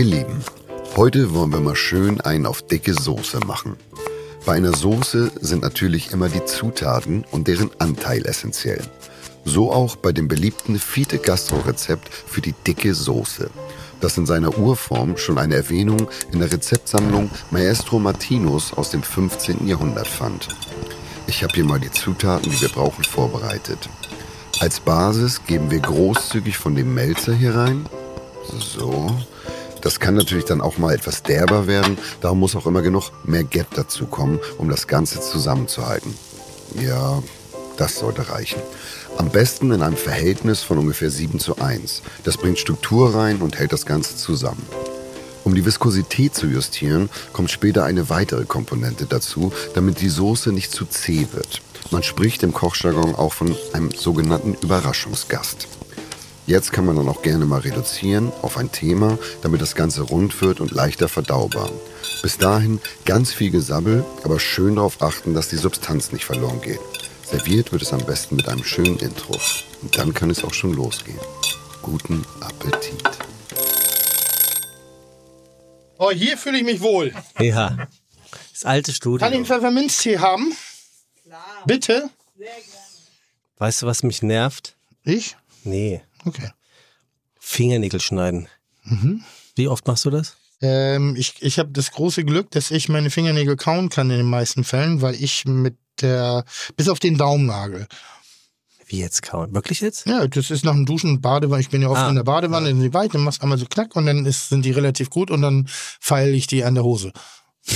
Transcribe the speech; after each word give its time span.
Ihr 0.00 0.06
Lieben, 0.06 0.42
heute 0.96 1.34
wollen 1.34 1.52
wir 1.52 1.60
mal 1.60 1.76
schön 1.76 2.22
einen 2.22 2.46
auf 2.46 2.62
dicke 2.62 2.94
Soße 2.94 3.40
machen. 3.40 3.76
Bei 4.46 4.54
einer 4.54 4.74
Soße 4.74 5.30
sind 5.42 5.60
natürlich 5.60 6.12
immer 6.12 6.30
die 6.30 6.42
Zutaten 6.46 7.26
und 7.32 7.48
deren 7.48 7.70
Anteil 7.78 8.24
essentiell. 8.24 8.80
So 9.44 9.70
auch 9.70 9.96
bei 9.96 10.12
dem 10.12 10.26
beliebten 10.26 10.78
Fiete 10.78 11.18
Gastro 11.18 11.58
Rezept 11.58 12.08
für 12.08 12.40
die 12.40 12.54
dicke 12.66 12.94
Soße, 12.94 13.50
das 14.00 14.16
in 14.16 14.24
seiner 14.24 14.56
Urform 14.56 15.18
schon 15.18 15.36
eine 15.36 15.56
Erwähnung 15.56 16.08
in 16.32 16.38
der 16.38 16.50
Rezeptsammlung 16.50 17.30
Maestro 17.50 17.98
Martinus 17.98 18.72
aus 18.72 18.88
dem 18.88 19.02
15. 19.02 19.68
Jahrhundert 19.68 20.08
fand. 20.08 20.48
Ich 21.26 21.42
habe 21.42 21.52
hier 21.52 21.66
mal 21.66 21.78
die 21.78 21.90
Zutaten, 21.90 22.50
die 22.50 22.62
wir 22.62 22.70
brauchen, 22.70 23.04
vorbereitet. 23.04 23.90
Als 24.60 24.80
Basis 24.80 25.44
geben 25.44 25.70
wir 25.70 25.80
großzügig 25.80 26.56
von 26.56 26.74
dem 26.74 26.94
Melzer 26.94 27.34
hier 27.34 27.54
rein. 27.54 27.84
So. 28.58 29.14
Das 29.80 30.00
kann 30.00 30.14
natürlich 30.14 30.44
dann 30.44 30.60
auch 30.60 30.78
mal 30.78 30.94
etwas 30.94 31.22
derber 31.22 31.66
werden. 31.66 31.98
Darum 32.20 32.40
muss 32.40 32.56
auch 32.56 32.66
immer 32.66 32.82
genug 32.82 33.10
mehr 33.24 33.44
Gap 33.44 33.68
dazu 33.74 34.06
kommen, 34.06 34.38
um 34.58 34.68
das 34.68 34.86
Ganze 34.86 35.20
zusammenzuhalten. 35.20 36.14
Ja, 36.80 37.22
das 37.76 37.98
sollte 37.98 38.28
reichen. 38.28 38.60
Am 39.16 39.30
besten 39.30 39.72
in 39.72 39.82
einem 39.82 39.96
Verhältnis 39.96 40.62
von 40.62 40.78
ungefähr 40.78 41.10
7 41.10 41.40
zu 41.40 41.58
1. 41.58 42.02
Das 42.24 42.36
bringt 42.36 42.58
Struktur 42.58 43.14
rein 43.14 43.38
und 43.38 43.58
hält 43.58 43.72
das 43.72 43.86
Ganze 43.86 44.16
zusammen. 44.16 44.66
Um 45.44 45.54
die 45.54 45.64
Viskosität 45.64 46.34
zu 46.34 46.46
justieren, 46.46 47.08
kommt 47.32 47.50
später 47.50 47.84
eine 47.84 48.10
weitere 48.10 48.44
Komponente 48.44 49.06
dazu, 49.06 49.52
damit 49.74 50.00
die 50.00 50.10
Soße 50.10 50.52
nicht 50.52 50.70
zu 50.70 50.84
zäh 50.84 51.26
wird. 51.32 51.62
Man 51.90 52.02
spricht 52.02 52.42
im 52.42 52.52
Kochjargon 52.52 53.14
auch 53.14 53.32
von 53.32 53.56
einem 53.72 53.90
sogenannten 53.90 54.54
Überraschungsgast. 54.54 55.66
Jetzt 56.46 56.72
kann 56.72 56.84
man 56.84 56.96
dann 56.96 57.08
auch 57.08 57.22
gerne 57.22 57.44
mal 57.44 57.60
reduzieren 57.60 58.32
auf 58.42 58.56
ein 58.56 58.72
Thema, 58.72 59.18
damit 59.42 59.60
das 59.60 59.74
Ganze 59.74 60.02
rund 60.02 60.40
wird 60.40 60.60
und 60.60 60.72
leichter 60.72 61.08
verdaubar. 61.08 61.70
Bis 62.22 62.38
dahin 62.38 62.80
ganz 63.04 63.32
viel 63.32 63.50
Gesabbel, 63.50 64.04
aber 64.24 64.40
schön 64.40 64.76
darauf 64.76 65.00
achten, 65.02 65.34
dass 65.34 65.48
die 65.48 65.56
Substanz 65.56 66.12
nicht 66.12 66.24
verloren 66.24 66.60
geht. 66.60 66.80
Serviert 67.24 67.70
wird 67.70 67.82
es 67.82 67.92
am 67.92 68.04
besten 68.04 68.36
mit 68.36 68.48
einem 68.48 68.64
schönen 68.64 68.98
Intro. 68.98 69.38
Und 69.82 69.96
dann 69.96 70.12
kann 70.12 70.30
es 70.30 70.42
auch 70.42 70.52
schon 70.52 70.72
losgehen. 70.72 71.20
Guten 71.82 72.24
Appetit. 72.40 73.02
Oh, 75.98 76.10
hier 76.10 76.36
fühle 76.36 76.58
ich 76.58 76.64
mich 76.64 76.80
wohl. 76.80 77.14
Ja. 77.38 77.86
Das 78.52 78.64
alte 78.64 78.92
Studio. 78.92 79.18
Kann 79.18 79.32
ich 79.32 79.36
einen 79.36 79.46
Pfefferminztee 79.46 80.18
haben? 80.18 80.52
Klar. 81.22 81.62
Bitte? 81.66 82.10
Weißt 83.58 83.82
du, 83.82 83.86
was 83.86 84.02
mich 84.02 84.22
nervt? 84.22 84.76
Ich? 85.04 85.36
Nee. 85.62 86.02
Okay. 86.24 86.50
Fingernägel 87.38 88.00
schneiden. 88.00 88.48
Mhm. 88.84 89.22
Wie 89.56 89.68
oft 89.68 89.86
machst 89.86 90.04
du 90.04 90.10
das? 90.10 90.36
Ähm, 90.62 91.16
ich 91.16 91.34
ich 91.40 91.58
habe 91.58 91.70
das 91.70 91.90
große 91.90 92.24
Glück, 92.24 92.50
dass 92.50 92.70
ich 92.70 92.88
meine 92.88 93.10
Fingernägel 93.10 93.56
kauen 93.56 93.88
kann 93.88 94.10
in 94.10 94.18
den 94.18 94.26
meisten 94.30 94.62
Fällen, 94.64 95.00
weil 95.00 95.14
ich 95.14 95.44
mit 95.46 95.76
der, 96.00 96.44
bis 96.76 96.88
auf 96.88 96.98
den 97.00 97.16
Daumennagel. 97.16 97.86
Wie 98.86 98.98
jetzt 98.98 99.22
kauen? 99.22 99.54
Wirklich 99.54 99.80
jetzt? 99.80 100.06
Ja, 100.06 100.26
das 100.26 100.50
ist 100.50 100.64
nach 100.64 100.72
dem 100.72 100.84
Duschen 100.84 101.10
und 101.10 101.20
Badewanne. 101.22 101.60
Ich 101.60 101.70
bin 101.70 101.80
ja 101.80 101.88
oft 101.88 102.00
Ah. 102.00 102.08
in 102.08 102.16
der 102.16 102.24
Badewanne, 102.24 102.70
in 102.70 102.80
die 102.82 102.92
Weite, 102.92 103.18
machst 103.18 103.42
einmal 103.42 103.56
so 103.58 103.66
knack 103.66 103.94
und 103.96 104.06
dann 104.06 104.26
ist, 104.26 104.48
sind 104.48 104.64
die 104.64 104.72
relativ 104.72 105.10
gut 105.10 105.30
und 105.30 105.42
dann 105.42 105.66
feile 105.68 106.32
ich 106.32 106.46
die 106.46 106.64
an 106.64 106.74
der 106.74 106.84
Hose. 106.84 107.12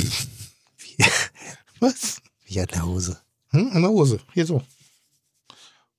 Was? 1.80 2.20
Wie 2.46 2.60
an 2.60 2.66
der 2.66 2.84
Hose. 2.84 3.18
Hm? 3.50 3.70
An 3.72 3.82
der 3.82 3.90
Hose. 3.90 4.18
Hier 4.32 4.46
so. 4.46 4.62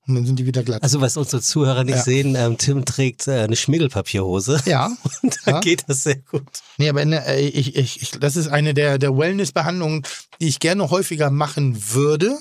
Und 0.08 0.14
dann 0.14 0.24
sind 0.26 0.38
die 0.38 0.46
wieder 0.46 0.62
glatt. 0.62 0.82
Also, 0.84 1.00
was 1.00 1.16
unsere 1.16 1.42
Zuhörer 1.42 1.82
nicht 1.84 1.96
Ja. 1.96 2.02
sehen, 2.02 2.36
ähm, 2.36 2.58
Tim 2.58 2.84
trägt 2.84 3.26
äh, 3.26 3.40
eine 3.40 3.56
Schmiegelpapierhose. 3.56 4.60
ja. 4.66 4.90
Und 5.22 5.36
da 5.44 5.50
Ja. 5.52 5.60
geht 5.60 5.84
das 5.88 6.04
sehr 6.04 6.16
gut. 6.16 6.44
Nee, 6.78 6.88
aber 6.88 7.04
der, 7.04 7.26
äh, 7.26 7.40
ich, 7.40 7.74
ich, 7.76 8.02
ich, 8.02 8.10
das 8.12 8.36
ist 8.36 8.48
eine 8.48 8.72
der, 8.74 8.98
der 8.98 9.16
Wellness-Behandlungen, 9.16 10.02
die 10.40 10.46
ich 10.48 10.60
gerne 10.60 10.90
häufiger 10.90 11.30
machen 11.30 11.76
würde. 11.92 12.36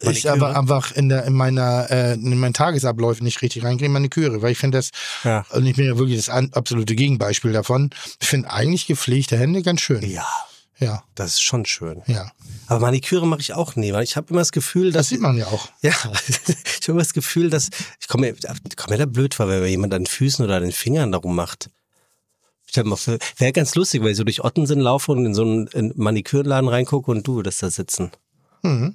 Ich 0.00 0.24
Maniküre? 0.24 0.32
aber 0.32 0.56
einfach 0.58 0.92
in, 0.92 1.08
der, 1.08 1.24
in, 1.24 1.32
meiner, 1.34 1.90
äh, 1.90 2.12
in 2.14 2.38
meinen 2.38 2.54
Tagesabläufen 2.54 3.24
nicht 3.24 3.42
richtig 3.42 3.64
reinkriege, 3.64 3.90
Maniküre, 3.90 4.40
weil 4.42 4.52
ich 4.52 4.58
finde 4.58 4.78
das, 4.78 4.90
Ja. 5.24 5.44
und 5.50 5.66
ich 5.66 5.74
bin 5.74 5.86
ja 5.86 5.98
wirklich 5.98 6.24
das 6.24 6.28
absolute 6.30 6.94
Gegenbeispiel 6.94 7.52
davon, 7.52 7.90
ich 8.20 8.28
finde 8.28 8.48
eigentlich 8.50 8.86
gepflegte 8.86 9.36
Hände 9.36 9.60
ganz 9.62 9.80
schön. 9.80 10.08
Ja, 10.08 10.24
Ja, 10.80 11.02
das 11.14 11.32
ist 11.34 11.42
schon 11.42 11.64
schön. 11.66 12.02
ja. 12.06 12.30
Aber 12.68 12.80
Maniküre 12.80 13.26
mache 13.26 13.40
ich 13.40 13.54
auch 13.54 13.76
nie, 13.76 13.92
weil 13.92 14.04
ich 14.04 14.16
habe 14.16 14.28
immer 14.30 14.40
das 14.40 14.52
Gefühl, 14.52 14.92
Das 14.92 15.00
dass. 15.00 15.08
sieht 15.08 15.20
man 15.20 15.36
ja 15.36 15.46
auch. 15.46 15.68
Ja, 15.82 15.90
ich 16.28 16.38
habe 16.82 16.92
immer 16.92 16.98
das 16.98 17.14
Gefühl, 17.14 17.50
dass. 17.50 17.70
Ich 18.00 18.08
komme 18.08 18.28
mir, 18.28 18.34
ich 18.36 18.76
komme 18.76 18.92
mir 18.94 18.98
da 18.98 19.06
blöd 19.06 19.34
vor, 19.34 19.48
wenn 19.48 19.64
jemand 19.66 19.94
an 19.94 20.02
den 20.02 20.06
Füßen 20.06 20.44
oder 20.44 20.56
an 20.56 20.62
den 20.62 20.72
Fingern 20.72 21.10
darum 21.12 21.34
macht. 21.34 21.70
Wäre 22.74 23.52
ganz 23.52 23.74
lustig, 23.74 24.02
weil 24.02 24.10
ich 24.10 24.16
so 24.18 24.24
durch 24.24 24.44
Ottensen 24.44 24.78
laufe 24.80 25.10
und 25.12 25.24
in 25.24 25.34
so 25.34 25.42
einen 25.42 25.66
in 25.68 25.78
einen 25.78 25.92
Manikürladen 25.96 26.68
reingucke 26.68 27.10
und 27.10 27.26
du 27.26 27.42
das 27.42 27.58
da 27.58 27.70
sitzen. 27.70 28.10
Mhm. 28.62 28.94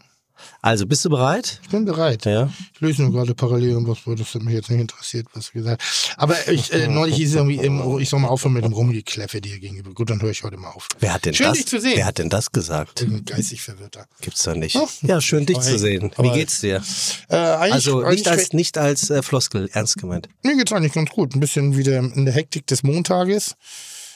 Also, 0.62 0.86
bist 0.88 1.04
du 1.06 1.10
bereit? 1.10 1.60
Ich 1.64 1.70
bin 1.70 1.86
bereit. 1.86 2.26
Ja. 2.26 2.50
Ich 2.74 2.80
löse 2.82 3.02
nur 3.04 3.12
gerade 3.12 3.36
parallel 3.36 3.70
irgendwas, 3.72 4.00
wo 4.06 4.16
das 4.16 4.34
mich 4.36 4.54
jetzt 4.54 4.70
nicht 4.70 4.80
interessiert, 4.80 5.28
was 5.34 5.48
du 5.48 5.54
gesagt 5.60 5.82
hast. 5.82 6.14
Aber 6.18 6.36
ich, 6.50 6.72
äh, 6.72 6.88
neulich 6.88 7.16
hieß 7.16 7.30
es 7.30 7.36
irgendwie, 7.36 7.58
im, 7.58 8.00
ich 8.00 8.10
soll 8.10 8.20
mal 8.22 8.30
aufhören 8.30 8.54
mit 8.54 8.64
dem 8.64 8.74
Rumgekläffe 8.74 9.42
dir 9.42 9.60
gegenüber. 9.60 9.92
Gut, 9.94 10.10
dann 10.10 10.22
höre 10.22 10.32
ich 10.32 10.44
heute 10.44 10.58
mal 10.58 10.70
auf. 10.72 10.88
Wer 11.00 11.14
hat 11.14 11.26
denn 11.26 11.34
Schön, 11.34 11.48
das? 11.48 11.58
dich 11.58 11.68
zu 11.68 11.80
sehen. 11.80 11.94
Wer 11.98 12.06
hat 12.06 12.18
denn 12.18 12.30
das 12.30 12.52
gesagt? 12.52 13.02
Ich 13.02 13.08
bin 13.10 13.26
geistig 13.26 13.62
verwirrter. 13.62 14.06
Gibt's 14.22 14.44
doch 14.44 14.56
nicht. 14.56 14.76
Oh. 14.76 14.88
Ja, 15.02 15.20
schön 15.22 15.46
dich 15.46 15.60
zu 15.60 15.78
sehen. 15.78 16.12
Wie 16.18 16.28
aber- 16.28 16.34
geht's 16.34 16.62
dir? 16.62 16.82
Äh, 17.30 17.36
Also 17.36 18.02
nicht 18.10 18.28
als 18.28 18.54
nicht 18.54 18.78
als 18.78 19.10
äh, 19.10 19.22
Floskel, 19.22 19.70
ernst 19.74 19.98
gemeint. 19.98 20.30
Mir 20.44 20.56
geht's 20.56 20.72
eigentlich 20.72 20.94
ganz 20.94 21.10
gut. 21.10 21.36
Ein 21.36 21.40
bisschen 21.40 21.76
wieder 21.78 21.98
in 22.00 22.26
der 22.26 22.34
Hektik 22.34 22.68
des 22.68 22.84
Montages. 22.84 23.56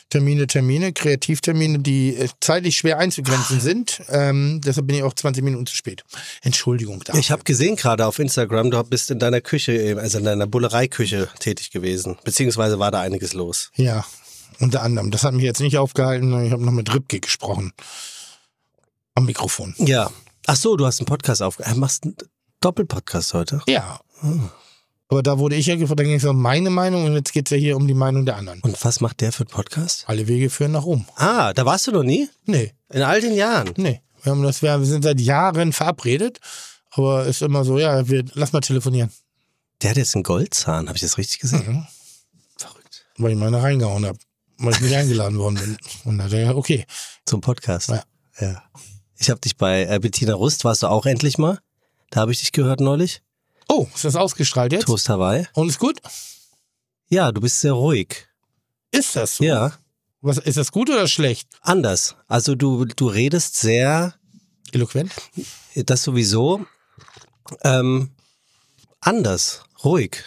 Termine, 0.10 0.48
Termine, 0.48 0.94
Kreativtermine, 0.94 1.80
die 1.80 2.16
äh, 2.16 2.30
zeitlich 2.40 2.78
schwer 2.78 2.98
einzugrenzen 2.98 3.60
sind. 3.60 4.02
Ähm, 4.10 4.62
deshalb 4.64 4.88
bin 4.88 4.96
ich 4.96 5.04
auch 5.04 5.14
20 5.14 5.44
Minuten 5.44 5.66
zu 5.66 5.76
spät. 5.76 6.04
Entschuldigung 6.42 7.04
dafür. 7.04 7.20
Ich 7.20 7.32
habe 7.32 7.44
gesehen 7.44 7.76
gerade 7.76 8.06
auf 8.06 8.20
Instagram, 8.20 8.72
du 8.72 8.82
bist 8.84 9.12
in 9.12 9.20
deiner 9.20 9.42
Küche, 9.42 9.74
äh, 9.74 10.00
also 10.00 10.20
in 10.20 10.24
deiner 10.26 10.48
Bullereiküche 10.48 11.28
tätig 11.40 11.72
gewesen. 11.72 12.18
Beziehungsweise 12.24 12.80
war 12.80 12.92
da 12.92 13.02
einiges 13.02 13.34
los. 13.34 13.72
Ja, 13.76 14.06
unter 14.60 14.82
anderem. 14.82 15.12
Das 15.12 15.24
hat 15.24 15.34
mich 15.34 15.44
jetzt 15.44 15.60
nicht 15.60 15.78
aufgehalten. 15.78 16.46
Ich 16.46 16.52
habe 16.52 16.64
noch 16.64 16.72
mit 16.72 16.94
Ripke 16.94 17.20
gesprochen. 17.20 17.74
Am 19.14 19.26
Mikrofon. 19.26 19.76
Ja. 19.78 20.10
Ach 20.46 20.56
so, 20.56 20.78
du 20.78 20.86
hast 20.86 21.00
einen 21.00 21.08
Podcast 21.08 21.42
auf. 21.42 21.60
Äh, 21.60 21.74
machst 21.76 22.06
einen 22.06 22.16
Doppelpodcast 22.62 23.34
heute? 23.34 23.62
Ja. 23.68 24.00
Hm. 24.22 24.50
Aber 25.10 25.24
da 25.24 25.40
wurde 25.40 25.56
ich 25.56 25.68
ja 25.68 25.76
gefragt, 25.76 26.00
dann 26.00 26.08
ging 26.08 26.18
es 26.18 26.26
um 26.26 26.42
meine 26.42 26.70
Meinung 26.70 27.06
und 27.06 27.14
jetzt 27.14 27.32
geht's 27.32 27.52
ja 27.52 27.58
hier 27.58 27.78
um 27.78 27.88
die 27.88 27.94
Meinung 27.94 28.26
der 28.26 28.36
anderen. 28.36 28.60
Und 28.62 28.84
was 28.84 29.00
macht 29.00 29.22
der 29.22 29.32
für 29.32 29.44
einen 29.44 29.50
Podcast? 29.52 30.04
Alle 30.08 30.28
Wege 30.28 30.50
führen 30.50 30.74
nach 30.74 30.84
Rom. 30.84 31.06
Ah, 31.16 31.54
da 31.54 31.66
warst 31.66 31.88
du 31.88 31.92
noch 31.92 32.04
nie? 32.04 32.30
Nee, 32.46 32.74
In 32.90 33.02
all 33.02 33.22
den 33.22 33.34
Jahren. 33.36 33.74
nee. 33.78 34.02
Wir, 34.24 34.32
haben 34.32 34.44
das, 34.44 34.62
wir 34.62 34.84
sind 34.84 35.04
seit 35.04 35.22
Jahren 35.22 35.72
verabredet. 35.72 36.40
Aber 36.92 37.26
ist 37.26 37.42
immer 37.42 37.64
so, 37.64 37.78
ja, 37.80 38.10
wir, 38.10 38.26
lass 38.34 38.52
mal 38.52 38.60
telefonieren. 38.62 39.12
Der 39.82 39.92
hat 39.92 39.98
jetzt 39.98 40.16
einen 40.16 40.24
Goldzahn, 40.24 40.88
habe 40.88 40.98
ich 40.98 41.04
das 41.04 41.18
richtig 41.18 41.40
gesehen? 41.40 41.66
Mhm. 41.68 41.88
Verrückt. 42.58 43.06
Weil 43.18 43.32
ich 43.34 43.38
meine 43.38 43.62
reingehauen 43.62 44.06
habe. 44.06 44.18
Weil 44.58 44.74
ich 44.74 44.82
nicht 44.82 44.96
eingeladen 44.96 45.38
worden 45.38 45.56
bin. 45.56 45.78
Und 46.04 46.18
dann 46.18 46.26
hat 46.26 46.34
er 46.34 46.40
gesagt, 46.40 46.58
okay. 46.58 46.86
Zum 47.26 47.40
Podcast. 47.42 47.90
Ja. 47.90 48.04
ja. 48.42 48.64
Ich 49.18 49.30
habe 49.30 49.40
dich 49.40 49.56
bei 49.56 49.84
äh, 49.86 50.00
Bettina 50.00 50.34
Rust, 50.34 50.66
warst 50.66 50.84
du 50.84 50.88
auch 50.88 51.06
endlich 51.06 51.38
mal? 51.38 51.60
Da 52.10 52.22
habe 52.22 52.32
ich 52.32 52.40
dich 52.40 52.52
gehört 52.52 52.80
neulich. 52.82 53.22
Oh, 53.70 53.88
ist 53.94 54.06
das 54.06 54.16
ausgestrahlt 54.16 54.72
jetzt? 54.72 54.86
Toast 54.86 55.10
Hawaii. 55.10 55.48
Und 55.54 55.70
ist 55.70 55.80
gut? 55.80 56.00
Ja, 57.10 57.32
du 57.32 57.42
bist 57.42 57.60
sehr 57.60 57.74
ruhig. 57.74 58.28
Ist 58.92 59.16
das 59.16 59.38
so? 59.38 59.44
Ja. 59.44 59.74
Was, 60.22 60.38
ist 60.40 60.58
das 60.58 60.72
gut 60.72 60.90
oder 60.90 61.08
schlecht? 61.08 61.48
Anders. 61.62 62.16
Also 62.28 62.56
du, 62.56 62.86
du 62.86 63.08
redest 63.08 63.56
sehr, 63.56 64.16
Eloquent? 64.72 65.12
das 65.76 66.04
sowieso, 66.04 66.66
ähm, 67.64 68.12
anders, 69.00 69.64
ruhig. 69.84 70.24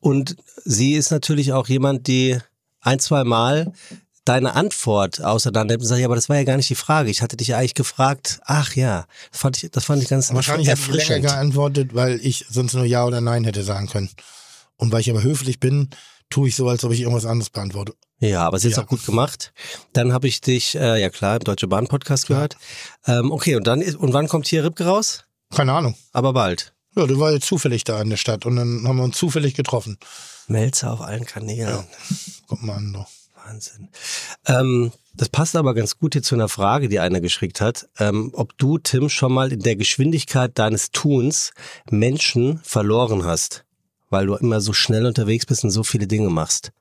Und 0.00 0.36
sie 0.64 0.94
ist 0.94 1.10
natürlich 1.10 1.52
auch 1.52 1.68
jemand, 1.68 2.06
die 2.06 2.38
ein, 2.80 2.98
zwei 2.98 3.24
Mal 3.24 3.72
deine 4.30 4.54
Antwort 4.54 5.20
auseinander 5.22 5.72
nimmt 5.74 5.82
und 5.82 5.88
sagt, 5.88 6.00
ja, 6.00 6.06
aber 6.06 6.14
das 6.14 6.28
war 6.28 6.36
ja 6.36 6.44
gar 6.44 6.56
nicht 6.56 6.70
die 6.70 6.74
Frage. 6.76 7.10
Ich 7.10 7.20
hatte 7.20 7.36
dich 7.36 7.48
ja 7.48 7.58
eigentlich 7.58 7.74
gefragt. 7.74 8.40
Ach 8.44 8.74
ja, 8.76 9.06
das 9.32 9.40
fand 9.40 9.62
ich, 9.62 9.70
das 9.70 9.84
fand 9.84 10.02
ich 10.02 10.08
ganz 10.08 10.32
Wahrscheinlich 10.32 10.68
habe 10.70 10.80
ich 10.80 11.08
länger 11.08 11.20
geantwortet, 11.20 11.94
weil 11.94 12.20
ich 12.22 12.46
sonst 12.48 12.74
nur 12.74 12.84
Ja 12.84 13.04
oder 13.04 13.20
Nein 13.20 13.44
hätte 13.44 13.64
sagen 13.64 13.88
können. 13.88 14.10
Und 14.76 14.92
weil 14.92 15.00
ich 15.00 15.10
aber 15.10 15.22
höflich 15.22 15.58
bin, 15.58 15.90
tue 16.30 16.48
ich 16.48 16.54
so, 16.56 16.68
als 16.68 16.84
ob 16.84 16.92
ich 16.92 17.00
irgendwas 17.00 17.26
anderes 17.26 17.50
beantworte. 17.50 17.94
Ja, 18.20 18.46
aber 18.46 18.56
es 18.58 18.64
ist 18.64 18.76
Ja. 18.76 18.84
auch 18.84 18.86
gut 18.86 19.04
gemacht. 19.04 19.52
Dann 19.94 20.12
habe 20.12 20.28
ich 20.28 20.40
dich, 20.40 20.76
äh, 20.76 21.00
ja 21.00 21.10
klar, 21.10 21.36
im 21.36 21.44
Deutsche 21.44 21.66
Bahn 21.66 21.88
Podcast 21.88 22.28
gehört. 22.28 22.56
Ähm, 23.06 23.32
okay, 23.32 23.56
und 23.56 23.66
dann 23.66 23.80
ist, 23.80 23.96
und 23.96 24.12
wann 24.12 24.28
kommt 24.28 24.46
hier 24.46 24.62
Ripke 24.62 24.84
raus? 24.84 25.24
Keine 25.52 25.72
Ahnung. 25.72 25.96
Aber 26.12 26.32
bald. 26.32 26.72
Ja, 26.94 27.06
du 27.06 27.18
war 27.18 27.32
jetzt 27.32 27.46
zufällig 27.46 27.82
da 27.84 28.00
in 28.00 28.10
der 28.10 28.16
Stadt 28.16 28.46
und 28.46 28.56
dann 28.56 28.86
haben 28.86 28.96
wir 28.96 29.04
uns 29.04 29.16
zufällig 29.16 29.54
getroffen. 29.54 29.98
Melzer 30.46 30.92
auf 30.92 31.00
allen 31.00 31.24
Kanälen. 31.24 31.84
Guck 32.46 32.62
mal 32.62 32.76
an, 32.76 32.92
du. 32.92 33.04
Wahnsinn. 33.44 33.88
Ähm, 34.46 34.92
das 35.14 35.28
passt 35.28 35.56
aber 35.56 35.74
ganz 35.74 35.98
gut 35.98 36.14
hier 36.14 36.22
zu 36.22 36.34
einer 36.34 36.48
Frage, 36.48 36.88
die 36.88 37.00
einer 37.00 37.20
geschickt 37.20 37.60
hat. 37.60 37.88
Ähm, 37.98 38.30
ob 38.34 38.56
du, 38.58 38.78
Tim, 38.78 39.08
schon 39.08 39.32
mal 39.32 39.52
in 39.52 39.60
der 39.60 39.76
Geschwindigkeit 39.76 40.58
deines 40.58 40.90
Tuns 40.92 41.52
Menschen 41.90 42.60
verloren 42.62 43.24
hast, 43.24 43.64
weil 44.08 44.26
du 44.26 44.34
immer 44.36 44.60
so 44.60 44.72
schnell 44.72 45.06
unterwegs 45.06 45.46
bist 45.46 45.64
und 45.64 45.70
so 45.70 45.82
viele 45.82 46.06
Dinge 46.06 46.30
machst. 46.30 46.72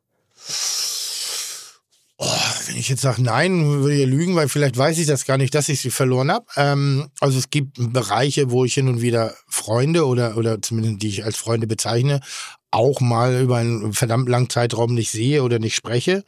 ich 2.75 2.89
jetzt 2.89 3.01
sage 3.01 3.21
nein, 3.23 3.81
würde 3.81 3.95
ich 3.95 4.07
lügen, 4.07 4.35
weil 4.35 4.47
vielleicht 4.47 4.77
weiß 4.77 4.97
ich 4.99 5.07
das 5.07 5.25
gar 5.25 5.37
nicht, 5.37 5.55
dass 5.55 5.69
ich 5.69 5.81
sie 5.81 5.91
verloren 5.91 6.31
habe. 6.31 6.45
Ähm, 6.55 7.09
also 7.19 7.37
es 7.37 7.49
gibt 7.49 7.77
Bereiche, 7.93 8.51
wo 8.51 8.63
ich 8.63 8.73
hin 8.73 8.87
und 8.87 9.01
wieder 9.01 9.33
Freunde 9.47 10.05
oder, 10.05 10.37
oder 10.37 10.61
zumindest 10.61 11.01
die 11.01 11.09
ich 11.09 11.25
als 11.25 11.37
Freunde 11.37 11.67
bezeichne, 11.67 12.21
auch 12.71 13.01
mal 13.01 13.41
über 13.41 13.57
einen 13.57 13.93
verdammt 13.93 14.29
langen 14.29 14.49
Zeitraum 14.49 14.93
nicht 14.93 15.11
sehe 15.11 15.43
oder 15.43 15.59
nicht 15.59 15.75
spreche. 15.75 16.23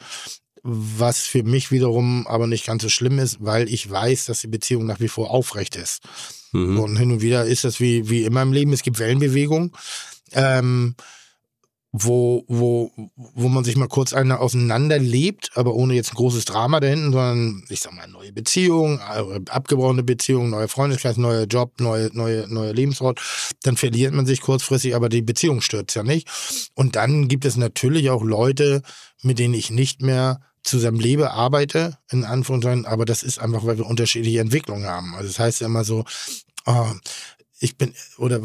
Was 0.63 1.21
für 1.21 1.43
mich 1.43 1.71
wiederum 1.71 2.27
aber 2.27 2.45
nicht 2.45 2.67
ganz 2.67 2.83
so 2.83 2.89
schlimm 2.89 3.17
ist, 3.17 3.38
weil 3.39 3.67
ich 3.67 3.89
weiß, 3.89 4.25
dass 4.25 4.41
die 4.41 4.47
Beziehung 4.47 4.85
nach 4.85 4.99
wie 4.99 5.07
vor 5.07 5.31
aufrecht 5.31 5.75
ist. 5.75 6.03
Mhm. 6.51 6.79
Und 6.79 6.97
hin 6.97 7.11
und 7.11 7.21
wieder 7.21 7.45
ist 7.45 7.63
das 7.63 7.79
wie, 7.79 8.09
wie 8.09 8.23
immer 8.23 8.43
im 8.43 8.53
Leben, 8.53 8.73
es 8.73 8.83
gibt 8.83 8.99
Wellenbewegungen. 8.99 9.71
Ähm, 10.33 10.95
wo, 11.93 12.45
wo, 12.47 12.91
wo 13.15 13.49
man 13.49 13.65
sich 13.65 13.75
mal 13.75 13.89
kurz 13.89 14.13
einer 14.13 14.39
auseinanderlebt, 14.39 15.51
aber 15.55 15.73
ohne 15.73 15.93
jetzt 15.93 16.13
ein 16.13 16.15
großes 16.15 16.45
Drama 16.45 16.79
da 16.79 16.88
hinten, 16.88 17.11
sondern 17.11 17.63
ich 17.67 17.81
sag 17.81 17.93
mal, 17.93 18.07
neue 18.07 18.31
Beziehung, 18.31 18.99
äh, 18.99 19.41
abgebrochene 19.49 20.03
Beziehung, 20.03 20.49
neuer 20.49 20.69
Freundeskreis, 20.69 21.17
neuer 21.17 21.43
Job, 21.43 21.81
neue, 21.81 22.09
neue, 22.13 22.47
neuer 22.47 22.73
Lebensort, 22.73 23.19
dann 23.63 23.75
verliert 23.75 24.13
man 24.13 24.25
sich 24.25 24.39
kurzfristig, 24.39 24.95
aber 24.95 25.09
die 25.09 25.21
Beziehung 25.21 25.59
stürzt 25.59 25.95
ja 25.95 26.03
nicht. 26.03 26.29
Und 26.75 26.95
dann 26.95 27.27
gibt 27.27 27.43
es 27.43 27.57
natürlich 27.57 28.09
auch 28.09 28.23
Leute, 28.23 28.83
mit 29.21 29.37
denen 29.37 29.53
ich 29.53 29.69
nicht 29.69 30.01
mehr 30.01 30.39
zusammen 30.63 30.99
lebe, 30.99 31.31
arbeite, 31.31 31.97
in 32.09 32.23
Anführungszeichen, 32.23 32.85
aber 32.85 33.03
das 33.03 33.23
ist 33.23 33.39
einfach, 33.39 33.65
weil 33.65 33.77
wir 33.77 33.85
unterschiedliche 33.85 34.39
Entwicklungen 34.39 34.85
haben. 34.85 35.13
Also 35.15 35.27
das 35.27 35.39
heißt 35.39 35.61
ja 35.61 35.67
immer 35.67 35.83
so, 35.83 36.05
oh, 36.65 36.91
ich 37.59 37.77
bin, 37.77 37.94
oder 38.17 38.39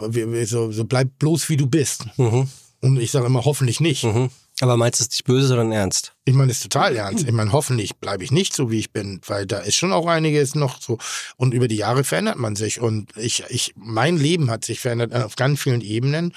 so, 0.47 0.73
so 0.73 0.85
bleib 0.85 1.19
bloß 1.19 1.49
wie 1.49 1.57
du 1.57 1.67
bist. 1.67 2.07
Mhm. 2.17 2.49
Und 2.87 3.01
ich 3.01 3.11
sage 3.11 3.27
immer, 3.27 3.45
hoffentlich 3.45 3.81
nicht. 3.81 4.05
Mhm. 4.05 4.31
Aber 4.61 4.79
meinst 4.79 5.01
du 5.01 5.05
es 5.05 5.11
nicht 5.11 5.25
böse, 5.25 5.49
sondern 5.49 5.71
ernst? 5.71 6.15
Ich 6.25 6.35
meine 6.35 6.51
es 6.51 6.61
total 6.61 6.97
ernst. 6.97 7.27
Ich 7.27 7.33
meine, 7.33 7.53
hoffentlich 7.53 7.97
bleibe 7.97 8.25
ich 8.25 8.31
nicht 8.31 8.55
so, 8.55 8.71
wie 8.71 8.79
ich 8.79 8.91
bin, 8.91 9.21
weil 9.27 9.45
da 9.45 9.59
ist 9.59 9.75
schon 9.75 9.93
auch 9.93 10.07
einiges 10.07 10.55
noch 10.55 10.81
so. 10.81 10.97
Und 11.37 11.53
über 11.53 11.69
die 11.69 11.77
Jahre 11.77 12.05
verändert 12.05 12.39
man 12.39 12.57
sich. 12.57 12.81
Und 12.81 13.15
ich, 13.17 13.45
ich, 13.51 13.75
mein 13.77 14.17
Leben 14.17 14.51
hat 14.51 14.65
sich 14.65 14.81
verändert 14.81 15.13
auf 15.15 15.37
ganz 15.37 15.61
vielen 15.61 15.83
Ebenen. 15.83 16.33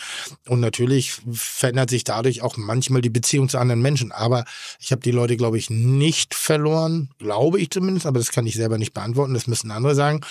Und 0.47 0.59
natürlich 0.59 1.13
verändert 1.31 1.89
sich 1.89 2.03
dadurch 2.03 2.41
auch 2.41 2.57
manchmal 2.57 3.01
die 3.01 3.09
Beziehung 3.09 3.47
zu 3.47 3.57
anderen 3.57 3.81
Menschen. 3.81 4.11
Aber 4.11 4.43
ich 4.79 4.91
habe 4.91 5.01
die 5.01 5.11
Leute, 5.11 5.37
glaube 5.37 5.57
ich, 5.57 5.69
nicht 5.69 6.35
verloren. 6.35 7.11
Glaube 7.19 7.61
ich 7.61 7.69
zumindest. 7.69 8.05
Aber 8.05 8.19
das 8.19 8.31
kann 8.31 8.45
ich 8.45 8.55
selber 8.55 8.77
nicht 8.77 8.93
beantworten. 8.93 9.33
Das 9.33 9.47
müssen 9.47 9.71
andere 9.71 9.95
sagen 9.95 10.21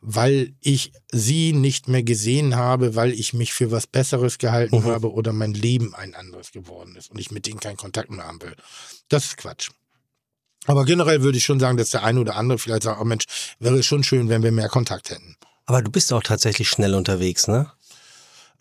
weil 0.00 0.54
ich 0.60 0.92
sie 1.12 1.52
nicht 1.52 1.88
mehr 1.88 2.02
gesehen 2.02 2.56
habe, 2.56 2.94
weil 2.94 3.12
ich 3.12 3.32
mich 3.32 3.52
für 3.52 3.70
was 3.70 3.86
Besseres 3.86 4.38
gehalten 4.38 4.80
Mhm. 4.80 4.86
habe 4.86 5.12
oder 5.12 5.32
mein 5.32 5.54
Leben 5.54 5.94
ein 5.94 6.14
anderes 6.14 6.52
geworden 6.52 6.96
ist 6.96 7.10
und 7.10 7.18
ich 7.18 7.30
mit 7.30 7.46
denen 7.46 7.60
keinen 7.60 7.76
Kontakt 7.76 8.10
mehr 8.10 8.26
haben 8.26 8.40
will. 8.42 8.54
Das 9.08 9.24
ist 9.24 9.36
Quatsch. 9.36 9.70
Aber 10.66 10.84
generell 10.84 11.22
würde 11.22 11.38
ich 11.38 11.44
schon 11.44 11.60
sagen, 11.60 11.76
dass 11.76 11.90
der 11.90 12.02
eine 12.02 12.20
oder 12.20 12.36
andere 12.36 12.58
vielleicht 12.58 12.82
sagt, 12.82 13.00
oh 13.00 13.04
Mensch, 13.04 13.24
wäre 13.60 13.82
schon 13.82 14.02
schön, 14.02 14.28
wenn 14.28 14.42
wir 14.42 14.50
mehr 14.52 14.68
Kontakt 14.68 15.10
hätten. 15.10 15.36
Aber 15.64 15.82
du 15.82 15.90
bist 15.90 16.12
auch 16.12 16.22
tatsächlich 16.22 16.68
schnell 16.68 16.94
unterwegs, 16.94 17.46
ne? 17.48 17.70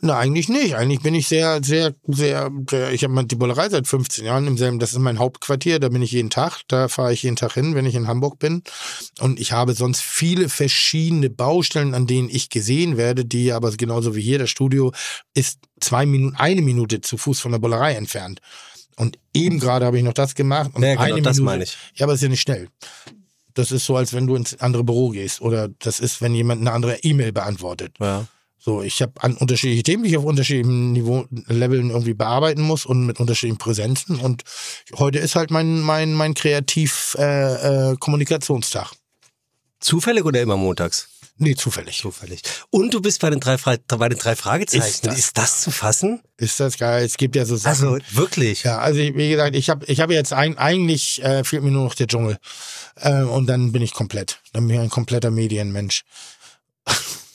Na, 0.02 0.18
eigentlich 0.18 0.50
nicht. 0.50 0.76
Eigentlich 0.76 1.02
bin 1.02 1.16
ich 1.16 1.28
sehr, 1.28 1.64
sehr, 1.64 1.96
sehr, 2.08 2.52
sehr 2.70 2.92
ich 2.92 3.04
habe 3.04 3.26
die 3.26 3.36
Bullerei 3.36 3.70
seit 3.70 3.88
15 3.88 4.26
Jahren 4.26 4.48
im 4.48 4.58
selben, 4.58 4.80
das 4.80 4.92
ist 4.94 5.00
mein 5.00 5.20
Hauptquartier, 5.20 5.80
da 5.80 5.90
bin 5.90 6.02
ich 6.02 6.12
jeden 6.12 6.30
Tag, 6.30 6.62
da 6.68 6.88
fahre 6.88 7.14
ich 7.14 7.24
jeden 7.24 7.36
Tag 7.36 7.54
hin, 7.54 7.76
wenn 7.76 7.86
ich 7.86 7.96
in 7.96 8.08
Hamburg 8.08 8.38
bin. 8.40 8.64
Und 9.20 9.40
ich 9.40 9.52
habe 9.52 9.74
sonst 9.74 10.02
viele 10.02 10.50
verschiedene 10.50 11.30
Baustellen, 11.30 11.94
an 11.94 12.08
denen 12.08 12.30
ich 12.30 12.50
gesehen 12.50 12.98
werde, 12.98 13.26
die 13.26 13.52
aber 13.52 13.72
genauso 13.72 14.16
wie 14.16 14.22
hier, 14.22 14.40
das 14.40 14.50
Studio 14.50 14.92
ist 15.34 15.60
zwei 15.80 16.06
Minuten, 16.06 16.36
eine 16.36 16.62
Minute 16.62 17.02
zu 17.02 17.18
Fuß 17.18 17.40
von 17.40 17.52
der 17.52 17.60
Bullerei 17.60 17.94
entfernt. 17.94 18.42
Und 18.98 19.18
eben 19.34 19.60
gerade 19.60 19.86
habe 19.86 19.98
ich 19.98 20.04
noch 20.04 20.14
das 20.14 20.36
gemacht. 20.36 20.72
Und 20.74 20.84
Ja, 20.84 20.94
genau, 20.94 21.04
eine 21.04 21.22
das 21.22 21.38
Minute, 21.38 21.46
meine 21.46 21.64
ich. 21.64 21.78
Ja, 21.96 22.06
aber 22.06 22.14
es 22.14 22.20
ist 22.20 22.24
ja 22.24 22.30
nicht 22.30 22.42
schnell. 22.42 22.70
Das 23.54 23.72
ist 23.72 23.86
so, 23.86 23.96
als 23.96 24.14
wenn 24.14 24.28
du 24.28 24.36
ins 24.36 24.60
andere 24.60 24.84
Büro 24.84 25.10
gehst. 25.10 25.42
Oder 25.42 25.70
das 25.80 26.00
ist, 26.00 26.22
wenn 26.22 26.36
jemand 26.36 26.62
eine 26.62 26.72
andere 26.72 26.98
E-Mail 27.04 27.32
beantwortet. 27.32 27.96
Ja. 28.00 28.28
So, 28.66 28.82
ich 28.82 29.00
habe 29.04 29.14
an 29.22 29.36
unterschiedliche 29.38 29.84
Themen, 29.84 30.04
die 30.06 30.10
ich 30.10 30.18
auf 30.18 30.24
unterschiedlichen 30.24 30.92
Niveau, 30.92 31.28
Leveln 31.30 31.92
irgendwie 31.92 32.16
bearbeiten 32.16 32.62
muss 32.64 32.88
und 32.88 33.06
mit 33.06 33.20
unterschiedlichen 33.20 33.60
Präsenzen. 33.60 34.18
Und 34.20 34.42
heute 34.96 35.20
ist 35.20 35.36
halt 35.36 35.52
mein, 35.52 35.82
mein, 35.82 36.14
mein 36.16 36.34
Kreativ 36.34 37.16
äh, 37.20 37.92
äh. 37.92 37.96
Zufällig 39.80 40.26
oder 40.26 40.42
immer 40.42 40.58
montags? 40.58 41.10
Nee, 41.38 41.54
zufällig. 41.54 42.00
Zufällig. 42.00 42.42
Und 42.72 42.92
du 42.96 43.02
bist 43.02 43.22
bei 43.22 43.30
den 43.30 43.40
drei, 43.40 43.60
Fra 43.60 43.76
bei 43.88 44.10
den 44.10 44.18
drei 44.18 44.36
Fragezeichen. 44.36 44.84
Ist 44.88 45.06
das- 45.06 45.20
ist 45.20 45.38
das 45.38 45.62
zu 45.62 45.70
fassen? 45.70 46.24
Ist 46.38 46.60
das 46.60 46.80
geil? 46.80 47.06
Es 47.06 47.18
gibt 47.18 47.36
ja 47.36 47.46
so 47.46 47.58
Sachen. 47.58 47.88
Also 47.88 47.98
wirklich. 48.18 48.64
ja, 48.64 48.80
also 48.80 49.00
ich- 49.00 49.16
wie 49.16 49.30
gesagt, 49.30 49.56
ich 49.56 49.70
habe 49.70 49.86
ich 49.86 50.00
hab 50.00 50.10
jetzt 50.10 50.34
ein, 50.34 50.58
eigentlich 50.58 51.22
äh, 51.24 51.44
fehlt 51.44 51.62
mir 51.62 51.70
nur 51.70 51.84
noch 51.84 51.94
der 51.94 52.08
Dschungel. 52.08 52.40
Äh, 52.96 53.22
und 53.22 53.46
dann 53.46 53.72
bin 53.74 53.84
ich 53.84 53.94
komplett. 53.94 54.40
Dann 54.54 54.66
bin 54.68 54.78
ich 54.78 54.82
ein 54.82 54.90
kompletter 54.90 55.30
Medienmensch. 55.30 56.02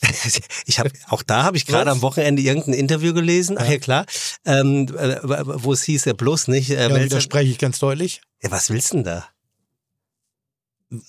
Ich 0.65 0.79
habe 0.79 0.91
auch 1.09 1.23
da 1.23 1.43
habe 1.43 1.57
ich 1.57 1.65
gerade 1.65 1.89
am 1.91 2.01
Wochenende 2.01 2.41
irgendein 2.41 2.73
Interview 2.73 3.13
gelesen. 3.13 3.57
Ach 3.59 3.67
ja 3.69 3.77
klar, 3.77 4.05
ähm, 4.45 4.87
äh, 4.97 5.17
wo 5.23 5.73
es 5.73 5.83
hieß 5.83 6.05
ja 6.05 6.13
bloß 6.13 6.47
nicht. 6.47 6.69
Äh, 6.71 6.89
Ja, 6.89 7.03
widerspreche 7.03 7.51
ich 7.51 7.57
ganz 7.59 7.79
deutlich. 7.79 8.21
ja, 8.43 8.51
was 8.51 8.69
willst 8.69 8.91
du 8.91 8.97
denn 8.97 9.03
da? 9.05 9.27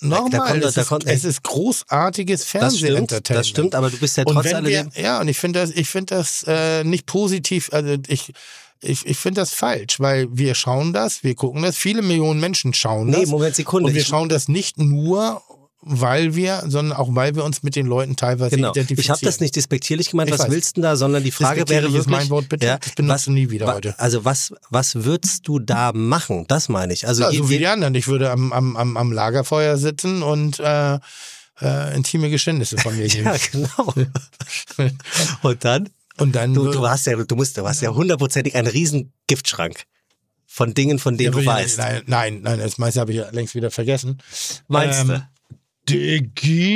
Nochmal, 0.00 0.30
da 0.30 0.38
kommt- 0.46 0.64
es, 0.64 0.74
da 0.74 0.80
ist, 0.82 0.88
kommt- 0.88 1.06
es 1.06 1.24
ist 1.24 1.42
großartiges 1.42 2.40
Das 2.42 2.48
stimmt, 2.48 2.60
Fernsehentertainment. 2.60 3.30
das 3.30 3.48
stimmt, 3.48 3.74
aber 3.74 3.90
du 3.90 3.96
bist 3.98 4.16
ja 4.16 4.22
Und 4.24 4.34
trotz 4.34 4.52
alledem. 4.54 4.90
ja, 4.94 5.20
und 5.20 5.26
ich 5.26 5.38
finde 5.38 5.58
das, 5.60 5.70
ich 5.70 5.88
finde 5.88 6.14
das 6.14 6.44
äh, 6.46 6.84
nicht 6.84 7.06
positiv, 7.06 7.70
also 7.72 7.96
ich, 8.06 8.32
ich, 8.80 9.04
ich 9.06 9.16
finde 9.18 9.40
das 9.40 9.52
falsch, 9.52 9.98
weil 9.98 10.28
wir 10.30 10.54
schauen 10.54 10.92
das, 10.92 11.24
wir 11.24 11.34
gucken 11.34 11.62
das, 11.62 11.76
viele 11.76 12.02
Millionen 12.02 12.38
Menschen 12.38 12.74
schauen 12.74 13.08
Nee, 13.10 13.22
das. 13.22 13.30
Moment, 13.30 13.56
Sekunde. 13.56 13.88
und 13.88 13.94
wir 13.96 14.04
schauen 14.04 14.28
das 14.28 14.46
nicht 14.46 14.78
nur, 14.78 15.42
weil 15.84 16.37
wir, 16.37 16.62
sondern 16.69 16.96
auch 16.96 17.08
weil 17.14 17.34
wir 17.34 17.43
uns 17.44 17.62
mit 17.64 17.75
den 17.75 17.87
Leuten 17.87 18.14
teilweise 18.17 18.55
Genau. 18.56 18.70
identifizieren. 18.70 19.00
Ich 19.05 19.11
habe 19.11 19.20
das 19.25 19.40
nicht 19.40 19.56
despektierlich 19.56 20.11
gemeint, 20.11 20.31
Ich 20.31 20.34
was 20.38 20.46
weiß. 20.46 20.50
willst 20.52 20.76
du 20.76 20.81
da, 20.81 20.94
sondern 20.96 21.25
die 21.25 21.31
Frage 21.32 21.56
wäre 21.56 21.64
Despektierlich 21.67 21.94
ist 22.00 22.06
wirklich, 22.08 22.19
mein 22.20 22.31
Wort, 22.31 22.49
bitte. 22.49 22.67
Ja, 22.67 22.79
Das 22.79 22.93
benutze 22.94 23.14
was, 23.14 23.26
nie 23.26 23.50
wieder 23.50 23.67
wa- 23.67 23.75
heute. 23.75 23.99
Also 23.99 24.25
was, 24.25 24.55
was 24.70 24.94
würdest 25.05 25.49
du 25.49 25.58
da 25.58 25.93
machen? 25.93 26.44
Das 26.49 26.69
meine 26.69 26.93
ich. 26.93 27.06
Also 27.08 27.23
Ja, 27.25 27.32
so 27.32 27.50
wie 27.50 27.58
die 27.58 27.67
anderen. 27.67 27.94
Ich 27.96 28.06
würde 28.06 28.31
am, 28.31 28.52
am, 28.52 28.76
am, 28.76 28.96
am 28.96 29.12
Lagerfeuer 29.12 29.76
sitzen 29.76 30.23
und 30.23 30.61
äh, 30.61 31.00
äh, 31.61 31.96
intime 31.96 32.31
Geständnisse 32.31 32.78
von 32.78 32.96
mir 32.96 33.06
geben. 33.08 33.25
ja, 33.26 33.37
genau. 33.50 33.93
Und 35.43 35.64
dann? 35.64 35.88
Und 36.19 36.35
dann 36.37 36.55
Du, 36.55 36.70
du 36.70 36.87
hast 36.88 37.06
ja, 37.06 37.17
du 37.17 37.37
musst, 37.37 37.56
du 37.56 37.67
hast 37.67 37.81
ja 37.81 37.90
hundertprozentig 37.93 38.55
einen 38.55 38.69
riesen 38.69 39.12
Giftschrank 39.26 39.85
von 40.46 40.75
Dingen, 40.75 40.99
von 40.99 41.16
denen 41.16 41.33
Ja, 41.35 41.40
du 41.40 41.47
weißt. 41.47 41.78
Nein, 41.78 42.02
nein, 42.06 42.40
nein, 42.42 42.59
das 42.59 42.76
meiste 42.78 43.00
habe 43.00 43.12
ich 43.12 43.18
ja 43.18 43.30
längst 43.30 43.54
wieder 43.54 43.71
vergessen. 43.71 44.18
Meinst 44.68 45.00
Ähm, 45.00 45.09
du? 45.09 45.26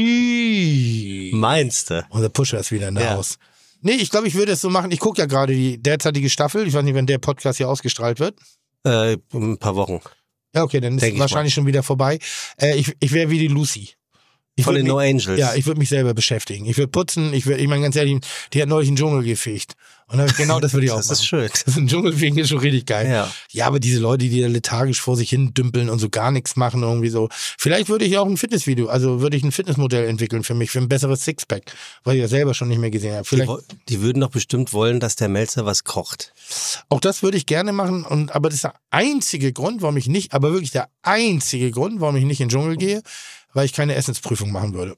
Diggi. 0.06 1.30
Meinst 1.34 1.90
du? 1.90 2.06
Unser 2.10 2.28
Pusher 2.28 2.58
ist 2.60 2.72
wieder 2.72 2.88
in 2.88 2.94
der 2.96 3.04
Ja. 3.04 3.14
Haus. 3.14 3.38
Nee, 3.82 3.92
ich 3.92 4.10
glaube, 4.10 4.26
ich 4.28 4.34
würde 4.34 4.52
es 4.52 4.60
so 4.60 4.70
machen. 4.70 4.90
Ich 4.90 5.00
gucke 5.00 5.20
ja 5.20 5.26
gerade 5.26 5.54
die 5.54 5.80
derzeitige 5.80 6.30
Staffel. 6.30 6.66
Ich 6.66 6.72
weiß 6.74 6.82
nicht, 6.84 6.94
wenn 6.94 7.06
der 7.06 7.18
Podcast 7.18 7.58
hier 7.58 7.68
ausgestrahlt 7.68 8.18
wird. 8.20 8.38
Äh, 8.84 9.16
ein 9.32 9.58
paar 9.58 9.76
Wochen. 9.76 10.00
Ja, 10.54 10.62
okay, 10.64 10.80
dann 10.80 10.94
ist 10.96 11.02
Denk 11.02 11.14
ich 11.14 11.20
wahrscheinlich 11.20 11.52
schon 11.54 11.66
wieder 11.66 11.82
vorbei. 11.82 12.18
Äh, 12.60 12.76
ich 12.76 12.92
ich 13.00 13.12
wäre 13.12 13.30
wie 13.30 13.38
die 13.38 13.48
Lucy. 13.48 13.90
Ich 14.58 14.64
Von 14.64 14.74
den 14.74 14.84
mich- 14.84 14.92
No 14.92 14.98
Angels. 14.98 15.38
Ja, 15.38 15.54
ich 15.54 15.66
würde 15.66 15.78
mich 15.78 15.90
selber 15.90 16.14
beschäftigen. 16.14 16.64
Ich 16.64 16.78
würde 16.78 16.88
putzen. 16.90 17.34
Ich 17.34 17.44
würde, 17.46 17.60
ich 17.60 17.68
meine 17.68 17.82
ganz 17.82 17.94
ehrlich, 17.94 18.18
die 18.54 18.62
hat 18.62 18.68
neulich 18.70 18.88
einen 18.88 18.96
Dschungel 18.96 19.22
gefegt. 19.22 19.74
Und 20.08 20.18
dann, 20.18 20.28
genau 20.36 20.60
das 20.60 20.72
würde 20.72 20.86
ich 20.86 20.92
auch 20.92 20.98
das 20.98 21.06
machen. 21.08 21.14
ist 21.14 21.24
schön. 21.26 21.48
Das 21.52 21.62
ist 21.66 21.76
ein 21.76 21.88
Dschungelfegen 21.88 22.38
ist 22.38 22.48
schon 22.50 22.58
richtig 22.58 22.86
geil. 22.86 23.10
Ja. 23.10 23.32
Ja, 23.50 23.66
aber 23.66 23.80
diese 23.80 23.98
Leute, 23.98 24.28
die 24.28 24.40
da 24.40 24.46
lethargisch 24.46 25.00
vor 25.00 25.16
sich 25.16 25.30
hin 25.30 25.52
dümpeln 25.52 25.90
und 25.90 25.98
so 25.98 26.08
gar 26.10 26.30
nichts 26.30 26.54
machen, 26.54 26.82
irgendwie 26.84 27.08
so. 27.08 27.28
Vielleicht 27.58 27.88
würde 27.88 28.04
ich 28.04 28.16
auch 28.16 28.26
ein 28.26 28.36
Fitnessvideo, 28.36 28.86
also 28.86 29.20
würde 29.20 29.36
ich 29.36 29.42
ein 29.42 29.50
Fitnessmodell 29.50 30.06
entwickeln 30.08 30.44
für 30.44 30.54
mich, 30.54 30.70
für 30.70 30.78
ein 30.78 30.88
besseres 30.88 31.24
Sixpack, 31.24 31.74
weil 32.04 32.14
ich 32.16 32.20
ja 32.22 32.28
selber 32.28 32.54
schon 32.54 32.68
nicht 32.68 32.78
mehr 32.78 32.90
gesehen 32.92 33.14
habe. 33.14 33.24
Die, 33.24 33.28
Vielleicht, 33.30 33.48
wo- 33.48 33.60
die 33.88 34.00
würden 34.00 34.20
doch 34.20 34.30
bestimmt 34.30 34.72
wollen, 34.72 35.00
dass 35.00 35.16
der 35.16 35.28
Melzer 35.28 35.66
was 35.66 35.82
kocht. 35.82 36.32
auch 36.88 37.00
das 37.00 37.24
würde 37.24 37.36
ich 37.36 37.46
gerne 37.46 37.72
machen. 37.72 38.04
Und, 38.04 38.32
aber 38.34 38.48
das 38.48 38.56
ist 38.56 38.64
der 38.64 38.74
einzige 38.90 39.52
Grund, 39.52 39.82
warum 39.82 39.96
ich 39.96 40.06
nicht, 40.06 40.34
aber 40.34 40.52
wirklich 40.52 40.70
der 40.70 40.88
einzige 41.02 41.72
Grund, 41.72 42.00
warum 42.00 42.14
ich 42.14 42.24
nicht 42.24 42.40
in 42.40 42.46
den 42.48 42.52
Dschungel 42.52 42.76
gehe, 42.76 43.02
weil 43.54 43.64
ich 43.66 43.72
keine 43.72 43.96
Essensprüfung 43.96 44.52
machen 44.52 44.72
würde. 44.74 44.96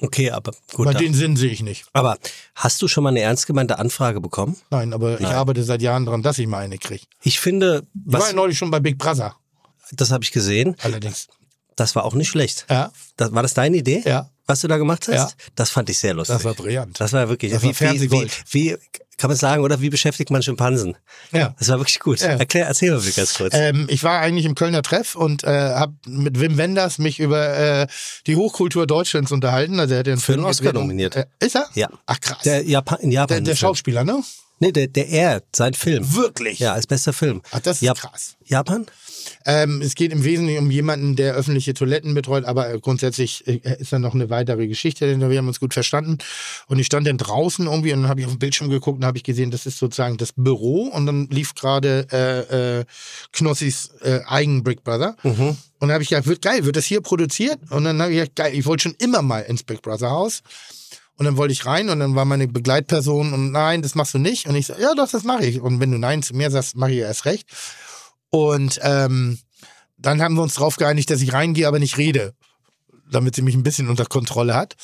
Okay, 0.00 0.30
aber 0.30 0.52
gut. 0.72 0.86
Da- 0.88 0.92
den 0.94 1.12
Sinn 1.14 1.36
sehe 1.36 1.50
ich 1.50 1.62
nicht. 1.62 1.84
aber 1.92 2.18
hast 2.54 2.80
du 2.82 2.88
schon 2.88 3.04
mal 3.04 3.10
eine 3.10 3.20
ernst 3.20 3.46
gemeinte 3.46 3.78
Anfrage 3.78 4.20
bekommen? 4.20 4.56
Nein, 4.70 4.92
aber 4.94 5.14
ich 5.14 5.20
Nein. 5.20 5.34
arbeite 5.34 5.62
seit 5.62 5.82
Jahren 5.82 6.06
daran, 6.06 6.22
dass 6.22 6.38
ich 6.38 6.46
mal 6.46 6.58
eine 6.58 6.78
kriege. 6.78 7.04
Ich 7.22 7.38
finde, 7.40 7.86
Ich 8.06 8.12
war 8.12 8.26
ja 8.26 8.32
neulich 8.32 8.56
schon 8.58 8.70
bei 8.70 8.80
Big 8.80 8.98
Brother, 8.98 9.36
das 9.92 10.10
habe 10.10 10.24
ich 10.24 10.32
gesehen, 10.32 10.76
allerdings. 10.82 11.28
das 11.76 11.94
war 11.96 12.04
auch 12.04 12.14
nicht 12.14 12.28
schlecht. 12.28 12.66
Ja, 12.70 12.92
Das, 13.16 13.32
war 13.32 13.42
das 13.42 13.54
deine 13.54 13.76
Idee? 13.76 14.02
ja, 14.06 14.30
Was 14.50 14.60
du 14.60 14.68
da 14.68 14.76
gemacht 14.76 15.06
hast? 15.08 15.14
Ja. 15.14 15.30
Das 15.54 15.70
fand 15.70 15.88
ich 15.90 15.98
sehr 15.98 16.14
lustig. 16.14 16.36
das 16.36 16.44
war 16.44 16.54
brillant. 16.54 17.00
Das 17.00 17.12
war 17.12 17.28
wirklich, 17.28 17.52
Das 17.52 17.62
wie, 17.62 17.68
war 17.80 17.94
wie, 17.94 18.10
wie, 18.10 18.30
wie, 18.50 18.76
kann 19.16 19.28
man 19.28 19.36
sagen, 19.36 19.62
oder 19.62 19.80
wie 19.82 19.90
beschäftigt 19.90 20.30
man 20.30 20.42
Schimpansen? 20.42 20.96
Ja. 21.30 21.54
Das 21.58 21.68
war 21.68 21.78
wirklich 21.78 22.00
gut. 22.00 22.20
Ja. 22.20 22.28
Erklär, 22.28 22.66
erzähl 22.66 22.90
mal 22.90 23.00
ganz 23.02 23.34
kurz. 23.34 23.54
Ähm, 23.54 23.86
ich 23.90 24.02
war 24.02 24.18
eigentlich 24.20 24.46
im 24.46 24.54
Kölner 24.54 24.82
Treff 24.82 25.14
und 25.14 25.44
äh, 25.44 25.48
habe 25.74 25.92
mit 26.06 26.40
Wim 26.40 26.56
Wenders 26.56 26.98
mich 26.98 27.20
über 27.20 27.56
äh, 27.56 27.86
die 28.26 28.36
Hochkultur 28.36 28.86
Deutschlands 28.86 29.30
unterhalten. 29.30 29.78
Also 29.78 29.94
er 29.94 30.00
hat 30.00 30.06
den 30.06 30.16
Für 30.18 30.32
Film 30.32 30.44
Oscar 30.44 30.72
nominiert. 30.72 31.16
Äh, 31.16 31.26
ist 31.38 31.54
er? 31.54 31.68
Ja. 31.74 31.90
Ach 32.06 32.18
krass. 32.20 32.38
der 32.44 32.62
Japan, 32.64 32.98
in 33.00 33.10
Japan. 33.12 33.44
der, 33.44 33.52
der. 33.52 33.56
Schauspieler, 33.56 34.04
ne? 34.04 34.22
Nee, 34.58 34.72
der, 34.72 34.88
der 34.88 35.08
er, 35.08 35.42
sein 35.54 35.74
Film. 35.74 36.14
Wirklich? 36.14 36.58
Ja, 36.58 36.72
als 36.74 36.86
bester 36.86 37.12
Film. 37.12 37.42
Ach, 37.50 37.60
das 37.60 37.76
ist 37.76 37.82
Jap- 37.82 37.98
krass. 37.98 38.36
Japan? 38.44 38.86
Ähm, 39.44 39.80
es 39.82 39.94
geht 39.94 40.12
im 40.12 40.24
Wesentlichen 40.24 40.64
um 40.64 40.70
jemanden, 40.70 41.16
der 41.16 41.34
öffentliche 41.34 41.74
Toiletten 41.74 42.14
betreut, 42.14 42.44
aber 42.44 42.78
grundsätzlich 42.78 43.46
äh, 43.46 43.60
ist 43.78 43.92
dann 43.92 44.02
noch 44.02 44.14
eine 44.14 44.30
weitere 44.30 44.66
Geschichte, 44.66 45.06
denn 45.06 45.20
wir 45.28 45.38
haben 45.38 45.48
uns 45.48 45.60
gut 45.60 45.74
verstanden. 45.74 46.18
Und 46.66 46.78
ich 46.78 46.86
stand 46.86 47.06
dann 47.06 47.18
draußen 47.18 47.66
irgendwie 47.66 47.92
und 47.92 48.02
dann 48.02 48.10
habe 48.10 48.20
ich 48.20 48.26
auf 48.26 48.32
den 48.32 48.38
Bildschirm 48.38 48.70
geguckt 48.70 48.98
und 48.98 49.04
habe 49.04 49.18
ich 49.18 49.24
gesehen, 49.24 49.50
das 49.50 49.66
ist 49.66 49.78
sozusagen 49.78 50.16
das 50.16 50.32
Büro 50.32 50.84
und 50.88 51.06
dann 51.06 51.28
lief 51.28 51.54
gerade 51.54 52.06
äh, 52.12 52.80
äh, 52.80 52.84
Knossis 53.32 53.90
äh, 54.02 54.20
eigen 54.26 54.62
Brick 54.62 54.84
Brother. 54.84 55.16
Und 55.78 55.88
dann 55.88 55.92
habe 55.92 56.02
ich 56.02 56.10
gedacht, 56.10 56.26
wird 56.26 56.42
geil, 56.42 56.64
wird 56.64 56.76
das 56.76 56.84
hier 56.84 57.00
produziert? 57.00 57.58
Und 57.70 57.84
dann 57.84 58.00
habe 58.00 58.12
ich 58.12 58.18
gedacht, 58.18 58.36
geil, 58.36 58.52
ich 58.54 58.66
wollte 58.66 58.82
schon 58.82 58.94
immer 58.98 59.22
mal 59.22 59.40
ins 59.40 59.62
Big 59.62 59.80
Brother 59.82 60.10
Haus. 60.10 60.42
Und 61.16 61.26
dann 61.26 61.36
wollte 61.36 61.52
ich 61.52 61.66
rein 61.66 61.90
und 61.90 62.00
dann 62.00 62.14
war 62.14 62.24
meine 62.24 62.48
Begleitperson 62.48 63.34
und 63.34 63.52
nein, 63.52 63.82
das 63.82 63.94
machst 63.94 64.14
du 64.14 64.18
nicht. 64.18 64.46
Und 64.46 64.54
ich 64.54 64.66
so, 64.66 64.72
ja 64.80 64.94
doch, 64.94 65.06
das 65.06 65.22
mache 65.22 65.44
ich. 65.44 65.60
Und 65.60 65.78
wenn 65.78 65.90
du 65.90 65.98
nein 65.98 66.22
zu 66.22 66.34
mir 66.34 66.50
sagst, 66.50 66.76
mache 66.76 66.92
ich 66.92 66.98
erst 66.98 67.26
recht. 67.26 67.46
Und 68.30 68.78
ähm, 68.82 69.38
dann 69.98 70.22
haben 70.22 70.34
wir 70.34 70.42
uns 70.42 70.54
darauf 70.54 70.76
geeinigt, 70.76 71.10
dass 71.10 71.20
ich 71.20 71.32
reingehe, 71.32 71.68
aber 71.68 71.78
nicht 71.78 71.98
rede, 71.98 72.34
damit 73.10 73.34
sie 73.34 73.42
mich 73.42 73.54
ein 73.54 73.62
bisschen 73.62 73.88
unter 73.88 74.06
Kontrolle 74.06 74.54
hat. 74.54 74.76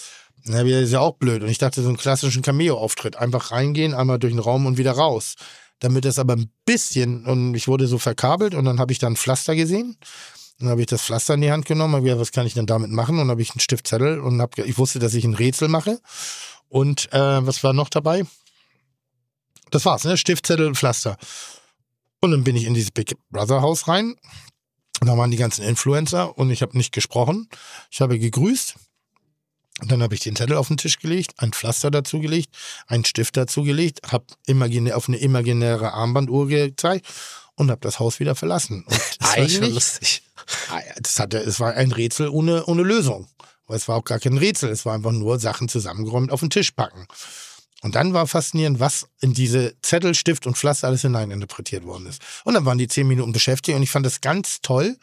Na, 0.45 0.63
das 0.63 0.83
ist 0.83 0.93
ja 0.93 1.01
auch 1.01 1.17
blöd. 1.17 1.43
Und 1.43 1.49
ich 1.49 1.59
dachte, 1.59 1.83
so 1.83 1.89
einen 1.89 1.97
klassischen 1.97 2.43
Cameo-Auftritt. 2.43 3.17
Einfach 3.17 3.51
reingehen, 3.51 3.95
einmal 3.95 4.19
durch 4.19 4.33
den 4.33 4.41
Raum 4.41 4.67
und 4.67 4.79
wieder 4.79 4.93
raus. 4.93 5.35
Damit 5.81 6.05
das 6.05 6.19
aber 6.19 6.35
ein 6.35 6.51
bisschen, 6.65 7.27
und 7.27 7.55
ich 7.55 7.69
wurde 7.69 7.87
so 7.87 7.99
verkabelt 7.99 8.55
und 8.55 8.65
dann 8.65 8.79
habe 8.79 8.93
ich 8.93 8.99
dann 8.99 9.15
ein 9.15 9.17
Pflaster 9.17 9.55
gesehen. 9.55 9.97
Dann 10.59 10.71
habe 10.71 10.81
ich 10.81 10.87
das 10.87 11.03
Pflaster 11.03 11.35
in 11.35 11.43
die 11.43 11.51
Hand 11.51 11.67
genommen, 11.67 11.95
habe 11.95 12.05
gesagt, 12.05 12.21
was 12.21 12.33
kann 12.33 12.47
ich 12.47 12.55
denn 12.55 12.67
damit 12.67 12.91
machen? 12.91 13.19
Und 13.19 13.29
habe 13.29 13.43
ich 13.43 13.51
einen 13.51 13.61
Stiftzettel 13.61 14.21
und 14.21 14.41
hab, 14.41 14.57
ich 14.59 14.79
wusste, 14.79 14.99
dass 14.99 15.15
ich 15.15 15.25
ein 15.25 15.35
Rätsel 15.35 15.69
mache. 15.69 16.01
Und 16.69 17.13
äh, 17.13 17.47
was 17.47 17.63
war 17.63 17.73
noch 17.73 17.91
dabei? 17.91 18.25
Das 19.71 19.85
war's, 19.85 20.05
ne? 20.05 20.17
Stiftzettel 20.17 20.67
und 20.67 20.77
Pflaster. 20.77 21.19
Und 22.21 22.31
dann 22.31 22.45
bin 22.45 22.57
ich 22.57 22.65
in 22.65 22.75
dieses 22.75 22.91
Big 22.91 23.15
Brother 23.31 23.63
Haus 23.63 23.89
rein. 23.89 24.17
Und 25.01 25.09
da 25.09 25.17
waren 25.19 25.31
die 25.31 25.37
ganzen 25.37 25.63
Influencer 25.63 26.39
und 26.39 26.51
ich 26.51 26.63
habe 26.63 26.77
nicht 26.77 26.93
gesprochen. 26.93 27.49
Ich 27.91 28.01
habe 28.01 28.19
gegrüßt. 28.19 28.75
Und 29.83 29.93
dann 29.93 30.03
habe 30.03 30.15
ich 30.15 30.21
den 30.21 30.35
Zettel 30.37 30.57
auf 30.57 30.69
den 30.69 30.79
Tisch 30.79 30.99
gelegt, 30.99 31.35
ein 31.37 31.53
Pflaster 31.53 31.91
dazu 31.91 32.19
gelegt, 32.19 32.49
einen 32.87 33.05
Stift 33.05 33.37
dazu 33.37 33.63
gelegt, 33.63 34.11
habe 34.11 34.25
imaginär, 34.47 34.97
auf 34.97 35.07
eine 35.07 35.19
imaginäre 35.19 35.93
Armbanduhr 35.93 36.49
gezeigt 36.49 37.07
und 37.57 37.71
habe 37.71 37.83
das 37.83 37.99
Haus 37.99 38.19
wieder 38.19 38.35
verlassen. 38.35 38.85
Und 38.85 38.93
Das 39.19 39.21
war 39.21 39.49
schon 39.49 39.63
eigentlich, 39.65 39.75
lustig. 39.75 40.23
Ah 40.71 40.81
das 40.99 41.19
hatte, 41.19 41.39
es 41.39 41.61
war 41.61 41.75
ein 41.75 41.93
Rätsel 41.93 42.29
ohne, 42.29 42.65
ohne 42.65 42.83
Lösung. 42.83 43.29
Aber 43.67 43.77
es 43.77 43.87
war 43.89 43.97
auch 43.97 44.05
gar 44.05 44.19
kein 44.19 44.39
Rätsel, 44.39 44.71
es 44.71 44.87
war 44.87 44.95
einfach 44.95 45.13
nur 45.13 45.39
Sachen 45.39 45.69
zusammengeräumt 45.69 46.33
auf 46.33 46.41
den 46.41 46.51
Tisch 46.51 46.71
packen. 46.71 47.07
Und 47.83 47.95
dann 47.95 48.15
war 48.15 48.27
faszinierend, 48.27 48.81
was 48.81 49.07
in 49.21 49.35
diese 49.35 49.75
Zettel, 49.83 50.15
Stift 50.15 50.47
und 50.47 50.57
Pflaster 50.57 50.89
alles 50.89 51.03
hineininterpretiert 51.03 51.85
worden 51.85 52.07
ist. 52.07 52.23
Und 52.45 52.55
dann 52.55 52.65
waren 52.65 52.79
die 52.79 52.89
zehn 52.89 53.07
Minuten 53.07 53.33
beschäftigt 53.33 53.77
und 53.77 53.83
ich 53.83 53.91
fand 53.91 54.07
das 54.07 54.23
ganz 54.23 54.61
toll, 54.63 54.97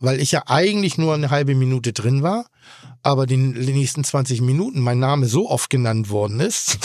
weil 0.00 0.20
ich 0.20 0.32
ja 0.32 0.44
eigentlich 0.46 0.96
nur 0.96 1.14
eine 1.14 1.30
halbe 1.30 1.54
Minute 1.54 1.92
drin 1.92 2.22
war, 2.22 2.46
aber 3.02 3.26
die 3.26 3.36
nächsten 3.36 4.02
20 4.02 4.40
Minuten 4.40 4.80
mein 4.80 4.98
Name 4.98 5.26
so 5.26 5.48
oft 5.48 5.68
genannt 5.68 6.08
worden 6.08 6.40
ist. 6.40 6.78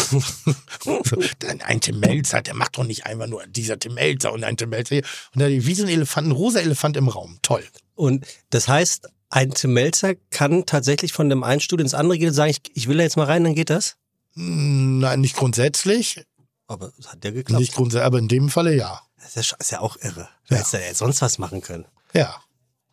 dann 1.39 1.61
ein 1.61 1.79
Tim 1.79 2.00
Melzer, 2.00 2.41
der 2.41 2.53
macht 2.53 2.77
doch 2.77 2.83
nicht 2.83 3.05
einfach 3.05 3.27
nur 3.27 3.45
dieser 3.47 3.79
Tim 3.79 3.93
Melzer 3.93 4.33
und 4.33 4.43
ein 4.43 4.57
Tim 4.57 4.69
Melzer 4.69 4.95
hier. 4.95 5.05
Und 5.33 5.41
da 5.41 5.47
wie 5.47 5.73
so 5.73 5.83
ein 5.83 5.89
Elefant, 5.89 6.27
ein 6.27 6.31
rosa 6.31 6.59
Elefant 6.59 6.97
im 6.97 7.07
Raum. 7.07 7.39
Toll. 7.41 7.63
Und 7.95 8.25
das 8.50 8.67
heißt, 8.67 9.07
ein 9.29 9.51
Tim 9.51 9.73
Melzer 9.73 10.15
kann 10.29 10.65
tatsächlich 10.65 11.13
von 11.13 11.29
dem 11.29 11.43
einen 11.43 11.61
Studio 11.61 11.85
ins 11.85 11.93
andere 11.93 12.17
gehen 12.17 12.29
und 12.29 12.33
sagen, 12.33 12.51
ich, 12.51 12.61
ich 12.73 12.88
will 12.88 12.97
da 12.97 13.03
jetzt 13.03 13.17
mal 13.17 13.25
rein, 13.25 13.45
dann 13.45 13.55
geht 13.55 13.69
das? 13.69 13.95
Nein, 14.35 15.21
nicht 15.21 15.35
grundsätzlich. 15.35 16.23
Aber 16.67 16.91
es 16.97 17.07
hat 17.09 17.23
ja 17.25 17.31
geklappt. 17.31 17.59
Nicht 17.59 17.73
grundsätzlich, 17.73 18.05
aber 18.05 18.19
in 18.19 18.27
dem 18.27 18.50
Falle 18.50 18.75
ja. 18.75 19.01
Das 19.21 19.35
ist 19.35 19.51
ja, 19.51 19.57
ist 19.59 19.71
ja 19.71 19.79
auch 19.81 19.97
irre. 20.01 20.29
Du 20.47 20.55
hättest 20.55 20.73
ja 20.73 20.79
sonst 20.93 21.21
was 21.21 21.38
machen 21.38 21.61
können, 21.61 21.85
Ja. 22.13 22.35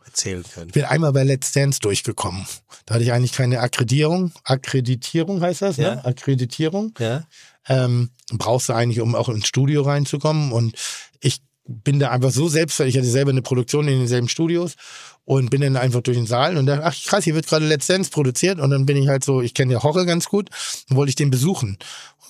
erzählen 0.04 0.42
können. 0.42 0.68
Ich 0.68 0.74
bin 0.74 0.84
einmal 0.84 1.12
bei 1.12 1.22
Let's 1.22 1.52
Dance 1.52 1.80
durchgekommen. 1.80 2.46
Da 2.86 2.94
hatte 2.94 3.04
ich 3.04 3.12
eigentlich 3.12 3.32
keine 3.32 3.60
Akkreditierung. 3.60 4.32
Akkreditierung 4.44 5.40
heißt 5.40 5.62
das, 5.62 5.76
Ja. 5.76 5.96
ne? 5.96 6.04
Akkreditierung. 6.04 6.92
Ja? 6.98 7.24
Ähm, 7.66 8.10
brauchst 8.32 8.68
du 8.68 8.72
eigentlich, 8.74 9.00
um 9.00 9.14
auch 9.14 9.28
ins 9.28 9.46
Studio 9.46 9.82
reinzukommen. 9.82 10.52
Und 10.52 10.74
ich 11.20 11.40
bin 11.66 11.98
da 11.98 12.10
einfach 12.10 12.30
so 12.30 12.48
selbstverständlich. 12.48 12.96
Ich 12.96 13.00
hatte 13.00 13.10
selber 13.12 13.30
eine 13.30 13.42
Produktion 13.42 13.86
in 13.88 13.98
denselben 13.98 14.28
Studios 14.28 14.74
und 15.28 15.50
bin 15.50 15.60
dann 15.60 15.76
einfach 15.76 16.00
durch 16.00 16.16
den 16.16 16.24
Saal 16.24 16.56
und 16.56 16.64
dachte, 16.64 16.84
ach 16.86 16.96
krass, 17.04 17.22
hier 17.22 17.34
wird 17.34 17.46
gerade 17.46 17.66
Let's 17.66 17.86
Dance 17.86 18.10
produziert. 18.10 18.58
Und 18.58 18.70
dann 18.70 18.86
bin 18.86 18.96
ich 18.96 19.08
halt 19.08 19.22
so, 19.22 19.42
ich 19.42 19.52
kenne 19.52 19.74
ja 19.74 19.82
Horror 19.82 20.06
ganz 20.06 20.30
gut, 20.30 20.48
und 20.88 20.96
wollte 20.96 21.10
ich 21.10 21.16
den 21.16 21.30
besuchen. 21.30 21.76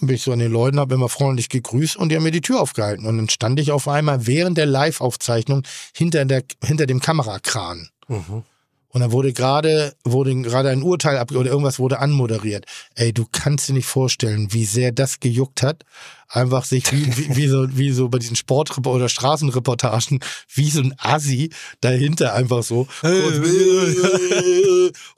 Und 0.00 0.08
bin 0.08 0.16
ich 0.16 0.22
so 0.22 0.32
an 0.32 0.40
den 0.40 0.50
Leuten, 0.50 0.80
habe 0.80 0.96
immer 0.96 1.08
freundlich 1.08 1.48
gegrüßt 1.48 1.96
und 1.96 2.08
die 2.08 2.16
haben 2.16 2.24
mir 2.24 2.32
die 2.32 2.40
Tür 2.40 2.60
aufgehalten. 2.60 3.06
Und 3.06 3.16
dann 3.16 3.28
stand 3.28 3.60
ich 3.60 3.70
auf 3.70 3.86
einmal 3.86 4.26
während 4.26 4.58
der 4.58 4.66
Live-Aufzeichnung 4.66 5.62
hinter, 5.94 6.24
der, 6.24 6.42
hinter 6.64 6.86
dem 6.86 6.98
Kamerakran. 6.98 7.88
Mhm. 8.08 8.42
Und 8.88 9.00
da 9.00 9.12
wurde 9.12 9.32
gerade 9.32 9.94
wurde 10.02 10.34
gerade 10.34 10.70
ein 10.70 10.82
Urteil 10.82 11.18
ab 11.18 11.30
oder 11.30 11.48
irgendwas 11.48 11.78
wurde 11.78 12.00
anmoderiert. 12.00 12.64
Ey, 12.96 13.12
du 13.12 13.26
kannst 13.30 13.68
dir 13.68 13.74
nicht 13.74 13.86
vorstellen, 13.86 14.52
wie 14.52 14.64
sehr 14.64 14.90
das 14.90 15.20
gejuckt 15.20 15.62
hat. 15.62 15.84
Einfach 16.28 16.64
sich 16.64 16.90
wie, 16.92 17.06
wie, 17.16 17.36
wie 17.36 17.48
so 17.48 17.66
wie 17.76 17.90
so 17.90 18.08
bei 18.08 18.18
diesen 18.18 18.36
Sport 18.36 18.76
oder 18.86 19.08
Straßenreportagen 19.08 20.20
wie 20.54 20.70
so 20.70 20.80
ein 20.80 20.94
Assi 20.98 21.50
dahinter 21.80 22.34
einfach 22.34 22.62
so 22.62 22.86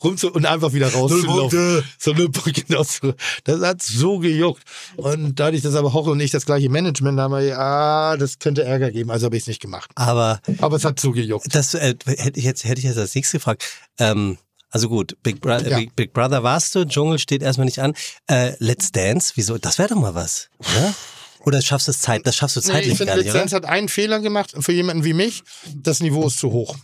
rum 0.03 0.17
zu, 0.17 0.31
und 0.33 0.47
einfach 0.47 0.73
wieder 0.73 0.93
rauszulaufen. 0.93 1.83
So 1.99 2.13
eine 2.13 2.29
genau 2.29 2.83
so. 2.83 3.15
Das 3.45 3.61
hat 3.61 3.83
so 3.83 4.19
gejuckt. 4.19 4.63
Und 4.97 5.39
dadurch, 5.39 5.63
dass 5.63 5.75
aber 5.75 5.93
Hoche 5.93 6.11
und 6.11 6.21
ich 6.21 6.31
das 6.31 6.47
gleiche 6.47 6.69
Management 6.69 7.19
haben, 7.19 7.33
wir, 7.33 7.43
ja, 7.43 8.17
das 8.17 8.39
könnte 8.39 8.63
Ärger 8.65 8.91
geben. 8.91 9.11
Also 9.11 9.27
habe 9.27 9.37
ich 9.37 9.43
es 9.43 9.47
nicht 9.49 9.61
gemacht. 9.61 9.91
Aber 9.95 10.41
Aber 10.59 10.77
es 10.77 10.85
hat 10.85 11.01
so 11.01 11.13
gejuckt. 11.13 11.47
das 11.55 11.75
äh, 11.75 11.95
hätte 12.07 12.39
ich 12.39 12.45
jetzt 12.45 12.65
hätte 12.65 12.79
ich 12.79 12.85
jetzt 12.85 12.99
als 12.99 13.15
nächstes 13.15 13.41
gefragt. 13.41 13.65
Ähm, 13.99 14.39
also 14.71 14.89
gut, 14.89 15.17
Big, 15.23 15.41
Bro 15.41 15.59
Ja. 15.59 15.79
Big, 15.79 15.95
Big 15.97 16.13
Brother 16.13 16.43
warst 16.43 16.75
du, 16.75 16.85
Dschungel 16.87 17.19
steht 17.19 17.43
erstmal 17.43 17.65
nicht 17.67 17.81
an. 17.81 17.95
Äh, 18.29 18.53
Let's 18.59 18.93
Dance, 18.93 19.33
wieso? 19.37 19.59
Das 19.59 19.79
wäre 19.79 19.89
doch 19.89 19.97
mal 19.97 20.15
was, 20.15 20.49
oder? 20.59 20.95
Oder 21.47 21.63
schaffst 21.63 21.89
du 21.89 21.93
es 21.93 22.01
Zeit? 22.01 22.27
Das 22.27 22.37
schaffst 22.37 22.57
du 22.57 22.61
Nee, 22.61 22.67
zeitlich 22.67 22.93
ich 22.93 22.99
finde, 22.99 23.13
gar 23.13 23.17
nicht, 23.17 23.27
Lizenz 23.33 23.53
oder? 23.53 23.67
hat 23.67 23.73
einen 23.73 23.89
Fehler 23.89 24.21
gemacht 24.21 24.53
für 24.59 24.73
jemanden 24.73 25.05
wie 25.05 25.15
mich. 25.15 25.43
Das 25.75 26.01
Niveau 26.01 26.27
ist 26.27 26.39
zu 26.39 26.53
hoch. 26.53 26.77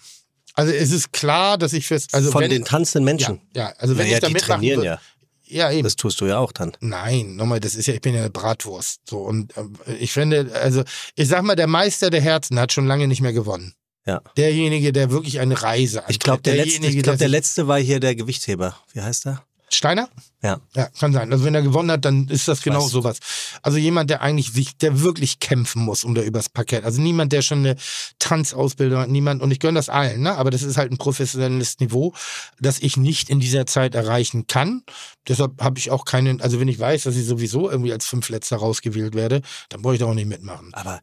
Also 0.54 0.72
es 0.72 0.90
ist 0.92 1.12
klar, 1.12 1.58
dass 1.58 1.74
ich 1.74 1.86
fürs 1.86 2.06
also 2.12 2.32
Von 2.32 2.40
wenn, 2.42 2.50
den 2.50 2.64
tanzenden 2.64 3.04
Menschen. 3.04 3.42
ja, 3.54 3.68
ja, 3.68 3.74
also 3.76 3.98
wenn 3.98 4.04
Naja, 4.06 4.16
ich 4.16 4.20
da 4.22 4.26
die 4.28 4.32
mitmachen 4.32 4.60
trainieren 4.60 4.78
würde, 4.78 4.98
ja. 5.44 5.66
ja 5.68 5.70
eben. 5.72 5.82
Das 5.84 5.96
tust 5.96 6.18
du 6.22 6.24
ja 6.26 6.38
auch 6.38 6.52
dann. 6.52 6.72
Nein, 6.80 7.36
nochmal, 7.36 7.60
das 7.60 7.74
ist 7.74 7.86
ja, 7.86 7.92
ich 7.92 8.00
bin 8.00 8.14
ja 8.14 8.20
eine 8.20 8.30
Bratwurst. 8.30 9.02
So 9.06 9.18
und 9.18 9.54
äh, 9.58 9.92
ich 9.98 10.12
finde, 10.12 10.50
also 10.54 10.82
ich 11.14 11.28
sag 11.28 11.42
mal, 11.42 11.56
der 11.56 11.66
Meister 11.66 12.08
der 12.08 12.22
Herzen 12.22 12.58
hat 12.58 12.72
schon 12.72 12.86
lange 12.86 13.06
nicht 13.06 13.20
mehr 13.20 13.34
gewonnen. 13.34 13.74
Ja. 14.06 14.22
Derjenige, 14.36 14.92
der 14.92 15.10
wirklich 15.10 15.40
eine 15.40 15.60
Reise 15.60 16.02
Ich 16.08 16.20
glaube, 16.20 16.42
der, 16.42 16.56
letzte, 16.56 16.86
ich 16.86 17.02
glaub, 17.02 17.18
der 17.18 17.28
letzte 17.28 17.66
war 17.66 17.78
hier 17.78 17.98
der 18.00 18.14
Gewichtheber. 18.14 18.76
Wie 18.92 19.02
heißt 19.02 19.26
er? 19.26 19.42
Steiner? 19.68 20.08
Ja. 20.42 20.60
Ja, 20.76 20.88
kann 21.00 21.12
sein. 21.12 21.32
Also 21.32 21.44
wenn 21.44 21.56
er 21.56 21.62
gewonnen 21.62 21.90
hat, 21.90 22.04
dann 22.04 22.28
ist 22.28 22.46
das 22.46 22.62
genau 22.62 22.84
Weiß. 22.84 22.90
sowas. 22.90 23.18
Also 23.62 23.78
jemand, 23.78 24.10
der 24.10 24.22
eigentlich 24.22 24.52
sich, 24.52 24.76
der 24.76 25.00
wirklich 25.00 25.40
kämpfen 25.40 25.82
muss 25.82 26.04
um 26.04 26.14
da 26.14 26.22
übers 26.22 26.48
Parkett. 26.48 26.84
Also 26.84 27.00
niemand, 27.00 27.32
der 27.32 27.42
schon 27.42 27.58
eine 27.58 27.76
Tanzausbildung 28.20 29.00
hat, 29.00 29.08
niemand, 29.08 29.42
und 29.42 29.50
ich 29.50 29.58
gönne 29.58 29.78
das 29.80 29.88
allen, 29.88 30.22
ne? 30.22 30.36
Aber 30.36 30.52
das 30.52 30.62
ist 30.62 30.76
halt 30.76 30.92
ein 30.92 30.98
professionelles 30.98 31.80
Niveau, 31.80 32.14
das 32.60 32.78
ich 32.78 32.96
nicht 32.96 33.28
in 33.28 33.40
dieser 33.40 33.66
Zeit 33.66 33.96
erreichen 33.96 34.46
kann. 34.46 34.84
Deshalb 35.26 35.60
habe 35.60 35.80
ich 35.80 35.90
auch 35.90 36.04
keinen, 36.04 36.40
also 36.40 36.60
wenn 36.60 36.68
ich 36.68 36.78
weiß, 36.78 37.02
dass 37.02 37.16
ich 37.16 37.26
sowieso 37.26 37.68
irgendwie 37.68 37.92
als 37.92 38.06
Fünfletzter 38.06 38.58
rausgewählt 38.58 39.16
werde, 39.16 39.42
dann 39.70 39.82
brauche 39.82 39.94
ich 39.94 40.00
da 40.00 40.06
auch 40.06 40.14
nicht 40.14 40.28
mitmachen. 40.28 40.72
Aber 40.74 41.00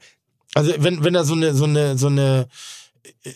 Also 0.56 0.74
wenn, 0.78 1.04
wenn 1.04 1.14
da 1.14 1.26
so 1.26 1.34
eine, 1.34 1.54
so 1.54 1.66
eine, 1.66 1.98
so 1.98 2.08
eine, 2.08 2.48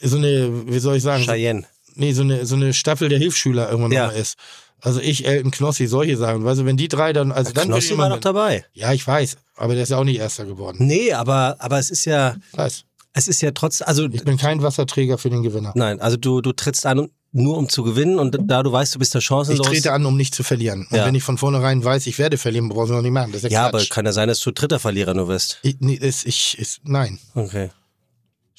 so 0.03 0.17
eine, 0.17 0.67
wie 0.71 0.79
soll 0.79 0.97
ich 0.97 1.03
sagen, 1.03 1.24
Cheyenne. 1.24 1.63
nee, 1.95 2.13
so 2.13 2.21
eine, 2.24 2.45
so 2.45 2.55
eine 2.55 2.74
Staffel 2.74 3.09
der 3.09 3.19
Hilfsschüler 3.19 3.69
irgendwann 3.69 3.91
Ja. 3.91 4.07
noch 4.07 4.13
mal 4.13 4.19
ist. 4.19 4.36
Also 4.81 5.00
ich, 5.01 5.25
Elton 5.25 5.50
Knossi, 5.51 5.88
solche 5.88 6.15
Sachen. 6.17 6.43
Weißt 6.45 6.59
du, 6.62 6.65
wenn 6.65 6.77
die 6.77 6.88
drei 6.88 7.12
dann, 7.12 7.31
also 7.31 7.51
dann 7.51 7.67
würde 7.67 7.79
Knossi 7.79 7.93
ich 7.93 7.97
war 7.97 8.05
immer 8.07 8.15
doch 8.15 8.21
dabei. 8.21 8.63
Ja, 8.74 8.93
ich 8.93 9.05
weiß, 9.05 9.38
aber 9.55 9.74
der 9.74 9.83
ist 9.83 9.89
ja 9.89 9.97
auch 9.97 10.03
nicht 10.03 10.19
Erster 10.19 10.45
geworden. 10.45 10.77
Nee, 10.86 11.13
aber, 11.13 11.55
aber 11.59 11.79
es 11.79 11.89
ist 11.89 12.05
ja, 12.05 12.36
Ich 12.51 12.57
weiß. 12.57 12.83
es 13.13 13.27
ist 13.27 13.41
ja 13.41 13.51
trotz, 13.51 13.81
also 13.81 14.05
Ich 14.12 14.24
bin 14.24 14.38
kein 14.38 14.62
Wasserträger 14.62 15.17
für 15.17 15.29
den 15.31 15.41
Gewinner. 15.41 15.71
nein, 15.75 16.00
also 16.00 16.15
du, 16.17 16.41
du 16.41 16.53
trittst 16.53 16.86
an, 16.86 17.09
nur 17.31 17.57
um 17.57 17.67
zu 17.69 17.81
gewinnen 17.83 18.19
und 18.19 18.38
da 18.45 18.62
du 18.63 18.71
weißt, 18.71 18.93
du 18.95 19.00
bist 19.00 19.13
der 19.15 19.19
Ich 19.19 19.25
chancenlos. 19.25 19.67
trete 19.67 19.91
an, 19.91 20.05
um 20.05 20.15
nicht 20.15 20.36
zu 20.36 20.43
verlieren. 20.43 20.88
Und 20.91 20.95
Ja. 20.97 21.05
wenn 21.05 21.15
ich 21.15 21.24
von 21.24 21.39
vornherein 21.39 21.83
weiß, 21.83 22.05
ich 22.05 22.19
werde 22.19 22.38
verlieren, 22.38 22.69
brauche 22.69 22.86
ich 22.86 22.91
noch 22.91 23.01
nicht 23.01 23.12
machen. 23.12 23.31
Das 23.31 23.43
ist 23.43 23.51
ja, 23.51 23.62
ja, 23.63 23.67
aber 23.67 23.83
kann 23.86 24.05
ja 24.05 24.13
sein, 24.13 24.27
dass 24.27 24.39
du 24.41 24.51
dritter 24.51 24.79
Verlierer 24.79 25.15
nur 25.15 25.27
wirst. 25.27 25.57
Ich, 25.63 25.77
nee, 25.79 25.95
ist, 25.95 26.25
ich, 26.27 26.57
ist, 26.59 26.81
nein. 26.83 27.17
Okay. 27.33 27.69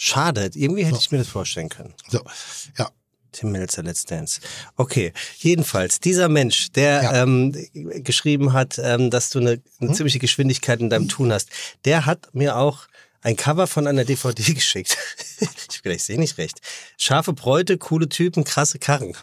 Schade, 0.01 0.49
irgendwie 0.55 0.85
hätte 0.85 0.97
ich 1.01 1.11
mir 1.11 1.19
das 1.19 1.27
vorstellen 1.29 1.69
können. 1.69 1.93
So, 2.09 2.21
ja. 2.79 2.89
Tim 3.33 3.51
Melzer, 3.51 3.83
Let's 3.83 4.05
Dance. 4.05 4.41
Okay, 4.77 5.13
jedenfalls, 5.39 5.99
dieser 5.99 6.29
Mensch, 6.29 6.71
der 6.71 7.03
Ja. 7.03 7.23
ähm, 7.25 7.53
geschrieben 7.75 8.53
hat, 8.53 8.79
ähm, 8.79 9.11
dass 9.11 9.31
du 9.31 9.41
eine, 9.41 9.61
eine 9.81 9.93
ziemliche 9.93 10.21
Geschwindigkeit 10.21 10.79
in 10.81 10.89
deinem 10.89 11.09
Tun 11.09 11.33
hast, 11.33 11.51
der 11.85 12.07
hat 12.07 12.33
mir 12.33 12.57
auch 12.57 12.87
ein 13.23 13.37
Cover 13.37 13.67
von 13.67 13.89
einer 13.89 14.05
DVD 14.05 14.41
geschickt. 14.55 14.97
ich 15.41 15.85
ich 15.85 16.05
sehe 16.05 16.19
nicht 16.19 16.39
recht. 16.39 16.61
Scharfe 16.97 17.33
Bräute, 17.33 17.77
coole 17.77 18.09
Typen, 18.09 18.45
krasse 18.45 18.79
Karren. 18.79 19.15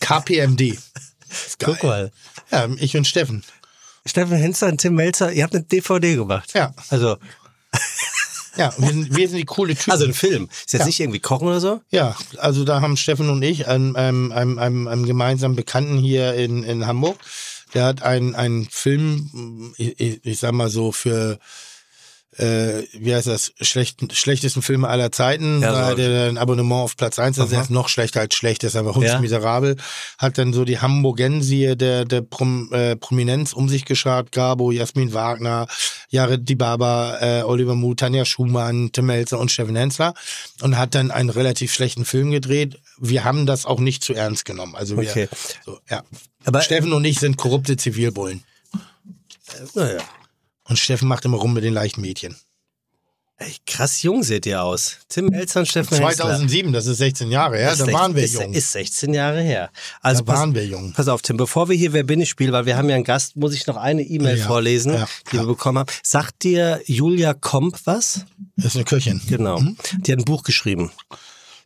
KPMD. 0.00 0.78
Guck 1.62 1.82
mal. 1.82 2.10
Ja, 2.50 2.68
ich 2.78 2.96
und 2.96 3.06
Steffen. 3.06 3.44
Steffen 4.06 4.38
Hensler 4.38 4.68
und 4.68 4.80
Tim 4.80 4.94
Melzer, 4.94 5.30
ihr 5.30 5.44
habt 5.44 5.54
eine 5.54 5.64
DVD 5.64 6.16
gemacht. 6.16 6.54
Ja. 6.54 6.72
Also, 6.88 7.18
Ja, 8.58 8.72
wir 8.78 8.88
sind, 8.88 9.16
wir 9.16 9.28
sind 9.28 9.38
die 9.38 9.44
coole 9.44 9.74
Typen. 9.74 9.92
also 9.92 10.04
ein 10.04 10.14
Film. 10.14 10.48
Ist 10.50 10.72
jetzt 10.72 10.80
Ja. 10.80 10.86
nicht 10.86 11.00
irgendwie 11.00 11.20
Kochen 11.20 11.48
oder 11.48 11.60
so? 11.60 11.80
Ja, 11.90 12.16
also 12.38 12.64
da 12.64 12.80
haben 12.80 12.96
Steffen 12.96 13.30
und 13.30 13.42
ich 13.42 13.66
einen, 13.68 13.96
einem, 13.96 14.32
einem, 14.32 14.58
einem, 14.58 14.88
einem 14.88 15.06
gemeinsamen 15.06 15.56
Bekannten 15.56 15.98
hier 15.98 16.34
in, 16.34 16.62
in 16.64 16.86
Hamburg, 16.86 17.16
der 17.74 17.84
hat 17.84 18.02
einen, 18.02 18.34
einen 18.34 18.66
Film, 18.70 19.72
ich, 19.76 19.98
ich, 20.00 20.20
ich 20.24 20.38
sag 20.38 20.52
mal 20.52 20.68
so, 20.70 20.92
für 20.92 21.38
äh, 22.38 22.82
wie 22.92 23.14
heißt 23.14 23.26
das, 23.26 23.52
schlechten, 23.60 24.10
schlechtesten 24.10 24.62
Filme 24.62 24.88
aller 24.88 25.12
Zeiten, 25.12 25.60
Ja, 25.60 25.72
da 25.72 25.84
so. 25.84 25.90
hat 25.92 25.98
er 25.98 26.28
ein 26.28 26.38
Abonnement 26.38 26.82
auf 26.84 26.96
Platz 26.96 27.18
1, 27.18 27.38
also 27.38 27.54
er 27.54 27.62
ist 27.62 27.70
noch 27.70 27.88
schlechter 27.88 28.20
als 28.20 28.34
schlecht, 28.34 28.64
ist 28.64 28.76
aber 28.76 28.94
hundsmiserabel, 28.94 29.76
hat 30.18 30.38
dann 30.38 30.52
so 30.52 30.64
die 30.64 30.78
Hamburgensie 30.80 31.76
der, 31.76 32.04
der 32.04 32.22
Prom, 32.22 32.72
äh, 32.72 32.96
Prominenz 32.96 33.52
um 33.52 33.68
sich 33.68 33.84
geschart, 33.84 34.32
Gabo, 34.32 34.70
Jasmin 34.70 35.12
Wagner, 35.14 35.66
Jared 36.10 36.48
Dibaba, 36.48 37.18
äh, 37.20 37.42
Oliver 37.42 37.74
Muth, 37.74 37.98
Tanja 38.00 38.24
Schumann, 38.24 38.90
Tim 38.92 39.06
Melzer 39.06 39.38
und 39.38 39.50
Steffen 39.50 39.76
Hensler 39.76 40.14
und 40.62 40.78
hat 40.78 40.94
dann 40.94 41.10
einen 41.10 41.30
relativ 41.30 41.72
schlechten 41.72 42.04
Film 42.04 42.30
gedreht. 42.30 42.78
Wir 42.98 43.24
haben 43.24 43.46
das 43.46 43.66
auch 43.66 43.80
nicht 43.80 44.02
zu 44.02 44.14
ernst 44.14 44.44
genommen. 44.44 44.74
Also 44.76 44.96
wir, 44.96 45.08
Okay. 45.10 45.28
so, 45.64 45.78
ja. 45.90 46.02
Aber- 46.44 46.62
Steffen 46.62 46.92
und 46.92 47.04
ich 47.04 47.18
sind 47.20 47.36
korrupte 47.36 47.76
Zivilbullen. 47.76 48.42
Naja. 49.74 49.98
Und 50.68 50.78
Steffen 50.78 51.08
macht 51.08 51.24
immer 51.24 51.38
rum 51.38 51.54
mit 51.54 51.64
den 51.64 51.74
leichten 51.74 52.00
Mädchen. 52.00 52.36
Ey, 53.40 53.54
krass 53.66 54.02
jung 54.02 54.24
seht 54.24 54.46
ihr 54.46 54.60
aus. 54.60 54.96
Tim 55.08 55.26
Melzer 55.26 55.60
und 55.60 55.66
Steffen 55.66 55.96
Hensler. 55.96 56.24
2007, 56.24 56.72
das 56.72 56.86
ist 56.86 56.98
16 56.98 57.30
Jahre 57.30 57.56
her, 57.56 57.76
da 57.76 57.86
waren 57.92 58.16
wir 58.16 58.24
ist, 58.24 58.34
jung. 58.34 58.52
Ist 58.52 58.72
16 58.72 59.14
Jahre 59.14 59.40
her. 59.40 59.70
Also 60.00 60.24
Da 60.24 60.32
pass, 60.32 60.40
waren 60.40 60.54
wir 60.56 60.66
jung. 60.66 60.92
Pass 60.92 61.06
auf, 61.06 61.22
Tim, 61.22 61.36
bevor 61.36 61.68
wir 61.68 61.76
hier 61.76 61.92
Wer 61.92 62.02
bin 62.02 62.20
ich 62.20 62.28
spielen, 62.28 62.50
weil 62.50 62.66
wir 62.66 62.76
haben 62.76 62.88
ja 62.88 62.96
einen 62.96 63.04
Gast, 63.04 63.36
muss 63.36 63.54
ich 63.54 63.68
noch 63.68 63.76
eine 63.76 64.02
E-Mail 64.02 64.38
Ja, 64.38 64.46
vorlesen, 64.46 64.92
ja, 64.92 65.08
die 65.30 65.36
ja. 65.36 65.42
wir 65.42 65.46
bekommen 65.46 65.78
haben. 65.78 65.90
Sagt 66.02 66.42
dir 66.42 66.80
Julia 66.86 67.32
Komp 67.32 67.78
was? 67.84 68.24
Das 68.56 68.66
ist 68.66 68.74
eine 68.74 68.84
Köchin. 68.84 69.20
Genau. 69.28 69.62
Die 69.98 70.10
hat 70.10 70.18
ein 70.18 70.24
Buch 70.24 70.42
geschrieben. 70.42 70.90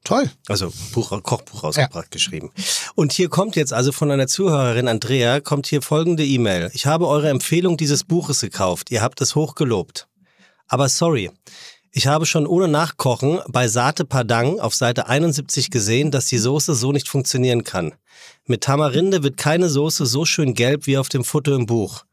Toll. 0.04 0.28
Also 0.49 0.73
Buch, 0.92 1.11
Kochbuch 1.23 1.62
rausgebracht, 1.62 2.11
geschrieben. 2.11 2.50
Und 2.94 3.12
hier 3.12 3.28
kommt 3.28 3.54
jetzt 3.54 3.73
also 3.73 3.92
von 3.92 4.11
einer 4.11 4.26
Zuhörerin, 4.26 4.88
Andrea, 4.88 5.40
kommt 5.40 5.68
hier 5.68 5.80
folgende 5.80 6.25
E-Mail. 6.25 6.71
Ich 6.75 6.87
habe 6.87 7.06
eure 7.06 7.30
Empfehlung 7.30 7.76
dieses 7.76 8.02
Buches 8.02 8.40
gekauft. 8.40 8.90
Ihr 8.90 9.00
habt 9.00 9.21
es 9.21 9.37
hoch 9.37 9.54
gelobt. 9.54 10.09
Aber 10.66 10.88
sorry, 10.88 11.30
ich 11.92 12.06
habe 12.06 12.26
schon 12.26 12.47
ohne 12.47 12.68
Nachkochen 12.68 13.40
bei 13.49 13.68
Sate 13.68 14.04
Padang 14.04 14.59
auf 14.59 14.75
Seite 14.75 15.09
71 15.09 15.71
gesehen, 15.71 16.11
dass 16.11 16.26
die 16.26 16.38
Soße 16.38 16.75
so 16.75 16.90
nicht 16.90 17.06
funktionieren 17.06 17.64
kann. 17.64 17.92
Mit 18.47 18.62
Tamarinde 18.62 19.23
wird 19.23 19.37
keine 19.37 19.68
Soße 19.68 20.06
so 20.06 20.25
schön 20.25 20.54
gelb 20.54 20.87
wie 20.87 20.99
auf 20.99 21.11
dem 21.11 21.23
Foto 21.23 21.54
im 21.54 21.66
Buch. 21.66 22.04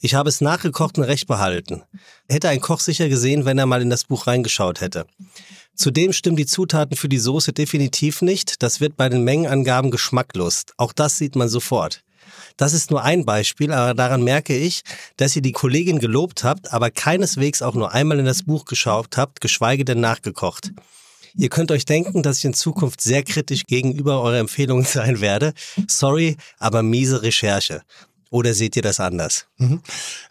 Ich 0.00 0.14
habe 0.14 0.28
es 0.28 0.40
nachgekocht 0.40 0.98
und 0.98 1.04
recht 1.04 1.26
behalten. 1.26 1.82
Hätte 2.28 2.48
ein 2.48 2.60
Koch 2.60 2.80
sicher 2.80 3.08
gesehen, 3.08 3.44
wenn 3.44 3.58
er 3.58 3.66
mal 3.66 3.82
in 3.82 3.90
das 3.90 4.04
Buch 4.04 4.26
reingeschaut 4.26 4.80
hätte. 4.80 5.06
Zudem 5.76 6.12
stimmen 6.12 6.36
die 6.36 6.46
Zutaten 6.46 6.96
für 6.96 7.08
die 7.08 7.18
Soße 7.18 7.52
definitiv 7.52 8.22
nicht. 8.22 8.62
Das 8.62 8.80
wird 8.80 8.96
bei 8.96 9.08
den 9.08 9.24
Mengenangaben 9.24 9.90
geschmacklos. 9.90 10.64
Auch 10.78 10.92
das 10.92 11.18
sieht 11.18 11.36
man 11.36 11.48
sofort. 11.48 12.02
Das 12.56 12.72
ist 12.72 12.90
nur 12.90 13.02
ein 13.02 13.24
Beispiel, 13.24 13.72
aber 13.72 13.94
daran 13.94 14.22
merke 14.24 14.56
ich, 14.56 14.82
dass 15.16 15.36
ihr 15.36 15.42
die 15.42 15.52
Kollegin 15.52 15.98
gelobt 15.98 16.44
habt, 16.44 16.72
aber 16.72 16.90
keineswegs 16.90 17.62
auch 17.62 17.74
nur 17.74 17.92
einmal 17.92 18.18
in 18.18 18.24
das 18.24 18.44
Buch 18.44 18.64
geschaut 18.64 19.16
habt, 19.16 19.40
geschweige 19.40 19.84
denn 19.84 20.00
nachgekocht. 20.00 20.72
Ihr 21.38 21.50
könnt 21.50 21.70
euch 21.70 21.84
denken, 21.84 22.22
dass 22.22 22.38
ich 22.38 22.46
in 22.46 22.54
Zukunft 22.54 23.02
sehr 23.02 23.22
kritisch 23.22 23.64
gegenüber 23.66 24.22
eurer 24.22 24.38
Empfehlungen 24.38 24.84
sein 24.90 25.20
werde. 25.20 25.52
Sorry, 25.86 26.36
aber 26.58 26.82
miese 26.82 27.22
Recherche. 27.22 27.82
Oder 28.30 28.54
seht 28.54 28.76
ihr 28.76 28.82
das 28.82 28.98
anders? 28.98 29.46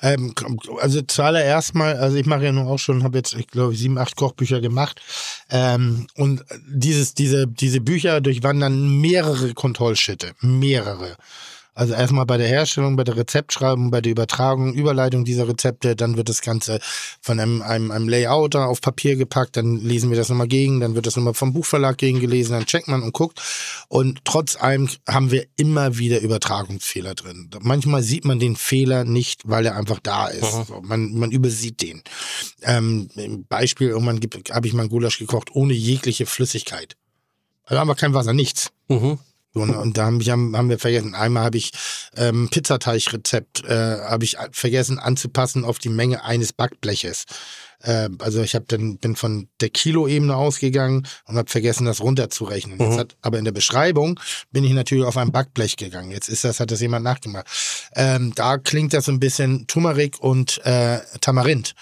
Ähm, 0.02 0.34
also 0.82 1.02
zuallererst 1.02 1.76
mal, 1.76 1.96
also 1.96 2.18
ich 2.18 2.26
mache 2.26 2.44
ja 2.44 2.52
nun 2.52 2.68
auch 2.68 2.78
schon, 2.78 3.04
habe 3.04 3.18
jetzt, 3.18 3.34
ich 3.34 3.48
glaube, 3.48 3.76
sieben, 3.76 3.98
acht 3.98 4.16
Kochbücher 4.16 4.60
gemacht. 4.60 5.02
Ähm, 5.50 6.08
und 6.16 6.44
dieses, 6.68 7.14
diese, 7.14 7.48
diese 7.48 7.80
Bücher 7.80 8.20
durchwandern 8.20 9.00
mehrere 9.00 9.54
Kontrollschritte. 9.54 10.34
Mehrere. 10.42 11.16
Also 11.76 11.94
erstmal 11.94 12.26
bei 12.26 12.38
der 12.38 12.48
Herstellung, 12.48 12.96
bei 12.96 13.04
der 13.04 13.18
Rezeptschreibung, 13.18 13.92
bei 13.92 14.00
der 14.00 14.14
Übertragung, 14.14 14.74
Überleitung 14.74 15.26
dieser 15.26 15.48
Rezepte, 15.50 15.98
dann 15.98 16.16
wird 16.16 16.30
das 16.30 16.42
Ganze 16.42 16.80
von 17.20 17.38
einem, 17.38 17.62
einem, 17.62 17.92
einem 17.92 18.08
Layouter 18.08 18.70
auf 18.70 18.80
Papier 18.80 19.18
gepackt, 19.18 19.58
dann 19.58 19.82
lesen 19.82 20.10
wir 20.10 20.18
das 20.18 20.30
nochmal 20.30 20.48
gegen, 20.48 20.80
dann 20.80 20.96
wird 20.96 21.06
das 21.06 21.18
nochmal 21.18 21.34
vom 21.34 21.52
Buchverlag 21.52 21.98
gegengelesen, 21.98 22.54
dann 22.54 22.66
checkt 22.66 22.88
man 22.88 23.04
und 23.04 23.12
guckt. 23.12 23.42
Und 23.90 24.24
trotz 24.24 24.56
allem 24.56 24.90
haben 25.06 25.32
wir 25.32 25.48
immer 25.58 25.98
wieder 25.98 26.22
Übertragungsfehler 26.22 27.14
drin. 27.14 27.50
Manchmal 27.60 28.04
sieht 28.04 28.24
man 28.24 28.40
den 28.40 28.56
Fehler 28.56 29.04
nicht, 29.04 29.42
weil 29.46 29.66
er 29.66 29.76
einfach 29.76 30.00
da 30.00 30.28
ist. 30.28 30.50
So, 30.68 30.82
man, 30.82 31.14
man 31.14 31.32
übersieht 31.32 31.82
den. 31.82 32.04
Ähm, 32.62 33.10
Beispiel, 33.50 33.90
irgendwann 33.90 34.22
habe 34.52 34.66
ich 34.66 34.74
mal 34.74 34.84
einen 34.84 34.90
Gulasch 34.90 35.20
gekocht 35.20 35.50
ohne 35.54 35.74
jegliche 35.74 36.26
Flüssigkeit. 36.26 36.96
Also 37.66 37.82
haben 37.82 37.90
wir 37.90 37.96
kein 37.96 38.14
Wasser, 38.14 38.32
nichts. 38.32 38.72
Mhm. 38.88 39.20
So, 39.56 39.66
ne? 39.66 39.80
Und 39.80 39.98
da 39.98 40.06
haben, 40.06 40.20
wir- 40.24 40.32
haben, 40.34 40.70
wir 40.70 40.78
vergessen. 40.80 41.16
Einmal 41.16 41.46
habe 41.46 41.58
ich 41.58 41.72
ähm, 42.18 42.50
Pizzateigrezept 42.50 43.64
äh, 43.66 44.00
habe 44.02 44.24
ich 44.26 44.36
vergessen 44.52 45.00
anzupassen 45.00 45.64
auf 45.66 45.80
die 45.80 45.90
Menge 45.90 46.24
eines 46.24 46.52
Backbleches. 46.54 47.24
Äh, 47.82 48.10
also 48.20 48.42
ich 48.42 48.54
habe 48.54 48.66
dann 48.68 48.98
bin 48.98 49.16
von 49.16 49.48
der 49.62 49.70
Kiloebene 49.70 50.36
ausgegangen 50.36 51.08
und 51.26 51.38
habe 51.38 51.50
vergessen, 51.50 51.86
das 51.86 52.02
runterzurechnen. 52.02 52.80
Jetzt 52.80 52.98
hat, 53.00 53.16
aber 53.22 53.38
in 53.40 53.46
der 53.46 53.52
Beschreibung 53.54 54.20
bin 54.52 54.64
ich 54.66 54.72
natürlich 54.74 55.06
auf 55.06 55.18
ein 55.18 55.32
Backblech 55.32 55.78
gegangen. 55.78 56.12
Jetzt 56.12 56.28
ist 56.30 56.44
das 56.44 56.60
hat 56.60 56.72
das 56.72 56.82
jemand 56.82 57.04
nachgemacht. 57.06 57.48
Ähm, 57.96 58.34
da 58.36 58.58
klingt 58.58 58.94
das 58.94 59.06
so 59.06 59.12
ein 59.14 59.20
bisschen 59.22 59.68
Turmeric 59.68 60.20
und 60.20 60.60
äh, 60.66 61.00
Tamarind. 61.22 61.76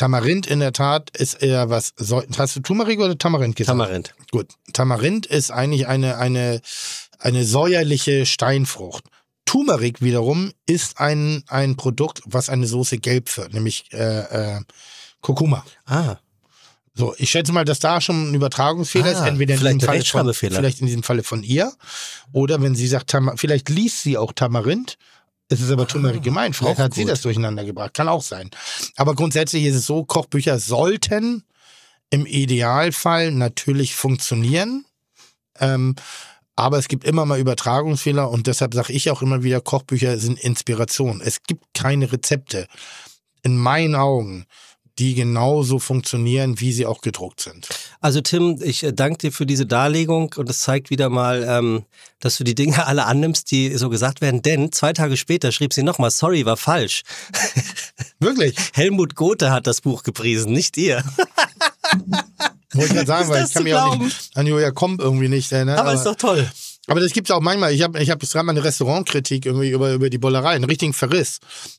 Tamarind 0.00 0.46
in 0.46 0.60
der 0.60 0.72
Tat 0.72 1.10
ist 1.14 1.34
eher 1.42 1.68
was. 1.68 1.92
Hast 2.38 2.56
du 2.56 2.60
Turmeric 2.60 3.00
oder 3.00 3.18
Tamarind 3.18 3.54
gesagt? 3.54 3.78
Tamarind. 3.78 4.14
Gut. 4.30 4.46
Tamarind 4.72 5.26
ist 5.26 5.50
eigentlich 5.50 5.88
eine, 5.88 6.16
eine, 6.16 6.62
eine 7.18 7.44
säuerliche 7.44 8.24
Steinfrucht. 8.24 9.04
Turmeric 9.44 10.00
wiederum 10.00 10.52
ist 10.64 10.98
ein, 11.00 11.44
ein 11.48 11.76
Produkt, 11.76 12.22
was 12.24 12.48
eine 12.48 12.66
Soße 12.66 12.96
gelb 12.96 13.36
wird, 13.36 13.52
nämlich 13.52 13.92
äh, 13.92 14.56
äh, 14.56 14.60
Kurkuma. 15.20 15.66
Ah. 15.84 16.16
So, 16.94 17.14
ich 17.18 17.30
schätze 17.30 17.52
mal, 17.52 17.66
dass 17.66 17.78
da 17.78 18.00
schon 18.00 18.30
ein 18.30 18.34
Übertragungsfehler 18.34 19.04
Ah, 19.04 19.10
ist, 19.10 19.20
entweder 19.20 19.54
in 19.54 19.80
diesem 19.80 19.80
Falle 19.80 20.32
von, 20.32 20.32
vielleicht 20.32 20.80
in 20.80 20.86
diesem 20.86 21.02
Falle 21.02 21.22
von 21.22 21.42
ihr, 21.42 21.74
oder 22.32 22.62
wenn 22.62 22.74
sie 22.74 22.88
sagt, 22.88 23.10
Tama, 23.10 23.34
vielleicht 23.36 23.68
liest 23.68 24.02
sie 24.02 24.16
auch 24.16 24.32
Tamarind. 24.32 24.96
Es 25.50 25.60
ist 25.60 25.70
aber 25.70 25.86
Turmeric 25.86 26.22
gemeint. 26.22 26.54
Vielleicht 26.54 26.78
auch 26.78 26.84
hat 26.84 26.94
sie 26.94 27.02
gut. 27.02 27.10
das 27.10 27.22
durcheinander 27.22 27.64
gebracht. 27.64 27.92
Kann 27.92 28.08
auch 28.08 28.22
sein. 28.22 28.50
Aber 28.96 29.14
grundsätzlich 29.14 29.64
ist 29.64 29.74
es 29.74 29.84
so, 29.84 30.04
Kochbücher 30.04 30.60
sollten 30.60 31.44
im 32.08 32.24
Idealfall 32.24 33.32
natürlich 33.32 33.96
funktionieren. 33.96 34.84
Ähm, 35.58 35.96
aber 36.54 36.78
es 36.78 36.86
gibt 36.86 37.04
immer 37.04 37.26
mal 37.26 37.40
Übertragungsfehler 37.40 38.30
und 38.30 38.46
deshalb 38.46 38.74
sage 38.74 38.92
ich 38.92 39.10
auch 39.10 39.22
immer 39.22 39.42
wieder, 39.42 39.60
Kochbücher 39.60 40.18
sind 40.18 40.38
Inspiration. 40.38 41.20
Es 41.20 41.42
gibt 41.42 41.64
keine 41.74 42.12
Rezepte, 42.12 42.68
in 43.42 43.56
meinen 43.56 43.96
Augen, 43.96 44.46
die 45.00 45.14
genauso 45.14 45.78
funktionieren, 45.78 46.60
wie 46.60 46.72
sie 46.72 46.84
auch 46.84 47.00
gedruckt 47.00 47.40
sind. 47.40 47.68
Also 48.02 48.20
Tim, 48.20 48.60
ich 48.62 48.84
äh, 48.84 48.92
danke 48.92 49.18
dir 49.18 49.32
für 49.32 49.46
diese 49.46 49.64
Darlegung 49.64 50.34
und 50.36 50.50
es 50.50 50.60
zeigt 50.60 50.90
wieder 50.90 51.08
mal, 51.08 51.42
ähm, 51.48 51.84
dass 52.20 52.36
du 52.36 52.44
die 52.44 52.54
Dinge 52.54 52.86
alle 52.86 53.06
annimmst, 53.06 53.50
die 53.50 53.74
so 53.76 53.88
gesagt 53.88 54.20
werden. 54.20 54.42
Denn 54.42 54.72
zwei 54.72 54.92
Tage 54.92 55.16
später 55.16 55.52
schrieb 55.52 55.72
sie 55.72 55.82
nochmal, 55.82 56.10
sorry, 56.10 56.44
war 56.44 56.58
falsch. 56.58 57.02
Wirklich. 58.20 58.54
Helmut 58.74 59.14
Gothe 59.14 59.50
hat 59.50 59.66
das 59.66 59.80
Buch 59.80 60.02
gepriesen, 60.02 60.52
nicht 60.52 60.76
ihr. 60.76 61.02
Wollte 62.72 62.86
ich 62.86 62.92
gerade 62.92 63.06
sagen, 63.06 63.28
weil 63.30 63.40
das 63.40 63.50
ich 63.50 63.54
kann 63.54 63.64
mir 63.64 63.82
auch 63.82 63.96
nicht 63.96 64.36
an 64.36 64.46
Julia 64.46 64.70
Komp 64.70 65.00
irgendwie 65.00 65.28
nicht 65.28 65.50
erinnern. 65.50 65.78
Aber 65.78 65.94
ist 65.94 66.04
doch 66.04 66.14
toll. 66.14 66.46
Aber 66.90 66.98
das 66.98 67.12
gibt's 67.12 67.30
auch 67.30 67.40
manchmal. 67.40 67.72
Ich 67.72 67.82
habe 67.82 68.02
ich 68.02 68.10
hab 68.10 68.20
jetzt 68.20 68.32
gerade 68.32 68.44
mal 68.44 68.50
eine 68.50 68.64
Restaurantkritik 68.64 69.46
irgendwie 69.46 69.70
über, 69.70 69.92
über 69.92 70.10
die 70.10 70.18
Bollerei, 70.18 70.50
einen 70.50 70.64
richtigen 70.64 70.92
Verriss. 70.92 71.38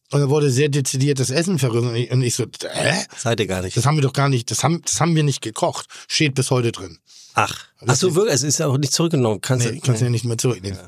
Und 0.09 0.21
da 0.21 0.29
wurde 0.29 0.49
sehr 0.49 0.69
dezidiert 0.69 1.19
das 1.19 1.31
Essen 1.31 1.59
verrissen. 1.59 1.89
Und 1.89 2.21
ich, 2.21 2.33
so, 2.33 2.45
hä? 2.71 2.93
Seid 3.17 3.41
ihr 3.41 3.47
gar 3.47 3.61
nicht. 3.61 3.75
Das 3.75 3.85
haben 3.85 3.97
wir 3.97 4.03
doch 4.03 4.13
gar 4.13 4.29
nicht, 4.29 4.49
das 4.51 4.63
haben, 4.63 4.81
das 4.85 5.01
haben 5.01 5.13
wir 5.13 5.23
nicht 5.23 5.41
gekocht. 5.41 5.87
Steht 6.07 6.33
bis 6.33 6.49
heute 6.49 6.71
drin. 6.71 6.97
Ach. 7.33 7.53
Ach 7.85 7.95
so, 7.95 8.15
wirklich, 8.15 8.35
es 8.35 8.43
ist 8.43 8.59
ja 8.59 8.67
auch 8.67 8.77
nicht 8.77 8.93
zurückgenommen. 8.93 9.41
Kannst 9.41 9.65
Nee, 9.65 9.73
du, 9.73 9.81
kannst 9.81 9.99
du 9.99 10.05
ja 10.05 10.11
nicht 10.11 10.23
mehr 10.23 10.37
zurücknehmen. 10.37 10.79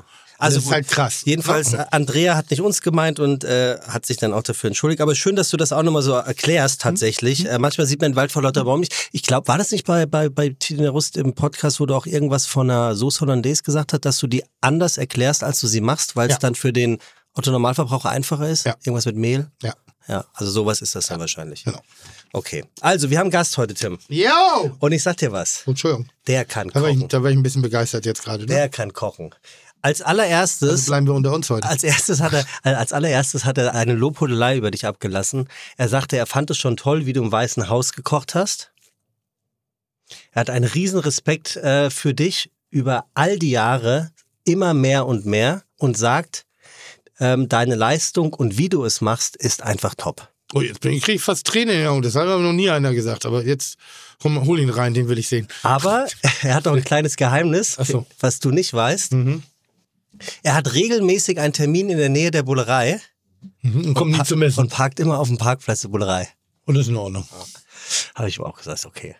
Also 0.44 0.58
das 0.58 0.64
ist 0.66 0.72
halt 0.72 0.88
krass. 0.88 1.22
Jedenfalls, 1.24 1.72
äh, 1.72 1.84
Andrea 1.90 2.36
hat 2.36 2.50
nicht 2.50 2.60
uns 2.60 2.80
gemeint 2.82 3.18
und 3.20 3.44
äh, 3.44 3.78
hat 3.88 4.06
sich 4.06 4.16
dann 4.16 4.32
auch 4.32 4.42
dafür 4.42 4.68
entschuldigt. 4.68 5.00
Aber 5.00 5.14
schön, 5.14 5.36
dass 5.36 5.48
du 5.50 5.56
das 5.56 5.72
auch 5.72 5.82
nochmal 5.82 6.02
so 6.02 6.12
erklärst 6.12 6.80
tatsächlich. 6.82 7.46
Äh, 7.48 7.58
manchmal 7.58 7.86
sieht 7.86 8.00
man 8.00 8.12
den 8.12 8.16
Wald 8.16 8.32
vor 8.32 8.42
lauter 8.42 8.64
Baum 8.64 8.80
nicht. 8.80 8.94
Ich 9.12 9.22
glaube, 9.22 9.48
war 9.48 9.58
das 9.58 9.70
nicht 9.72 9.86
bei, 9.86 10.06
bei, 10.06 10.28
bei 10.28 10.50
Tina 10.58 10.88
Rust 10.90 11.16
im 11.16 11.34
Podcast, 11.34 11.80
wo 11.80 11.86
du 11.86 11.94
auch 11.94 12.06
irgendwas 12.06 12.46
von 12.46 12.70
einer 12.70 12.94
Sauce 12.94 13.20
Hollandaise 13.20 13.62
gesagt 13.62 13.92
hast, 13.92 14.04
dass 14.04 14.18
du 14.18 14.26
die 14.26 14.44
anders 14.60 14.98
erklärst, 14.98 15.42
als 15.44 15.60
du 15.60 15.66
sie 15.66 15.80
machst, 15.80 16.16
weil 16.16 16.28
es 16.28 16.34
Ja. 16.34 16.38
dann 16.40 16.54
für 16.54 16.72
den 16.72 16.98
Otto-Normalverbraucher 17.34 18.10
einfacher 18.10 18.48
ist? 18.48 18.64
Ja. 18.64 18.74
Irgendwas 18.84 19.06
mit 19.06 19.16
Mehl? 19.16 19.50
Ja. 19.62 19.74
Ja, 20.06 20.22
also 20.34 20.50
sowas 20.52 20.82
ist 20.82 20.94
das 20.94 21.06
dann 21.06 21.18
wahrscheinlich. 21.18 21.64
Genau. 21.64 21.80
Okay, 22.34 22.64
also 22.82 23.08
wir 23.08 23.16
haben 23.18 23.24
einen 23.24 23.30
Gast 23.30 23.56
heute, 23.56 23.72
Tim. 23.72 23.98
Yo! 24.08 24.28
Und 24.78 24.92
ich 24.92 25.02
sag 25.02 25.16
dir 25.16 25.32
was, 25.32 25.62
Entschuldigung. 25.66 26.06
der 26.26 26.44
kann 26.44 26.68
Da 26.68 26.82
war, 26.82 26.90
ich, 26.90 26.96
kochen. 26.96 27.08
da 27.08 27.22
war 27.22 27.30
ich 27.30 27.36
ein 27.38 27.42
bisschen 27.42 27.62
begeistert 27.62 28.04
jetzt 28.04 28.22
gerade. 28.22 28.40
Ne? 28.40 28.46
Der 28.48 28.68
kann 28.68 28.92
kochen. 28.92 29.34
Als 29.84 30.00
allererstes, 30.00 30.70
Also 30.70 30.86
bleiben 30.86 31.06
wir 31.06 31.12
unter 31.12 31.34
uns 31.34 31.50
heute. 31.50 31.68
als 31.68 31.84
erstes 31.84 32.20
hat 32.20 32.32
er, 32.32 32.46
äh, 32.64 32.74
als 32.74 32.94
allererstes 32.94 33.44
hat 33.44 33.58
er 33.58 33.74
eine 33.74 33.92
Lobhudelei 33.92 34.56
über 34.56 34.70
dich 34.70 34.86
abgelassen. 34.86 35.46
Er 35.76 35.90
sagte, 35.90 36.16
er 36.16 36.24
fand 36.24 36.50
es 36.50 36.56
schon 36.56 36.78
toll, 36.78 37.04
wie 37.04 37.12
du 37.12 37.22
im 37.22 37.30
Weißen 37.30 37.68
Haus 37.68 37.92
gekocht 37.92 38.34
hast. 38.34 38.72
Er 40.32 40.40
hat 40.40 40.48
einen 40.48 40.64
riesen 40.64 41.00
Respekt 41.00 41.56
äh, 41.56 41.90
für 41.90 42.14
dich 42.14 42.50
über 42.70 43.04
all 43.12 43.38
die 43.38 43.50
Jahre, 43.50 44.10
immer 44.44 44.72
mehr 44.72 45.04
und 45.04 45.26
mehr 45.26 45.64
und 45.76 45.98
sagt, 45.98 46.46
ähm, 47.20 47.50
deine 47.50 47.74
Leistung 47.74 48.32
und 48.32 48.56
wie 48.56 48.70
du 48.70 48.86
es 48.86 49.02
machst, 49.02 49.36
ist 49.36 49.62
einfach 49.62 49.94
top. 49.96 50.30
Oh, 50.54 50.62
jetzt 50.62 50.80
bin 50.80 50.92
ich, 50.92 51.02
krieg 51.02 51.16
ich 51.16 51.22
fast 51.22 51.46
Tränen 51.46 51.74
in 51.74 51.80
den 51.80 51.88
Augen. 51.88 52.00
Das 52.02 52.14
hat 52.14 52.22
aber 52.26 52.40
noch 52.42 52.52
nie 52.54 52.70
einer 52.70 52.94
gesagt. 52.94 53.26
Aber 53.26 53.44
jetzt 53.44 53.76
hol 54.24 54.58
ihn 54.58 54.70
rein, 54.70 54.94
den 54.94 55.08
will 55.08 55.18
ich 55.18 55.28
sehen. 55.28 55.46
Aber 55.62 56.06
er 56.42 56.54
hat 56.54 56.64
noch 56.64 56.72
ein 56.74 56.84
kleines 56.84 57.16
Geheimnis, 57.16 57.74
so. 57.74 58.06
was 58.20 58.40
du 58.40 58.50
nicht 58.50 58.72
weißt. 58.72 59.12
Mhm. 59.12 59.42
Er 60.42 60.54
hat 60.54 60.72
regelmäßig 60.74 61.38
einen 61.40 61.52
Termin 61.52 61.90
in 61.90 61.98
der 61.98 62.08
Nähe 62.08 62.30
der 62.30 62.42
Bullerei 62.42 63.00
Mhm. 63.60 63.88
Und 63.88 63.94
kommt 63.94 64.12
nie 64.12 64.22
zum 64.24 64.40
Essen. 64.40 64.60
und 64.60 64.70
parkt 64.70 64.98
immer 65.00 65.18
auf 65.18 65.28
dem 65.28 65.36
Parkplatz 65.36 65.82
der 65.82 65.88
Bullerei. 65.88 66.28
Und 66.64 66.76
das 66.76 66.84
ist 66.84 66.88
in 66.88 66.96
Ordnung. 66.96 67.28
Habe 68.14 68.28
ich 68.30 68.38
ihm 68.38 68.44
auch 68.44 68.56
gesagt, 68.56 68.86
okay. 68.86 69.16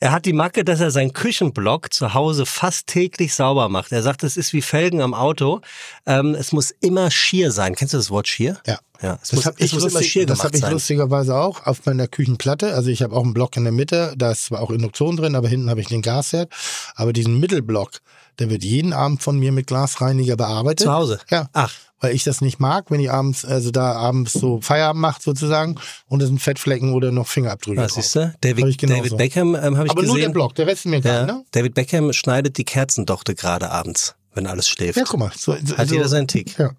Er 0.00 0.12
hat 0.12 0.24
die 0.24 0.32
Macke, 0.32 0.64
dass 0.64 0.80
er 0.80 0.90
seinen 0.90 1.12
Küchenblock 1.12 1.92
zu 1.92 2.14
Hause 2.14 2.46
fast 2.46 2.86
täglich 2.86 3.34
sauber 3.34 3.68
macht. 3.68 3.92
Er 3.92 4.02
sagt, 4.02 4.22
es 4.24 4.38
ist 4.38 4.54
wie 4.54 4.62
Felgen 4.62 5.02
am 5.02 5.12
Auto. 5.12 5.60
Ähm, 6.06 6.34
es 6.34 6.52
muss 6.52 6.70
immer 6.80 7.10
schier 7.10 7.52
sein. 7.52 7.74
Kennst 7.74 7.92
du 7.92 7.98
das 7.98 8.08
Wort 8.10 8.28
schier? 8.28 8.58
Ja. 8.66 8.78
Ja, 9.02 9.18
es 9.22 9.28
Das 9.28 9.32
muss, 9.34 9.44
habe 9.46 9.56
es 9.58 9.66
ich, 9.66 9.72
muss 9.74 9.82
immer 9.82 9.92
lustig, 9.92 10.10
schier 10.10 10.24
das 10.24 10.38
gemacht 10.38 10.46
hab 10.46 10.54
ich 10.54 10.60
sein. 10.62 10.72
lustigerweise 10.72 11.36
auch 11.36 11.66
auf 11.66 11.84
meiner 11.84 12.08
Küchenplatte. 12.08 12.72
Also 12.74 12.88
ich 12.88 13.02
habe 13.02 13.14
auch 13.14 13.24
einen 13.24 13.34
Block 13.34 13.54
in 13.58 13.64
der 13.64 13.72
Mitte, 13.74 14.14
da 14.16 14.30
ist 14.30 14.46
zwar 14.46 14.62
auch 14.62 14.70
Induktion 14.70 15.18
drin, 15.18 15.34
aber 15.34 15.48
hinten 15.48 15.68
habe 15.68 15.82
ich 15.82 15.88
den 15.88 16.00
Gasherd. 16.00 16.50
Aber 16.94 17.12
diesen 17.12 17.38
Mittelblock, 17.38 17.90
der 18.38 18.50
wird 18.50 18.64
jeden 18.64 18.92
Abend 18.92 19.22
von 19.22 19.38
mir 19.38 19.52
mit 19.52 19.66
Glasreiniger 19.66 20.36
bearbeitet. 20.36 20.86
Zu 20.86 20.92
Hause? 20.92 21.18
Ja. 21.30 21.48
Ach, 21.52 21.72
Weil 22.00 22.14
ich 22.14 22.24
das 22.24 22.40
nicht 22.40 22.60
mag, 22.60 22.90
wenn 22.90 23.00
ich 23.00 23.10
abends, 23.10 23.44
also 23.44 23.70
da 23.70 23.92
abends 23.92 24.34
so 24.34 24.60
Feierabend 24.60 25.00
macht 25.00 25.22
sozusagen 25.22 25.76
und 26.08 26.20
es 26.22 26.28
sind 26.28 26.40
Fettflecken 26.40 26.92
oder 26.92 27.12
noch 27.12 27.26
Fingerabdrücke 27.26 27.80
was 27.80 28.12
du? 28.12 28.34
David. 28.40 28.82
David 28.82 29.16
Beckham 29.16 29.54
ähm, 29.54 29.76
habe 29.76 29.86
ich 29.86 29.90
Aber 29.92 30.02
nur 30.02 30.14
der 30.14 30.24
gesehen. 30.24 30.32
Block, 30.32 30.54
der 30.54 30.66
Rest 30.66 30.84
ist 30.84 30.90
mir 30.90 30.96
egal, 30.98 31.26
ja, 31.26 31.34
ne? 31.34 31.44
David 31.52 31.74
Beckham 31.74 32.12
schneidet 32.12 32.58
die 32.58 32.64
Kerzendochte 32.64 33.34
gerade 33.34 33.70
abends, 33.70 34.14
wenn 34.34 34.46
alles 34.46 34.68
schläft. 34.68 34.98
Ja, 34.98 35.04
guck 35.06 35.18
mal. 35.20 35.30
So, 35.36 35.56
so, 35.64 35.76
Hat 35.78 35.88
so, 35.88 35.94
jeder 35.94 36.08
seinen 36.08 36.28
Tick. 36.28 36.58
Ja. 36.58 36.70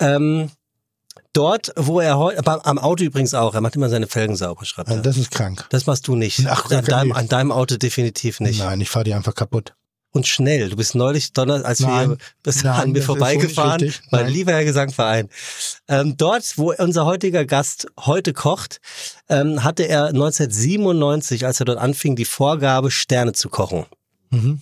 Ähm, 0.00 0.50
dort, 1.32 1.72
wo 1.76 2.00
er 2.00 2.18
heute, 2.18 2.44
am 2.66 2.78
Auto 2.78 3.04
übrigens 3.04 3.34
auch, 3.34 3.54
er 3.54 3.60
macht 3.60 3.76
immer 3.76 3.88
seine 3.88 4.08
Felgen 4.08 4.36
sauber, 4.36 4.64
schreibt 4.64 4.90
er. 4.90 4.96
Ja, 4.96 5.02
Das 5.02 5.16
ist 5.16 5.30
krank. 5.30 5.66
Das 5.70 5.86
machst 5.86 6.08
du 6.08 6.16
nicht. 6.16 6.44
Ach, 6.48 6.70
an, 6.70 6.84
deinem, 6.84 7.12
an 7.12 7.28
deinem 7.28 7.52
Auto 7.52 7.76
definitiv 7.76 8.40
nicht. 8.40 8.58
Nein, 8.58 8.80
ich 8.80 8.90
fahre 8.90 9.04
die 9.04 9.14
einfach 9.14 9.34
kaputt. 9.34 9.74
Und 10.14 10.26
schnell. 10.26 10.68
Du 10.68 10.76
bist 10.76 10.94
neulich, 10.94 11.32
Donner, 11.32 11.64
als 11.64 11.80
Nein. 11.80 12.10
wir 12.10 12.18
bist 12.42 12.64
Nein, 12.64 12.80
an 12.80 12.92
mir 12.92 13.02
vorbeigefahren, 13.02 13.92
mein 14.10 14.28
lieber 14.28 14.52
Herr 14.52 14.64
Gesangverein. 14.64 15.30
Ähm, 15.88 16.16
dort, 16.18 16.58
wo 16.58 16.74
unser 16.74 17.06
heutiger 17.06 17.46
Gast 17.46 17.86
heute 17.98 18.34
kocht, 18.34 18.80
ähm, 19.30 19.64
hatte 19.64 19.84
er 19.84 20.08
1997, 20.08 21.46
als 21.46 21.60
er 21.60 21.66
dort 21.66 21.78
anfing, 21.78 22.14
die 22.14 22.26
Vorgabe, 22.26 22.90
Sterne 22.90 23.32
zu 23.32 23.48
kochen. 23.48 23.86
Mhm. 24.28 24.60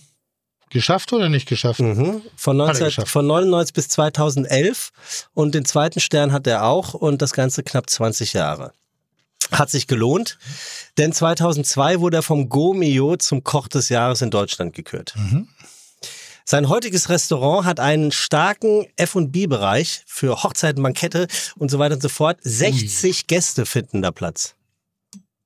Geschafft 0.69 1.11
oder 1.11 1.27
nicht 1.27 1.49
geschafft? 1.49 1.81
Mhm. 1.81 2.21
Von, 2.37 2.61
Hat 2.61 2.67
er 2.67 2.73
19, 2.73 2.85
geschafft. 2.85 3.09
von 3.09 3.27
99 3.27 3.73
bis 3.73 3.89
2011. 3.89 4.91
Und 5.33 5.53
den 5.53 5.65
zweiten 5.65 5.99
Stern 5.99 6.31
hat 6.31 6.47
er 6.47 6.63
auch 6.63 6.93
und 6.93 7.21
das 7.21 7.33
Ganze 7.33 7.61
knapp 7.61 7.89
20 7.89 8.31
Jahre. 8.31 8.71
Hat 9.51 9.69
sich 9.69 9.87
gelohnt, 9.87 10.37
denn 10.97 11.11
2002 11.13 11.99
wurde 11.99 12.17
er 12.17 12.23
vom 12.23 12.49
Gomio 12.49 13.17
zum 13.17 13.43
Koch 13.43 13.67
des 13.67 13.89
Jahres 13.89 14.21
in 14.21 14.31
Deutschland 14.31 14.73
gekürt. 14.73 15.13
Mhm. 15.17 15.47
Sein 16.45 16.69
heutiges 16.69 17.09
Restaurant 17.09 17.65
hat 17.65 17.79
einen 17.79 18.11
starken 18.11 18.85
F&B-Bereich 18.97 20.03
für 20.05 20.43
Hochzeiten, 20.43 20.81
Bankette 20.83 21.27
und 21.57 21.69
so 21.71 21.79
weiter 21.79 21.95
und 21.95 22.01
so 22.01 22.09
fort. 22.09 22.39
60 22.41 23.27
Gäste 23.27 23.65
finden 23.65 24.01
da 24.01 24.11
Platz. 24.11 24.55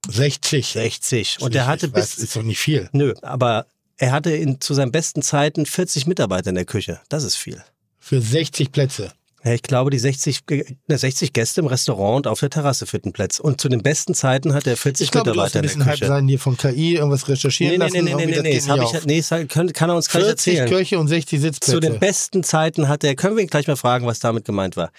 60. 0.07 0.67
60. 0.67 1.41
Und 1.41 1.53
er 1.55 1.67
hatte 1.67 1.89
Das 1.89 2.15
bis... 2.15 2.23
ist 2.23 2.35
doch 2.35 2.43
nicht 2.43 2.59
viel. 2.59 2.89
Nö, 2.93 3.13
aber 3.21 3.67
er 3.97 4.11
hatte 4.11 4.31
in, 4.31 4.59
zu 4.61 4.73
seinen 4.73 4.91
besten 4.91 5.21
Zeiten 5.21 5.65
40 5.65 6.07
Mitarbeiter 6.07 6.49
in 6.49 6.55
der 6.55 6.65
Küche. 6.65 6.99
Das 7.09 7.23
ist 7.23 7.35
viel. 7.35 7.63
Für 7.99 8.21
60 8.21 8.71
Plätze. 8.71 9.13
Ja, 9.45 9.53
ich 9.53 9.61
glaube, 9.61 9.91
die 9.91 9.99
60, 9.99 10.47
Ge- 10.47 10.65
ne, 10.87 10.97
60 10.97 11.31
Gäste 11.31 11.61
im 11.61 11.67
Restaurant 11.67 12.25
und 12.25 12.27
auf 12.31 12.39
der 12.39 12.49
Terrasse 12.49 12.87
finden 12.87 13.13
Platz. 13.13 13.39
Und 13.39 13.61
zu 13.61 13.69
den 13.69 13.83
besten 13.83 14.15
Zeiten 14.15 14.53
hat 14.55 14.65
er 14.65 14.75
40 14.75 15.05
Ich 15.05 15.11
glaube, 15.11 15.31
du 15.31 15.39
hast 15.39 15.53
Mitarbeiter 15.53 15.59
ein 15.59 15.63
in 15.63 15.67
bisschen 15.67 15.79
der 15.81 15.87
halb 15.87 15.99
sein 16.23 16.27
hier 16.27 16.39
von 16.39 16.57
KI 16.57 16.95
irgendwas 16.95 17.27
recherchieren 17.27 17.73
Nee, 17.73 17.77
nee, 17.77 17.83
lassen. 17.99 18.05
nee, 18.05 18.13
nee, 18.15 18.25
nee, 18.25 18.41
nee, 18.41 18.55
das 18.55 18.65
nee, 18.67 18.75
das 18.75 18.91
nicht 18.91 18.93
ich, 19.01 19.05
nee, 19.05 19.17
das 19.45 19.47
kann, 19.53 19.71
kann 19.71 19.89
er 19.91 19.95
uns 19.97 20.09
gleich 20.09 20.23
40 20.23 20.53
erzählen. 20.57 20.69
Köche 20.69 20.97
und 20.99 21.07
60 21.07 21.39
Sitzplätze. 21.39 21.71
Zu 21.73 21.79
den 21.79 21.99
besten 21.99 22.43
Zeiten 22.43 22.87
hat 22.87 23.03
er, 23.03 23.15
können 23.15 23.35
wir 23.35 23.43
ihn 23.43 23.49
gleich 23.49 23.67
mal 23.67 23.75
fragen, 23.75 24.07
was 24.07 24.19
damit 24.19 24.45
gemeint 24.45 24.75
war. 24.77 24.91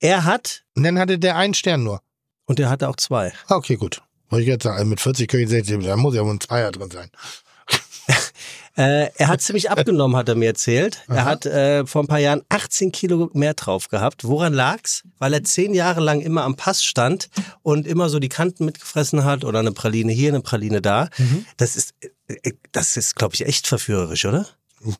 Er 0.00 0.24
hat, 0.24 0.64
und 0.74 0.82
dann 0.82 0.98
hatte 0.98 1.18
der 1.20 1.36
einen 1.36 1.54
Stern 1.54 1.84
nur. 1.84 2.00
und 2.46 2.58
er 2.58 2.68
hatte 2.70 2.88
auch 2.88 2.96
zwei. 2.96 3.32
Ah, 3.46 3.54
Okay, 3.56 3.76
gut. 3.76 4.02
Wollte 4.30 4.42
ich 4.42 4.48
jetzt 4.48 4.64
sagen, 4.64 4.88
mit 4.88 5.00
40 5.00 5.28
Köchen, 5.28 5.48
60, 5.48 5.84
da 5.84 5.96
muss 5.96 6.16
ja 6.16 6.24
wohl 6.24 6.32
ein 6.34 6.40
Zweier 6.40 6.72
drin 6.72 6.90
sein. 6.90 7.08
Äh, 8.76 9.10
er 9.16 9.28
hat 9.28 9.40
ziemlich 9.40 9.70
abgenommen, 9.70 10.16
hat 10.16 10.28
er 10.28 10.34
mir 10.34 10.46
erzählt. 10.46 11.02
Er 11.08 11.18
Aha. 11.18 11.24
hat 11.24 11.46
äh, 11.46 11.86
vor 11.86 12.02
ein 12.02 12.06
paar 12.06 12.18
Jahren 12.18 12.42
18 12.48 12.92
Kilo 12.92 13.30
mehr 13.32 13.54
drauf 13.54 13.88
gehabt. 13.88 14.24
Woran 14.24 14.52
lag's? 14.52 15.02
Weil 15.18 15.32
er 15.32 15.44
zehn 15.44 15.74
Jahre 15.74 16.00
lang 16.00 16.20
immer 16.20 16.44
am 16.44 16.56
Pass 16.56 16.84
stand 16.84 17.28
und 17.62 17.86
immer 17.86 18.08
so 18.08 18.18
die 18.18 18.28
Kanten 18.28 18.64
mitgefressen 18.64 19.24
hat 19.24 19.44
oder 19.44 19.60
eine 19.60 19.72
Praline 19.72 20.12
hier, 20.12 20.28
eine 20.28 20.40
Praline 20.40 20.82
da. 20.82 21.08
Mhm. 21.16 21.46
Das 21.56 21.76
ist, 21.76 21.94
äh, 22.28 22.52
das 22.72 22.96
ist, 22.96 23.16
glaube 23.16 23.34
ich, 23.34 23.46
echt 23.46 23.66
verführerisch, 23.66 24.24
oder? 24.26 24.46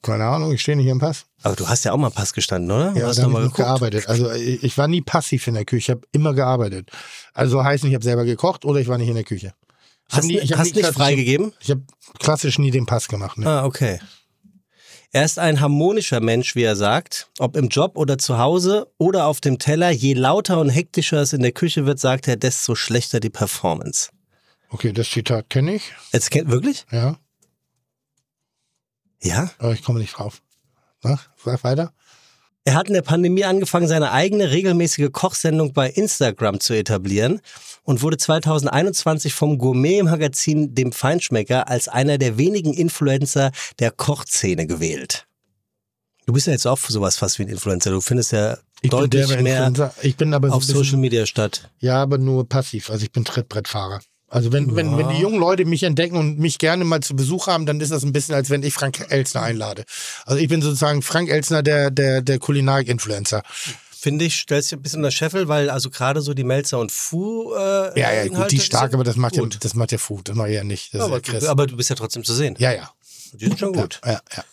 Keine 0.03 0.25
Ahnung, 0.25 0.53
ich 0.53 0.62
stehe 0.62 0.77
nicht 0.77 0.87
im 0.87 0.99
Pass. 0.99 1.27
Aber 1.43 1.55
du 1.55 1.69
hast 1.69 1.85
ja 1.85 1.93
auch 1.93 1.99
mal 1.99 2.11
Pass 2.11 2.33
gestanden, 2.33 2.71
oder? 2.71 2.93
Ja, 2.97 3.07
hast 3.07 3.19
da 3.19 3.25
habe 3.25 3.47
ich 3.47 3.53
gearbeitet. 3.53 4.09
Also 4.09 4.33
ich 4.33 4.65
ich 4.65 4.79
war 4.79 4.89
nie 4.89 5.03
passiv 5.03 5.47
in 5.47 5.55
der 5.55 5.65
Küche, 5.65 5.79
ich 5.79 5.91
habe 5.91 6.01
immer 6.12 6.35
gearbeitet. 6.35 6.91
Also 7.35 7.62
heißt 7.62 7.85
nicht, 7.85 7.93
ich 7.93 7.95
habe 7.95 8.05
selber 8.05 8.25
gekocht 8.25 8.65
oder 8.65 8.81
ich 8.81 8.89
war 8.89 8.99
nicht 8.99 9.09
in 9.09 9.15
der 9.15 9.25
Küche. 9.25 9.53
Hast, 10.11 10.25
nie- 10.27 10.38
ich 10.38 10.57
hast 10.57 10.75
nicht 10.75 10.87
freigegeben? 10.87 11.53
Ich 11.61 11.71
habe 11.71 11.83
klassisch 12.21 12.59
nie 12.59 12.71
den 12.71 12.87
Pass 12.87 13.09
gemacht. 13.09 13.38
Ne? 13.38 13.47
Ah, 13.49 13.64
okay. 13.64 13.99
Er 15.12 15.25
ist 15.25 15.38
ein 15.38 15.61
harmonischer 15.61 16.21
Mensch, 16.21 16.55
wie 16.57 16.62
er 16.62 16.77
sagt. 16.77 17.29
Ob 17.38 17.57
im 17.57 17.69
Job 17.69 17.97
oder 17.97 18.19
zu 18.19 18.38
Hause 18.38 18.92
oder 18.99 19.27
auf 19.27 19.40
dem 19.40 19.59
Teller. 19.59 19.90
Je 19.90 20.12
lauter 20.14 20.61
und 20.61 20.69
hektischer 20.69 21.19
es 21.23 21.33
in 21.33 21.42
der 21.42 21.53
Küche 21.53 21.87
wird, 21.87 21.99
sagt 21.99 22.29
er, 22.29 22.37
desto 22.37 22.75
schlechter 22.75 23.19
die 23.21 23.31
Performance. 23.31 24.11
Okay, 24.69 24.92
das 24.92 25.09
Zitat 25.11 25.49
kenne 25.49 25.77
ich. 25.77 25.92
Jetzt 26.12 26.31
kennt 26.31 26.51
wirklich? 26.51 26.85
Ja, 26.90 27.16
Ja. 29.23 29.51
aber 29.59 29.73
ich 29.73 29.83
komme 29.83 30.01
nicht 30.01 30.16
drauf. 30.19 30.42
Sag, 31.03 31.31
sag 31.42 31.64
weiter. 31.64 31.92
Er 32.67 32.75
hat 32.75 32.89
in 32.89 32.95
der 32.95 33.03
Pandemie 33.03 33.45
angefangen, 33.45 33.87
seine 33.87 34.11
eigene 34.11 34.51
regelmäßige 34.51 35.11
Kochsendung 35.13 35.73
bei 35.73 35.89
Instagram 35.89 36.59
zu 36.59 36.75
etablieren 36.75 37.41
und 37.85 38.03
wurde 38.03 38.17
2021 38.17 39.33
vom 39.35 39.57
Gourmet-Magazin 39.59 40.75
Dem 40.75 40.91
Feinschmecker 40.91 41.69
als 41.69 41.87
einer 41.87 42.19
der 42.19 42.39
wenigen 42.39 42.75
Influencer 42.75 43.53
der 43.79 43.93
Kochszene 43.93 44.67
gewählt. 44.67 45.29
Du 46.27 46.33
bist 46.33 46.49
ja 46.49 46.55
jetzt 46.55 46.67
auch 46.67 46.77
sowas 46.79 47.17
fast 47.17 47.39
wie 47.39 47.45
ein 47.45 47.51
Influencer. 47.51 47.91
Du 47.93 48.01
findest 48.01 48.33
ja 48.33 48.59
Ich 48.83 48.91
deutlich 48.91 49.29
bin, 49.29 49.45
mehr 49.45 49.69
Influencer. 49.69 49.95
ich 50.03 50.17
bin 50.17 50.35
aber 50.35 50.49
so 50.49 50.55
auf 50.55 50.67
bisschen, 50.67 50.75
Social 50.75 50.99
Media 50.99 51.25
statt. 51.25 51.71
Ja, 51.79 52.03
aber 52.03 52.19
nur 52.19 52.49
passiv. 52.49 52.91
Also 52.91 53.05
ich 53.05 53.13
bin 53.13 53.25
Trittbrettfahrer. 53.25 54.01
Also 54.29 54.53
wenn, 54.53 54.75
wenn, 54.75 54.91
Ja. 54.93 54.99
wenn 54.99 55.09
die 55.11 55.21
jungen 55.21 55.39
Leute 55.39 55.65
mich 55.65 55.83
entdecken 55.85 56.17
und 56.17 56.39
mich 56.39 56.59
gerne 56.59 56.85
mal 56.85 57.01
zu 57.01 57.15
Besuch 57.15 57.47
haben, 57.47 57.65
dann 57.65 57.81
ist 57.81 57.93
das 57.93 58.03
ein 58.03 58.12
bisschen, 58.12 58.35
als 58.35 58.51
wenn 58.51 58.62
ich 58.62 58.75
Frank 58.75 59.07
Elsner 59.11 59.43
einlade. 59.43 59.85
Also 60.25 60.41
ich 60.41 60.49
bin 60.49 60.62
sozusagen 60.62 61.03
Frank 61.03 61.29
Elsner, 61.31 61.62
der, 61.62 61.91
der, 61.91 62.23
der 62.23 62.39
Kulinarik-Influencer. 62.39 63.43
Finde 63.99 64.25
ich, 64.25 64.37
stellst 64.37 64.71
du 64.73 64.77
ein 64.77 64.83
bisschen 64.83 64.99
unter 65.01 65.11
Scheffel, 65.11 65.49
weil 65.49 65.71
also 65.71 65.91
gerade 65.91 66.21
so 66.21 66.35
die 66.35 66.45
Melzer 66.45 66.79
und 66.79 66.93
Fu. 66.93 67.55
Äh, 67.55 67.99
Ja, 67.99 68.12
ja, 68.12 68.23
gut, 68.25 68.33
Inhalte 68.33 68.51
die 68.51 68.57
ist 68.57 68.67
stark, 68.67 68.95
aber 68.95 69.05
das 69.05 69.17
macht 69.17 69.37
ja, 69.37 69.43
gut. 69.43 69.59
das 69.61 69.75
macht 69.75 69.93
ja 69.93 69.99
Food, 69.99 70.29
das 70.29 70.37
mache 70.37 70.49
ich 70.49 70.55
ja 70.55 70.65
nicht. 70.65 70.93
Das 70.95 71.03
aber, 71.03 71.21
ja 71.23 71.49
aber 71.51 71.67
du 71.67 71.77
bist 71.77 71.91
ja 71.91 71.97
trotzdem 71.97 72.23
zu 72.25 72.35
sehen. 72.35 72.57
Ja, 72.59 72.73
ja. 72.73 72.91
Die 73.33 73.47
sind 73.47 73.59
schon 73.59 73.73
gut. 73.73 74.01
Ja, 74.05 74.21
ja. 74.37 74.45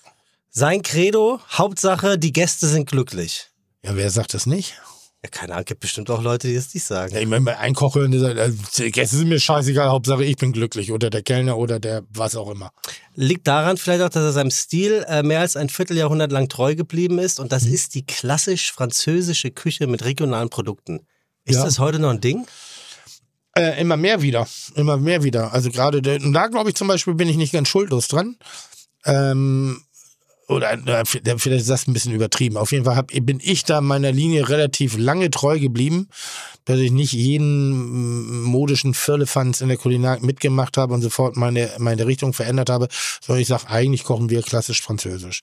Sein 0.50 0.82
Credo, 0.84 1.40
Hauptsache, 1.52 2.18
die 2.20 2.32
Gäste 2.32 2.68
sind 2.68 2.88
glücklich. 2.90 3.50
Ja, 3.84 3.96
wer 3.96 4.10
sagt 4.12 4.34
das 4.34 4.46
nicht? 4.46 4.76
Ja, 5.24 5.30
keine 5.32 5.54
Ahnung, 5.54 5.66
gibt 5.66 5.80
bestimmt 5.80 6.10
auch 6.10 6.22
Leute, 6.22 6.50
die 6.50 6.56
das 6.56 6.74
nicht 6.74 6.84
sagen. 6.84 7.14
Ja, 7.16 7.22
ich 7.22 7.28
meine, 7.28 7.46
bei 7.46 7.54
äh, 7.54 8.52
die 8.78 8.92
Gäste 8.92 9.16
sind 9.16 9.30
mir 9.30 9.40
scheißegal, 9.40 9.88
Hauptsache 9.90 10.24
ich 10.26 10.36
bin 10.36 10.52
glücklich. 10.52 10.92
Oder 10.92 11.10
der 11.10 11.22
Kellner 11.22 11.58
oder 11.58 11.80
der 11.80 12.04
was 12.10 12.36
auch 12.36 12.50
immer. 12.52 12.72
Liegt 13.16 13.48
daran 13.48 13.78
vielleicht 13.78 14.02
auch, 14.04 14.10
dass 14.10 14.22
er 14.24 14.32
seinem 14.34 14.52
Stil 14.52 15.06
äh, 15.08 15.24
mehr 15.24 15.40
als 15.40 15.56
ein 15.56 15.70
Vierteljahrhundert 15.70 16.34
lang 16.34 16.50
treu 16.50 16.76
geblieben 16.76 17.20
ist. 17.20 17.40
Und 17.40 17.46
Mhm. 17.46 17.50
das 17.50 17.64
ist 17.66 17.96
die 17.96 18.06
klassisch 18.06 18.74
französische 18.74 19.52
Küche 19.52 19.88
mit 19.88 20.04
regionalen 20.04 20.50
Produkten. 20.50 21.08
Ist 21.46 21.56
Ja. 21.56 21.64
das 21.64 21.80
heute 21.80 22.00
noch 22.00 22.10
ein 22.10 22.20
Ding? 22.22 22.46
Äh, 23.56 23.80
immer 23.80 23.96
mehr 23.96 24.22
wieder. 24.22 24.46
Immer 24.76 24.98
mehr 24.98 25.24
wieder. 25.24 25.54
Also 25.54 25.70
gerade, 25.70 26.02
da 26.02 26.48
glaube 26.48 26.70
ich 26.70 26.76
zum 26.76 26.88
Beispiel, 26.90 27.14
bin 27.14 27.30
ich 27.30 27.38
nicht 27.38 27.54
ganz 27.54 27.70
schuldlos 27.70 28.08
dran. 28.10 28.36
Ähm, 29.06 29.82
oder 30.54 31.06
vielleicht 31.06 31.48
ist 31.48 31.70
das 31.70 31.88
ein 31.88 31.94
bisschen 31.94 32.14
übertrieben. 32.14 32.58
Auf 32.58 32.72
jeden 32.72 32.86
Fall 32.86 32.96
hab, 32.96 33.08
bin 33.12 33.40
ich 33.42 33.64
da 33.64 33.82
meiner 33.82 34.12
Linie 34.12 34.50
relativ 34.50 34.98
lange 34.98 35.30
treu 35.32 35.60
geblieben, 35.60 36.08
dass 36.66 36.80
ich 36.80 36.92
nicht 36.92 37.14
jeden 37.14 37.72
mm, 37.72 38.44
modischen 38.44 38.94
Firlefanz 38.94 39.62
in 39.62 39.68
der 39.68 39.78
Kulinarik 39.78 40.24
mitgemacht 40.24 40.78
habe 40.78 40.94
und 40.94 41.02
sofort 41.02 41.36
meine, 41.36 41.72
meine 41.78 42.06
Richtung 42.06 42.34
verändert 42.34 42.70
habe, 42.70 42.88
sondern 43.22 43.42
ich 43.42 43.48
sage, 43.48 43.70
eigentlich 43.70 44.04
kochen 44.04 44.30
wir 44.30 44.42
klassisch 44.42 44.82
französisch. 44.82 45.42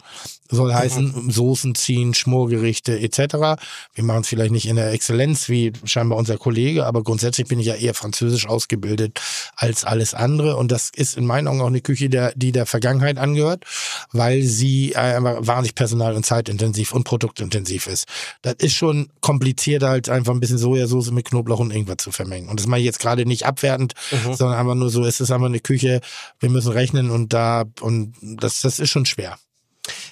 Soll 0.49 0.75
heißen, 0.75 1.31
Soßen 1.31 1.75
ziehen, 1.75 2.15
Schmorgerichte 2.15 2.99
etc. 2.99 3.61
Wir 3.95 4.05
machen 4.05 4.23
es 4.23 4.29
vielleicht 4.29 4.53
nicht 4.53 4.67
in 4.67 4.77
der 4.77 4.93
Exzellenz 4.93 5.49
wie 5.49 5.73
scheinbar 5.85 6.19
unser 6.19 6.39
Kollege, 6.39 6.87
aber 6.87 7.03
grundsätzlich 7.03 7.47
bin 7.47 7.61
ich 7.61 7.67
ja 7.67 7.75
eher 7.75 7.95
französisch 7.95 8.47
ausgebildet 8.47 9.21
als 9.57 9.85
alles 9.85 10.15
andere 10.15 10.57
und 10.57 10.73
das 10.73 10.91
ist 10.95 11.17
in 11.17 11.27
meinen 11.27 11.49
Augen 11.49 11.61
auch 11.61 11.67
eine 11.67 11.81
Küche, 11.81 12.09
der, 12.09 12.33
die 12.35 12.53
der 12.53 12.67
Vergangenheit 12.67 13.19
angehört, 13.19 13.65
weil 14.13 14.43
sie 14.43 14.93
äh, 14.93 15.21
wahnsinnig 15.21 15.75
personal- 15.75 16.15
und 16.15 16.27
zeitintensiv 16.27 16.93
und 16.93 17.05
produktintensiv 17.05 17.87
ist. 17.87 18.07
Das 18.43 18.55
ist 18.59 18.75
schon 18.75 19.09
komplizierter 19.21 19.89
als 19.89 20.09
einfach 20.09 20.33
ein 20.33 20.41
bisschen 20.41 20.59
Sojasauce 20.59 21.10
mit 21.11 21.27
Knoblauch 21.27 21.61
und 21.61 21.71
Ingwer 21.71 21.99
zu 21.99 22.13
vermengen. 22.13 22.49
Und 22.49 22.61
das 22.61 22.67
mache 22.67 22.81
ich 22.81 22.87
jetzt 22.87 23.01
gerade 23.01 23.27
nicht 23.27 23.47
abwertend, 23.47 23.95
sondern 24.33 24.59
einfach 24.59 24.75
nur 24.75 24.91
so, 24.91 25.05
es 25.05 25.21
ist 25.21 25.31
einfach 25.31 25.47
eine 25.47 25.61
Küche, 25.61 26.01
wir 26.39 26.51
müssen 26.51 26.73
rechnen 26.73 27.11
und 27.11 27.33
da, 27.33 27.65
und 27.81 28.15
das, 28.21 28.61
das 28.61 28.79
ist 28.79 28.91
schon 28.91 29.07
schwer. 29.07 29.39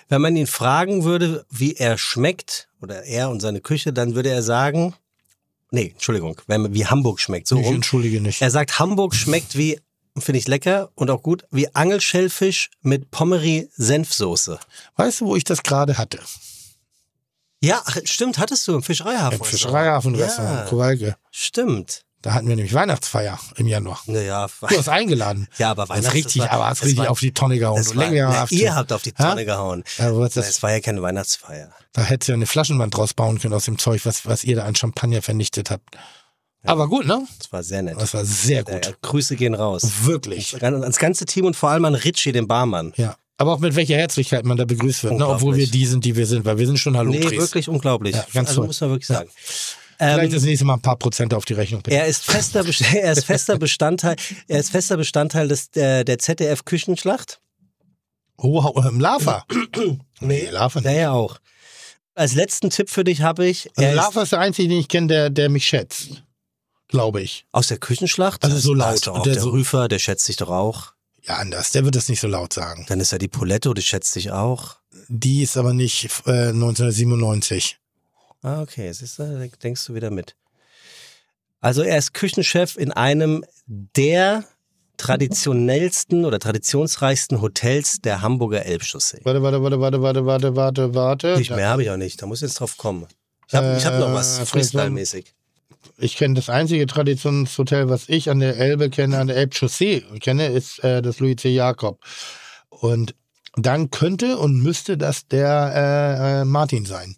Wenn 0.09 0.23
man 0.23 0.37
ihn 0.37 0.47
fragen 0.47 1.05
würde, 1.05 1.45
wie 1.51 1.75
er 1.75 1.99
schmeckt, 1.99 2.69
oder 2.81 3.05
er 3.05 3.31
und 3.31 3.41
seine 3.41 3.61
Küche, 3.61 3.93
dann 3.93 4.15
würde 4.15 4.31
er 4.31 4.43
sagen, 4.43 4.95
nee, 5.71 5.91
Entschuldigung, 5.95 6.41
wenn 6.47 6.73
wie 6.75 6.87
Hamburg 6.87 7.21
schmeckt, 7.21 7.49
so 7.49 7.59
ich 7.59 7.67
rum. 7.67 7.77
entschuldige 7.77 8.21
nicht. 8.21 8.41
Er 8.41 8.51
sagt, 8.51 8.79
Hamburg 8.79 9.15
schmeckt 9.15 9.57
wie, 9.57 9.81
finde 10.17 10.39
ich 10.39 10.49
lecker 10.49 10.91
und 10.95 11.11
auch 11.11 11.23
gut, 11.23 11.45
wie 11.51 11.75
Angelschellfisch 11.75 12.71
mit 12.83 13.11
Pommery-Senfsoße. 13.11 14.59
Weißt 14.97 15.21
du, 15.21 15.27
wo 15.27 15.37
ich 15.37 15.45
das 15.45 15.63
gerade 15.63 15.99
hatte? 15.99 16.21
Ja, 17.63 17.83
ach, 17.85 17.97
stimmt, 18.05 18.39
hattest 18.39 18.67
du 18.69 18.75
im 18.75 18.83
Fischereihafen. 18.83 19.39
Im 19.39 19.45
Fischereihafenrestaurant, 19.45 20.59
Ja. 20.61 20.65
Kowalke. 20.67 21.17
Stimmt. 21.31 22.03
Da 22.23 22.33
hatten 22.35 22.49
wir 22.49 22.57
nämlich 22.57 22.75
Weihnachtsfeier 22.75 23.39
im 23.57 23.69
Januar. 23.69 24.01
Naja, 24.07 24.49
Du 24.69 24.77
hast 24.77 24.89
eingeladen. 24.89 25.47
Ja, 25.57 25.71
aber 25.71 25.97
ist 25.97 26.13
richtig, 26.13 26.43
war- 26.43 26.51
aber 26.51 26.67
hast 26.67 26.83
richtig 26.83 26.99
war- 26.99 27.11
auf 27.11 27.21
die 27.21 27.33
Tonne 27.33 27.59
gehauen. 27.59 27.85
war, 27.87 27.95
na, 27.95 28.11
ihr 28.51 28.75
habt 28.75 28.93
auf 28.93 29.03
die 29.03 29.13
Ha? 29.17 29.29
Tonne 29.31 29.45
gehauen. 29.45 29.85
Ja, 29.99 30.17
was 30.17 30.35
das, 30.35 30.49
Es 30.49 30.63
war 30.63 30.73
ja 30.73 30.81
keine 30.81 31.01
Weihnachtsfeier. 31.01 31.71
da 31.93 32.03
hättest 32.03 32.29
du 32.29 32.33
ja 32.33 32.37
eine 32.37 32.47
Flaschenwand 32.47 32.97
draus 32.97 33.15
bauen 33.15 33.39
können 33.39 33.55
aus 33.55 33.67
dem 33.67 33.79
Zeug, 33.79 34.05
was, 34.05 34.27
was 34.27 34.43
ihr 34.43 34.57
da 34.57 34.65
an 34.65 34.75
Champagner 34.75 35.23
vernichtet 35.23 35.71
habt. 35.71 35.97
Aber 36.65 36.89
gut, 36.89 37.07
ne? 37.07 37.25
Das 37.39 37.53
war 37.53 37.63
sehr 37.63 37.83
nett. 37.83 38.01
Das 38.01 38.15
war 38.15 38.25
sehr 38.25 38.59
Ja, 38.59 38.63
gut. 38.75 38.87
ja, 38.87 38.93
Grüße 39.01 39.37
gehen 39.37 39.55
raus. 39.55 39.83
Wirklich. 40.03 40.61
Ans 40.61 40.99
ganze 40.99 41.25
Team 41.25 41.45
und 41.45 41.55
vor 41.55 41.71
allem 41.71 41.85
an 41.85 41.95
Richie, 41.95 42.33
den 42.33 42.49
Barmann. 42.49 42.93
Ja. 42.97 43.15
Aber 43.41 43.55
auch 43.55 43.61
mit 43.61 43.77
welcher 43.77 43.97
Herzlichkeit 43.97 44.45
man 44.45 44.57
da 44.57 44.65
begrüßt 44.65 45.05
wird, 45.05 45.15
ne? 45.15 45.27
Obwohl 45.27 45.57
wir 45.57 45.69
die 45.69 45.87
sind, 45.87 46.05
die 46.05 46.17
wir 46.17 46.27
sind, 46.27 46.45
weil 46.45 46.59
wir 46.59 46.67
sind 46.67 46.79
schon 46.79 46.97
Hallo 46.97 47.13
Nee, 47.13 47.23
wirklich 47.23 47.69
unglaublich. 47.69 48.17
Ja, 48.17 48.27
ganz 48.35 48.49
also 48.49 48.63
toll. 48.63 48.67
muss 48.67 48.81
man 48.81 48.91
wirklich 48.91 49.07
sagen. 49.07 49.31
Vielleicht 49.37 50.25
Ähm, 50.25 50.31
das 50.33 50.43
nächste 50.43 50.65
Mal 50.65 50.75
ein 50.75 50.83
paar 50.83 50.97
Prozent 50.97 51.33
auf 51.33 51.45
die 51.45 51.55
Rechnung. 51.55 51.83
Bitte. 51.83 51.97
er 51.97 52.07
ist 52.07 52.25
fester, 52.25 52.65
er 52.95 53.13
ist 53.13 53.25
fester 53.25 53.57
Bestandteil, 53.57 54.17
er 54.49 54.59
ist 54.59 54.71
fester 54.71 54.97
Bestandteil 54.97 55.47
des, 55.47 55.71
der, 55.71 56.03
der 56.05 56.19
ZDF 56.19 56.65
Küchenschlacht. 56.65 57.41
Oh, 58.39 58.73
ähm, 58.85 58.99
Lava. 59.01 59.45
nee, 60.21 60.49
Lava 60.51 60.81
Ja, 60.81 60.91
nicht. 60.91 61.01
ja 61.01 61.13
auch. 61.13 61.39
Als 62.15 62.35
letzten 62.35 62.71
Tipp 62.71 62.91
für 62.91 63.05
dich 63.05 63.23
habe 63.23 63.47
ich, 63.47 63.71
Also 63.77 63.89
ist 63.91 63.97
Lava 63.97 64.23
ist 64.23 64.33
der 64.33 64.41
einzige, 64.41 64.69
den 64.69 64.79
ich 64.79 64.89
kenne, 64.89 65.07
der, 65.07 65.31
der 65.31 65.49
mich 65.49 65.65
schätzt. 65.65 66.25
Glaube 66.89 67.21
ich. 67.21 67.45
aus 67.53 67.69
der 67.69 67.79
Küchenschlacht. 67.79 68.45
Also 68.45 68.59
so 68.59 68.75
laut. 68.75 69.07
Und 69.07 69.15
auch 69.17 69.23
der 69.23 69.35
der 69.35 69.45
Rüfer, 69.45 69.89
der 69.89 69.99
schätzt 69.99 70.25
sich 70.25 70.37
doch 70.37 70.49
auch. 70.51 70.95
Ja, 71.29 71.37
anders. 71.37 71.73
Der 71.73 71.85
wird 71.85 71.95
das 71.95 72.09
nicht 72.09 72.21
so 72.21 72.27
laut 72.29 72.53
sagen. 72.55 72.87
Dann 72.89 73.01
ist 73.01 73.13
ja 73.13 73.19
die 73.19 73.29
Poletto, 73.29 73.75
die 73.75 73.83
schätzt 73.83 74.13
sich 74.13 74.31
auch. 74.33 74.77
Die 75.09 75.43
ist 75.43 75.57
aber 75.57 75.75
nicht 75.75 76.05
äh, 76.27 76.49
1997. 76.49 77.79
Ah, 78.43 78.63
okay, 78.63 78.91
siehst 78.93 79.19
du, 79.19 79.25
da 79.25 79.47
denkst 79.63 79.85
du 79.87 79.95
wieder 79.95 80.11
mit. 80.11 80.37
Also 81.61 81.83
er 81.83 81.99
ist 81.99 82.15
Küchenchef 82.15 82.77
in 82.77 82.93
einem 82.93 83.45
der 83.67 84.45
traditionellsten 84.97 86.25
oder 86.25 86.39
traditionsreichsten 86.39 87.41
Hotels 87.41 88.01
der 88.01 88.23
Hamburger 88.23 88.65
Elbchaussee. 88.65 89.21
Warte, 89.25 89.43
warte, 89.43 89.63
warte, 89.63 89.81
warte, 89.81 90.03
warte, 90.03 90.27
warte, 90.27 90.57
warte, 90.57 90.95
warte. 90.95 91.37
Nicht 91.37 91.51
mehr 91.51 91.69
habe 91.69 91.83
ich 91.83 91.91
auch 91.91 91.97
nicht, 91.97 92.21
da 92.23 92.27
muss 92.27 92.39
ich 92.43 92.49
jetzt 92.49 92.61
drauf 92.61 92.77
kommen. 92.77 93.07
Ich 93.49 93.55
habe 93.55 93.77
ich 93.79 93.85
hab 93.85 93.99
noch 93.99 94.13
was, 94.13 94.39
Äh, 94.39 94.47
Freestyle-mäßig. 94.47 95.35
Ich 96.01 96.17
kenne 96.17 96.35
das 96.35 96.49
einzige 96.49 96.87
Traditionshotel, 96.87 97.89
was 97.89 98.09
ich 98.09 98.31
an 98.31 98.39
der 98.41 98.57
Elbe 98.57 98.89
kenne, 98.89 99.19
an 99.19 99.27
der 99.27 99.37
Elbchaussee 99.37 100.05
kenne, 100.21 100.47
ist 100.47 100.83
äh, 100.85 101.03
das 101.03 101.19
Louis 101.19 101.37
C. 101.37 101.49
Jakob. 101.51 101.99
Und 102.71 103.15
dann 103.57 103.91
könnte 103.91 104.39
und 104.39 104.63
müsste 104.63 104.97
das 104.97 105.27
der 105.27 105.73
äh, 105.75 106.41
äh, 106.43 106.45
Martin 106.45 106.87
sein. 106.87 107.17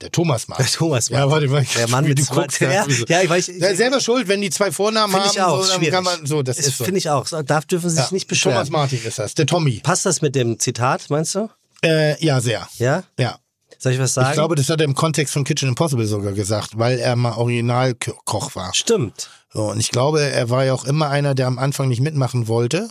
Der 0.00 0.10
Thomas 0.10 0.48
Martin. 0.48 0.66
Der 0.66 0.72
Thomas 0.72 1.08
Ja, 1.08 1.20
Mann. 1.20 1.30
warte 1.30 1.48
mal. 1.48 1.64
Der 1.76 1.88
Mann 1.88 2.04
mit 2.06 2.26
guckst, 2.28 2.60
ja, 2.60 2.84
ja, 3.08 3.22
ich 3.22 3.30
weiß, 3.30 3.46
Der 3.58 3.70
ist 3.70 3.76
selber 3.78 4.00
schuld, 4.00 4.26
wenn 4.26 4.40
die 4.40 4.50
zwei 4.50 4.72
Vornamen 4.72 5.12
finde 5.12 5.28
haben. 5.28 5.34
ich 5.36 5.40
auch, 5.42 5.62
so, 5.64 5.72
schwierig. 5.78 5.94
kann 5.94 6.02
man, 6.04 6.26
so, 6.26 6.42
das 6.42 6.58
ist 6.58 6.76
so. 6.78 6.84
Finde 6.84 6.98
ich 6.98 7.08
auch. 7.08 7.26
So, 7.26 7.40
Da 7.42 7.60
dürfen 7.60 7.88
sie 7.88 7.96
sich 7.96 8.06
Ja, 8.06 8.12
nicht 8.12 8.26
beschweren. 8.26 8.56
Thomas 8.56 8.70
Martin 8.70 8.98
ist 9.04 9.18
das, 9.20 9.34
der 9.34 9.46
Tommy. 9.46 9.80
Passt 9.82 10.04
das 10.04 10.20
mit 10.20 10.34
dem 10.34 10.58
Zitat, 10.58 11.08
meinst 11.10 11.36
du? 11.36 11.48
Äh, 11.84 12.22
ja, 12.24 12.40
sehr. 12.40 12.68
Ja? 12.78 13.04
Ja. 13.18 13.38
Soll 13.78 13.92
ich 13.92 13.98
was 13.98 14.14
sagen? 14.14 14.28
Ich 14.28 14.34
glaube, 14.34 14.54
das 14.54 14.68
hat 14.68 14.80
er 14.80 14.84
im 14.84 14.94
Kontext 14.94 15.32
von 15.34 15.44
Kitchen 15.44 15.68
Impossible 15.68 16.06
sogar 16.06 16.32
gesagt, 16.32 16.78
weil 16.78 16.98
er 16.98 17.16
mal 17.16 17.32
Originalkoch 17.36 18.54
war. 18.54 18.74
Stimmt. 18.74 19.30
So, 19.52 19.70
und 19.70 19.78
ich 19.80 19.90
glaube, 19.90 20.20
er 20.22 20.50
war 20.50 20.64
ja 20.64 20.72
auch 20.74 20.84
immer 20.84 21.08
einer, 21.10 21.34
der 21.34 21.46
am 21.46 21.58
Anfang 21.58 21.88
nicht 21.88 22.00
mitmachen 22.00 22.48
wollte, 22.48 22.90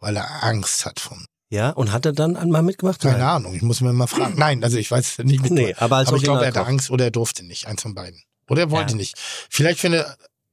weil 0.00 0.16
er 0.16 0.44
Angst 0.44 0.84
hat 0.86 1.00
von. 1.00 1.26
Ja, 1.48 1.70
und 1.70 1.92
hat 1.92 2.04
er 2.06 2.12
dann 2.12 2.36
einmal 2.36 2.62
mitgemacht? 2.62 3.00
Keine 3.00 3.18
Nein. 3.18 3.26
Ahnung, 3.26 3.54
ich 3.54 3.62
muss 3.62 3.80
mir 3.80 3.92
mal 3.92 4.06
fragen. 4.08 4.34
Nein, 4.36 4.64
also 4.64 4.78
ich 4.78 4.90
weiß 4.90 5.18
nicht 5.18 5.42
mit. 5.42 5.52
Nee, 5.52 5.74
aber 5.78 5.96
als 5.96 6.08
aber 6.08 6.16
ich 6.16 6.24
glaube, 6.24 6.40
er 6.42 6.48
hatte. 6.48 6.66
Angst 6.66 6.90
oder 6.90 7.04
er 7.04 7.10
durfte 7.12 7.44
nicht, 7.44 7.66
eins 7.66 7.82
von 7.82 7.94
beiden. 7.94 8.20
Oder 8.48 8.62
er 8.62 8.70
wollte 8.70 8.92
Ja. 8.92 8.96
nicht. 8.96 9.14
Vielleicht 9.50 9.80
finde 9.80 10.06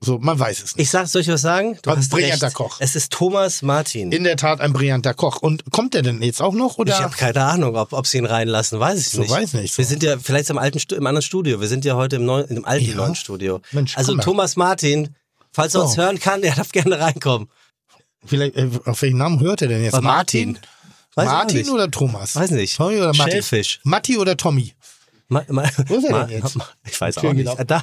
so, 0.03 0.19
man 0.19 0.37
weiß 0.37 0.57
es 0.63 0.75
nicht. 0.75 0.83
Ich 0.83 0.89
sag, 0.89 1.07
soll 1.07 1.21
ich 1.21 1.27
was 1.29 1.41
sagen? 1.41 1.77
Du 1.81 1.89
Was 1.89 1.97
hast 1.97 2.09
brillanter 2.09 2.47
recht. 2.47 2.55
Koch. 2.55 2.77
Es 2.79 2.95
ist 2.95 3.11
Thomas 3.11 3.61
Martin. 3.61 4.11
In 4.11 4.23
der 4.23 4.35
Tat 4.37 4.59
ein 4.61 4.73
brillanter 4.73 5.13
Koch. 5.13 5.37
Und 5.41 5.63
kommt 5.71 5.95
er 5.95 6.01
denn 6.01 6.21
jetzt 6.21 6.41
auch 6.41 6.53
noch? 6.53 6.77
Oder? 6.77 6.93
ich 6.93 6.99
habe 6.99 7.15
keine 7.15 7.43
Ahnung, 7.43 7.75
ob, 7.75 7.93
ob 7.93 8.05
sie 8.07 8.17
ihn 8.17 8.25
reinlassen, 8.25 8.79
weiß 8.79 8.99
ich 8.99 9.09
So 9.09 9.21
nicht. 9.21 9.31
weiß 9.31 9.53
nicht, 9.53 9.73
so. 9.73 9.77
Wir 9.79 9.85
sind 9.85 10.03
ja 10.03 10.17
vielleicht 10.19 10.49
im 10.49 10.57
alten 10.57 10.79
im 10.93 11.07
anderen 11.07 11.21
Studio. 11.21 11.59
Wir 11.61 11.67
sind 11.67 11.85
ja 11.85 11.95
heute 11.95 12.17
im, 12.17 12.25
neuen, 12.25 12.45
im 12.47 12.65
alten 12.65 12.85
Ja. 12.85 12.95
neuen 12.95 13.15
Studio. 13.15 13.61
Mensch, 13.71 13.97
also. 13.97 14.15
Thomas 14.17 14.55
Martin, 14.55 15.15
falls 15.51 15.73
er 15.75 15.83
uns 15.83 15.93
Oh. 15.93 15.97
hören 16.01 16.19
kann, 16.19 16.41
der 16.41 16.53
darf 16.55 16.71
gerne 16.71 16.99
reinkommen. 16.99 17.49
Vielleicht, 18.25 18.55
äh, 18.55 18.69
auf 18.85 19.01
welchen 19.01 19.17
Namen 19.17 19.39
hört 19.39 19.61
er 19.61 19.67
denn 19.67 19.83
jetzt? 19.83 20.01
Martin? 20.01 20.57
Martin 21.15 21.57
nicht. 21.59 21.69
oder 21.69 21.91
Thomas? 21.91 22.35
Weiß 22.35 22.51
nicht. 22.51 22.75
Tommy 22.77 22.97
oder 22.97 23.13
Matti? 23.13 23.31
Schellfisch. 23.31 23.79
Matti 23.83 24.17
oder 24.17 24.35
Tommy? 24.35 24.73
Ma, 25.33 25.43
ma, 25.49 25.69
Wo 25.87 25.95
ist 25.95 26.03
er 26.05 26.11
ma, 26.11 26.23
denn 26.25 26.41
jetzt? 26.41 26.55
ma- 26.55 26.67
ich 26.85 26.99
weiß 27.01 27.17
auch 27.17 27.23
nicht. 27.23 27.37
gelaufen. 27.37 27.67
Da. 27.67 27.79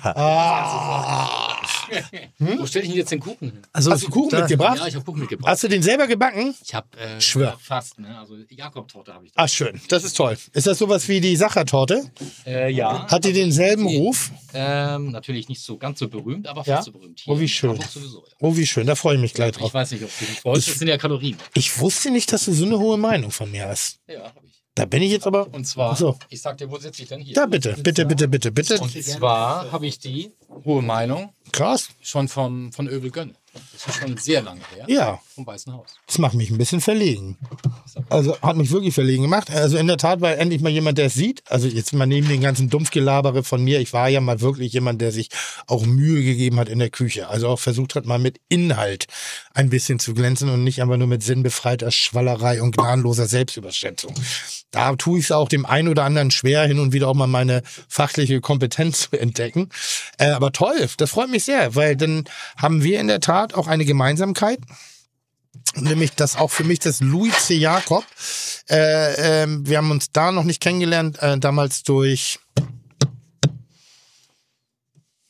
Wo 2.38 2.66
stelle 2.66 2.84
ich 2.84 2.90
denn 2.90 2.98
jetzt 2.98 3.10
den 3.10 3.20
Kuchen 3.20 3.50
hin? 3.50 3.62
Also, 3.72 3.90
Hast 3.90 4.04
du 4.04 4.08
Kuchen 4.10 4.30
da, 4.30 4.40
mitgebracht? 4.40 4.78
Ja, 4.78 4.86
ich 4.86 4.94
habe 4.94 5.04
Kuchen 5.04 5.20
mitgebracht. 5.20 5.50
Hast 5.50 5.64
du 5.64 5.68
den 5.68 5.82
selber 5.82 6.06
gebacken? 6.06 6.54
Ich 6.64 6.74
habe 6.74 6.86
äh, 6.98 7.20
Schwör. 7.20 7.58
fast, 7.60 7.98
ne? 7.98 8.16
Also 8.18 8.36
Jakob-Torte 8.48 9.12
habe 9.12 9.26
ich. 9.26 9.32
Da. 9.32 9.42
Ach 9.42 9.48
schön, 9.48 9.80
das 9.88 10.04
ist 10.04 10.16
toll. 10.16 10.36
Ist 10.52 10.66
das 10.66 10.78
sowas 10.78 11.08
wie 11.08 11.20
die 11.20 11.36
Sachertorte? 11.36 12.10
Äh, 12.46 12.70
ja. 12.72 13.06
Hat 13.08 13.24
die 13.24 13.32
denselben 13.32 13.86
Ruf? 13.86 14.30
Ähm, 14.54 15.10
natürlich 15.10 15.48
nicht 15.48 15.62
so 15.62 15.76
ganz 15.78 15.98
so 15.98 16.08
berühmt, 16.08 16.46
aber 16.46 16.60
fast 16.64 16.68
Ja? 16.68 16.82
so 16.82 16.92
berühmt. 16.92 17.22
Oh, 17.26 17.38
wie 17.38 17.48
schön. 17.48 17.78
Sowieso, 17.90 18.24
ja. 18.26 18.32
Oh, 18.40 18.56
wie 18.56 18.66
schön, 18.66 18.86
da 18.86 18.94
freue 18.94 19.16
ich 19.16 19.20
mich 19.20 19.34
gleich 19.34 19.50
Ich 19.52 19.56
drauf. 19.58 19.74
weiß 19.74 19.90
nicht, 19.92 20.04
ob 20.04 20.10
du 20.18 20.24
dich 20.24 20.40
freust. 20.40 20.68
Das 20.68 20.78
sind 20.78 20.88
ja 20.88 20.96
Kalorien. 20.98 21.36
Ich 21.54 21.78
wusste 21.80 22.10
nicht, 22.10 22.32
dass 22.32 22.44
du 22.44 22.52
so 22.52 22.64
eine 22.64 22.78
hohe 22.78 22.96
Meinung 22.98 23.30
von 23.30 23.50
mir 23.50 23.66
hast. 23.66 23.98
Ja, 24.08 24.20
habe 24.24 24.32
ich. 24.44 24.49
Da 24.74 24.84
bin 24.84 25.02
ich 25.02 25.10
jetzt 25.10 25.26
aber. 25.26 25.52
Und 25.52 25.64
zwar, 25.64 25.96
so. 25.96 26.16
ich 26.28 26.40
sag 26.40 26.58
dir, 26.58 26.70
wo 26.70 26.78
sitze 26.78 27.02
ich 27.02 27.08
denn 27.08 27.20
hier? 27.20 27.34
Da 27.34 27.46
bitte, 27.46 27.74
bitte, 27.82 28.06
bitte, 28.06 28.28
bitte, 28.28 28.52
bitte. 28.52 28.80
Und 28.80 28.90
zwar 29.02 29.70
habe 29.72 29.86
ich 29.86 29.98
die 29.98 30.32
hohe 30.64 30.82
Meinung 30.82 31.32
Krass. 31.52 31.88
schon 32.00 32.28
von, 32.28 32.72
von 32.72 32.88
Öbel 32.88 33.10
Gönne. 33.10 33.34
Das 33.72 33.86
ist 33.86 34.00
schon 34.00 34.16
sehr 34.16 34.42
lange 34.42 34.60
her. 34.74 34.84
Ja, 34.88 35.20
Vom 35.34 35.46
Weißen 35.46 35.72
Haus. 35.72 35.86
das 36.06 36.18
macht 36.18 36.34
mich 36.34 36.50
ein 36.50 36.58
bisschen 36.58 36.80
verlegen. 36.80 37.38
Also 38.08 38.38
hat 38.40 38.56
mich 38.56 38.70
wirklich 38.70 38.94
verlegen 38.94 39.22
gemacht. 39.22 39.50
Also 39.50 39.76
in 39.76 39.86
der 39.86 39.96
Tat 39.96 40.20
war 40.20 40.36
endlich 40.36 40.60
mal 40.60 40.70
jemand, 40.70 40.98
der 40.98 41.06
es 41.06 41.14
sieht. 41.14 41.42
Also 41.48 41.66
jetzt 41.68 41.92
mal 41.92 42.06
neben 42.06 42.28
den 42.28 42.40
ganzen 42.40 42.68
Dumpfgelabere 42.70 43.42
von 43.42 43.62
mir. 43.62 43.80
Ich 43.80 43.92
war 43.92 44.08
ja 44.08 44.20
mal 44.20 44.40
wirklich 44.40 44.72
jemand, 44.72 45.00
der 45.00 45.12
sich 45.12 45.28
auch 45.66 45.84
Mühe 45.84 46.22
gegeben 46.22 46.58
hat 46.58 46.68
in 46.68 46.78
der 46.78 46.90
Küche. 46.90 47.28
Also 47.28 47.48
auch 47.48 47.58
versucht 47.58 47.94
hat, 47.94 48.06
mal 48.06 48.18
mit 48.18 48.40
Inhalt 48.48 49.06
ein 49.54 49.70
bisschen 49.70 49.98
zu 49.98 50.14
glänzen 50.14 50.48
und 50.50 50.64
nicht 50.64 50.80
einfach 50.82 50.96
nur 50.96 51.08
mit 51.08 51.22
sinnbefreiter 51.22 51.90
Schwallerei 51.90 52.62
und 52.62 52.76
gnadenloser 52.76 53.26
Selbstüberschätzung. 53.26 54.14
Da 54.70 54.94
tue 54.94 55.18
ich 55.18 55.24
es 55.26 55.32
auch 55.32 55.48
dem 55.48 55.66
einen 55.66 55.88
oder 55.88 56.04
anderen 56.04 56.30
schwer, 56.30 56.62
hin 56.66 56.78
und 56.78 56.92
wieder 56.92 57.08
auch 57.08 57.14
mal 57.14 57.26
meine 57.26 57.62
fachliche 57.88 58.40
Kompetenz 58.40 59.10
zu 59.10 59.18
entdecken. 59.18 59.68
Äh, 60.18 60.30
aber 60.30 60.52
toll, 60.52 60.88
das 60.96 61.10
freut 61.10 61.30
mich 61.30 61.44
sehr, 61.44 61.74
weil 61.74 61.96
dann 61.96 62.24
haben 62.56 62.82
wir 62.84 63.00
in 63.00 63.08
der 63.08 63.20
Tat 63.20 63.49
auch 63.54 63.66
eine 63.66 63.84
Gemeinsamkeit 63.84 64.60
nämlich 65.76 66.12
das 66.12 66.36
auch 66.36 66.50
für 66.50 66.64
mich 66.64 66.78
das 66.80 67.00
Louis 67.00 67.46
C. 67.46 67.54
Jakob. 67.54 68.04
Äh, 68.68 69.42
ähm, 69.42 69.66
wir 69.66 69.78
haben 69.78 69.90
uns 69.90 70.10
da 70.12 70.32
noch 70.32 70.44
nicht 70.44 70.60
kennengelernt, 70.60 71.20
äh, 71.22 71.38
damals 71.38 71.82
durch 71.82 72.38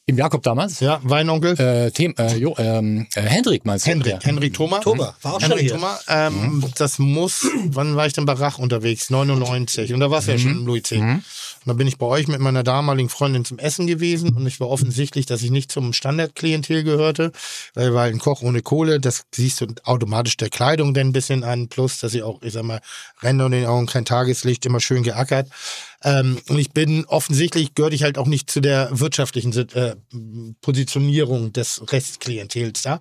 Im 0.07 0.19
Jakob 0.19 0.43
damals? 0.43 0.81
ja, 0.81 0.99
Weinonkel. 1.05 1.59
Äh, 1.61 1.91
Them, 1.93 2.15
äh, 2.19 2.35
jo, 2.37 2.57
ähm, 2.59 3.07
äh, 3.15 3.21
Hendrik 3.23 3.65
meinst 3.65 3.87
du? 3.87 3.91
Henry, 3.91 4.11
Ja. 4.11 4.19
Henry 4.21 4.51
Thoma. 4.51 4.81
Thoma, 4.81 5.15
war 5.23 5.35
auch 5.35 5.41
schon 5.41 5.51
Henry 5.51 5.63
hier. 5.63 5.75
Thoma. 5.75 6.01
Ähm, 6.09 6.65
Das 6.77 6.99
muss, 6.99 7.47
wann 7.67 7.95
war 7.95 8.07
ich 8.07 8.13
denn 8.13 8.27
bei 8.27 8.33
Rach 8.33 8.59
unterwegs? 8.59 9.11
99. 9.11 9.95
Und 9.95 10.01
da 10.01 10.11
warst 10.11 10.27
du 10.27 10.33
ja 10.33 10.39
schon 10.39 10.65
Louis 10.65 10.83
C. 10.83 10.99
Und 11.61 11.69
da 11.69 11.73
bin 11.75 11.87
ich 11.87 11.99
bei 11.99 12.07
euch 12.07 12.27
mit 12.27 12.41
meiner 12.41 12.63
damaligen 12.63 13.11
Freundin 13.11 13.45
zum 13.45 13.59
Essen 13.59 13.87
gewesen 13.87 14.35
und 14.35 14.47
ich 14.47 14.61
war 14.61 14.71
offensichtlich, 14.71 15.27
dass 15.27 15.43
ich 15.43 15.51
nicht 15.51 15.71
zum 15.71 15.93
Standardklientel 15.93 16.85
gehörte, 16.85 17.33
weil, 17.75 17.93
weil 17.95 18.11
ein 18.11 18.19
Koch 18.19 18.41
ohne 18.41 18.63
Kohle, 18.63 18.99
das 18.99 19.25
siehst 19.35 19.61
du 19.61 19.67
automatisch 19.85 20.39
der 20.39 20.49
Kleidung 20.49 20.95
denn 20.95 21.09
ein 21.09 21.13
bisschen 21.13 21.45
an, 21.45 21.69
plus, 21.69 21.99
dass 21.99 22.13
sie 22.13 22.23
auch, 22.23 22.41
ich 22.43 22.55
sag 22.55 22.63
mal, 22.63 22.81
Ränder 23.23 23.47
und 23.47 23.53
den 23.53 23.67
Augen 23.67 23.87
kein 23.87 24.07
Tageslicht, 24.07 24.65
immer 24.65 24.81
schön 24.81 25.03
geackert. 25.03 25.49
Ähm, 26.03 26.41
und 26.49 26.59
ich 26.59 26.71
bin 26.71 27.05
offensichtlich, 27.05 27.75
gehörte 27.75 27.95
ich 27.95 28.05
halt 28.05 28.17
auch 28.17 28.27
nicht 28.27 28.51
zu 28.51 28.61
der 28.61 28.89
wirtschaftlichen 28.99 29.53
äh, 29.75 29.97
Positionierung 30.63 31.53
des 31.53 31.83
Restklientels 31.93 32.83
da. 32.83 33.01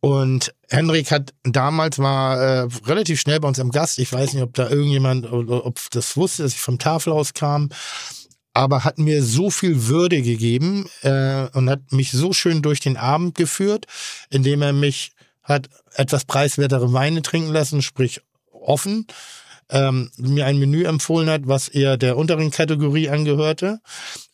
Und 0.00 0.54
Henrik 0.68 1.10
hat 1.10 1.34
damals 1.42 1.98
war 1.98 2.40
äh, 2.40 2.68
relativ 2.86 3.20
schnell 3.20 3.38
bei 3.38 3.48
uns 3.48 3.60
am 3.60 3.70
Gast. 3.70 3.98
Ich 3.98 4.12
weiß 4.12 4.32
nicht, 4.32 4.42
ob 4.42 4.54
da 4.54 4.68
irgendjemand 4.70 5.30
oder 5.30 5.66
ob 5.66 5.78
das 5.90 6.16
wusste, 6.16 6.42
dass 6.42 6.52
ich 6.52 6.60
vom 6.60 6.78
Tafelhaus 6.78 7.34
kam, 7.34 7.68
aber 8.54 8.84
hat 8.84 8.98
mir 8.98 9.22
so 9.22 9.50
viel 9.50 9.88
Würde 9.88 10.22
gegeben 10.22 10.88
äh, 11.02 11.48
und 11.52 11.68
hat 11.68 11.92
mich 11.92 12.12
so 12.12 12.32
schön 12.32 12.62
durch 12.62 12.80
den 12.80 12.96
Abend 12.96 13.34
geführt, 13.34 13.86
indem 14.30 14.62
er 14.62 14.72
mich 14.72 15.12
hat 15.42 15.68
etwas 15.94 16.24
preiswertere 16.24 16.92
Weine 16.92 17.20
trinken 17.22 17.52
lassen, 17.52 17.82
sprich 17.82 18.22
offen 18.52 19.06
ähm, 19.70 20.10
mir 20.16 20.46
ein 20.46 20.58
Menü 20.58 20.84
empfohlen 20.84 21.28
hat, 21.28 21.42
was 21.44 21.68
eher 21.68 21.96
der 21.96 22.16
unteren 22.16 22.50
Kategorie 22.50 23.08
angehörte 23.08 23.80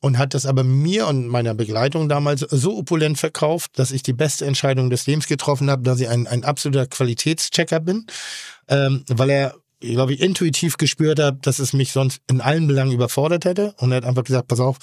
und 0.00 0.18
hat 0.18 0.34
das 0.34 0.46
aber 0.46 0.64
mir 0.64 1.06
und 1.06 1.28
meiner 1.28 1.54
Begleitung 1.54 2.08
damals 2.08 2.40
so 2.40 2.76
opulent 2.78 3.18
verkauft, 3.18 3.72
dass 3.78 3.90
ich 3.90 4.02
die 4.02 4.12
beste 4.12 4.46
Entscheidung 4.46 4.90
des 4.90 5.06
Lebens 5.06 5.26
getroffen 5.26 5.70
habe, 5.70 5.82
dass 5.82 6.00
ich 6.00 6.08
ein, 6.08 6.26
ein 6.26 6.44
absoluter 6.44 6.86
Qualitätschecker 6.86 7.80
bin, 7.80 8.06
ähm, 8.68 9.04
weil 9.08 9.30
er 9.30 9.54
ich 9.78 9.92
glaube, 9.92 10.14
ich 10.14 10.20
intuitiv 10.20 10.78
gespürt 10.78 11.20
habe, 11.20 11.38
dass 11.42 11.58
es 11.58 11.74
mich 11.74 11.92
sonst 11.92 12.22
in 12.30 12.40
allen 12.40 12.66
Belangen 12.66 12.92
überfordert 12.92 13.44
hätte. 13.44 13.74
Und 13.76 13.92
er 13.92 13.98
hat 13.98 14.04
einfach 14.06 14.24
gesagt, 14.24 14.48
pass 14.48 14.58
auf, 14.58 14.78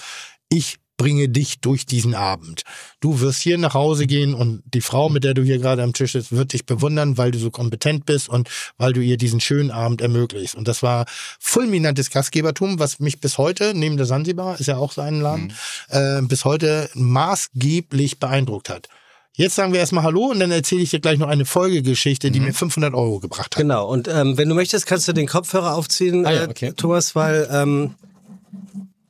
ich 0.49 0.77
bringe 0.97 1.29
dich 1.29 1.59
durch 1.59 1.85
diesen 1.85 2.15
Abend. 2.15 2.63
Du 2.99 3.19
wirst 3.19 3.41
hier 3.41 3.57
nach 3.57 3.73
Hause 3.73 4.07
gehen 4.07 4.33
und 4.33 4.63
die 4.73 4.81
Frau, 4.81 5.09
mit 5.09 5.23
der 5.23 5.33
du 5.33 5.43
hier 5.43 5.59
gerade 5.59 5.83
am 5.83 5.93
Tisch 5.93 6.13
sitzt, 6.13 6.31
wird 6.31 6.53
dich 6.53 6.65
bewundern, 6.65 7.17
weil 7.17 7.31
du 7.31 7.39
so 7.39 7.51
kompetent 7.51 8.05
bist 8.05 8.29
und 8.29 8.49
weil 8.77 8.93
du 8.93 9.01
ihr 9.01 9.17
diesen 9.17 9.39
schönen 9.39 9.71
Abend 9.71 10.01
ermöglicht. 10.01 10.55
Und 10.55 10.67
das 10.67 10.83
war 10.83 11.05
fulminantes 11.39 12.09
Gastgebertum, 12.09 12.79
was 12.79 12.99
mich 12.99 13.19
bis 13.19 13.37
heute, 13.37 13.73
neben 13.75 13.97
der 13.97 14.05
Sansibar, 14.05 14.59
ist 14.59 14.67
ja 14.67 14.77
auch 14.77 14.91
sein 14.91 15.21
Laden, 15.21 15.53
mhm. 15.89 15.95
äh, 15.97 16.21
bis 16.21 16.45
heute 16.45 16.89
maßgeblich 16.93 18.19
beeindruckt 18.19 18.69
hat. 18.69 18.87
Jetzt 19.35 19.55
sagen 19.55 19.73
wir 19.73 19.79
erstmal 19.79 20.03
Hallo 20.03 20.25
und 20.25 20.39
dann 20.39 20.51
erzähle 20.51 20.83
ich 20.83 20.91
dir 20.91 20.99
gleich 20.99 21.17
noch 21.17 21.27
eine 21.27 21.45
Folgegeschichte, 21.45 22.29
die 22.29 22.39
mhm. 22.39 22.47
mir 22.47 22.53
500 22.53 22.93
Euro 22.93 23.19
gebracht 23.19 23.55
hat. 23.55 23.61
Genau, 23.61 23.87
und 23.87 24.07
ähm, 24.07 24.37
wenn 24.37 24.47
du 24.47 24.53
möchtest, 24.53 24.85
kannst 24.85 25.07
du 25.07 25.13
den 25.13 25.25
Kopfhörer 25.25 25.73
aufziehen, 25.73 26.25
ah, 26.27 26.31
ja, 26.31 26.43
äh, 26.43 26.49
okay. 26.49 26.67
äh, 26.67 26.73
Thomas, 26.73 27.15
weil 27.15 27.47
ähm, 27.51 27.95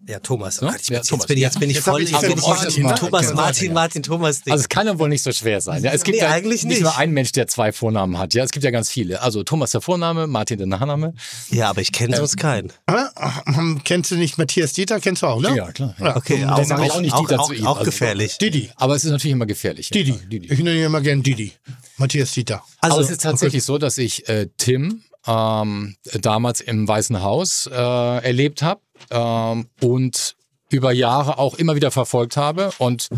ja, 0.08 0.20
Thomas. 0.20 0.60
Ja? 0.60 0.76
Ich, 0.80 0.90
ja, 0.90 0.98
jetzt, 0.98 1.10
Thomas. 1.10 1.28
bin 1.28 1.38
ich, 1.38 1.44
jetzt 1.44 1.60
bin 1.60 1.70
ich 1.70 1.78
jetzt 1.78 1.86
voll. 1.86 2.02
Ich, 2.02 2.12
ich 2.12 2.20
bin 2.20 2.30
Martin, 2.40 2.84
Martin, 2.84 3.08
Thomas, 3.08 3.34
Martin, 3.34 3.74
Martin, 3.74 4.04
Thomas. 4.04 4.42
Ding. 4.42 4.52
Also 4.52 4.64
es 4.64 4.70
kann 4.70 4.86
ja 4.86 5.00
wohl 5.00 5.08
nicht 5.08 5.22
so 5.22 5.32
schwer 5.32 5.62
sein. 5.62 5.84
Ja, 5.84 5.92
es 5.92 6.04
gibt 6.04 6.18
nee, 6.18 6.24
ja 6.24 6.30
eigentlich 6.30 6.64
nicht 6.66 6.82
nur 6.82 6.98
einen 6.98 7.14
Mensch, 7.14 7.32
der 7.32 7.48
zwei 7.48 7.72
Vornamen 7.72 8.18
hat. 8.18 8.34
Ja, 8.34 8.44
es 8.44 8.52
gibt 8.52 8.66
ja 8.66 8.72
ganz 8.72 8.90
viele. 8.90 9.22
Also 9.22 9.44
Thomas 9.44 9.72
der 9.72 9.82
Vorname, 9.82 10.28
Martin 10.28 10.58
der 10.58 10.68
Nachname. 10.68 11.14
Ja, 11.50 11.70
aber 11.70 11.82
ich 11.82 11.92
kenne 11.92 12.16
ähm, 12.16 12.18
sonst 12.18 12.38
keinen. 12.38 12.70
Äh, 12.88 13.80
kennst 13.84 14.12
du 14.12 14.16
nicht 14.16 14.38
Matthias 14.38 14.74
Dieter? 14.74 15.00
Kennst 15.00 15.22
du 15.22 15.28
auch, 15.28 15.42
ne? 15.42 15.56
Ja, 15.56 15.72
klar. 15.72 15.96
Ja. 16.00 16.16
Okay, 16.18 16.46
auch, 16.46 16.60
auch, 16.60 16.72
auch, 16.72 17.02
nicht 17.02 17.18
Dieter 17.18 17.40
auch, 17.40 17.48
zu 17.48 17.54
ihm. 17.54 17.66
Auch 17.66 17.78
also, 17.78 17.90
gefährlich. 17.90 18.38
Didi. 18.38 18.70
Aber 18.76 18.96
es 18.96 19.06
ist 19.06 19.12
natürlich 19.12 19.34
immer 19.34 19.46
gefährlich. 19.46 19.90
Didi. 19.90 20.12
Ja. 20.12 20.18
Didi. 20.18 20.52
Ich 20.52 20.60
nenne 20.60 20.78
ihn 20.78 20.86
immer 20.86 21.02
gern 21.02 21.24
Didi. 21.24 21.54
Matthias 21.98 22.34
Dieter. 22.34 22.64
Also, 22.82 22.96
aber 22.96 23.06
es 23.06 23.10
ist 23.10 23.22
tatsächlich 23.22 23.62
okay. 23.62 23.68
so, 23.68 23.78
dass 23.78 23.98
ich 23.98 24.28
äh, 24.28 24.48
Tim 24.58 25.04
ähm, 25.26 25.96
damals 26.20 26.60
im 26.60 26.88
Weißen 26.88 27.22
Haus 27.22 27.70
äh, 27.72 27.74
erlebt 27.74 28.62
habe 28.62 28.82
ähm, 29.12 29.68
und 29.82 30.36
über 30.70 30.92
Jahre 30.92 31.38
auch 31.38 31.56
immer 31.56 31.76
wieder 31.76 31.92
verfolgt 31.92 32.36
habe 32.36 32.72
und 32.80 33.10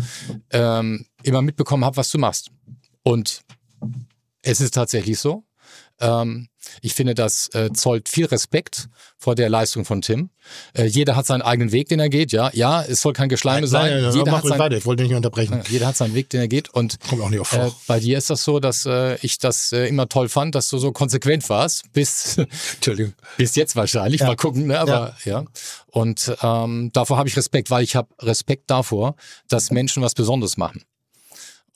ähm, 0.50 1.06
immer 1.22 1.40
mitbekommen 1.42 1.84
habe, 1.84 1.96
was 1.96 2.10
du 2.10 2.18
machst. 2.18 2.50
Und 3.02 3.42
es 4.42 4.60
ist 4.60 4.74
tatsächlich 4.74 5.18
so. 5.18 5.45
Ähm, 6.00 6.48
ich 6.82 6.94
finde, 6.94 7.14
das 7.14 7.48
äh, 7.54 7.72
zollt 7.72 8.08
viel 8.08 8.26
Respekt 8.26 8.88
vor 9.18 9.34
der 9.34 9.48
Leistung 9.48 9.84
von 9.84 10.02
Tim. 10.02 10.30
Äh, 10.74 10.84
jeder 10.84 11.16
hat 11.16 11.26
seinen 11.26 11.42
eigenen 11.42 11.72
Weg, 11.72 11.88
den 11.88 12.00
er 12.00 12.08
geht. 12.08 12.32
Ja, 12.32 12.50
ja, 12.52 12.82
es 12.82 13.00
soll 13.02 13.12
kein 13.12 13.28
Geschleime 13.28 13.62
nein, 13.62 13.68
sein. 13.68 13.90
Nein, 13.92 14.02
nein, 14.02 14.14
jeder 14.14 14.32
hat 14.32 14.44
sein, 14.44 14.58
weiter. 14.58 14.76
Ich 14.76 14.86
wollte 14.86 15.02
nicht 15.04 15.14
unterbrechen. 15.14 15.62
Jeder 15.68 15.86
hat 15.88 15.96
seinen 15.96 16.14
Weg, 16.14 16.30
den 16.30 16.40
er 16.40 16.48
geht. 16.48 16.68
Und 16.68 16.98
Kommt 17.08 17.22
auch 17.22 17.30
nicht 17.30 17.40
auf 17.40 17.52
äh, 17.52 17.70
bei 17.86 18.00
dir 18.00 18.18
ist 18.18 18.30
das 18.30 18.44
so, 18.44 18.60
dass 18.60 18.86
äh, 18.86 19.16
ich 19.22 19.38
das 19.38 19.72
äh, 19.72 19.86
immer 19.86 20.08
toll 20.08 20.28
fand, 20.28 20.54
dass 20.54 20.68
du 20.68 20.78
so 20.78 20.92
konsequent 20.92 21.48
warst. 21.48 21.92
Bis, 21.92 22.38
Entschuldigung. 22.74 23.14
bis 23.36 23.54
jetzt 23.54 23.76
wahrscheinlich. 23.76 24.20
Ja. 24.20 24.26
Mal 24.26 24.36
gucken. 24.36 24.66
Ne? 24.66 24.78
Aber 24.78 25.16
ja. 25.24 25.40
ja. 25.40 25.44
Und 25.86 26.36
ähm, 26.42 26.90
davor 26.92 27.16
habe 27.16 27.28
ich 27.28 27.36
Respekt, 27.36 27.70
weil 27.70 27.82
ich 27.82 27.96
habe 27.96 28.08
Respekt 28.20 28.70
davor, 28.70 29.16
dass 29.48 29.70
Menschen 29.70 30.02
was 30.02 30.14
Besonderes 30.14 30.56
machen. 30.56 30.82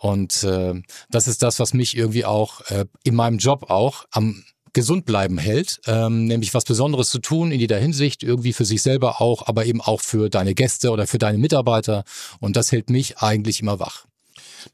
Und 0.00 0.44
äh, 0.44 0.80
das 1.10 1.28
ist 1.28 1.42
das, 1.42 1.60
was 1.60 1.74
mich 1.74 1.94
irgendwie 1.94 2.24
auch 2.24 2.62
äh, 2.70 2.86
in 3.04 3.14
meinem 3.14 3.36
Job 3.36 3.68
auch 3.68 4.06
am 4.10 4.44
gesund 4.72 5.04
bleiben 5.04 5.36
hält, 5.36 5.80
ähm, 5.86 6.24
nämlich 6.24 6.54
was 6.54 6.64
Besonderes 6.64 7.10
zu 7.10 7.18
tun 7.18 7.52
in 7.52 7.60
jeder 7.60 7.78
Hinsicht, 7.78 8.22
irgendwie 8.22 8.54
für 8.54 8.64
sich 8.64 8.80
selber 8.80 9.20
auch, 9.20 9.46
aber 9.46 9.66
eben 9.66 9.80
auch 9.82 10.00
für 10.00 10.30
deine 10.30 10.54
Gäste 10.54 10.90
oder 10.90 11.06
für 11.06 11.18
deine 11.18 11.36
Mitarbeiter. 11.36 12.04
Und 12.38 12.56
das 12.56 12.72
hält 12.72 12.88
mich 12.88 13.18
eigentlich 13.18 13.60
immer 13.60 13.78
wach. 13.78 14.06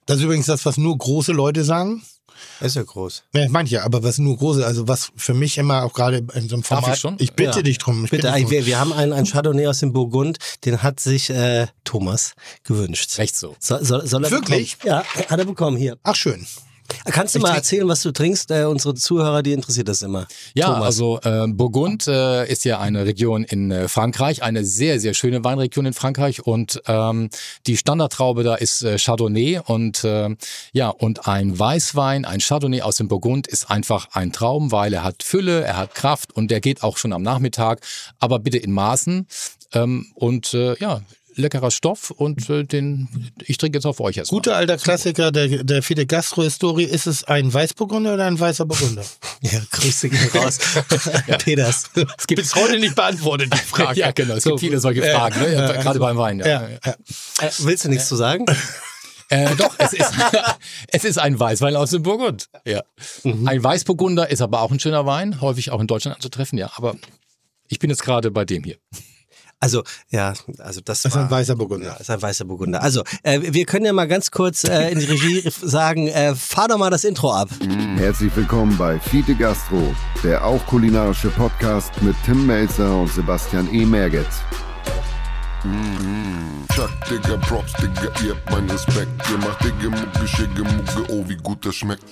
Das 0.04 0.18
ist 0.18 0.22
übrigens 0.22 0.46
das, 0.46 0.64
was 0.64 0.76
nur 0.76 0.96
große 0.96 1.32
Leute 1.32 1.64
sagen. 1.64 2.02
Ist 2.60 2.76
ja 2.76 2.82
groß. 2.82 3.24
Ja, 3.34 3.48
manche, 3.48 3.82
aber 3.82 4.02
was 4.02 4.18
nur 4.18 4.36
große, 4.36 4.64
also 4.64 4.88
was 4.88 5.10
für 5.16 5.34
mich 5.34 5.58
immer 5.58 5.84
auch 5.84 5.92
gerade 5.92 6.26
in 6.34 6.48
so 6.48 6.56
einem 6.56 6.62
Format. 6.62 6.86
Darf 6.86 6.94
ich, 6.94 7.00
schon? 7.00 7.16
ich 7.18 7.32
bitte 7.32 7.58
ja. 7.58 7.62
dich 7.62 7.78
drum. 7.78 8.02
bitte, 8.02 8.16
bitte 8.16 8.30
drum. 8.30 8.50
Wir, 8.50 8.66
wir, 8.66 8.78
haben 8.78 8.92
einen, 8.92 9.12
einen 9.12 9.26
Chardonnay 9.26 9.66
aus 9.66 9.80
dem 9.80 9.92
Burgund, 9.92 10.38
den 10.64 10.82
hat 10.82 11.00
sich 11.00 11.30
äh, 11.30 11.66
Thomas 11.84 12.34
gewünscht. 12.64 13.18
Recht 13.18 13.36
so. 13.36 13.56
So, 13.58 13.82
soll, 13.82 14.06
soll 14.06 14.24
er 14.24 14.30
Wirklich? 14.30 14.78
Bekommen? 14.78 15.04
Ja, 15.16 15.30
hat 15.30 15.38
er 15.38 15.44
bekommen 15.44 15.76
hier. 15.76 15.96
Ach 16.02 16.16
schön. 16.16 16.46
Kannst 17.06 17.34
du 17.34 17.38
ich 17.38 17.42
mal 17.42 17.54
erzählen, 17.54 17.86
was 17.88 18.02
du 18.02 18.12
trinkst? 18.12 18.50
Äh, 18.50 18.64
unsere 18.64 18.94
Zuhörer, 18.94 19.42
die 19.42 19.52
interessiert 19.52 19.88
das 19.88 20.02
immer. 20.02 20.26
Ja, 20.54 20.66
Thomas. 20.66 20.84
also 20.84 21.20
äh, 21.22 21.46
Burgund 21.48 22.06
äh, 22.06 22.50
ist 22.50 22.64
ja 22.64 22.80
eine 22.80 23.06
Region 23.06 23.44
in 23.44 23.70
äh, 23.70 23.88
Frankreich, 23.88 24.42
eine 24.42 24.64
sehr, 24.64 25.00
sehr 25.00 25.14
schöne 25.14 25.44
Weinregion 25.44 25.86
in 25.86 25.92
Frankreich 25.92 26.46
und 26.46 26.82
ähm, 26.86 27.30
die 27.66 27.76
Standardtraube 27.76 28.42
da 28.42 28.54
ist 28.54 28.82
äh, 28.82 28.98
Chardonnay 28.98 29.60
und 29.64 30.04
äh, 30.04 30.34
ja, 30.72 30.88
und 30.88 31.28
ein 31.28 31.58
Weißwein, 31.58 32.24
ein 32.24 32.40
Chardonnay 32.40 32.82
aus 32.82 32.96
dem 32.96 33.08
Burgund 33.08 33.46
ist 33.46 33.70
einfach 33.70 34.08
ein 34.12 34.32
Traum, 34.32 34.72
weil 34.72 34.92
er 34.92 35.04
hat 35.04 35.22
Fülle, 35.22 35.62
er 35.62 35.76
hat 35.76 35.94
Kraft 35.94 36.32
und 36.34 36.50
der 36.50 36.60
geht 36.60 36.82
auch 36.82 36.96
schon 36.96 37.12
am 37.12 37.22
Nachmittag, 37.22 37.80
aber 38.18 38.38
bitte 38.38 38.58
in 38.58 38.72
Maßen. 38.72 39.26
Ähm, 39.72 40.06
und 40.14 40.54
äh, 40.54 40.76
ja, 40.78 41.02
leckerer 41.36 41.70
Stoff 41.70 42.10
und 42.10 42.48
äh, 42.50 42.64
den 42.64 43.08
ich 43.44 43.58
trinke 43.58 43.78
jetzt 43.78 43.86
auf 43.86 44.00
euch 44.00 44.16
erstmal. 44.16 44.38
Guter 44.38 44.56
alter 44.56 44.76
Klassiker 44.76 45.30
der, 45.30 45.64
der 45.64 45.82
viele 45.82 46.06
Gastro-Historie. 46.06 46.84
Ist 46.84 47.06
es 47.06 47.24
ein 47.24 47.52
Weißburgunder 47.52 48.14
oder 48.14 48.26
ein 48.26 48.38
weißer 48.38 48.64
Burgunder? 48.64 49.04
ja, 49.42 49.60
Grüße 49.70 50.08
gehen 50.08 50.28
raus. 50.34 50.58
ja. 51.26 51.36
Peters. 51.36 51.90
Es 52.18 52.26
gibt 52.26 52.40
bis 52.40 52.54
heute 52.54 52.78
nicht 52.78 52.94
beantwortet, 52.94 53.52
die 53.52 53.58
Frage. 53.58 54.00
ja, 54.00 54.10
genau. 54.10 54.34
Es 54.34 54.44
so, 54.44 54.50
gibt 54.50 54.60
viele 54.60 54.80
solche 54.80 55.02
Fragen, 55.02 55.40
ne? 55.40 55.52
ja, 55.52 55.72
gerade 55.72 55.98
beim 55.98 56.16
Wein. 56.16 56.40
Ja. 56.40 56.66
Äh, 56.66 56.94
willst 57.58 57.84
du 57.84 57.88
nichts 57.88 58.08
zu 58.08 58.16
sagen? 58.16 58.46
Äh, 59.28 59.54
doch, 59.56 59.74
es 59.78 59.92
ist, 59.92 60.12
es 60.88 61.04
ist 61.04 61.18
ein 61.18 61.38
Weißwein 61.38 61.74
aus 61.74 61.90
dem 61.90 62.02
Burgund. 62.02 62.48
Ja. 62.64 62.82
Mhm. 63.24 63.48
Ein 63.48 63.62
Weißburgunder 63.62 64.30
ist 64.30 64.40
aber 64.40 64.60
auch 64.60 64.70
ein 64.70 64.80
schöner 64.80 65.04
Wein, 65.04 65.40
häufig 65.40 65.70
auch 65.70 65.80
in 65.80 65.86
Deutschland 65.86 66.16
anzutreffen, 66.16 66.58
ja. 66.58 66.70
Aber 66.76 66.96
ich 67.68 67.78
bin 67.78 67.90
jetzt 67.90 68.02
gerade 68.02 68.30
bei 68.30 68.44
dem 68.44 68.62
hier. 68.62 68.76
Also, 69.58 69.82
ja, 70.10 70.34
also 70.58 70.80
das, 70.82 71.02
das 71.02 71.12
ist 71.12 71.16
ein 71.16 71.30
weißer 71.30 71.56
Burgunder. 71.56 71.86
Ja, 71.86 71.94
ist 71.94 72.10
ein 72.10 72.20
weißer 72.20 72.44
Burgunder. 72.44 72.82
Also, 72.82 73.02
äh, 73.22 73.40
wir 73.42 73.64
können 73.64 73.86
ja 73.86 73.92
mal 73.94 74.06
ganz 74.06 74.30
kurz 74.30 74.64
äh, 74.64 74.90
in 74.90 74.98
die 74.98 75.06
Regie 75.06 75.42
sagen, 75.62 76.08
äh, 76.08 76.34
fahr 76.34 76.68
doch 76.68 76.76
mal 76.76 76.90
das 76.90 77.04
Intro 77.04 77.32
ab. 77.32 77.48
Herzlich 77.96 78.36
willkommen 78.36 78.76
bei 78.76 79.00
Fiete 79.00 79.34
Gastro, 79.34 79.94
der 80.22 80.44
auch 80.44 80.64
kulinarische 80.66 81.28
Podcast 81.30 81.90
mit 82.02 82.14
Tim 82.24 82.46
Melzer 82.46 83.00
und 83.00 83.08
Sebastian 83.10 83.72
E. 83.72 83.86
Merget. 83.86 84.26
Chuck, 86.74 86.90
Digga, 87.10 87.38
Props, 87.38 87.72
Digga, 87.74 88.12
ihr 88.24 88.34
habt 88.34 88.50
meinen 88.50 88.70
Respekt. 88.70 89.08
Ihr 89.30 89.38
macht 89.38 89.64
Digga, 89.64 89.88
Mucke, 89.88 90.28
Schicke, 90.28 90.62
Mucke, 90.62 91.12
oh, 91.12 91.24
wie 91.26 91.36
gut 91.36 91.64
das 91.64 91.74
schmeckt. 91.76 92.04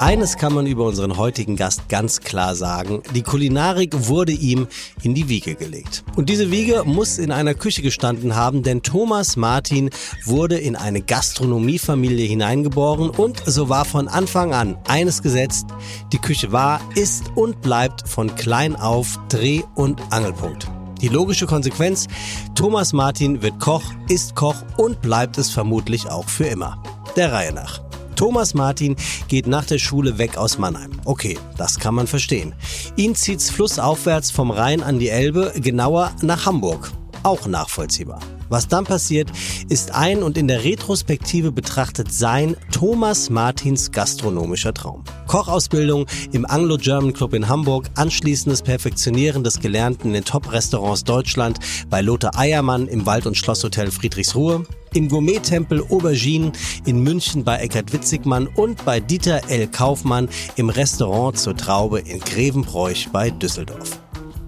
Eines 0.00 0.38
kann 0.38 0.54
man 0.54 0.66
über 0.66 0.86
unseren 0.86 1.18
heutigen 1.18 1.56
Gast 1.56 1.90
ganz 1.90 2.20
klar 2.20 2.54
sagen. 2.54 3.02
Die 3.14 3.20
Kulinarik 3.20 4.08
wurde 4.08 4.32
ihm 4.32 4.66
in 5.02 5.14
die 5.14 5.28
Wiege 5.28 5.54
gelegt. 5.54 6.04
Und 6.16 6.30
diese 6.30 6.50
Wiege 6.50 6.84
muss 6.86 7.18
in 7.18 7.30
einer 7.30 7.52
Küche 7.52 7.82
gestanden 7.82 8.34
haben, 8.34 8.62
denn 8.62 8.82
Thomas 8.82 9.36
Martin 9.36 9.90
wurde 10.24 10.56
in 10.56 10.74
eine 10.74 11.02
Gastronomiefamilie 11.02 12.26
hineingeboren 12.26 13.10
und 13.10 13.42
so 13.44 13.68
war 13.68 13.84
von 13.84 14.08
Anfang 14.08 14.54
an 14.54 14.78
eines 14.88 15.22
gesetzt. 15.22 15.66
Die 16.14 16.18
Küche 16.18 16.50
war, 16.50 16.80
ist 16.94 17.24
und 17.34 17.60
bleibt 17.60 18.08
von 18.08 18.34
klein 18.36 18.76
auf 18.76 19.18
Dreh- 19.28 19.64
und 19.74 20.00
Angelpunkt. 20.10 20.66
Die 21.02 21.08
logische 21.08 21.46
Konsequenz, 21.46 22.06
Thomas 22.54 22.94
Martin 22.94 23.42
wird 23.42 23.60
Koch, 23.60 23.84
ist 24.08 24.34
Koch 24.34 24.56
und 24.78 25.02
bleibt 25.02 25.36
es 25.36 25.50
vermutlich 25.50 26.08
auch 26.08 26.28
für 26.30 26.46
immer. 26.46 26.82
Der 27.16 27.32
Reihe 27.32 27.52
nach. 27.52 27.82
Thomas 28.20 28.52
Martin 28.52 28.96
geht 29.28 29.46
nach 29.46 29.64
der 29.64 29.78
Schule 29.78 30.18
weg 30.18 30.36
aus 30.36 30.58
Mannheim. 30.58 31.00
Okay, 31.06 31.38
das 31.56 31.78
kann 31.78 31.94
man 31.94 32.06
verstehen. 32.06 32.52
Ihn 32.96 33.14
zieht's 33.14 33.48
flussaufwärts 33.48 34.30
vom 34.30 34.50
Rhein 34.50 34.82
an 34.82 34.98
die 34.98 35.08
Elbe, 35.08 35.54
genauer 35.56 36.14
nach 36.20 36.44
Hamburg. 36.44 36.92
Auch 37.22 37.46
nachvollziehbar. 37.46 38.20
Was 38.48 38.66
dann 38.66 38.84
passiert, 38.84 39.30
ist 39.68 39.94
ein 39.94 40.22
und 40.22 40.38
in 40.38 40.48
der 40.48 40.64
Retrospektive 40.64 41.52
betrachtet 41.52 42.12
sein 42.12 42.56
Thomas 42.72 43.30
Martins 43.30 43.92
gastronomischer 43.92 44.74
Traum. 44.74 45.04
Kochausbildung 45.26 46.06
im 46.32 46.46
Anglo-German 46.46 47.12
Club 47.12 47.34
in 47.34 47.48
Hamburg, 47.48 47.86
anschließendes 47.94 48.62
Perfektionieren 48.62 49.44
des 49.44 49.60
Gelernten 49.60 50.14
in 50.14 50.24
Top-Restaurants 50.24 51.04
Deutschland 51.04 51.58
bei 51.90 52.00
Lothar 52.00 52.36
Eiermann 52.36 52.88
im 52.88 53.06
Wald- 53.06 53.26
und 53.26 53.36
Schlosshotel 53.36 53.90
Friedrichsruhe, 53.90 54.64
im 54.94 55.08
Gourmet-Tempel 55.08 55.84
Aubergine 55.90 56.52
in 56.86 57.04
München 57.04 57.44
bei 57.44 57.58
Eckhard 57.58 57.92
Witzigmann 57.92 58.48
und 58.48 58.84
bei 58.84 58.98
Dieter 58.98 59.42
L. 59.48 59.68
Kaufmann 59.68 60.28
im 60.56 60.70
Restaurant 60.70 61.38
zur 61.38 61.56
Traube 61.56 62.00
in 62.00 62.18
Grevenbroich 62.18 63.10
bei 63.12 63.30
Düsseldorf. 63.30 64.00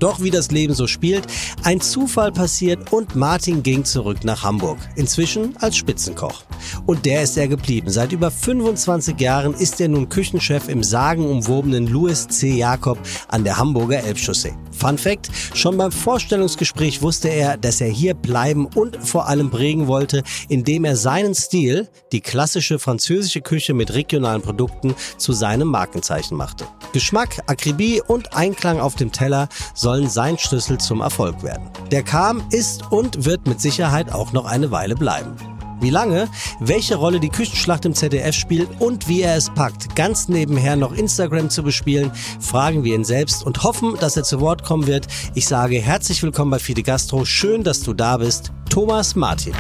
Doch 0.03 0.21
wie 0.21 0.31
das 0.31 0.51
Leben 0.51 0.75
so 0.75 0.89
spielt, 0.89 1.29
ein 1.63 1.81
Zufall 1.81 2.33
passiert 2.33 2.93
und 2.93 3.15
Martin 3.15 3.63
ging 3.63 3.85
zurück 3.85 4.25
nach 4.25 4.43
Hamburg. 4.43 4.79
Inzwischen 4.97 5.57
als 5.59 5.77
Spitzenkoch. 5.77 6.43
Und 6.87 7.07
der 7.07 7.23
ist 7.23 7.37
er 7.37 7.47
geblieben. 7.47 7.89
Seit 7.89 8.11
über 8.11 8.33
25 8.33 9.21
Jahren 9.21 9.55
ist 9.55 9.81
er 9.81 9.87
nun 9.87 10.09
Küchenchef 10.09 10.69
im 10.69 10.83
sagenumwobenen 10.83 11.87
Louis 11.87 12.27
C. 12.27 12.57
Jakob 12.57 12.99
an 13.29 13.45
der 13.45 13.59
Hamburger 13.59 14.03
Elbchaussee. 14.03 14.55
Fun 14.73 14.99
Fact, 14.99 15.31
schon 15.55 15.77
beim 15.77 15.93
Vorstellungsgespräch 15.93 17.03
wusste 17.03 17.29
er, 17.29 17.57
dass 17.57 17.81
er 17.81 17.89
hier 17.89 18.15
bleiben 18.15 18.67
und 18.67 18.97
vor 18.97 19.29
allem 19.29 19.51
prägen 19.51 19.87
wollte, 19.87 20.25
indem 20.49 20.85
er 20.85 20.97
seinen 20.97 21.37
Stil, 21.37 21.89
die 22.11 22.21
klassische 22.21 22.81
französische 22.81 23.43
Küche 23.43 23.75
mit 23.75 23.95
regionalen 23.95 24.43
Produkten, 24.43 24.97
zu 25.19 25.33
seinem 25.33 25.69
Markenzeichen 25.69 26.37
machte. 26.37 26.67
Geschmack, 26.93 27.43
Akribie 27.47 28.03
und 28.05 28.35
Einklang 28.35 28.81
auf 28.81 28.97
dem 28.97 29.13
Teller 29.13 29.49
sollen 29.93 30.09
sein 30.09 30.39
Schlüssel 30.39 30.79
zum 30.79 31.03
Erfolg 31.03 31.43
werden. 31.43 31.69
Der 31.91 32.03
kam, 32.03 32.43
ist 32.51 32.91
und 32.91 33.27
wird 33.27 33.47
mit 33.47 33.61
Sicherheit 33.61 34.11
auch 34.11 34.33
noch 34.33 34.47
eine 34.47 34.71
Weile 34.71 34.95
bleiben. 34.95 35.37
Wie 35.81 35.91
lange, 35.91 36.29
welche 36.61 36.95
Rolle 36.95 37.21
die 37.21 37.29
Küchenschlacht 37.29 37.85
im 37.85 37.95
ZDF 37.95 38.35
spielt 38.35 38.71
und 38.81 39.07
wie 39.07 39.21
er 39.21 39.37
es 39.37 39.51
packt, 39.51 39.95
ganz 39.95 40.29
nebenher 40.29 40.77
noch 40.77 40.93
Instagram 40.93 41.51
zu 41.51 41.63
bespielen, 41.63 42.11
fragen 42.41 42.85
wir 42.85 42.95
ihn 42.95 43.05
selbst 43.05 43.45
und 43.45 43.65
hoffen, 43.65 43.99
dass 44.01 44.17
er 44.17 44.25
zu 44.25 44.41
Wort 44.41 44.65
kommen 44.65 44.87
wird. 44.87 45.09
Ich 45.35 45.47
sage 45.47 45.79
herzlich 45.79 46.23
willkommen 46.23 46.53
bei 46.53 46.59
Fide 46.59 46.83
Gastro. 46.83 47.27
Schön, 47.27 47.63
dass 47.63 47.81
du 47.81 47.93
da 47.93 48.17
bist. 48.17 48.51
Thomas 48.71 49.15
Martin. 49.15 49.53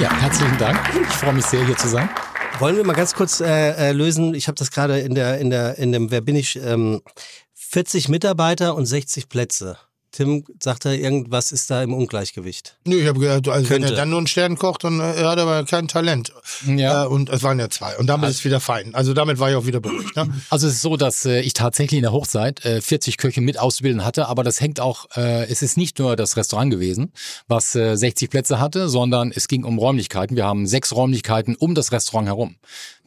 Ja, 0.00 0.14
herzlichen 0.20 0.58
Dank. 0.58 0.78
Ich 1.02 1.16
freue 1.16 1.32
mich 1.32 1.46
sehr, 1.46 1.66
hier 1.66 1.76
zu 1.76 1.88
sein. 1.88 2.08
Wollen 2.60 2.76
wir 2.76 2.84
mal 2.84 2.92
ganz 2.92 3.14
kurz 3.14 3.40
äh, 3.40 3.88
äh, 3.88 3.92
lösen? 3.92 4.34
Ich 4.34 4.46
habe 4.46 4.56
das 4.56 4.70
gerade 4.70 5.00
in 5.00 5.14
der 5.14 5.38
in 5.38 5.48
der 5.48 5.78
in 5.78 5.92
dem 5.92 6.10
Wer 6.10 6.20
bin 6.20 6.36
ich? 6.36 6.56
Ähm, 6.56 7.00
40 7.54 8.10
Mitarbeiter 8.10 8.74
und 8.74 8.84
60 8.84 9.30
Plätze. 9.30 9.78
Tim 10.12 10.44
sagt 10.60 10.84
da 10.84 10.92
irgendwas 10.92 11.52
ist 11.52 11.70
da 11.70 11.82
im 11.82 11.94
Ungleichgewicht. 11.94 12.76
Nö, 12.84 12.96
ich 13.00 13.06
habe 13.06 13.20
gehört, 13.20 13.46
also 13.48 13.70
wenn 13.70 13.82
er 13.82 13.92
dann 13.92 14.10
nur 14.10 14.18
einen 14.18 14.26
Stern 14.26 14.56
kocht, 14.56 14.82
dann 14.82 14.98
äh, 14.98 15.02
hat 15.02 15.38
er 15.38 15.42
aber 15.42 15.64
kein 15.64 15.86
Talent. 15.86 16.32
Ja. 16.66 17.04
Äh, 17.04 17.06
und 17.06 17.28
es 17.30 17.42
waren 17.42 17.58
ja 17.60 17.70
zwei. 17.70 17.96
Und 17.96 18.08
damit 18.08 18.30
ist 18.30 18.36
es 18.36 18.44
wieder 18.44 18.60
fein. 18.60 18.94
Also 18.94 19.14
damit 19.14 19.38
war 19.38 19.50
ich 19.50 19.56
auch 19.56 19.66
wieder 19.66 19.80
beruhigt. 19.80 20.16
Ne? 20.16 20.28
Also 20.50 20.66
es 20.66 20.74
ist 20.74 20.82
so, 20.82 20.96
dass 20.96 21.24
äh, 21.26 21.40
ich 21.40 21.52
tatsächlich 21.52 21.98
in 21.98 22.02
der 22.02 22.12
Hochzeit 22.12 22.64
äh, 22.64 22.80
40 22.80 23.18
Köche 23.18 23.40
mit 23.40 23.58
auszubilden 23.58 24.04
hatte, 24.04 24.26
aber 24.26 24.42
das 24.42 24.60
hängt 24.60 24.80
auch, 24.80 25.06
äh, 25.16 25.46
es 25.48 25.62
ist 25.62 25.76
nicht 25.76 25.98
nur 25.98 26.16
das 26.16 26.36
Restaurant 26.36 26.72
gewesen, 26.72 27.12
was 27.46 27.74
äh, 27.76 27.96
60 27.96 28.30
Plätze 28.30 28.58
hatte, 28.58 28.88
sondern 28.88 29.30
es 29.34 29.46
ging 29.46 29.64
um 29.64 29.78
Räumlichkeiten. 29.78 30.36
Wir 30.36 30.44
haben 30.44 30.66
sechs 30.66 30.92
Räumlichkeiten 30.92 31.54
um 31.54 31.74
das 31.74 31.92
Restaurant 31.92 32.26
herum. 32.26 32.56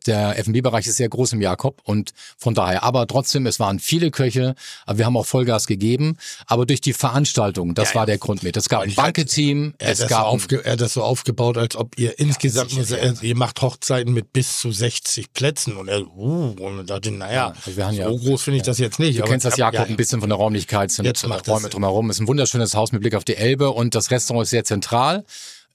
Der 0.05 0.37
F&B-Bereich 0.39 0.85
ist 0.87 0.97
sehr 0.97 1.09
groß 1.09 1.33
im 1.33 1.41
Jakob 1.41 1.81
und 1.83 2.11
von 2.37 2.53
daher, 2.53 2.83
aber 2.83 3.07
trotzdem, 3.07 3.45
es 3.45 3.59
waren 3.59 3.79
viele 3.79 4.11
Köche, 4.11 4.55
aber 4.85 4.97
wir 4.97 5.05
haben 5.05 5.15
auch 5.17 5.25
Vollgas 5.25 5.67
gegeben, 5.67 6.17
aber 6.47 6.65
durch 6.65 6.81
die 6.81 6.93
Veranstaltung, 6.93 7.73
das 7.75 7.89
Ja, 7.89 7.95
war 7.95 8.01
ja. 8.03 8.05
der 8.07 8.17
Grund 8.17 8.43
mit. 8.43 8.57
Es 8.57 8.69
gab 8.69 8.81
ein 8.81 8.87
halt- 8.89 8.95
Banketeam, 8.97 9.73
Er 9.77 9.91
es 9.91 9.99
das 9.99 10.09
so 10.09 10.15
gab 10.15 10.25
aufge 10.25 10.63
er 10.65 10.73
hat 10.73 10.81
das 10.81 10.93
so 10.93 11.03
aufgebaut, 11.03 11.57
als 11.57 11.75
ob 11.75 11.97
ihr 11.97 12.19
insgesamt, 12.19 12.71
sicher, 12.71 12.97
nur- 13.11 13.23
ihr 13.23 13.35
macht 13.35 13.61
Hochzeiten 13.61 14.13
mit 14.13 14.33
bis 14.33 14.59
zu 14.59 14.71
60 14.71 15.33
Plätzen. 15.33 15.77
Und 15.77 15.87
er, 15.87 16.01
uh, 16.15 16.51
und 16.59 16.89
dachte, 16.89 17.11
naja, 17.11 17.33
Ja, 17.33 17.47
also 17.65 17.77
wir 17.77 17.85
haben 17.87 17.95
ja- 17.95 18.09
so 18.09 18.17
groß 18.17 18.43
finde 18.43 18.57
ich 18.57 18.63
das 18.63 18.77
jetzt 18.79 18.99
nicht. 18.99 19.19
Du 19.19 19.23
kennst 19.23 19.45
das 19.45 19.57
Jakob 19.57 19.79
ja, 19.79 19.85
ein 19.85 19.95
bisschen 19.95 20.19
von 20.19 20.29
der 20.29 20.37
Räumlichkeit, 20.37 20.91
sind 20.91 21.05
Jetzt 21.05 21.23
Räume 21.23 21.69
drumherum. 21.69 22.09
Ist 22.09 22.19
ein 22.19 22.27
wunderschönes 22.27 22.75
Haus 22.75 22.91
mit 22.91 23.01
Blick 23.01 23.15
auf 23.15 23.23
die 23.23 23.35
Elbe 23.35 23.71
und 23.71 23.95
das 23.95 24.11
Restaurant 24.11 24.43
ist 24.43 24.49
sehr 24.51 24.63
zentral. 24.63 25.23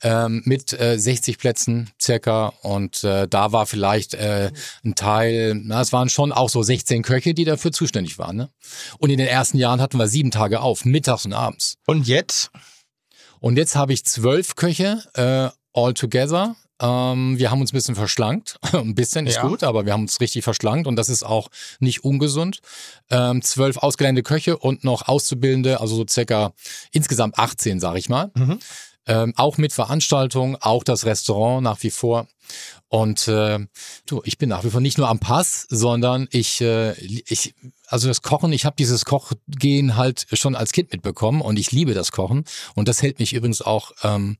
Ähm, 0.02 0.42
mit 0.44 0.72
äh, 0.78 0.96
60 0.96 1.38
Plätzen 1.38 1.90
circa 2.00 2.52
und 2.62 3.02
äh, 3.02 3.26
da 3.26 3.50
war 3.50 3.66
vielleicht 3.66 4.14
äh, 4.14 4.52
ein 4.84 4.94
Teil, 4.94 5.54
na 5.56 5.80
es 5.80 5.92
waren 5.92 6.08
schon 6.08 6.30
auch 6.30 6.48
so 6.48 6.62
16 6.62 7.02
Köche, 7.02 7.34
die 7.34 7.44
dafür 7.44 7.72
zuständig 7.72 8.16
waren. 8.16 8.36
Ne? 8.36 8.48
Und 8.98 9.10
in 9.10 9.18
den 9.18 9.26
ersten 9.26 9.58
Jahren 9.58 9.80
hatten 9.80 9.98
wir 9.98 10.06
sieben 10.06 10.30
Tage 10.30 10.60
auf, 10.60 10.84
mittags 10.84 11.24
und 11.26 11.32
abends. 11.32 11.78
Und 11.86 12.06
jetzt? 12.06 12.50
Und 13.40 13.56
jetzt 13.56 13.74
habe 13.74 13.92
ich 13.92 14.04
zwölf 14.04 14.54
Köche 14.54 15.02
äh, 15.14 15.48
all 15.72 15.94
together. 15.94 16.54
Ähm, 16.80 17.36
wir 17.38 17.50
haben 17.50 17.60
uns 17.60 17.72
ein 17.72 17.76
bisschen 17.76 17.96
verschlankt. 17.96 18.56
ein 18.72 18.94
bisschen 18.94 19.26
ist 19.26 19.36
Ja. 19.36 19.42
gut, 19.48 19.64
aber 19.64 19.84
wir 19.84 19.92
haben 19.92 20.02
uns 20.02 20.20
richtig 20.20 20.44
verschlankt 20.44 20.86
und 20.86 20.94
das 20.94 21.08
ist 21.08 21.24
auch 21.24 21.48
nicht 21.80 22.04
ungesund. 22.04 22.60
Ähm, 23.10 23.42
zwölf 23.42 23.78
ausgelernte 23.78 24.22
Köche 24.22 24.56
und 24.56 24.84
noch 24.84 25.08
Auszubildende, 25.08 25.80
also 25.80 25.96
so 25.96 26.04
circa 26.08 26.52
insgesamt 26.92 27.36
18, 27.36 27.80
sage 27.80 27.98
ich 27.98 28.08
mal. 28.08 28.30
Mhm. 28.36 28.60
Ähm, 29.08 29.32
auch 29.36 29.58
mit 29.58 29.72
Veranstaltungen, 29.72 30.56
auch 30.60 30.84
das 30.84 31.06
Restaurant 31.06 31.64
nach 31.64 31.82
wie 31.82 31.90
vor. 31.90 32.28
Und 32.88 33.28
äh, 33.28 33.58
du, 34.06 34.22
ich 34.24 34.38
bin 34.38 34.48
nach 34.48 34.64
wie 34.64 34.70
vor 34.70 34.80
nicht 34.80 34.98
nur 34.98 35.08
am 35.08 35.18
Pass, 35.18 35.66
sondern 35.68 36.28
ich, 36.30 36.60
äh, 36.60 36.92
ich 37.02 37.54
also 37.86 38.08
das 38.08 38.22
Kochen, 38.22 38.52
ich 38.52 38.64
habe 38.64 38.76
dieses 38.76 39.04
Kochgehen 39.04 39.96
halt 39.96 40.26
schon 40.32 40.54
als 40.54 40.72
Kind 40.72 40.92
mitbekommen 40.92 41.40
und 41.40 41.58
ich 41.58 41.72
liebe 41.72 41.94
das 41.94 42.12
Kochen. 42.12 42.44
Und 42.74 42.88
das 42.88 43.02
hält 43.02 43.18
mich 43.18 43.32
übrigens 43.32 43.62
auch, 43.62 43.92
ähm, 44.02 44.38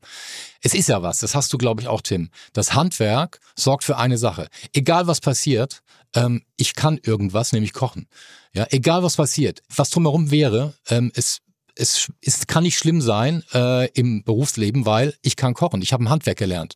es 0.63 0.75
ist 0.75 0.89
ja 0.89 1.03
was, 1.03 1.19
das 1.19 1.35
hast 1.35 1.53
du, 1.53 1.59
glaube 1.59 1.81
ich, 1.83 1.89
auch, 1.89 2.01
Tim. 2.01 2.31
Das 2.53 2.75
Handwerk 2.75 3.41
sorgt 3.57 3.85
für 3.85 3.97
eine 3.97 4.19
Sache. 4.19 4.49
Egal 4.73 5.07
was 5.07 5.21
passiert, 5.21 5.83
ähm, 6.15 6.43
ich 6.57 6.75
kann 6.75 6.99
irgendwas, 7.03 7.53
nämlich 7.53 7.73
kochen. 7.73 8.09
Ja, 8.55 8.67
egal 8.71 9.03
was 9.03 9.17
passiert, 9.17 9.63
was 9.75 9.91
drumherum 9.91 10.31
wäre, 10.31 10.75
ähm, 10.89 11.13
es 11.15 11.41
es, 11.79 12.11
es 12.21 12.47
kann 12.47 12.65
nicht 12.65 12.77
schlimm 12.77 13.01
sein 13.01 13.43
äh, 13.55 13.89
im 13.93 14.25
Berufsleben, 14.25 14.85
weil 14.85 15.15
ich 15.23 15.37
kann 15.37 15.55
kochen. 15.55 15.81
Ich 15.81 15.93
habe 15.93 16.05
ein 16.05 16.11
Handwerk 16.11 16.37
gelernt. 16.37 16.75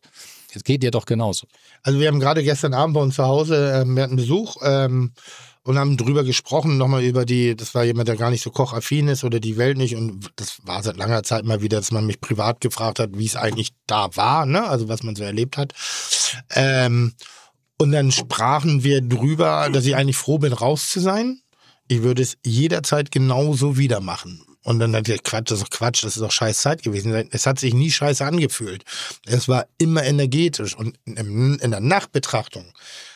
Es 0.55 0.63
geht 0.63 0.83
dir 0.83 0.91
doch 0.91 1.05
genauso. 1.05 1.47
Also 1.81 1.99
wir 1.99 2.07
haben 2.07 2.19
gerade 2.19 2.43
gestern 2.43 2.73
Abend 2.73 2.93
bei 2.93 3.01
uns 3.01 3.15
zu 3.15 3.23
Hause, 3.23 3.81
ähm, 3.81 3.95
wir 3.95 4.03
hatten 4.03 4.15
Besuch 4.15 4.57
ähm, 4.61 5.13
und 5.63 5.79
haben 5.79 5.97
drüber 5.97 6.23
gesprochen, 6.23 6.77
nochmal 6.77 7.03
über 7.03 7.25
die, 7.25 7.55
das 7.55 7.73
war 7.73 7.83
jemand, 7.83 8.07
der 8.07 8.17
gar 8.17 8.29
nicht 8.29 8.43
so 8.43 8.51
kochaffin 8.51 9.07
ist 9.07 9.23
oder 9.23 9.39
die 9.39 9.57
Welt 9.57 9.77
nicht 9.77 9.95
und 9.95 10.29
das 10.35 10.59
war 10.63 10.83
seit 10.83 10.97
langer 10.97 11.23
Zeit 11.23 11.43
mal 11.43 11.61
wieder, 11.61 11.77
dass 11.77 11.91
man 11.91 12.05
mich 12.05 12.21
privat 12.21 12.61
gefragt 12.61 12.99
hat, 12.99 13.11
wie 13.13 13.25
es 13.25 13.35
eigentlich 13.35 13.71
da 13.87 14.15
war, 14.15 14.45
ne? 14.45 14.67
also 14.67 14.87
was 14.89 15.03
man 15.03 15.15
so 15.15 15.23
erlebt 15.23 15.57
hat. 15.57 15.73
Ähm, 16.51 17.13
und 17.79 17.91
dann 17.91 18.11
sprachen 18.11 18.83
wir 18.83 19.01
drüber, 19.01 19.69
dass 19.73 19.85
ich 19.85 19.95
eigentlich 19.95 20.17
froh 20.17 20.37
bin, 20.37 20.53
raus 20.53 20.89
zu 20.89 20.99
sein. 20.99 21.41
Ich 21.87 22.03
würde 22.03 22.21
es 22.21 22.37
jederzeit 22.45 23.11
genauso 23.11 23.77
wieder 23.77 23.99
machen. 23.99 24.45
Und 24.63 24.79
dann 24.79 24.95
hat 24.95 25.09
er 25.09 25.17
Quatsch, 25.17 25.51
das 25.51 25.59
ist 25.59 25.65
doch 25.65 25.77
Quatsch, 25.77 26.03
das 26.03 26.15
ist 26.15 26.21
doch 26.21 26.31
scheiß 26.31 26.61
Zeit 26.61 26.83
gewesen. 26.83 27.13
Es 27.31 27.45
hat 27.45 27.59
sich 27.59 27.73
nie 27.73 27.91
scheiße 27.91 28.25
angefühlt. 28.25 28.83
Es 29.25 29.47
war 29.47 29.67
immer 29.77 30.03
energetisch. 30.03 30.75
Und 30.75 30.97
in, 31.05 31.57
der 31.59 31.81
Nachbetrachtung 31.81 32.65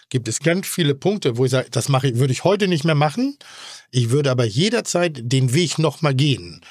gibt 0.10 0.28
es 0.28 0.40
ganz 0.40 0.68
viele 0.68 0.94
Punkte, 0.94 1.38
wo 1.38 1.46
ich 1.46 1.52
sage, 1.52 1.70
das 1.72 1.90
mache 1.90 2.10
ich, 2.10 2.16
würde 2.18 2.34
ich 2.34 2.44
heute 2.44 2.68
nicht 2.68 2.84
mehr 2.84 2.96
machen. 2.96 3.38
Ich 3.92 4.10
würde 4.10 4.30
aber 4.32 4.46
jederzeit 4.46 5.20
den 5.22 5.54
Weg 5.54 5.80
nochmal 5.80 6.14
gehen. 6.14 6.62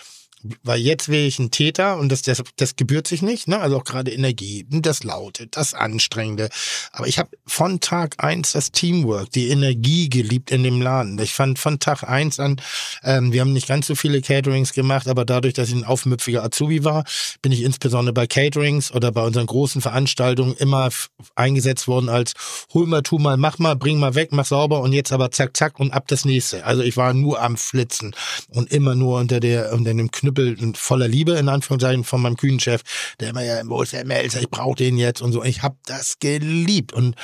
Weil 0.63 0.81
jetzt 0.81 1.09
wäre 1.09 1.27
ich 1.27 1.39
ein 1.39 1.51
Täter 1.51 1.97
und 1.99 2.11
das, 2.11 2.23
das, 2.23 2.43
das 2.57 2.77
gebührt 2.77 3.07
sich 3.07 3.23
nicht. 3.23 3.49
Ne? 3.49 3.59
Also 3.59 3.77
auch 3.77 3.85
gerade 3.85 4.11
Energie, 4.11 4.67
das 4.69 5.05
Laute, 5.05 5.47
das 5.47 5.75
Anstrengende. 5.75 6.49
Aber 6.93 7.07
ich 7.07 7.19
habe 7.19 7.31
von 7.47 7.81
Tag 7.81 8.23
eins 8.23 8.53
das 8.53 8.73
Teamwork, 8.73 9.31
die 9.31 9.49
Energie 9.49 10.09
geliebt 10.09 10.51
in 10.51 10.63
dem 10.63 10.81
Laden. 10.81 11.19
Ich 11.19 11.33
fand 11.33 11.59
von 11.59 11.79
Tag 11.79 12.05
eins 12.05 12.41
an, 12.41 12.61
ähm, 13.03 13.33
wir 13.33 13.41
haben 13.41 13.53
nicht 13.53 13.69
ganz 13.69 13.87
so 13.87 13.95
viele 13.95 14.21
Caterings 14.21 14.73
gemacht, 14.73 15.09
aber 15.09 15.25
dadurch, 15.25 15.55
dass 15.55 15.69
ich 15.69 15.75
ein 15.75 15.85
aufmüpfiger 15.85 16.45
Azubi 16.45 16.85
war, 16.85 17.05
bin 17.43 17.53
ich 17.53 17.63
insbesondere 17.63 18.13
bei 18.13 18.27
Caterings 18.27 18.93
oder 18.93 19.13
bei 19.13 19.23
unseren 19.23 19.47
großen 19.47 19.81
Veranstaltungen 19.81 20.55
immer 20.57 20.91
eingesetzt 21.35 21.89
worden 21.89 22.09
als 22.09 22.35
hol 22.73 22.87
mal, 22.87 23.03
tu 23.03 23.19
mal, 23.19 23.37
mach 23.37 23.59
mal, 23.59 23.77
bring 23.77 23.99
mal 23.99 24.15
weg, 24.15 24.31
mach 24.33 24.47
sauber 24.47 24.81
und 24.81 24.93
jetzt 24.93 25.13
aber 25.13 25.31
zack, 25.31 25.57
zack 25.57 25.81
und 25.81 25.93
ab 25.93 26.09
das 26.09 26.25
nächste. 26.25 26.65
Also 26.65 26.83
ich 26.83 26.97
war 26.97 27.15
nur 27.15 27.41
am 27.41 27.57
Flitzen 27.57 28.15
und 28.49 28.71
immer 28.71 28.95
nur 28.95 29.19
unter 29.19 29.41
der, 29.41 29.73
unter 29.73 29.95
dem 29.95 30.11
Knüppel 30.11 30.36
und 30.39 30.77
voller 30.79 31.09
Liebe, 31.09 31.33
in 31.33 31.49
Anführungszeichen, 31.49 32.05
von 32.05 32.23
meinem 32.23 32.37
Kühnenchef, 32.37 32.83
der 33.21 33.31
immer 33.31 33.43
ja, 33.43 33.61
wo 33.67 33.83
ist 33.83 33.93
der 33.93 34.05
Melzer, 34.05 34.41
ich 34.41 34.51
brauche 34.51 34.77
den 34.77 34.97
jetzt 34.97 35.23
und 35.23 35.33
so. 35.33 35.43
Ich 35.43 35.63
habe 35.63 35.77
das 35.87 36.19
geliebt 36.19 36.93
und 36.93 37.17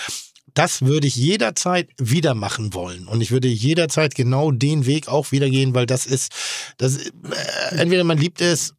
das 0.55 0.83
würde 0.83 1.07
ich 1.07 1.17
jederzeit 1.17 1.89
wieder 1.99 2.35
machen 2.35 2.75
wollen. 2.75 3.09
Und 3.09 3.21
ich 3.21 3.31
würde 3.31 3.49
jederzeit 3.49 4.15
genau 4.15 4.51
den 4.51 4.87
Weg 4.87 5.09
auch 5.09 5.33
wieder 5.33 5.49
gehen, 5.49 5.75
weil 5.75 5.87
das 5.87 6.07
ist, 6.07 6.33
das, 6.77 6.99
äh, 6.99 7.11
entweder 7.71 8.05
man 8.05 8.19
liebt 8.19 8.41
es, 8.41 8.75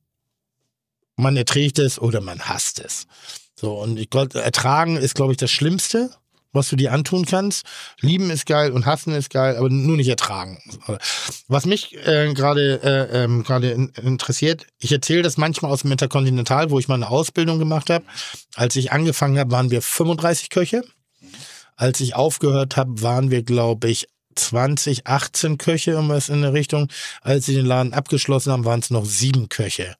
man 1.16 1.38
erträgt 1.38 1.80
es 1.80 2.00
oder 2.00 2.22
man 2.22 2.42
hasst 2.42 2.80
es. 2.80 3.08
So, 3.56 3.80
und 3.80 3.98
ich 3.98 4.10
glaube, 4.10 4.42
ertragen 4.42 4.98
ist, 4.98 5.16
glaube 5.16 5.34
ich, 5.34 5.38
das 5.38 5.52
Schlimmste, 5.52 6.12
was 6.54 6.70
du 6.70 6.76
dir 6.76 6.94
antun 6.94 7.26
kannst. 7.26 7.66
Lieben 8.00 8.30
ist 8.30 8.46
geil 8.46 8.72
und 8.72 8.86
hassen 8.86 9.14
ist 9.14 9.30
geil, 9.30 9.58
aber 9.58 9.70
nur 9.70 9.98
nicht 9.98 10.08
ertragen. 10.08 10.60
Was 11.48 11.66
mich 11.66 11.98
äh, 12.06 12.34
gerade 12.34 12.80
äh, 12.84 13.24
ähm, 13.24 13.44
gerade 13.44 13.72
in, 13.72 13.90
interessiert, 13.90 14.68
ich 14.80 14.92
erzähle 14.92 15.24
das 15.24 15.38
manchmal 15.38 15.72
aus 15.72 15.82
dem 15.82 15.92
Interkontinental, 15.92 16.70
wo 16.70 16.80
ich 16.80 16.88
mal 16.88 16.96
eine 16.96 17.10
Ausbildung 17.10 17.60
gemacht 17.60 17.90
habe. 17.90 18.06
Als 18.56 18.76
ich 18.76 18.92
angefangen 18.92 19.38
habe, 19.38 19.52
waren 19.52 19.72
wir 19.72 19.82
35 19.82 20.50
Köche. 20.50 20.84
Als 21.76 22.00
ich 22.00 22.16
aufgehört 22.16 22.78
habe, 22.78 23.02
waren 23.02 23.32
wir, 23.32 23.44
glaube 23.44 23.90
ich, 23.90 24.08
20, 24.36 25.08
18 25.08 25.58
Köche, 25.58 25.92
irgendwas 25.92 26.30
in 26.30 26.42
der 26.42 26.54
Richtung. 26.54 26.88
Als 27.22 27.46
sie 27.46 27.56
den 27.56 27.66
Laden 27.66 27.94
abgeschlossen 27.94 28.52
haben, 28.52 28.66
waren 28.66 28.80
es 28.80 28.90
noch 28.90 29.06
sieben 29.06 29.50
Köche. 29.50 29.96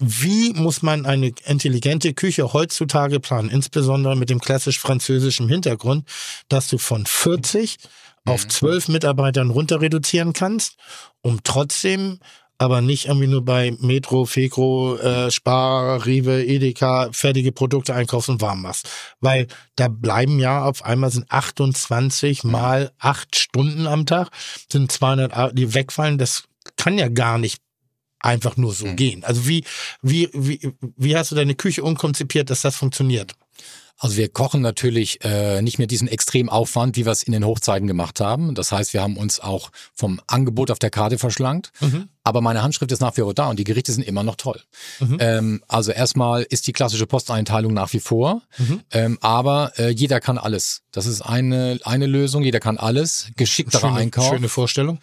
Wie 0.00 0.54
muss 0.54 0.82
man 0.82 1.04
eine 1.04 1.32
intelligente 1.44 2.14
Küche 2.14 2.52
heutzutage 2.54 3.20
planen, 3.20 3.50
insbesondere 3.50 4.16
mit 4.16 4.30
dem 4.30 4.40
klassisch 4.40 4.78
französischen 4.78 5.48
Hintergrund, 5.48 6.08
dass 6.48 6.68
du 6.68 6.78
von 6.78 7.04
40 7.04 7.76
auf 8.24 8.48
12 8.48 8.88
mhm. 8.88 8.92
Mitarbeitern 8.94 9.50
runter 9.50 9.80
reduzieren 9.80 10.32
kannst, 10.32 10.76
um 11.20 11.40
trotzdem 11.44 12.18
aber 12.56 12.82
nicht 12.82 13.06
irgendwie 13.06 13.26
nur 13.26 13.42
bei 13.42 13.74
Metro, 13.80 14.26
Fekro, 14.26 14.96
äh, 14.96 15.30
Spar, 15.30 16.04
Rewe, 16.04 16.44
Edeka 16.44 17.08
fertige 17.10 17.52
Produkte 17.52 17.94
einkaufst 17.94 18.28
und 18.28 18.42
warm 18.42 18.60
machst. 18.60 18.86
Weil 19.20 19.46
da 19.76 19.88
bleiben 19.88 20.38
ja 20.38 20.64
auf 20.64 20.84
einmal 20.84 21.10
sind 21.10 21.30
28 21.30 22.44
mal 22.44 22.92
8 22.98 23.34
Stunden 23.34 23.86
am 23.86 24.04
Tag, 24.04 24.28
sind 24.70 24.92
200, 24.92 25.56
die 25.56 25.72
wegfallen. 25.72 26.18
Das 26.18 26.44
kann 26.76 26.98
ja 26.98 27.08
gar 27.08 27.38
nicht 27.38 27.62
einfach 28.20 28.56
nur 28.56 28.72
so 28.74 28.86
mhm. 28.86 28.96
gehen. 28.96 29.24
Also 29.24 29.46
wie, 29.48 29.64
wie, 30.02 30.28
wie, 30.32 30.72
wie 30.96 31.16
hast 31.16 31.30
du 31.30 31.34
deine 31.34 31.54
Küche 31.54 31.82
unkonzipiert, 31.82 32.50
dass 32.50 32.62
das 32.62 32.76
funktioniert? 32.76 33.34
Also 34.02 34.16
wir 34.16 34.30
kochen 34.30 34.62
natürlich 34.62 35.22
äh, 35.22 35.60
nicht 35.60 35.76
mehr 35.76 35.86
diesen 35.86 36.08
Extremaufwand, 36.08 36.96
wie 36.96 37.04
wir 37.04 37.12
es 37.12 37.22
in 37.22 37.32
den 37.32 37.44
Hochzeiten 37.44 37.86
gemacht 37.86 38.18
haben. 38.18 38.54
Das 38.54 38.72
heißt, 38.72 38.94
wir 38.94 39.02
haben 39.02 39.18
uns 39.18 39.40
auch 39.40 39.70
vom 39.92 40.22
Angebot 40.26 40.70
auf 40.70 40.78
der 40.78 40.88
Karte 40.88 41.18
verschlankt. 41.18 41.70
Mhm. 41.80 42.08
Aber 42.24 42.40
meine 42.40 42.62
Handschrift 42.62 42.90
ist 42.92 43.00
nach 43.00 43.14
wie 43.18 43.20
vor 43.20 43.34
da 43.34 43.50
und 43.50 43.58
die 43.58 43.64
Gerichte 43.64 43.92
sind 43.92 44.04
immer 44.04 44.22
noch 44.22 44.36
toll. 44.36 44.58
Mhm. 45.00 45.18
Ähm, 45.20 45.62
also 45.68 45.92
erstmal 45.92 46.44
ist 46.44 46.66
die 46.66 46.72
klassische 46.72 47.06
Posteinteilung 47.06 47.74
nach 47.74 47.92
wie 47.92 48.00
vor, 48.00 48.40
mhm. 48.56 48.80
ähm, 48.90 49.18
aber 49.20 49.72
äh, 49.76 49.90
jeder 49.90 50.20
kann 50.20 50.38
alles. 50.38 50.80
Das 50.92 51.04
ist 51.04 51.20
eine, 51.20 51.78
eine 51.84 52.06
Lösung, 52.06 52.42
jeder 52.42 52.60
kann 52.60 52.78
alles. 52.78 53.28
Geschickterer 53.36 53.88
schöne, 53.88 54.00
Einkauf. 54.00 54.28
Schöne 54.28 54.48
Vorstellung. 54.48 54.98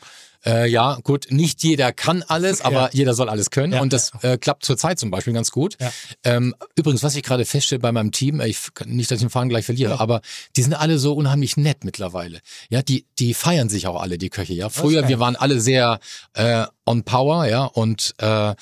Äh, 0.47 0.69
ja, 0.69 0.97
gut, 1.03 1.27
nicht 1.29 1.61
jeder 1.63 1.91
kann 1.91 2.23
alles, 2.23 2.61
aber 2.61 2.83
ja. 2.83 2.89
jeder 2.93 3.13
soll 3.13 3.27
alles 3.27 3.49
können. 3.49 3.73
Ja, 3.73 3.81
und 3.81 3.91
das 3.91 4.11
ja. 4.23 4.33
äh, 4.33 4.37
klappt 4.37 4.63
zurzeit 4.63 4.97
zum 4.97 5.11
Beispiel 5.11 5.33
ganz 5.33 5.51
gut. 5.51 5.75
Ähm, 6.23 6.55
übrigens, 6.75 7.03
was 7.03 7.15
ich 7.15 7.23
gerade 7.23 7.43
feststelle 7.43 7.79
bei 7.79 7.91
meinem 7.91 8.11
Team, 8.11 8.39
ich, 8.39 8.59
nicht, 8.85 9.11
dass 9.11 9.17
ich 9.17 9.23
den 9.23 9.29
Faden 9.29 9.49
gleich 9.49 9.65
verliere, 9.65 9.99
aber 9.99 10.21
die 10.55 10.63
sind 10.63 10.73
alle 10.73 10.99
so 10.99 11.13
unheimlich 11.13 11.57
nett 11.57 11.83
mittlerweile. 11.83 12.39
Ja, 12.69 12.81
die, 12.81 13.05
die 13.19 13.33
feiern 13.33 13.67
sich 13.67 13.87
auch 13.87 14.01
alle, 14.01 14.17
die 14.17 14.29
Köche. 14.29 14.53
Ja, 14.53 14.69
früher, 14.69 15.07
wir 15.09 15.19
waren 15.19 15.35
alle 15.35 15.59
sehr 15.59 15.99
äh, 16.33 16.65
on 16.85 17.03
power, 17.03 17.45
ja, 17.47 17.65
und 17.65 18.15
äh, 18.19 18.55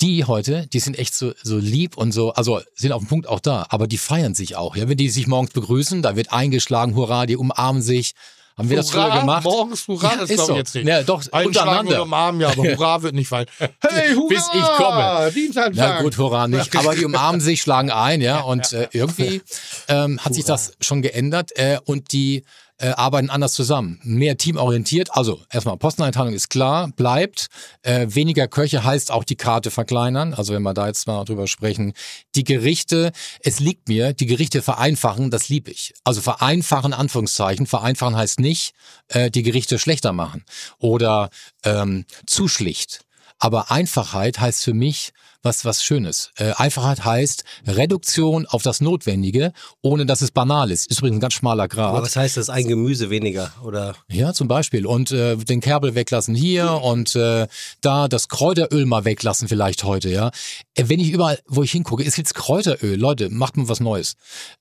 die 0.00 0.24
heute, 0.24 0.66
die 0.66 0.80
sind 0.80 0.98
echt 0.98 1.14
so, 1.14 1.32
so 1.44 1.58
lieb 1.58 1.96
und 1.96 2.10
so, 2.10 2.32
also 2.32 2.60
sind 2.74 2.90
auf 2.90 3.02
dem 3.02 3.08
Punkt 3.08 3.28
auch 3.28 3.38
da, 3.38 3.66
aber 3.68 3.86
die 3.86 3.98
feiern 3.98 4.34
sich 4.34 4.56
auch. 4.56 4.74
Ja, 4.74 4.88
wenn 4.88 4.96
die 4.96 5.08
sich 5.08 5.28
morgens 5.28 5.52
begrüßen, 5.52 6.02
da 6.02 6.16
wird 6.16 6.32
eingeschlagen, 6.32 6.96
hurra, 6.96 7.26
die 7.26 7.36
umarmen 7.36 7.82
sich. 7.82 8.14
Haben 8.56 8.68
wir 8.68 8.76
Hurra, 8.76 8.82
das 8.82 8.90
früher 8.90 9.20
gemacht? 9.20 9.44
Morgens 9.44 9.88
Hurra, 9.88 10.10
ja, 10.10 10.16
das 10.18 10.28
glaube 10.28 10.52
ich 10.52 10.58
jetzt 10.58 10.74
nicht. 10.74 10.86
Ja, 10.86 11.02
doch, 11.02 11.22
untereinander. 11.32 12.02
umarmen, 12.02 12.40
ja, 12.40 12.48
aber 12.48 12.62
Hurra 12.76 13.02
wird 13.02 13.14
nicht 13.14 13.28
fallen. 13.28 13.46
Hey, 13.58 14.14
Hurra! 14.14 14.28
Bis 14.28 14.44
ich 14.52 14.66
komme. 14.76 15.32
Dienstag. 15.34 15.72
Na 15.74 16.02
gut, 16.02 16.18
Hurra 16.18 16.48
nicht. 16.48 16.76
Aber 16.76 16.94
die 16.94 17.04
umarmen 17.04 17.40
sich, 17.40 17.62
schlagen 17.62 17.90
ein, 17.90 18.20
ja. 18.20 18.40
und 18.40 18.72
äh, 18.72 18.88
irgendwie 18.92 19.42
ähm, 19.88 20.18
hat 20.18 20.26
Hurra. 20.26 20.34
sich 20.34 20.44
das 20.44 20.76
schon 20.80 21.02
geändert. 21.02 21.50
Äh, 21.56 21.78
und 21.84 22.12
die 22.12 22.44
äh, 22.82 22.88
arbeiten 22.88 23.30
anders 23.30 23.52
zusammen. 23.52 24.00
Mehr 24.02 24.36
teamorientiert. 24.36 25.16
Also 25.16 25.40
erstmal 25.50 25.76
Posteneinteilung 25.76 26.34
ist 26.34 26.50
klar, 26.50 26.88
bleibt. 26.88 27.46
Äh, 27.82 28.08
weniger 28.10 28.48
Köche 28.48 28.82
heißt 28.84 29.12
auch 29.12 29.24
die 29.24 29.36
Karte 29.36 29.70
verkleinern. 29.70 30.34
Also 30.34 30.52
wenn 30.52 30.62
wir 30.62 30.74
da 30.74 30.88
jetzt 30.88 31.06
mal 31.06 31.24
drüber 31.24 31.46
sprechen. 31.46 31.92
Die 32.34 32.44
Gerichte, 32.44 33.12
es 33.40 33.60
liegt 33.60 33.88
mir, 33.88 34.12
die 34.12 34.26
Gerichte 34.26 34.62
vereinfachen, 34.62 35.30
das 35.30 35.48
lieb 35.48 35.68
ich. 35.68 35.94
Also 36.02 36.20
vereinfachen, 36.20 36.92
Anführungszeichen. 36.92 37.66
Vereinfachen 37.66 38.16
heißt 38.16 38.40
nicht, 38.40 38.74
äh, 39.08 39.30
die 39.30 39.44
Gerichte 39.44 39.78
schlechter 39.78 40.12
machen 40.12 40.44
oder 40.78 41.30
ähm, 41.64 42.04
zu 42.26 42.48
schlicht. 42.48 43.04
Aber 43.42 43.72
Einfachheit 43.72 44.38
heißt 44.38 44.62
für 44.62 44.72
mich, 44.72 45.12
was, 45.42 45.64
was 45.64 45.82
Schönes. 45.82 46.30
Äh, 46.36 46.52
Einfachheit 46.52 47.04
heißt 47.04 47.42
Reduktion 47.66 48.46
auf 48.46 48.62
das 48.62 48.80
Notwendige, 48.80 49.52
ohne 49.82 50.06
dass 50.06 50.22
es 50.22 50.30
banal 50.30 50.70
ist. 50.70 50.88
Ist 50.88 51.00
übrigens 51.00 51.16
ein 51.16 51.20
ganz 51.20 51.34
schmaler 51.34 51.66
Grad. 51.66 51.88
Aber 51.88 52.02
was 52.02 52.14
heißt 52.14 52.36
das? 52.36 52.50
Ein 52.50 52.68
Gemüse 52.68 53.10
weniger, 53.10 53.52
oder? 53.64 53.96
Ja, 54.08 54.32
zum 54.32 54.46
Beispiel. 54.46 54.86
Und 54.86 55.10
äh, 55.10 55.34
den 55.34 55.60
Kerbel 55.60 55.96
weglassen 55.96 56.36
hier 56.36 56.70
und 56.70 57.16
äh, 57.16 57.48
da 57.80 58.06
das 58.06 58.28
Kräuteröl 58.28 58.86
mal 58.86 59.04
weglassen 59.04 59.48
vielleicht 59.48 59.82
heute, 59.82 60.08
ja. 60.08 60.30
Äh, 60.74 60.84
wenn 60.86 61.00
ich 61.00 61.10
überall, 61.10 61.40
wo 61.48 61.64
ich 61.64 61.72
hingucke, 61.72 62.04
ist 62.04 62.18
jetzt 62.18 62.36
Kräuteröl. 62.36 62.96
Leute, 62.96 63.28
macht 63.28 63.56
mal 63.56 63.68
was 63.68 63.80
Neues. 63.80 64.14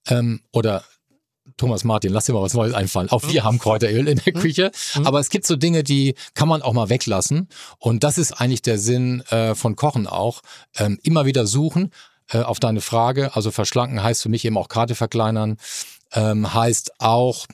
Ähm, 0.07 0.41
oder 0.51 0.83
Thomas 1.57 1.83
Martin, 1.83 2.11
lass 2.11 2.25
dir 2.25 2.33
mal 2.33 2.41
was 2.41 2.53
Neues 2.53 2.73
einfallen. 2.73 3.09
Auch 3.09 3.23
wir 3.23 3.41
hm? 3.41 3.43
haben 3.43 3.59
Kräuteröl 3.59 4.07
in 4.07 4.17
der 4.17 4.33
hm? 4.33 4.41
Küche, 4.41 4.71
hm? 4.93 5.07
aber 5.07 5.19
es 5.19 5.29
gibt 5.29 5.45
so 5.45 5.55
Dinge, 5.55 5.83
die 5.83 6.15
kann 6.33 6.47
man 6.47 6.61
auch 6.61 6.73
mal 6.73 6.89
weglassen. 6.89 7.47
Und 7.77 8.03
das 8.03 8.17
ist 8.17 8.33
eigentlich 8.33 8.61
der 8.61 8.77
Sinn 8.77 9.21
äh, 9.29 9.55
von 9.55 9.75
Kochen 9.75 10.07
auch. 10.07 10.41
Ähm, 10.77 10.99
immer 11.03 11.25
wieder 11.25 11.45
suchen 11.47 11.91
äh, 12.31 12.39
auf 12.39 12.59
deine 12.59 12.81
Frage. 12.81 13.35
Also 13.35 13.51
verschlanken 13.51 14.01
heißt 14.03 14.23
für 14.23 14.29
mich 14.29 14.45
eben 14.45 14.57
auch 14.57 14.69
Karte 14.69 14.95
verkleinern, 14.95 15.57
ähm, 16.13 16.53
heißt 16.53 16.99
auch 16.99 17.47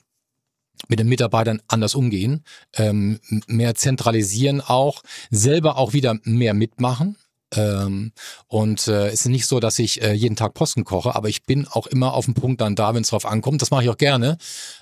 mit 0.87 0.99
den 0.99 1.07
Mitarbeitern 1.07 1.61
anders 1.67 1.95
umgehen, 1.95 2.43
ähm, 2.75 3.19
mehr 3.47 3.75
zentralisieren 3.75 4.61
auch, 4.61 5.01
selber 5.31 5.77
auch 5.77 5.93
wieder 5.93 6.17
mehr 6.23 6.53
mitmachen. 6.53 7.17
Ähm, 7.55 8.11
und 8.47 8.87
äh, 8.87 9.07
es 9.07 9.21
ist 9.21 9.27
nicht 9.27 9.47
so, 9.47 9.59
dass 9.59 9.79
ich 9.79 10.01
äh, 10.01 10.13
jeden 10.13 10.35
Tag 10.35 10.53
Posten 10.53 10.83
koche, 10.83 11.15
aber 11.15 11.29
ich 11.29 11.43
bin 11.43 11.67
auch 11.67 11.87
immer 11.87 12.13
auf 12.13 12.25
dem 12.25 12.33
Punkt 12.33 12.61
dann 12.61 12.75
da, 12.75 12.93
wenn 12.93 13.03
es 13.03 13.09
drauf 13.09 13.25
ankommt. 13.25 13.61
Das 13.61 13.71
mache 13.71 13.83
ich 13.83 13.89
auch 13.89 13.97
gerne. 13.97 14.37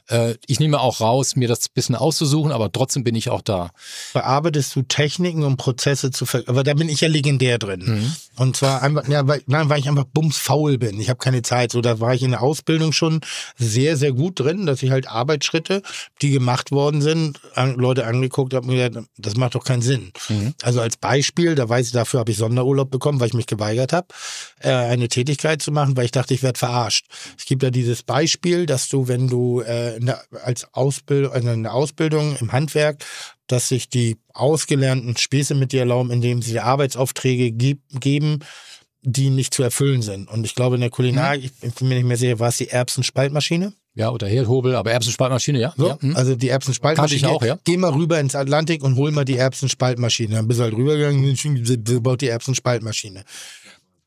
Äh, 0.10 0.36
ich 0.47 0.60
nehme 0.60 0.80
auch 0.80 1.01
raus, 1.01 1.36
mir 1.36 1.47
das 1.47 1.68
bisschen 1.70 1.95
auszusuchen, 1.95 2.51
aber 2.51 2.72
trotzdem 2.72 3.03
bin 3.03 3.16
ich 3.16 3.30
auch 3.30 3.41
da. 3.41 3.72
Bearbeitest 4.14 4.76
du 4.76 4.84
Techniken 4.84 5.43
und 5.43 5.58
Prozesse 5.58 6.12
zu 6.12 6.26
ver 6.26 6.43
aber 6.47 6.64
da 6.64 6.74
bin 6.74 6.89
ich 6.89 7.01
ja 7.01 7.08
legendär 7.08 7.58
drin. 7.58 7.84
Mhm. 7.86 8.16
Und 8.38 8.58
zwar 8.58 8.82
einfach, 8.82 9.08
ja, 9.08 9.28
weil, 9.28 9.41
nein, 9.47 9.70
weil 9.70 9.80
ich 9.80 9.88
einfach 9.88 10.06
bumsfaul 10.06 10.78
bin. 10.78 10.99
Ich 10.99 11.10
habe 11.10 11.20
keine 11.20 11.41
Zeit. 11.41 11.72
So, 11.72 11.82
da 11.82 11.99
war 11.99 12.14
ich 12.14 12.24
in 12.24 12.32
der 12.32 12.41
Ausbildung 12.41 12.91
schon 12.91 13.22
sehr, 13.58 13.97
sehr 13.97 14.12
gut 14.12 14.39
drin, 14.39 14.66
dass 14.66 14.84
ich 14.84 14.91
halt 14.91 15.08
Arbeitsschritte, 15.08 15.82
die 16.22 16.32
gemacht 16.32 16.72
worden 16.72 17.01
sind, 17.01 17.39
an, 17.56 17.76
Leute 17.76 18.06
angeguckt 18.06 18.53
habe 18.53 18.68
und 18.68 18.76
gesagt, 18.76 18.97
das 19.18 19.36
macht 19.36 19.56
doch 19.56 19.64
keinen 19.64 19.82
Sinn. 19.82 20.12
Mhm. 20.30 20.53
Also 20.62 20.82
als 20.82 20.97
Beispiel, 20.97 21.56
da 21.56 21.68
weiß 21.68 21.88
ich, 21.88 21.93
dafür 21.93 22.20
habe 22.20 22.32
ich 22.32 22.38
Sonderurlaub 22.38 22.91
bekommen, 22.91 23.20
weil 23.20 23.28
ich 23.28 23.34
mich 23.34 23.47
geweigert 23.47 23.93
habe, 23.93 24.08
äh, 24.60 24.70
eine 24.70 25.08
Tätigkeit 25.08 25.62
zu 25.62 25.72
machen, 25.72 25.97
weil 25.97 26.06
ich 26.06 26.12
dachte, 26.12 26.34
ich 26.34 26.43
werde 26.43 26.60
verarscht. 26.60 27.06
Es 27.38 27.45
gibt 27.45 27.64
ja 27.64 27.70
dieses 27.70 28.03
Beispiel, 28.03 28.66
dass 28.66 28.89
du, 28.89 29.08
wenn 29.08 29.28
du 29.28 29.62
äh, 29.62 29.94
in 29.95 30.05
der, 30.05 30.23
als 30.43 30.73
Ausbildung, 30.73 31.31
also 31.31 31.49
in 31.49 31.63
der 31.63 31.73
Ausbildung 31.73 32.35
im 32.39 32.51
Handwerk, 32.51 33.03
dass 33.47 33.69
sich 33.69 33.89
die 33.89 34.17
ausgelernten 34.33 35.17
Späße 35.17 35.55
mit 35.55 35.71
dir 35.71 35.81
erlauben, 35.81 36.11
indem 36.11 36.41
sie 36.41 36.59
Arbeitsaufträge 36.59 37.51
ge 37.51 37.77
geben, 37.99 38.39
die 39.01 39.29
nicht 39.29 39.53
zu 39.53 39.61
erfüllen 39.61 40.01
sind. 40.01 40.29
Und 40.29 40.45
ich 40.45 40.55
glaube, 40.55 40.75
in 40.75 40.81
der 40.81 40.89
Kulinarik, 40.89 41.51
mhm. 41.61 41.69
ich 41.69 41.75
bin 41.75 41.87
mir 41.87 41.95
nicht 41.95 42.07
mehr 42.07 42.17
sicher, 42.17 42.39
war 42.39 42.49
es 42.49 42.57
die 42.57 42.69
Erbsenspaltmaschine? 42.69 43.73
Ja, 43.93 44.09
oder 44.09 44.27
Herdhobel, 44.27 44.75
aber 44.75 44.91
Erbsenspaltmaschine, 44.91 45.59
ja. 45.59 45.73
So, 45.77 45.87
ja. 45.87 45.97
Hm. 46.01 46.17
Also 46.17 46.35
die 46.35 46.49
Erbsenspaltmaschine. 46.49 47.21
Kann 47.21 47.29
ich 47.29 47.35
auch, 47.35 47.45
ja. 47.45 47.57
Geh 47.63 47.77
mal 47.77 47.93
rüber 47.93 48.19
ins 48.19 48.35
Atlantik 48.35 48.83
und 48.83 48.97
hol 48.97 49.11
mal 49.11 49.23
die 49.23 49.37
Erbsenspaltmaschine. 49.37 50.35
Dann 50.35 50.47
bist 50.49 50.59
du 50.59 50.65
halt 50.65 50.73
rübergegangen, 50.73 51.37
baut 52.03 52.19
die 52.19 52.27
Erbsenspaltmaschine 52.27 53.23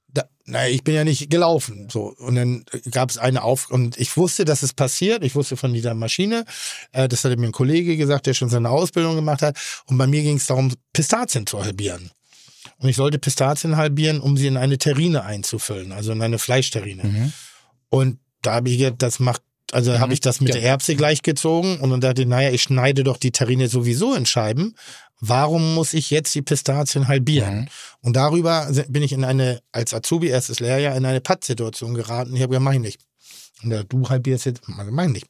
da, 0.08 0.24
na, 0.46 0.68
ich 0.68 0.82
bin 0.84 0.94
ja 0.94 1.04
nicht 1.04 1.30
gelaufen. 1.30 1.88
So. 1.90 2.14
Und 2.18 2.34
dann 2.34 2.64
gab 2.90 3.10
es 3.10 3.18
eine 3.18 3.42
Auf 3.42 3.70
und 3.70 3.98
ich 3.98 4.16
wusste, 4.16 4.44
dass 4.44 4.62
es 4.62 4.72
passiert. 4.72 5.22
Ich 5.22 5.34
wusste 5.34 5.56
von 5.56 5.72
dieser 5.72 5.94
Maschine. 5.94 6.44
Äh, 6.92 7.08
das 7.08 7.24
hatte 7.24 7.36
mir 7.36 7.46
ein 7.46 7.52
Kollege 7.52 7.96
gesagt, 7.96 8.26
der 8.26 8.34
schon 8.34 8.48
seine 8.48 8.70
Ausbildung 8.70 9.16
gemacht 9.16 9.42
hat. 9.42 9.56
Und 9.86 9.98
bei 9.98 10.06
mir 10.06 10.22
ging 10.22 10.36
es 10.36 10.46
darum, 10.46 10.72
Pistazien 10.92 11.46
zu 11.46 11.62
halbieren. 11.62 12.10
Und 12.78 12.88
ich 12.88 12.96
sollte 12.96 13.18
Pistazien 13.18 13.76
halbieren, 13.76 14.20
um 14.20 14.36
sie 14.36 14.46
in 14.46 14.56
eine 14.56 14.78
Terrine 14.78 15.24
einzufüllen, 15.24 15.92
also 15.92 16.12
in 16.12 16.22
eine 16.22 16.38
Fleischterrine. 16.38 17.04
Mhm. 17.04 17.32
Und 17.90 18.18
da 18.42 18.54
habe 18.54 18.70
ich 18.70 18.78
gedacht, 18.78 19.02
das 19.02 19.18
macht 19.18 19.42
also 19.72 19.92
mhm. 19.92 19.98
habe 19.98 20.14
ich 20.14 20.20
das 20.20 20.40
mit 20.40 20.54
ja. 20.54 20.60
der 20.60 20.70
Erbse 20.70 20.96
gleichgezogen 20.96 21.80
und 21.80 21.90
dann 21.90 22.00
dachte 22.00 22.22
ich, 22.22 22.28
naja, 22.28 22.50
ich 22.50 22.62
schneide 22.62 23.04
doch 23.04 23.18
die 23.18 23.32
Terrine 23.32 23.68
sowieso 23.68 24.14
in 24.14 24.24
Scheiben 24.24 24.74
warum 25.20 25.74
muss 25.74 25.94
ich 25.94 26.10
jetzt 26.10 26.34
die 26.34 26.42
Pistazien 26.42 27.08
halbieren? 27.08 27.60
Mhm. 27.60 27.68
Und 28.00 28.16
darüber 28.16 28.70
bin 28.88 29.02
ich 29.02 29.12
in 29.12 29.24
eine, 29.24 29.60
als 29.72 29.94
Azubi 29.94 30.28
erstes 30.28 30.60
Lehrjahr, 30.60 30.96
in 30.96 31.04
eine 31.04 31.20
Pattsituation 31.20 31.94
geraten. 31.94 32.34
Ich 32.34 32.42
habe 32.42 32.50
gesagt, 32.50 32.64
mach 32.64 32.72
ich 32.72 32.80
nicht. 32.80 33.00
Und 33.62 33.70
der, 33.70 33.84
du 33.84 34.08
halbierst 34.08 34.46
jetzt, 34.46 34.62
mach 34.66 34.86
ich 34.86 35.12
nicht. 35.12 35.26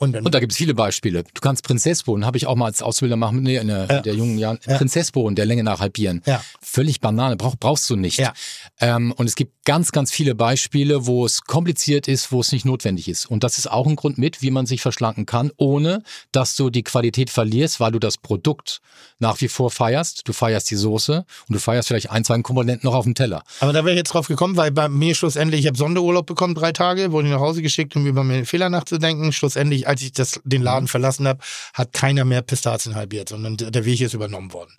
Und, 0.00 0.12
dann, 0.12 0.24
und 0.24 0.32
da 0.32 0.38
gibt 0.38 0.52
es 0.52 0.58
viele 0.58 0.74
Beispiele. 0.74 1.24
Du 1.24 1.40
kannst 1.40 1.64
Prinzessbohnen, 1.64 2.24
habe 2.24 2.36
ich 2.36 2.46
auch 2.46 2.54
mal 2.54 2.66
als 2.66 2.82
Ausbilder 2.82 3.16
machen, 3.16 3.42
nee, 3.42 3.56
in 3.56 3.66
der, 3.66 3.86
ja. 3.90 4.00
der 4.00 4.14
jungen 4.14 4.38
Jahren, 4.38 4.60
ja. 4.64 4.76
Prinzessbohnen 4.76 5.34
der 5.34 5.44
Länge 5.44 5.64
nach 5.64 5.80
halbieren. 5.80 6.22
Ja. 6.24 6.40
Völlig 6.62 7.00
Banane, 7.00 7.36
brauch, 7.36 7.56
brauchst 7.58 7.90
du 7.90 7.96
nicht. 7.96 8.18
Ja. 8.18 8.32
Ähm, 8.80 9.10
und 9.10 9.26
es 9.26 9.34
gibt 9.34 9.57
ganz, 9.68 9.92
ganz 9.92 10.10
viele 10.10 10.34
Beispiele, 10.34 11.06
wo 11.06 11.26
es 11.26 11.42
kompliziert 11.42 12.08
ist, 12.08 12.32
wo 12.32 12.40
es 12.40 12.52
nicht 12.52 12.64
notwendig 12.64 13.06
ist. 13.06 13.26
Und 13.26 13.44
das 13.44 13.58
ist 13.58 13.70
auch 13.70 13.86
ein 13.86 13.96
Grund 13.96 14.16
mit, 14.16 14.40
wie 14.40 14.50
man 14.50 14.64
sich 14.64 14.80
verschlanken 14.80 15.26
kann, 15.26 15.52
ohne 15.58 16.02
dass 16.32 16.56
du 16.56 16.70
die 16.70 16.82
Qualität 16.82 17.28
verlierst, 17.28 17.78
weil 17.78 17.92
du 17.92 17.98
das 17.98 18.16
Produkt 18.16 18.80
nach 19.18 19.42
wie 19.42 19.48
vor 19.48 19.70
feierst. 19.70 20.26
Du 20.26 20.32
feierst 20.32 20.70
die 20.70 20.74
Soße 20.76 21.26
und 21.48 21.54
du 21.54 21.60
feierst 21.60 21.88
vielleicht 21.88 22.10
ein, 22.10 22.24
zwei 22.24 22.40
Komponenten 22.40 22.88
noch 22.88 22.94
auf 22.94 23.04
dem 23.04 23.14
Teller. 23.14 23.42
Aber 23.60 23.74
da 23.74 23.80
wäre 23.84 23.90
ich 23.92 23.98
jetzt 23.98 24.14
drauf 24.14 24.26
gekommen, 24.26 24.56
weil 24.56 24.70
bei 24.70 24.88
mir 24.88 25.14
schlussendlich, 25.14 25.60
ich 25.60 25.66
habe 25.66 25.76
Sonderurlaub 25.76 26.24
bekommen, 26.24 26.54
drei 26.54 26.72
Tage, 26.72 27.12
wurde 27.12 27.28
ich 27.28 27.34
nach 27.34 27.40
Hause 27.40 27.60
geschickt, 27.60 27.94
um 27.94 28.06
über 28.06 28.24
meine 28.24 28.46
Fehler 28.46 28.70
nachzudenken. 28.70 29.32
Schlussendlich, 29.34 29.86
als 29.86 30.00
ich 30.00 30.12
das, 30.12 30.40
den 30.44 30.62
Laden 30.62 30.84
Mhm. 30.84 30.88
verlassen 30.88 31.28
habe, 31.28 31.40
hat 31.74 31.92
keiner 31.92 32.24
mehr 32.24 32.40
Pistazien 32.40 32.94
halbiert, 32.94 33.28
sondern 33.28 33.58
der 33.58 33.84
Weg 33.84 34.00
ist 34.00 34.14
übernommen 34.14 34.54
worden. 34.54 34.72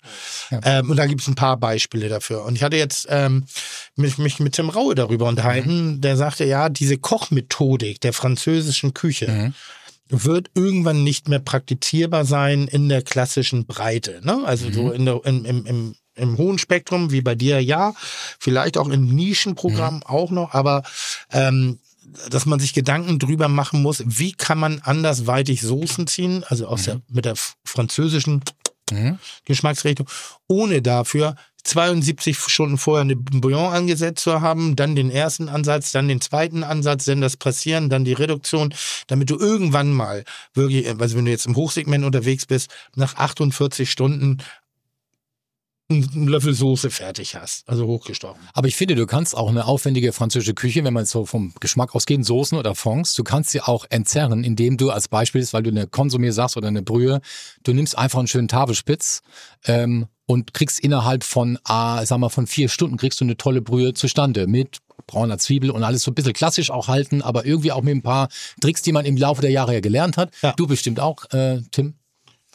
Ähm, 0.64 0.90
und 0.90 0.96
da 0.96 1.06
gibt 1.06 1.20
es 1.20 1.28
ein 1.28 1.36
paar 1.36 1.58
Beispiele 1.58 2.08
dafür. 2.08 2.44
Und 2.44 2.56
ich 2.56 2.64
hatte 2.64 2.76
jetzt 2.76 3.06
ähm, 3.08 3.44
mich, 3.94 4.18
mich 4.18 4.40
mit 4.40 4.54
Tim 4.54 4.68
Raue 4.80 4.94
darüber 4.94 5.26
unterhalten, 5.28 5.94
Mhm. 5.96 6.00
der 6.00 6.16
sagte, 6.16 6.44
ja, 6.44 6.68
diese 6.68 6.96
Kochmethodik 6.98 8.00
der 8.00 8.12
französischen 8.12 8.94
Küche, 8.94 9.28
Mhm. 9.30 9.54
wird 10.12 10.50
irgendwann 10.54 11.04
nicht 11.04 11.28
mehr 11.28 11.38
praktizierbar 11.38 12.24
sein 12.24 12.66
in 12.66 12.88
der 12.88 13.02
klassischen 13.02 13.66
Breite. 13.66 14.20
Ne? 14.24 14.42
Also 14.44 14.66
Mhm. 14.68 14.72
so 14.72 14.90
in 14.90 15.04
der, 15.04 15.20
in, 15.24 15.44
im, 15.44 15.66
im, 15.66 15.94
im 16.16 16.36
hohen 16.38 16.58
Spektrum, 16.58 17.12
wie 17.12 17.20
bei 17.20 17.34
dir, 17.36 17.62
ja. 17.62 17.94
Vielleicht 18.40 18.76
auch 18.76 18.88
in 18.88 19.14
Nischenprogrammen 19.14 20.00
Mhm. 20.00 20.06
auch 20.06 20.30
noch, 20.30 20.52
aber 20.54 20.82
ähm, 21.30 21.78
dass 22.28 22.44
man 22.44 22.58
sich 22.58 22.72
Gedanken 22.72 23.20
drüber 23.20 23.46
machen 23.46 23.82
muss, 23.82 24.02
wie 24.04 24.32
kann 24.32 24.58
man 24.58 24.80
andersweitig 24.80 25.60
Soßen 25.62 26.08
ziehen, 26.08 26.42
also 26.48 26.66
aus 26.66 26.82
der, 26.84 27.00
mit 27.08 27.24
der 27.24 27.36
französischen 27.64 28.42
Mhm. 28.90 29.20
Geschmacksrichtung, 29.44 30.08
ohne 30.48 30.82
dafür 30.82 31.36
72 31.62 32.38
Stunden 32.38 32.78
vorher 32.78 33.02
eine 33.02 33.16
Bouillon 33.16 33.72
angesetzt 33.72 34.22
zu 34.22 34.40
haben, 34.40 34.76
dann 34.76 34.96
den 34.96 35.10
ersten 35.10 35.48
Ansatz, 35.48 35.92
dann 35.92 36.08
den 36.08 36.20
zweiten 36.20 36.64
Ansatz, 36.64 37.04
dann 37.04 37.20
das 37.20 37.36
Passieren, 37.36 37.88
dann 37.88 38.04
die 38.04 38.12
Reduktion, 38.12 38.74
damit 39.06 39.30
du 39.30 39.38
irgendwann 39.38 39.92
mal 39.92 40.24
wirklich, 40.54 40.88
also 40.88 41.16
wenn 41.16 41.24
du 41.24 41.30
jetzt 41.30 41.46
im 41.46 41.56
Hochsegment 41.56 42.04
unterwegs 42.04 42.46
bist, 42.46 42.70
nach 42.94 43.16
48 43.16 43.90
Stunden 43.90 44.38
einen 45.90 46.28
Löffel 46.28 46.54
Soße 46.54 46.90
fertig 46.90 47.34
hast, 47.34 47.68
also 47.68 47.86
hochgestochen. 47.86 48.40
Aber 48.52 48.68
ich 48.68 48.76
finde, 48.76 48.94
du 48.94 49.06
kannst 49.06 49.36
auch 49.36 49.48
eine 49.48 49.66
aufwendige 49.66 50.12
französische 50.12 50.54
Küche, 50.54 50.84
wenn 50.84 50.94
man 50.94 51.04
so 51.04 51.26
vom 51.26 51.52
Geschmack 51.60 51.94
ausgeht, 51.94 52.24
Soßen 52.24 52.56
oder 52.56 52.74
Fonds, 52.74 53.14
du 53.14 53.24
kannst 53.24 53.50
sie 53.50 53.60
auch 53.60 53.86
entzerren, 53.90 54.44
indem 54.44 54.76
du 54.76 54.90
als 54.90 55.08
Beispiel, 55.08 55.46
weil 55.52 55.62
du 55.62 55.70
eine 55.70 55.86
Konsumé 55.86 56.32
sagst 56.32 56.56
oder 56.56 56.68
eine 56.68 56.82
Brühe, 56.82 57.20
du 57.64 57.72
nimmst 57.72 57.98
einfach 57.98 58.18
einen 58.20 58.28
schönen 58.28 58.48
Tafelspitz 58.48 59.22
ähm, 59.64 60.06
und 60.30 60.54
kriegst 60.54 60.78
innerhalb 60.78 61.24
von, 61.24 61.58
ah, 61.64 62.06
sag 62.06 62.18
mal, 62.18 62.28
von 62.28 62.46
vier 62.46 62.68
Stunden 62.68 62.96
kriegst 62.96 63.20
du 63.20 63.24
eine 63.24 63.36
tolle 63.36 63.62
Brühe 63.62 63.94
zustande 63.94 64.46
mit 64.46 64.78
brauner 65.08 65.38
Zwiebel 65.38 65.70
und 65.70 65.82
alles 65.82 66.04
so 66.04 66.12
ein 66.12 66.14
bisschen 66.14 66.34
klassisch 66.34 66.70
auch 66.70 66.86
halten, 66.86 67.20
aber 67.20 67.44
irgendwie 67.44 67.72
auch 67.72 67.82
mit 67.82 67.96
ein 67.96 68.02
paar 68.02 68.28
Tricks, 68.60 68.80
die 68.82 68.92
man 68.92 69.04
im 69.04 69.16
Laufe 69.16 69.42
der 69.42 69.50
Jahre 69.50 69.74
ja 69.74 69.80
gelernt 69.80 70.16
hat. 70.16 70.30
Ja. 70.42 70.52
Du 70.52 70.68
bestimmt 70.68 71.00
auch, 71.00 71.28
äh, 71.32 71.62
Tim. 71.72 71.94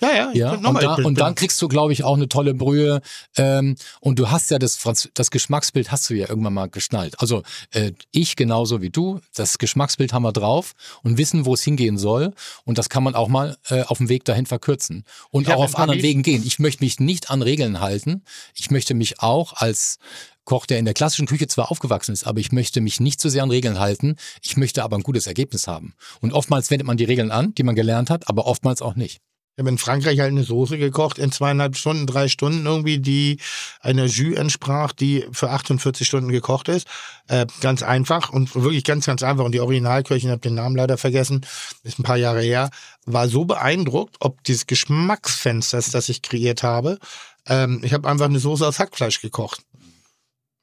Ja, 0.01 0.13
ja, 0.13 0.31
ich 0.31 0.37
Ja, 0.37 0.51
und, 0.53 0.81
da, 0.81 0.95
und 0.95 1.19
dann 1.19 1.35
kriegst 1.35 1.61
du, 1.61 1.67
glaube 1.67 1.93
ich, 1.93 2.03
auch 2.03 2.15
eine 2.15 2.27
tolle 2.27 2.53
Brühe. 2.53 3.01
Ähm, 3.37 3.75
und 4.01 4.19
du 4.19 4.29
hast 4.29 4.51
ja 4.51 4.59
das, 4.59 4.75
Franz 4.75 5.09
das 5.13 5.31
Geschmacksbild 5.31 5.91
hast 5.91 6.09
du 6.09 6.13
ja 6.15 6.27
irgendwann 6.27 6.53
mal 6.53 6.67
geschnallt. 6.67 7.19
Also 7.19 7.43
äh, 7.71 7.93
ich 8.11 8.35
genauso 8.35 8.81
wie 8.81 8.89
du, 8.89 9.21
das 9.33 9.57
Geschmacksbild 9.57 10.11
haben 10.11 10.23
wir 10.23 10.33
drauf 10.33 10.73
und 11.03 11.17
wissen, 11.17 11.45
wo 11.45 11.53
es 11.53 11.63
hingehen 11.63 11.97
soll. 11.97 12.33
Und 12.65 12.77
das 12.77 12.89
kann 12.89 13.03
man 13.03 13.15
auch 13.15 13.29
mal 13.29 13.57
äh, 13.69 13.83
auf 13.83 13.99
dem 13.99 14.09
Weg 14.09 14.25
dahin 14.25 14.45
verkürzen. 14.45 15.05
Und 15.31 15.47
Ich 15.47 15.53
auch 15.53 15.63
auf 15.63 15.77
anderen 15.77 16.01
Wegen 16.01 16.23
gehen. 16.23 16.43
Ich 16.45 16.59
möchte 16.59 16.83
mich 16.83 16.99
nicht 16.99 17.31
an 17.31 17.41
Regeln 17.41 17.79
halten. 17.79 18.23
Ich 18.53 18.71
möchte 18.71 18.93
mich 18.95 19.21
auch 19.21 19.53
als 19.53 19.97
Koch, 20.43 20.65
der 20.65 20.77
in 20.77 20.85
der 20.85 20.93
klassischen 20.93 21.25
Küche 21.25 21.47
zwar 21.47 21.71
aufgewachsen 21.71 22.11
ist, 22.11 22.27
aber 22.27 22.39
ich 22.39 22.51
möchte 22.51 22.79
mich 22.79 22.99
nicht 22.99 23.19
so 23.19 23.29
sehr 23.29 23.43
an 23.43 23.49
Regeln 23.49 23.79
halten. 23.79 24.15
Ich 24.43 24.57
möchte 24.57 24.83
aber 24.83 24.97
ein 24.97 25.03
gutes 25.03 25.25
Ergebnis 25.25 25.67
haben. 25.67 25.95
Und 26.21 26.33
oftmals 26.33 26.69
wendet 26.69 26.85
man 26.85 26.97
die 26.97 27.05
Regeln 27.05 27.31
an, 27.31 27.55
die 27.55 27.63
man 27.63 27.75
gelernt 27.75 28.09
hat, 28.09 28.29
aber 28.29 28.45
oftmals 28.45 28.81
auch 28.81 28.95
nicht. 28.95 29.21
Ich 29.55 29.61
habe 29.61 29.69
in 29.69 29.77
Frankreich 29.77 30.19
halt 30.19 30.31
eine 30.31 30.43
Soße 30.43 30.77
gekocht 30.77 31.17
in 31.17 31.31
zweieinhalb 31.31 31.77
Stunden, 31.77 32.07
drei 32.07 32.27
Stunden 32.27 32.65
irgendwie, 32.65 32.99
die 32.99 33.39
einer 33.79 34.03
Jus 34.03 34.35
entsprach, 34.35 34.91
die 34.91 35.25
für 35.31 35.49
48 35.49 36.05
Stunden 36.05 36.29
gekocht 36.29 36.67
ist. 36.67 36.87
Äh, 37.29 37.45
ganz 37.61 37.81
einfach 37.81 38.31
und 38.31 38.53
wirklich 38.53 38.83
ganz, 38.83 39.05
ganz 39.05 39.23
einfach. 39.23 39.45
Und 39.45 39.53
die 39.53 39.61
Originalköchin, 39.61 40.29
habe 40.29 40.41
den 40.41 40.55
Namen 40.55 40.75
leider 40.75 40.97
vergessen, 40.97 41.45
ist 41.83 41.99
ein 41.99 42.03
paar 42.03 42.17
Jahre 42.17 42.41
her, 42.41 42.69
war 43.05 43.29
so 43.29 43.45
beeindruckt, 43.45 44.17
ob 44.19 44.43
dieses 44.43 44.67
Geschmacksfensters, 44.67 45.89
das 45.89 46.09
ich 46.09 46.21
kreiert 46.21 46.61
habe. 46.61 46.99
Ähm, 47.47 47.79
ich 47.81 47.93
habe 47.93 48.09
einfach 48.09 48.25
eine 48.25 48.39
Soße 48.39 48.67
aus 48.67 48.79
Hackfleisch 48.79 49.21
gekocht. 49.21 49.61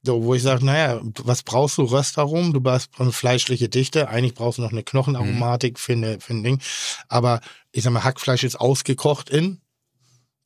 So, 0.05 0.25
wo 0.25 0.35
ich 0.35 0.43
sage, 0.43 0.65
naja, 0.65 1.01
was 1.23 1.45
brauchst 1.45 1.79
du? 1.79 1.85
Röstaromen, 1.85 2.53
du 2.53 2.61
brauchst 2.61 2.91
eine 2.99 3.13
fleischliche 3.13 3.69
Dichte, 3.69 4.09
eigentlich 4.09 4.35
brauchst 4.35 4.59
du 4.59 4.63
noch 4.63 4.73
eine 4.73 4.83
Knochenaromatik 4.83 5.79
für, 5.79 5.93
eine, 5.93 6.19
für 6.19 6.35
ein 6.35 6.43
Ding. 6.43 6.61
Aber 7.09 7.41
ich 7.71 7.85
sag 7.85 7.93
mal, 7.93 8.03
Hackfleisch 8.03 8.43
ist 8.43 8.57
ausgekocht 8.61 9.31
in 9.31 9.61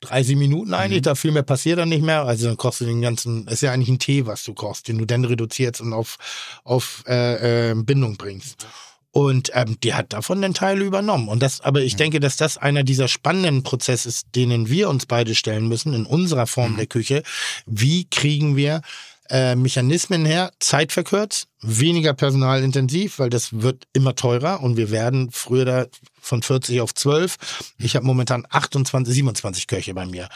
30 0.01 0.35
Minuten 0.35 0.75
eigentlich, 0.75 1.01
da 1.01 1.15
viel 1.15 1.31
mehr 1.31 1.43
passiert 1.43 1.79
dann 1.79 1.89
nicht 1.89 2.03
mehr. 2.03 2.23
Also 2.23 2.47
dann 2.47 2.57
kochst 2.57 2.81
du 2.81 2.85
den 2.85 3.01
ganzen, 3.01 3.47
ist 3.47 3.61
ja 3.61 3.71
eigentlich 3.71 3.89
ein 3.89 3.99
Tee, 3.99 4.27
was 4.27 4.43
du 4.43 4.53
kochst, 4.53 4.87
den 4.87 4.99
du 4.99 5.05
dann 5.05 5.25
reduzierst 5.25 5.81
und 5.81 5.93
auf, 5.93 6.17
auf 6.63 7.03
äh, 7.07 7.71
äh, 7.71 7.73
Bindung 7.75 8.17
bringst. 8.17 8.67
Und 9.09 9.49
ähm, 9.55 9.79
die 9.81 9.95
hat 9.95 10.13
davon 10.13 10.43
den 10.43 10.53
Teil 10.53 10.79
übernommen. 10.83 11.27
Und 11.27 11.41
das, 11.41 11.61
aber 11.61 11.81
ich 11.81 11.95
denke, 11.95 12.19
dass 12.19 12.37
das 12.37 12.57
einer 12.57 12.83
dieser 12.83 13.07
spannenden 13.07 13.63
Prozesse 13.63 14.09
ist, 14.09 14.27
denen 14.35 14.69
wir 14.69 14.89
uns 14.89 15.07
beide 15.07 15.33
stellen 15.33 15.67
müssen 15.67 15.95
in 15.95 16.05
unserer 16.05 16.45
Form 16.45 16.77
der 16.77 16.85
Küche. 16.85 17.23
Wie 17.65 18.07
kriegen 18.07 18.55
wir 18.55 18.81
äh, 19.29 19.55
Mechanismen 19.55 20.25
her, 20.25 20.51
Zeit 20.59 20.91
verkürzt, 20.91 21.47
weniger 21.61 22.13
personalintensiv, 22.13 23.19
weil 23.19 23.29
das 23.29 23.61
wird 23.61 23.87
immer 23.93 24.15
teurer 24.15 24.61
und 24.61 24.77
wir 24.77 24.91
werden 24.91 25.29
früher 25.31 25.65
da 25.65 25.85
von 26.19 26.43
40 26.43 26.81
auf 26.81 26.93
12. 26.93 27.37
Ich 27.79 27.95
habe 27.95 28.05
momentan 28.05 28.45
28, 28.49 29.13
27 29.13 29.67
Köche 29.67 29.93
bei 29.93 30.05
mir. 30.05 30.29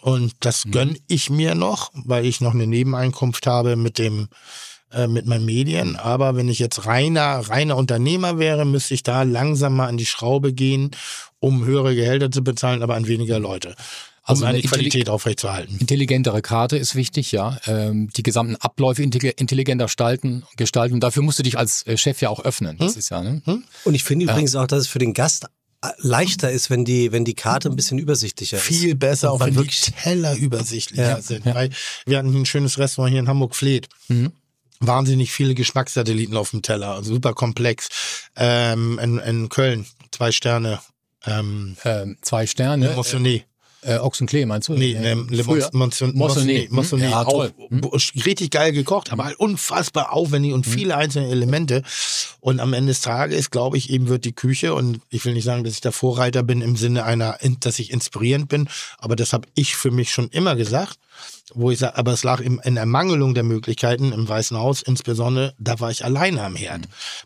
Und 0.00 0.34
das 0.40 0.64
gönn 0.70 0.96
ich 1.08 1.28
mir 1.28 1.54
noch, 1.54 1.90
weil 1.92 2.24
ich 2.24 2.40
noch 2.40 2.54
eine 2.54 2.66
Nebeneinkunft 2.66 3.46
habe 3.46 3.76
mit 3.76 3.98
dem 3.98 4.28
äh, 4.90 5.06
mit 5.06 5.26
meinen 5.26 5.44
Medien. 5.44 5.96
Aber 5.96 6.34
wenn 6.34 6.48
ich 6.48 6.58
jetzt 6.58 6.86
reiner, 6.86 7.40
reiner 7.48 7.76
Unternehmer 7.76 8.38
wäre, 8.38 8.64
müsste 8.64 8.94
ich 8.94 9.02
da 9.02 9.22
langsam 9.22 9.76
mal 9.76 9.86
an 9.86 9.98
die 9.98 10.06
Schraube 10.06 10.54
gehen, 10.54 10.92
um 11.40 11.66
höhere 11.66 11.94
Gehälter 11.94 12.30
zu 12.30 12.42
bezahlen, 12.42 12.82
aber 12.82 12.94
an 12.94 13.06
weniger 13.06 13.38
Leute. 13.38 13.74
Um 14.28 14.32
Also 14.34 14.44
eine 14.44 14.58
eine 14.58 14.68
Qualität 14.68 15.08
aufrechtzuerhalten. 15.08 15.76
Intelligentere 15.78 16.42
Karte 16.42 16.76
ist 16.76 16.94
wichtig, 16.94 17.32
ja. 17.32 17.58
Ähm, 17.66 18.10
die 18.14 18.22
gesamten 18.22 18.56
Abläufe 18.56 19.02
intelli- 19.02 19.32
intelligenter 19.38 19.86
gestalten, 19.86 20.44
gestalten. 20.56 20.94
Und 20.94 21.00
dafür 21.00 21.22
musst 21.22 21.38
du 21.38 21.42
dich 21.42 21.56
als 21.56 21.86
äh, 21.86 21.96
Chef 21.96 22.20
ja 22.20 22.28
auch 22.28 22.40
öffnen. 22.44 22.76
Das 22.78 22.96
ist 22.96 23.08
ja, 23.08 23.22
ne? 23.22 23.40
Und 23.84 23.94
ich 23.94 24.04
finde 24.04 24.26
übrigens 24.26 24.54
auch, 24.54 24.66
dass 24.66 24.80
es 24.82 24.86
für 24.88 24.98
den 24.98 25.14
Gast 25.14 25.46
äh, 25.82 25.88
leichter 25.98 26.50
ist, 26.50 26.68
wenn 26.68 26.84
die, 26.84 27.10
wenn 27.10 27.24
die 27.24 27.32
Karte 27.34 27.70
ein 27.70 27.76
bisschen 27.76 27.98
übersichtlicher 27.98 28.58
ist. 28.58 28.64
viel 28.64 28.94
besser, 28.94 29.32
auch 29.32 29.38
man 29.38 29.48
wenn 29.48 29.54
die 29.54 29.60
wirklich- 29.60 29.80
Teller 30.02 30.36
übersichtlicher 30.36 31.08
Ja, 31.08 31.20
sind. 31.22 31.46
Weil 31.46 31.70
wir 32.04 32.18
hatten 32.18 32.34
ein 32.38 32.44
schönes 32.46 32.76
Restaurant 32.78 33.10
hier 33.12 33.20
in 33.20 33.28
Hamburg 33.28 33.56
Fleet. 33.56 33.88
Mhm. 34.08 34.32
Wahnsinnig 34.80 35.32
viele 35.32 35.54
Geschmackssatelliten 35.54 36.36
auf 36.36 36.50
dem 36.50 36.62
Teller, 36.62 36.90
also 36.94 37.14
super 37.14 37.32
komplex. 37.34 37.88
Ähm, 38.36 38.98
in, 39.02 39.18
in 39.18 39.48
Köln, 39.48 39.86
zwei 40.12 40.30
Sterne. 40.32 40.80
Ähm, 41.26 41.76
Ähm, 41.84 42.16
zwei 42.22 42.46
Sterne. 42.46 42.90
Moissonnet. 42.94 43.44
Äh, 43.82 43.98
Ochsenklee, 43.98 44.44
meinst 44.44 44.68
du? 44.68 44.72
Nee, 44.74 44.92
Äh, 44.92 45.12
ähm. 45.12 45.28
Moissonnet. 46.14 46.72
Moissonnet. 46.72 47.06
Hm? 47.06 47.10
Ja, 47.12 47.22
Auch. 47.22 47.48
Hm? 47.68 47.84
richtig 48.24 48.50
geil 48.50 48.72
gekocht, 48.72 49.12
aber 49.12 49.24
halt 49.24 49.38
unfassbar 49.38 50.12
aufwendig 50.12 50.52
und 50.52 50.66
viele 50.66 50.96
einzelne 50.96 51.28
Elemente. 51.28 51.82
Und 52.40 52.60
am 52.60 52.72
Ende 52.72 52.90
des 52.90 53.00
Tages, 53.02 53.50
glaube 53.50 53.76
ich, 53.76 53.90
eben 53.90 54.08
wird 54.08 54.24
die 54.24 54.32
Küche, 54.32 54.74
und 54.74 55.00
ich 55.10 55.24
will 55.24 55.34
nicht 55.34 55.44
sagen, 55.44 55.64
dass 55.64 55.74
ich 55.74 55.80
der 55.80 55.92
Vorreiter 55.92 56.42
bin 56.42 56.60
im 56.60 56.76
Sinne 56.76 57.04
einer, 57.04 57.38
dass 57.60 57.78
ich 57.78 57.90
inspirierend 57.92 58.48
bin, 58.48 58.68
aber 58.98 59.14
das 59.16 59.32
habe 59.32 59.46
ich 59.54 59.76
für 59.76 59.90
mich 59.90 60.10
schon 60.10 60.28
immer 60.30 60.56
gesagt, 60.56 60.98
wo 61.54 61.70
ich 61.70 61.78
sage, 61.78 61.96
aber 61.96 62.12
es 62.12 62.24
lag 62.24 62.40
in 62.40 62.76
Ermangelung 62.76 63.34
der 63.34 63.42
Möglichkeiten 63.42 64.12
im 64.12 64.28
Weißen 64.28 64.56
Haus, 64.56 64.82
insbesondere, 64.82 65.54
da 65.58 65.80
war 65.80 65.90
ich 65.90 66.04
alleine 66.04 66.42
am 66.42 66.54
Herd. 66.56 66.82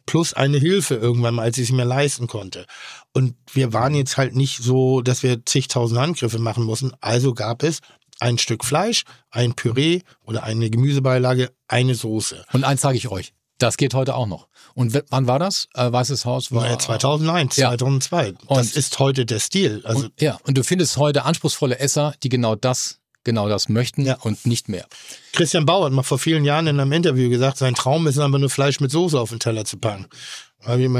Plus 0.07 0.32
eine 0.32 0.59
Hilfe 0.59 0.94
irgendwann 0.94 1.34
mal, 1.34 1.42
als 1.42 1.59
ich 1.59 1.70
es 1.70 1.72
mir 1.72 1.84
leisten 1.84 2.26
konnte. 2.28 2.66
Und 3.14 3.34
wir 3.52 3.72
waren 3.72 3.94
jetzt 3.94 4.16
halt 4.16 4.34
nicht 4.34 4.58
so, 4.62 5.02
dass 5.02 5.22
wir 5.22 5.44
zigtausend 5.44 6.00
Handgriffe 6.00 6.38
machen 6.38 6.64
mussten. 6.64 6.92
Also 7.00 7.34
gab 7.34 7.62
es 7.62 7.80
ein 8.20 8.38
Stück 8.38 8.64
Fleisch, 8.64 9.02
ein 9.30 9.54
Püree 9.54 10.00
oder 10.24 10.44
eine 10.44 10.70
Gemüsebeilage, 10.70 11.50
eine 11.68 11.94
Soße. 11.94 12.44
Und 12.52 12.64
eins 12.64 12.80
sage 12.80 12.96
ich 12.96 13.08
euch. 13.08 13.32
Das 13.58 13.76
geht 13.76 13.94
heute 13.94 14.14
auch 14.16 14.26
noch. 14.26 14.48
Und 14.74 14.98
wann 15.10 15.26
war 15.26 15.38
das? 15.38 15.68
Äh, 15.74 15.92
Weißes 15.92 16.24
Haus 16.24 16.50
war 16.52 16.62
War 16.62 16.70
ja 16.70 16.78
2001, 16.78 17.56
Ja. 17.58 17.68
2002. 17.68 18.32
das 18.48 18.58
Und- 18.68 18.76
ist 18.76 18.98
heute 18.98 19.24
der 19.26 19.38
Stil. 19.40 19.82
Also 19.84 20.04
Und, 20.04 20.20
ja, 20.20 20.38
und 20.44 20.56
du 20.58 20.64
findest 20.64 20.96
heute 20.96 21.24
anspruchsvolle 21.24 21.78
Esser, 21.78 22.14
die 22.22 22.28
genau 22.28 22.56
das, 22.56 22.98
genau 23.24 23.48
das 23.48 23.68
möchten 23.68 24.04
Ja. 24.04 24.16
und 24.22 24.46
nicht 24.46 24.68
mehr. 24.68 24.86
Christian 25.32 25.64
Bauer 25.66 25.86
hat 25.86 25.92
mal 25.92 26.02
vor 26.02 26.18
vielen 26.18 26.44
Jahren 26.44 26.66
in 26.66 26.80
einem 26.80 26.90
Interview 26.92 27.28
gesagt, 27.28 27.58
sein 27.58 27.74
Traum 27.74 28.06
ist 28.08 28.18
einfach 28.18 28.38
nur 28.40 28.50
Fleisch 28.50 28.80
mit 28.80 28.90
Soße 28.90 29.20
auf 29.20 29.30
den 29.30 29.38
Teller 29.38 29.64
zu 29.64 29.76
packen. 29.76 30.06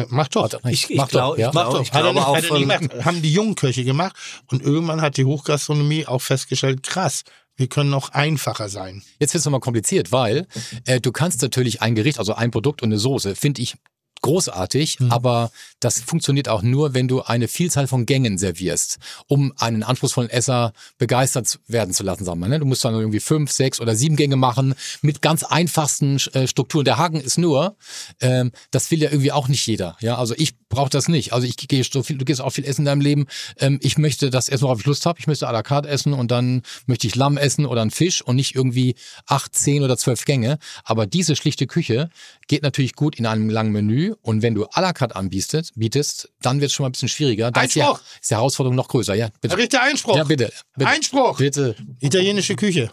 Mach 0.09 0.29
doch. 0.29 0.51
Ich, 0.65 0.91
ich 0.91 0.97
Mach 0.97 1.05
doch, 1.05 1.11
glaube, 1.11 1.41
ja. 1.41 1.47
ich 1.47 1.53
glaube, 1.53 1.73
doch. 1.73 1.83
ich 1.83 1.91
glaube 1.91 2.15
nicht, 2.15 2.27
auch 2.27 2.39
von, 2.41 2.61
gemacht. 2.61 3.05
Haben 3.05 3.23
die 3.23 3.33
jungen 3.33 3.55
Köche 3.55 3.85
gemacht. 3.85 4.17
Und 4.51 4.63
irgendwann 4.63 5.01
hat 5.01 5.17
die 5.17 5.25
Hochgastronomie 5.25 6.07
auch 6.07 6.21
festgestellt, 6.21 6.83
krass, 6.83 7.25
Wir 7.57 7.69
können 7.69 7.93
auch 7.93 8.09
einfacher 8.09 8.69
sein. 8.69 9.03
Jetzt 9.19 9.35
wird 9.35 9.41
es 9.41 9.45
nochmal 9.45 9.61
kompliziert, 9.61 10.11
weil 10.11 10.47
äh, 10.87 11.01
du 11.01 11.13
kannst 11.13 11.43
natürlich 11.43 11.83
ein 11.83 11.95
Gericht, 11.95 12.19
also 12.19 12.35
ein 12.35 12.51
Produkt 12.51 12.83
und 12.83 12.89
eine 12.89 12.99
Soße, 12.99 13.37
finde 13.37 13.61
ich 13.61 13.77
großartig, 14.23 15.01
Mhm. 15.01 15.13
aber 15.13 15.51
das 15.81 16.01
funktioniert 16.01 16.49
auch 16.49 16.63
nur, 16.63 16.95
wenn 16.95 17.09
du 17.09 17.23
eine 17.23 17.49
Vielzahl 17.49 17.87
von 17.87 18.07
Gängen 18.07 18.39
servierst, 18.39 18.99
um 19.27 19.53
einen 19.59 19.83
anspruchsvollen 19.83 20.31
Esser 20.31 20.73
begeistert 20.99 21.59
werden 21.67 21.93
zu 21.93 22.03
lassen, 22.05 22.25
sagen 22.25 22.41
wir. 22.41 22.49
Ne? 22.49 22.59
Du 22.59 22.67
musst 22.67 22.85
dann 22.85 22.95
irgendwie 22.95 23.21
fünf, 23.21 23.51
sechs 23.51 23.81
oder 23.81 23.95
sieben 23.97 24.17
Gänge 24.17 24.37
machen 24.37 24.75
mit 25.03 25.23
ganz 25.23 25.43
einfachsten 25.43 26.17
äh, 26.33 26.47
Strukturen. 26.47 26.85
Der 26.85 26.99
Haken 26.99 27.21
ist 27.21 27.37
nur, 27.39 27.77
ähm, 28.21 28.53
das 28.71 28.91
will 28.91 29.03
ja 29.03 29.11
irgendwie 29.11 29.33
auch 29.33 29.49
nicht 29.49 29.67
jeder. 29.67 29.97
Ja, 30.01 30.17
also 30.17 30.35
ich 30.37 30.55
brauche 30.73 30.91
das 30.91 31.07
nicht. 31.07 31.33
Also 31.33 31.47
ich 31.47 31.57
gehe 31.57 31.85
so 31.85 32.03
viel, 32.03 32.17
du 32.17 32.25
gehst 32.25 32.41
auch 32.41 32.51
viel 32.51 32.65
essen 32.65 32.81
in 32.81 32.87
deinem 32.87 33.01
Leben. 33.01 33.27
Ähm, 33.59 33.79
ich 33.83 33.99
möchte 33.99 34.31
das 34.31 34.49
essen, 34.49 34.63
worauf 34.63 34.81
ich 34.81 34.87
Lust 34.87 35.07
habe. 35.07 35.21
Ich 35.21 35.27
möchte 35.27 35.47
à 35.49 35.53
la 35.53 35.63
carte 35.63 35.89
essen 35.89 36.15
und 36.15 36.31
dann 36.31 36.63
möchte 36.87 37.07
ich 37.07 37.15
Lamm 37.15 37.37
essen 37.37 37.67
oder 37.67 37.83
einen 37.83 37.91
Fisch 37.91 38.23
und 38.23 38.37
nicht 38.37 38.55
irgendwie 38.55 38.95
acht, 39.27 39.55
zehn 39.55 39.83
oder 39.83 39.97
zwölf 39.97 40.25
Gänge. 40.25 40.59
Aber 40.85 41.07
diese 41.07 41.37
schlichte 41.37 41.67
Küche 41.67 42.09
geht 42.49 42.63
natürlich 42.63 42.95
gut 42.95 43.17
in 43.17 43.27
einem 43.27 43.51
langen 43.51 43.73
Menü. 43.73 44.15
Und 44.23 44.43
wenn 44.43 44.55
du 44.55 44.65
à 44.65 44.81
la 44.81 44.93
carte 44.93 45.15
anbietest, 45.15 45.73
bietest, 45.77 46.31
dann 46.41 46.61
wird 46.61 46.71
es 46.71 46.75
schon 46.75 46.85
mal 46.85 46.89
ein 46.89 46.93
bisschen 46.93 47.09
schwieriger. 47.09 47.51
Da 47.51 47.63
ist 47.63 47.75
die, 47.75 47.83
Einspruch! 47.83 48.01
ist 48.21 48.31
die 48.31 48.35
Herausforderung 48.35 48.75
noch 48.75 48.89
größer. 48.89 49.15
Ja, 49.15 49.29
bitte. 49.41 49.59
Richter 49.59 49.83
Einspruch. 49.83 50.17
Ja, 50.17 50.25
bitte. 50.25 50.53
bitte. 50.77 50.91
Einspruch. 50.91 51.37
Bitte. 51.37 51.77
Italienische 52.01 52.57
Küche. 52.57 52.91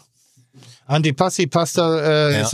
Antipasti, 0.90 1.46
Pasta, 1.46 2.00
äh, 2.30 2.40
Ja. 2.40 2.48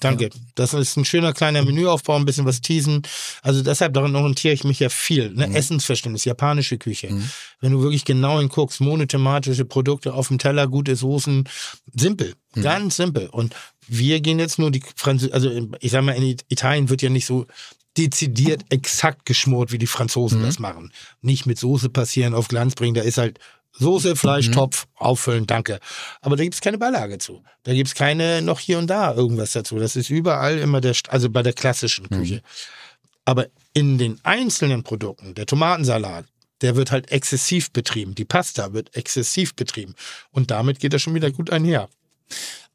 Danke. 0.00 0.30
Das 0.54 0.72
ist 0.72 0.96
ein 0.96 1.04
schöner 1.04 1.32
kleiner 1.34 1.62
Menüaufbau, 1.62 2.16
ein 2.16 2.24
bisschen 2.24 2.46
was 2.46 2.62
teasen. 2.62 3.02
Also 3.42 3.62
deshalb 3.62 3.92
daran 3.92 4.16
orientiere 4.16 4.54
ich 4.54 4.64
mich 4.64 4.80
ja 4.80 4.88
viel. 4.88 5.30
Ne? 5.30 5.46
Mhm. 5.48 5.54
Essensverständnis, 5.54 6.24
japanische 6.24 6.78
Küche. 6.78 7.08
Wenn 7.60 7.72
du 7.72 7.82
wirklich 7.82 8.04
genau 8.06 8.38
hinguckst, 8.38 8.80
monothematische 8.80 9.66
Produkte 9.66 10.14
auf 10.14 10.28
dem 10.28 10.38
Teller, 10.38 10.68
gute 10.68 10.96
Soßen. 10.96 11.46
Simpel. 11.94 12.34
Mhm. 12.54 12.62
Ganz 12.62 12.96
simpel. 12.96 13.28
Und 13.28 13.54
wir 13.86 14.20
gehen 14.20 14.38
jetzt 14.38 14.58
nur 14.58 14.70
die 14.70 14.82
Franz 14.96 15.28
also 15.30 15.50
ich 15.80 15.90
sag 15.90 16.02
mal, 16.02 16.12
in 16.12 16.36
Italien 16.48 16.88
wird 16.88 17.02
ja 17.02 17.10
nicht 17.10 17.26
so 17.26 17.46
dezidiert 17.98 18.64
exakt 18.70 19.26
geschmort, 19.26 19.70
wie 19.70 19.76
die 19.78 19.86
Franzosen 19.86 20.40
Mhm. 20.40 20.46
das 20.46 20.58
machen. 20.58 20.92
Nicht 21.20 21.44
mit 21.44 21.58
Soße 21.58 21.90
passieren, 21.90 22.32
auf 22.32 22.48
Glanz 22.48 22.74
bringen, 22.74 22.94
da 22.94 23.02
ist 23.02 23.18
halt 23.18 23.38
Soße, 23.78 24.16
Fleisch, 24.16 24.48
Mhm. 24.48 24.52
Topf, 24.52 24.86
auffüllen, 24.94 25.46
danke. 25.46 25.78
Aber 26.20 26.36
da 26.36 26.42
gibt's 26.44 26.60
keine 26.60 26.78
Beilage 26.78 27.18
zu. 27.18 27.42
Da 27.62 27.72
gibt's 27.72 27.94
keine 27.94 28.42
noch 28.42 28.60
hier 28.60 28.78
und 28.78 28.86
da 28.88 29.14
irgendwas 29.14 29.52
dazu. 29.52 29.78
Das 29.78 29.96
ist 29.96 30.10
überall 30.10 30.58
immer 30.58 30.80
der, 30.80 30.94
also 31.08 31.30
bei 31.30 31.42
der 31.42 31.52
klassischen 31.54 32.06
Mhm. 32.10 32.16
Küche. 32.16 32.42
Aber 33.24 33.46
in 33.72 33.98
den 33.98 34.20
einzelnen 34.24 34.82
Produkten, 34.82 35.34
der 35.34 35.46
Tomatensalat, 35.46 36.26
der 36.60 36.76
wird 36.76 36.90
halt 36.92 37.10
exzessiv 37.10 37.72
betrieben. 37.72 38.14
Die 38.14 38.24
Pasta 38.24 38.72
wird 38.72 38.94
exzessiv 38.94 39.54
betrieben. 39.54 39.94
Und 40.30 40.50
damit 40.50 40.78
geht 40.78 40.92
das 40.92 41.02
schon 41.02 41.14
wieder 41.14 41.30
gut 41.30 41.50
einher. 41.50 41.88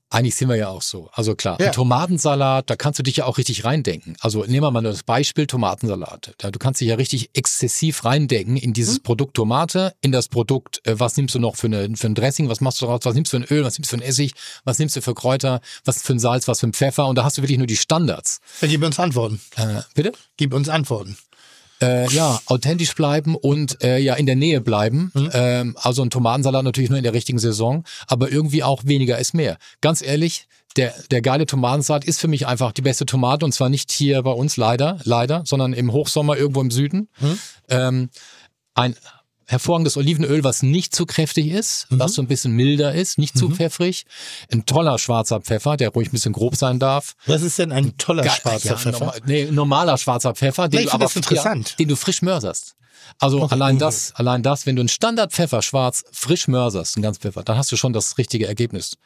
Eigentlich 0.10 0.36
sind 0.36 0.48
wir 0.48 0.56
ja 0.56 0.70
auch 0.70 0.82
so. 0.82 1.10
Also 1.12 1.36
klar, 1.36 1.60
Ja. 1.60 1.68
ein 1.68 1.72
Tomatensalat, 1.74 2.70
da 2.70 2.76
kannst 2.78 2.98
du 3.00 3.04
dich 3.04 3.18
ja 3.18 3.26
auch 3.26 3.38
richtig 3.38 3.66
reindenken. 3.66 4.16
Also 4.22 4.46
nehmen 4.46 4.62
wir 4.64 4.72
mal 4.72 4.82
das 4.82 5.04
Beispiel 5.04 5.48
Tomatensalat. 5.48 6.34
Ja, 6.42 6.50
du 6.52 6.60
kannst 6.60 6.80
dich 6.80 6.88
ja 6.88 6.96
richtig 6.96 7.32
exzessiv 7.34 8.06
reindenken 8.06 8.56
in 8.56 8.72
dieses 8.74 9.00
Produkt 9.00 9.36
Tomate, 9.36 9.94
in 10.02 10.12
das 10.14 10.30
Produkt, 10.30 10.80
äh, 10.88 10.98
was 11.00 11.18
nimmst 11.18 11.36
du 11.36 11.40
noch 11.40 11.56
für, 11.58 11.68
eine, 11.68 11.96
für 11.98 12.08
ein 12.08 12.16
Dressing, 12.16 12.48
was 12.50 12.62
machst 12.62 12.82
du 12.82 12.86
daraus, 12.86 13.02
was 13.04 13.16
nimmst 13.16 13.34
du 13.34 13.38
für 13.40 13.44
ein 13.44 13.48
Öl, 13.58 13.64
was 13.66 13.78
nimmst 13.78 13.92
du 13.92 13.98
für 13.98 14.02
ein 14.04 14.08
Essig, 14.08 14.32
was 14.64 14.80
nimmst 14.80 14.96
du 14.96 15.02
für 15.02 15.14
Kräuter, 15.14 15.60
was 15.84 16.02
für 16.02 16.14
ein 16.14 16.20
Salz, 16.20 16.48
was 16.48 16.62
für 16.62 16.68
ein 16.68 16.74
Pfeffer 16.74 17.08
und 17.08 17.16
da 17.18 17.24
hast 17.26 17.38
du 17.38 17.42
wirklich 17.42 17.58
nur 17.58 17.68
die 17.68 17.78
Standards. 17.78 18.40
Ja, 18.62 18.68
gib 18.70 18.84
uns 18.84 19.00
Antworten. 19.00 19.42
Äh, 19.58 19.82
bitte? 19.94 20.14
Gib 20.38 20.54
uns 20.54 20.70
Antworten. 20.70 21.18
Äh, 21.82 22.10
ja, 22.10 22.40
authentisch 22.48 22.96
bleiben 22.96 23.36
und 23.36 23.84
äh, 23.84 24.00
ja 24.00 24.16
in 24.16 24.26
der 24.26 24.36
Nähe 24.36 24.62
bleiben. 24.62 25.12
Ähm, 25.34 25.76
also 25.80 26.02
ein 26.02 26.10
Tomatensalat 26.10 26.64
natürlich 26.64 26.90
nur 26.90 26.98
in 26.98 27.04
der 27.04 27.14
richtigen 27.14 27.40
Saison, 27.40 27.84
aber 28.08 28.32
irgendwie 28.32 28.64
auch 28.64 28.86
weniger 28.86 29.20
ist 29.20 29.34
mehr. 29.34 29.58
Ganz 29.82 30.02
ehrlich, 30.02 30.48
der, 30.76 30.94
der 31.12 31.22
geile 31.22 31.46
Tomatensalat 31.46 32.06
ist 32.06 32.20
für 32.20 32.28
mich 32.28 32.48
einfach 32.48 32.72
die 32.72 32.82
beste 32.82 33.06
Tomate 33.06 33.46
und 33.46 33.52
zwar 33.52 33.70
nicht 33.70 33.92
hier 33.92 34.22
bei 34.24 34.32
uns 34.32 34.58
leider, 34.58 35.00
leider, 35.04 35.44
sondern 35.46 35.74
im 35.74 35.92
Hochsommer 35.92 36.38
irgendwo 36.38 36.62
im 36.62 36.72
Süden. 36.72 37.10
Ähm, 37.70 38.10
ein 38.74 38.96
hervorragendes 39.48 39.98
Olivenöl, 39.98 40.44
was 40.44 40.62
nicht 40.62 40.94
zu 40.94 41.06
kräftig 41.06 41.48
ist, 41.48 41.88
was 41.90 42.14
so 42.14 42.22
ein 42.22 42.28
bisschen 42.28 42.52
milder 42.52 42.94
ist, 42.94 43.18
nicht 43.18 43.38
zu 43.38 43.50
pfeffrig. 43.50 44.06
Ein 44.52 44.66
toller 44.66 45.00
schwarzer 45.00 45.40
Pfeffer, 45.42 45.78
der 45.78 45.90
ruhig 45.90 46.10
ein 46.10 46.12
bisschen 46.12 46.34
grob 46.34 46.56
sein 46.56 46.80
darf. 46.80 47.16
Was 47.26 47.42
ist 47.42 47.58
denn 47.58 47.72
ein 47.72 47.98
toller 47.98 48.24
Ge- 48.24 48.32
schwarzer 48.32 48.70
ja, 48.70 48.78
Pfeffer? 48.78 49.00
Normal, 49.00 49.22
nee, 49.26 49.46
normaler 49.50 49.98
schwarzer 49.98 50.36
Pfeffer, 50.36 50.68
den 50.68 50.84
du 50.86 50.92
aber. 50.92 51.10
Ja, 51.32 51.56
den 51.80 51.88
du 51.88 51.96
frisch 51.96 52.22
mörserst. 52.22 52.76
Also 53.20 53.46
allein 53.48 53.80
das, 53.80 54.14
allein 54.16 54.44
das, 54.44 54.66
wenn 54.66 54.76
du 54.76 54.82
einen 54.82 54.90
Standardpfeffer 54.90 55.62
schwarz 55.62 56.04
frisch 56.12 56.48
mörserst, 56.48 56.98
einen 56.98 57.04
ganz 57.04 57.18
Pfeffer, 57.18 57.44
dann 57.44 57.58
hast 57.58 57.72
du 57.72 57.78
schon 57.78 57.94
das 57.94 58.18
richtige 58.18 58.48
Ergebnis. 58.48 58.98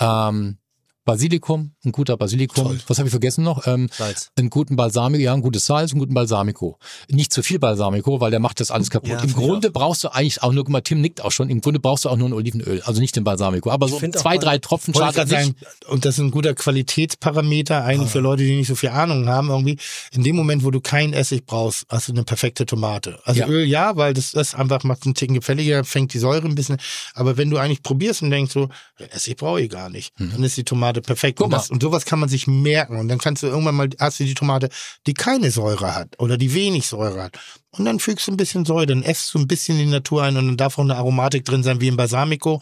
Ähm, 0.00 0.58
Basilikum, 1.04 1.72
ein 1.84 1.92
guter 1.92 2.16
Basilikum. 2.16 2.78
Was 2.86 2.98
habe 2.98 3.08
ich 3.08 3.10
vergessen 3.10 3.42
noch? 3.44 3.66
Ähm, 3.66 3.88
Salz. 3.92 4.30
einen 4.38 4.50
guten 4.50 4.76
Balsamico, 4.76 5.22
ja, 5.22 5.34
ein 5.34 5.42
gutes 5.42 5.66
Salz, 5.66 5.90
einen 5.92 6.00
guten 6.00 6.14
Balsamico. 6.14 6.78
Nicht 7.08 7.32
zu 7.32 7.42
viel 7.42 7.58
Balsamico, 7.58 8.20
weil 8.20 8.30
der 8.30 8.40
macht 8.40 8.60
das 8.60 8.70
alles 8.70 8.88
kaputt. 8.90 9.10
Ja, 9.10 9.18
Im 9.20 9.32
Grunde 9.32 9.70
brauchst 9.70 10.04
du 10.04 10.08
eigentlich 10.08 10.42
auch 10.42 10.52
nur, 10.52 10.64
guck 10.64 10.72
mal, 10.72 10.80
Tim 10.80 11.00
nickt 11.00 11.20
auch 11.24 11.32
schon, 11.32 11.50
im 11.50 11.60
Grunde 11.60 11.80
brauchst 11.80 12.04
du 12.04 12.08
auch 12.08 12.16
nur 12.16 12.28
ein 12.28 12.32
Olivenöl, 12.32 12.82
also 12.82 13.00
nicht 13.00 13.16
den 13.16 13.24
Balsamico. 13.24 13.70
Aber 13.70 13.88
so 13.88 13.96
auch 13.96 14.10
zwei, 14.12 14.38
drei 14.38 14.58
Tropfen 14.58 14.94
schadet 14.94 15.28
nicht. 15.28 15.54
und 15.88 16.04
das 16.04 16.14
ist 16.14 16.20
ein 16.20 16.30
guter 16.30 16.54
Qualitätsparameter, 16.54 17.84
eigentlich 17.84 18.10
für 18.10 18.20
Leute, 18.20 18.44
die 18.44 18.56
nicht 18.56 18.68
so 18.68 18.74
viel 18.74 18.90
Ahnung 18.90 19.28
haben, 19.28 19.48
irgendwie. 19.50 19.78
In 20.12 20.22
dem 20.22 20.36
Moment, 20.36 20.64
wo 20.64 20.70
du 20.70 20.80
keinen 20.80 21.12
Essig 21.12 21.46
brauchst, 21.46 21.84
hast 21.88 22.08
du 22.08 22.12
eine 22.12 22.24
perfekte 22.24 22.66
Tomate. 22.66 23.18
Also 23.24 23.40
Ja. 23.40 23.48
Öl 23.48 23.64
ja, 23.64 23.96
weil 23.96 24.14
das, 24.14 24.32
das 24.32 24.54
einfach 24.54 24.84
macht 24.84 25.04
einen 25.04 25.14
Ticken 25.14 25.34
gefälliger, 25.34 25.84
fängt 25.84 26.14
die 26.14 26.18
Säure 26.18 26.46
ein 26.46 26.54
bisschen. 26.54 26.76
Aber 27.14 27.36
wenn 27.36 27.50
du 27.50 27.58
eigentlich 27.58 27.82
probierst 27.82 28.22
und 28.22 28.30
denkst 28.30 28.52
so, 28.52 28.68
Essig 29.10 29.36
brauche 29.36 29.60
ich 29.60 29.70
gar 29.70 29.88
nicht, 29.90 30.12
dann 30.18 30.42
ist 30.44 30.56
die 30.56 30.64
Tomate 30.64 30.91
perfekt. 31.00 31.38
Guck 31.38 31.46
Und, 31.46 31.52
das, 31.52 31.70
mal. 31.70 31.74
und 31.74 31.82
sowas 31.82 32.04
kann 32.04 32.18
man 32.20 32.28
sich 32.28 32.46
merken. 32.46 32.96
Und 32.96 33.08
dann 33.08 33.18
kannst 33.18 33.42
du 33.42 33.46
irgendwann 33.46 33.74
mal, 33.74 33.88
hast 33.98 34.20
du 34.20 34.24
die 34.24 34.34
Tomate, 34.34 34.68
die 35.06 35.14
keine 35.14 35.50
Säure 35.50 35.94
hat 35.94 36.08
oder 36.18 36.36
die 36.36 36.52
wenig 36.54 36.86
Säure 36.86 37.22
hat. 37.22 37.38
Und 37.70 37.86
dann 37.86 37.98
fügst 38.00 38.26
du 38.26 38.32
ein 38.32 38.36
bisschen 38.36 38.64
Säure, 38.66 38.84
dann 38.86 39.02
esst 39.02 39.32
du 39.32 39.38
ein 39.38 39.48
bisschen 39.48 39.78
die 39.78 39.86
Natur 39.86 40.24
ein 40.24 40.36
und 40.36 40.46
dann 40.46 40.56
darf 40.58 40.78
auch 40.78 40.82
eine 40.84 40.96
Aromatik 40.96 41.44
drin 41.46 41.62
sein, 41.62 41.80
wie 41.80 41.88
im 41.88 41.96
Balsamico. 41.96 42.60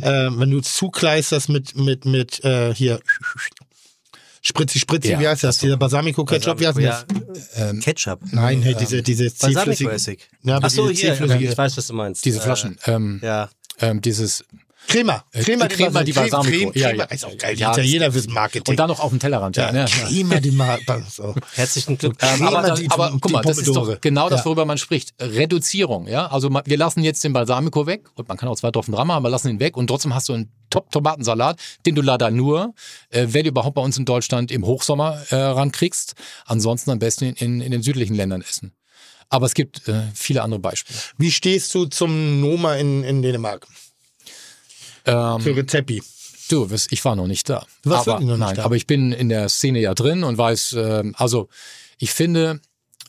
Äh, 0.00 0.30
wenn 0.32 0.50
du 0.50 0.60
zukleisterst 0.60 1.48
mit, 1.48 1.76
mit, 1.76 2.04
mit, 2.04 2.44
äh, 2.44 2.74
hier, 2.74 2.98
Spritzi, 4.40 4.78
Spritzi, 4.78 5.10
Ja, 5.10 5.20
wie 5.20 5.28
heißt 5.28 5.44
das? 5.44 5.58
Dieser 5.58 5.76
Balsamico-Ketchup, 5.76 6.60
wie 6.60 6.66
heißt 6.68 6.78
ja, 6.78 7.04
das? 7.56 7.80
Ketchup. 7.80 8.20
Nein, 8.30 8.62
hey, 8.62 8.74
diese, 8.78 9.02
diese 9.02 9.24
zähflüssige. 9.34 9.90
Balsamico-Essig. 9.90 10.28
Ja, 10.42 10.56
aber 10.56 10.66
Ach 10.66 10.70
so, 10.70 10.88
diese 10.88 11.14
hier, 11.14 11.50
ich 11.50 11.58
weiß, 11.58 11.76
was 11.76 11.86
du 11.88 11.94
meinst. 11.94 12.24
Diese 12.24 12.38
Äh, 12.38 12.42
Flaschen. 12.42 12.78
ähm, 12.86 13.20
Ja. 13.22 13.50
ähm, 13.80 14.00
dieses 14.00 14.44
Crema. 14.88 15.22
Crema, 15.32 15.66
Äh, 15.66 15.68
Crema 15.68 16.02
di 16.02 16.12
Balsamico. 16.12 16.50
Creme, 16.70 16.72
Ja, 16.74 16.88
Crema. 16.88 17.04
ja. 17.04 17.10
Ist 17.10 17.24
auch 17.24 17.36
geil. 17.38 17.54
Die 17.54 17.60
Ja, 17.60 17.72
Italiener 17.72 18.10
fürs 18.10 18.26
Marketing. 18.26 18.72
und 18.72 18.76
dann 18.78 18.88
noch 18.88 19.00
auf 19.00 19.10
dem 19.10 19.20
Tellerrand. 19.20 19.56
Ja, 19.56 19.70
ja, 19.72 19.84
ja. 19.84 19.86
Crema 19.86 20.40
di 20.40 20.50
Mar 20.50 20.78
so. 21.10 21.34
Herzlichen 21.54 21.98
Glückwunsch. 21.98 22.32
Ähm, 22.40 22.46
Aber, 22.46 22.56
Crema 22.56 22.68
das, 22.68 22.80
di- 22.80 22.90
aber 22.90 23.10
die 23.12 23.18
guck 23.20 23.30
mal, 23.32 23.42
das 23.42 23.58
ist 23.58 23.68
doch 23.68 24.00
genau 24.00 24.28
das, 24.30 24.40
Ja. 24.40 24.44
worüber 24.46 24.64
man 24.64 24.78
spricht. 24.78 25.12
Reduzierung, 25.20 26.08
ja. 26.08 26.26
Also 26.26 26.50
wir 26.50 26.76
lassen 26.78 27.02
jetzt 27.02 27.22
den 27.22 27.32
Balsamico 27.34 27.86
weg 27.86 28.08
und 28.14 28.26
man 28.28 28.36
kann 28.38 28.48
auch 28.48 28.56
zwei 28.56 28.70
Tropfen 28.70 28.94
dran 28.94 29.06
machen, 29.06 29.18
aber 29.18 29.30
lassen 29.30 29.48
ihn 29.50 29.60
weg 29.60 29.76
und 29.76 29.86
trotzdem 29.88 30.14
hast 30.14 30.28
du 30.30 30.32
einen 30.32 30.50
Top-Tomatensalat, 30.70 31.58
den 31.86 31.94
du 31.94 32.02
leider 32.02 32.30
nur, 32.30 32.74
äh, 33.10 33.26
wenn 33.28 33.44
du 33.44 33.50
überhaupt 33.50 33.74
bei 33.74 33.82
uns 33.82 33.96
in 33.98 34.04
Deutschland 34.06 34.50
im 34.50 34.64
Hochsommer 34.66 35.22
äh, 35.30 35.36
rankriegst. 35.36 36.14
Ansonsten 36.46 36.90
am 36.90 36.98
besten 36.98 37.24
in, 37.26 37.34
in, 37.36 37.60
in 37.60 37.70
den 37.72 37.82
südlichen 37.82 38.14
Ländern 38.14 38.40
essen. 38.42 38.72
Aber 39.30 39.44
es 39.46 39.52
gibt 39.54 39.86
äh, 39.88 40.02
viele 40.14 40.42
andere 40.42 40.60
Beispiele. 40.60 40.98
Wie 41.18 41.30
stehst 41.30 41.74
du 41.74 41.84
zum 41.86 42.40
Noma 42.40 42.76
in, 42.76 43.04
in 43.04 43.20
Dänemark? 43.22 43.66
Ähm, 45.08 45.40
Für 45.40 45.56
Rezepi. 45.56 46.02
Du, 46.50 46.68
ich 46.90 47.04
war 47.04 47.14
noch 47.16 47.26
nicht 47.26 47.48
da. 47.50 47.66
Du 47.82 47.90
warst 47.90 48.08
aber, 48.08 48.20
noch 48.20 48.26
nicht 48.28 48.38
nein, 48.38 48.56
da? 48.56 48.64
aber 48.64 48.76
ich 48.76 48.86
bin 48.86 49.12
in 49.12 49.28
der 49.28 49.48
Szene 49.48 49.80
ja 49.80 49.94
drin 49.94 50.24
und 50.24 50.38
weiß, 50.38 50.74
ähm, 50.78 51.14
also 51.18 51.48
ich 51.98 52.10
finde 52.12 52.60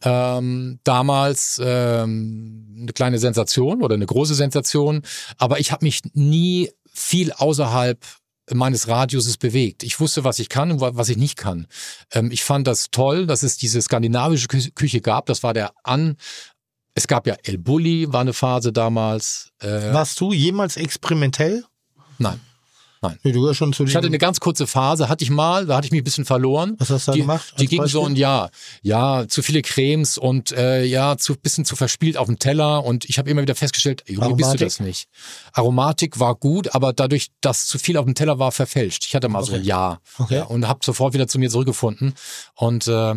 ähm, 0.04 0.80
damals 0.84 1.62
ähm, 1.64 2.68
eine 2.82 2.94
kleine 2.94 3.18
Sensation 3.20 3.82
oder 3.82 3.96
eine 3.96 4.06
große 4.06 4.36
Sensation, 4.36 5.04
aber 5.38 5.60
ich 5.60 5.72
habe 5.72 5.86
mich 5.86 6.02
nie 6.14 6.72
viel 6.94 7.32
außerhalb 7.32 8.00
meines 8.52 8.88
Radiuses 8.88 9.38
bewegt. 9.38 9.84
Ich 9.84 10.00
wusste, 10.00 10.24
was 10.24 10.40
ich 10.40 10.50
kann 10.50 10.72
und 10.72 10.82
wa- 10.82 10.92
was 10.96 11.08
ich 11.10 11.18
nicht 11.18 11.38
kann. 11.38 11.68
Ähm, 12.12 12.32
ich 12.32 12.44
fand 12.44 12.66
das 12.68 12.88
toll, 12.92 13.26
dass 13.28 13.44
es 13.44 13.58
diese 13.58 13.82
skandinavische 13.82 14.48
Kü 14.48 14.72
Küche 14.74 15.02
gab. 15.02 15.28
Das 15.28 15.44
war 15.44 15.54
der 15.54 15.72
An. 15.84 16.18
Es 16.96 17.08
gab 17.08 17.28
ja 17.28 17.36
El 17.44 17.58
Bulli, 17.60 18.12
war 18.12 18.22
eine 18.22 18.34
Phase 18.34 18.74
damals. 18.74 19.52
Äh, 19.62 19.94
Warst 19.94 20.20
du 20.20 20.34
jemals 20.34 20.76
experimentell? 20.78 21.64
Nein. 22.20 22.40
Nee, 23.24 23.32
du 23.32 23.40
gehörst 23.40 23.60
schon 23.60 23.72
zu 23.72 23.86
Ich 23.86 23.96
hatte 23.96 24.08
eine 24.08 24.18
ganz 24.18 24.42
kurze 24.42 24.68
Phase, 24.68 25.08
hatte 25.08 25.24
ich 25.24 25.30
mal, 25.30 25.66
da 25.66 25.78
hatte 25.78 25.86
ich 25.86 25.92
mich 25.92 26.02
ein 26.02 26.04
bisschen 26.04 26.26
verloren. 26.26 26.76
Was 26.80 26.90
hast 26.90 27.08
du 27.08 27.12
da 27.12 27.16
die, 27.16 27.22
gemacht 27.22 27.54
Die 27.58 27.68
ging 27.68 27.86
so 27.88 28.02
Beispiel? 28.02 28.14
ein 28.14 28.16
Jahr. 28.18 28.52
Ja, 28.82 29.26
zu 29.26 29.42
viele 29.42 29.62
Cremes 29.62 30.18
und 30.18 30.52
äh, 30.52 30.84
ja, 30.84 31.18
zu 31.18 31.36
bisschen 31.36 31.64
zu 31.64 31.78
verspielt 31.78 32.18
auf 32.18 32.26
dem 32.26 32.40
Teller. 32.40 32.84
Und 32.84 33.06
ich 33.06 33.18
habe 33.18 33.30
immer 33.30 33.42
wieder 33.42 33.56
festgestellt, 33.56 34.04
irgendwie 34.06 34.36
bist 34.36 34.54
du 34.54 34.58
das 34.58 34.82
nicht. 34.82 35.08
Aromatik 35.54 36.20
war 36.20 36.36
gut, 36.36 36.76
aber 36.76 36.92
dadurch, 36.92 37.32
dass 37.40 37.68
zu 37.68 37.80
viel 37.80 37.96
auf 37.96 38.04
dem 38.04 38.16
Teller 38.16 38.38
war, 38.38 38.52
verfälscht. 38.52 39.06
Ich 39.06 39.16
hatte 39.16 39.30
mal 39.30 39.46
so 39.46 39.54
ein 39.54 39.64
Jahr 39.64 40.02
Okay. 40.18 40.36
ja, 40.36 40.44
und 40.44 40.68
habe 40.68 40.80
sofort 40.84 41.14
wieder 41.14 41.28
zu 41.30 41.40
mir 41.40 41.50
zurückgefunden. 41.50 42.16
Und 42.56 42.88
äh, 42.90 43.16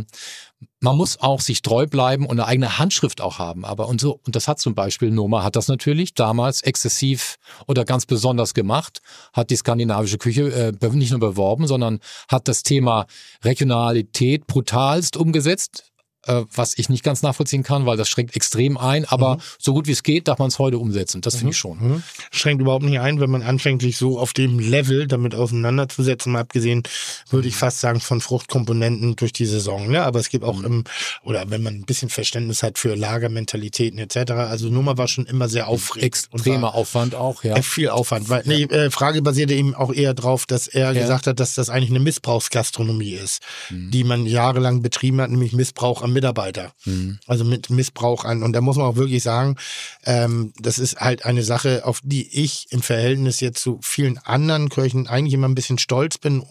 man 0.81 0.97
muss 0.97 1.21
auch 1.21 1.41
sich 1.41 1.63
treu 1.63 1.87
bleiben 1.87 2.27
und 2.27 2.39
eine 2.39 2.47
eigene 2.47 2.79
Handschrift 2.79 3.21
auch 3.21 3.39
haben. 3.39 3.65
Aber 3.65 3.89
und 3.89 4.01
so, 4.01 4.21
und 4.27 4.35
das 4.35 4.49
hat 4.49 4.59
zum 4.59 4.75
Beispiel 4.75 5.11
Noma 5.11 5.43
hat 5.43 5.57
das 5.57 5.69
natürlich 5.69 6.15
damals 6.15 6.63
exzessiv 6.63 7.37
oder 7.67 7.85
ganz 7.85 8.07
besonders 8.07 8.55
gemacht, 8.55 9.01
hat 9.33 9.51
die 9.51 9.57
skandinavische 9.57 10.19
Küche 10.19 10.75
äh, 10.83 10.89
nicht 10.93 11.11
nur 11.11 11.21
beworben, 11.21 11.67
sondern 11.67 12.01
hat 12.29 12.49
das 12.49 12.63
Thema 12.63 13.07
Regionalität 13.45 14.47
brutalst 14.47 15.17
umgesetzt 15.17 15.92
äh, 16.27 16.43
was 16.55 16.79
ich 16.79 16.89
nicht 16.89 17.03
ganz 17.03 17.23
nachvollziehen 17.23 17.63
kann, 17.63 17.87
weil 17.87 17.97
das 17.97 18.09
schränkt 18.09 18.37
extrem 18.37 18.77
ein. 18.77 19.05
Aber 19.07 19.37
mhm. 19.37 19.41
so 19.59 19.73
gut 19.73 19.87
wie 19.87 19.93
es 19.93 20.03
geht, 20.03 20.29
darf 20.29 20.39
man 20.39 20.49
es 20.49 20.59
heute 20.59 20.79
umsetzen. 20.79 21.21
Das 21.21 21.35
mhm. 21.35 21.39
finde 21.39 21.51
ich 21.53 21.59
schon. 21.59 21.79
Mhm. 21.79 22.03
Schränkt 22.31 22.61
überhaupt 22.63 22.85
nicht 22.85 23.01
ein, 23.01 23.21
wenn 23.21 23.31
man 23.31 23.43
anfängt, 23.43 23.83
sich 23.83 23.97
so 23.97 24.19
auf 24.19 24.33
dem 24.33 24.59
Level 24.59 25.07
damit 25.07 25.35
auseinanderzusetzen. 25.35 26.33
Mal 26.33 26.41
abgesehen, 26.41 26.83
würde 27.31 27.49
ich 27.49 27.57
fast 27.57 27.81
sagen, 27.81 28.01
von 28.01 28.21
Fruchtkomponenten 28.21 29.17
durch 29.17 29.33
die 29.33 29.47
Saison. 29.47 29.91
Ne? 29.91 30.03
Aber 30.03 30.21
es 30.21 30.29
gibt 30.29 30.45
auch 30.45 30.59
mhm. 30.59 30.65
im, 30.65 30.85
oder 31.25 31.51
wenn 31.51 31.63
man 31.63 31.75
ein 31.75 31.85
bisschen 31.85 32.09
Verständnis 32.09 32.63
hat 32.63 32.79
für 32.79 32.95
Lagermentalitäten 32.95 33.99
etc. 33.99 34.33
Also 34.33 34.69
Nummer 34.69 34.99
war 34.99 35.09
schon 35.09 35.27
immer 35.27 35.49
sehr 35.49 35.69
aufregend. 35.69 36.05
Extremer 36.05 36.75
Aufwand 36.75 37.15
auch, 37.15 37.45
ja. 37.45 37.61
Viel 37.63 37.89
Aufwand. 37.89 38.29
Weil, 38.29 38.43
nee, 38.47 38.63
äh, 38.65 38.91
Frage 38.91 39.23
basierte 39.23 39.55
eben 39.55 39.75
auch 39.75 39.93
eher 39.93 40.15
darauf, 40.15 40.47
dass 40.47 40.69
er 40.69 40.93
ja. 40.93 41.01
gesagt 41.01 41.27
hat, 41.27 41.41
dass 41.41 41.55
das 41.55 41.69
eigentlich 41.69 41.91
eine 41.91 42.01
Missbrauchsgastronomie 42.01 43.13
ist, 43.13 43.43
mhm. 43.71 43.91
die 43.91 44.05
man 44.05 44.27
jahrelang 44.27 44.83
betrieben 44.83 45.21
hat, 45.21 45.31
nämlich 45.31 45.53
Missbrauch 45.53 46.03
am 46.03 46.12
Mitarbeiter. 46.13 46.73
Mhm. 46.85 47.19
Also 47.27 47.45
mit 47.45 47.71
Missbrauch 47.71 48.25
an. 48.25 48.43
Und 48.43 48.53
da 48.53 48.61
muss 48.61 48.77
man 48.77 48.87
auch 48.87 48.97
wirklich 48.97 49.23
sagen, 49.23 49.57
ähm, 50.05 50.53
das 50.59 50.79
ist 50.79 51.01
halt 51.01 51.25
eine 51.25 51.43
Sache, 51.43 51.85
auf 51.85 52.01
die 52.03 52.43
ich 52.43 52.67
im 52.71 52.83
Verhältnis 52.83 53.41
jetzt 53.41 53.63
zu 53.63 53.79
vielen 53.83 54.19
anderen 54.19 54.69
Kirchen 54.69 55.07
eigentlich 55.07 55.35
immer 55.35 55.49
ein 55.49 55.55
bisschen 55.55 55.79
stolz 55.79 56.19
bin, 56.19 56.45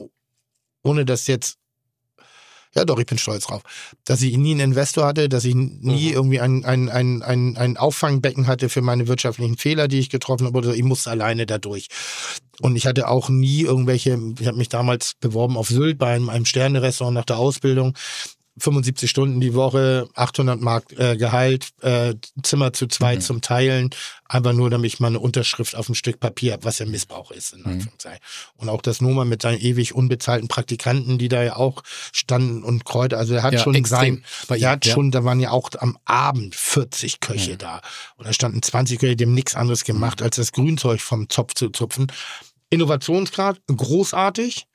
ohne 0.83 1.05
dass 1.05 1.27
jetzt 1.27 1.57
ja, 2.73 2.85
doch, 2.85 2.99
ich 2.99 3.05
bin 3.05 3.17
stolz 3.17 3.47
drauf. 3.47 3.63
Dass 4.05 4.21
ich 4.21 4.37
nie 4.37 4.51
einen 4.51 4.71
Investor 4.71 5.05
hatte, 5.05 5.27
dass 5.27 5.43
ich 5.43 5.55
nie 5.55 6.07
mhm. 6.07 6.13
irgendwie 6.13 6.39
ein, 6.39 6.63
ein, 6.63 6.89
ein, 6.89 7.21
ein, 7.21 7.57
ein 7.57 7.77
Auffangbecken 7.77 8.47
hatte 8.47 8.69
für 8.69 8.81
meine 8.81 9.07
wirtschaftlichen 9.07 9.57
Fehler, 9.57 9.89
die 9.89 9.99
ich 9.99 10.09
getroffen 10.09 10.47
habe. 10.47 10.57
Oder 10.57 10.73
ich 10.73 10.83
musste 10.83 11.11
alleine 11.11 11.45
dadurch. 11.45 11.89
Und 12.61 12.77
ich 12.77 12.85
hatte 12.85 13.09
auch 13.09 13.27
nie 13.27 13.61
irgendwelche, 13.61 14.17
ich 14.39 14.47
habe 14.47 14.57
mich 14.57 14.69
damals 14.69 15.15
beworben 15.19 15.57
auf 15.57 15.67
Sylt 15.67 15.97
bei 15.97 16.15
einem, 16.15 16.29
einem 16.29 16.45
Sterne-Restaurant 16.45 17.15
nach 17.15 17.25
der 17.25 17.39
Ausbildung. 17.39 17.93
75 18.57 19.09
Stunden 19.09 19.39
die 19.39 19.53
Woche, 19.53 20.09
800 20.15 20.59
Mark 20.59 20.91
äh, 20.97 21.15
Gehalt, 21.15 21.69
äh, 21.81 22.15
Zimmer 22.43 22.73
zu 22.73 22.87
zweit 22.87 23.19
mhm. 23.19 23.21
zum 23.21 23.41
Teilen, 23.41 23.89
einfach 24.25 24.53
nur, 24.53 24.69
damit 24.69 24.93
ich 24.93 24.99
mal 24.99 25.07
eine 25.07 25.19
Unterschrift 25.19 25.75
auf 25.75 25.87
ein 25.87 25.95
Stück 25.95 26.19
Papier 26.19 26.53
habe, 26.53 26.65
was 26.65 26.79
ja 26.79 26.85
Missbrauch 26.85 27.31
ist. 27.31 27.53
In 27.53 27.61
mhm. 27.61 27.87
Und 28.55 28.69
auch 28.69 28.81
das 28.81 28.99
Noma 28.99 29.23
mit 29.23 29.41
seinen 29.41 29.59
ewig 29.59 29.95
unbezahlten 29.95 30.49
Praktikanten, 30.49 31.17
die 31.17 31.29
da 31.29 31.43
ja 31.43 31.55
auch 31.55 31.83
standen 32.11 32.63
und 32.63 32.83
Kräuter, 32.83 33.17
also 33.17 33.33
er 33.33 33.43
hat 33.43 33.53
ja, 33.53 33.59
schon 33.59 33.85
sein, 33.85 34.23
er 34.49 34.71
hat 34.71 34.85
ja. 34.85 34.93
schon, 34.93 35.11
da 35.11 35.23
waren 35.23 35.39
ja 35.39 35.51
auch 35.51 35.69
am 35.79 35.97
Abend 36.03 36.53
40 36.53 37.21
Köche 37.21 37.53
mhm. 37.53 37.57
da. 37.59 37.81
Und 38.17 38.27
da 38.27 38.33
standen 38.33 38.61
20 38.61 38.99
Köche, 38.99 39.15
die 39.15 39.25
haben 39.25 39.33
nichts 39.33 39.55
anderes 39.55 39.85
gemacht, 39.85 40.19
mhm. 40.19 40.25
als 40.25 40.35
das 40.35 40.51
Grünzeug 40.51 40.99
vom 40.99 41.29
Zopf 41.29 41.53
zu 41.53 41.69
zupfen. 41.69 42.07
Innovationsgrad 42.69 43.61
großartig, 43.67 44.65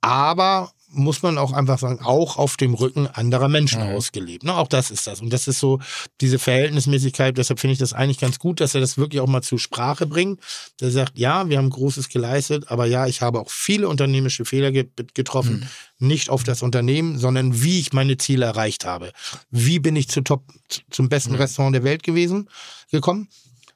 aber 0.00 0.73
muss 0.94 1.22
man 1.22 1.38
auch 1.38 1.52
einfach 1.52 1.78
sagen, 1.78 2.00
auch 2.02 2.36
auf 2.36 2.56
dem 2.56 2.74
Rücken 2.74 3.06
anderer 3.06 3.48
Menschen 3.48 3.82
mhm. 3.82 3.94
ausgelebt. 3.94 4.44
Ne? 4.44 4.54
Auch 4.54 4.68
das 4.68 4.90
ist 4.90 5.06
das. 5.06 5.20
Und 5.20 5.32
das 5.32 5.48
ist 5.48 5.60
so 5.60 5.80
diese 6.20 6.38
Verhältnismäßigkeit. 6.38 7.36
Deshalb 7.36 7.60
finde 7.60 7.72
ich 7.72 7.78
das 7.78 7.92
eigentlich 7.92 8.18
ganz 8.18 8.38
gut, 8.38 8.60
dass 8.60 8.74
er 8.74 8.80
das 8.80 8.96
wirklich 8.96 9.20
auch 9.20 9.26
mal 9.26 9.42
zur 9.42 9.58
Sprache 9.58 10.06
bringt. 10.06 10.40
Der 10.80 10.90
sagt, 10.90 11.18
ja, 11.18 11.48
wir 11.48 11.58
haben 11.58 11.70
Großes 11.70 12.08
geleistet, 12.08 12.68
aber 12.68 12.86
ja, 12.86 13.06
ich 13.06 13.20
habe 13.20 13.40
auch 13.40 13.50
viele 13.50 13.88
unternehmische 13.88 14.44
Fehler 14.44 14.72
getroffen. 14.72 15.68
Mhm. 15.98 16.08
Nicht 16.08 16.30
auf 16.30 16.42
das 16.42 16.62
Unternehmen, 16.62 17.18
sondern 17.18 17.62
wie 17.62 17.80
ich 17.80 17.92
meine 17.92 18.16
Ziele 18.16 18.46
erreicht 18.46 18.84
habe. 18.84 19.12
Wie 19.50 19.78
bin 19.78 19.96
ich 19.96 20.08
zu 20.08 20.22
top, 20.22 20.44
zum 20.90 21.08
besten 21.08 21.32
mhm. 21.32 21.38
Restaurant 21.38 21.74
der 21.74 21.84
Welt 21.84 22.02
gewesen, 22.02 22.48
gekommen? 22.90 23.28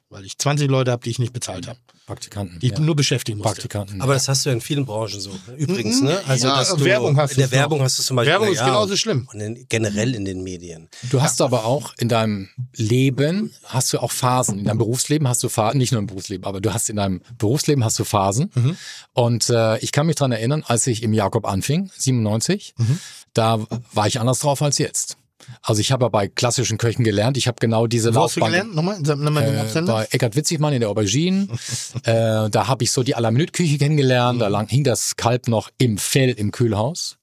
Weil 0.09 0.25
ich 0.25 0.37
20 0.39 0.69
Leute 0.69 0.91
habe, 0.91 1.03
die 1.03 1.11
ich 1.11 1.19
nicht 1.19 1.33
bezahlt 1.33 1.67
habe. 1.67 1.77
Praktikanten. 2.07 2.57
Die 2.59 2.69
ja. 2.69 2.79
nur 2.79 2.95
beschäftigen 2.95 3.37
musste. 3.37 3.53
Praktikanten. 3.53 4.01
Aber 4.01 4.15
das 4.15 4.27
hast 4.27 4.43
du 4.43 4.49
ja 4.49 4.55
in 4.55 4.61
vielen 4.61 4.83
Branchen 4.83 5.19
so. 5.19 5.29
Ne? 5.29 5.53
Übrigens, 5.57 6.01
ne? 6.01 6.19
Also, 6.27 6.47
ja, 6.47 6.57
dass 6.57 6.75
du 6.75 6.83
Werbung 6.83 7.15
hast 7.17 7.33
in 7.33 7.37
der 7.37 7.51
Werbung 7.51 7.83
hast 7.83 7.99
du 7.99 8.03
zum 8.03 8.15
Beispiel. 8.15 8.31
Werbung 8.31 8.51
ist 8.51 8.57
ja, 8.57 8.65
genauso 8.65 8.97
schlimm. 8.97 9.29
Und 9.31 9.39
in, 9.39 9.67
generell 9.69 10.15
in 10.15 10.25
den 10.25 10.41
Medien. 10.41 10.89
Du 11.11 11.21
hast 11.21 11.39
aber 11.39 11.65
auch 11.65 11.93
in 11.99 12.09
deinem 12.09 12.49
Leben, 12.75 13.53
hast 13.65 13.93
du 13.93 13.99
auch 13.99 14.11
Phasen. 14.11 14.57
In 14.57 14.65
deinem 14.65 14.79
Berufsleben 14.79 15.27
hast 15.27 15.43
du 15.43 15.49
Phasen, 15.49 15.77
nicht 15.77 15.91
nur 15.91 15.99
im 15.99 16.07
Berufsleben, 16.07 16.43
aber 16.45 16.59
du 16.59 16.73
hast 16.73 16.89
in 16.89 16.95
deinem 16.95 17.21
Berufsleben 17.37 17.83
hast 17.83 17.99
du 17.99 18.03
Phasen. 18.03 18.49
Mhm. 18.55 18.77
Und 19.13 19.51
äh, 19.51 19.77
ich 19.77 19.91
kann 19.91 20.07
mich 20.07 20.15
dran 20.15 20.31
erinnern, 20.31 20.63
als 20.65 20.87
ich 20.87 21.03
im 21.03 21.13
Jakob 21.13 21.45
anfing, 21.45 21.91
97, 21.95 22.73
mhm. 22.77 22.99
da 23.35 23.59
war 23.93 24.07
ich 24.07 24.19
anders 24.19 24.39
drauf 24.39 24.63
als 24.63 24.79
jetzt. 24.79 25.18
Also 25.61 25.81
ich 25.81 25.91
habe 25.91 26.05
ja 26.05 26.09
bei 26.09 26.27
klassischen 26.27 26.77
Köchen 26.77 27.03
gelernt. 27.03 27.37
Ich 27.37 27.47
habe 27.47 27.57
genau 27.59 27.87
diese 27.87 28.13
Wo 28.13 28.19
Laufbahn. 28.19 28.43
Hast 28.43 28.63
du 28.63 28.69
gelernt? 28.69 28.75
Nochmal, 28.75 28.99
nochmal 29.01 29.67
äh, 29.75 29.81
bei 29.81 30.07
Eckart 30.11 30.35
Witzigmann 30.35 30.73
in 30.73 30.79
der 30.79 30.89
Aubergine. 30.89 31.47
äh, 32.03 32.49
da 32.49 32.67
habe 32.67 32.83
ich 32.83 32.91
so 32.91 33.03
die 33.03 33.15
à 33.15 33.21
la 33.21 33.31
Minute 33.31 33.51
Küche 33.51 33.77
kennengelernt. 33.77 34.41
Da 34.41 34.47
lang 34.47 34.67
hing 34.67 34.83
das 34.83 35.15
Kalb 35.15 35.47
noch 35.47 35.69
im 35.77 35.97
Fell 35.97 36.31
im 36.31 36.51
Kühlhaus. 36.51 37.18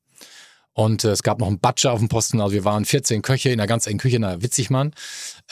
Und 0.76 1.04
äh, 1.04 1.10
es 1.10 1.22
gab 1.22 1.38
noch 1.38 1.46
einen 1.46 1.58
Butcher 1.58 1.90
auf 1.90 2.00
dem 2.00 2.10
Posten. 2.10 2.38
Also 2.38 2.52
wir 2.52 2.66
waren 2.66 2.84
14 2.84 3.22
Köche 3.22 3.48
in 3.48 3.58
einer 3.58 3.66
ganz 3.66 3.86
engen 3.86 3.98
Küche 3.98 4.16
in 4.16 4.22
der 4.22 4.42
Witzigmann. 4.42 4.92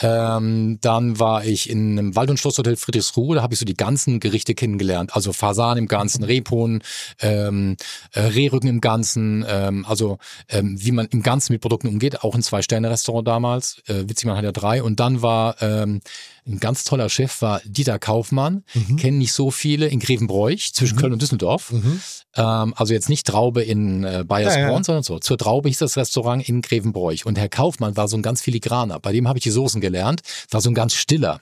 Ähm, 0.03 0.77
dann 0.83 1.19
war 1.19 1.47
ich 1.47 1.71
in 1.71 1.99
einem 1.99 2.15
Wald- 2.15 2.29
und 2.29 2.39
Schlosshotel 2.39 2.77
Friedrichsruhe. 2.77 3.37
Da 3.37 3.43
habe 3.43 3.55
ich 3.55 3.59
so 3.59 3.65
die 3.65 3.75
ganzen 3.77 4.21
Gerichte 4.21 4.55
kennengelernt. 4.55 5.17
Also 5.17 5.33
Fasan 5.33 5.79
im 5.79 5.89
Ganzen, 5.89 6.25
Rebhuhn, 6.25 6.83
ähm, 7.23 7.77
äh, 8.13 8.21
Rehrücken 8.21 8.69
im 8.69 8.83
Ganzen. 8.83 9.47
Ähm, 9.49 9.87
also 9.89 10.19
ähm, 10.51 10.77
wie 10.79 10.93
man 10.93 11.07
im 11.07 11.23
Ganzen 11.23 11.55
mit 11.55 11.63
Produkten 11.63 11.89
umgeht. 11.89 12.23
Auch 12.23 12.35
ein 12.35 12.43
Zwei-Sterne-Restaurant 12.43 13.27
damals. 13.27 13.79
Äh, 13.87 14.07
Witzigmann 14.07 14.37
hat 14.37 14.45
ja 14.45 14.53
drei. 14.53 14.83
Und 14.83 15.01
dann 15.01 15.23
war 15.23 15.57
ähm, 15.63 16.03
ein 16.47 16.61
ganz 16.61 16.85
toller 16.85 17.09
Chef 17.09 17.41
war 17.43 17.61
Dieter 17.65 17.99
Kaufmann, 17.99 18.65
mhm. 18.75 18.97
kennen 18.97 19.19
nicht 19.19 19.33
so 19.33 19.51
viele 19.51 19.87
in 19.87 19.99
Grevenbroich 19.99 20.75
zwischen 20.75 20.97
mhm. 20.97 21.01
Köln 21.01 21.13
und 21.15 21.23
Düsseldorf. 21.23 21.73
Mhm. 21.73 22.01
Ähm, 22.37 22.75
also 22.77 22.93
jetzt 22.93 23.09
nicht 23.09 23.27
Traube 23.27 23.63
in 23.63 24.05
äh, 24.05 24.25
Bayersbronn, 24.27 24.69
ja, 24.69 24.77
ja. 24.77 24.85
sondern 24.85 25.03
so. 25.03 25.19
Zur 25.19 25.39
Traube 25.39 25.69
hieß 25.69 25.79
das 25.79 25.97
Restaurant 25.97 26.47
in 26.47 26.61
Grevenbroich. 26.61 27.25
Und 27.25 27.39
Herr 27.39 27.49
Kaufmann 27.49 27.97
war 27.97 28.09
so 28.09 28.17
ein 28.17 28.23
ganz 28.23 28.43
filigraner. 28.43 29.01
Bei 29.01 29.13
dem 29.13 29.27
habe 29.27 29.39
ich 29.39 29.43
die 29.43 29.51
Soßen 29.51 29.81
gelernt. 29.81 30.21
War 30.51 30.61
so 30.61 30.71
ein 30.71 30.75
ganz 30.75 30.95
stiller. 30.95 31.41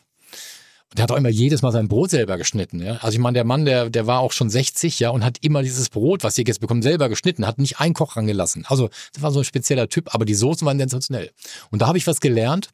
Und 0.93 0.99
der 0.99 1.05
hat 1.05 1.11
auch 1.11 1.17
immer 1.17 1.31
jedes 1.31 1.63
Mal 1.63 1.73
sein 1.73 1.89
Brot 1.89 2.11
selber 2.11 2.37
geschnitten. 2.37 2.83
Ja? 2.83 2.97
Also 2.97 3.15
ich 3.15 3.19
meine, 3.19 3.33
der 3.37 3.45
Mann, 3.45 3.65
der, 3.65 3.89
der 3.89 4.07
war 4.07 4.21
auch 4.21 4.33
schon 4.33 4.51
60, 4.51 4.99
ja, 4.99 5.09
und 5.09 5.25
hat 5.25 5.39
immer 5.41 5.63
dieses 5.63 5.89
Brot, 5.89 6.23
was 6.23 6.37
ihr 6.37 6.45
jetzt 6.47 6.61
bekommt, 6.61 6.83
selber 6.83 7.09
geschnitten, 7.09 7.47
hat 7.47 7.59
nicht 7.59 7.81
einen 7.81 7.95
Koch 7.95 8.19
rangelassen. 8.19 8.67
Also 8.67 8.91
das 9.15 9.23
war 9.23 9.31
so 9.31 9.39
ein 9.39 9.45
spezieller 9.45 9.89
Typ, 9.89 10.15
aber 10.15 10.27
die 10.27 10.35
Soßen 10.35 10.67
waren 10.67 10.79
sensationell. 10.79 11.31
Und 11.71 11.81
da 11.81 11.87
habe 11.87 11.97
ich 11.97 12.07
was 12.07 12.21
gelernt. 12.21 12.69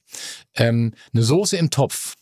Ähm, 0.57 0.95
eine 1.15 1.23
Soße 1.23 1.57
im 1.57 1.71
Topf 1.71 2.17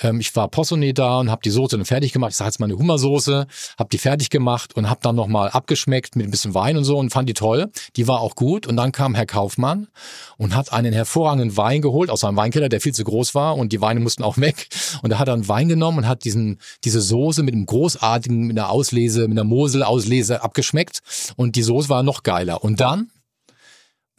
ähm, 0.00 0.20
ich 0.20 0.34
war 0.36 0.48
Possone 0.48 0.94
da 0.94 1.20
und 1.20 1.30
habe 1.30 1.42
die 1.42 1.50
Soße 1.50 1.76
dann 1.76 1.84
fertig 1.84 2.12
gemacht. 2.12 2.30
Ich 2.32 2.36
sage 2.36 2.48
jetzt 2.48 2.60
mal 2.60 2.66
eine 2.66 2.78
Hummersoße, 2.78 3.46
habe 3.78 3.88
die 3.90 3.98
fertig 3.98 4.30
gemacht 4.30 4.76
und 4.76 4.88
habe 4.88 5.00
dann 5.02 5.16
nochmal 5.16 5.50
abgeschmeckt 5.50 6.16
mit 6.16 6.26
ein 6.26 6.30
bisschen 6.30 6.54
Wein 6.54 6.76
und 6.76 6.84
so 6.84 6.98
und 6.98 7.10
fand 7.10 7.28
die 7.28 7.34
toll. 7.34 7.70
Die 7.96 8.08
war 8.08 8.20
auch 8.20 8.34
gut. 8.34 8.66
Und 8.66 8.76
dann 8.76 8.92
kam 8.92 9.14
Herr 9.14 9.26
Kaufmann 9.26 9.88
und 10.38 10.54
hat 10.54 10.72
einen 10.72 10.92
hervorragenden 10.92 11.56
Wein 11.56 11.82
geholt 11.82 12.10
aus 12.10 12.20
seinem 12.20 12.36
Weinkeller, 12.36 12.68
der 12.68 12.80
viel 12.80 12.94
zu 12.94 13.04
groß 13.04 13.34
war 13.34 13.56
und 13.56 13.72
die 13.72 13.80
Weine 13.80 14.00
mussten 14.00 14.22
auch 14.22 14.38
weg. 14.38 14.68
Und 15.02 15.10
da 15.10 15.18
hat 15.18 15.28
er 15.28 15.34
einen 15.34 15.48
Wein 15.48 15.68
genommen 15.68 15.98
und 15.98 16.08
hat 16.08 16.24
diesen, 16.24 16.58
diese 16.84 17.00
Soße 17.00 17.42
mit 17.42 17.54
einem 17.54 17.66
großartigen, 17.66 18.46
mit 18.46 18.58
einer 18.58 18.70
Auslese, 18.70 19.28
mit 19.28 19.38
einer 19.38 19.44
Mosel-Auslese 19.44 20.42
abgeschmeckt. 20.42 21.00
Und 21.36 21.56
die 21.56 21.62
Soße 21.62 21.88
war 21.88 22.02
noch 22.02 22.22
geiler. 22.22 22.64
Und 22.64 22.80
dann 22.80 23.10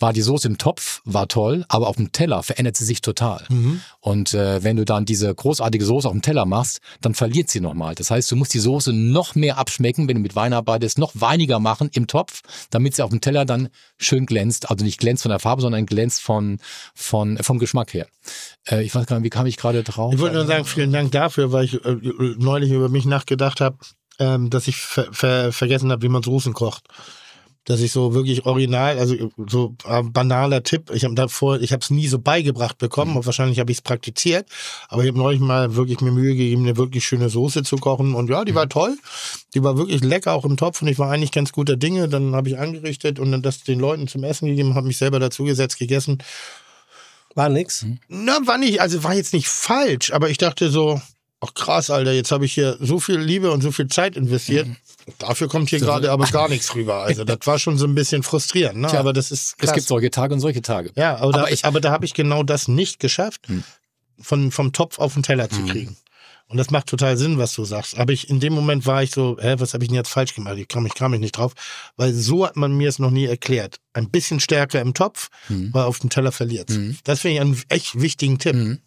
war 0.03 0.11
die 0.11 0.21
Soße 0.21 0.49
im 0.49 0.57
Topf, 0.57 0.99
war 1.05 1.29
toll, 1.29 1.63
aber 1.69 1.87
auf 1.87 1.95
dem 1.95 2.11
Teller 2.11 2.43
verändert 2.43 2.75
sie 2.75 2.83
sich 2.83 2.99
total. 2.99 3.45
Mhm. 3.47 3.79
Und 4.01 4.33
äh, 4.33 4.61
wenn 4.61 4.75
du 4.75 4.83
dann 4.83 5.05
diese 5.05 5.33
großartige 5.33 5.85
Soße 5.85 6.05
auf 6.05 6.11
dem 6.11 6.21
Teller 6.21 6.45
machst, 6.45 6.81
dann 6.99 7.15
verliert 7.15 7.49
sie 7.49 7.61
nochmal. 7.61 7.95
Das 7.95 8.11
heißt, 8.11 8.29
du 8.29 8.35
musst 8.35 8.53
die 8.53 8.59
Soße 8.59 8.91
noch 8.91 9.35
mehr 9.35 9.57
abschmecken, 9.57 10.09
wenn 10.09 10.17
du 10.17 10.21
mit 10.21 10.35
Wein 10.35 10.51
arbeitest, 10.51 10.97
noch 10.97 11.13
weiniger 11.13 11.59
machen 11.59 11.89
im 11.93 12.07
Topf, 12.07 12.41
damit 12.69 12.95
sie 12.95 13.01
auf 13.01 13.11
dem 13.11 13.21
Teller 13.21 13.45
dann 13.45 13.69
schön 13.97 14.25
glänzt. 14.25 14.69
Also 14.69 14.83
nicht 14.83 14.99
glänzt 14.99 15.23
von 15.23 15.29
der 15.29 15.39
Farbe, 15.39 15.61
sondern 15.61 15.85
glänzt 15.85 16.21
von, 16.21 16.59
von, 16.93 17.37
vom 17.37 17.57
Geschmack 17.57 17.93
her. 17.93 18.07
Äh, 18.69 18.83
ich 18.83 18.93
weiß 18.93 19.05
gar 19.05 19.15
nicht, 19.15 19.23
wie 19.23 19.29
kam 19.29 19.45
ich 19.45 19.55
gerade 19.55 19.83
drauf? 19.83 20.13
Ich 20.13 20.19
wollte 20.19 20.35
nur 20.35 20.45
sagen, 20.45 20.65
vielen 20.65 20.91
Dank 20.91 21.13
dafür, 21.13 21.53
weil 21.53 21.63
ich 21.63 21.75
äh, 21.85 21.95
neulich 22.39 22.71
über 22.71 22.89
mich 22.89 23.05
nachgedacht 23.05 23.61
habe, 23.61 23.77
ähm, 24.19 24.49
dass 24.49 24.67
ich 24.67 24.75
ver 24.75 25.07
ver 25.13 25.53
vergessen 25.53 25.93
habe, 25.93 26.01
wie 26.01 26.09
man 26.09 26.23
Soßen 26.23 26.51
kocht 26.51 26.89
dass 27.65 27.79
ich 27.79 27.91
so 27.91 28.13
wirklich 28.13 28.45
original, 28.45 28.99
also 28.99 29.31
so 29.47 29.75
äh, 29.85 30.03
banaler 30.03 30.63
Tipp, 30.63 30.91
ich 30.93 31.05
habe 31.05 31.15
davor, 31.15 31.61
ich 31.61 31.71
habe 31.71 31.81
es 31.81 31.89
nie 31.89 32.07
so 32.07 32.19
beigebracht 32.19 32.77
bekommen, 32.77 33.11
mhm. 33.11 33.17
und 33.17 33.25
wahrscheinlich 33.25 33.59
habe 33.59 33.71
ich 33.71 33.77
es 33.77 33.81
praktiziert, 33.81 34.47
aber 34.89 35.03
ich 35.03 35.09
habe 35.09 35.17
neulich 35.17 35.39
mal 35.39 35.75
wirklich 35.75 36.01
mir 36.01 36.11
Mühe 36.11 36.35
gegeben, 36.35 36.63
eine 36.63 36.77
wirklich 36.77 37.05
schöne 37.05 37.29
Soße 37.29 37.63
zu 37.63 37.77
kochen 37.77 38.15
und 38.15 38.29
ja, 38.29 38.43
die 38.43 38.51
mhm. 38.51 38.55
war 38.57 38.69
toll, 38.69 38.97
die 39.53 39.63
war 39.63 39.77
wirklich 39.77 40.03
lecker 40.03 40.33
auch 40.33 40.45
im 40.45 40.57
Topf 40.57 40.81
und 40.81 40.87
ich 40.87 40.99
war 40.99 41.11
eigentlich 41.11 41.31
ganz 41.31 41.51
guter 41.51 41.77
Dinge, 41.77 42.09
dann 42.09 42.35
habe 42.35 42.49
ich 42.49 42.57
angerichtet 42.57 43.19
und 43.19 43.31
dann 43.31 43.41
das 43.41 43.63
den 43.63 43.79
Leuten 43.79 44.07
zum 44.07 44.23
Essen 44.23 44.47
gegeben, 44.47 44.75
habe 44.75 44.87
mich 44.87 44.97
selber 44.97 45.19
dazugesetzt, 45.19 45.79
gegessen. 45.79 46.17
War 47.35 47.49
nix? 47.49 47.85
Na, 48.09 48.39
war 48.45 48.57
nicht, 48.57 48.79
also 48.79 49.03
war 49.03 49.15
jetzt 49.15 49.33
nicht 49.33 49.47
falsch, 49.47 50.11
aber 50.11 50.29
ich 50.29 50.37
dachte 50.37 50.69
so, 50.69 51.01
ach 51.43 51.53
krass, 51.53 51.89
Alter, 51.89 52.13
jetzt 52.13 52.31
habe 52.31 52.45
ich 52.45 52.53
hier 52.53 52.77
so 52.79 52.99
viel 52.99 53.17
Liebe 53.17 53.51
und 53.51 53.61
so 53.61 53.71
viel 53.71 53.87
Zeit 53.87 54.15
investiert. 54.15 54.67
Mhm. 54.67 54.75
Dafür 55.19 55.47
kommt 55.47 55.69
hier 55.69 55.79
gerade 55.79 56.11
aber 56.11 56.25
gar 56.27 56.49
nichts 56.49 56.73
rüber. 56.75 57.03
Also 57.03 57.23
das 57.25 57.39
war 57.45 57.59
schon 57.59 57.77
so 57.77 57.85
ein 57.85 57.95
bisschen 57.95 58.23
frustrierend, 58.23 58.79
ne? 58.79 58.87
Tja, 58.87 58.99
aber 58.99 59.13
das 59.13 59.31
ist 59.31 59.57
krass. 59.57 59.69
Es 59.69 59.75
gibt 59.75 59.87
solche 59.87 60.11
Tage 60.11 60.33
und 60.33 60.39
solche 60.39 60.61
Tage. 60.61 60.91
ja, 60.95 61.17
aber, 61.17 61.31
da, 61.31 61.39
aber 61.41 61.51
ich- 61.51 61.65
aber 61.65 61.81
da 61.81 61.91
habe 61.91 62.05
ich 62.05 62.13
genau 62.13 62.43
das 62.43 62.67
nicht 62.67 62.99
geschafft, 62.99 63.47
Hm. 63.47 63.63
von, 64.21 64.51
vom 64.51 64.71
Topf 64.73 64.99
auf 64.99 65.13
den 65.13 65.23
Teller 65.23 65.49
zu 65.49 65.63
kriegen. 65.65 65.97
Und 66.49 66.57
das 66.57 66.69
macht 66.69 66.87
total 66.87 67.17
Sinn, 67.17 67.37
was 67.39 67.53
du 67.55 67.63
sagst. 67.65 67.97
Aber 67.97 68.13
ich, 68.13 68.29
in 68.29 68.39
dem 68.39 68.53
Moment 68.53 68.85
war 68.85 69.01
ich 69.01 69.11
so, 69.11 69.37
hä, 69.39 69.55
was 69.57 69.73
habe 69.73 69.83
ich 69.85 69.87
denn 69.89 69.95
jetzt 69.95 70.09
falsch 70.09 70.35
gemacht? 70.35 70.57
Ich 70.57 70.67
kam, 70.67 70.85
ich 70.85 70.93
kam 70.93 71.11
mich 71.11 71.19
nicht 71.21 71.35
drauf, 71.37 71.53
weil 71.95 72.13
so 72.13 72.45
hat 72.45 72.57
man 72.57 72.73
mir 72.77 72.89
es 72.89 72.99
noch 72.99 73.09
nie 73.11 73.25
erklärt. 73.25 73.77
Ein 73.93 74.09
bisschen 74.11 74.39
stärker 74.39 74.79
im 74.81 74.93
Topf, 74.93 75.29
Hm. 75.47 75.69
weil 75.73 75.83
auf 75.85 75.99
dem 75.99 76.09
Teller 76.11 76.31
verliert. 76.31 76.69
Das 77.05 77.21
finde 77.21 77.35
ich 77.35 77.41
einen 77.41 77.61
echt 77.69 77.99
wichtigen 77.99 78.37
Tipp. 78.39 78.77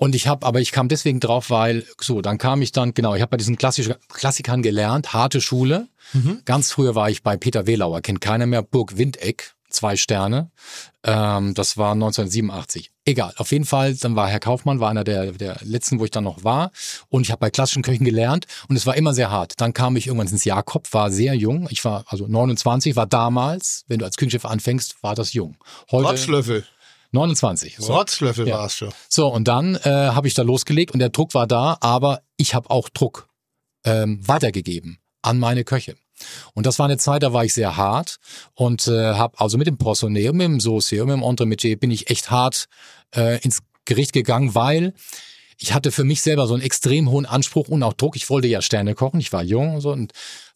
Mhm. 0.00 0.04
Und 0.04 0.14
ich 0.14 0.26
habe, 0.26 0.46
aber 0.46 0.60
ich 0.60 0.72
kam 0.72 0.88
deswegen 0.88 1.20
drauf, 1.20 1.50
weil, 1.50 1.84
so, 2.00 2.22
dann 2.22 2.38
kam 2.38 2.62
ich 2.62 2.72
dann, 2.72 2.94
genau, 2.94 3.14
ich 3.14 3.22
habe 3.22 3.30
bei 3.30 3.36
diesen 3.36 3.56
klassischen 3.56 3.94
Klassikern 4.08 4.62
gelernt, 4.62 5.12
harte 5.12 5.40
Schule. 5.40 5.88
Ganz 6.44 6.72
früher 6.72 6.94
war 6.94 7.10
ich 7.10 7.22
bei 7.22 7.36
Peter 7.36 7.66
Wehlauer, 7.66 8.00
kennt 8.00 8.20
keiner 8.20 8.46
mehr, 8.46 8.62
Burg 8.62 8.96
Windeck, 8.96 9.54
zwei 9.68 9.96
Sterne. 9.96 10.50
Ähm, 11.04 11.54
das 11.54 11.76
war 11.76 11.92
1987. 11.92 12.90
Egal, 13.04 13.32
auf 13.36 13.52
jeden 13.52 13.64
Fall, 13.64 13.94
dann 13.94 14.16
war 14.16 14.28
Herr 14.28 14.40
Kaufmann, 14.40 14.80
war 14.80 14.90
einer 14.90 15.04
der, 15.04 15.32
der 15.32 15.56
letzten, 15.62 15.98
wo 15.98 16.04
ich 16.04 16.10
dann 16.10 16.24
noch 16.24 16.44
war. 16.44 16.72
Und 17.08 17.22
ich 17.22 17.30
habe 17.30 17.40
bei 17.40 17.50
klassischen 17.50 17.82
Köchen 17.82 18.04
gelernt 18.04 18.46
und 18.68 18.76
es 18.76 18.86
war 18.86 18.96
immer 18.96 19.14
sehr 19.14 19.30
hart. 19.30 19.54
Dann 19.60 19.72
kam 19.72 19.96
ich 19.96 20.06
irgendwann 20.08 20.28
ins 20.28 20.44
Jakob, 20.44 20.92
war 20.92 21.10
sehr 21.10 21.34
jung. 21.34 21.68
Ich 21.70 21.84
war 21.84 22.04
also 22.08 22.26
29, 22.26 22.96
war 22.96 23.06
damals, 23.06 23.84
wenn 23.88 23.98
du 24.00 24.04
als 24.04 24.16
Küchenchef 24.16 24.44
anfängst, 24.44 25.02
war 25.02 25.14
das 25.14 25.32
jung. 25.32 25.56
Heute 25.90 26.08
Rotzlöffel. 26.08 26.66
29. 27.12 27.76
So. 27.78 27.92
Rotzlöffel 27.94 28.46
Ja. 28.48 28.58
warst 28.58 28.80
du. 28.80 28.88
So, 29.08 29.28
und 29.28 29.48
dann 29.48 29.74
äh, 29.76 29.88
habe 29.90 30.28
ich 30.28 30.34
da 30.34 30.42
losgelegt 30.42 30.92
und 30.92 31.00
der 31.00 31.08
Druck 31.10 31.34
war 31.34 31.46
da, 31.46 31.76
aber 31.80 32.22
ich 32.36 32.54
habe 32.54 32.70
auch 32.70 32.88
Druck 32.88 33.28
ähm, 33.84 34.20
weitergegeben 34.26 34.98
an 35.22 35.38
meine 35.38 35.64
Köche. 35.64 35.96
Und 36.54 36.66
das 36.66 36.78
war 36.78 36.86
eine 36.86 36.98
Zeit, 36.98 37.22
da 37.22 37.32
war 37.32 37.44
ich 37.44 37.54
sehr 37.54 37.76
hart 37.76 38.18
und 38.54 38.86
äh, 38.88 39.14
habe 39.14 39.40
also 39.40 39.56
mit 39.56 39.66
dem 39.66 39.76
Poissonné 39.78 40.28
und 40.30 40.36
mit 40.36 40.46
dem 40.46 40.60
Saucier 40.60 41.02
und 41.02 41.08
mit 41.08 41.16
dem 41.16 41.22
Entremetier 41.22 41.76
bin 41.78 41.90
ich 41.90 42.10
echt 42.10 42.30
hart 42.30 42.66
äh, 43.16 43.40
ins 43.40 43.60
Gericht 43.86 44.12
gegangen, 44.12 44.54
weil 44.54 44.92
ich 45.56 45.72
hatte 45.72 45.90
für 45.92 46.04
mich 46.04 46.20
selber 46.22 46.46
so 46.46 46.54
einen 46.54 46.62
extrem 46.62 47.10
hohen 47.10 47.26
Anspruch 47.26 47.68
und 47.68 47.82
auch 47.82 47.94
Druck. 47.94 48.16
Ich 48.16 48.28
wollte 48.30 48.48
ja 48.48 48.60
Sterne 48.62 48.94
kochen, 48.94 49.20
ich 49.20 49.32
war 49.32 49.42
jung 49.42 49.74
und 49.76 49.80
so 49.80 49.92
und 49.92 50.12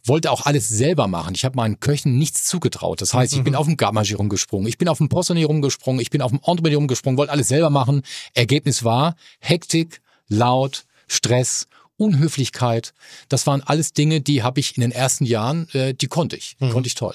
wollte 0.07 0.31
auch 0.31 0.47
alles 0.47 0.69
selber 0.69 1.09
machen. 1.09 1.35
Ich 1.35 1.45
habe 1.45 1.57
meinen 1.57 1.81
Köchen 1.81 2.19
nichts 2.19 2.45
zugetraut. 2.45 3.01
Das 3.01 3.15
heißt, 3.15 3.33
ich 3.35 3.43
bin 3.43 3.55
auf 3.55 3.67
dem 3.67 3.77
Garmagie 3.77 4.15
rumgesprungen, 4.15 4.69
ich 4.69 4.79
bin 4.79 4.89
auf 4.89 4.99
dem 4.99 5.09
Poissonné 5.09 5.45
rumgesprungen, 5.47 6.01
ich 6.01 6.11
bin 6.11 6.23
auf 6.23 6.31
dem 6.31 6.41
Entremetier 6.45 6.79
rumgesprungen, 6.79 7.19
wollte 7.19 7.33
alles 7.33 7.49
selber 7.49 7.71
machen. 7.71 8.03
Ergebnis 8.35 8.85
war 8.85 9.17
Hektik, 9.41 10.03
laut, 10.29 10.85
Stress, 11.07 11.67
Unhöflichkeit. 11.97 12.93
Das 13.29 13.47
waren 13.47 13.63
alles 13.63 13.93
Dinge, 13.93 14.21
die 14.21 14.43
habe 14.43 14.61
ich 14.61 14.77
in 14.77 14.81
den 14.81 14.91
ersten 14.91 15.25
Jahren, 15.25 15.69
äh, 15.71 15.95
die 15.95 16.09
konnte 16.09 16.37
ich, 16.37 16.57
die 16.61 16.71
konnte 16.71 16.89
ich 16.89 16.95
toll. 16.95 17.15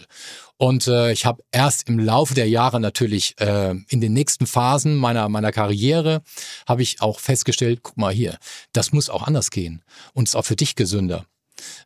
Und 0.57 0.87
äh, 0.87 1.11
ich 1.11 1.25
habe 1.25 1.43
erst 1.51 1.87
im 1.87 1.99
Laufe 1.99 2.33
der 2.33 2.47
Jahre 2.49 2.79
natürlich 2.79 3.35
äh, 3.39 3.75
in 3.89 4.01
den 4.01 4.13
nächsten 4.13 4.47
Phasen 4.47 4.95
meiner 4.95 5.29
meiner 5.29 5.51
Karriere 5.51 6.21
habe 6.67 6.81
ich 6.81 7.01
auch 7.01 7.19
festgestellt, 7.19 7.79
guck 7.83 7.97
mal 7.97 8.13
hier, 8.13 8.37
das 8.73 8.91
muss 8.91 9.09
auch 9.09 9.23
anders 9.23 9.51
gehen 9.51 9.83
und 10.13 10.27
ist 10.27 10.35
auch 10.35 10.45
für 10.45 10.55
dich 10.55 10.75
gesünder. 10.75 11.25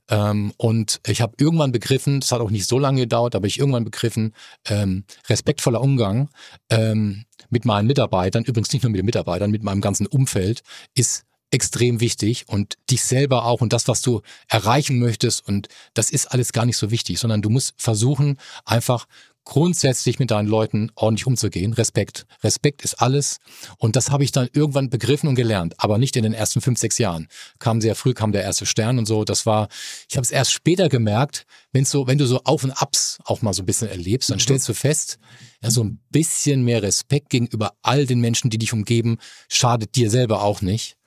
Ähm, 0.10 0.54
und 0.58 1.00
ich 1.08 1.22
habe 1.22 1.34
irgendwann 1.40 1.72
begriffen, 1.72 2.20
das 2.20 2.32
hat 2.32 2.42
auch 2.42 2.52
nicht 2.52 2.68
so 2.68 2.80
lange 2.80 3.02
gedauert, 3.02 3.36
aber 3.36 3.48
ich 3.48 3.60
irgendwann 3.60 3.86
begriffen, 3.86 4.34
ähm, 4.68 5.06
respektvoller 5.30 5.82
Umgang 5.82 6.30
ähm, 6.70 7.26
mit 7.50 7.66
meinen 7.66 7.88
Mitarbeitern, 7.88 8.44
übrigens 8.44 8.72
nicht 8.74 8.84
nur 8.84 8.92
mit 8.92 9.00
den 9.00 9.06
Mitarbeitern, 9.06 9.52
mit 9.52 9.64
meinem 9.64 9.82
ganzen 9.82 10.08
Umfeld, 10.08 10.64
ist 10.96 11.26
extrem 11.52 12.00
wichtig 12.00 12.46
und 12.48 12.78
dich 12.90 13.04
selber 13.04 13.46
auch 13.46 13.62
und 13.62 13.74
das, 13.74 13.88
was 13.88 14.02
du 14.02 14.22
erreichen 14.48 14.98
möchtest 14.98 15.48
und 15.48 15.68
das 15.94 16.10
ist 16.10 16.32
alles 16.32 16.52
gar 16.52 16.66
nicht 16.66 16.78
so 16.78 16.90
wichtig, 16.90 17.20
sondern 17.20 17.44
du 17.44 17.50
musst 17.50 17.76
versuchen, 17.78 18.40
einfach 18.66 19.06
grundsätzlich 19.46 20.20
mit 20.20 20.32
deinen 20.32 20.48
Leuten 20.48 20.92
ordentlich 20.96 21.28
umzugehen. 21.28 21.74
Respekt. 21.74 22.26
Respekt 22.44 22.84
ist 22.84 22.96
alles. 22.96 23.40
Und 23.78 23.96
das 23.96 24.10
habe 24.10 24.24
ich 24.24 24.32
dann 24.32 24.50
irgendwann 24.54 24.90
begriffen 24.90 25.28
und 25.28 25.36
gelernt, 25.36 25.76
aber 25.78 25.98
nicht 25.98 26.16
in 26.16 26.24
den 26.24 26.34
ersten 26.34 26.62
fünf, 26.62 26.80
sechs 26.80 26.98
Jahren. 26.98 27.28
Kam 27.60 27.82
sehr 27.82 27.96
früh, 27.96 28.14
kam 28.14 28.32
der 28.32 28.44
erste 28.44 28.66
Stern 28.66 28.98
und 28.98 29.06
so. 29.06 29.24
Das 29.24 29.46
war, 29.46 29.68
ich 30.10 30.16
habe 30.16 30.24
es 30.24 30.32
erst 30.32 30.52
später 30.52 30.90
gemerkt, 30.90 31.46
wenn 31.72 31.86
so, 31.86 32.08
wenn 32.08 32.18
du 32.18 32.26
so 32.26 32.42
Auf 32.44 32.64
und 32.64 32.72
Abs 32.72 33.20
auch 33.26 33.42
mal 33.42 33.54
so 33.54 33.64
ein 33.64 33.66
bisschen 33.66 33.90
erlebst, 33.90 34.30
dann 34.30 34.40
stellst 34.40 34.70
du 34.70 34.74
fest, 34.74 35.20
ja, 35.62 35.72
so 35.72 35.84
ein 35.84 36.00
bisschen 36.10 36.64
mehr 36.64 36.84
Respekt 36.84 37.30
gegenüber 37.30 37.74
all 37.82 38.06
den 38.06 38.20
Menschen, 38.20 38.50
die 38.50 38.58
dich 38.58 38.74
umgeben, 38.74 39.18
schadet 39.50 39.96
dir 39.96 40.10
selber 40.10 40.44
auch 40.44 40.62
nicht. 40.62 40.98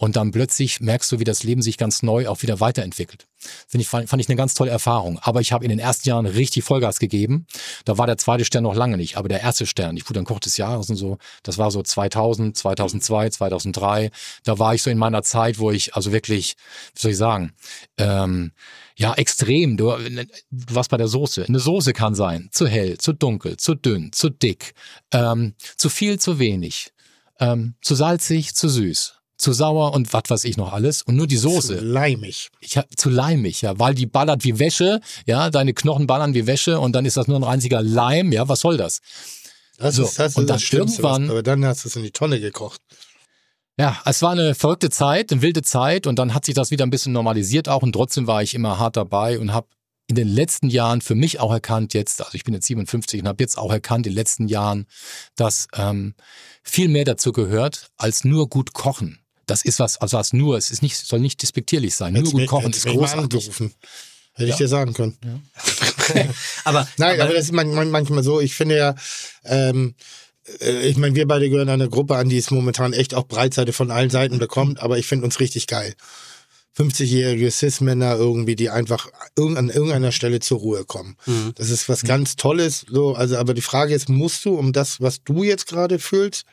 Und 0.00 0.14
dann 0.14 0.30
plötzlich 0.30 0.80
merkst 0.80 1.10
du, 1.10 1.18
wie 1.18 1.24
das 1.24 1.42
Leben 1.42 1.60
sich 1.60 1.76
ganz 1.76 2.04
neu 2.04 2.28
auch 2.28 2.42
wieder 2.42 2.60
weiterentwickelt. 2.60 3.26
Finde 3.66 3.82
ich, 3.82 3.88
fand, 3.88 4.08
fand 4.08 4.22
ich 4.22 4.28
eine 4.28 4.36
ganz 4.36 4.54
tolle 4.54 4.70
Erfahrung. 4.70 5.18
Aber 5.22 5.40
ich 5.40 5.50
habe 5.50 5.64
in 5.64 5.70
den 5.70 5.80
ersten 5.80 6.08
Jahren 6.08 6.24
richtig 6.24 6.62
Vollgas 6.62 7.00
gegeben. 7.00 7.46
Da 7.84 7.98
war 7.98 8.06
der 8.06 8.16
zweite 8.16 8.44
Stern 8.44 8.62
noch 8.62 8.76
lange 8.76 8.96
nicht, 8.96 9.16
aber 9.16 9.28
der 9.28 9.40
erste 9.40 9.66
Stern, 9.66 9.96
die 9.96 10.02
Food 10.02 10.24
Koch 10.24 10.38
des 10.38 10.56
Jahres 10.56 10.88
und 10.88 10.96
so, 10.96 11.18
das 11.42 11.58
war 11.58 11.72
so 11.72 11.82
2000, 11.82 12.56
2002, 12.56 13.30
2003. 13.30 14.10
Da 14.44 14.58
war 14.60 14.72
ich 14.72 14.82
so 14.82 14.90
in 14.90 14.98
meiner 14.98 15.24
Zeit, 15.24 15.58
wo 15.58 15.72
ich 15.72 15.96
also 15.96 16.12
wirklich, 16.12 16.54
wie 16.94 17.00
soll 17.00 17.10
ich 17.10 17.16
sagen, 17.16 17.52
ähm, 17.96 18.52
ja, 18.94 19.14
extrem. 19.14 19.76
Du, 19.76 19.96
du 19.96 20.74
warst 20.74 20.90
bei 20.90 20.96
der 20.96 21.08
Soße. 21.08 21.44
Eine 21.48 21.58
Soße 21.58 21.92
kann 21.92 22.14
sein 22.14 22.50
zu 22.52 22.68
hell, 22.68 22.98
zu 22.98 23.12
dunkel, 23.12 23.56
zu 23.56 23.74
dünn, 23.74 24.12
zu 24.12 24.30
dick, 24.30 24.74
ähm, 25.12 25.54
zu 25.76 25.88
viel, 25.88 26.20
zu 26.20 26.38
wenig, 26.38 26.92
ähm, 27.40 27.74
zu 27.80 27.96
salzig, 27.96 28.54
zu 28.54 28.68
süß 28.68 29.17
zu 29.38 29.52
sauer 29.52 29.94
und 29.94 30.12
was 30.12 30.24
weiß 30.28 30.44
ich 30.44 30.56
noch 30.56 30.72
alles. 30.72 31.02
Und 31.02 31.16
nur 31.16 31.26
die 31.26 31.36
Soße. 31.36 31.76
Leimig. 31.80 32.48
Ich 32.60 32.76
hab, 32.76 32.86
zu 32.98 33.08
leimig, 33.08 33.62
ja, 33.62 33.78
weil 33.78 33.94
die 33.94 34.06
ballert 34.06 34.44
wie 34.44 34.58
Wäsche, 34.58 35.00
ja, 35.26 35.48
deine 35.50 35.72
Knochen 35.74 36.06
ballern 36.06 36.34
wie 36.34 36.46
Wäsche 36.46 36.78
und 36.80 36.92
dann 36.92 37.06
ist 37.06 37.16
das 37.16 37.28
nur 37.28 37.38
ein 37.38 37.44
einziger 37.44 37.80
Leim, 37.82 38.32
ja, 38.32 38.48
was 38.48 38.60
soll 38.60 38.76
das? 38.76 39.00
Das 39.78 39.94
So, 39.94 40.02
ist 40.04 40.18
das, 40.18 40.36
und 40.36 40.42
ist 40.42 40.48
dann 40.50 40.56
das 40.56 40.62
Schlimmste, 40.62 41.02
was- 41.04 41.12
irgendwann- 41.18 41.30
Aber 41.30 41.42
dann 41.42 41.64
hast 41.64 41.84
du 41.84 41.88
es 41.88 41.96
in 41.96 42.02
die 42.02 42.10
Tonne 42.10 42.40
gekocht. 42.40 42.80
Ja, 43.78 43.96
es 44.04 44.22
war 44.22 44.32
eine 44.32 44.56
verrückte 44.56 44.90
Zeit, 44.90 45.30
eine 45.30 45.40
wilde 45.40 45.62
Zeit 45.62 46.08
und 46.08 46.18
dann 46.18 46.34
hat 46.34 46.44
sich 46.44 46.54
das 46.56 46.72
wieder 46.72 46.84
ein 46.84 46.90
bisschen 46.90 47.12
normalisiert 47.12 47.68
auch 47.68 47.82
und 47.82 47.92
trotzdem 47.92 48.26
war 48.26 48.42
ich 48.42 48.54
immer 48.54 48.80
hart 48.80 48.96
dabei 48.96 49.38
und 49.38 49.52
habe 49.52 49.68
in 50.08 50.16
den 50.16 50.26
letzten 50.26 50.68
Jahren 50.68 51.00
für 51.00 51.14
mich 51.14 51.38
auch 51.38 51.52
erkannt 51.52 51.94
jetzt, 51.94 52.20
also 52.24 52.34
ich 52.34 52.42
bin 52.42 52.54
jetzt 52.54 52.66
57 52.66 53.20
und 53.20 53.28
habe 53.28 53.40
jetzt 53.42 53.56
auch 53.58 53.70
erkannt 53.70 54.06
in 54.06 54.12
den 54.14 54.16
letzten 54.16 54.48
Jahren, 54.48 54.86
dass 55.36 55.68
ähm, 55.76 56.14
viel 56.64 56.88
mehr 56.88 57.04
dazu 57.04 57.30
gehört 57.30 57.90
als 57.98 58.24
nur 58.24 58.48
gut 58.48 58.72
kochen. 58.72 59.20
Das 59.48 59.62
ist 59.62 59.80
was, 59.80 59.96
also 60.00 60.16
was 60.16 60.32
nur, 60.32 60.56
es 60.56 60.70
ist 60.70 60.82
nicht, 60.82 60.96
soll 60.96 61.18
nicht 61.20 61.42
despektierlich 61.42 61.94
sein. 61.96 62.12
Nur 62.12 62.20
Hättest 62.20 62.34
gut 62.34 62.46
kochen 62.46 62.70
ist 62.70 62.86
großartig. 62.86 63.22
angerufen. 63.24 63.74
Hätte 64.34 64.44
ich 64.50 64.50
Ja. 64.50 64.56
dir 64.58 64.68
sagen 64.68 64.92
können. 64.94 65.18
Aber, 66.64 66.86
Nein, 66.96 67.20
aber, 67.20 67.32
das 67.34 67.44
ist 67.44 67.52
man, 67.52 67.74
man, 67.74 67.90
manchmal 67.90 68.22
so. 68.22 68.40
Ich 68.40 68.54
finde 68.54 68.76
ja, 68.76 68.94
ähm, 69.44 69.94
äh, 70.60 70.86
ich 70.88 70.96
meine, 70.96 71.14
wir 71.16 71.26
beide 71.26 71.50
gehören 71.50 71.68
einer 71.68 71.88
Gruppe 71.88 72.16
an, 72.16 72.28
die 72.28 72.38
es 72.38 72.50
momentan 72.50 72.92
echt 72.92 73.14
auch 73.14 73.26
Breitseite 73.26 73.72
von 73.72 73.90
allen 73.90 74.10
Seiten 74.10 74.38
bekommt, 74.38 74.80
aber 74.80 74.98
ich 74.98 75.06
finde 75.06 75.24
uns 75.24 75.40
richtig 75.40 75.66
geil. 75.66 75.94
50-jährige 76.76 77.50
Cis-Männer 77.50 78.14
irgendwie, 78.16 78.54
die 78.54 78.70
einfach 78.70 79.08
irgend- 79.36 79.58
an 79.58 79.68
irgendeiner 79.68 80.12
Stelle 80.12 80.38
zur 80.40 80.58
Ruhe 80.58 80.84
kommen. 80.84 81.16
Mhm. 81.26 81.52
Das 81.56 81.70
ist 81.70 81.88
was 81.88 82.02
ganz 82.04 82.36
Tolles. 82.36 82.86
So, 82.88 83.14
also, 83.14 83.36
aber 83.36 83.52
die 83.52 83.62
Frage 83.62 83.94
ist, 83.94 84.08
musst 84.08 84.44
du 84.44 84.54
um 84.56 84.72
das, 84.72 85.00
was 85.00 85.22
du 85.24 85.42
jetzt 85.42 85.66
gerade 85.66 85.98
fühlst 85.98 86.44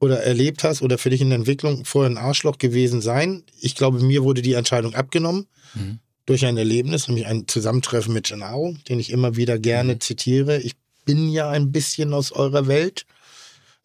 oder 0.00 0.22
erlebt 0.22 0.64
hast 0.64 0.82
oder 0.82 0.98
für 0.98 1.10
dich 1.10 1.20
in 1.20 1.28
der 1.28 1.38
Entwicklung 1.38 1.84
vorher 1.84 2.10
ein 2.10 2.18
Arschloch 2.18 2.58
gewesen 2.58 3.00
sein? 3.00 3.44
Ich 3.60 3.76
glaube, 3.76 4.00
mir 4.00 4.24
wurde 4.24 4.42
die 4.42 4.54
Entscheidung 4.54 4.94
abgenommen 4.94 5.46
durch 6.26 6.44
ein 6.46 6.56
Erlebnis, 6.56 7.06
nämlich 7.06 7.26
ein 7.26 7.46
Zusammentreffen 7.46 8.12
mit 8.12 8.28
Gennaro, 8.28 8.74
den 8.88 8.98
ich 8.98 9.10
immer 9.10 9.36
wieder 9.36 9.58
gerne 9.58 9.98
zitiere. 9.98 10.58
Ich 10.58 10.74
bin 11.04 11.28
ja 11.28 11.50
ein 11.50 11.70
bisschen 11.72 12.12
aus 12.14 12.32
eurer 12.32 12.66
Welt. 12.66 13.06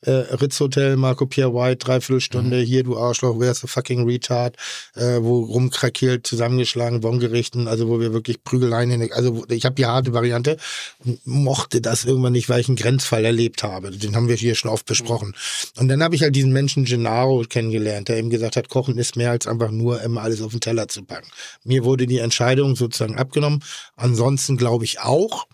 Äh, 0.05 0.35
Ritz 0.35 0.59
Hotel, 0.59 0.95
Marco 0.97 1.25
Pierre 1.25 1.53
White, 1.53 1.85
Dreiviertelstunde, 1.85 2.59
hier 2.59 2.83
du 2.83 2.97
Arschloch, 2.97 3.35
wer 3.39 3.51
ist 3.51 3.63
der 3.63 3.69
fucking 3.69 4.05
Retard, 4.05 4.55
äh, 4.95 5.17
wo 5.21 5.43
rumkrakeelt, 5.43 6.25
zusammengeschlagen, 6.25 7.01
Bongerichten, 7.01 7.67
also 7.67 7.87
wo 7.87 7.99
wir 7.99 8.13
wirklich 8.13 8.43
Prügeleien 8.43 8.91
hin, 8.91 9.09
also 9.13 9.45
ich 9.49 9.65
habe 9.65 9.75
die 9.75 9.85
harte 9.85 10.13
Variante 10.13 10.57
und 11.03 11.25
mochte 11.25 11.81
das 11.81 12.05
irgendwann 12.05 12.33
nicht, 12.33 12.49
weil 12.49 12.61
ich 12.61 12.67
einen 12.67 12.77
Grenzfall 12.77 13.25
erlebt 13.25 13.63
habe. 13.63 13.91
Den 13.91 14.15
haben 14.15 14.27
wir 14.27 14.35
hier 14.35 14.55
schon 14.55 14.71
oft 14.71 14.85
besprochen. 14.85 15.33
Und 15.77 15.87
dann 15.87 16.03
habe 16.03 16.15
ich 16.15 16.21
halt 16.21 16.35
diesen 16.35 16.53
Menschen 16.53 16.85
Gennaro 16.85 17.43
kennengelernt, 17.47 18.09
der 18.09 18.17
eben 18.17 18.29
gesagt 18.29 18.55
hat, 18.55 18.69
Kochen 18.69 18.97
ist 18.97 19.15
mehr 19.15 19.31
als 19.31 19.47
einfach 19.47 19.71
nur 19.71 20.01
immer 20.01 20.21
alles 20.21 20.41
auf 20.41 20.51
den 20.51 20.61
Teller 20.61 20.87
zu 20.87 21.03
packen. 21.03 21.27
Mir 21.63 21.83
wurde 21.83 22.05
die 22.05 22.19
Entscheidung 22.19 22.75
sozusagen 22.75 23.17
abgenommen. 23.17 23.63
Ansonsten 23.95 24.57
glaube 24.57 24.85
ich 24.85 24.99
auch, 24.99 25.47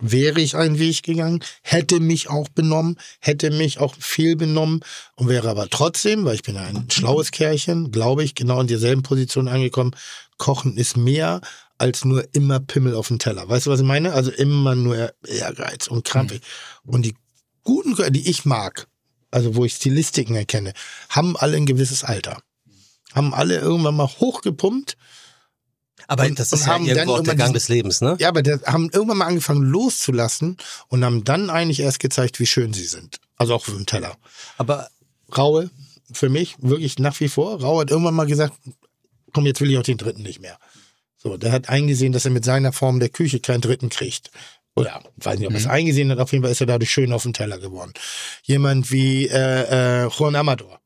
wäre 0.00 0.40
ich 0.40 0.56
einen 0.56 0.78
Weg 0.78 1.02
gegangen, 1.02 1.42
hätte 1.62 2.00
mich 2.00 2.28
auch 2.30 2.48
benommen, 2.48 2.98
hätte 3.20 3.50
mich 3.50 3.80
auch 3.80 3.94
viel 3.98 4.36
benommen 4.36 4.80
und 5.16 5.28
wäre 5.28 5.48
aber 5.48 5.68
trotzdem, 5.68 6.24
weil 6.24 6.36
ich 6.36 6.42
bin 6.42 6.56
ein 6.56 6.88
schlaues 6.90 7.30
Kerlchen, 7.30 7.90
glaube 7.90 8.24
ich, 8.24 8.34
genau 8.34 8.60
in 8.60 8.66
derselben 8.66 9.02
Position 9.02 9.48
angekommen. 9.48 9.92
Kochen 10.36 10.76
ist 10.76 10.96
mehr 10.96 11.40
als 11.78 12.04
nur 12.04 12.26
immer 12.32 12.60
Pimmel 12.60 12.94
auf 12.94 13.08
dem 13.08 13.18
Teller. 13.18 13.48
Weißt 13.48 13.66
du, 13.66 13.70
was 13.70 13.80
ich 13.80 13.86
meine? 13.86 14.12
Also 14.12 14.30
immer 14.30 14.74
nur 14.74 15.12
Ehrgeiz 15.26 15.86
und 15.86 16.04
krampfig. 16.04 16.42
Und 16.84 17.02
die 17.02 17.14
guten 17.62 17.94
Köche, 17.94 18.10
die 18.10 18.28
ich 18.28 18.44
mag, 18.44 18.88
also 19.30 19.54
wo 19.54 19.64
ich 19.64 19.74
Stilistiken 19.74 20.34
erkenne, 20.34 20.72
haben 21.08 21.36
alle 21.36 21.56
ein 21.56 21.66
gewisses 21.66 22.04
Alter. 22.04 22.40
haben 23.14 23.32
alle 23.32 23.58
irgendwann 23.58 23.96
mal 23.96 24.08
hochgepumpt. 24.08 24.96
Aber 26.08 26.24
Und- 26.24 26.38
das 26.38 26.52
ist 26.52 26.66
ja 26.66 26.78
irgendwo 26.78 27.12
auch 27.16 27.22
der 27.22 27.36
Gang 27.36 27.52
des 27.52 27.68
Lebens, 27.68 28.00
ne? 28.00 28.16
Ja, 28.18 28.28
aber 28.30 28.42
die 28.42 28.52
haben 28.64 28.90
irgendwann 28.92 29.18
mal 29.18 29.26
angefangen 29.26 29.62
loszulassen 29.62 30.56
und 30.88 31.04
haben 31.04 31.22
dann 31.22 31.50
eigentlich 31.50 31.80
erst 31.80 32.00
gezeigt, 32.00 32.40
wie 32.40 32.46
schön 32.46 32.72
sie 32.72 32.86
sind. 32.86 33.20
Also 33.36 33.54
auch 33.54 33.64
für 33.64 33.72
den 33.72 33.86
Teller. 33.86 34.16
Aber 34.56 34.88
Raue, 35.36 35.70
für 36.10 36.30
mich 36.30 36.56
wirklich 36.60 36.98
nach 36.98 37.20
wie 37.20 37.28
vor. 37.28 37.60
Raue 37.60 37.82
hat 37.82 37.90
irgendwann 37.90 38.14
mal 38.14 38.26
gesagt, 38.26 38.54
komm, 39.34 39.44
jetzt 39.46 39.60
will 39.60 39.70
ich 39.70 39.76
auch 39.78 39.82
den 39.82 39.98
dritten 39.98 40.22
nicht 40.22 40.40
mehr. 40.40 40.58
So, 41.18 41.36
der 41.36 41.52
hat 41.52 41.68
eingesehen, 41.68 42.12
dass 42.12 42.24
er 42.24 42.30
mit 42.30 42.44
seiner 42.44 42.72
Form 42.72 43.00
der 43.00 43.10
Küche 43.10 43.40
keinen 43.40 43.60
dritten 43.60 43.90
kriegt. 43.90 44.30
Oder, 44.74 45.02
weiß 45.16 45.38
nicht, 45.38 45.48
ob 45.48 45.52
er 45.54 45.58
es 45.58 45.66
eingesehen 45.66 46.10
hat, 46.10 46.20
auf 46.20 46.32
jeden 46.32 46.42
Fall 46.44 46.52
ist 46.52 46.60
er 46.60 46.66
dadurch 46.68 46.90
schön 46.90 47.12
auf 47.12 47.24
den 47.24 47.32
Teller 47.34 47.58
geworden. 47.58 47.92
Jemand 48.44 48.90
wie 48.92 49.26
äh, 49.26 50.04
äh, 50.04 50.08
Juan 50.08 50.36
Amador. 50.36 50.80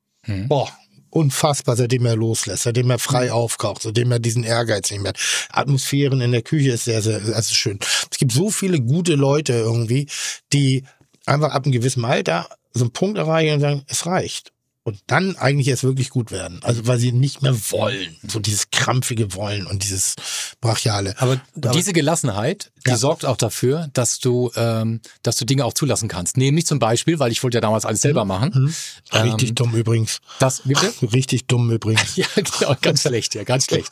Boah, 0.49 0.69
unfassbar, 1.13 1.77
seitdem 1.77 2.07
er 2.07 2.17
loslässt, 2.17 2.65
seitdem 2.65 2.91
er 2.91 2.99
frei 2.99 3.31
aufkocht, 3.31 3.83
seitdem 3.83 4.11
er 4.13 4.19
diesen 4.19 4.45
Ehrgeiz 4.45 4.91
nicht 4.91 5.03
mehr 5.03 5.11
hat. 5.11 5.21
Atmosphären 5.51 6.21
in 6.21 6.33
der 6.33 6.43
Küche 6.43 6.73
ist 6.73 6.85
sehr, 6.85 7.03
sehr 7.03 7.21
also 7.35 7.55
schön. 7.55 7.79
Es 8.11 8.19
gibt 8.19 8.33
so 8.33 8.51
viele 8.51 8.81
gute 8.81 9.15
Leute 9.15 9.53
irgendwie, 9.53 10.09
die 10.53 10.85
einfach 11.27 11.51
ab 11.51 11.65
einem 11.65 11.73
gewissen 11.73 12.05
Alter 12.05 12.49
so 12.73 12.85
einen 12.85 12.93
Punkt 12.93 13.19
erreichen 13.19 13.55
und 13.55 13.61
sagen, 13.61 13.83
es 13.89 14.07
reicht. 14.07 14.53
Und 14.85 14.99
dann 15.07 15.37
eigentlich 15.37 15.69
erst 15.69 15.85
wirklich 15.85 16.11
gut 16.11 16.33
werden. 16.33 16.61
Also 16.63 16.87
weil 16.87 16.99
sie 16.99 17.13
nicht 17.13 17.43
mehr 17.43 17.55
wollen. 17.71 18.17
So 18.27 18.41
dieses 18.41 18.71
krampfige 18.71 19.35
Wollen 19.35 19.67
und 19.67 19.85
dieses 19.85 20.17
brachiale. 20.61 21.15
aber, 21.19 21.41
aber 21.55 21.71
diese 21.71 21.93
Gelassenheit, 21.93 22.72
die 22.87 22.91
Ja. 22.91 22.97
sorgt 22.97 23.25
auch 23.25 23.37
dafür, 23.37 23.89
dass 23.93 24.19
du, 24.19 24.51
ähm, 24.57 25.01
dass 25.23 25.37
du 25.37 25.45
Dinge 25.45 25.65
auch 25.65 25.73
zulassen 25.73 26.09
kannst. 26.09 26.37
Nämlich 26.37 26.67
zum 26.67 26.79
Beispiel, 26.79 27.19
weil 27.19 27.31
ich 27.33 27.43
wollte 27.43 27.57
ja 27.59 27.61
damals 27.61 27.85
alles 27.85 28.01
selber 28.01 28.25
machen. 28.25 28.75
Richtig 29.13 29.49
Ähm, 29.51 29.55
dumm 29.55 29.75
übrigens. 29.75 30.21
Das, 30.39 30.63
wie 30.69 30.75
bitte? 30.75 30.93
Richtig 31.13 31.47
dumm 31.47 31.71
übrigens. 31.71 32.17
Ja, 32.17 32.27
genau, 32.37 32.77
ganz 32.81 33.03
schlecht, 33.03 33.35
ja, 33.35 33.45
ganz 33.45 33.65
schlecht. 33.67 33.91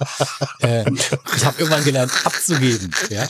äh, 0.60 0.84
ich 1.36 1.44
habe 1.44 1.58
irgendwann 1.58 1.84
gelernt, 1.84 2.12
abzugeben. 2.24 2.90
Ja? 3.10 3.26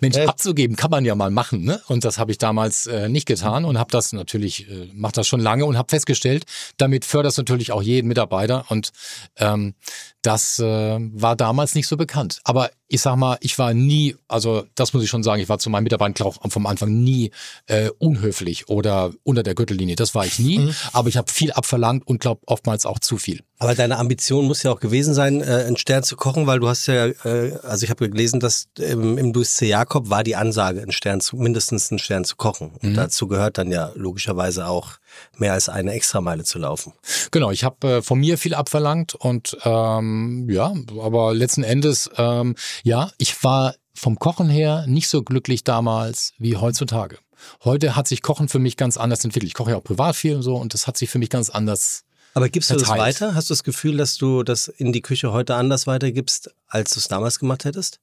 Mensch, 0.00 0.16
Äh. 0.16 0.26
abzugeben 0.26 0.76
kann 0.76 0.90
man 0.90 1.04
ja 1.04 1.14
mal 1.14 1.30
machen, 1.30 1.62
ne? 1.64 1.80
Und 1.88 2.04
das 2.04 2.18
habe 2.18 2.32
ich 2.32 2.38
damals 2.38 2.86
äh, 2.86 3.08
nicht 3.08 3.26
getan 3.26 3.64
und 3.64 3.78
habe 3.78 3.90
das 3.90 4.12
natürlich, 4.12 4.68
äh, 4.68 4.88
mache 4.94 5.12
das 5.12 5.26
schon 5.28 5.40
lange 5.40 5.64
und 5.64 5.76
habe 5.78 5.88
festgestellt, 5.90 6.44
damit 6.76 7.04
förderst 7.04 7.38
du 7.38 7.42
natürlich 7.42 7.72
auch 7.72 7.82
jeden 7.82 8.08
Mitarbeiter 8.08 8.64
und 8.68 8.90
ähm, 9.36 9.74
das 10.22 10.58
äh, 10.58 10.98
war 11.00 11.34
damals 11.36 11.74
nicht 11.74 11.86
so 11.88 11.96
bekannt. 11.96 12.40
Aber 12.44 12.70
ich 12.92 13.00
sag 13.00 13.16
mal, 13.16 13.38
ich 13.40 13.58
war 13.58 13.72
nie, 13.72 14.16
also 14.28 14.64
das 14.74 14.92
muss 14.92 15.02
ich 15.02 15.08
schon 15.08 15.22
sagen, 15.22 15.40
ich 15.40 15.48
war 15.48 15.58
zu 15.58 15.70
meinen 15.70 15.84
Mitarbeitern 15.84 16.26
auch 16.26 16.36
vom 16.50 16.66
Anfang 16.66 16.92
nie 17.02 17.30
äh, 17.66 17.88
unhöflich 17.98 18.68
oder 18.68 19.12
unter 19.22 19.42
der 19.42 19.54
Gürtellinie. 19.54 19.96
Das 19.96 20.14
war 20.14 20.26
ich 20.26 20.38
nie, 20.38 20.72
aber 20.92 21.08
ich 21.08 21.16
habe 21.16 21.32
viel 21.32 21.52
abverlangt 21.52 22.06
und 22.06 22.20
glaube 22.20 22.42
oftmals 22.46 22.84
auch 22.84 22.98
zu 22.98 23.16
viel. 23.16 23.40
Aber 23.58 23.74
deine 23.74 23.98
Ambition 23.98 24.44
muss 24.44 24.62
ja 24.62 24.72
auch 24.72 24.80
gewesen 24.80 25.14
sein, 25.14 25.40
äh, 25.40 25.64
einen 25.66 25.78
Stern 25.78 26.02
zu 26.02 26.16
kochen, 26.16 26.46
weil 26.46 26.60
du 26.60 26.68
hast 26.68 26.86
ja, 26.86 27.06
äh, 27.06 27.56
also 27.62 27.84
ich 27.84 27.90
habe 27.90 28.10
gelesen, 28.10 28.40
dass 28.40 28.68
im, 28.76 29.16
im 29.16 29.32
Louis 29.32 29.54
C. 29.54 29.68
Jakob 29.68 30.10
war 30.10 30.22
die 30.22 30.36
Ansage, 30.36 30.82
einen 30.82 30.92
Stern 30.92 31.20
zu, 31.22 31.36
mindestens 31.36 31.90
einen 31.90 31.98
Stern 31.98 32.24
zu 32.24 32.36
kochen. 32.36 32.72
Und 32.82 32.94
dazu 32.94 33.26
gehört 33.26 33.56
dann 33.56 33.70
ja 33.70 33.90
logischerweise 33.94 34.66
auch 34.66 34.98
mehr 35.36 35.52
als 35.52 35.68
eine 35.68 35.92
Extrameile 35.92 36.44
zu 36.44 36.58
laufen. 36.58 36.92
Genau, 37.30 37.50
ich 37.50 37.64
habe 37.64 37.88
äh, 37.88 38.02
von 38.02 38.18
mir 38.18 38.38
viel 38.38 38.54
abverlangt 38.54 39.14
und 39.14 39.56
ähm, 39.64 40.48
ja, 40.50 40.74
aber 41.00 41.34
letzten 41.34 41.62
Endes, 41.62 42.10
ähm, 42.16 42.54
ja, 42.82 43.10
ich 43.18 43.42
war 43.44 43.74
vom 43.94 44.18
Kochen 44.18 44.48
her 44.48 44.84
nicht 44.86 45.08
so 45.08 45.22
glücklich 45.22 45.64
damals 45.64 46.32
wie 46.38 46.56
heutzutage. 46.56 47.18
Heute 47.64 47.96
hat 47.96 48.08
sich 48.08 48.22
Kochen 48.22 48.48
für 48.48 48.58
mich 48.58 48.76
ganz 48.76 48.96
anders 48.96 49.24
entwickelt. 49.24 49.48
Ich 49.48 49.54
koche 49.54 49.72
ja 49.72 49.76
auch 49.76 49.84
privat 49.84 50.16
viel 50.16 50.36
und 50.36 50.42
so 50.42 50.56
und 50.56 50.74
das 50.74 50.86
hat 50.86 50.96
sich 50.96 51.10
für 51.10 51.18
mich 51.18 51.30
ganz 51.30 51.50
anders. 51.50 52.04
Aber 52.34 52.48
gibst 52.48 52.70
du 52.70 52.74
das 52.74 52.84
Verteilt. 52.84 53.20
weiter? 53.20 53.34
Hast 53.34 53.50
du 53.50 53.54
das 53.54 53.64
Gefühl, 53.64 53.96
dass 53.96 54.16
du 54.16 54.42
das 54.42 54.68
in 54.68 54.92
die 54.92 55.02
Küche 55.02 55.32
heute 55.32 55.54
anders 55.54 55.86
weitergibst, 55.86 56.54
als 56.66 56.90
du 56.94 57.00
es 57.00 57.08
damals 57.08 57.38
gemacht 57.38 57.64
hättest? 57.64 58.00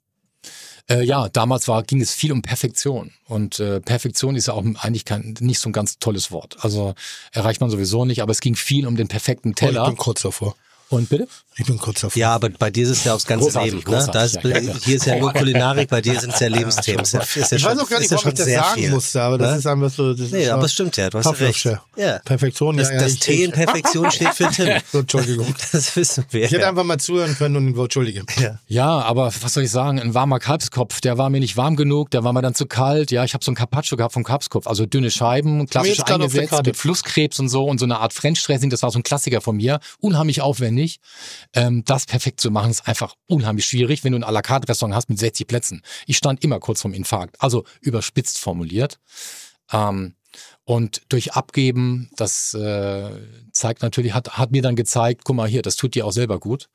Äh, 0.89 1.03
ja, 1.03 1.29
damals 1.29 1.67
war, 1.67 1.83
ging 1.83 2.01
es 2.01 2.13
viel 2.13 2.31
um 2.31 2.41
Perfektion 2.41 3.11
und 3.27 3.59
äh, 3.59 3.79
Perfektion 3.79 4.35
ist 4.35 4.47
ja 4.47 4.53
auch 4.53 4.63
eigentlich 4.63 5.05
kein, 5.05 5.35
nicht 5.39 5.59
so 5.59 5.69
ein 5.69 5.73
ganz 5.73 5.99
tolles 5.99 6.31
Wort. 6.31 6.57
Also 6.61 6.95
erreicht 7.31 7.61
man 7.61 7.69
sowieso 7.69 8.05
nicht, 8.05 8.21
aber 8.21 8.31
es 8.31 8.41
ging 8.41 8.55
viel 8.55 8.87
um 8.87 8.95
den 8.95 9.07
perfekten 9.07 9.49
Ich 9.49 9.55
Teller. 9.55 9.85
bin 9.85 9.97
kurz 9.97 10.21
davor. 10.23 10.55
Und 10.89 11.07
bitte? 11.07 11.27
Ich 11.55 11.65
bin 11.65 11.77
kurz 11.77 12.01
davor. 12.01 12.17
Ja, 12.17 12.33
aber 12.33 12.49
bei 12.49 12.71
dir 12.71 12.83
ist 12.85 12.89
es 12.89 13.03
ja 13.03 13.13
aufs 13.13 13.25
ganze 13.25 13.45
Großartig, 13.45 13.73
Leben. 13.73 13.91
Ne? 13.91 14.09
Da 14.11 14.23
ist, 14.23 14.35
großartig, 14.41 14.43
ja, 14.45 14.59
ja, 14.59 14.73
ja. 14.73 14.79
Hier 14.85 14.95
ist 14.95 15.05
ja 15.05 15.19
nur 15.19 15.33
Kulinarik, 15.33 15.89
bei 15.89 16.01
dir 16.01 16.17
sind 16.19 16.33
es 16.33 16.39
ja 16.39 16.47
Lebensthemen. 16.47 17.01
Ist 17.01 17.13
ja, 17.13 17.19
ist 17.19 17.35
ja 17.35 17.57
ich 17.57 17.61
schon, 17.61 17.71
weiß 17.71 17.79
auch 17.79 17.89
gar 17.89 17.99
ist 17.99 18.09
nicht, 18.09 18.11
ja 18.11 18.17
warum 18.17 18.29
ich 18.31 18.37
das 18.39 18.47
sagen 18.53 18.81
viel. 18.81 18.89
musste, 18.89 19.21
aber 19.21 19.37
das 19.37 19.51
Ne? 19.51 19.57
ist 19.57 19.67
einfach 19.67 19.89
so. 19.91 20.13
Das 20.13 20.31
Nee, 20.31 20.43
ist 20.43 20.49
aber 20.49 20.63
es 20.63 20.73
stimmt 20.73 20.95
ja, 20.97 21.09
du 21.09 21.17
hast 21.17 21.25
ja 21.25 21.31
recht. 21.31 21.65
Ja. 21.97 22.19
Perfektion, 22.23 22.77
Das, 22.77 22.89
ja. 22.89 22.97
das 22.99 23.19
T 23.19 23.43
in 23.43 23.51
Perfektion 23.51 24.09
steht 24.11 24.33
für 24.33 24.49
Tim. 24.49 24.79
So, 24.91 24.99
Entschuldigung. 24.99 25.53
Das 25.73 25.95
wissen 25.95 26.25
wir. 26.31 26.45
Ich 26.45 26.51
hätte 26.51 26.67
einfach 26.67 26.85
mal 26.85 26.97
zuhören 26.97 27.35
können 27.37 27.57
und 27.57 27.77
entschuldige. 27.77 28.23
Ja, 28.67 28.87
aber 29.01 29.31
was 29.41 29.53
soll 29.53 29.63
ich 29.63 29.71
sagen? 29.71 29.99
Ein 29.99 30.13
warmer 30.13 30.39
Kalbskopf, 30.39 31.01
der 31.01 31.17
war 31.17 31.29
mir 31.29 31.39
nicht 31.41 31.57
warm 31.57 31.75
genug, 31.75 32.09
der 32.11 32.23
war 32.23 32.31
mir 32.33 32.41
dann 32.41 32.55
zu 32.55 32.65
kalt. 32.65 33.11
Ja, 33.11 33.23
ich 33.25 33.33
habe 33.33 33.43
so 33.43 33.51
ein 33.51 33.55
Carpaccio 33.55 33.97
gehabt 33.97 34.13
vom 34.13 34.23
Kalbskopf, 34.23 34.65
also 34.65 34.85
dünne 34.85 35.11
Scheiben, 35.11 35.67
klassisch 35.67 35.99
eingesetzt 36.05 36.65
mit 36.65 36.77
Flusskrebs 36.77 37.37
und 37.39 37.49
so 37.49 37.65
und 37.65 37.79
so 37.79 37.85
eine 37.85 37.99
Art 37.99 38.13
French 38.13 38.41
Dressing. 38.43 38.69
Das 38.69 38.81
war 38.81 38.91
so 38.91 38.97
ein 38.99 39.03
Klassiker 39.03 39.41
von 39.41 39.57
mir, 39.57 39.79
unheimlich 39.99 40.41
aufwendig. 40.41 40.78
Ähm, 41.53 41.84
das 41.86 42.05
perfekt 42.05 42.39
zu 42.39 42.51
machen 42.51 42.71
ist 42.71 42.88
einfach 42.88 43.15
unheimlich 43.27 43.65
schwierig, 43.65 44.03
wenn 44.03 44.13
du 44.13 44.19
ein 44.19 44.23
à 44.23 44.32
la 44.32 44.41
carte 44.41 44.67
Restaurant 44.67 44.95
hast 44.95 45.09
mit 45.09 45.19
60 45.19 45.47
Plätzen. 45.47 45.82
Ich 46.05 46.17
stand 46.17 46.43
immer 46.43 46.59
kurz 46.59 46.82
vorm 46.82 46.93
Infarkt, 46.93 47.41
also 47.41 47.65
überspitzt 47.82 48.39
formuliert. 48.39 48.99
Ähm, 49.71 50.15
und 50.63 51.01
durch 51.09 51.34
Abgeben, 51.34 52.09
das 52.15 52.53
äh, 52.53 53.09
zeigt 53.51 53.82
natürlich, 53.82 54.13
hat, 54.13 54.38
hat 54.38 54.51
mir 54.51 54.61
dann 54.61 54.75
gezeigt, 54.75 55.21
guck 55.23 55.36
mal 55.36 55.47
hier, 55.47 55.61
das 55.63 55.75
tut 55.75 55.95
dir 55.95 56.05
auch 56.05 56.11
selber 56.11 56.39
gut. 56.39 56.69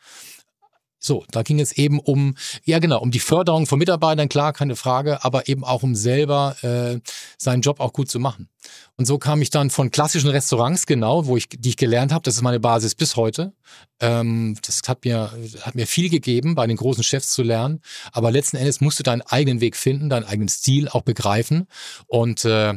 So, 1.04 1.22
da 1.30 1.42
ging 1.42 1.60
es 1.60 1.72
eben 1.72 1.98
um, 1.98 2.34
ja 2.64 2.78
genau, 2.78 2.98
um 2.98 3.10
die 3.10 3.20
Förderung 3.20 3.66
von 3.66 3.78
Mitarbeitern, 3.78 4.30
klar, 4.30 4.54
keine 4.54 4.74
Frage, 4.74 5.22
aber 5.22 5.48
eben 5.48 5.62
auch 5.62 5.82
um 5.82 5.94
selber 5.94 6.56
äh, 6.62 6.98
seinen 7.36 7.60
Job 7.60 7.78
auch 7.80 7.92
gut 7.92 8.08
zu 8.08 8.18
machen. 8.18 8.48
Und 8.96 9.04
so 9.04 9.18
kam 9.18 9.42
ich 9.42 9.50
dann 9.50 9.68
von 9.68 9.90
klassischen 9.90 10.30
Restaurants, 10.30 10.86
genau, 10.86 11.26
wo 11.26 11.36
ich, 11.36 11.50
die 11.50 11.68
ich 11.68 11.76
gelernt 11.76 12.10
habe, 12.10 12.22
das 12.22 12.36
ist 12.36 12.42
meine 12.42 12.58
Basis 12.58 12.94
bis 12.94 13.16
heute. 13.16 13.52
Ähm, 14.00 14.56
das 14.66 14.80
hat 14.86 15.04
mir, 15.04 15.30
hat 15.60 15.74
mir 15.74 15.86
viel 15.86 16.08
gegeben, 16.08 16.54
bei 16.54 16.66
den 16.66 16.78
großen 16.78 17.04
Chefs 17.04 17.34
zu 17.34 17.42
lernen. 17.42 17.82
Aber 18.12 18.30
letzten 18.30 18.56
Endes 18.56 18.80
musst 18.80 18.98
du 18.98 19.02
deinen 19.02 19.20
eigenen 19.20 19.60
Weg 19.60 19.76
finden, 19.76 20.08
deinen 20.08 20.24
eigenen 20.24 20.48
Stil 20.48 20.88
auch 20.88 21.02
begreifen. 21.02 21.66
Und 22.06 22.46
äh, 22.46 22.72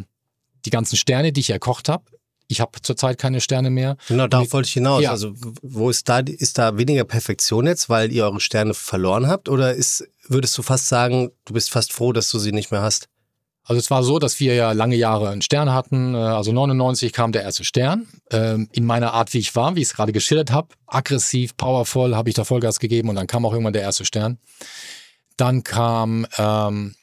die 0.65 0.69
ganzen 0.69 0.97
Sterne, 0.97 1.31
die 1.31 1.39
ich 1.39 1.51
erkocht 1.51 1.87
habe, 1.87 2.03
ich 2.47 2.61
habe 2.61 2.81
zurzeit 2.81 3.17
keine 3.17 3.41
Sterne 3.41 3.69
mehr. 3.69 3.97
Genau, 4.07 4.27
darauf 4.27 4.53
wollte 4.53 4.67
ich 4.67 4.73
hinaus. 4.73 5.01
Ja. 5.03 5.11
Also, 5.11 5.33
wo 5.61 5.89
ist 5.89 6.07
da, 6.07 6.19
ist 6.19 6.57
da 6.57 6.77
weniger 6.77 7.03
Perfektion 7.03 7.67
jetzt, 7.67 7.89
weil 7.89 8.11
ihr 8.11 8.23
eure 8.25 8.39
Sterne 8.39 8.73
verloren 8.73 9.27
habt? 9.27 9.49
Oder 9.49 9.73
ist, 9.73 10.07
würdest 10.27 10.57
du 10.57 10.61
fast 10.61 10.87
sagen, 10.87 11.31
du 11.45 11.53
bist 11.53 11.69
fast 11.69 11.91
froh, 11.91 12.13
dass 12.13 12.29
du 12.29 12.39
sie 12.39 12.51
nicht 12.51 12.71
mehr 12.71 12.81
hast? 12.81 13.09
Also 13.69 13.79
es 13.79 13.91
war 13.91 14.01
so, 14.01 14.17
dass 14.17 14.39
wir 14.39 14.55
ja 14.55 14.71
lange 14.71 14.95
Jahre 14.95 15.27
einen 15.27 15.41
Stern 15.41 15.73
hatten. 15.73 16.15
Äh, 16.15 16.19
Also 16.19 16.53
99 16.53 17.11
kam 17.11 17.33
der 17.33 17.41
erste 17.43 17.65
Stern. 17.65 18.07
Ähm, 18.31 18.69
In 18.71 18.85
meiner 18.85 19.13
Art, 19.13 19.33
wie 19.33 19.39
ich 19.39 19.53
war, 19.57 19.75
wie 19.75 19.81
ich 19.81 19.89
es 19.89 19.93
gerade 19.93 20.13
geschildert 20.13 20.51
habe, 20.51 20.69
aggressiv, 20.85 21.57
powervoll, 21.57 22.15
habe 22.15 22.29
ich 22.29 22.35
da 22.35 22.45
Vollgas 22.45 22.79
gegeben 22.79 23.09
und 23.09 23.15
dann 23.15 23.27
kam 23.27 23.45
auch 23.45 23.51
irgendwann 23.51 23.73
der 23.73 23.81
erste 23.81 24.05
Stern. 24.05 24.37
Dann 25.35 25.63
kam 25.63 26.25
ähm, 26.37 26.95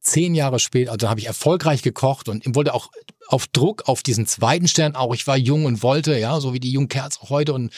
zehn 0.00 0.34
Jahre 0.34 0.58
später, 0.58 0.90
also 0.90 1.08
habe 1.08 1.20
ich 1.20 1.26
erfolgreich 1.26 1.82
gekocht 1.82 2.28
und 2.28 2.42
wollte 2.54 2.74
auch 2.74 2.90
auf 3.28 3.46
Druck 3.46 3.88
auf 3.88 4.02
diesen 4.02 4.26
zweiten 4.26 4.68
Stern 4.68 4.94
auch. 4.96 5.14
Ich 5.14 5.26
war 5.26 5.36
jung 5.36 5.64
und 5.64 5.82
wollte, 5.82 6.18
ja, 6.18 6.40
so 6.40 6.52
wie 6.52 6.60
die 6.60 6.70
jungen 6.70 6.88
Kerls 6.88 7.20
heute 7.28 7.52
und 7.52 7.72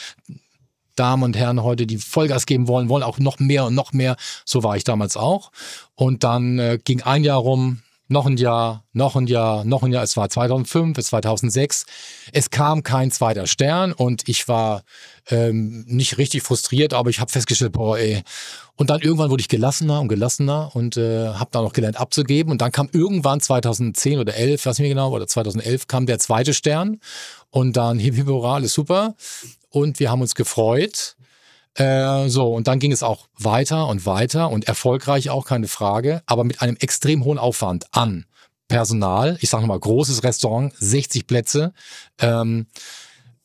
Damen 0.95 1.23
und 1.23 1.37
Herren 1.37 1.63
heute, 1.63 1.85
die 1.85 1.97
Vollgas 1.97 2.45
geben 2.45 2.67
wollen, 2.67 2.89
wollen 2.89 3.03
auch 3.03 3.19
noch 3.19 3.39
mehr 3.39 3.65
und 3.65 3.75
noch 3.75 3.93
mehr. 3.93 4.17
So 4.45 4.63
war 4.63 4.75
ich 4.75 4.83
damals 4.83 5.15
auch. 5.15 5.51
Und 5.95 6.23
dann 6.23 6.59
äh, 6.59 6.79
ging 6.83 7.03
ein 7.03 7.23
Jahr 7.23 7.37
rum, 7.37 7.81
noch 8.07 8.25
ein 8.25 8.37
Jahr, 8.37 8.83
noch 8.93 9.15
ein 9.15 9.27
Jahr, 9.27 9.65
noch 9.65 9.83
ein 9.83 9.91
Jahr. 9.91 10.03
Es 10.03 10.15
war 10.15 10.29
2005, 10.29 10.97
es 10.97 11.11
war 11.11 11.21
2006. 11.21 11.85
Es 12.31 12.49
kam 12.49 12.83
kein 12.83 13.11
zweiter 13.11 13.47
Stern 13.47 13.91
und 13.91 14.27
ich 14.27 14.47
war 14.47 14.83
ähm, 15.29 15.83
nicht 15.87 16.17
richtig 16.17 16.43
frustriert, 16.43 16.93
aber 16.93 17.09
ich 17.09 17.19
habe 17.19 17.31
festgestellt, 17.31 17.73
boah, 17.73 17.97
ey. 17.97 18.23
Und 18.75 18.89
dann 18.89 19.01
irgendwann 19.01 19.29
wurde 19.29 19.41
ich 19.41 19.49
gelassener 19.49 19.99
und 19.99 20.07
gelassener 20.07 20.71
und 20.75 20.97
äh, 20.97 21.29
habe 21.29 21.49
dann 21.51 21.63
noch 21.63 21.73
gelernt 21.73 21.99
abzugeben. 21.99 22.51
Und 22.51 22.61
dann 22.61 22.71
kam 22.71 22.89
irgendwann 22.91 23.41
2010 23.41 24.19
oder 24.19 24.35
11, 24.35 24.65
weiß 24.65 24.79
nicht 24.79 24.89
genau, 24.89 25.11
oder 25.11 25.27
2011 25.27 25.87
kam 25.87 26.05
der 26.05 26.19
zweite 26.19 26.53
Stern 26.53 26.99
und 27.49 27.75
dann 27.75 27.99
hip 27.99 28.15
hip 28.15 28.27
hurra, 28.27 28.55
alles 28.55 28.73
super. 28.73 29.15
Und 29.69 29.99
wir 29.99 30.11
haben 30.11 30.21
uns 30.21 30.35
gefreut. 30.35 31.16
Äh, 31.77 32.27
so, 32.27 32.53
und 32.53 32.67
dann 32.67 32.79
ging 32.79 32.91
es 32.91 33.03
auch 33.03 33.27
weiter 33.37 33.87
und 33.87 34.05
weiter 34.05 34.49
und 34.49 34.67
erfolgreich 34.67 35.29
auch, 35.29 35.45
keine 35.45 35.67
Frage, 35.67 36.23
aber 36.25 36.43
mit 36.43 36.61
einem 36.61 36.75
extrem 36.77 37.23
hohen 37.23 37.37
Aufwand 37.37 37.85
an 37.91 38.25
Personal. 38.67 39.37
Ich 39.41 39.49
sage 39.49 39.61
nochmal, 39.61 39.79
großes 39.79 40.23
Restaurant, 40.23 40.73
60 40.79 41.27
Plätze. 41.27 41.73
Ähm, 42.19 42.65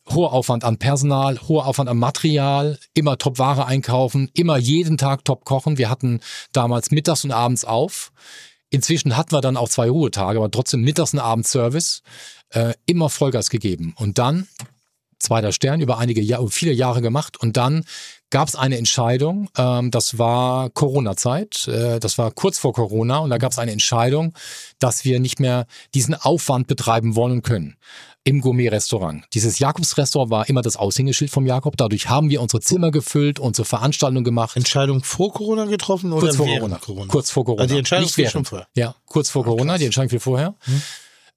hoher 0.09 0.33
Aufwand 0.33 0.63
an 0.63 0.77
Personal, 0.77 1.39
hoher 1.47 1.67
Aufwand 1.67 1.89
an 1.89 1.97
Material, 1.97 2.79
immer 2.95 3.17
Top-Ware 3.19 3.67
einkaufen, 3.67 4.29
immer 4.33 4.57
jeden 4.57 4.97
Tag 4.97 5.23
top 5.23 5.45
kochen. 5.45 5.77
Wir 5.77 5.89
hatten 5.89 6.19
damals 6.51 6.91
mittags 6.91 7.23
und 7.23 7.31
abends 7.31 7.63
auf. 7.63 8.11
Inzwischen 8.69 9.15
hatten 9.15 9.31
wir 9.31 9.41
dann 9.41 9.57
auch 9.57 9.69
zwei 9.69 9.89
Ruhetage, 9.89 10.39
aber 10.39 10.49
trotzdem 10.49 10.81
mittags 10.81 11.13
und 11.13 11.19
abends 11.19 11.51
Service. 11.51 12.01
Äh, 12.49 12.73
immer 12.87 13.09
Vollgas 13.09 13.49
gegeben. 13.51 13.93
Und 13.95 14.17
dann 14.17 14.47
zweiter 15.19 15.51
Stern 15.51 15.81
über 15.81 15.97
einige 15.97 16.21
Jahre, 16.21 16.49
viele 16.49 16.73
Jahre 16.73 17.01
gemacht 17.01 17.37
und 17.37 17.57
dann 17.57 17.85
gab 18.33 18.47
es 18.47 18.55
eine 18.55 18.79
Entscheidung, 18.79 19.47
ähm, 19.55 19.91
das 19.91 20.17
war 20.17 20.71
Corona-Zeit, 20.71 21.67
äh, 21.67 21.99
das 21.99 22.17
war 22.17 22.31
kurz 22.31 22.57
vor 22.57 22.73
Corona 22.73 23.19
und 23.19 23.29
da 23.29 23.37
gab 23.37 23.51
es 23.51 23.59
eine 23.59 23.71
Entscheidung, 23.71 24.33
dass 24.79 25.05
wir 25.05 25.19
nicht 25.19 25.39
mehr 25.39 25.67
diesen 25.93 26.15
Aufwand 26.15 26.65
betreiben 26.65 27.15
wollen 27.15 27.43
können 27.43 27.77
im 28.23 28.41
Gourmet-Restaurant. 28.41 29.25
Dieses 29.35 29.59
Jakobs-Restaurant 29.59 30.31
war 30.31 30.49
immer 30.49 30.63
das 30.63 30.77
Aushängeschild 30.77 31.29
vom 31.29 31.45
Jakob. 31.45 31.77
Dadurch 31.77 32.09
haben 32.09 32.31
wir 32.31 32.41
unsere 32.41 32.61
Zimmer 32.61 32.89
gefüllt, 32.89 33.37
unsere 33.39 33.65
Veranstaltungen 33.65 34.23
gemacht. 34.23 34.57
Entscheidung 34.57 35.03
vor 35.03 35.31
Corona 35.31 35.65
getroffen 35.65 36.11
oder 36.11 36.21
Kurz 36.21 36.37
vor 36.37 36.47
während 36.47 36.81
Corona. 36.81 37.07
Kurz 37.07 37.29
vor 37.29 37.45
Corona. 37.45 37.61
Also 37.61 37.75
die 37.75 37.79
Entscheidung 37.79 38.05
Nicht 38.05 38.17
während. 38.17 38.31
schon 38.31 38.45
vorher. 38.45 38.67
Ja, 38.75 38.95
kurz 39.05 39.29
vor 39.29 39.43
Corona, 39.43 39.77
die 39.77 39.85
Entscheidung 39.85 40.09
viel 40.09 40.19
vorher. 40.19 40.55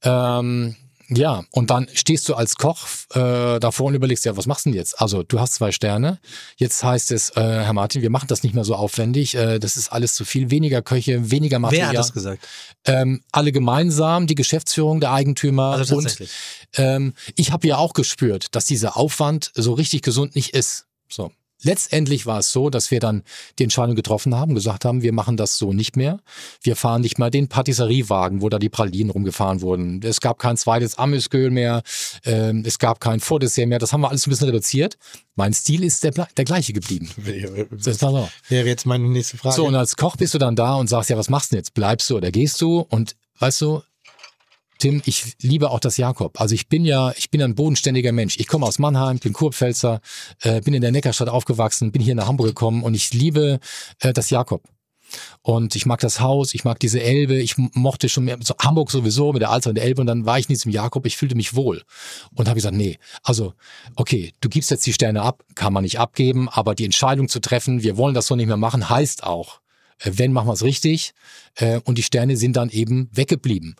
Ähm, 0.02 0.76
ja, 1.08 1.44
und 1.50 1.70
dann 1.70 1.88
stehst 1.92 2.28
du 2.28 2.34
als 2.34 2.56
Koch 2.56 2.86
äh, 3.14 3.58
davor 3.60 3.86
und 3.86 3.94
überlegst, 3.94 4.24
ja, 4.24 4.36
was 4.36 4.46
machst 4.46 4.66
du 4.66 4.70
denn 4.70 4.76
jetzt? 4.76 5.00
Also 5.00 5.22
du 5.22 5.38
hast 5.38 5.54
zwei 5.54 5.72
Sterne. 5.72 6.18
Jetzt 6.56 6.82
heißt 6.82 7.12
es, 7.12 7.30
äh, 7.30 7.40
Herr 7.40 7.72
Martin, 7.72 8.02
wir 8.02 8.10
machen 8.10 8.26
das 8.28 8.42
nicht 8.42 8.54
mehr 8.54 8.64
so 8.64 8.74
aufwendig. 8.74 9.34
Äh, 9.34 9.58
das 9.58 9.76
ist 9.76 9.92
alles 9.92 10.14
zu 10.14 10.24
viel. 10.24 10.50
Weniger 10.50 10.82
Köche, 10.82 11.30
weniger 11.30 11.58
Material. 11.58 11.92
Wer 11.92 11.98
hat 11.98 12.06
das 12.06 12.12
gesagt? 12.12 12.46
Ähm, 12.84 13.22
alle 13.32 13.52
gemeinsam, 13.52 14.26
die 14.26 14.34
Geschäftsführung, 14.34 15.00
der 15.00 15.12
Eigentümer 15.12 15.72
Also 15.72 15.96
und 15.96 16.02
tatsächlich. 16.04 16.30
ähm, 16.76 17.14
ich 17.36 17.52
habe 17.52 17.66
ja 17.68 17.76
auch 17.76 17.92
gespürt, 17.92 18.48
dass 18.52 18.66
dieser 18.66 18.96
Aufwand 18.96 19.52
so 19.54 19.74
richtig 19.74 20.02
gesund 20.02 20.34
nicht 20.34 20.54
ist. 20.54 20.86
So. 21.08 21.30
Letztendlich 21.62 22.26
war 22.26 22.40
es 22.40 22.52
so, 22.52 22.70
dass 22.70 22.90
wir 22.90 23.00
dann 23.00 23.22
die 23.58 23.64
Entscheidung 23.64 23.96
getroffen 23.96 24.34
haben, 24.34 24.54
gesagt 24.54 24.84
haben, 24.84 25.02
wir 25.02 25.12
machen 25.12 25.36
das 25.36 25.56
so 25.56 25.72
nicht 25.72 25.96
mehr. 25.96 26.20
Wir 26.62 26.76
fahren 26.76 27.00
nicht 27.00 27.18
mal 27.18 27.30
den 27.30 27.48
Patisseriewagen, 27.48 28.42
wo 28.42 28.48
da 28.48 28.58
die 28.58 28.68
Pralinen 28.68 29.10
rumgefahren 29.10 29.62
wurden. 29.62 30.00
Es 30.02 30.20
gab 30.20 30.38
kein 30.38 30.56
zweites 30.56 30.98
Amüsgöl 30.98 31.50
mehr, 31.50 31.82
ähm, 32.24 32.62
es 32.66 32.78
gab 32.78 33.00
kein 33.00 33.20
Vordessert 33.20 33.68
mehr. 33.68 33.78
Das 33.78 33.92
haben 33.92 34.02
wir 34.02 34.10
alles 34.10 34.26
ein 34.26 34.30
bisschen 34.30 34.48
reduziert. 34.48 34.98
Mein 35.34 35.54
Stil 35.54 35.82
ist 35.82 36.04
der, 36.04 36.12
der 36.12 36.44
gleiche 36.44 36.72
geblieben. 36.72 37.10
Das 37.70 37.86
ist 37.86 38.00
so. 38.00 38.28
Wäre 38.48 38.66
jetzt 38.66 38.86
meine 38.86 39.08
nächste 39.08 39.36
Frage. 39.36 39.56
So, 39.56 39.66
und 39.66 39.74
als 39.74 39.96
Koch 39.96 40.16
bist 40.16 40.34
du 40.34 40.38
dann 40.38 40.56
da 40.56 40.74
und 40.74 40.88
sagst, 40.88 41.10
ja, 41.10 41.16
was 41.16 41.28
machst 41.28 41.50
du 41.50 41.54
denn 41.54 41.60
jetzt? 41.60 41.74
Bleibst 41.74 42.08
du 42.10 42.16
oder 42.16 42.30
gehst 42.30 42.60
du? 42.60 42.80
Und 42.88 43.16
weißt 43.38 43.60
du, 43.60 43.82
Tim, 44.78 45.02
ich 45.04 45.36
liebe 45.40 45.70
auch 45.70 45.80
das 45.80 45.96
Jakob. 45.96 46.40
Also 46.40 46.54
ich 46.54 46.68
bin 46.68 46.84
ja, 46.84 47.12
ich 47.16 47.30
bin 47.30 47.42
ein 47.42 47.54
bodenständiger 47.54 48.12
Mensch. 48.12 48.38
Ich 48.38 48.46
komme 48.46 48.66
aus 48.66 48.78
Mannheim, 48.78 49.18
bin 49.18 49.32
Kurpfälzer, 49.32 50.00
äh, 50.42 50.60
bin 50.60 50.74
in 50.74 50.82
der 50.82 50.92
Neckarstadt 50.92 51.28
aufgewachsen, 51.28 51.92
bin 51.92 52.02
hier 52.02 52.14
nach 52.14 52.28
Hamburg 52.28 52.48
gekommen 52.48 52.82
und 52.82 52.94
ich 52.94 53.12
liebe 53.14 53.60
äh, 54.00 54.12
das 54.12 54.30
Jakob. 54.30 54.62
Und 55.42 55.76
ich 55.76 55.86
mag 55.86 56.00
das 56.00 56.20
Haus, 56.20 56.54
ich 56.54 56.64
mag 56.64 56.80
diese 56.80 57.00
Elbe, 57.00 57.36
ich 57.36 57.54
mochte 57.56 58.08
schon 58.08 58.24
mehr, 58.24 58.38
so 58.42 58.54
Hamburg 58.60 58.90
sowieso 58.90 59.32
mit 59.32 59.42
der 59.42 59.50
Alster 59.50 59.70
und 59.70 59.76
der 59.76 59.84
Elbe 59.84 60.00
und 60.00 60.08
dann 60.08 60.26
war 60.26 60.38
ich 60.38 60.46
in 60.46 60.54
diesem 60.54 60.72
Jakob, 60.72 61.06
ich 61.06 61.16
fühlte 61.16 61.36
mich 61.36 61.54
wohl. 61.54 61.82
Und 62.34 62.48
habe 62.48 62.56
gesagt, 62.56 62.76
nee, 62.76 62.98
also 63.22 63.54
okay, 63.94 64.32
du 64.40 64.48
gibst 64.48 64.70
jetzt 64.70 64.86
die 64.86 64.92
Sterne 64.92 65.22
ab, 65.22 65.44
kann 65.54 65.72
man 65.72 65.84
nicht 65.84 66.00
abgeben, 66.00 66.48
aber 66.48 66.74
die 66.74 66.84
Entscheidung 66.84 67.28
zu 67.28 67.40
treffen, 67.40 67.82
wir 67.82 67.96
wollen 67.96 68.14
das 68.14 68.26
so 68.26 68.34
nicht 68.34 68.48
mehr 68.48 68.56
machen, 68.56 68.90
heißt 68.90 69.22
auch, 69.22 69.60
wenn 70.02 70.32
machen 70.32 70.48
wir 70.48 70.52
es 70.52 70.62
richtig 70.62 71.12
äh, 71.56 71.80
und 71.84 71.96
die 71.98 72.02
Sterne 72.02 72.36
sind 72.36 72.56
dann 72.56 72.70
eben 72.70 73.08
weggeblieben. 73.12 73.76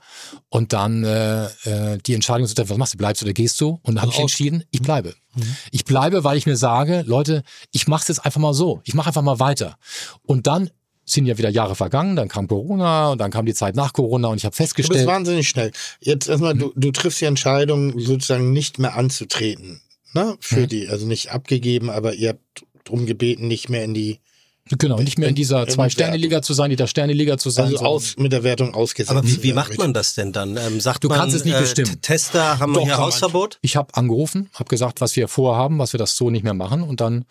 Und 0.48 0.72
dann 0.72 1.04
äh, 1.04 1.46
äh, 1.46 1.98
die 2.06 2.14
Entscheidung 2.14 2.46
zu 2.46 2.54
treffen, 2.54 2.70
was 2.70 2.78
machst 2.78 2.94
du, 2.94 2.98
bleibst 2.98 3.22
du 3.22 3.26
oder 3.26 3.34
gehst 3.34 3.60
du? 3.60 3.78
Und 3.82 3.96
dann 3.96 4.02
habe 4.02 4.12
ich 4.12 4.18
entschieden, 4.18 4.64
ich 4.70 4.82
bleibe. 4.82 5.14
Ich 5.70 5.84
bleibe, 5.84 6.24
weil 6.24 6.38
ich 6.38 6.46
mir 6.46 6.56
sage, 6.56 7.04
Leute, 7.06 7.42
ich 7.72 7.86
mache 7.88 8.02
es 8.02 8.08
jetzt 8.08 8.24
einfach 8.24 8.40
mal 8.40 8.54
so. 8.54 8.80
Ich 8.84 8.94
mache 8.94 9.08
einfach 9.08 9.22
mal 9.22 9.38
weiter. 9.38 9.76
Und 10.22 10.46
dann 10.46 10.70
sind 11.04 11.26
ja 11.26 11.38
wieder 11.38 11.50
Jahre 11.50 11.76
vergangen, 11.76 12.16
dann 12.16 12.28
kam 12.28 12.48
Corona 12.48 13.12
und 13.12 13.18
dann 13.18 13.30
kam 13.30 13.46
die 13.46 13.54
Zeit 13.54 13.76
nach 13.76 13.92
Corona 13.92 14.28
und 14.28 14.38
ich 14.38 14.44
habe 14.44 14.56
Du 14.56 14.62
bist 14.62 14.74
festgestellt, 14.74 15.06
wahnsinnig 15.06 15.48
schnell. 15.48 15.70
Jetzt 16.00 16.28
erstmal, 16.28 16.54
du, 16.54 16.72
du 16.74 16.90
triffst 16.90 17.20
die 17.20 17.26
Entscheidung, 17.26 17.96
sozusagen 18.00 18.52
nicht 18.52 18.78
mehr 18.80 18.96
anzutreten. 18.96 19.82
Ne? 20.14 20.36
Für 20.40 20.60
Mhm. 20.62 20.68
die, 20.68 20.88
also 20.88 21.06
nicht 21.06 21.30
abgegeben, 21.30 21.90
aber 21.90 22.14
ihr 22.14 22.30
habt 22.30 22.64
drum 22.84 23.06
gebeten, 23.06 23.46
nicht 23.46 23.68
mehr 23.68 23.84
in 23.84 23.94
die, 23.94 24.18
genau, 24.68 24.98
nicht 24.98 25.18
mehr 25.18 25.28
in 25.28 25.34
dieser 25.34 25.62
in- 25.64 25.70
Zwei-Sterne-Liga 25.70 26.42
zu 26.42 26.52
sein, 26.54 26.70
die 26.70 26.76
der 26.76 26.86
Sterne-Liga 26.86 27.38
zu 27.38 27.50
sein. 27.50 27.66
also 27.66 27.78
aus, 27.84 28.16
mit 28.16 28.32
der 28.32 28.42
Wertung 28.42 28.74
ausgesetzt. 28.74 29.10
Aber 29.10 29.24
wie, 29.26 29.42
wie 29.42 29.52
macht 29.52 29.78
man 29.78 29.94
das 29.94 30.14
denn 30.14 30.32
dann? 30.32 30.56
Ähm, 30.56 30.80
sagt 30.80 31.04
Du 31.04 31.08
man, 31.08 31.18
kannst 31.18 31.36
es 31.36 31.44
nicht 31.44 31.54
äh, 31.56 31.60
bestimmen. 31.60 32.00
Tester 32.02 32.58
haben 32.58 32.72
wir 32.72 32.80
Doch, 32.80 32.86
hier. 32.86 32.98
Hausverbot? 32.98 33.58
Ich 33.62 33.76
habe 33.76 33.94
angerufen, 33.94 34.50
habe 34.54 34.68
gesagt, 34.68 35.00
was 35.00 35.14
wir 35.16 35.28
vorhaben, 35.28 35.78
was 35.78 35.92
wir 35.92 35.98
das 35.98 36.16
so 36.16 36.30
nicht 36.30 36.42
mehr 36.42 36.54
machen 36.54 36.82
und 36.82 37.00
dann 37.00 37.24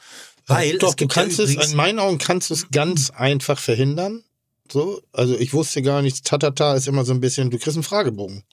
Weil 0.47 0.77
Doch, 0.77 0.89
es 0.89 0.95
du 0.95 1.05
ja 1.05 1.09
kannst 1.09 1.39
es, 1.39 1.53
in 1.55 1.75
meinen 1.75 1.99
Augen 1.99 2.17
kannst 2.17 2.49
du 2.49 2.53
es 2.53 2.69
ganz 2.69 3.09
einfach 3.09 3.59
verhindern. 3.59 4.23
So, 4.71 5.01
also 5.13 5.37
ich 5.37 5.53
wusste 5.53 5.81
gar 5.81 6.01
nichts. 6.01 6.21
Tatata 6.23 6.73
ist 6.75 6.87
immer 6.87 7.05
so 7.05 7.13
ein 7.13 7.19
bisschen, 7.19 7.51
du 7.51 7.57
kriegst 7.59 7.75
einen 7.77 7.83
Fragebogen, 7.83 8.43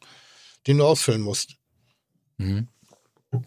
den 0.66 0.78
du 0.78 0.84
ausfüllen 0.84 1.22
musst. 1.22 1.54
mhm. 2.38 2.68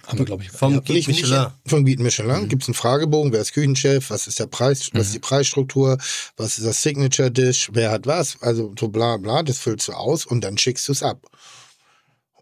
Haben 0.08 0.20
wir, 0.20 0.26
glaube 0.26 0.44
ich. 0.44 0.52
vom 0.52 0.74
Ja, 0.74 0.80
Guide 0.80 1.08
Michelin. 1.08 1.48
Von 1.66 1.86
Guide 1.86 2.02
Michelin 2.02 2.50
gibt 2.50 2.64
es 2.64 2.70
einen 2.70 2.76
Fragebogen, 2.76 3.32
wer 3.32 3.42
ist 3.42 3.54
Küchenchef, 3.54 4.10
was 4.10 4.28
ist 4.28 4.40
der 4.40 4.48
Preis, 4.48 4.90
was 4.94 5.08
ist 5.08 5.16
die 5.16 5.20
Preisstruktur, 5.20 5.98
was 6.38 6.58
ist 6.58 6.66
das 6.66 6.82
Signature 6.82 7.32
Dish, 7.32 7.70
wer 7.74 7.92
hat 7.92 8.08
was, 8.08 8.42
also 8.42 8.74
so 8.80 8.88
bla 8.88 9.18
bla, 9.18 9.44
das 9.44 9.60
füllst 9.60 9.88
du 9.88 9.94
aus 9.94 10.26
und 10.26 10.44
dann 10.44 10.58
schickst 10.58 10.88
du 10.88 10.92
es 10.92 11.04
ab. 11.04 11.28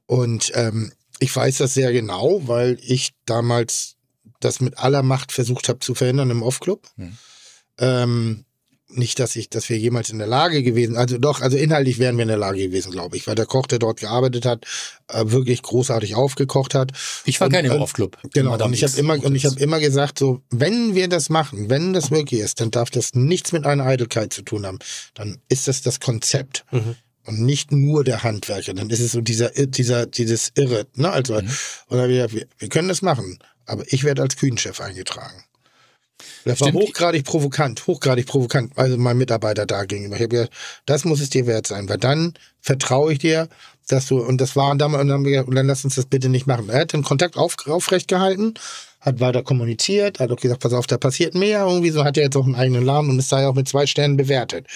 Und 0.06 0.52
ähm, 0.56 0.92
ich 1.20 1.36
weiß 1.36 1.58
das 1.58 1.74
sehr 1.74 1.92
genau, 1.92 2.48
weil 2.48 2.78
ich 2.82 3.14
damals 3.26 3.96
das 4.40 4.60
mit 4.60 4.78
aller 4.78 5.04
Macht 5.04 5.32
versucht 5.32 5.70
habe 5.70 5.80
zu 5.80 5.96
verhindern 5.96 6.30
im 6.30 6.44
Off-Club. 6.44 6.88
Mhm. 6.98 7.18
Ähm, 7.78 8.46
nicht, 8.98 9.20
dass 9.20 9.36
ich, 9.36 9.50
dass 9.50 9.70
wir 9.70 9.78
jemals 9.78 10.10
in 10.10 10.18
der 10.18 10.28
Lage 10.28 10.64
gewesen, 10.64 10.98
also 10.98 11.18
doch, 11.18 11.42
also 11.42 11.58
inhaltlich 11.58 12.00
wären 12.00 12.18
wir 12.18 12.24
in 12.24 12.28
der 12.30 12.38
Lage 12.38 12.60
gewesen, 12.60 12.92
glaube 12.92 13.18
ich, 13.18 13.28
weil 13.28 13.36
der 13.36 13.46
Koch, 13.46 13.68
der 13.68 13.80
dort 13.80 14.00
gearbeitet 14.00 14.46
hat, 14.46 14.66
äh, 15.08 15.24
wirklich 15.28 15.62
großartig 15.62 16.16
aufgekocht 16.16 16.76
hat. 16.76 16.92
Ich 17.26 17.40
war 17.40 17.48
Und- 17.48 17.54
gerne 17.54 17.70
im 17.74 17.82
Off-Club. 17.82 18.18
Genau, 18.34 18.52
Madame 18.52 18.70
und 18.70 18.74
ich 18.74 18.84
habe 18.84 18.98
immer, 18.98 19.24
und 19.24 19.36
ich 19.36 19.46
habe 19.46 19.60
immer 19.60 19.80
gesagt, 19.80 20.20
so, 20.20 20.42
wenn 20.50 20.96
wir 20.96 21.08
das 21.08 21.30
machen, 21.30 21.70
wenn 21.70 21.94
das 21.94 22.10
möglich 22.10 22.42
ist, 22.42 22.60
dann 22.62 22.72
darf 22.72 22.90
das 22.90 23.14
nichts 23.14 23.52
mit 23.52 23.66
einer 23.66 23.86
Eitelkeit 23.86 24.34
zu 24.34 24.42
tun 24.42 24.66
haben. 24.66 24.80
Dann 25.14 25.40
ist 25.50 25.68
das 25.68 25.82
das 25.82 26.00
Konzept. 26.00 26.66
Mhm. 26.72 26.96
Und 27.26 27.40
nicht 27.40 27.72
nur 27.72 28.04
der 28.04 28.24
Handwerker, 28.24 28.74
dann 28.74 28.90
ist 28.90 29.00
es 29.00 29.14
so 29.14 29.22
dieser, 29.22 29.50
dieser, 29.52 30.06
dieses 30.06 30.52
Irre, 30.56 30.88
ne? 30.96 31.10
Also, 31.10 31.36
und 31.36 31.48
dann 31.90 32.02
hab 32.02 32.10
ich 32.10 32.16
gesagt, 32.16 32.34
wir, 32.34 32.48
wir 32.58 32.68
können 32.68 32.90
das 32.90 33.02
machen, 33.02 33.40
aber 33.66 33.84
ich 33.88 34.04
werde 34.04 34.22
als 34.22 34.36
Küchenchef 34.36 34.82
eingetragen. 34.82 35.42
Das 36.46 36.60
war 36.62 36.70
Stimmt. 36.70 36.84
hochgradig 36.84 37.26
provokant, 37.26 37.88
hochgradig 37.88 38.26
provokant, 38.26 38.72
also 38.78 38.98
mein 38.98 39.18
Mitarbeiter 39.18 39.66
da 39.66 39.86
gegenüber. 39.86 40.16
Ich 40.16 40.22
habe 40.22 40.30
gesagt, 40.30 40.54
das 40.86 41.06
muss 41.06 41.22
es 41.22 41.30
dir 41.30 41.48
wert 41.48 41.68
sein, 41.68 41.90
weil 41.90 41.98
dann 41.98 42.34
vertraue 42.62 43.14
ich 43.14 43.20
dir, 43.20 43.50
dass 43.88 44.08
du, 44.08 44.20
und 44.20 44.40
das 44.40 44.56
waren 44.56 44.78
damals, 44.78 45.02
und 45.02 45.08
dann, 45.10 45.16
haben 45.16 45.26
wir 45.26 45.32
gesagt, 45.32 45.50
und 45.50 45.56
dann 45.56 45.68
lass 45.68 45.84
uns 45.84 45.96
das 45.96 46.06
bitte 46.06 46.30
nicht 46.30 46.48
machen. 46.48 46.70
Er 46.70 46.82
hat 46.82 46.94
den 46.94 47.04
Kontakt 47.04 47.38
auf, 47.38 47.56
aufrecht 47.68 48.08
gehalten, 48.08 48.54
hat 49.02 49.20
weiter 49.20 49.44
kommuniziert, 49.44 50.20
hat 50.20 50.32
auch 50.32 50.38
gesagt, 50.38 50.62
pass 50.62 50.72
auf, 50.72 50.88
da 50.88 50.98
passiert 50.98 51.36
mehr 51.36 51.66
irgendwie, 51.66 51.90
so 51.90 52.06
hat 52.06 52.18
er 52.18 52.24
jetzt 52.24 52.38
auch 52.38 52.46
einen 52.46 52.56
eigenen 52.56 52.86
Laden 52.86 53.10
und 53.10 53.20
ist 53.20 53.32
da 53.32 53.42
ja 53.42 53.50
auch 53.50 53.56
mit 53.56 53.68
zwei 53.68 53.86
Sternen 53.86 54.16
bewertet. 54.16 54.68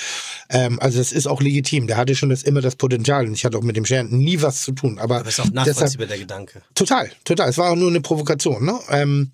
Ähm, 0.50 0.80
also 0.82 0.98
das 0.98 1.14
ist 1.14 1.28
auch 1.28 1.42
legitim, 1.42 1.88
der 1.88 1.96
hatte 1.96 2.16
schon 2.16 2.30
das, 2.30 2.44
immer 2.44 2.60
das 2.60 2.76
Potenzial 2.76 3.26
und 3.26 3.34
ich 3.34 3.46
hatte 3.46 3.58
auch 3.58 3.64
mit 3.64 3.78
dem 3.78 3.86
Stern 3.86 4.10
nie 4.10 4.42
was 4.42 4.64
zu 4.64 4.74
tun, 4.74 5.00
aber, 5.00 5.20
Aber 5.20 5.30
ist 5.30 5.40
auch 5.40 5.46
deshalb, 5.46 5.68
nachvollziehbar 5.68 6.08
der 6.08 6.18
Gedanke. 6.18 6.62
Total, 6.76 7.10
total. 7.24 7.50
Es 7.50 7.58
war 7.58 7.72
auch 7.72 7.76
nur 7.76 7.90
eine 7.90 8.02
Provokation. 8.02 8.66
Ne? 8.66 8.78
Ähm, 8.90 9.32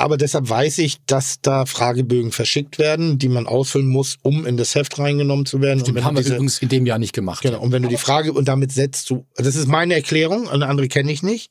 aber 0.00 0.16
deshalb 0.16 0.48
weiß 0.48 0.78
ich, 0.78 0.96
dass 1.06 1.40
da 1.42 1.66
Fragebögen 1.66 2.32
verschickt 2.32 2.78
werden, 2.78 3.18
die 3.18 3.28
man 3.28 3.46
ausfüllen 3.46 3.88
muss, 3.88 4.16
um 4.22 4.46
in 4.46 4.56
das 4.56 4.74
Heft 4.74 4.98
reingenommen 4.98 5.44
zu 5.44 5.60
werden. 5.60 5.80
Stimmt, 5.80 5.98
und 5.98 6.04
haben 6.04 6.16
wir 6.16 6.24
übrigens 6.24 6.58
in 6.58 6.70
dem 6.70 6.86
Jahr 6.86 6.98
nicht 6.98 7.12
gemacht. 7.12 7.42
genau, 7.42 7.60
und 7.60 7.70
wenn 7.72 7.82
du 7.82 7.88
die 7.88 7.98
Frage 7.98 8.32
und 8.32 8.48
damit 8.48 8.72
setzt 8.72 9.10
du, 9.10 9.26
das 9.36 9.56
ist 9.56 9.68
meine 9.68 9.94
Erklärung, 9.94 10.48
eine 10.48 10.66
andere 10.68 10.88
kenne 10.88 11.12
ich 11.12 11.22
nicht, 11.22 11.50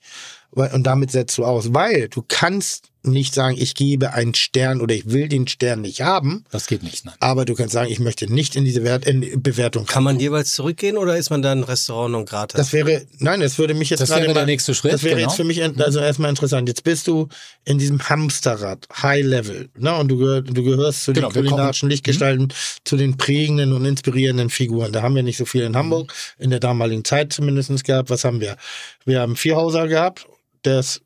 und 0.51 0.83
damit 0.83 1.11
setzt 1.11 1.37
du 1.37 1.45
aus, 1.45 1.75
weil 1.75 2.09
du 2.09 2.23
kannst 2.27 2.89
nicht 3.01 3.33
sagen, 3.33 3.55
ich 3.57 3.75
gebe 3.75 4.13
einen 4.13 4.35
Stern 4.35 4.81
oder 4.81 4.93
ich 4.93 5.09
will 5.11 5.29
den 5.29 5.47
Stern 5.47 5.81
nicht 5.81 6.01
haben, 6.01 6.43
Das 6.51 6.67
geht 6.67 6.83
nicht, 6.83 7.05
nein. 7.05 7.15
aber 7.21 7.45
du 7.45 7.53
kannst 7.55 7.73
sagen, 7.73 7.89
ich 7.89 7.99
möchte 7.99 8.31
nicht 8.31 8.55
in 8.57 8.65
diese 8.65 8.83
Wert, 8.83 9.05
in 9.05 9.41
Bewertung. 9.41 9.85
Kann 9.85 10.03
man 10.03 10.19
jeweils 10.19 10.53
zurückgehen 10.53 10.97
oder 10.97 11.15
ist 11.17 11.29
man 11.29 11.41
dann 11.41 11.63
Restaurant 11.63 12.11
non 12.11 12.25
grata? 12.25 12.57
Das 12.57 12.73
wäre, 12.73 13.05
nein, 13.17 13.39
das 13.39 13.57
würde 13.57 13.73
mich 13.73 13.89
jetzt 13.89 14.01
Das 14.01 14.09
gerade 14.09 14.23
wäre 14.23 14.33
der 14.33 14.41
mal- 14.43 14.45
nächste 14.47 14.75
Schritt, 14.75 14.91
Das 14.91 15.03
wäre 15.03 15.15
genau. 15.15 15.27
jetzt 15.29 15.37
für 15.37 15.45
mich 15.45 15.63
also 15.63 15.99
erstmal 15.99 16.29
interessant. 16.29 16.67
Jetzt 16.67 16.83
bist 16.83 17.07
du 17.07 17.29
in 17.63 17.77
diesem 17.77 17.99
Hamsterrad, 18.09 18.87
High 19.01 19.25
Level, 19.25 19.69
ne? 19.77 19.95
Und 19.95 20.09
du, 20.09 20.17
gehör, 20.17 20.41
du 20.41 20.61
gehörst 20.63 21.03
zu 21.05 21.13
Genau, 21.13 21.29
den 21.29 21.43
kulinarischen 21.45 21.89
Lichtgestalten, 21.89 22.49
zu 22.83 22.97
den 22.97 23.15
prägenden 23.17 23.71
und 23.73 23.85
inspirierenden 23.85 24.49
Figuren. 24.49 24.91
Da 24.91 25.01
haben 25.01 25.15
wir 25.15 25.23
nicht 25.23 25.37
so 25.37 25.45
viel 25.45 25.63
in 25.63 25.75
Hamburg, 25.75 26.13
in 26.37 26.49
der 26.49 26.59
damaligen 26.59 27.05
Zeit 27.05 27.31
zumindest 27.31 27.83
gehabt. 27.85 28.09
Was 28.09 28.25
haben 28.25 28.41
wir? 28.41 28.57
Wir 29.05 29.21
haben 29.21 29.35
Vierhauser 29.35 29.87
gehabt, 29.87 30.25
der 30.65 30.79
ist 30.81 31.01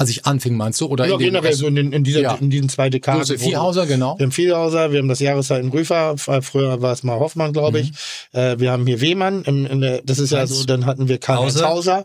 Als 0.00 0.10
ich 0.10 0.26
anfing, 0.26 0.54
meinst 0.56 0.80
du? 0.80 0.86
Oder 0.86 1.06
ja, 1.06 1.14
in 1.14 1.18
generell 1.18 1.52
so 1.54 1.66
in, 1.66 1.74
den, 1.74 1.92
in, 1.92 2.04
dieser, 2.04 2.20
Ja. 2.20 2.34
in 2.36 2.50
diesen 2.50 2.68
zwei 2.68 2.88
Dekaden. 2.88 3.20
Josef 3.20 3.40
wo- 3.42 3.48
Vierhauser, 3.48 3.84
genau. 3.84 4.16
wir 4.16 4.26
haben 4.26 4.30
Vierhauser, 4.32 4.92
wir 4.92 5.00
haben 5.00 5.08
das 5.08 5.18
Jahreszeiten 5.18 5.70
Rüfer, 5.70 6.12
f- 6.14 6.30
früher 6.46 6.80
war 6.80 6.92
es 6.92 7.02
mal 7.02 7.18
Hoffmann, 7.18 7.52
glaube 7.52 7.80
ich. 7.80 7.90
Äh, 8.32 8.60
wir 8.60 8.70
haben 8.70 8.86
hier 8.86 9.00
Wehmann, 9.00 9.42
im, 9.42 9.66
in 9.66 9.80
der, 9.80 10.00
das 10.02 10.20
ist 10.20 10.30
ja 10.30 10.46
so, 10.46 10.64
dann 10.66 10.86
hatten 10.86 11.08
wir 11.08 11.18
Karl-Heinz 11.18 11.60
Hauser. 11.60 11.68
Hauser. 11.68 12.04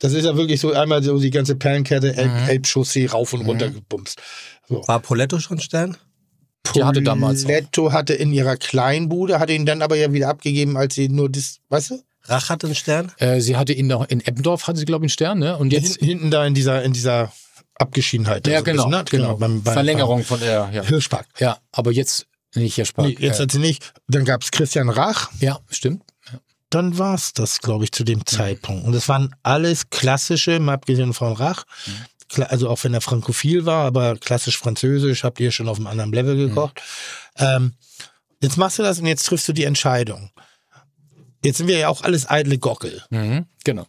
Das 0.00 0.14
ist 0.14 0.24
ja 0.24 0.36
wirklich 0.36 0.60
so 0.60 0.72
einmal 0.72 1.00
so 1.04 1.16
die 1.20 1.30
ganze 1.30 1.54
Perlenkette, 1.54 2.16
El 2.16 2.26
Mhm. 2.28 2.48
Elbchaussee 2.48 3.06
rauf 3.06 3.32
und 3.32 3.46
runter 3.46 3.70
gebumst. 3.70 4.18
War 4.68 4.98
Poletto 4.98 5.38
schon 5.38 5.60
Stern? 5.60 5.96
Die 6.74 6.82
hatte 6.82 7.02
damals 7.02 7.44
auch. 7.44 7.48
Letto 7.48 7.92
hatte 7.92 8.14
in 8.14 8.32
ihrer 8.32 8.56
Kleinbude, 8.56 9.38
hatte 9.38 9.52
ihn 9.54 9.64
dann 9.64 9.80
aber 9.80 9.96
ja 9.96 10.12
wieder 10.12 10.28
abgegeben, 10.28 10.76
als 10.76 10.96
sie 10.96 11.08
nur 11.08 11.30
das, 11.30 11.60
weißt 11.68 11.90
du? 11.90 12.00
Rach 12.28 12.48
hat 12.50 12.64
einen 12.64 12.74
Stern? 12.74 13.12
Äh, 13.18 13.40
sie 13.40 13.56
hatte 13.56 13.72
in, 13.72 13.90
in 13.90 14.20
Eppendorf, 14.20 14.66
hatte 14.66 14.78
sie, 14.78 14.84
glaube 14.84 15.04
ich, 15.04 15.10
einen 15.10 15.14
Stern, 15.14 15.38
ne? 15.38 15.56
Und 15.56 15.72
jetzt. 15.72 15.96
Hinten, 15.98 16.30
da 16.30 16.44
in 16.46 16.54
dieser, 16.54 16.82
in 16.82 16.92
dieser 16.92 17.32
Abgeschiedenheit. 17.76 18.46
Ja, 18.46 18.54
also 18.54 18.64
genau, 18.64 18.84
bisschen, 18.84 18.98
ne? 18.98 19.04
genau. 19.10 19.36
Beim, 19.36 19.62
beim, 19.62 19.72
Verlängerung 19.74 20.24
von 20.24 20.40
der, 20.40 20.70
ja. 20.72 20.82
Hirschpark. 20.82 21.26
Ja, 21.38 21.58
aber 21.72 21.92
jetzt 21.92 22.26
nicht 22.54 22.74
Hirschpark. 22.74 23.08
Nee, 23.08 23.16
jetzt 23.18 23.38
äh, 23.38 23.42
hat 23.44 23.52
sie 23.52 23.58
nicht. 23.58 23.92
Dann 24.08 24.24
gab 24.24 24.42
es 24.42 24.50
Christian 24.50 24.88
Rach. 24.90 25.30
ja, 25.40 25.58
stimmt. 25.70 26.02
Dann 26.70 26.98
war 26.98 27.14
es 27.14 27.32
das, 27.32 27.60
glaube 27.60 27.84
ich, 27.84 27.92
zu 27.92 28.04
dem 28.04 28.26
Zeitpunkt. 28.26 28.84
Und 28.86 28.92
das 28.92 29.08
waren 29.08 29.34
alles 29.42 29.88
klassische, 29.88 30.60
mal 30.60 30.74
abgesehen 30.74 31.14
von 31.14 31.32
Rach. 31.32 31.64
Kla- 32.30 32.42
Also 32.42 32.68
auch 32.68 32.84
wenn 32.84 32.92
er 32.92 33.00
frankophil 33.00 33.64
war, 33.64 33.86
aber 33.86 34.16
klassisch 34.18 34.58
französisch, 34.58 35.24
habt 35.24 35.40
ihr 35.40 35.50
schon 35.50 35.66
auf 35.68 35.78
einem 35.78 35.86
anderen 35.86 36.12
Level 36.12 36.36
gekocht. 36.36 36.82
Ähm, 37.38 37.72
jetzt 38.42 38.58
machst 38.58 38.78
du 38.78 38.82
das 38.82 38.98
und 38.98 39.06
jetzt 39.06 39.24
triffst 39.24 39.48
du 39.48 39.54
die 39.54 39.64
Entscheidung. 39.64 40.30
Jetzt 41.44 41.58
sind 41.58 41.68
wir 41.68 41.78
ja 41.78 41.88
auch 41.88 42.02
alles 42.02 42.28
eitle 42.28 42.58
Gockel. 42.58 43.02
Mhm, 43.10 43.46
genau. 43.64 43.86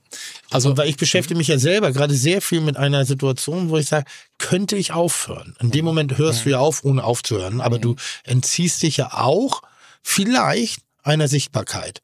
Also, 0.52 0.78
weil 0.78 0.88
ich 0.90 0.98
beschäftige 0.98 1.38
mich 1.38 1.48
ja 1.48 1.58
selber 1.58 1.92
gerade 1.92 2.14
sehr 2.14 2.42
viel 2.42 2.62
mit 2.62 2.78
einer 2.78 3.06
Situation, 3.06 3.70
wo 3.70 3.78
ich 3.78 3.88
sage, 3.88 4.06
könnte 4.38 4.76
ich 4.76 4.92
aufhören? 4.92 5.56
In 5.60 5.72
dem 5.72 5.84
Moment 5.86 6.18
hörst 6.18 6.46
du 6.46 6.52
ja 6.52 6.60
auf, 6.60 6.84
ohne 6.84 7.04
aufzuhören, 7.04 7.60
aber 7.62 7.80
du 7.80 7.96
entziehst 8.24 8.84
dich 8.84 8.98
ja 8.98 9.14
auch 9.14 9.62
vielleicht 10.04 10.82
einer 11.04 11.28
Sichtbarkeit. 11.28 12.02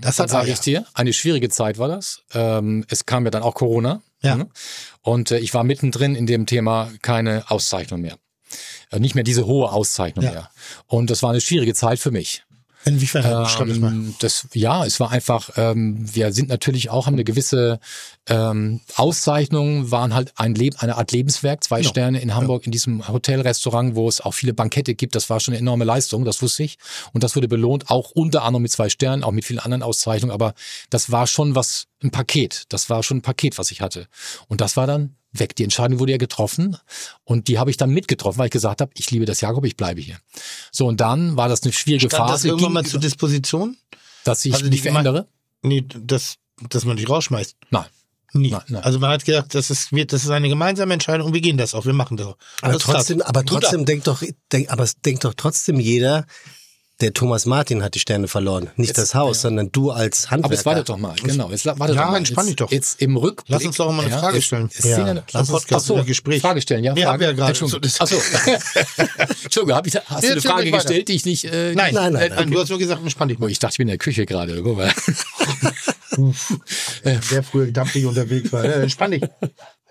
Das 0.00 0.16
dann 0.16 0.24
hat 0.24 0.30
sage 0.30 0.52
ich 0.52 0.60
dir, 0.60 0.84
eine 0.94 1.12
schwierige 1.12 1.48
Zeit 1.48 1.78
war 1.78 1.88
das. 1.88 2.22
Ähm, 2.34 2.84
es 2.88 3.06
kam 3.06 3.24
ja 3.24 3.30
dann 3.30 3.42
auch 3.42 3.54
Corona. 3.54 4.02
Ja. 4.22 4.36
ne? 4.36 4.48
Und 5.02 5.30
äh, 5.30 5.38
ich 5.38 5.54
war 5.54 5.64
mittendrin 5.64 6.14
in 6.14 6.26
dem 6.26 6.44
Thema 6.46 6.90
keine 7.02 7.50
Auszeichnung 7.50 8.00
mehr. 8.00 8.16
Äh, 8.90 8.98
nicht 9.00 9.14
mehr 9.14 9.24
diese 9.24 9.46
hohe 9.46 9.70
Auszeichnung 9.72 10.24
Ja. 10.24 10.30
mehr. 10.32 10.50
Und 10.86 11.10
das 11.10 11.22
war 11.22 11.30
eine 11.30 11.40
schwierige 11.40 11.72
Zeit 11.74 11.98
für 12.00 12.10
mich. 12.10 12.44
Inwiefern? 12.84 13.46
Ähm, 13.68 14.14
das, 14.20 14.48
ja, 14.54 14.84
es 14.84 15.00
war 15.00 15.10
einfach, 15.10 15.50
ähm, 15.56 15.96
wir 16.00 16.32
sind 16.32 16.48
natürlich 16.48 16.90
auch, 16.90 17.06
haben 17.06 17.14
eine 17.14 17.24
gewisse 17.24 17.80
ähm, 18.28 18.80
Auszeichnung, 18.94 19.90
waren 19.90 20.14
halt 20.14 20.32
ein 20.36 20.54
Leben, 20.54 20.76
eine 20.78 20.96
Art 20.96 21.12
Lebenswerk, 21.12 21.64
zwei 21.64 21.80
Ja. 21.80 21.88
Sterne 21.88 22.20
in 22.20 22.34
Hamburg 22.34 22.66
in 22.66 22.72
diesem 22.72 23.06
Hotelrestaurant, 23.08 23.94
wo 23.94 24.08
es 24.08 24.20
auch 24.20 24.32
viele 24.32 24.54
Bankette 24.54 24.94
gibt. 24.94 25.14
Das 25.14 25.28
war 25.28 25.40
schon 25.40 25.54
eine 25.54 25.60
enorme 25.60 25.84
Leistung, 25.84 26.24
das 26.24 26.40
wusste 26.40 26.62
ich. 26.62 26.78
Und 27.12 27.24
das 27.24 27.36
wurde 27.36 27.48
belohnt, 27.48 27.90
auch 27.90 28.10
unter 28.12 28.42
anderem 28.44 28.62
mit 28.62 28.72
zwei 28.72 28.88
Sternen, 28.88 29.24
auch 29.24 29.32
mit 29.32 29.44
vielen 29.44 29.58
anderen 29.60 29.82
Auszeichnungen. 29.82 30.32
Aber 30.32 30.54
das 30.90 31.10
war 31.10 31.26
schon 31.26 31.54
was, 31.54 31.86
ein 32.02 32.10
Paket. 32.10 32.64
Das 32.68 32.88
war 32.90 33.02
schon 33.02 33.18
ein 33.18 33.22
Paket, 33.22 33.58
was 33.58 33.70
ich 33.70 33.80
hatte. 33.80 34.06
Und 34.46 34.60
das 34.60 34.76
war 34.76 34.86
dann 34.86 35.16
weg. 35.32 35.54
Die 35.56 35.64
Entscheidung 35.64 35.98
wurde 35.98 36.12
ja 36.12 36.18
getroffen 36.18 36.76
und 37.24 37.48
die 37.48 37.58
habe 37.58 37.70
ich 37.70 37.76
dann 37.76 37.90
mitgetroffen, 37.90 38.38
weil 38.38 38.46
ich 38.46 38.52
gesagt 38.52 38.80
habe, 38.80 38.90
ich 38.94 39.10
liebe 39.10 39.24
das 39.26 39.40
Jakob, 39.40 39.64
ich 39.64 39.76
bleibe 39.76 40.00
hier. 40.00 40.18
So, 40.72 40.86
und 40.86 41.00
dann 41.00 41.36
war 41.36 41.48
das 41.48 41.62
eine 41.62 41.72
schwierige 41.72 42.06
Stand 42.08 42.24
das 42.24 42.30
Phase, 42.30 42.48
irgendwann 42.48 42.66
ging 42.68 42.74
mal 42.74 42.84
zur 42.86 43.00
Disposition? 43.00 43.76
dass 44.24 44.44
ich 44.44 44.52
Also 44.52 44.64
die 44.66 44.70
mich 44.72 44.82
verändere? 44.82 45.26
Nee, 45.62 45.84
das, 45.86 46.36
dass 46.68 46.84
man 46.84 46.96
dich 46.96 47.08
rausschmeißt. 47.08 47.56
Nein. 47.70 47.86
Nie. 48.34 48.50
Nein, 48.50 48.60
nein. 48.68 48.82
Also 48.82 48.98
man 48.98 49.10
hat 49.10 49.24
gedacht, 49.24 49.54
das 49.54 49.70
ist, 49.70 49.90
wir- 49.90 50.06
das 50.06 50.22
ist 50.24 50.28
eine 50.30 50.48
gemeinsame 50.50 50.92
Entscheidung 50.92 51.28
und 51.28 51.32
wir 51.32 51.40
gehen 51.40 51.56
das 51.56 51.74
auch, 51.74 51.86
wir 51.86 51.94
machen 51.94 52.18
das 52.18 52.26
auch. 52.26 52.36
Aber 52.60 52.78
klar. 52.78 52.96
trotzdem, 52.96 53.22
aber 53.22 53.42
trotzdem 53.44 53.86
denkt 53.86 54.06
doch, 54.06 54.22
denk, 54.52 54.70
aber 54.70 54.84
es 54.84 55.00
denkt 55.00 55.24
doch 55.24 55.32
trotzdem 55.34 55.80
jeder, 55.80 56.26
der 57.00 57.12
Thomas 57.14 57.46
Martin 57.46 57.82
hat 57.84 57.94
die 57.94 58.00
Sterne 58.00 58.26
verloren. 58.26 58.70
Nicht 58.76 58.98
das 58.98 59.14
Haus, 59.14 59.42
sondern 59.42 59.70
du 59.70 59.90
als 59.92 60.30
Handwerker. 60.32 60.44
Aber 60.46 60.54
jetzt 60.54 60.66
wartet 60.66 60.88
doch 60.88 60.96
mal, 60.96 61.14
genau. 61.22 61.48
Jetzt 61.50 61.64
wartet 61.64 61.94
Ja, 61.94 62.02
doch 62.02 62.10
mal. 62.10 62.16
entspann 62.16 62.46
dich 62.46 62.50
jetzt, 62.52 62.60
doch. 62.60 62.72
Jetzt 62.72 63.00
im 63.00 63.16
Rückblick. 63.16 63.48
Lass 63.48 63.64
uns 63.64 63.76
doch 63.76 63.92
mal 63.92 64.04
eine 64.04 64.18
Frage 64.18 64.42
stellen. 64.42 64.68
Ja, 64.82 64.88
ja, 64.98 65.12
lass 65.12 65.24
lass 65.32 65.50
uns 65.50 65.66
das 65.66 65.76
Achso, 65.82 66.02
Gespräch. 66.04 66.42
Frage 66.42 66.60
stellen, 66.60 66.82
ja? 66.82 66.92
Frage? 66.94 67.06
haben 67.08 67.20
wir 67.20 67.26
ja 67.28 67.32
gerade. 67.34 67.48
Entschuldigung. 67.50 67.88
So, 67.88 67.98
das- 67.98 68.00
Achso. 68.00 68.16
Entschuldigung, 69.44 69.76
hab 69.76 69.86
ich, 69.86 69.94
hast 69.94 70.24
du 70.24 70.32
eine 70.32 70.40
Frage 70.40 70.70
gestellt, 70.72 71.08
die 71.08 71.14
ich 71.14 71.24
nicht... 71.24 71.44
Äh, 71.44 71.74
Nein, 71.74 71.94
Nein, 71.94 72.12
nein, 72.14 72.32
äh, 72.32 72.34
Nein, 72.34 72.50
du 72.50 72.58
hast 72.60 72.68
nur 72.68 72.78
gesagt, 72.78 73.00
entspann 73.02 73.28
dich 73.28 73.38
Oh, 73.38 73.42
mal. 73.42 73.50
ich 73.50 73.58
dachte, 73.60 73.74
ich 73.74 73.78
bin 73.78 73.86
in 73.88 73.92
der 73.92 73.98
Küche 73.98 74.26
gerade. 74.26 74.60
Guck 74.62 74.76
mal. 74.76 74.92
Wer 77.02 77.42
früher 77.44 77.70
dampfig 77.70 78.06
unterwegs 78.06 78.52
war. 78.52 78.64
Äh, 78.64 78.82
entspann 78.82 79.12
dich. 79.12 79.22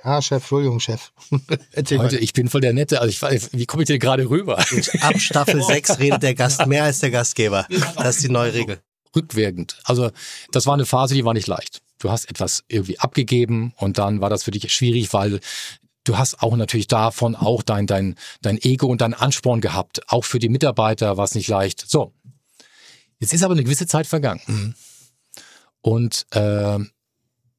Ja, 0.08 0.22
Chef, 0.22 0.38
Entschuldigung, 0.42 0.80
Chef. 0.80 1.12
Erzähl 1.74 2.00
Heute, 2.00 2.16
mal. 2.16 2.24
ich 2.24 2.32
bin 2.32 2.48
voll 2.48 2.62
der 2.62 2.72
Nette. 2.72 3.02
Also 3.02 3.10
ich, 3.10 3.20
weiß- 3.22 3.50
wie 3.52 3.66
komme 3.66 3.84
ich 3.84 3.88
denn 3.88 4.00
gerade 4.00 4.30
rüber? 4.30 4.58
Ab 5.02 5.20
Staffel 5.20 5.62
6 5.68 6.00
redet 6.00 6.24
der 6.24 6.34
Gast 6.34 6.66
mehr 6.66 6.86
als 6.86 7.00
der 7.00 7.12
Gastgeber. 7.12 7.68
Das 7.98 8.16
ist 8.16 8.24
die 8.24 8.30
neue 8.30 8.54
Regel. 8.54 8.80
rückwirkend. 9.14 9.78
Also 9.84 10.12
das 10.54 10.66
war 10.66 10.76
eine 10.76 10.86
Phase, 10.86 11.14
die 11.14 11.26
war 11.26 11.34
nicht 11.34 11.48
leicht. 11.48 11.82
Du 12.00 12.10
hast 12.10 12.30
etwas 12.30 12.64
irgendwie 12.70 12.98
abgegeben 13.00 13.74
und 13.76 13.98
dann 13.98 14.22
war 14.22 14.30
das 14.30 14.44
für 14.44 14.52
dich 14.52 14.72
schwierig, 14.74 15.12
weil 15.12 15.42
du 16.06 16.18
hast 16.18 16.42
auch 16.42 16.56
natürlich 16.56 16.88
davon 16.88 17.36
auch 17.36 17.62
dein, 17.62 17.86
dein, 17.86 18.16
dein 18.42 18.58
Ego 18.62 18.88
und 18.88 19.02
deinen 19.02 19.14
Ansporn 19.14 19.60
gehabt. 19.60 20.10
Auch 20.10 20.24
für 20.24 20.40
die 20.40 20.48
Mitarbeiter 20.48 21.18
war 21.18 21.26
es 21.26 21.36
nicht 21.36 21.50
leicht. 21.50 21.84
So, 21.86 22.14
jetzt 23.20 23.34
ist 23.34 23.44
aber 23.44 23.56
eine 23.56 23.64
gewisse 23.66 23.88
Zeit 23.88 24.08
vergangen. 24.08 24.74
Und 25.82 26.26
äh, 26.32 26.80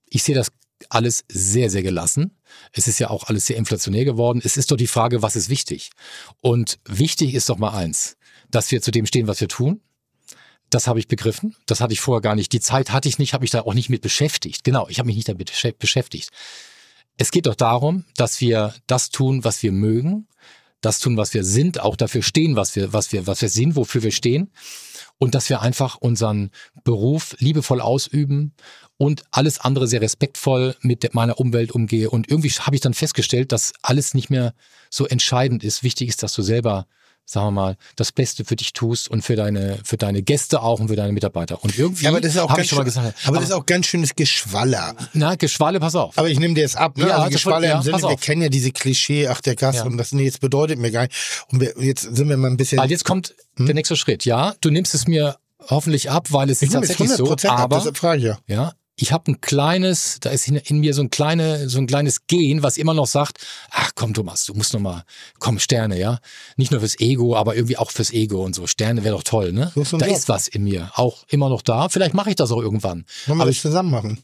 ich 0.06 0.22
sehe 0.22 0.34
das 0.34 0.50
alles 0.88 1.24
sehr, 1.28 1.68
sehr 1.68 1.82
gelassen. 1.82 2.37
Es 2.72 2.88
ist 2.88 2.98
ja 2.98 3.10
auch 3.10 3.24
alles 3.24 3.46
sehr 3.46 3.56
inflationär 3.56 4.04
geworden. 4.04 4.40
Es 4.44 4.56
ist 4.56 4.70
doch 4.70 4.76
die 4.76 4.86
Frage, 4.86 5.22
was 5.22 5.36
ist 5.36 5.48
wichtig? 5.48 5.90
Und 6.40 6.78
wichtig 6.84 7.34
ist 7.34 7.48
doch 7.48 7.58
mal 7.58 7.70
eins, 7.70 8.16
dass 8.50 8.70
wir 8.70 8.82
zu 8.82 8.90
dem 8.90 9.06
stehen, 9.06 9.26
was 9.26 9.40
wir 9.40 9.48
tun. 9.48 9.80
Das 10.70 10.86
habe 10.86 10.98
ich 10.98 11.08
begriffen. 11.08 11.56
Das 11.66 11.80
hatte 11.80 11.94
ich 11.94 12.00
vorher 12.00 12.20
gar 12.20 12.34
nicht. 12.34 12.52
Die 12.52 12.60
Zeit 12.60 12.90
hatte 12.90 13.08
ich 13.08 13.18
nicht, 13.18 13.32
habe 13.32 13.42
mich 13.42 13.50
da 13.50 13.62
auch 13.62 13.74
nicht 13.74 13.88
mit 13.88 14.02
beschäftigt. 14.02 14.64
Genau, 14.64 14.86
ich 14.88 14.98
habe 14.98 15.06
mich 15.06 15.16
nicht 15.16 15.28
damit 15.28 15.50
beschä- 15.50 15.74
beschäftigt. 15.76 16.30
Es 17.16 17.30
geht 17.30 17.46
doch 17.46 17.54
darum, 17.54 18.04
dass 18.16 18.40
wir 18.40 18.74
das 18.86 19.10
tun, 19.10 19.44
was 19.44 19.62
wir 19.62 19.72
mögen, 19.72 20.28
das 20.80 21.00
tun, 21.00 21.16
was 21.16 21.34
wir 21.34 21.42
sind, 21.42 21.80
auch 21.80 21.96
dafür 21.96 22.22
stehen, 22.22 22.54
was 22.54 22.76
wir, 22.76 22.92
was 22.92 23.12
wir, 23.12 23.26
was 23.26 23.42
wir 23.42 23.48
sind, 23.48 23.76
wofür 23.76 24.02
wir 24.02 24.12
stehen. 24.12 24.52
Und 25.18 25.34
dass 25.34 25.48
wir 25.48 25.60
einfach 25.60 25.96
unseren 25.96 26.50
Beruf 26.84 27.34
liebevoll 27.40 27.80
ausüben 27.80 28.54
und 28.98 29.22
alles 29.30 29.60
andere 29.60 29.86
sehr 29.86 30.00
respektvoll 30.02 30.74
mit 30.82 31.14
meiner 31.14 31.38
Umwelt 31.40 31.70
umgehe. 31.72 32.10
Und 32.10 32.28
irgendwie 32.30 32.50
habe 32.50 32.76
ich 32.76 32.82
dann 32.82 32.94
festgestellt, 32.94 33.52
dass 33.52 33.72
alles 33.82 34.12
nicht 34.14 34.28
mehr 34.28 34.52
so 34.90 35.06
entscheidend 35.06 35.64
ist. 35.64 35.82
Wichtig 35.82 36.08
ist, 36.08 36.22
dass 36.22 36.32
du 36.32 36.42
selber, 36.42 36.86
sagen 37.24 37.46
wir 37.46 37.50
mal, 37.52 37.76
das 37.94 38.10
Beste 38.10 38.44
für 38.44 38.56
dich 38.56 38.72
tust 38.72 39.08
und 39.08 39.22
für 39.22 39.36
deine, 39.36 39.78
für 39.84 39.96
deine 39.98 40.22
Gäste 40.22 40.62
auch 40.62 40.80
und 40.80 40.88
für 40.88 40.96
deine 40.96 41.12
Mitarbeiter. 41.12 41.62
Und 41.62 41.78
irgendwie 41.78 42.04
Ja, 42.04 42.10
aber 42.10 42.20
das 42.20 42.32
ist 42.32 42.38
auch 42.38 42.48
habe 42.48 42.56
ganz 42.56 42.64
ich 42.64 42.70
schon 42.70 42.78
mal 42.78 42.84
gesagt. 42.84 43.14
aber, 43.26 43.36
das 43.36 43.44
ist 43.50 43.52
auch 43.54 43.66
ganz 43.66 43.86
schönes 43.86 44.16
Geschwaller. 44.16 44.96
na, 45.12 45.36
Geschwalle, 45.36 45.78
pass 45.78 45.94
auf. 45.94 46.18
Aber 46.18 46.28
ich 46.28 46.40
nehme 46.40 46.54
dir 46.54 46.62
jetzt 46.62 46.76
ab, 46.76 46.96
ne? 46.96 47.04
Ja, 47.06 47.10
also 47.18 47.24
das 47.26 47.32
Geschwaller 47.34 47.60
wird- 47.60 47.70
ja, 47.70 47.76
im 47.76 47.82
Sinne, 47.84 47.98
wir 48.02 48.08
auf. 48.08 48.20
kennen 48.20 48.42
ja 48.42 48.48
diese 48.48 48.72
Klischee, 48.72 49.28
ach 49.28 49.40
der 49.42 49.54
Gast 49.54 49.78
Ja. 49.80 49.84
und 49.84 49.96
das, 49.98 50.10
nee, 50.12 50.24
jetzt 50.24 50.40
bedeutet 50.40 50.78
mir 50.80 50.90
gar 50.90 51.02
nicht. 51.02 51.14
Und 51.52 51.60
wir, 51.60 51.74
jetzt 51.78 52.02
sind 52.02 52.28
wir 52.28 52.36
mal 52.36 52.50
ein 52.50 52.56
bisschen. 52.56 52.78
Weil 52.78 52.90
jetzt 52.90 53.04
kommt 53.04 53.34
der 53.58 53.74
nächste 53.74 53.94
Schritt. 53.94 54.24
Ja, 54.24 54.54
du 54.60 54.70
nimmst 54.70 54.92
es 54.94 55.06
mir 55.06 55.36
hoffentlich 55.68 56.10
ab, 56.10 56.28
weil 56.30 56.48
es 56.50 56.62
ich 56.62 56.68
ist 56.68 56.72
tatsächlich 56.74 57.10
100 57.10 57.40
so. 57.40 57.48
ab, 57.48 57.58
Aber 57.58 57.76
deshalb 57.76 57.96
frage 57.98 58.18
ich 58.18 58.24
ja. 58.24 58.38
ja, 58.46 58.72
ich 59.00 59.12
habe 59.12 59.30
ein 59.30 59.40
kleines, 59.40 60.18
da 60.20 60.30
ist 60.30 60.48
in, 60.48 60.56
in 60.56 60.80
mir 60.80 60.92
so 60.92 61.02
ein 61.02 61.10
kleine, 61.10 61.68
so 61.68 61.78
ein 61.78 61.86
kleines 61.86 62.26
Gen, 62.26 62.62
was 62.64 62.76
immer 62.76 62.94
noch 62.94 63.06
sagt, 63.06 63.38
ach 63.70 63.92
komm 63.94 64.12
Thomas, 64.12 64.44
du 64.44 64.54
musst 64.54 64.74
noch 64.74 64.80
mal, 64.80 65.04
komm 65.38 65.60
Sterne, 65.60 65.98
ja, 65.98 66.18
nicht 66.56 66.72
nur 66.72 66.80
fürs 66.80 66.98
Ego, 66.98 67.36
aber 67.36 67.54
irgendwie 67.54 67.76
auch 67.76 67.92
fürs 67.92 68.12
Ego 68.12 68.44
und 68.44 68.54
so. 68.54 68.66
Sterne 68.66 69.04
wäre 69.04 69.14
doch 69.14 69.22
toll, 69.22 69.52
ne? 69.52 69.70
So 69.74 69.98
Da 69.98 70.06
ist 70.06 70.28
was 70.28 70.48
in 70.48 70.64
mir, 70.64 70.90
auch 70.96 71.24
immer 71.28 71.48
noch 71.48 71.62
da. 71.62 71.88
Vielleicht 71.88 72.14
mache 72.14 72.30
ich 72.30 72.36
das 72.36 72.50
auch 72.50 72.60
irgendwann. 72.60 73.04
Wollen 73.26 73.38
wir 73.38 73.42
Aber 73.42 73.50
das 73.50 73.62
zusammen 73.62 73.90
machen? 73.90 74.18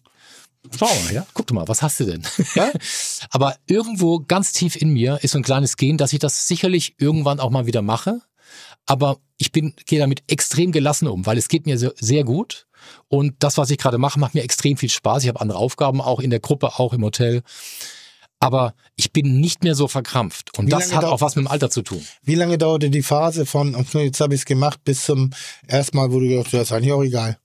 Schau 0.76 0.86
mal, 0.86 1.14
ja. 1.14 1.26
Guck 1.34 1.46
doch 1.46 1.54
mal, 1.54 1.68
was 1.68 1.82
hast 1.82 2.00
du 2.00 2.04
denn? 2.04 2.26
Aber 3.30 3.54
irgendwo 3.66 4.20
ganz 4.20 4.52
tief 4.52 4.76
in 4.76 4.88
mir 4.90 5.18
ist 5.22 5.32
so 5.32 5.38
ein 5.38 5.44
kleines 5.44 5.76
Gen, 5.76 5.98
dass 5.98 6.12
ich 6.12 6.18
das 6.18 6.48
sicherlich 6.48 6.94
irgendwann 6.98 7.38
auch 7.38 7.50
mal 7.50 7.66
wieder 7.66 7.82
mache. 7.82 8.22
Aber 8.86 9.18
ich 9.38 9.52
bin, 9.52 9.74
gehe 9.86 9.98
damit 9.98 10.24
extrem 10.26 10.72
gelassen 10.72 11.06
um, 11.06 11.26
weil 11.26 11.38
es 11.38 11.48
geht 11.48 11.66
mir 11.66 11.78
so, 11.78 11.90
sehr 11.96 12.24
gut. 12.24 12.66
Und 13.08 13.34
das, 13.38 13.58
was 13.58 13.70
ich 13.70 13.78
gerade 13.78 13.98
mache, 13.98 14.18
macht 14.18 14.34
mir 14.34 14.42
extrem 14.42 14.76
viel 14.76 14.90
Spaß. 14.90 15.22
Ich 15.22 15.28
habe 15.28 15.40
andere 15.40 15.58
Aufgaben 15.58 16.00
auch 16.00 16.20
in 16.20 16.30
der 16.30 16.40
Gruppe, 16.40 16.78
auch 16.78 16.92
im 16.92 17.02
Hotel. 17.02 17.42
Aber 18.40 18.74
ich 18.96 19.12
bin 19.12 19.40
nicht 19.40 19.64
mehr 19.64 19.74
so 19.74 19.88
verkrampft. 19.88 20.58
Und 20.58 20.66
Wie 20.66 20.70
das 20.70 20.94
hat 20.94 21.04
auch 21.04 21.20
was 21.20 21.36
mit 21.36 21.46
dem 21.46 21.50
Alter 21.50 21.70
zu 21.70 21.82
tun. 21.82 22.04
Wie 22.22 22.34
lange 22.34 22.58
dauerte 22.58 22.90
die 22.90 23.02
Phase 23.02 23.46
von, 23.46 23.74
jetzt 23.94 24.20
habe 24.20 24.34
ich 24.34 24.40
es 24.40 24.44
gemacht, 24.44 24.80
bis 24.84 25.04
zum 25.04 25.30
ersten 25.66 25.96
Mal, 25.96 26.12
wo 26.12 26.20
du 26.20 26.28
gedacht 26.28 26.46
hast, 26.46 26.54
das 26.54 26.62
ist 26.62 26.72
eigentlich 26.72 26.92
auch 26.92 27.02
egal. 27.02 27.38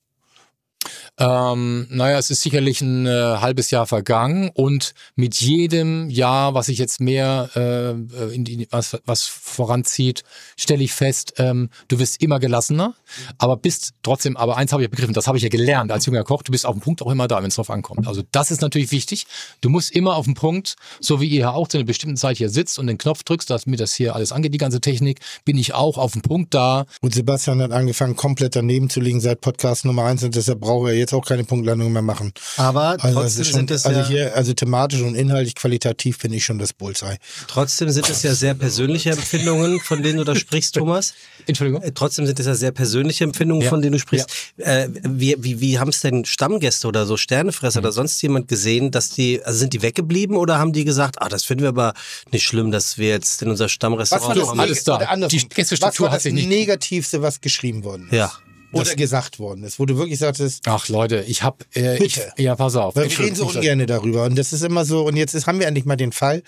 Ähm, 1.18 1.88
naja, 1.90 2.18
es 2.18 2.32
ist 2.32 2.42
sicherlich 2.42 2.82
ein 2.82 3.06
äh, 3.06 3.10
halbes 3.10 3.72
Jahr 3.72 3.86
vergangen 3.86 4.50
und 4.54 4.94
mit 5.16 5.36
jedem 5.42 6.10
Jahr, 6.10 6.54
was 6.54 6.70
ich 6.70 6.78
jetzt 6.78 7.02
mehr 7.02 7.50
äh, 7.56 8.34
in 8.34 8.46
die, 8.46 8.68
was, 8.72 8.98
was 9.06 9.24
voranzieht, 9.26 10.24
stelle 10.56 10.84
ich 10.84 10.94
fest, 10.94 11.34
ähm, 11.38 11.70
du 11.90 12.00
wirst 12.00 12.22
immer 12.22 12.40
gelassener, 12.40 12.96
aber 13.38 13.58
bist 13.58 13.92
trotzdem, 14.02 14.38
aber 14.38 14.56
eins 14.56 14.72
habe 14.72 14.84
ich 14.84 14.90
begriffen, 14.90 15.14
das 15.14 15.28
habe 15.28 15.38
ich 15.38 15.44
ja 15.44 15.50
gelernt 15.50 15.92
als 15.92 16.06
junger 16.06 16.24
Koch, 16.24 16.42
du 16.42 16.52
bist 16.54 16.66
auf 16.66 16.74
dem 16.74 16.82
Punkt 16.82 17.02
auch 17.02 17.12
immer 17.12 17.28
da, 17.28 17.38
wenn 17.42 17.50
es 17.50 17.56
drauf 17.56 17.70
ankommt. 17.70 18.08
Also 18.08 18.24
das 18.32 18.50
ist 18.50 18.62
natürlich 18.62 18.92
wichtig. 18.92 19.28
Du 19.62 19.70
musst 19.70 19.92
immer 19.92 20.16
auf 20.16 20.26
dem 20.26 20.36
Punkt, 20.36 20.76
so 21.02 21.20
wie 21.20 21.28
ihr 21.28 21.42
ja 21.42 21.52
auch 21.52 21.68
zu 21.68 21.78
einer 21.78 21.86
bestimmten 21.86 22.18
Zeit 22.18 22.38
hier 22.38 22.50
sitzt 22.50 22.80
und 22.80 22.88
den 22.88 22.98
Knopf 22.98 23.24
drückst, 23.24 23.50
dass 23.50 23.66
mir 23.66 23.78
das 23.78 23.94
hier 23.94 24.16
alles 24.16 24.32
angeht, 24.32 24.54
die 24.54 24.58
ganze 24.58 24.80
Technik, 24.80 25.20
bin 25.44 25.58
ich 25.58 25.74
auch 25.74 25.98
auf 25.98 26.14
dem 26.14 26.22
Punkt 26.22 26.54
da. 26.54 26.86
Und 27.02 27.14
Sebastian 27.14 27.62
hat 27.62 27.72
angefangen, 27.72 28.16
komplett 28.16 28.56
daneben 28.56 28.90
zu 28.90 29.02
liegen 29.02 29.20
seit 29.20 29.42
Podcast 29.42 29.84
Nummer 29.84 30.06
eins 30.06 30.24
und 30.24 30.36
deshalb 30.36 30.62
braucht 30.70 30.90
er 30.90 30.96
jetzt 30.96 31.14
auch 31.14 31.26
keine 31.26 31.44
Punktlandung 31.44 31.92
mehr 31.92 32.02
machen. 32.02 32.32
Aber 32.58 32.98
Also, 33.02 33.06
das 33.08 33.14
trotzdem 33.36 33.46
schon, 33.46 33.54
sind 33.54 33.72
es 33.72 33.86
also 33.86 34.00
ja, 34.02 34.08
hier, 34.08 34.36
also 34.36 34.54
thematisch 34.54 35.02
und 35.02 35.16
inhaltlich 35.16 35.56
qualitativ 35.56 36.18
finde 36.18 36.38
ich 36.38 36.46
schon 36.46 36.60
das 36.60 36.74
Bullseye. 36.74 37.18
trotzdem 37.48 37.90
sind 37.90 38.10
es 38.10 38.24
ja 38.24 38.34
sehr 38.34 38.54
persönliche 38.54 39.12
Empfindungen, 39.12 39.80
von 39.80 40.04
denen 40.04 40.18
du 40.20 40.24
da 40.24 40.36
sprichst, 40.36 40.76
Thomas. 40.76 41.14
Entschuldigung. 41.48 41.82
Äh, 41.82 41.92
Trotzdem 41.94 42.26
sind 42.26 42.40
es 42.40 42.46
ja 42.46 42.54
sehr 42.56 42.72
persönliche 42.72 43.24
Empfindungen, 43.24 43.64
Ja. 43.64 43.70
von 43.70 43.82
denen 43.82 43.94
du 43.94 44.00
sprichst. 44.00 44.30
Äh, 44.58 44.90
wie 45.04 45.36
wie, 45.40 45.60
wie 45.60 45.80
haben 45.80 45.90
es 45.90 46.02
denn 46.02 46.26
Stammgäste 46.26 46.88
oder 46.88 47.06
so 47.06 47.18
Sternefresser 47.18 47.80
oder 47.80 47.92
sonst 47.92 48.22
jemand 48.22 48.48
gesehen, 48.48 48.92
dass 48.92 49.10
die, 49.10 49.42
also 49.44 49.58
sind 49.60 49.74
die 49.74 49.82
weggeblieben 49.82 50.36
oder 50.36 50.60
haben 50.60 50.74
die 50.74 50.86
gesagt, 50.86 51.22
ah, 51.22 51.30
das 51.30 51.44
finden 51.44 51.64
wir 51.64 51.70
aber 51.70 51.94
nicht 52.32 52.44
schlimm, 52.46 52.72
dass 52.72 52.98
wir 52.98 53.10
jetzt 53.10 53.42
in 53.42 53.50
unser 53.50 53.66
Was 53.66 53.72
Stammrestaurant 53.72 54.28
war 54.30 54.36
das, 54.36 54.48
kommen? 54.48 54.60
alles 54.60 54.84
da. 54.84 55.28
Die 55.28 55.48
Gästestruktur 55.50 55.90
was 55.90 56.00
war 56.00 56.10
hat 56.12 56.16
das 56.18 56.24
sich 56.24 56.34
nicht- 56.34 56.48
Negativste, 56.50 57.22
was 57.22 57.42
geschrieben 57.42 57.84
worden 57.84 58.08
ist? 58.08 58.14
Ja. 58.14 58.32
Oder 58.72 58.96
gesagt 58.96 59.40
worden 59.40 59.64
ist, 59.64 59.80
wo 59.80 59.86
du 59.86 59.98
wirklich 59.98 60.20
sagtest, 60.20 60.64
Ach 60.68 60.88
Leute, 60.90 61.24
ich 61.28 61.44
habe, 61.44 61.66
äh, 61.76 62.04
ich, 62.04 62.16
Bitte. 62.16 62.34
ja, 62.38 62.56
pass 62.56 62.76
auf. 62.76 62.96
Weil 62.96 63.10
wir 63.10 63.20
reden 63.20 63.36
so 63.36 63.48
ungern 63.48 63.86
darüber. 63.88 64.26
Und 64.26 64.38
das 64.38 64.54
ist 64.54 64.64
immer 64.64 64.86
so, 64.86 65.06
und 65.06 65.16
jetzt 65.16 65.34
ist, 65.34 65.48
haben 65.48 65.60
wir 65.60 65.68
endlich 65.68 65.86
mal 65.86 65.96
den 65.96 66.12
Fall, 66.12 66.44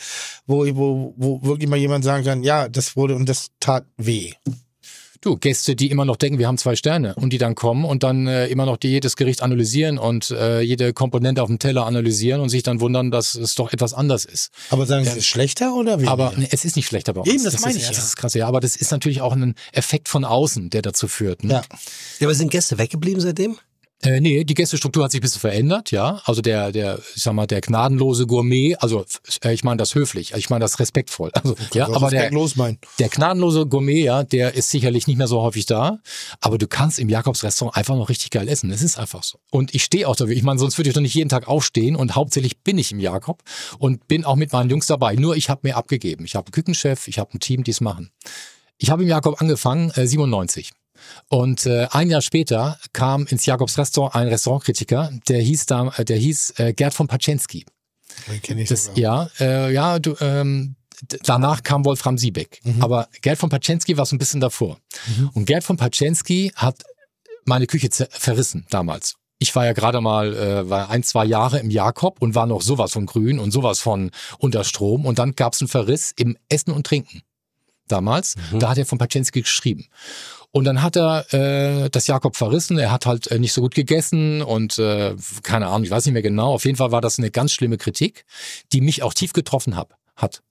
wo, 0.45 0.65
wo, 0.76 1.14
wo 1.18 1.43
wirklich 1.43 1.69
mal 1.69 1.77
jemand 1.77 2.03
sagen 2.03 2.23
kann, 2.23 2.43
ja, 2.43 2.69
das 2.69 2.95
wurde 2.95 3.15
und 3.15 3.27
das 3.27 3.48
tat 3.60 3.85
weh. 3.98 4.34
Du, 5.22 5.38
Gäste, 5.38 5.76
die 5.76 5.91
immer 5.91 6.03
noch 6.03 6.18
denken, 6.18 6.39
wir 6.39 6.48
haben 6.48 6.57
zwei 6.57 6.76
Sterne 6.76 7.14
und 7.14 7.31
die 7.31 7.38
dann 7.38 7.53
kommen 7.53 7.85
und 7.85 8.02
dann 8.02 8.26
äh, 8.26 8.48
immer 8.48 8.65
noch 8.65 8.77
die, 8.77 8.88
jedes 8.88 9.15
Gericht 9.15 9.43
analysieren 9.43 9.99
und 9.99 10.31
äh, 10.31 10.61
jede 10.61 10.93
Komponente 10.93 11.43
auf 11.43 11.48
dem 11.48 11.60
Teller 11.60 11.85
analysieren 11.85 12.41
und 12.41 12.49
sich 12.49 12.64
dann 12.64 12.81
wundern, 12.81 13.11
dass 13.11 13.35
es 13.35 13.53
doch 13.53 13.72
etwas 13.72 13.93
anders 13.93 14.26
ist. 14.26 14.52
Aber 14.72 14.88
sagen 14.88 15.06
Sie, 15.06 15.11
es 15.11 15.18
ist 15.18 15.27
schlechter 15.27 15.76
oder 15.76 15.98
weniger? 15.98 16.11
Aber 16.11 16.34
nee, 16.35 16.48
es 16.49 16.65
ist 16.65 16.76
nicht 16.76 16.88
schlechter 16.88 17.14
bei 17.14 17.22
uns. 17.22 17.30
Eben, 17.30 17.43
das 17.43 17.60
meine 17.60 17.76
ist, 17.76 17.81
ich 17.81 17.89
ja. 17.89 17.89
Das 17.89 18.03
ist 18.03 18.15
krass, 18.15 18.34
ja. 18.34 18.48
Aber 18.48 18.61
das 18.61 18.76
ist 18.76 18.89
natürlich 18.89 19.22
auch 19.22 19.34
ein 19.34 19.53
Effekt 19.73 20.10
von 20.10 20.26
außen, 20.26 20.72
der 20.72 20.81
dazu 20.81 21.07
führt. 21.07 21.43
Ne? 21.43 21.53
ja. 21.53 21.61
Ja, 22.19 22.27
aber 22.27 22.34
sind 22.34 22.49
Gäste 22.49 22.80
weggeblieben 22.80 23.22
seitdem? 23.22 23.57
Äh, 24.03 24.19
nee, 24.19 24.44
die 24.44 24.56
Gästestruktur 24.56 25.03
hat 25.03 25.11
sich 25.11 25.19
ein 25.19 25.22
bisschen 25.22 25.41
verändert, 25.41 25.91
ja. 25.91 26.22
Also 26.26 26.41
der, 26.41 26.72
der, 26.72 26.99
ich 27.15 27.22
sag 27.22 27.34
mal, 27.34 27.45
der 27.45 27.61
gnadenlose 27.61 28.26
Gourmet, 28.26 28.76
also 28.78 29.06
äh, 29.44 29.53
ich 29.53 29.64
meine 29.64 29.78
das 29.78 29.94
höflich, 29.94 30.34
ich 30.36 30.49
meine 30.49 30.64
das 30.64 30.80
respektvoll. 30.80 31.32
Also, 31.41 31.56
ja, 31.73 31.88
aber 31.88 32.11
der, 32.11 32.30
der 32.99 33.10
gnadenlose 33.10 33.65
Gourmet, 33.65 34.03
ja, 34.03 34.23
der 34.23 34.53
ist 34.53 34.69
sicherlich 34.69 35.07
nicht 35.07 35.18
mehr 35.18 35.28
so 35.28 35.41
häufig 35.41 35.65
da. 35.65 35.98
Aber 36.40 36.60
du 36.60 36.68
kannst 36.68 36.99
im 36.99 37.10
Jakobs-Restaurant 37.10 37.76
einfach 37.76 37.95
noch 37.95 38.10
richtig 38.10 38.30
geil 38.30 38.48
essen. 38.48 38.69
Es 38.69 38.84
ist 38.84 38.99
einfach 38.99 39.23
so. 39.23 39.40
Und 39.49 39.73
ich 39.73 39.84
stehe 39.84 40.07
auch 40.07 40.15
dafür. 40.15 40.36
Ich 40.36 40.44
meine, 40.44 40.60
sonst 40.60 40.78
würde 40.78 40.90
ich 40.90 40.94
doch 40.94 41.02
nicht 41.02 41.15
jeden 41.15 41.30
Tag 41.30 41.48
aufstehen 41.48 41.95
und 41.95 42.15
hauptsächlich 42.15 42.60
bin 42.60 42.78
ich 42.78 42.91
im 42.91 42.99
Jakob 42.99 43.41
und 43.80 44.07
bin 44.07 44.23
auch 44.23 44.36
mit 44.36 44.53
meinen 44.53 44.69
Jungs 44.69 44.86
dabei. 44.86 45.15
Nur 45.15 45.36
ich 45.36 45.49
habe 45.49 45.61
mir 45.64 45.78
abgegeben. 45.78 46.26
Ich 46.26 46.36
habe 46.36 46.45
einen 46.48 46.52
Küchenchef, 46.52 47.07
ich 47.07 47.18
habe 47.18 47.34
ein 47.34 47.40
Team, 47.40 47.64
die 47.64 47.72
es 47.72 47.82
machen. 47.82 48.11
Ich 48.78 48.91
habe 48.91 49.03
im 49.03 49.10
Jakob 49.10 49.41
angefangen, 49.41 49.91
äh, 49.91 50.06
97. 50.06 50.72
Und 51.30 51.65
äh, 51.65 51.88
ein 51.91 52.10
Jahr 52.10 52.22
später 52.22 52.78
kam 52.94 53.26
ins 53.28 53.45
Jakobs 53.45 53.78
Restaurant 53.78 54.15
ein 54.15 54.28
Restaurantkritiker, 54.28 55.11
der 55.28 55.41
hieß 55.41 55.65
da, 55.65 55.91
äh, 55.98 56.06
der 56.06 56.18
hieß 56.18 56.53
äh, 56.57 56.73
Gerd 56.73 56.94
von 56.94 57.07
Paczensky. 57.07 57.65
Den 58.28 58.41
kenn 58.41 58.57
ich 58.57 58.69
Das, 58.69 58.86
sogar. 58.86 58.99
ja, 58.99 59.30
äh, 59.40 59.73
ja, 59.73 59.99
du, 59.99 60.15
ähm, 60.19 60.76
danach 61.23 61.64
kam 61.64 61.86
Wolfram 61.86 62.18
Siebeck. 62.18 62.61
Aber 62.80 63.07
Gerd 63.22 63.38
von 63.40 63.49
Paczensky 63.49 63.98
war 63.98 64.06
so 64.06 64.15
ein 64.15 64.19
bisschen 64.19 64.41
davor. 64.41 64.78
Und 65.34 65.45
Gerd 65.45 65.64
von 65.64 65.78
Paczensky 65.78 66.52
hat 66.56 66.84
meine 67.45 67.65
Küche 67.68 67.90
verrissen 68.11 68.65
damals. 68.69 69.15
Ich 69.40 69.56
war 69.56 69.65
ja 69.65 69.73
gerade 69.73 70.02
mal 70.02 70.36
äh, 70.36 70.69
war 70.69 70.91
ein, 70.91 71.02
zwei 71.02 71.26
Jahre 71.26 71.57
im 71.60 71.72
Jakob 71.72 72.22
und 72.22 72.36
war 72.36 72.45
noch 72.45 72.61
sowas 72.61 72.91
von 72.91 73.07
grün 73.07 73.40
und 73.40 73.49
sowas 73.49 73.80
von 73.80 74.11
unter 74.38 74.64
Strom. 74.64 75.06
Und 75.07 75.18
dann 75.18 75.34
gab 75.34 75.53
es 75.53 75.61
einen 75.61 75.68
Verriss 75.68 76.14
im 76.15 76.38
Essen 76.49 76.72
und 76.72 76.86
Trinken. 76.86 77.23
Damals. 77.88 78.36
Da 78.60 78.69
hat 78.69 78.78
er 78.78 78.86
von 78.86 78.99
Paczensky 78.99 79.41
geschrieben. 79.41 79.88
Und 80.52 80.65
dann 80.65 80.82
hat 80.82 80.98
er 80.98 81.34
äh, 81.34 81.90
das 81.90 82.07
Jakob 82.07 82.36
verrissen. 82.36 82.78
Er 82.78 82.91
hat 82.91 83.06
halt 83.06 83.28
äh, 83.28 83.40
nicht 83.40 83.53
so 83.53 83.61
gut 83.61 83.73
gegessen 83.73 84.41
und 84.41 84.78
äh, 84.80 85.15
keine 85.44 85.68
Ahnung, 85.68 85.84
ich 85.84 85.91
weiß 85.91 86.06
nicht 86.06 86.14
mehr 86.14 86.22
genau. 86.22 86.53
Auf 86.53 86.65
jeden 86.65 86.78
Fall 86.78 86.91
war 86.91 87.02
das 87.02 87.19
eine 87.19 87.32
ganz 87.32 87.53
schlimme 87.53 87.78
Kritik, 87.78 88.26
die 88.73 88.82
mich 88.82 89.02
auch 89.02 89.14
tief 89.14 89.32
getroffen 89.32 89.78
hab, 89.78 89.98
hat. 90.15 90.44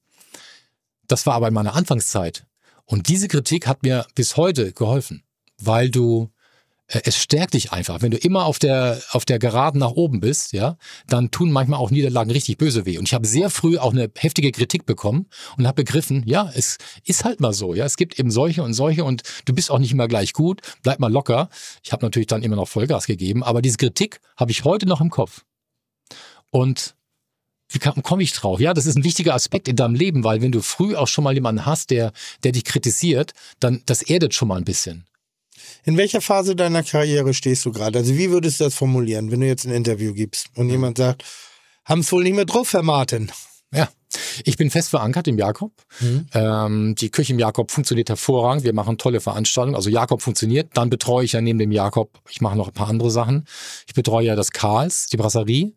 Das 1.07 1.27
war 1.27 1.35
aber 1.35 1.49
in 1.49 1.55
meiner 1.55 1.75
Anfangszeit. 1.75 2.47
Und 2.87 3.09
diese 3.09 3.29
Kritik 3.29 3.67
hat 3.67 3.83
mir 3.83 4.07
bis 4.15 4.37
heute 4.37 4.73
geholfen, 4.73 5.23
weil 5.59 5.91
du 5.91 6.31
es 6.91 7.17
stärkt 7.17 7.55
dich 7.55 7.73
einfach. 7.73 8.03
Wenn 8.03 8.11
du 8.11 8.17
immer 8.17 8.45
auf 8.45 8.59
der 8.59 9.01
auf 9.11 9.25
der 9.25 9.39
Geraden 9.39 9.79
nach 9.79 9.93
oben 9.93 10.21
bist, 10.21 10.53
ja, 10.53 10.77
dann 11.07 11.31
tun 11.31 11.53
manchmal 11.53 11.79
auch 11.79 11.91
Niederlagen 11.91 12.31
richtig 12.31 12.59
böse 12.59 12.85
weh. 12.87 12.99
Und 12.99 13.07
ich 13.07 13.15
habe 13.15 13.27
sehr 13.27 13.51
früh 13.51 13.79
auch 13.79 13.93
eine 13.93 14.11
heftige 14.17 14.51
Kritik 14.51 14.87
bekommen 14.87 15.27
und 15.57 15.67
habe 15.67 15.85
begriffen, 15.85 16.25
ja, 16.27 16.51
es 16.55 16.79
ist 17.05 17.25
halt 17.25 17.41
mal 17.41 17.53
so, 17.53 17.75
ja, 17.75 17.85
es 17.85 17.97
gibt 17.97 18.19
eben 18.19 18.31
solche 18.31 18.63
und 18.63 18.75
solche 18.75 19.05
und 19.05 19.23
du 19.45 19.55
bist 19.55 19.71
auch 19.71 19.79
nicht 19.79 19.93
immer 19.93 20.09
gleich 20.09 20.33
gut. 20.33 20.61
Bleib 20.83 20.99
mal 20.99 21.13
locker. 21.13 21.49
Ich 21.83 21.93
habe 21.93 22.05
natürlich 22.05 22.27
dann 22.27 22.43
immer 22.43 22.57
noch 22.57 22.69
Vollgas 22.69 23.07
gegeben, 23.07 23.45
aber 23.45 23.63
diese 23.63 23.77
Kritik 23.77 24.21
habe 24.37 24.51
ich 24.51 24.65
heute 24.65 24.87
noch 24.87 25.01
im 25.01 25.11
Kopf. 25.11 25.45
Und 26.51 26.97
wie 27.69 27.79
komme 27.79 28.23
ich 28.23 28.33
drauf? 28.33 28.59
Ja, 28.59 28.75
das 28.75 28.87
ist 28.87 28.97
ein 28.97 29.05
wichtiger 29.05 29.35
Aspekt 29.35 29.69
in 29.69 29.77
deinem 29.77 29.95
Leben, 29.95 30.25
weil 30.25 30.43
wenn 30.43 30.51
du 30.51 30.61
früh 30.61 30.97
auch 30.97 31.07
schon 31.07 31.23
mal 31.23 31.35
jemanden 31.35 31.67
hast, 31.67 31.91
der, 31.91 32.13
der 32.43 32.51
dich 32.51 32.65
kritisiert, 32.65 33.33
dann 33.61 33.83
das 33.87 34.03
erdet 34.03 34.35
schon 34.35 34.49
mal 34.49 34.57
ein 34.57 34.65
bisschen. 34.65 35.07
In 35.85 35.97
welcher 35.97 36.21
Phase 36.21 36.57
deiner 36.57 36.83
Karriere 36.83 37.35
stehst 37.35 37.65
du 37.65 37.73
gerade? 37.73 37.99
Also 37.99 38.17
wie 38.17 38.31
würdest 38.31 38.61
du 38.61 38.65
das 38.65 38.75
formulieren, 38.75 39.31
wenn 39.31 39.41
du 39.41 39.47
jetzt 39.47 39.67
ein 39.67 39.73
Interview 39.73 40.13
gibst 40.13 40.49
und 40.55 40.71
jemand 40.71 40.99
sagt, 40.99 41.25
haben 41.85 42.01
es 42.01 42.13
wohl 42.13 42.23
nicht 42.23 42.37
mehr 42.37 42.45
drauf, 42.45 42.73
Herr 42.73 42.83
Martin? 42.83 43.31
Ja, 43.73 43.89
ich 44.45 44.57
bin 44.57 44.71
fest 44.71 44.89
verankert 44.91 45.29
im 45.29 45.39
Jakob. 45.39 45.73
Ähm, 46.35 46.95
die 46.97 47.11
Küche 47.11 47.33
im 47.33 47.39
Jakob 47.39 47.71
funktioniert 47.71 48.09
hervorragend. 48.09 48.65
Wir 48.65 48.73
machen 48.73 48.99
tolle 48.99 49.21
Veranstaltungen. 49.21 49.77
Also 49.77 49.91
Jakob 49.91 50.23
funktioniert. 50.23 50.71
Dann 50.75 50.91
betreue 50.91 51.25
ich 51.25 51.33
ja 51.33 51.41
neben 51.41 51.59
dem 51.59 51.73
Jakob, 51.73 52.19
ich 52.29 52.41
mache 52.41 52.57
noch 52.57 52.69
ein 52.69 52.75
paar 52.75 52.89
andere 52.89 53.11
Sachen. 53.11 53.45
Ich 53.87 53.95
betreue 53.95 54.27
ja 54.27 54.37
das 54.37 54.51
Karls, 54.53 55.07
die 55.07 55.17
Brasserie, 55.17 55.73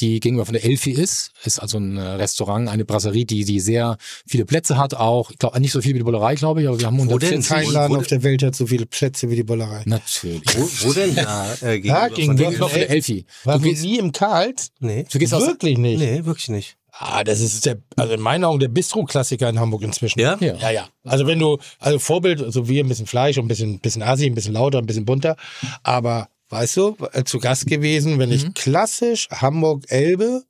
die 0.00 0.18
gegenüber 0.20 0.44
von 0.44 0.54
der 0.54 0.64
Elfi 0.64 0.90
ist. 0.90 1.30
Ist 1.44 1.60
also 1.60 1.78
ein 1.78 1.96
äh, 1.96 2.00
Restaurant, 2.02 2.68
eine 2.68 2.84
Brasserie, 2.84 3.24
die, 3.24 3.44
die 3.44 3.60
sehr 3.60 3.96
viele 4.26 4.44
Plätze 4.44 4.76
hat 4.76 4.94
auch. 4.94 5.30
Ich 5.30 5.38
glaube, 5.38 5.60
nicht 5.60 5.72
so 5.72 5.80
viel 5.80 5.94
wie 5.94 5.98
die 5.98 6.04
Bullerei, 6.04 6.34
glaube 6.34 6.62
ich, 6.62 6.68
aber 6.68 6.78
wir 6.80 6.86
haben 6.86 6.98
Wo 6.98 7.18
denn? 7.18 7.28
140. 7.44 7.48
Kein 7.48 7.70
Laden 7.72 7.96
auf 7.96 8.06
der 8.08 8.22
Welt 8.22 8.42
hat 8.42 8.56
so 8.56 8.66
viele 8.66 8.86
Plätze 8.86 9.30
wie 9.30 9.36
die 9.36 9.44
Bollerei. 9.44 9.82
Natürlich. 9.86 10.42
Wo, 10.56 10.88
wo 10.88 10.92
denn 10.92 11.14
da? 11.14 11.54
Äh, 11.62 11.74
Ja, 11.84 12.08
gegenüber 12.08 12.26
von 12.26 12.36
der- 12.36 12.46
Gegenüber 12.46 12.68
von 12.68 12.78
der 12.80 12.90
Elfi. 12.90 13.24
War 13.44 13.58
Du 13.58 13.64
gehst, 13.64 13.82
nie 13.84 13.98
im 13.98 14.10
Karls? 14.12 14.70
Nee. 14.80 15.04
du 15.10 15.18
gehst 15.18 15.32
aus, 15.34 15.46
Wirklich 15.46 15.78
nicht. 15.78 15.98
Nee, 15.98 16.24
wirklich 16.24 16.48
nicht. 16.48 16.76
Ah, 16.98 17.24
das 17.24 17.40
ist 17.40 17.66
der, 17.66 17.78
also 17.96 18.14
in 18.14 18.20
meinen 18.20 18.44
Augen 18.44 18.60
der 18.60 18.68
Bistro-Klassiker 18.68 19.48
in 19.48 19.58
Hamburg 19.58 19.82
inzwischen. 19.82 20.20
Ja? 20.20 20.36
Ja. 20.40 20.54
Ja, 20.54 20.70
ja. 20.70 20.88
Also 21.02 21.26
wenn 21.26 21.40
du, 21.40 21.58
also 21.80 21.98
Vorbild, 21.98 22.52
so 22.52 22.68
wie 22.68 22.78
ein 22.80 22.88
bisschen 22.88 23.06
Fleisch 23.06 23.36
und 23.36 23.46
ein 23.46 23.48
bisschen, 23.48 23.80
bisschen 23.80 24.02
Assi, 24.02 24.26
ein 24.26 24.34
bisschen 24.34 24.54
lauter, 24.54 24.78
ein 24.78 24.86
bisschen 24.86 25.04
bunter. 25.04 25.36
Aber 25.82 26.28
weißt 26.50 26.76
du, 26.76 26.96
äh, 27.12 27.24
zu 27.24 27.40
Gast 27.40 27.66
gewesen, 27.66 28.18
wenn 28.18 28.30
ich 28.30 28.54
klassisch 28.54 29.28
Hamburg-Elbe, 29.30 30.44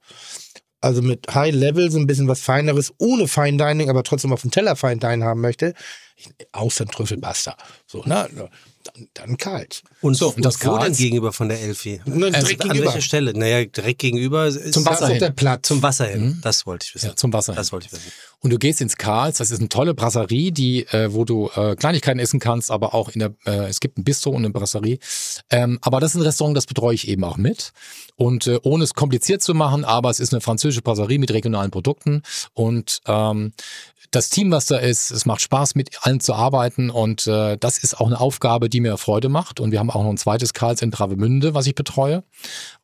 also 0.82 1.00
mit 1.00 1.34
High 1.34 1.54
Level, 1.54 1.90
so 1.90 1.98
ein 1.98 2.06
bisschen 2.06 2.28
was 2.28 2.42
Feineres, 2.42 2.92
ohne 2.98 3.26
Fine 3.26 3.56
Dining, 3.56 3.88
aber 3.88 4.02
trotzdem 4.02 4.32
auf 4.32 4.42
dem 4.42 4.50
Teller 4.50 4.76
Fine 4.76 4.98
Dining 4.98 5.24
haben 5.24 5.40
möchte, 5.40 5.72
außer 6.52 6.84
Trüffelpasta. 6.84 7.56
So, 7.86 8.02
na, 8.04 8.28
dann, 8.28 9.08
dann 9.14 9.36
kalt. 9.38 9.82
Und, 10.04 10.14
So, 10.14 10.28
und 10.34 10.44
das 10.44 10.60
wo 10.60 10.70
denn 10.72 10.78
Karls? 10.80 10.98
gegenüber 10.98 11.32
von 11.32 11.48
der 11.48 11.60
Elfi? 11.62 12.00
Ne, 12.04 12.30
direkt 12.30 12.34
Also, 12.36 12.46
an 12.48 12.58
gegenüber. 12.58 12.84
welcher 12.86 13.00
Stelle? 13.00 13.32
Naja, 13.32 13.64
direkt 13.64 13.98
gegenüber. 14.00 14.46
Ist 14.46 14.74
Zum 14.74 14.84
Wasser 14.84 15.08
hin. 15.08 15.18
der- 15.18 15.30
Platz. 15.30 15.66
Zum 15.66 15.82
Wasser 15.82 16.06
hin. 16.06 16.38
Das 16.42 16.66
wollte 16.66 16.84
ich 16.86 16.94
wissen. 16.94 17.06
Ja, 17.06 17.16
zum 17.16 17.32
Wasser 17.32 17.52
hin. 17.54 17.56
Das 17.56 17.72
wollte 17.72 17.86
ich 17.86 17.92
wissen. 17.92 18.12
Und 18.40 18.50
du 18.50 18.58
gehst 18.58 18.82
ins 18.82 18.96
Karls, 18.98 19.38
das 19.38 19.50
ist 19.50 19.60
eine 19.60 19.70
tolle 19.70 19.94
Brasserie, 19.94 20.52
die, 20.52 20.84
äh, 20.88 21.12
wo 21.14 21.24
du 21.24 21.48
äh, 21.56 21.74
Kleinigkeiten 21.76 22.18
essen 22.20 22.40
kannst, 22.40 22.70
aber 22.70 22.92
auch 22.94 23.08
in 23.08 23.20
der, 23.20 23.32
äh, 23.46 23.68
es 23.70 23.80
gibt 23.80 23.96
ein 23.96 24.04
Bistro 24.04 24.30
und 24.30 24.36
eine 24.44 24.50
Brasserie. 24.50 24.98
Ähm, 25.48 25.78
aber 25.80 26.00
das 26.00 26.10
ist 26.10 26.16
ein 26.20 26.22
Restaurant, 26.24 26.54
das 26.54 26.66
betreue 26.66 26.94
ich 26.94 27.08
eben 27.08 27.24
auch 27.24 27.38
mit. 27.38 27.72
Und 28.16 28.46
äh, 28.46 28.58
ohne 28.62 28.84
es 28.84 28.92
kompliziert 28.92 29.42
zu 29.42 29.54
machen, 29.54 29.84
aber 29.86 30.10
es 30.10 30.20
ist 30.20 30.34
eine 30.34 30.42
französische 30.42 30.82
Brasserie 30.82 31.18
mit 31.18 31.32
regionalen 31.32 31.70
Produkten. 31.70 32.20
Und 32.52 33.00
ähm, 33.06 33.54
das 34.10 34.28
Team, 34.28 34.52
was 34.52 34.66
da 34.66 34.76
ist, 34.76 35.10
es 35.10 35.26
macht 35.26 35.40
Spaß, 35.40 35.74
mit 35.74 35.90
allen 36.02 36.20
zu 36.20 36.34
arbeiten. 36.34 36.90
Und 36.90 37.26
äh, 37.26 37.56
das 37.58 37.78
ist 37.78 37.98
auch 37.98 38.06
eine 38.06 38.20
Aufgabe, 38.20 38.68
die 38.68 38.80
mir 38.80 38.96
Freude 38.98 39.28
macht. 39.30 39.58
Und 39.58 39.72
wir 39.72 39.80
haben 39.80 39.90
auch 39.94 40.02
noch 40.02 40.10
ein 40.10 40.16
zweites 40.16 40.52
Karls 40.52 40.82
in 40.82 40.90
Travemünde, 40.90 41.54
was 41.54 41.66
ich 41.66 41.74
betreue. 41.74 42.24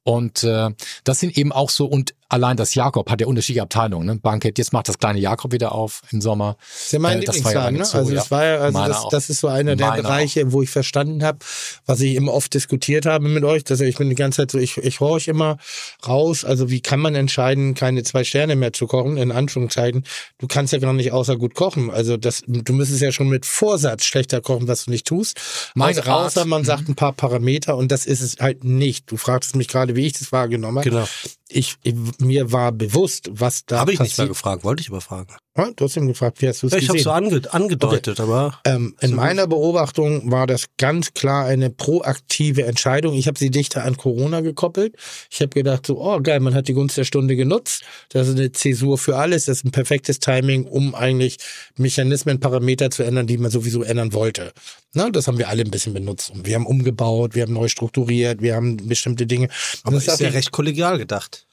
Und 0.02 0.44
äh, 0.44 0.70
das 1.04 1.20
sind 1.20 1.36
eben 1.36 1.52
auch 1.52 1.68
so, 1.70 1.86
und 1.86 2.14
allein 2.30 2.56
das 2.56 2.74
Jakob 2.76 3.10
hat 3.10 3.20
ja 3.20 3.26
unterschiedliche 3.26 3.62
Abteilungen. 3.62 4.06
Ne? 4.06 4.16
Bankett, 4.16 4.56
jetzt 4.56 4.72
macht 4.72 4.88
das 4.88 4.98
kleine 4.98 5.18
Jakob 5.18 5.52
wieder 5.52 5.72
auf 5.72 6.00
im 6.10 6.20
Sommer. 6.20 6.56
Das 6.60 6.84
ist 6.86 6.92
ja 6.92 6.98
mein 7.00 7.20
Äh, 7.22 7.24
das 7.24 7.44
war 7.44 7.52
ja 7.52 7.70
ne? 7.70 7.84
so, 7.84 7.98
Also 7.98 8.14
das 8.14 8.30
war 8.30 8.44
ja, 8.44 8.56
also 8.58 8.78
das, 8.86 8.96
auch. 8.96 9.08
das 9.10 9.30
ist 9.30 9.40
so 9.40 9.48
einer 9.48 9.76
der 9.76 9.88
Meiner 9.88 10.02
Bereiche, 10.02 10.52
wo 10.52 10.62
ich 10.62 10.70
verstanden 10.70 11.22
habe, 11.24 11.40
was 11.86 12.00
ich 12.00 12.14
immer 12.14 12.32
oft 12.32 12.54
diskutiert 12.54 13.04
habe 13.04 13.28
mit 13.28 13.44
euch, 13.44 13.64
dass 13.64 13.80
ich 13.80 13.96
bin 13.96 14.08
die 14.08 14.14
ganze 14.14 14.38
Zeit 14.38 14.52
so, 14.52 14.58
ich, 14.58 14.76
ich 14.78 15.00
horch 15.00 15.28
immer 15.28 15.58
raus, 16.06 16.44
also 16.44 16.70
wie 16.70 16.80
kann 16.80 17.00
man 17.00 17.14
entscheiden, 17.14 17.74
keine 17.74 18.02
zwei 18.04 18.24
Sterne 18.24 18.54
mehr 18.56 18.72
zu 18.72 18.86
kochen, 18.86 19.16
in 19.16 19.32
Anführungszeichen. 19.32 20.04
Du 20.38 20.46
kannst 20.46 20.72
ja 20.72 20.78
gar 20.78 20.92
nicht 20.92 21.12
außer 21.12 21.36
gut 21.36 21.54
kochen. 21.54 21.90
Also 21.90 22.16
das, 22.16 22.42
du 22.46 22.72
müsstest 22.72 23.02
ja 23.02 23.12
schon 23.12 23.28
mit 23.28 23.44
Vorsatz 23.44 24.04
schlechter 24.04 24.40
kochen, 24.40 24.66
was 24.68 24.84
du 24.86 24.92
nicht 24.92 25.06
tust. 25.06 25.38
Mein 25.74 25.90
außer, 25.98 26.06
Rat- 26.06 26.26
außer 26.26 26.44
man 26.46 26.64
sagt 26.64 26.88
ein 26.88 26.94
paar 26.94 27.12
Parameter 27.12 27.76
und 27.76 27.90
das 27.92 28.06
ist 28.06 28.20
es 28.22 28.36
halt 28.40 28.62
nicht. 28.64 29.10
Du 29.10 29.16
fragtest 29.16 29.56
mich 29.56 29.66
gerade, 29.66 29.89
wie 29.96 30.06
ich 30.06 30.14
das 30.14 30.32
wahrgenommen 30.32 30.78
habe. 30.78 30.90
Genau. 30.90 31.06
Ich, 31.48 31.76
ich, 31.82 31.94
mir 32.18 32.52
war 32.52 32.72
bewusst, 32.72 33.28
was 33.32 33.64
da 33.66 33.80
Habe 33.80 33.92
ich 33.92 34.00
nicht 34.00 34.10
mal 34.10 34.24
passiert. 34.24 34.28
gefragt, 34.28 34.64
wollte 34.64 34.80
ich 34.82 34.88
aber 34.90 35.00
fragen. 35.00 35.28
Ja, 35.56 35.68
du 35.74 35.84
hast 35.84 35.96
ihn 35.96 36.06
gefragt, 36.06 36.40
wie 36.40 36.46
hast 36.48 36.62
du 36.62 36.68
es 36.68 36.72
Ja, 36.72 36.78
ich 36.78 36.88
habe 36.88 36.98
gesehen? 36.98 37.04
so 37.04 37.10
ange 37.10 37.42
angedeutet, 37.52 38.20
aber 38.20 38.60
Ähm, 38.64 38.94
in 39.00 39.14
meiner 39.16 39.48
Beobachtung 39.48 40.30
war 40.30 40.46
das 40.46 40.66
ganz 40.78 41.12
klar 41.12 41.44
eine 41.46 41.70
proaktive 41.70 42.64
Entscheidung. 42.66 43.14
Ich 43.14 43.26
habe 43.26 43.36
sie 43.36 43.50
dichter 43.50 43.84
an 43.84 43.96
Corona 43.96 44.42
gekoppelt. 44.42 44.94
Ich 45.28 45.40
habe 45.40 45.48
gedacht, 45.48 45.86
so, 45.86 46.00
oh 46.00 46.20
geil, 46.20 46.38
man 46.38 46.54
hat 46.54 46.68
die 46.68 46.72
Gunst 46.72 46.96
der 46.96 47.04
Stunde 47.04 47.34
genutzt. 47.34 47.82
Das 48.10 48.28
ist 48.28 48.36
eine 48.38 48.52
Zäsur 48.52 48.96
für 48.96 49.16
alles. 49.16 49.46
Das 49.46 49.58
ist 49.58 49.64
ein 49.64 49.72
perfektes 49.72 50.20
Timing, 50.20 50.66
um 50.66 50.94
eigentlich 50.94 51.38
Mechanismen, 51.76 52.38
Parameter 52.38 52.90
zu 52.90 53.02
ändern, 53.02 53.26
die 53.26 53.36
man 53.36 53.50
sowieso 53.50 53.82
ändern 53.82 54.12
wollte. 54.12 54.52
Na, 54.94 55.10
das 55.10 55.26
haben 55.26 55.38
wir 55.38 55.48
alle 55.48 55.62
ein 55.64 55.70
bisschen 55.72 55.94
benutzt. 55.94 56.30
Und 56.30 56.46
wir 56.46 56.54
haben 56.54 56.66
umgebaut, 56.66 57.34
wir 57.34 57.42
haben 57.42 57.54
neu 57.54 57.66
strukturiert, 57.66 58.40
wir 58.40 58.54
haben 58.54 58.76
bestimmte 58.76 59.26
Dinge. 59.26 59.48
Aber 59.82 59.96
das 59.96 60.06
ist 60.06 60.20
ja 60.20 60.28
recht 60.28 60.52
kollegial 60.52 60.96
gedacht. 60.96 61.46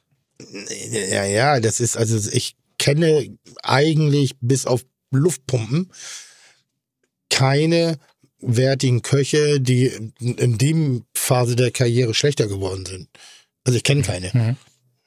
ja, 1.10 1.26
ja, 1.26 1.60
das 1.60 1.80
ist, 1.80 1.98
also 1.98 2.30
ich 2.32 2.56
kenne 2.78 3.38
eigentlich 3.64 4.36
bis 4.40 4.66
auf 4.66 4.86
Luftpumpen 5.12 5.92
keine 7.30 7.98
wertigen 8.40 9.02
Köche, 9.02 9.60
die 9.60 9.92
in, 10.20 10.58
dem 10.58 11.04
Phase 11.14 11.56
der 11.56 11.72
Karriere 11.72 12.14
schlechter 12.14 12.48
geworden 12.48 12.86
sind. 12.86 13.10
Also 13.64 13.78
ich 13.78 13.84
kenne 13.84 14.04
keine. 14.04 14.32
Mhm. 14.34 14.56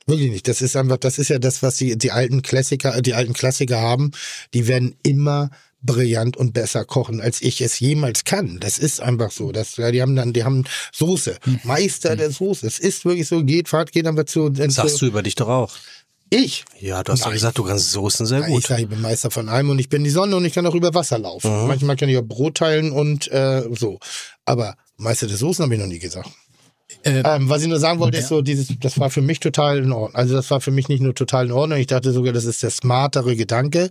Wirklich 0.07 0.31
nicht. 0.31 0.49
Das 0.49 0.61
ist 0.61 0.77
einfach, 0.77 0.97
das 0.97 1.19
ist 1.19 1.29
ja 1.29 1.39
das, 1.39 1.63
was 1.63 1.77
die, 1.77 1.97
die 1.97 2.11
alten 2.11 2.43
Klassiker, 2.43 3.01
die 3.01 3.15
alten 3.15 3.33
Klassiker 3.33 3.81
haben. 3.81 4.11
Die 4.55 4.67
werden 4.67 4.97
immer 5.03 5.51
brillant 5.83 6.37
und 6.37 6.53
besser 6.53 6.85
kochen, 6.85 7.21
als 7.21 7.41
ich 7.41 7.61
es 7.61 7.81
jemals 7.81 8.25
kann. 8.25 8.59
Das 8.61 8.79
ist 8.79 9.01
einfach 9.01 9.31
so. 9.31 9.53
Das, 9.53 9.77
ja, 9.77 9.91
die 9.91 10.03
haben 10.03 10.17
dann, 10.17 10.33
die 10.33 10.45
haben 10.45 10.65
Soße. 10.93 11.39
Mhm. 11.45 11.61
Meister 11.65 12.17
der 12.17 12.31
Soße. 12.31 12.67
Es 12.67 12.79
ist 12.79 13.05
wirklich 13.05 13.29
so, 13.29 13.45
geht, 13.45 13.69
fahrt, 13.69 13.93
geht 13.93 14.07
einfach 14.07 14.25
zu. 14.25 14.51
Das 14.51 14.75
sagst 14.75 15.01
du 15.01 15.07
über 15.07 15.23
dich 15.23 15.37
doch 15.37 15.49
auch. 15.49 15.77
Ich? 16.33 16.65
Ja, 16.79 17.03
du 17.03 17.13
hast 17.13 17.27
doch 17.27 17.33
gesagt, 17.33 17.59
du 17.59 17.65
kannst 17.65 17.91
Soßen 17.91 18.25
sehr 18.25 18.41
Ja, 18.41 18.47
ich 18.47 18.53
gut. 18.55 18.67
sage, 18.67 18.83
ich 18.83 18.89
bin 18.89 19.01
Meister 19.01 19.31
von 19.33 19.49
allem 19.49 19.71
und 19.71 19.79
ich 19.81 19.89
bin 19.89 20.05
die 20.05 20.11
Sonne 20.11 20.37
und 20.37 20.45
ich 20.45 20.55
kann 20.55 20.65
auch 20.67 20.75
über 20.77 20.95
Wasser 20.95 21.19
laufen. 21.19 21.51
Mhm. 21.63 21.67
Manchmal 21.69 21.97
kann 21.97 22.09
ich 22.09 22.17
auch 22.19 22.23
Brot 22.25 22.57
teilen 22.59 22.93
und 22.93 23.27
äh, 23.33 23.65
so. 23.77 23.99
Aber 24.45 24.77
Meister 24.97 25.27
der 25.27 25.37
Soßen 25.37 25.65
habe 25.65 25.75
ich 25.75 25.81
noch 25.81 25.89
nie 25.89 25.99
gesagt. 25.99 26.31
Äh, 27.03 27.23
Ähm, 27.25 27.49
was 27.49 27.63
ich 27.63 27.69
nur 27.69 27.81
sagen 27.81 27.99
wollte, 27.99 28.19
ist 28.19 28.29
so, 28.29 28.43
dieses, 28.43 28.69
das 28.81 28.99
war 29.01 29.11
für 29.11 29.23
mich 29.23 29.41
total 29.41 29.79
in 29.79 29.91
Ordnung. 29.91 30.15
Also 30.15 30.35
das 30.35 30.51
war 30.51 30.61
für 30.61 30.71
mich 30.71 30.89
nicht 30.89 31.01
nur 31.03 31.15
total 31.15 31.47
in 31.47 31.53
Ordnung, 31.53 31.79
ich 31.79 31.87
dachte 31.89 32.13
sogar, 32.13 32.33
das 32.33 32.45
ist 32.45 32.63
der 32.63 32.71
smartere 32.71 33.35
Gedanke. 33.35 33.91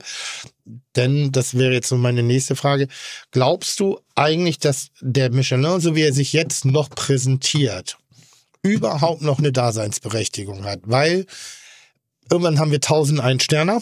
Denn, 0.96 1.32
das 1.32 1.58
wäre 1.58 1.74
jetzt 1.74 1.90
so 1.90 1.98
meine 1.98 2.24
nächste 2.24 2.56
Frage, 2.56 2.88
glaubst 3.32 3.80
du 3.80 4.00
eigentlich, 4.16 4.60
dass 4.60 4.90
der 5.02 5.32
Michelin, 5.32 5.82
so 5.82 5.96
wie 5.96 6.04
er 6.04 6.14
sich 6.14 6.32
jetzt 6.34 6.64
noch 6.66 6.90
präsentiert, 6.90 7.98
überhaupt 8.62 9.22
noch 9.24 9.40
eine 9.40 9.52
Daseinsberechtigung 9.52 10.64
hat? 10.66 10.82
Weil 10.84 11.26
irgendwann 12.30 12.60
haben 12.60 12.72
wir 12.72 12.78
1001 12.78 13.44
Sterner, 13.44 13.82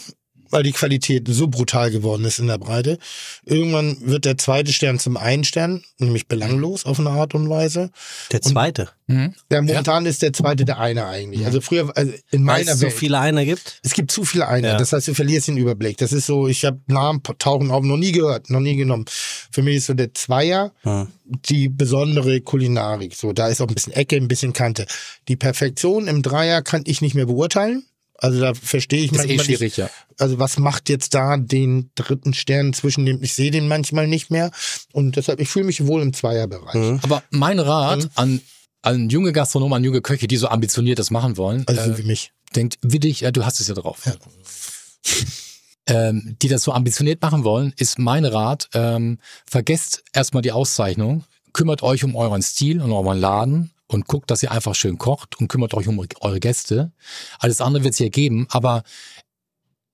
weil 0.50 0.62
die 0.62 0.72
Qualität 0.72 1.28
so 1.28 1.48
brutal 1.48 1.90
geworden 1.90 2.24
ist 2.24 2.38
in 2.38 2.46
der 2.46 2.56
Breite. 2.56 2.98
Irgendwann 3.44 3.98
wird 4.00 4.24
der 4.24 4.38
zweite 4.38 4.72
Stern 4.72 4.98
zum 4.98 5.18
einen 5.18 5.44
Stern, 5.44 5.82
nämlich 5.98 6.26
belanglos 6.26 6.86
auf 6.86 6.98
eine 6.98 7.10
Art 7.10 7.34
und 7.34 7.50
Weise. 7.50 7.90
Der 8.32 8.40
zweite. 8.40 8.88
mhm. 9.08 9.34
Ja, 9.52 9.60
momentan 9.60 10.06
ist 10.06 10.22
der 10.22 10.32
zweite 10.32 10.64
der 10.64 10.78
eine 10.78 11.04
eigentlich. 11.06 11.44
Also 11.44 11.60
früher, 11.60 11.94
also 11.94 12.12
in 12.30 12.46
Weil 12.46 12.60
meiner 12.64 12.72
es 12.72 12.78
so 12.80 12.88
viele 12.88 13.18
einer 13.18 13.44
gibt. 13.44 13.78
es 13.82 13.92
gibt 13.92 14.10
zu 14.10 14.24
viele 14.24 14.48
Einer. 14.48 14.68
Ja. 14.68 14.78
Das 14.78 14.90
heißt, 14.94 15.08
du 15.08 15.14
verlierst 15.14 15.48
den 15.48 15.58
Überblick. 15.58 15.98
Das 15.98 16.14
ist 16.14 16.24
so, 16.24 16.48
ich 16.48 16.64
habe 16.64 16.80
Namen 16.86 17.22
tauchen 17.38 17.70
auf, 17.70 17.84
noch 17.84 17.98
nie 17.98 18.12
gehört, 18.12 18.48
noch 18.48 18.60
nie 18.60 18.76
genommen. 18.76 19.04
Für 19.52 19.62
mich 19.62 19.76
ist 19.76 19.86
so 19.86 19.92
der 19.94 20.14
Zweier 20.14 20.72
Hm. 20.82 21.08
die 21.26 21.68
besondere 21.68 22.40
Kulinarik. 22.40 23.14
So, 23.14 23.34
da 23.34 23.48
ist 23.48 23.60
auch 23.60 23.68
ein 23.68 23.74
bisschen 23.74 23.92
Ecke, 23.92 24.16
ein 24.16 24.28
bisschen 24.28 24.54
Kante. 24.54 24.86
Die 25.28 25.36
Perfektion 25.36 26.08
im 26.08 26.22
Dreier 26.22 26.62
kann 26.62 26.84
ich 26.86 27.02
nicht 27.02 27.14
mehr 27.14 27.26
beurteilen. 27.26 27.84
Also 28.20 28.40
da 28.40 28.52
verstehe 28.54 28.98
ich 29.00 29.12
ist 29.12 29.14
eh 29.14 29.16
manchmal 29.18 29.36
nicht, 29.36 29.44
schwierig, 29.46 29.76
ja. 29.76 29.88
also 30.18 30.38
was 30.40 30.58
macht 30.58 30.88
jetzt 30.88 31.14
da 31.14 31.36
den 31.36 31.90
dritten 31.94 32.34
Stern 32.34 32.72
zwischen 32.72 33.06
dem, 33.06 33.22
ich 33.22 33.32
sehe 33.34 33.52
den 33.52 33.68
manchmal 33.68 34.08
nicht 34.08 34.30
mehr 34.32 34.50
und 34.92 35.14
deshalb, 35.16 35.38
ich 35.40 35.48
fühle 35.48 35.66
mich 35.66 35.86
wohl 35.86 36.02
im 36.02 36.12
Zweierbereich. 36.12 36.74
Mhm. 36.74 37.00
Aber 37.04 37.22
mein 37.30 37.60
Rat 37.60 38.00
Mhm. 38.02 38.10
an, 38.16 38.40
an 38.82 39.08
junge 39.08 39.32
Gastronomen, 39.32 39.76
an 39.76 39.84
junge 39.84 40.00
Köche, 40.02 40.26
die 40.26 40.36
so 40.36 40.48
ambitioniert 40.48 40.98
das 40.98 41.10
machen 41.12 41.36
wollen, 41.36 41.62
Also 41.68 41.84
so 41.84 41.90
äh, 41.92 41.98
wie 41.98 42.02
mich. 42.02 42.32
denkt, 42.56 42.78
wie 42.82 42.98
dich, 42.98 43.20
ja, 43.20 43.30
du 43.30 43.44
hast 43.44 43.60
es 43.60 43.68
ja 43.68 43.74
drauf. 43.74 44.02
ähm, 45.86 46.36
die 46.42 46.48
das 46.48 46.62
so 46.64 46.72
ambitioniert 46.72 47.22
machen 47.22 47.44
wollen, 47.44 47.72
ist 47.76 47.98
mein 47.98 48.24
Rat, 48.24 48.68
ähm, 48.74 49.18
vergesst 49.46 50.02
erstmal 50.12 50.42
die 50.42 50.52
Auszeichnung, 50.52 51.24
kümmert 51.52 51.82
euch 51.82 52.04
um 52.04 52.14
euren 52.16 52.42
Stil 52.42 52.80
und 52.82 52.92
euren 52.92 53.18
Laden 53.18 53.70
und 53.88 54.06
guckt, 54.06 54.30
dass 54.30 54.42
ihr 54.42 54.52
einfach 54.52 54.74
schön 54.74 54.98
kocht 54.98 55.38
und 55.40 55.48
kümmert 55.48 55.74
euch 55.74 55.88
um 55.88 55.98
eure 56.20 56.40
Gäste. 56.40 56.92
Alles 57.38 57.60
andere 57.60 57.84
wird 57.84 57.94
es 57.94 57.98
ja 57.98 58.08
geben, 58.08 58.46
aber 58.50 58.82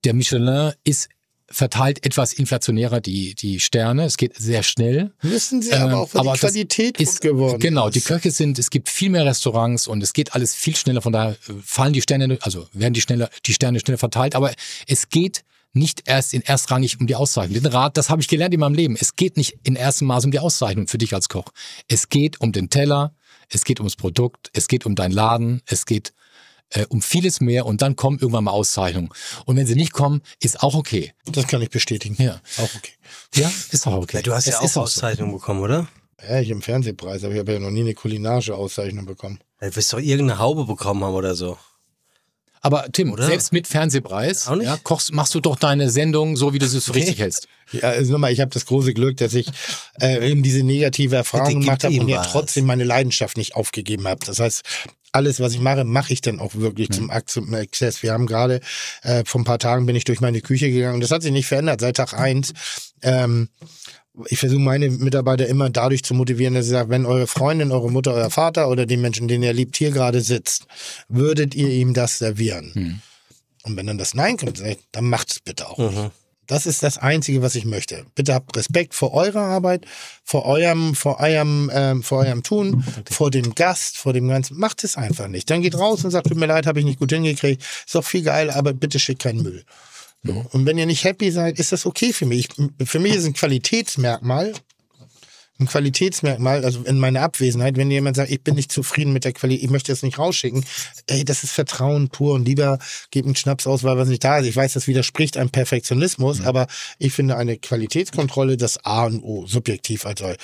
der 0.04 0.14
Michelin 0.14 0.72
ist 0.84 1.08
verteilt 1.48 2.04
etwas 2.04 2.32
inflationärer 2.32 3.00
die, 3.00 3.34
die 3.34 3.60
Sterne. 3.60 4.04
Es 4.04 4.16
geht 4.16 4.34
sehr 4.36 4.62
schnell. 4.62 5.12
Wissen 5.22 5.62
Sie 5.62 5.70
Ähm, 5.70 5.82
aber 5.82 5.98
auch, 5.98 6.14
weil 6.14 6.20
aber 6.22 6.32
die 6.32 6.38
Qualität 6.40 7.00
ist 7.00 7.20
geworden 7.20 7.60
Genau, 7.60 7.86
ist. 7.88 7.94
die 7.94 8.00
Köche 8.00 8.30
sind, 8.30 8.58
es 8.58 8.70
gibt 8.70 8.88
viel 8.88 9.10
mehr 9.10 9.24
Restaurants 9.24 9.86
und 9.86 10.02
es 10.02 10.12
geht 10.12 10.34
alles 10.34 10.54
viel 10.54 10.74
schneller, 10.74 11.02
von 11.02 11.12
daher 11.12 11.36
fallen 11.62 11.92
die 11.92 12.02
Sterne, 12.02 12.38
also 12.40 12.66
werden 12.72 12.94
die 12.94 13.00
schneller, 13.00 13.30
die 13.46 13.52
Sterne 13.52 13.78
schneller 13.78 13.98
verteilt, 13.98 14.34
aber 14.34 14.52
es 14.88 15.10
geht 15.10 15.44
nicht 15.74 16.02
erst 16.06 16.34
in 16.34 16.42
erstrangig 16.42 16.98
um 17.00 17.06
die 17.06 17.14
Auszeichnung. 17.16 17.62
Den 17.62 17.66
Rat, 17.72 17.96
das 17.96 18.08
habe 18.08 18.22
ich 18.22 18.28
gelernt 18.28 18.54
in 18.54 18.60
meinem 18.60 18.74
Leben. 18.74 18.96
Es 18.98 19.16
geht 19.16 19.36
nicht 19.36 19.58
in 19.64 19.76
erstem 19.76 20.06
Maß 20.06 20.24
um 20.24 20.30
die 20.30 20.38
Auszeichnung 20.38 20.86
für 20.86 20.98
dich 20.98 21.14
als 21.14 21.28
Koch. 21.28 21.46
Es 21.88 22.08
geht 22.08 22.40
um 22.40 22.52
den 22.52 22.70
Teller, 22.70 23.12
es 23.48 23.64
geht 23.64 23.80
ums 23.80 23.96
Produkt, 23.96 24.50
es 24.52 24.68
geht 24.68 24.86
um 24.86 24.94
deinen 24.94 25.12
Laden, 25.12 25.62
es 25.66 25.86
geht 25.86 26.12
äh, 26.70 26.86
um 26.88 27.02
vieles 27.02 27.40
mehr 27.40 27.66
und 27.66 27.82
dann 27.82 27.96
kommen 27.96 28.18
irgendwann 28.18 28.44
mal 28.44 28.50
Auszeichnungen. 28.50 29.10
Und 29.44 29.56
wenn 29.56 29.66
sie 29.66 29.74
nicht 29.74 29.92
kommen, 29.92 30.22
ist 30.40 30.62
auch 30.62 30.74
okay. 30.74 31.12
Das 31.26 31.46
kann 31.46 31.62
ich 31.62 31.70
bestätigen. 31.70 32.16
Ja. 32.22 32.40
Auch 32.58 32.74
okay. 32.74 32.92
Ja, 33.34 33.50
ist 33.70 33.86
auch 33.86 34.02
okay. 34.02 34.18
Ja, 34.18 34.22
du 34.22 34.32
hast 34.32 34.46
es 34.46 34.54
ja 34.54 34.58
auch 34.60 34.64
auch 34.64 34.68
so. 34.68 34.80
Auszeichnungen 34.82 35.32
bekommen, 35.32 35.60
oder? 35.60 35.88
Ja, 36.22 36.40
ich 36.40 36.50
im 36.50 36.62
Fernsehpreis, 36.62 37.24
aber 37.24 37.34
ich 37.34 37.40
habe 37.40 37.52
ja 37.52 37.58
noch 37.58 37.70
nie 37.70 37.82
eine 37.82 37.94
kulinarische 37.94 38.54
Auszeichnung 38.54 39.06
bekommen. 39.06 39.40
Du 39.60 39.74
wirst 39.74 39.92
doch 39.92 39.98
irgendeine 39.98 40.38
Haube 40.38 40.64
bekommen 40.64 41.04
haben 41.04 41.14
oder 41.14 41.34
so. 41.34 41.58
Aber 42.64 42.86
Tim, 42.90 43.12
Oder? 43.12 43.26
selbst 43.26 43.52
mit 43.52 43.66
Fernsehpreis, 43.66 44.50
ja, 44.62 44.78
kochst, 44.82 45.12
machst 45.12 45.34
du 45.34 45.40
doch 45.40 45.56
deine 45.56 45.90
Sendung 45.90 46.34
so, 46.34 46.54
wie 46.54 46.58
du 46.58 46.64
es 46.64 46.82
für 46.82 46.94
richtig 46.94 47.18
hältst. 47.18 47.46
Ja, 47.72 47.90
also 47.90 48.12
nochmal, 48.12 48.32
ich 48.32 48.40
habe 48.40 48.50
das 48.52 48.64
große 48.64 48.94
Glück, 48.94 49.18
dass 49.18 49.34
ich 49.34 49.48
äh, 50.00 50.30
eben 50.30 50.42
diese 50.42 50.62
negative 50.62 51.14
Erfahrung 51.14 51.60
gemacht 51.60 51.84
habe 51.84 52.00
und 52.00 52.08
ja 52.08 52.20
was. 52.20 52.32
trotzdem 52.32 52.64
meine 52.64 52.84
Leidenschaft 52.84 53.36
nicht 53.36 53.54
aufgegeben 53.54 54.08
habe. 54.08 54.24
Das 54.24 54.38
heißt, 54.38 54.62
alles, 55.12 55.40
was 55.40 55.52
ich 55.52 55.60
mache, 55.60 55.84
mache 55.84 56.14
ich 56.14 56.22
dann 56.22 56.40
auch 56.40 56.54
wirklich 56.54 56.88
zum 56.90 57.10
Akt 57.10 57.28
zum 57.28 57.52
Exzess. 57.52 58.02
Wir 58.02 58.14
haben 58.14 58.26
gerade 58.26 58.62
äh, 59.02 59.24
vor 59.26 59.42
ein 59.42 59.44
paar 59.44 59.58
Tagen 59.58 59.84
bin 59.84 59.94
ich 59.94 60.04
durch 60.04 60.22
meine 60.22 60.40
Küche 60.40 60.70
gegangen 60.70 60.94
und 60.94 61.00
das 61.02 61.10
hat 61.10 61.22
sich 61.22 61.32
nicht 61.32 61.46
verändert 61.46 61.82
seit 61.82 61.98
Tag 61.98 62.14
eins. 62.14 62.54
Ähm, 63.02 63.50
ich 64.26 64.38
versuche 64.38 64.60
meine 64.60 64.90
Mitarbeiter 64.90 65.46
immer 65.46 65.70
dadurch 65.70 66.04
zu 66.04 66.14
motivieren, 66.14 66.54
dass 66.54 66.66
ich 66.66 66.70
sage, 66.72 66.88
wenn 66.88 67.06
eure 67.06 67.26
Freundin, 67.26 67.72
eure 67.72 67.90
Mutter, 67.90 68.14
euer 68.14 68.30
Vater 68.30 68.68
oder 68.68 68.86
den 68.86 69.00
Menschen, 69.00 69.28
den 69.28 69.42
ihr 69.42 69.52
liebt, 69.52 69.76
hier 69.76 69.90
gerade 69.90 70.20
sitzt, 70.20 70.66
würdet 71.08 71.54
ihr 71.54 71.68
ihm 71.68 71.94
das 71.94 72.18
servieren? 72.18 72.72
Und 73.64 73.76
wenn 73.76 73.86
dann 73.86 73.98
das 73.98 74.14
Nein 74.14 74.36
kommt, 74.36 74.62
dann 74.92 75.04
macht 75.04 75.32
es 75.32 75.40
bitte 75.40 75.68
auch. 75.68 75.78
nicht. 75.78 76.10
Das 76.46 76.66
ist 76.66 76.82
das 76.82 76.98
Einzige, 76.98 77.40
was 77.40 77.54
ich 77.54 77.64
möchte. 77.64 78.04
Bitte 78.14 78.34
habt 78.34 78.54
Respekt 78.56 78.94
vor 78.94 79.14
eurer 79.14 79.40
Arbeit, 79.40 79.86
vor 80.24 80.44
eurem, 80.44 80.94
vor 80.94 81.18
eurem, 81.18 81.70
ähm, 81.72 82.02
vor 82.02 82.18
eurem 82.18 82.42
Tun, 82.42 82.84
vor 83.10 83.30
dem 83.30 83.54
Gast, 83.54 83.96
vor 83.96 84.12
dem 84.12 84.28
Ganzen. 84.28 84.58
Macht 84.58 84.84
es 84.84 84.96
einfach 84.98 85.28
nicht. 85.28 85.48
Dann 85.48 85.62
geht 85.62 85.74
raus 85.74 86.04
und 86.04 86.10
sagt, 86.10 86.28
tut 86.28 86.36
mir 86.36 86.46
leid, 86.46 86.66
habe 86.66 86.80
ich 86.80 86.84
nicht 86.84 86.98
gut 86.98 87.12
hingekriegt. 87.12 87.62
Ist 87.62 87.94
doch 87.94 88.04
viel 88.04 88.22
geil, 88.22 88.50
aber 88.50 88.74
bitte 88.74 88.98
schickt 88.98 89.22
keinen 89.22 89.42
Müll. 89.42 89.64
So. 90.24 90.46
Und 90.52 90.66
wenn 90.66 90.78
ihr 90.78 90.86
nicht 90.86 91.04
happy 91.04 91.30
seid, 91.30 91.58
ist 91.58 91.72
das 91.72 91.84
okay 91.84 92.12
für 92.12 92.26
mich. 92.26 92.48
Ich, 92.48 92.88
für 92.88 92.98
mich 92.98 93.14
ist 93.14 93.26
ein 93.26 93.34
Qualitätsmerkmal, 93.34 94.54
ein 95.60 95.66
Qualitätsmerkmal, 95.66 96.64
also 96.64 96.82
in 96.82 96.98
meiner 96.98 97.22
Abwesenheit, 97.22 97.76
wenn 97.76 97.90
jemand 97.90 98.16
sagt, 98.16 98.30
ich 98.30 98.42
bin 98.42 98.56
nicht 98.56 98.72
zufrieden 98.72 99.12
mit 99.12 99.24
der 99.24 99.32
Qualität, 99.32 99.64
ich 99.64 99.70
möchte 99.70 99.92
es 99.92 100.02
nicht 100.02 100.18
rausschicken, 100.18 100.64
ey, 101.06 101.24
das 101.24 101.44
ist 101.44 101.52
Vertrauen 101.52 102.08
pur 102.08 102.34
und 102.34 102.44
lieber 102.44 102.78
gebt 103.12 103.26
einen 103.26 103.36
Schnaps 103.36 103.66
aus, 103.66 103.84
weil 103.84 103.96
was 103.96 104.08
nicht 104.08 104.24
da 104.24 104.38
ist. 104.38 104.46
Ich 104.46 104.56
weiß, 104.56 104.72
das 104.72 104.88
widerspricht 104.88 105.36
einem 105.36 105.50
Perfektionismus, 105.50 106.40
aber 106.40 106.66
ich 106.98 107.12
finde 107.12 107.36
eine 107.36 107.56
Qualitätskontrolle 107.56 108.56
das 108.56 108.84
A 108.84 109.04
und 109.04 109.22
O, 109.22 109.46
subjektiv 109.46 110.06
als 110.06 110.20
soll. 110.20 110.36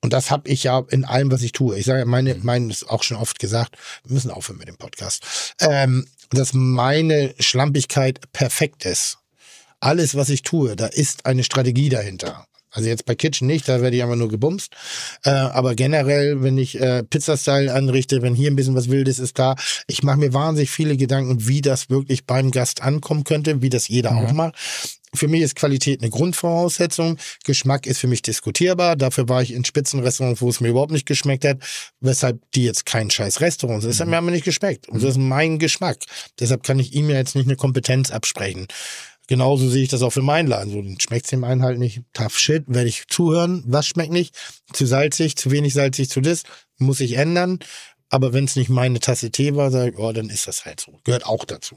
Und 0.00 0.12
das 0.12 0.30
habe 0.30 0.48
ich 0.48 0.64
ja 0.64 0.82
in 0.90 1.04
allem, 1.04 1.30
was 1.30 1.42
ich 1.42 1.52
tue. 1.52 1.78
Ich 1.78 1.84
sage, 1.84 2.00
ja, 2.00 2.04
meine, 2.04 2.34
meine 2.42 2.70
ist 2.70 2.88
auch 2.88 3.04
schon 3.04 3.18
oft 3.18 3.38
gesagt, 3.38 3.76
wir 4.04 4.14
müssen 4.14 4.30
aufhören 4.30 4.58
mit 4.58 4.68
dem 4.68 4.78
Podcast, 4.78 5.54
ähm, 5.60 6.06
dass 6.30 6.54
meine 6.54 7.34
Schlampigkeit 7.38 8.20
perfekt 8.32 8.84
ist 8.84 9.18
alles, 9.86 10.16
was 10.16 10.30
ich 10.30 10.42
tue, 10.42 10.74
da 10.74 10.86
ist 10.86 11.26
eine 11.26 11.44
Strategie 11.44 11.88
dahinter. 11.88 12.44
Also 12.72 12.88
jetzt 12.88 13.06
bei 13.06 13.14
Kitchen 13.14 13.46
nicht, 13.46 13.68
da 13.68 13.80
werde 13.80 13.96
ich 13.96 14.02
einfach 14.02 14.16
nur 14.16 14.28
gebumst. 14.28 14.72
Äh, 15.24 15.30
aber 15.30 15.76
generell, 15.76 16.42
wenn 16.42 16.58
ich 16.58 16.78
äh, 16.78 17.04
Pizza-Style 17.04 17.72
anrichte, 17.72 18.20
wenn 18.20 18.34
hier 18.34 18.50
ein 18.50 18.56
bisschen 18.56 18.74
was 18.74 18.90
Wildes 18.90 19.20
ist 19.20 19.38
da, 19.38 19.54
ich 19.86 20.02
mache 20.02 20.18
mir 20.18 20.34
wahnsinnig 20.34 20.70
viele 20.70 20.96
Gedanken, 20.96 21.46
wie 21.46 21.62
das 21.62 21.88
wirklich 21.88 22.26
beim 22.26 22.50
Gast 22.50 22.82
ankommen 22.82 23.22
könnte, 23.24 23.62
wie 23.62 23.70
das 23.70 23.86
jeder 23.88 24.16
auch 24.16 24.32
macht. 24.32 24.56
Für 25.14 25.28
mich 25.28 25.40
ist 25.40 25.54
Qualität 25.54 26.02
eine 26.02 26.10
Grundvoraussetzung. 26.10 27.16
Geschmack 27.44 27.86
ist 27.86 27.98
für 28.00 28.08
mich 28.08 28.20
diskutierbar. 28.20 28.96
Dafür 28.96 29.28
war 29.28 29.40
ich 29.40 29.54
in 29.54 29.64
Spitzenrestaurants, 29.64 30.42
wo 30.42 30.50
es 30.50 30.60
mir 30.60 30.68
überhaupt 30.68 30.92
nicht 30.92 31.06
geschmeckt 31.06 31.44
hat, 31.44 31.58
weshalb 32.00 32.40
die 32.54 32.64
jetzt 32.64 32.84
kein 32.84 33.08
scheiß 33.08 33.40
Restaurant 33.40 33.82
sind. 33.82 33.92
Es 33.92 34.00
hat 34.00 34.08
mir 34.08 34.18
aber 34.18 34.32
nicht 34.32 34.44
geschmeckt. 34.44 34.88
Und 34.88 35.02
das 35.02 35.12
ist 35.12 35.18
mein 35.18 35.58
Geschmack. 35.58 35.98
Deshalb 36.40 36.64
kann 36.64 36.78
ich 36.80 36.92
ihm 36.92 37.08
ja 37.08 37.16
jetzt 37.16 37.36
nicht 37.36 37.46
eine 37.46 37.56
Kompetenz 37.56 38.10
absprechen. 38.10 38.66
Genauso 39.28 39.68
sehe 39.68 39.82
ich 39.82 39.88
das 39.88 40.02
auch 40.02 40.10
für 40.10 40.22
meinen 40.22 40.46
Laden. 40.46 40.70
So, 40.72 40.80
dann 40.82 41.00
schmeckt 41.00 41.30
dem 41.32 41.44
einen 41.44 41.62
halt 41.62 41.78
nicht. 41.78 42.02
Tough 42.12 42.38
shit, 42.38 42.64
werde 42.68 42.88
ich 42.88 43.04
zuhören. 43.08 43.64
Was 43.66 43.86
schmeckt 43.86 44.12
nicht? 44.12 44.34
Zu 44.72 44.86
salzig, 44.86 45.36
zu 45.36 45.50
wenig 45.50 45.74
salzig, 45.74 46.08
zu 46.10 46.20
das. 46.20 46.42
Muss 46.78 47.00
ich 47.00 47.14
ändern. 47.14 47.58
Aber 48.08 48.32
wenn 48.32 48.44
es 48.44 48.54
nicht 48.54 48.68
meine 48.70 49.00
Tasse 49.00 49.30
Tee 49.32 49.56
war, 49.56 49.72
sage 49.72 49.90
ich, 49.90 49.98
oh, 49.98 50.12
dann 50.12 50.30
ist 50.30 50.46
das 50.46 50.64
halt 50.64 50.78
so. 50.78 51.00
Gehört 51.02 51.26
auch 51.26 51.44
dazu. 51.44 51.76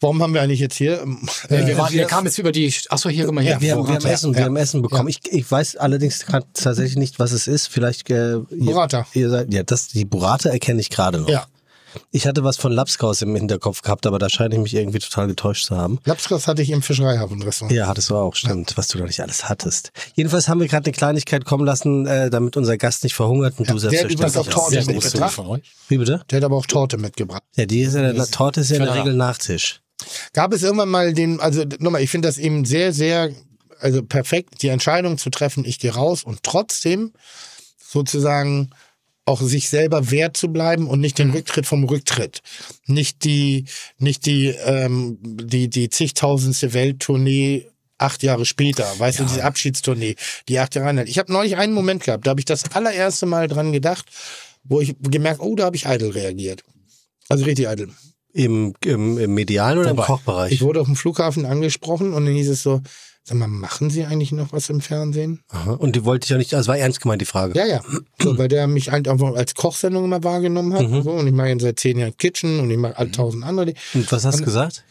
Warum 0.00 0.22
haben 0.22 0.34
wir 0.34 0.42
eigentlich 0.42 0.60
jetzt 0.60 0.76
hier? 0.76 1.02
Äh, 1.48 1.66
wir, 1.66 1.78
waren, 1.78 1.94
wir 1.94 2.04
kamen 2.04 2.26
jetzt 2.26 2.36
über 2.36 2.52
die. 2.52 2.70
Achso, 2.90 3.08
hier, 3.08 3.24
guck 3.24 3.34
mal 3.34 3.42
her. 3.42 3.58
Wir 3.62 3.72
haben, 3.72 3.88
wir 3.88 3.94
haben. 3.94 4.04
Essen, 4.04 4.34
wir 4.34 4.40
Ja. 4.40 4.46
haben 4.46 4.56
Essen 4.56 4.82
bekommen. 4.82 5.08
Ich, 5.08 5.20
ich 5.32 5.50
weiß 5.50 5.76
allerdings 5.76 6.26
grad 6.26 6.46
tatsächlich 6.52 6.96
nicht, 6.96 7.18
was 7.18 7.32
es 7.32 7.46
ist. 7.46 7.68
Vielleicht 7.68 8.10
äh, 8.10 8.32
ihr, 8.34 8.44
Burrata. 8.50 9.06
Ihr 9.14 9.30
seid, 9.30 9.54
ja, 9.54 9.62
das 9.62 9.88
die 9.88 10.04
Burrata 10.04 10.50
erkenne 10.50 10.82
ich 10.82 10.90
gerade 10.90 11.20
noch. 11.20 11.28
Ja. 11.30 11.46
Ich 12.10 12.26
hatte 12.26 12.44
was 12.44 12.56
von 12.56 12.72
Lapskaus 12.72 13.22
im 13.22 13.34
Hinterkopf 13.34 13.82
gehabt, 13.82 14.06
aber 14.06 14.18
da 14.18 14.28
scheine 14.28 14.54
ich 14.54 14.60
mich 14.60 14.74
irgendwie 14.74 14.98
total 14.98 15.26
getäuscht 15.26 15.66
zu 15.66 15.76
haben. 15.76 15.98
Lapskaus 16.04 16.46
hatte 16.46 16.62
ich 16.62 16.70
im 16.70 16.82
Fischereihafen-Restaurant. 16.82 17.74
Ja, 17.74 17.86
hattest 17.86 18.10
du 18.10 18.16
auch, 18.16 18.34
stimmt, 18.34 18.76
was 18.76 18.88
du 18.88 18.98
da 18.98 19.04
nicht 19.04 19.20
alles 19.20 19.48
hattest. 19.48 19.92
Jedenfalls 20.14 20.48
haben 20.48 20.60
wir 20.60 20.68
gerade 20.68 20.86
eine 20.86 20.92
Kleinigkeit 20.92 21.44
kommen 21.44 21.64
lassen, 21.64 22.06
äh, 22.06 22.30
damit 22.30 22.56
unser 22.56 22.76
Gast 22.76 23.04
nicht 23.04 23.14
verhungert 23.14 23.58
und 23.58 23.68
du 23.68 23.78
der 23.78 23.90
hat 23.90 23.90
selbstverständlich 23.90 24.36
auch. 24.36 24.46
Torte 24.48 24.76
mitgebracht. 24.76 25.02
großzügig 25.02 25.30
von 25.32 25.46
euch. 25.46 25.72
Wie 25.88 25.98
bitte? 25.98 26.22
Der 26.30 26.36
hat 26.38 26.44
aber 26.44 26.56
auch 26.56 26.66
Torte 26.66 26.98
mitgebracht. 26.98 27.42
Ja, 27.56 27.66
die 27.66 27.80
ist 27.80 27.94
ja, 27.94 28.02
eine 28.02 28.30
Torte 28.30 28.60
ist 28.60 28.70
ja 28.70 28.76
in 28.76 28.84
der. 28.84 28.94
Regel 28.94 29.14
Nachtisch. 29.14 29.80
Gab 30.32 30.52
es 30.52 30.62
irgendwann 30.62 30.88
mal 30.88 31.12
den, 31.12 31.40
also 31.40 31.64
nochmal, 31.78 32.02
ich 32.02 32.10
finde 32.10 32.28
das 32.28 32.38
eben 32.38 32.64
sehr, 32.64 32.92
sehr, 32.92 33.30
also 33.80 34.02
perfekt, 34.02 34.62
die 34.62 34.68
Entscheidung 34.68 35.18
zu 35.18 35.30
treffen, 35.30 35.64
ich 35.64 35.78
gehe 35.78 35.94
raus 35.94 36.22
und 36.22 36.42
trotzdem 36.42 37.12
sozusagen 37.78 38.70
auch 39.26 39.42
sich 39.42 39.68
selber 39.68 40.10
wert 40.10 40.36
zu 40.36 40.48
bleiben 40.48 40.88
und 40.88 41.00
nicht 41.00 41.18
den 41.18 41.30
Rücktritt 41.30 41.66
vom 41.66 41.84
Rücktritt. 41.84 42.40
Nicht 42.86 43.24
die, 43.24 43.64
nicht 43.98 44.24
die, 44.24 44.46
ähm, 44.46 45.18
die, 45.20 45.68
die 45.68 45.90
zigtausendste 45.90 46.72
Welttournee 46.72 47.66
acht 47.98 48.22
Jahre 48.22 48.44
später, 48.44 48.86
weißt 48.98 49.20
du, 49.20 49.24
diese 49.24 49.42
Abschiedstournee, 49.44 50.16
die 50.48 50.58
acht 50.58 50.74
Jahre 50.74 50.90
anhält. 50.90 51.08
Ich 51.08 51.18
habe 51.18 51.32
neulich 51.32 51.56
einen 51.56 51.72
Moment 51.72 52.04
gehabt, 52.04 52.26
da 52.26 52.30
habe 52.30 52.40
ich 52.40 52.44
das 52.44 52.72
allererste 52.72 53.26
Mal 53.26 53.48
dran 53.48 53.72
gedacht, 53.72 54.06
wo 54.64 54.80
ich 54.80 54.94
gemerkt, 55.00 55.40
oh, 55.40 55.56
da 55.56 55.64
habe 55.64 55.76
ich 55.76 55.86
eitel 55.86 56.10
reagiert. 56.10 56.62
Also 57.28 57.44
richtig 57.44 57.68
eitel. 57.68 57.90
Im, 58.32 58.74
im, 58.84 59.18
im 59.18 59.34
medialen 59.34 59.78
oder 59.78 59.90
im 59.90 59.96
Wobei, 59.96 60.06
Kochbereich? 60.06 60.52
Ich 60.52 60.60
wurde 60.60 60.80
auf 60.80 60.86
dem 60.86 60.96
Flughafen 60.96 61.46
angesprochen 61.46 62.12
und 62.12 62.26
dann 62.26 62.34
hieß 62.34 62.50
es 62.50 62.62
so, 62.62 62.82
sag 63.26 63.38
mal, 63.38 63.48
machen 63.48 63.90
Sie 63.90 64.04
eigentlich 64.04 64.30
noch 64.30 64.52
was 64.52 64.70
im 64.70 64.80
Fernsehen? 64.80 65.42
Aha. 65.48 65.72
Und 65.72 65.96
die 65.96 66.04
wollte 66.04 66.26
ich 66.26 66.30
ja 66.30 66.38
nicht, 66.38 66.54
also 66.54 66.68
war 66.68 66.78
ernst 66.78 67.00
gemeint, 67.00 67.20
die 67.20 67.26
Frage. 67.26 67.58
Ja, 67.58 67.66
ja. 67.66 67.80
So, 68.22 68.38
weil 68.38 68.46
der 68.46 68.68
mich 68.68 68.92
halt 68.92 69.08
einfach 69.08 69.34
als 69.34 69.54
Kochsendung 69.54 70.04
immer 70.04 70.22
wahrgenommen 70.22 70.72
hat. 70.74 70.88
Mhm. 70.88 71.02
So, 71.02 71.10
und 71.10 71.26
ich 71.26 71.32
mache 71.32 71.50
ihn 71.50 71.58
seit 71.58 71.80
zehn 71.80 71.98
Jahren 71.98 72.16
Kitchen 72.16 72.60
und 72.60 72.70
ich 72.70 72.78
mache 72.78 72.96
all 72.96 73.10
tausend 73.10 73.44
andere. 73.44 73.66
Dinge. 73.66 73.78
Und 73.94 74.12
was 74.12 74.24
hast 74.24 74.40
du 74.40 74.44
gesagt? 74.44 74.84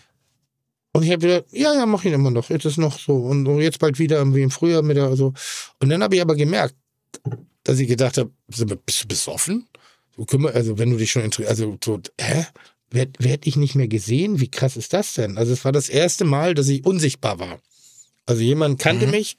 Und 0.92 1.04
ich 1.04 1.12
habe 1.12 1.26
gesagt, 1.26 1.48
ja, 1.52 1.74
ja, 1.74 1.86
mach 1.86 2.04
ihn 2.04 2.14
immer 2.14 2.30
noch. 2.30 2.50
Jetzt 2.50 2.66
ist 2.66 2.78
noch 2.78 3.00
so. 3.00 3.16
Und 3.16 3.46
so 3.46 3.62
jetzt 3.62 3.80
bald 3.80 4.00
wieder 4.00 4.22
wie 4.36 4.42
im 4.42 4.52
Frühjahr 4.52 4.82
mit 4.82 4.98
der 4.98 5.16
so. 5.16 5.34
Und 5.80 5.90
dann 5.90 6.04
habe 6.04 6.16
ich 6.16 6.22
aber 6.22 6.36
gemerkt, 6.36 6.76
dass 7.64 7.80
ich 7.80 7.88
gedacht 7.88 8.18
habe, 8.18 8.32
bist 8.48 9.04
du 9.04 9.08
besoffen? 9.08 9.68
So, 10.18 10.26
also 10.48 10.78
wenn 10.78 10.92
du 10.92 10.98
dich 10.98 11.12
schon 11.12 11.24
interessierst, 11.24 11.62
also 11.62 11.78
so, 11.84 12.02
hä? 12.20 12.46
Werd, 12.92 13.18
werd 13.20 13.48
ich 13.48 13.56
nicht 13.56 13.76
mehr 13.76 13.88
gesehen? 13.88 14.40
Wie 14.40 14.50
krass 14.50 14.78
ist 14.78 14.94
das 14.94 15.14
denn? 15.14 15.38
Also 15.38 15.52
es 15.52 15.66
war 15.66 15.72
das 15.72 15.90
erste 15.90 16.24
Mal, 16.24 16.54
dass 16.54 16.68
ich 16.68 16.86
unsichtbar 16.86 17.40
war. 17.40 17.60
Also 18.26 18.42
jemand 18.42 18.74
Mhm. 18.76 18.78
kannte 18.84 19.08
mich, 19.08 19.38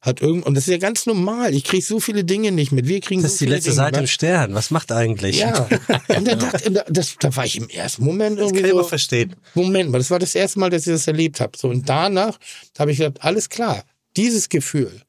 hat 0.00 0.20
irgend 0.20 0.46
und 0.46 0.54
das 0.54 0.64
ist 0.68 0.70
ja 0.70 0.78
ganz 0.78 1.06
normal. 1.06 1.52
Ich 1.54 1.64
kriege 1.64 1.84
so 1.84 1.98
viele 1.98 2.22
Dinge 2.24 2.52
nicht 2.52 2.70
mit. 2.70 2.86
Wir 2.86 3.00
kriegen 3.00 3.20
Das 3.20 3.32
so 3.32 3.34
ist 3.34 3.40
die 3.40 3.46
letzte 3.46 3.70
Dinge 3.70 3.74
Seite 3.76 3.96
im 3.96 4.02
mit. 4.02 4.10
Stern. 4.10 4.54
Was 4.54 4.70
macht 4.70 4.92
eigentlich? 4.92 5.40
Ja. 5.40 5.68
Und 6.16 6.24
dann 6.28 6.38
dachte, 6.38 6.70
da- 6.70 6.84
das, 6.88 7.16
da 7.18 7.34
war 7.34 7.44
ich 7.44 7.56
im 7.56 7.68
ersten 7.68 8.04
Moment 8.04 8.38
Das 8.38 8.44
irgendwie 8.46 8.60
kann 8.60 8.66
ich 8.70 8.72
so, 8.74 8.78
aber 8.78 8.88
verstehen. 8.88 9.34
Moment 9.54 9.90
mal, 9.90 9.98
das 9.98 10.10
war 10.10 10.20
das 10.20 10.36
erste 10.36 10.60
Mal, 10.60 10.70
dass 10.70 10.86
ich 10.86 10.92
das 10.92 11.06
erlebt 11.08 11.40
habe. 11.40 11.58
So, 11.58 11.68
und 11.68 11.88
danach 11.88 12.38
habe 12.78 12.92
ich 12.92 12.98
gedacht, 12.98 13.24
alles 13.24 13.48
klar, 13.48 13.82
dieses 14.16 14.48
Gefühl, 14.48 15.02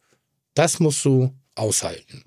das 0.56 0.80
musst 0.80 1.06
du 1.06 1.32
aushalten. 1.54 2.24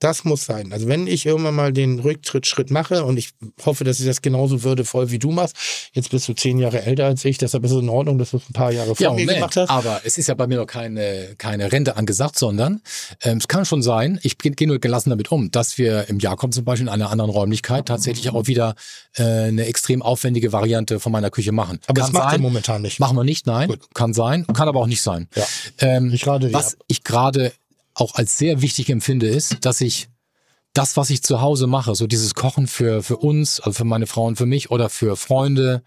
Das 0.00 0.24
muss 0.24 0.44
sein. 0.46 0.72
Also 0.72 0.88
wenn 0.88 1.06
ich 1.06 1.26
irgendwann 1.26 1.54
mal 1.54 1.72
den 1.72 1.98
Rücktrittsschritt 2.00 2.70
mache 2.70 3.04
und 3.04 3.18
ich 3.18 3.30
hoffe, 3.64 3.84
dass 3.84 4.00
ich 4.00 4.06
das 4.06 4.22
genauso 4.22 4.62
würdevoll 4.62 5.10
wie 5.10 5.18
du 5.18 5.30
machst. 5.30 5.54
Jetzt 5.92 6.10
bist 6.10 6.26
du 6.26 6.32
zehn 6.32 6.58
Jahre 6.58 6.82
älter 6.82 7.04
als 7.06 7.24
ich, 7.24 7.36
deshalb 7.38 7.64
ist 7.64 7.72
es 7.72 7.80
in 7.80 7.88
Ordnung, 7.90 8.18
dass 8.18 8.30
du 8.30 8.38
es 8.38 8.48
ein 8.48 8.52
paar 8.54 8.72
Jahre 8.72 8.96
vor 8.96 9.04
Ja, 9.04 9.12
mir 9.12 9.26
gemacht 9.26 9.56
hast. 9.56 9.68
Aber 9.68 10.00
es 10.04 10.16
ist 10.18 10.26
ja 10.26 10.34
bei 10.34 10.46
mir 10.46 10.56
noch 10.56 10.66
keine, 10.66 11.34
keine 11.36 11.70
Rente 11.70 11.96
angesagt, 11.96 12.38
sondern 12.38 12.80
ähm, 13.22 13.38
es 13.38 13.46
kann 13.46 13.64
schon 13.66 13.82
sein, 13.82 14.18
ich 14.22 14.38
gehe 14.38 14.52
geh 14.52 14.66
nur 14.66 14.78
gelassen 14.78 15.10
damit 15.10 15.30
um, 15.30 15.50
dass 15.50 15.76
wir 15.78 16.08
im 16.08 16.18
Jakob 16.18 16.54
zum 16.54 16.64
Beispiel 16.64 16.86
in 16.86 16.92
einer 16.92 17.10
anderen 17.10 17.30
Räumlichkeit 17.30 17.86
tatsächlich 17.86 18.30
auch 18.30 18.46
wieder 18.46 18.74
äh, 19.16 19.22
eine 19.22 19.66
extrem 19.66 20.00
aufwendige 20.00 20.52
Variante 20.52 20.98
von 20.98 21.12
meiner 21.12 21.30
Küche 21.30 21.52
machen. 21.52 21.78
Aber 21.86 22.00
kann 22.00 22.12
das 22.12 22.12
macht 22.12 22.30
sein, 22.32 22.40
momentan 22.40 22.82
nicht. 22.82 23.00
Machen 23.00 23.16
wir 23.16 23.24
nicht, 23.24 23.46
nein. 23.46 23.68
Gut. 23.68 23.80
Kann 23.94 24.14
sein, 24.14 24.46
kann 24.46 24.66
aber 24.66 24.80
auch 24.80 24.86
nicht 24.86 25.02
sein. 25.02 25.28
Ja. 25.36 25.44
Ähm, 25.78 26.10
Ich 26.14 26.26
rate 26.26 26.52
was 26.54 26.74
ab. 26.74 26.80
ich 26.88 27.04
gerade 27.04 27.52
auch 28.00 28.14
als 28.14 28.38
sehr 28.38 28.62
wichtig 28.62 28.90
empfinde, 28.90 29.28
ist, 29.28 29.64
dass 29.64 29.80
ich 29.80 30.08
das, 30.72 30.96
was 30.96 31.10
ich 31.10 31.22
zu 31.22 31.40
Hause 31.40 31.66
mache, 31.66 31.94
so 31.94 32.06
dieses 32.06 32.34
Kochen 32.34 32.66
für, 32.66 33.02
für 33.02 33.16
uns, 33.16 33.60
also 33.60 33.72
für 33.72 33.84
meine 33.84 34.06
Frau 34.06 34.26
und 34.26 34.36
für 34.36 34.46
mich 34.46 34.70
oder 34.70 34.88
für 34.88 35.16
Freunde, 35.16 35.82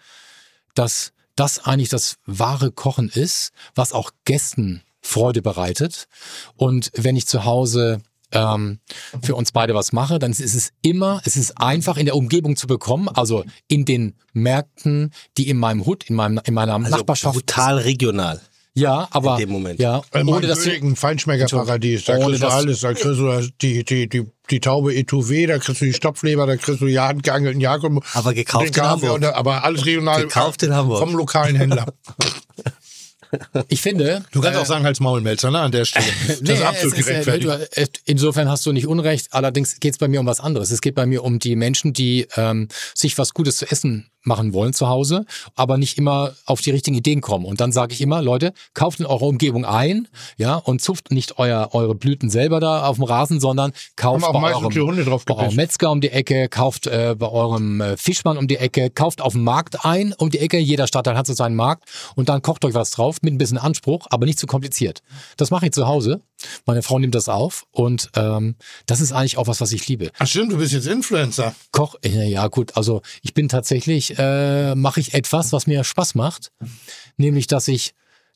dass 0.76 1.14
das 1.36 1.66
eigentlich 1.66 1.90
das 1.90 2.18
wahre 2.26 2.72
Kochen 2.72 3.10
ist, 3.10 3.52
was 3.76 3.94
auch 3.94 4.12
Gästen 4.26 4.84
Freude 5.02 5.42
bereitet. 5.42 6.08
Und 6.56 6.92
wenn 6.96 7.16
ich 7.16 7.28
zu 7.28 7.46
Hause 7.46 8.02
ähm, 8.32 8.80
für 9.22 9.36
uns 9.36 9.52
beide 9.52 9.74
was 9.74 9.94
mache, 9.94 10.20
dann 10.20 10.32
ist 10.32 10.42
es 10.42 10.72
immer, 10.82 11.22
es 11.26 11.36
ist 11.38 11.58
einfach 11.60 11.98
in 11.98 12.06
der 12.06 12.16
Umgebung 12.16 12.56
zu 12.56 12.68
bekommen, 12.68 13.08
also 13.10 13.44
in 13.68 13.86
den 13.86 14.16
Märkten, 14.34 15.12
die 15.38 15.50
in 15.50 15.58
meinem 15.58 15.86
Hut, 15.86 16.06
in 16.10 16.16
meinem 16.16 16.42
in 16.46 16.54
meiner 16.54 16.74
Also 16.76 16.90
Nachbarschaft. 16.90 17.34
brutal 17.36 17.78
regional. 17.80 18.42
Ja, 18.76 19.08
aber 19.12 19.34
in 19.36 19.42
dem 19.42 19.50
Moment. 19.52 19.80
ja, 19.80 20.02
Äh, 20.12 20.24
ohne 20.24 20.48
dass 20.48 20.66
ein 20.66 20.96
Feinschmeckerparadies. 20.96 22.06
Da 22.06 22.18
kriegst 22.18 22.42
du 22.42 22.48
alles. 22.48 22.80
Da 22.82 22.94
kriegst 22.94 23.06
du 23.20 23.48
die, 23.62 23.84
die, 23.86 24.10
die, 24.10 24.24
die 24.50 24.60
Taube 24.60 24.92
Etouvé, 24.94 25.46
da 25.48 25.60
kriegst 25.60 25.82
du 25.82 25.86
die 25.86 25.94
Stopfleber, 25.94 26.48
da 26.48 26.56
kriegst 26.58 26.82
du 26.82 26.88
die 26.88 27.00
handgeangelten 27.00 27.62
Jakob. 27.62 28.04
Aber 28.14 28.34
gekauft 28.34 28.76
Den 28.76 28.84
in 28.84 28.90
Hamburg. 28.90 29.14
und- 29.14 29.24
Aber 29.26 29.64
alles 29.64 29.86
regional. 29.86 30.22
Gekauft 30.24 30.64
in 30.64 30.74
Hamburg. 30.74 31.00
Vom 31.00 31.16
lokalen 31.16 31.56
Händler. 31.56 31.86
ich 33.68 33.82
finde, 33.82 34.24
Du 34.32 34.42
kannst 34.42 34.58
äh, 34.58 34.62
auch 34.62 34.66
sagen, 34.66 34.86
als 34.86 35.00
Maulmelzer, 35.00 35.50
ne, 35.52 35.60
an 35.60 35.72
der 35.72 35.86
Stelle. 35.86 36.06
Das 36.28 36.42
Nee, 36.42 36.54
ist 36.54 36.62
absolut 36.64 36.98
äh, 36.98 37.02
gerechtfertigt. 37.02 37.48
du- 37.50 37.82
äh, 37.82 37.88
Insofern 38.06 38.50
hast 38.50 38.66
du 38.66 38.72
nicht 38.72 38.88
Unrecht. 38.88 39.28
Allerdings 39.32 39.80
geht 39.80 39.94
es 39.94 39.98
bei 40.00 40.08
mir 40.08 40.20
um 40.20 40.26
was 40.26 40.40
anderes. 40.40 40.72
Es 40.72 40.82
geht 40.82 40.96
bei 40.96 41.06
mir 41.06 41.24
um 41.24 41.40
die 41.40 41.56
Menschen, 41.56 41.94
die 41.94 42.28
ähm, 42.38 42.68
sich 42.96 43.18
was 43.18 43.34
Gutes 43.34 43.58
zu 43.58 43.70
essen 43.70 44.08
machen 44.24 44.54
wollen 44.54 44.74
zu 44.74 44.88
Hause, 44.88 45.26
aber 45.56 45.78
nicht 45.78 45.98
immer 45.98 46.34
auf 46.46 46.62
die 46.62 46.72
richtigen 46.72 46.96
Ideen 46.96 47.22
kommen. 47.22 47.46
Und 47.46 47.62
dann 47.62 47.72
sage 47.72 47.94
ich 47.94 48.02
immer, 48.02 48.22
Leute, 48.22 48.54
kauft 48.74 49.00
in 49.00 49.06
eurer 49.06 49.24
Umgebung 49.24 49.66
ein, 49.66 50.08
ja, 50.38 50.56
und 50.56 50.82
zupft 50.82 51.12
nicht 51.12 51.40
euer, 51.40 51.70
eure 51.74 51.96
Blüten 51.96 52.30
selber 52.30 52.60
da 52.60 52.86
auf 52.86 52.98
dem 52.98 53.06
Rasen, 53.06 53.40
sondern 53.40 53.74
kauft 53.96 54.26
bei 54.32 54.54
eurem, 54.54 54.70
die 54.70 54.80
Hunde 54.80 55.04
drauf 55.04 55.26
bei 55.26 55.36
eurem. 55.36 55.56
Metzger 55.56 55.92
um 55.92 56.02
die 56.02 56.10
Ecke, 56.10 56.50
kauft 56.50 56.88
äh, 56.88 57.16
bei 57.18 57.30
eurem 57.30 57.82
äh, 57.82 57.98
Fischmann 57.98 58.38
um 58.38 58.48
die 58.48 58.58
Ecke, 58.58 58.90
kauft 58.90 59.22
auf 59.22 59.34
dem 59.34 59.44
Markt 59.44 59.86
ein 59.86 60.14
um 60.18 60.30
die 60.30 60.40
Ecke. 60.40 60.58
Jeder 60.58 60.88
Stadtteil 60.88 61.18
hat 61.18 61.28
so 61.28 61.34
seinen 61.34 61.56
Markt 61.56 61.86
und 62.16 62.30
dann 62.30 62.42
kocht 62.42 62.66
euch 62.66 62.74
was 62.74 62.92
drauf 62.92 63.18
mit 63.22 63.34
ein 63.34 63.38
bisschen 63.38 63.58
Anspruch, 63.58 64.08
aber 64.10 64.26
nicht 64.26 64.40
zu 64.40 64.48
kompliziert. 64.48 65.02
Das 65.38 65.52
mache 65.52 65.66
ich 65.66 65.72
zu 65.72 65.88
Hause. 65.88 66.22
Meine 66.66 66.82
Frau 66.84 67.00
nimmt 67.00 67.16
das 67.16 67.30
auf 67.30 67.66
und 67.72 68.10
ähm, 68.16 68.56
das 68.86 69.02
ist 69.02 69.12
eigentlich 69.12 69.38
auch 69.38 69.48
was, 69.48 69.62
was 69.62 69.72
ich 69.72 69.88
liebe. 69.88 70.12
Ach 70.20 70.28
stimmt, 70.28 70.52
du 70.52 70.58
bist 70.58 70.74
jetzt 70.74 70.88
Influencer. 70.88 71.56
Koch, 71.72 71.96
äh, 72.04 72.30
ja 72.30 72.48
gut, 72.48 72.76
also 72.76 73.02
ich 73.22 73.34
bin 73.34 73.50
tatsächlich, 73.50 74.18
äh, 74.18 74.76
mache 74.76 75.00
ich 75.00 75.14
etwas, 75.14 75.54
was 75.54 75.68
mir 75.68 75.84
Spaß 75.84 76.16
macht, 76.16 76.52
nämlich 77.18 77.48
dass 77.48 77.68
ich 77.68 77.94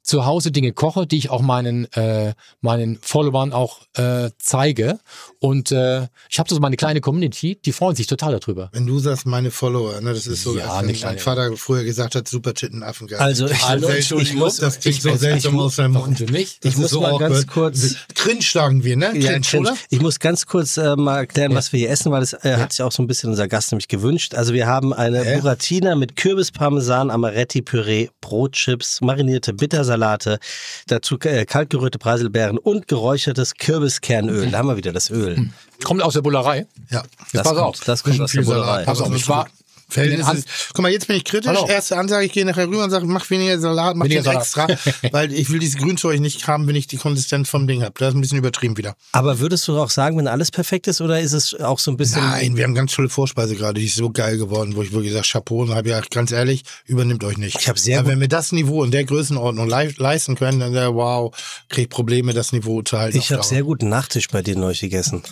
zu 0.08 0.26
Hause 0.26 0.52
Dinge 0.52 0.72
koche, 0.72 1.06
die 1.06 1.18
ich 1.18 1.30
auch 1.30 1.42
meinen 1.42 1.92
äh, 1.92 2.34
meinen 2.62 2.98
Followern 3.02 3.52
auch 3.52 3.82
äh, 3.96 4.30
zeige 4.40 5.00
und 5.40 5.72
äh, 5.74 6.08
ich 6.30 6.40
habe 6.40 6.50
so 6.50 6.58
meine 6.60 6.78
kleine 6.78 7.02
Community, 7.02 7.60
die 7.64 7.74
freuen 7.74 7.96
sich 7.96 8.08
total 8.08 8.40
darüber. 8.40 8.70
Wenn 8.72 8.88
du 8.88 9.00
sagst, 9.00 9.26
meine 9.26 9.52
Follower, 9.52 10.00
ne, 10.00 10.14
das 10.14 10.26
ist 10.26 10.44
so, 10.44 10.58
Ja, 10.58 10.70
als 10.70 10.88
wenn 10.88 11.00
mein 11.02 11.20
Vater 11.20 11.52
früher 11.58 11.84
gesagt 11.84 12.16
hat, 12.16 12.28
super 12.30 12.54
Titten 12.54 12.84
Affengeil. 12.84 13.20
Also, 13.20 13.48
ich, 13.48 13.68
Hallo, 13.68 13.90
ich 13.92 14.34
muss, 14.34 14.56
das 14.58 14.80
klingt 14.80 15.02
so 15.02 15.14
seltsam 15.16 15.60
aus 15.60 15.78
Warum 15.78 15.92
Mund. 15.92 16.18
für 16.18 16.32
mich? 16.32 16.60
Das 16.62 16.72
Ich 16.74 16.78
muss 16.80 16.92
so 16.92 17.02
mal 17.02 17.18
ganz 17.20 17.46
kurz- 17.46 17.96
Cringe 18.16 18.42
sagen 18.42 18.86
wir, 18.86 18.96
ne? 18.96 19.12
Ja, 19.18 19.38
Cringe, 19.40 19.62
oder? 19.70 19.78
Ich 19.90 20.00
muss 20.02 20.20
ganz 20.20 20.46
kurz 20.46 20.78
äh, 20.78 20.96
mal 20.96 21.18
erklären, 21.18 21.54
was 21.54 21.74
wir 21.74 21.80
hier 21.80 21.90
essen, 21.90 22.14
weil 22.14 22.22
das 22.22 22.32
äh, 22.34 22.56
hat 22.58 22.72
sich 22.72 22.82
auch 22.82 22.94
so 22.94 23.04
ein 23.04 23.08
bisschen 23.08 23.30
unser 23.30 23.50
Gast 23.50 23.72
nämlich 23.74 23.90
gewünscht. 23.90 24.36
Also 24.36 24.54
wir 24.54 24.68
haben 24.68 24.94
eine? 24.94 25.38
Buratina 25.42 25.96
mit 25.96 26.16
Kürbis, 26.16 26.52
Parmesan, 26.52 27.12
Amaretti, 27.12 27.62
Püree, 27.62 28.08
Brotchips, 28.22 29.02
marinierte 29.02 29.54
Bittersalat 29.54 29.97
Salate, 29.98 30.40
dazu 30.88 31.18
äh, 31.24 31.46
kaltgerührte 31.46 31.98
Preiselbeeren 31.98 32.58
und 32.58 32.88
geräuchertes 32.88 33.56
Kürbiskernöl. 33.56 34.52
Da 34.52 34.60
haben 34.60 34.68
wir 34.70 34.78
wieder 34.78 34.94
das 34.94 35.10
Öl. 35.10 35.50
Kommt 35.84 36.02
aus 36.04 36.14
der 36.14 36.22
Bullerei. 36.22 36.68
Ja. 36.90 37.02
Jetzt 37.02 37.34
Das 37.34 37.44
pass 37.44 37.52
kommt, 37.54 37.60
auf. 37.62 37.80
das 37.86 38.04
kommt 38.04 38.22
aus 38.22 38.32
der. 38.32 38.42
Bullerei. 38.44 38.84
Pass 38.84 39.02
auf, 39.02 39.14
ich 39.16 39.28
war 39.28 39.48
Verhältnis 39.90 40.26
An- 40.28 40.38
ist, 40.38 40.48
guck 40.74 40.82
mal, 40.84 40.92
jetzt 40.92 41.08
bin 41.08 41.16
ich 41.16 41.24
kritisch. 41.24 41.48
Hallo. 41.48 41.66
Erste 41.68 41.98
Ansage, 41.98 42.26
ich 42.26 42.34
gehe 42.34 42.46
nachher 42.46 42.68
rüber 42.68 42.84
und 42.84 42.90
sage, 42.90 43.06
mach 43.06 43.30
weniger 43.30 43.58
Salat, 43.60 43.96
mach 43.96 44.06
Weniger 44.06 44.22
den 44.22 44.44
Salat. 44.44 44.70
extra, 44.72 44.92
weil 45.12 45.32
ich 45.34 45.50
will 45.50 45.60
dieses 45.60 45.78
Grünzeug 45.78 46.20
nicht 46.20 46.46
haben, 46.48 46.68
wenn 46.68 46.76
ich 46.76 46.88
die 46.88 46.98
Konsistenz 46.98 47.48
vom 47.50 47.68
Ding 47.68 47.84
habe. 47.84 47.94
Das 47.98 48.10
ist 48.10 48.16
ein 48.16 48.22
bisschen 48.22 48.38
übertrieben 48.38 48.76
wieder. 48.78 48.96
Aber 49.14 49.40
würdest 49.40 49.68
du 49.68 49.78
auch 49.80 49.90
sagen, 49.90 50.18
wenn 50.18 50.28
alles 50.28 50.52
perfekt 50.52 50.88
ist, 50.88 51.00
oder 51.00 51.20
ist 51.22 51.34
es 51.34 51.54
auch 51.56 51.80
so 51.80 51.92
ein 51.92 51.98
bisschen... 51.98 52.22
Nein, 52.22 52.58
wir 52.58 52.66
haben 52.66 52.76
ganz 52.76 52.92
tolle 52.94 53.10
Vorspeise 53.10 53.56
gerade, 53.56 53.80
die 53.80 53.86
ist 53.88 53.96
so 53.96 54.10
geil 54.10 54.38
geworden, 54.38 54.76
wo 54.76 54.82
ich 54.82 54.92
wirklich 54.92 55.14
sage, 55.14 55.26
Chapeau, 55.32 55.62
und 55.62 55.74
habe 55.74 55.90
ja 55.90 56.02
ganz 56.12 56.32
ehrlich, 56.32 56.64
übernimmt 56.86 57.24
euch 57.24 57.38
nicht. 57.38 57.58
Ich 57.60 57.70
hab 57.70 57.80
sehr 57.80 58.00
Aber 58.00 58.10
wenn 58.10 58.20
wir 58.20 58.28
das 58.28 58.52
Niveau 58.52 58.84
in 58.84 58.92
der 58.92 59.06
Größenordnung 59.06 59.68
lei- 59.70 59.94
leisten 59.98 60.36
können, 60.36 60.60
dann 60.60 60.74
wow, 60.96 61.34
krieg 61.70 61.84
ich 61.86 61.90
Probleme, 61.90 62.34
das 62.34 62.52
Niveau 62.52 62.82
zu 62.82 62.98
halten. 63.00 63.18
Ich 63.18 63.32
habe 63.32 63.44
sehr 63.44 63.64
guten 63.64 63.88
Nachtisch 63.90 64.28
bei 64.28 64.42
dir 64.42 64.58
neulich 64.58 64.82
gegessen. 64.82 65.24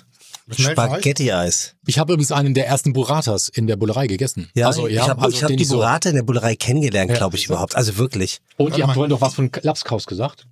Spaghetti-Eis. 0.52 1.76
Ich 1.88 1.98
habe 2.00 2.14
übrigens 2.14 2.32
einen 2.32 2.54
der 2.54 2.68
ersten 2.68 2.94
Burratas 2.94 3.50
in 3.50 3.68
der 3.68 3.76
Bullerei 3.76 4.08
gegessen. 4.08 4.50
Ja, 4.54 4.68
also, 4.68 4.88
ich 4.88 5.00
habe 5.00 5.22
also 5.22 5.42
hab 5.42 5.50
die 5.56 5.66
so- 5.66 5.78
Burrate 5.78 6.10
in 6.10 6.16
der 6.16 6.24
Bullerei 6.24 6.56
kennengelernt, 6.56 7.12
Ja. 7.12 7.18
glaube 7.18 7.36
ich 7.38 7.46
überhaupt. 7.46 7.76
Also 7.76 7.98
wirklich. 7.98 8.42
Und 8.58 8.78
ihr 8.78 8.86
habt 8.86 8.94
vorhin 8.94 9.10
doch 9.10 9.22
was 9.22 9.34
von 9.36 9.50
Lapskaus 9.62 10.06
gesagt. 10.06 10.46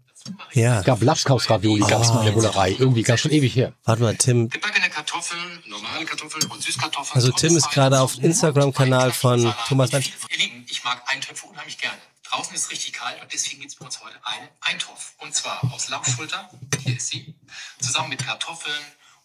Ja. 0.53 0.79
Es 0.79 0.85
gab 0.85 1.01
Lapskaus-Ravioli, 1.01 1.81
gab 1.81 2.01
es 2.01 2.07
mal 2.09 2.19
in 2.21 2.25
der 2.27 2.31
Bullerei. 2.31 2.71
Irgendwie 2.79 3.03
ganz 3.03 3.19
schon 3.19 3.31
ewig 3.31 3.53
her. 3.55 3.73
Warte 3.83 4.01
mal, 4.01 4.15
Tim. 4.15 4.47
Gebackene 4.49 4.89
Kartoffeln, 4.89 5.61
normale 5.67 6.05
Kartoffeln 6.05 6.49
und 6.49 6.63
Süßkartoffeln. 6.63 7.15
Also 7.15 7.31
Tim 7.31 7.57
ist 7.57 7.69
gerade 7.71 7.99
auf 7.99 8.17
Instagram-Kanal 8.23 9.11
von 9.11 9.53
Thomas. 9.67 9.91
Ihr 9.91 9.99
Lieben, 10.37 10.65
ich 10.69 10.81
mag 10.85 11.01
Eintöpfe 11.07 11.45
unheimlich 11.47 11.77
gerne. 11.77 11.97
Draußen 12.31 12.55
ist 12.55 12.71
richtig 12.71 12.93
kalt 12.93 13.21
und 13.21 13.31
deswegen 13.33 13.59
gibt 13.59 13.73
es 13.73 13.77
bei 13.77 13.85
uns 13.85 13.99
heute 14.01 14.15
einen 14.23 14.47
Eintopf. 14.61 15.11
Und 15.19 15.35
zwar 15.35 15.61
aus 15.73 15.89
Lammschulter, 15.89 16.49
hier 16.83 16.95
ist 16.95 17.07
sie, 17.09 17.35
zusammen 17.81 18.09
mit 18.09 18.25
Kartoffeln 18.25 18.73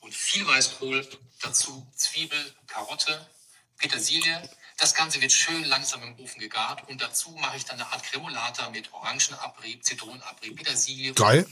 und 0.01 0.15
viel 0.15 0.47
Weißkohl, 0.47 1.07
dazu 1.43 1.87
Zwiebel, 1.95 2.39
Karotte, 2.67 3.27
Petersilie. 3.79 4.49
Das 4.77 4.95
Ganze 4.95 5.21
wird 5.21 5.33
schön 5.33 5.65
langsam 5.65 6.03
im 6.03 6.19
Ofen 6.21 6.41
gegart 6.41 6.89
und 6.89 7.01
dazu 7.03 7.31
mache 7.41 7.57
ich 7.57 7.65
dann 7.65 7.81
eine 7.81 7.91
Art 7.93 8.03
Cremolata 8.05 8.71
mit 8.71 8.93
Orangenabrieb, 8.93 9.85
Zitronenabrieb, 9.85 10.57
Petersilie. 10.57 11.13
Geil. 11.15 11.47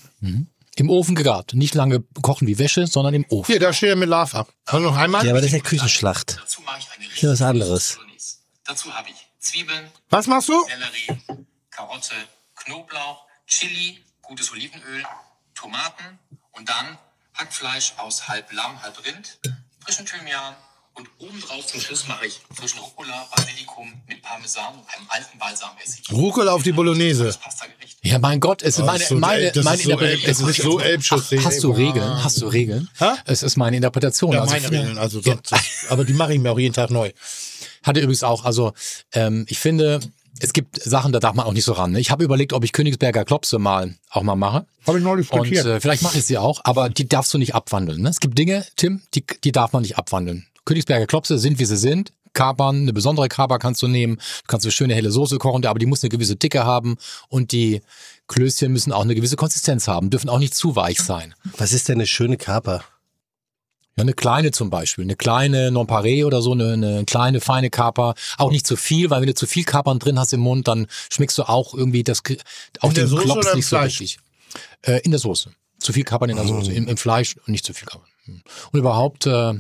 Im 0.77 0.91
Ofen 0.91 1.15
gegart. 1.15 1.55
Nicht 1.55 1.75
lange 1.75 2.05
kochen 2.23 2.47
wie 2.47 2.59
Wäsche, 2.59 2.87
sondern 2.87 3.15
im 3.15 3.25
Ofen. 3.31 3.51
Hier, 3.51 3.61
da 3.61 3.73
steht 3.73 3.89
er 3.89 3.97
mit 3.97 4.09
Lava. 4.09 4.47
Also 4.67 4.81
noch 4.81 4.97
einmal? 4.97 5.25
Ja, 5.25 5.33
aber 5.33 5.41
das 5.41 5.49
ist 5.49 5.57
ja 5.57 5.61
Küchenschlacht. 5.61 6.39
Dazu 6.41 6.61
mache 6.63 6.81
ich 6.81 6.91
eine 6.91 7.05
Hier 7.13 7.31
was 7.31 7.43
anderes. 7.43 7.99
Dazu 8.65 8.93
habe 8.93 9.09
ich 9.11 9.17
Zwiebeln, 9.39 9.91
Was 10.11 10.27
machst 10.27 10.49
du? 10.49 10.65
Sellerie, 10.65 11.47
Karotte, 11.71 12.15
Knoblauch, 12.57 13.27
Chili, 13.47 14.05
gutes 14.23 14.51
Olivenöl, 14.51 15.05
Tomaten 15.55 16.19
und 16.53 16.69
dann 16.69 16.99
Hackfleisch 17.37 17.95
aus 17.99 18.29
halb 18.29 18.53
Lamm, 18.53 18.83
halb 18.83 18.97
Rind, 19.05 19.39
frischen 19.85 20.07
Thymian 20.07 20.55
und 20.95 21.09
obendrauf 21.19 21.67
zum 21.67 21.81
Schluss 21.81 22.09
mache 22.09 22.27
ich 22.27 22.41
frischen 22.55 22.81
Rucola, 22.81 23.29
Basilikum 23.37 23.93
mit 24.09 24.23
Parmesan 24.23 24.75
und 24.75 24.89
einem 24.89 25.07
alten 25.09 25.39
Balsamessig. 25.39 26.11
Rucola 26.11 26.53
auf 26.53 26.63
die 26.63 26.73
Bolognese. 26.73 27.37
Ja, 28.03 28.19
mein 28.19 28.41
Gott, 28.41 28.63
es 28.63 28.79
ist 28.79 28.83
Oh, 28.83 28.87
meine, 28.87 29.03
ist 29.03 29.09
so 29.11 29.15
meine, 29.17 29.53
das 29.53 29.65
meine 29.65 29.83
ist 30.15 30.39
so 30.39 30.53
so 30.53 30.81
Elbschuss, 30.81 31.31
Hast 31.45 31.63
du. 31.63 31.73
Regeln? 31.73 32.25
Hast 32.25 32.41
du 32.41 32.47
Regeln? 32.47 32.89
Hä? 32.99 33.11
Es 33.27 33.43
ist 33.43 33.57
meine 33.57 33.77
Interpretation. 33.77 34.33
Ja, 34.33 34.41
also 34.41 34.55
meine 34.55 34.71
Regeln, 34.71 34.99
also 34.99 35.21
sonst. 35.21 35.53
Aber 35.91 36.05
die 36.05 36.15
mache 36.15 36.33
ich 36.33 36.41
mir 36.41 36.51
auch 36.51 36.59
jeden 36.59 36.75
Tag 36.75 36.91
neu. 36.91 37.13
Hatte 37.83 38.01
übrigens 38.01 38.23
auch, 38.23 38.45
also 38.45 38.73
ähm, 39.13 39.45
ich 39.49 39.59
finde, 39.59 40.01
es 40.41 40.53
gibt 40.53 40.81
Sachen, 40.83 41.13
da 41.13 41.21
darf 41.21 41.35
man 41.35 41.47
auch 41.47 41.53
nicht 41.53 41.65
so 41.65 41.73
ran. 41.73 41.93
Ne? 41.93 42.01
Ich 42.01 42.11
habe 42.11 42.25
überlegt, 42.25 42.53
ob 42.53 42.65
ich 42.65 42.73
Königsberger 42.73 43.25
Klopse 43.25 43.59
mal 43.59 43.95
auch 44.11 44.23
mal 44.23 44.37
mache. 44.37 44.67
Habe 44.87 44.99
ich 44.99 45.05
neulich 45.05 45.33
Und 45.33 45.41
frittiert. 45.41 45.67
äh, 45.67 45.81
vielleicht 45.81 46.03
mache 46.03 46.19
ich 46.19 46.25
sie 46.25 46.39
auch, 46.39 46.61
aber 46.65 46.89
die 46.89 47.09
darfst 47.09 47.33
du 47.35 47.39
nicht 47.39 47.55
abwandeln. 47.55 48.03
Ne? 48.03 48.09
Es 48.09 48.21
gibt 48.21 48.39
Dinge, 48.39 48.65
Tim, 48.77 49.03
die, 49.15 49.25
die 49.45 49.53
darf 49.53 49.73
man 49.73 49.83
nicht 49.83 49.99
abwandeln. 49.99 50.47
Königsberger 50.65 51.07
Klopse 51.07 51.39
sind, 51.39 51.59
wie 51.59 51.65
sie 51.65 51.77
sind. 51.77 52.13
Kapern, 52.33 52.83
eine 52.83 52.93
besondere 52.93 53.29
Kaper 53.29 53.59
kannst 53.59 53.81
du 53.83 53.89
nehmen. 53.89 54.17
Du 54.17 54.47
kannst 54.47 54.67
eine 54.67 54.73
schöne 54.73 54.95
helle 54.95 55.11
Soße 55.11 55.39
kochen, 55.39 55.65
aber 55.65 55.79
die 55.79 55.87
muss 55.87 56.03
eine 56.03 56.11
gewisse 56.11 56.37
Dicke 56.37 56.65
haben. 56.65 56.97
Und 57.29 57.53
die 57.53 57.81
Klößchen 58.29 58.71
müssen 58.71 58.93
auch 58.93 59.03
eine 59.03 59.15
gewisse 59.15 59.37
Konsistenz 59.37 59.89
haben, 59.89 60.11
dürfen 60.11 60.29
auch 60.29 60.39
nicht 60.39 60.55
zu 60.55 60.77
weich 60.77 60.99
sein. 61.01 61.35
Was 61.57 61.73
ist 61.73 61.89
denn 61.89 61.95
eine 61.97 62.07
schöne 62.07 62.37
Kaper? 62.37 62.85
Ja, 63.97 64.03
eine 64.03 64.13
kleine 64.13 64.51
zum 64.51 64.69
Beispiel, 64.69 65.05
eine 65.05 65.17
kleine 65.17 65.71
Nonparé 65.71 66.27
oder 66.27 66.43
so, 66.43 66.53
eine, 66.53 66.75
eine 66.75 67.05
kleine 67.07 67.41
feine 67.41 67.71
Kaper. 67.71 68.15
Auch 68.37 68.51
nicht 68.51 68.67
zu 68.67 68.77
viel, 68.77 69.09
weil 69.09 69.23
wenn 69.23 69.27
du 69.29 69.35
zu 69.35 69.47
viel 69.47 69.65
Kapern 69.65 69.99
drin 69.99 70.19
hast 70.19 70.35
im 70.35 70.41
Mund, 70.41 70.69
dann 70.69 70.87
schmeckst 71.11 71.39
du 71.39 71.45
auch 71.45 71.73
irgendwie 71.73 72.05
das, 72.05 72.23
auch 72.81 72.93
den 72.93 73.07
Soße 73.07 73.23
Klops 73.23 73.55
nicht 73.55 73.67
so 73.67 73.77
Fleisch? 73.77 74.01
richtig. 74.01 74.19
Äh, 74.83 75.01
in 75.03 75.13
der 75.13 75.21
Soße. 75.21 75.51
Zu 75.79 75.93
viel 75.95 76.05
Kapern 76.05 76.29
in 76.29 76.37
der 76.37 76.47
Soße. 76.47 76.73
Im, 76.73 76.89
Im 76.89 76.97
Fleisch 76.99 77.37
und 77.37 77.49
nicht 77.49 77.65
zu 77.65 77.73
viel 77.73 77.89
Kapern. 77.89 78.09
Und 78.27 78.79
überhaupt 78.79 79.27
äh, 79.27 79.55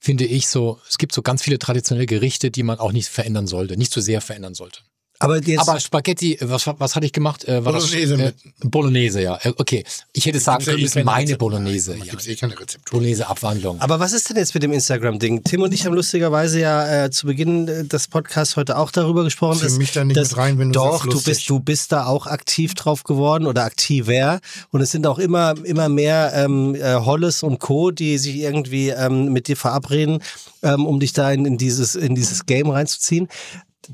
finde 0.00 0.24
ich 0.24 0.48
so, 0.48 0.80
es 0.88 0.98
gibt 0.98 1.12
so 1.12 1.22
ganz 1.22 1.42
viele 1.42 1.60
traditionelle 1.60 2.06
Gerichte, 2.06 2.50
die 2.50 2.64
man 2.64 2.80
auch 2.80 2.92
nicht 2.92 3.08
verändern 3.08 3.46
sollte, 3.46 3.76
nicht 3.76 3.92
zu 3.92 4.00
sehr 4.00 4.20
verändern 4.20 4.54
sollte. 4.54 4.80
Aber 5.18 5.42
jetzt, 5.42 5.60
Aber 5.68 5.80
Spaghetti, 5.80 6.36
was, 6.42 6.66
was 6.66 6.94
hatte 6.94 7.06
ich 7.06 7.12
gemacht? 7.12 7.44
Äh, 7.44 7.64
war 7.64 7.72
Bolognese 7.72 8.16
das, 8.16 8.20
äh, 8.20 8.32
mit- 8.60 8.70
Bolognese, 8.70 9.22
ja. 9.22 9.38
Äh, 9.42 9.52
Okay. 9.56 9.84
Ich 10.12 10.26
hätte 10.26 10.38
sagen 10.40 10.64
können, 10.64 10.78
eh 10.78 10.82
das 10.82 10.96
ist 10.96 11.04
meine 11.04 11.22
Rezeptur. 11.22 11.50
Bolognese. 11.50 11.96
Ja. 11.96 12.04
gibt's 12.04 12.26
eh 12.26 12.34
keine 12.36 12.58
Rezeptur. 12.58 12.98
Bolognese-Abwandlung. 12.98 13.80
aber 13.80 13.98
was 14.00 14.12
ist 14.12 14.28
denn 14.28 14.36
jetzt 14.36 14.52
mit 14.54 14.62
dem 14.62 14.72
Instagram-Ding? 14.72 15.42
Tim 15.44 15.62
und 15.62 15.72
ich 15.72 15.86
haben 15.86 15.94
lustigerweise 15.94 16.60
ja 16.60 17.04
äh, 17.04 17.10
zu 17.10 17.26
Beginn 17.26 17.66
äh, 17.68 17.84
des 17.84 18.08
Podcasts 18.08 18.56
heute 18.56 18.76
auch 18.76 18.90
darüber 18.90 19.24
gesprochen. 19.24 19.66
Zieh 19.66 19.78
mich 19.78 19.92
da 19.92 20.04
nicht 20.04 20.16
dass- 20.16 20.30
mit 20.30 20.38
rein, 20.38 20.58
wenn 20.58 20.68
du 20.72 20.78
Doch, 20.80 21.02
sagst, 21.04 21.12
du 21.14 21.22
bist, 21.22 21.48
du 21.48 21.60
bist 21.60 21.92
da 21.92 22.06
auch 22.06 22.26
aktiv 22.26 22.74
drauf 22.74 23.04
geworden 23.04 23.46
oder 23.46 23.64
aktiver. 23.64 24.40
Und 24.70 24.80
es 24.82 24.90
sind 24.90 25.06
auch 25.06 25.18
immer, 25.18 25.54
immer 25.64 25.88
mehr 25.88 26.32
ähm, 26.34 26.74
äh, 26.74 26.94
Holles 26.96 27.42
und 27.42 27.58
Co., 27.60 27.90
die 27.90 28.18
sich 28.18 28.36
irgendwie 28.36 28.90
ähm, 28.90 29.32
mit 29.32 29.48
dir 29.48 29.56
verabreden, 29.56 30.22
ähm, 30.62 30.84
um 30.86 31.00
dich 31.00 31.12
da 31.12 31.30
in, 31.32 31.44
in, 31.46 31.58
dieses, 31.58 31.94
in 31.94 32.14
dieses 32.14 32.46
Game 32.46 32.68
reinzuziehen. 32.70 33.28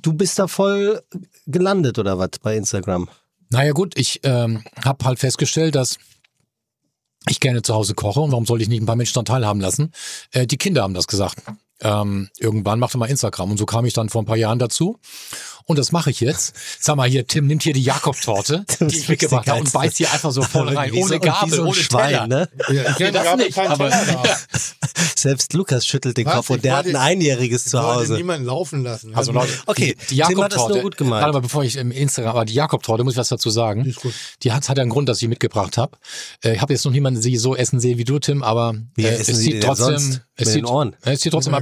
Du 0.00 0.12
bist 0.12 0.38
da 0.38 0.46
voll 0.46 1.02
gelandet 1.46 1.98
oder 1.98 2.18
was 2.18 2.30
bei 2.40 2.56
Instagram? 2.56 3.08
Naja 3.50 3.72
gut, 3.72 3.98
ich 3.98 4.20
ähm, 4.22 4.64
habe 4.82 5.04
halt 5.04 5.18
festgestellt, 5.18 5.74
dass 5.74 5.98
ich 7.28 7.38
gerne 7.38 7.62
zu 7.62 7.74
Hause 7.74 7.94
koche 7.94 8.20
und 8.20 8.32
warum 8.32 8.46
soll 8.46 8.62
ich 8.62 8.68
nicht 8.68 8.82
ein 8.82 8.86
paar 8.86 8.96
Menschen 8.96 9.14
daran 9.14 9.26
teilhaben 9.26 9.60
lassen? 9.60 9.92
Äh, 10.32 10.46
die 10.46 10.56
Kinder 10.56 10.82
haben 10.82 10.94
das 10.94 11.06
gesagt. 11.06 11.42
Ähm, 11.80 12.30
irgendwann 12.38 12.78
machte 12.78 12.96
mal 12.96 13.10
Instagram 13.10 13.50
und 13.50 13.58
so 13.58 13.66
kam 13.66 13.84
ich 13.84 13.92
dann 13.92 14.08
vor 14.08 14.22
ein 14.22 14.26
paar 14.26 14.36
Jahren 14.36 14.58
dazu. 14.58 14.98
Und 15.64 15.78
das 15.78 15.92
mache 15.92 16.10
ich 16.10 16.20
jetzt. 16.20 16.54
Sag 16.80 16.96
mal 16.96 17.08
hier, 17.08 17.26
Tim 17.26 17.46
nimmt 17.46 17.62
hier 17.62 17.72
die 17.72 17.82
Jakob-Torte, 17.82 18.64
die 18.80 18.98
ich 18.98 19.08
mitgebracht 19.08 19.48
habe 19.48 19.60
und 19.60 19.72
beißt 19.72 19.96
hier 19.98 20.12
einfach 20.12 20.32
so 20.32 20.42
voll 20.42 20.68
rein, 20.76 20.92
Wie 20.92 21.00
so- 21.00 21.06
ohne 21.06 21.14
wie 21.16 21.18
Gabel, 21.26 21.50
so 21.54 21.62
ein 21.62 21.68
ohne 21.68 21.74
Schwein, 21.76 22.10
Teller. 22.12 22.26
ne? 22.26 22.48
Ja, 22.70 22.90
ich 22.90 22.96
kenne 22.96 23.12
das 23.12 23.36
nicht, 23.36 23.58
aber-. 23.58 23.90
Selbst 25.16 25.52
Lukas 25.52 25.86
schüttelt 25.86 26.16
den 26.16 26.26
Was? 26.26 26.34
Kopf 26.34 26.50
und 26.50 26.64
der 26.64 26.76
hat 26.76 26.86
ein 26.86 26.96
Einjähriges 26.96 27.64
zu 27.66 27.80
Hause. 27.80 28.14
niemanden 28.14 28.46
laufen 28.46 28.82
lassen. 28.82 29.14
Also 29.14 29.30
Leute, 29.32 29.52
Okay, 29.66 29.96
die, 30.10 30.16
die 30.16 30.22
Tim 30.22 30.42
hat 30.42 30.52
das 30.52 30.58
Jakob-Torte, 30.58 30.72
nur 30.74 30.82
gut 30.82 30.96
gemeint. 30.96 31.22
warte 31.22 31.32
mal, 31.34 31.40
bevor 31.40 31.62
ich 31.64 31.76
im 31.76 31.92
Instagram, 31.92 32.30
aber 32.32 32.44
die 32.44 32.54
Jakob-Torte, 32.54 33.04
muss 33.04 33.14
ich 33.14 33.18
was 33.18 33.28
dazu 33.28 33.50
sagen. 33.50 33.84
Die 33.84 33.90
ist 33.90 34.00
gut. 34.00 34.14
Die 34.42 34.52
hat, 34.52 34.68
hat 34.68 34.78
einen 34.78 34.90
Grund, 34.90 35.08
dass 35.08 35.18
ich 35.18 35.20
sie 35.20 35.28
mitgebracht 35.28 35.78
habe. 35.78 35.96
Äh, 36.42 36.54
ich 36.54 36.60
habe 36.60 36.72
jetzt 36.72 36.84
noch 36.84 36.92
niemanden 36.92 37.20
sie 37.22 37.36
so 37.36 37.54
essen 37.54 37.78
sehen 37.78 37.98
wie 37.98 38.04
du, 38.04 38.18
Tim, 38.18 38.42
aber 38.42 38.74
äh, 38.98 39.02
es 39.06 39.26
Sie 39.26 39.34
sieht 39.34 39.62
trotzdem, 39.62 39.94
es 40.34 40.48
sieht, 40.48 40.56
den 40.56 40.64
Ohren? 40.66 40.96
äh, 41.04 41.12
es 41.12 41.20
sieht 41.20 41.32
trotzdem, 41.32 41.54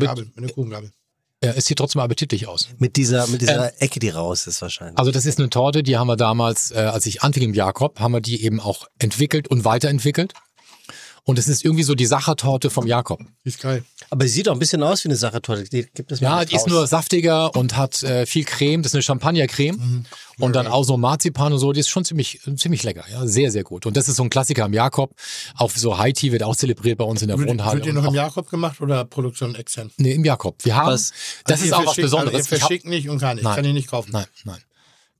ja, 1.42 1.52
es 1.52 1.64
sieht 1.64 1.78
trotzdem 1.78 2.00
appetitlich 2.00 2.46
aus. 2.46 2.68
Mit 2.78 2.96
dieser, 2.96 3.26
mit 3.28 3.40
dieser 3.40 3.68
Ähm, 3.72 3.76
Ecke, 3.78 3.98
die 3.98 4.10
raus 4.10 4.46
ist 4.46 4.60
wahrscheinlich. 4.60 4.98
Also 4.98 5.10
das 5.10 5.24
ist 5.24 5.38
eine 5.38 5.48
Torte, 5.48 5.82
die 5.82 5.96
haben 5.96 6.06
wir 6.06 6.16
damals, 6.16 6.70
äh, 6.70 6.78
als 6.78 7.06
ich 7.06 7.22
anfing 7.22 7.42
im 7.42 7.54
Jakob, 7.54 7.98
haben 7.98 8.12
wir 8.12 8.20
die 8.20 8.44
eben 8.44 8.60
auch 8.60 8.88
entwickelt 8.98 9.48
und 9.48 9.64
weiterentwickelt. 9.64 10.34
Und 11.24 11.38
es 11.38 11.48
ist 11.48 11.64
irgendwie 11.64 11.84
so 11.84 11.94
die 11.94 12.06
Sachertorte 12.06 12.70
vom 12.70 12.86
Jakob. 12.86 13.20
Die 13.44 13.48
ist 13.48 13.60
geil. 13.60 13.84
Aber 14.12 14.24
sie 14.26 14.30
sieht 14.34 14.48
auch 14.48 14.54
ein 14.54 14.58
bisschen 14.58 14.82
aus 14.82 15.04
wie 15.04 15.08
eine 15.08 15.16
Sachertorte. 15.16 15.62
Die 15.64 15.86
gibt 15.94 16.10
es 16.10 16.20
mal 16.20 16.40
Ja, 16.40 16.44
die 16.44 16.56
ist 16.56 16.66
nur 16.66 16.84
saftiger 16.86 17.54
und 17.54 17.76
hat 17.76 18.02
äh, 18.02 18.26
viel 18.26 18.44
Creme. 18.44 18.82
Das 18.82 18.90
ist 18.90 18.96
eine 18.96 19.02
Champagnercreme. 19.04 20.04
Und 20.38 20.56
dann 20.56 20.66
auch 20.66 20.82
so 20.82 20.96
Marzipan 20.96 21.52
und 21.52 21.58
so. 21.60 21.72
Die 21.72 21.80
ist 21.80 21.88
schon 21.90 22.04
ziemlich, 22.04 22.40
ziemlich 22.56 22.82
lecker. 22.82 23.04
Ja, 23.12 23.24
sehr, 23.26 23.52
sehr 23.52 23.62
gut. 23.62 23.86
Und 23.86 23.96
das 23.96 24.08
ist 24.08 24.16
so 24.16 24.24
ein 24.24 24.30
Klassiker 24.30 24.66
im 24.66 24.72
Jakob. 24.72 25.14
Auf 25.54 25.76
so 25.76 25.96
High 25.98 26.12
Tea 26.12 26.32
wird 26.32 26.42
auch 26.42 26.56
zelebriert 26.56 26.98
bei 26.98 27.04
uns 27.04 27.22
in 27.22 27.28
der 27.28 27.38
Wird, 27.38 27.48
Wohnhalle. 27.48 27.76
wird 27.76 27.86
ihr 27.86 27.92
noch 27.92 28.02
im 28.02 28.08
auch- 28.10 28.14
Jakob 28.14 28.50
gemacht 28.50 28.80
oder 28.80 29.04
Produktion 29.04 29.54
extern? 29.54 29.90
Nee, 29.96 30.12
im 30.14 30.24
Jakob. 30.24 30.56
Wir 30.64 30.74
haben, 30.74 30.88
Was? 30.92 31.12
das 31.44 31.60
Also 31.60 31.64
ist 31.66 31.72
auch 31.72 31.78
was 31.78 31.84
verschickt- 31.94 32.02
Besonderes. 32.02 32.34
Also 32.34 32.54
ihr 32.54 32.58
verschickt 32.58 32.86
nicht 32.86 33.08
und 33.08 33.20
kann 33.20 33.36
nicht. 33.36 33.44
Nein. 33.44 33.54
Kann 33.56 33.64
ich 33.64 33.74
nicht 33.74 33.88
kaufen. 33.88 34.10
Nein, 34.12 34.26
nein. 34.44 34.58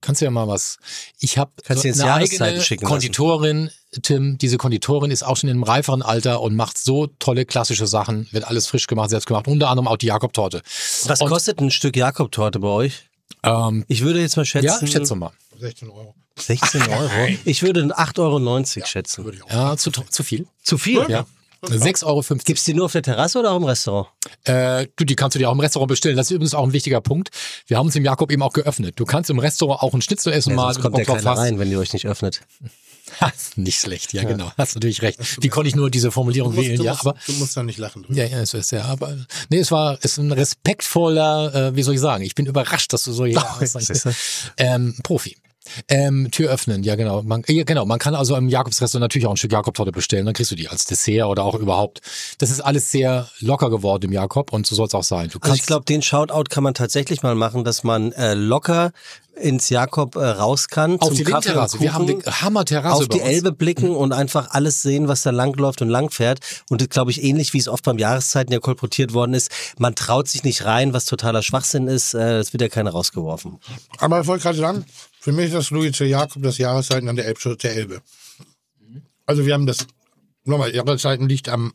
Kannst 0.01 0.21
du 0.21 0.25
ja 0.25 0.31
mal 0.31 0.49
was. 0.49 0.79
Ich 1.19 1.37
habe 1.39 1.51
Kannst 1.65 1.85
du 1.85 1.89
ins 1.89 2.01
eine 2.01 2.09
Jahreszeiten 2.09 2.43
eigene 2.43 2.63
schicken 2.63 2.83
lassen. 2.85 2.93
Konditorin, 2.93 3.71
Tim. 4.03 4.39
Diese 4.39 4.57
Konditorin 4.57 5.11
ist 5.11 5.23
auch 5.23 5.37
schon 5.37 5.51
im 5.51 5.63
reiferen 5.63 6.03
Alter 6.03 6.41
und 6.41 6.57
macht 6.57 6.79
so 6.79 7.07
tolle 7.19 7.45
klassische 7.45 7.87
Sachen. 7.87 8.27
Wird 8.31 8.45
alles 8.45 8.67
frisch 8.67 8.87
gemacht, 8.87 9.11
selbst 9.11 9.27
gemacht. 9.27 9.47
Unter 9.47 9.69
anderem 9.69 9.89
auch 9.89 9.97
die 9.97 10.07
Jakob-Torte. 10.07 10.63
Was 11.07 11.21
Und, 11.21 11.29
kostet 11.29 11.61
ein 11.61 11.71
Stück 11.71 11.97
Jakob-Torte 11.97 12.59
bei 12.61 12.69
euch? 12.69 13.09
Ähm, 13.43 13.85
Ich 13.89 14.03
würde 14.03 14.21
jetzt 14.21 14.37
mal 14.37 14.45
schätzen. 14.45 14.67
ja, 14.67 14.87
schätze 14.87 15.15
mal. 15.15 15.33
16 15.59 15.91
Euro. 15.91 16.15
16 16.39 16.83
Euro. 16.89 17.11
Ich 17.45 17.63
würde 17.63 17.83
8,90 17.83 18.19
Euro 18.79 18.87
schätzen. 18.87 19.25
Würde 19.25 19.37
ich 19.39 19.45
auch. 19.45 19.51
Ja, 19.51 19.77
zu, 19.77 19.91
zu 19.91 20.23
viel. 20.23 20.47
Zu 20.63 20.79
viel? 20.79 21.05
Ja. 21.09 21.27
6,50 21.63 22.07
Euro. 22.07 22.23
Gibt's 22.45 22.65
die 22.65 22.75
nur 22.75 22.87
auf 22.87 22.93
der 22.93 23.03
Terrasse 23.03 23.39
oder 23.39 23.53
auch 23.53 23.57
im 23.57 23.65
Restaurant? 23.65 24.09
Äh, 24.45 24.87
du, 24.97 25.05
die 25.05 25.15
kannst 25.17 25.35
du 25.35 25.39
dir 25.39 25.49
auch 25.49 25.53
im 25.55 25.61
Restaurant 25.61 25.89
bestellen. 25.89 26.17
Das 26.17 26.27
ist 26.27 26.31
übrigens 26.33 26.55
auch 26.55 26.65
ein 26.65 26.73
wichtiger 26.73 27.01
Punkt. 27.01 27.31
Wir 27.67 27.77
haben 27.79 27.87
uns 27.87 27.97
im 27.97 28.05
Jakob 28.05 28.33
eben 28.33 28.43
auch 28.43 28.53
geöffnet. 28.53 28.95
Du 28.99 29.05
kannst 29.05 29.29
im 29.31 29.39
Restaurant 29.39 29.83
auch 29.83 29.93
ein 29.95 30.03
Schnitzel 30.03 30.33
essen 30.33 30.51
Ja, 30.51 30.57
mal. 30.57 30.73
sonst 30.73 30.83
kommt 30.83 30.97
ja 30.99 31.05
Bock 31.05 31.17
keiner 31.19 31.33
rein, 31.37 31.59
wenn 31.59 31.71
ihr 31.71 31.79
euch 31.79 31.93
nicht 31.93 32.07
öffnet. 32.07 32.41
nicht 33.57 33.81
schlecht, 33.81 34.13
ja, 34.13 34.23
genau. 34.23 34.53
Hast 34.57 34.77
natürlich 34.77 35.03
recht. 35.03 35.19
Wie 35.43 35.49
konnte 35.49 35.69
ich 35.69 35.75
nur 35.75 35.91
diese 35.91 36.11
Formulierung 36.13 36.53
Du 36.53 36.57
musst, 36.59 36.69
wählen? 36.69 36.79
du, 36.79 36.85
Ja, 36.85 36.93
musst, 36.93 37.07
aber 37.07 37.17
du 37.27 37.33
musst 37.35 37.57
da 37.57 37.63
nicht 37.65 37.79
lachen 37.79 38.03
drüber. 38.05 38.17
ja, 38.19 38.25
ja, 38.27 38.39
es 38.41 38.55
ist 38.55 38.71
ja, 38.71 38.85
aber 38.85 39.17
nee, 39.49 39.59
es 39.59 39.73
war 39.73 39.95
es 39.99 40.13
ist 40.13 40.19
ein 40.19 40.31
respektvoller, 40.33 41.55
äh, 41.55 41.77
wie 41.77 41.83
soll 41.83 41.95
ich 41.95 42.01
sagen? 42.01 42.23
Ich 42.25 42.35
bin 42.37 42.47
überrascht, 42.47 42.93
dass 42.93 43.03
du 43.03 43.13
so 43.13 43.25
ja, 43.27 43.59
du? 43.61 44.13
ähm, 44.59 44.97
Profi. 45.03 45.37
Ähm, 45.89 46.31
Tür 46.31 46.51
öffnen, 46.51 46.83
ja 46.83 46.97
genau. 46.97 47.23
Man, 47.23 47.43
ja, 47.47 47.65
genau. 47.65 47.85
Man 47.85 47.99
kann 47.99 48.15
also 48.15 48.35
im 48.37 48.49
Jakobsrestaurant 48.49 49.03
natürlich 49.03 49.27
auch 49.27 49.33
ein 49.33 49.37
Stück 49.37 49.53
Jakobtorte 49.53 49.93
bestellen. 49.93 50.25
Dann 50.25 50.35
kriegst 50.35 50.51
du 50.51 50.57
die 50.57 50.69
als 50.69 50.85
Dessert 50.85 51.27
oder 51.27 51.45
auch 51.45 51.55
überhaupt. 51.55 52.01
Das 52.39 52.51
ist 52.51 52.61
alles 52.61 52.91
sehr 52.91 53.29
locker 53.41 53.71
geworden 53.71 54.07
im 54.07 54.13
Jakob 54.13 54.53
und 54.53 54.67
so 54.67 54.75
soll 54.75 54.87
es 54.87 54.95
auch 54.95 55.05
sein. 55.05 55.29
Du 55.31 55.39
Also 55.41 55.55
ich 55.55 55.67
glaube, 55.67 55.85
den 55.85 56.03
Shoutout 56.03 56.45
kann 56.49 56.65
man 56.65 56.75
tatsächlich 56.75 57.23
mal 57.23 57.35
machen, 57.35 57.65
dass 57.65 57.85
man 57.85 58.13
äh, 58.13 58.35
locker 58.35 58.93
ins 59.41 59.71
Jakob 59.71 60.17
äh, 60.17 60.25
raus 60.25 60.69
kann. 60.69 61.01
auf 61.01 61.09
zum 61.09 61.17
die 61.17 61.27
Windterrasse. 61.27 61.81
Wir 61.81 61.95
haben 61.95 62.07
eine 62.09 62.41
Hammerterrasse 62.43 63.03
auf 63.03 63.09
die. 63.09 63.21
Elbe 63.21 63.53
blicken 63.53 63.91
und 63.91 64.13
einfach 64.13 64.51
alles 64.51 64.83
sehen, 64.83 65.09
was 65.09 65.23
da 65.23 65.31
langläuft 65.31 65.83
und 65.83 65.89
langfährt. 65.89 66.41
Und 66.69 66.81
das 66.81 66.89
glaube 66.89 67.11
ich 67.11 67.23
ähnlich, 67.23 67.53
wie 67.55 67.59
es 67.59 67.69
oft 67.69 67.85
beim 67.85 67.99
Jahreszeiten 67.99 68.53
ja 68.53 68.59
kolportiert 68.59 69.15
worden 69.15 69.35
ist. 69.35 69.51
Man 69.79 69.95
traut 69.95 70.29
sich 70.29 70.45
nicht 70.45 70.65
rein, 70.65 70.93
was 70.93 71.05
totaler 71.05 71.43
Schwachsinn 71.43 71.87
ist. 71.87 72.15
Äh, 72.15 72.39
es 72.39 72.53
wird 72.53 72.63
ja 72.63 72.69
keiner 72.69 72.91
rausgeworfen. 72.91 73.59
Aber 73.99 74.21
ich 74.21 74.27
wollte 74.27 74.43
gerade 74.43 74.59
sagen, 74.59 74.85
für 75.21 75.33
mich 75.33 75.47
ist 75.47 75.55
das 75.55 75.71
Louis 75.71 75.95
C. 75.97 76.07
Jakob 76.07 76.43
das 76.43 76.59
Jahreszeiten 76.59 77.09
an 77.09 77.17
der 77.17 77.27
Elbschutz 77.27 77.61
der 77.63 77.75
Elbe. 77.75 78.01
Also 79.27 79.45
wir 79.45 79.53
haben 79.53 79.67
das, 79.67 79.87
nochmal, 80.45 80.75
Jahreszeiten 80.75 81.29
liegt 81.29 81.49
am, 81.49 81.75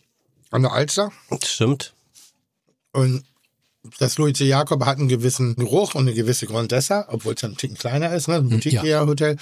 an 0.49 0.63
der 0.63 0.73
Alster 0.73 1.11
Stimmt. 1.43 1.93
und 2.91 3.23
das 3.99 4.17
Louis 4.17 4.35
C. 4.35 4.45
Jakob 4.45 4.83
hat 4.83 4.97
einen 4.97 5.07
gewissen 5.07 5.55
Geruch 5.55 5.93
und 5.93 6.07
eine 6.07 6.15
gewisse 6.15 6.47
Grandessa, 6.47 7.05
obwohl 7.09 7.35
es 7.35 7.43
ein 7.43 7.55
Ticken 7.55 7.77
kleiner 7.77 8.13
ist, 8.15 8.27
ne? 8.27 8.35
ein 8.37 8.49
Boutique-Hotel. 8.49 9.37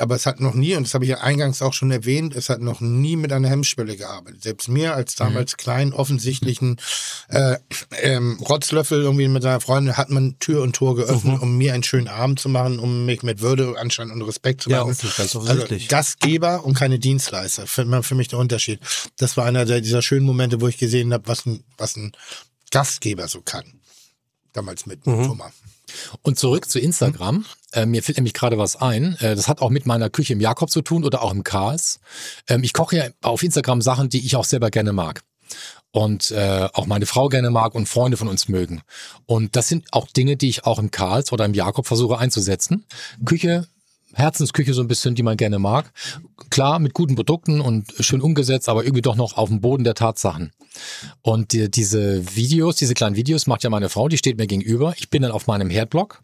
Aber 0.00 0.14
es 0.14 0.26
hat 0.26 0.40
noch 0.40 0.54
nie, 0.54 0.74
und 0.76 0.84
das 0.86 0.94
habe 0.94 1.04
ich 1.04 1.10
ja 1.10 1.18
eingangs 1.18 1.62
auch 1.62 1.72
schon 1.72 1.90
erwähnt, 1.90 2.34
es 2.36 2.48
hat 2.48 2.60
noch 2.60 2.80
nie 2.80 3.16
mit 3.16 3.32
einer 3.32 3.48
Hemmschwelle 3.48 3.96
gearbeitet. 3.96 4.42
Selbst 4.42 4.68
mir 4.68 4.94
als 4.94 5.14
damals 5.14 5.56
kleinen, 5.56 5.92
offensichtlichen 5.92 6.80
äh, 7.28 7.56
ähm, 8.02 8.38
Rotzlöffel 8.48 9.00
irgendwie 9.02 9.28
mit 9.28 9.42
seiner 9.42 9.60
Freundin 9.60 9.96
hat 9.96 10.10
man 10.10 10.38
Tür 10.38 10.62
und 10.62 10.74
Tor 10.76 10.96
geöffnet, 10.96 11.40
um 11.40 11.56
mir 11.58 11.74
einen 11.74 11.82
schönen 11.82 12.08
Abend 12.08 12.38
zu 12.40 12.48
machen, 12.48 12.78
um 12.78 13.06
mich 13.06 13.22
mit 13.22 13.40
Würde, 13.40 13.74
Anstand 13.78 14.12
und 14.12 14.22
Respekt 14.22 14.62
zu 14.62 14.70
Ja, 14.70 14.80
machen. 14.80 14.92
offen- 14.92 15.08
ganz 15.16 15.18
also 15.36 15.40
offensichtlich. 15.40 15.88
Gastgeber 15.88 16.64
und 16.64 16.74
keine 16.74 16.98
Dienstleister. 16.98 17.66
Für, 17.66 18.02
für 18.02 18.14
mich 18.14 18.28
der 18.28 18.38
Unterschied. 18.38 18.80
Das 19.16 19.36
war 19.36 19.44
einer 19.46 19.64
der, 19.64 19.80
dieser 19.80 20.02
schönen 20.02 20.26
Momente, 20.26 20.60
wo 20.60 20.68
ich 20.68 20.78
gesehen 20.78 21.12
habe, 21.12 21.26
was 21.26 21.46
ein, 21.46 21.64
was 21.76 21.96
ein 21.96 22.12
Gastgeber 22.70 23.28
so 23.28 23.40
kann. 23.40 23.64
Damals 24.52 24.86
mit 24.86 25.04
Thomas. 25.04 25.52
Und 26.22 26.38
zurück 26.38 26.68
zu 26.68 26.78
Instagram. 26.78 27.44
Äh, 27.72 27.86
mir 27.86 28.02
fällt 28.02 28.18
nämlich 28.18 28.34
gerade 28.34 28.58
was 28.58 28.76
ein. 28.76 29.16
Äh, 29.20 29.36
das 29.36 29.48
hat 29.48 29.60
auch 29.60 29.70
mit 29.70 29.86
meiner 29.86 30.10
Küche 30.10 30.32
im 30.32 30.40
Jakob 30.40 30.70
zu 30.70 30.82
tun 30.82 31.04
oder 31.04 31.22
auch 31.22 31.32
im 31.32 31.44
Karls. 31.44 32.00
Ähm, 32.48 32.62
ich 32.62 32.72
koche 32.72 32.96
ja 32.96 33.04
auf 33.22 33.42
Instagram 33.42 33.82
Sachen, 33.82 34.08
die 34.08 34.24
ich 34.24 34.36
auch 34.36 34.44
selber 34.44 34.70
gerne 34.70 34.92
mag. 34.92 35.22
Und 35.90 36.30
äh, 36.30 36.68
auch 36.74 36.86
meine 36.86 37.06
Frau 37.06 37.28
gerne 37.28 37.50
mag 37.50 37.74
und 37.74 37.88
Freunde 37.88 38.16
von 38.16 38.28
uns 38.28 38.48
mögen. 38.48 38.82
Und 39.26 39.56
das 39.56 39.68
sind 39.68 39.86
auch 39.92 40.06
Dinge, 40.06 40.36
die 40.36 40.48
ich 40.48 40.64
auch 40.64 40.78
im 40.78 40.90
Karls 40.90 41.32
oder 41.32 41.44
im 41.44 41.54
Jakob 41.54 41.86
versuche 41.86 42.18
einzusetzen. 42.18 42.84
Küche, 43.24 43.66
Herzensküche 44.14 44.74
so 44.74 44.82
ein 44.82 44.88
bisschen, 44.88 45.14
die 45.14 45.22
man 45.22 45.36
gerne 45.36 45.58
mag. 45.58 45.92
Klar, 46.50 46.78
mit 46.78 46.92
guten 46.92 47.14
Produkten 47.14 47.60
und 47.60 47.92
schön 48.00 48.20
umgesetzt, 48.20 48.68
aber 48.68 48.84
irgendwie 48.84 49.02
doch 49.02 49.16
noch 49.16 49.36
auf 49.36 49.48
dem 49.48 49.60
Boden 49.60 49.84
der 49.84 49.94
Tatsachen. 49.94 50.52
Und 51.22 51.52
die, 51.52 51.70
diese 51.70 52.36
Videos, 52.36 52.76
diese 52.76 52.94
kleinen 52.94 53.16
Videos 53.16 53.46
macht 53.46 53.64
ja 53.64 53.70
meine 53.70 53.88
Frau, 53.88 54.08
die 54.08 54.18
steht 54.18 54.38
mir 54.38 54.46
gegenüber. 54.46 54.94
Ich 54.96 55.10
bin 55.10 55.22
dann 55.22 55.32
auf 55.32 55.46
meinem 55.46 55.70
Herdblock, 55.70 56.22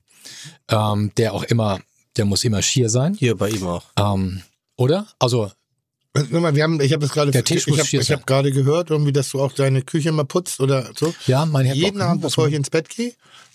ähm, 0.69 1.13
der 1.17 1.35
auch 1.35 1.45
immer, 1.45 1.81
der 2.17 2.25
muss 2.25 2.45
immer 2.45 2.63
schier 2.63 2.89
sein. 2.89 3.15
Hier 3.15 3.37
bei 3.37 3.51
ihm 3.51 3.67
auch. 3.67 3.85
Ähm, 3.99 4.43
oder? 4.77 5.07
Also, 5.19 5.51
mal, 6.31 6.55
wir 6.55 6.63
haben, 6.63 6.81
ich 6.81 6.93
habe 6.93 7.03
das 7.03 7.13
gerade, 7.13 7.31
Der 7.31 7.45
Tisch 7.45 7.67
ich 7.67 7.77
muss 7.77 7.93
habe 7.93 8.05
hab 8.05 8.27
gerade 8.27 8.53
gehört, 8.53 8.91
irgendwie, 8.91 9.13
dass 9.13 9.31
du 9.31 9.41
auch 9.41 9.53
deine 9.53 9.83
Küche 9.83 10.13
mal 10.13 10.25
putzt 10.25 10.61
oder 10.61 10.91
so. 10.97 11.15
ja, 11.27 11.45
mein 11.45 11.67
Herdblock. 11.67 11.85
Jeden 11.85 12.03
Abend, 12.03 12.23
bevor 12.23 12.49
ich 12.49 12.55
ins 12.55 12.71
Bett 12.71 12.89
gehe, 12.89 13.13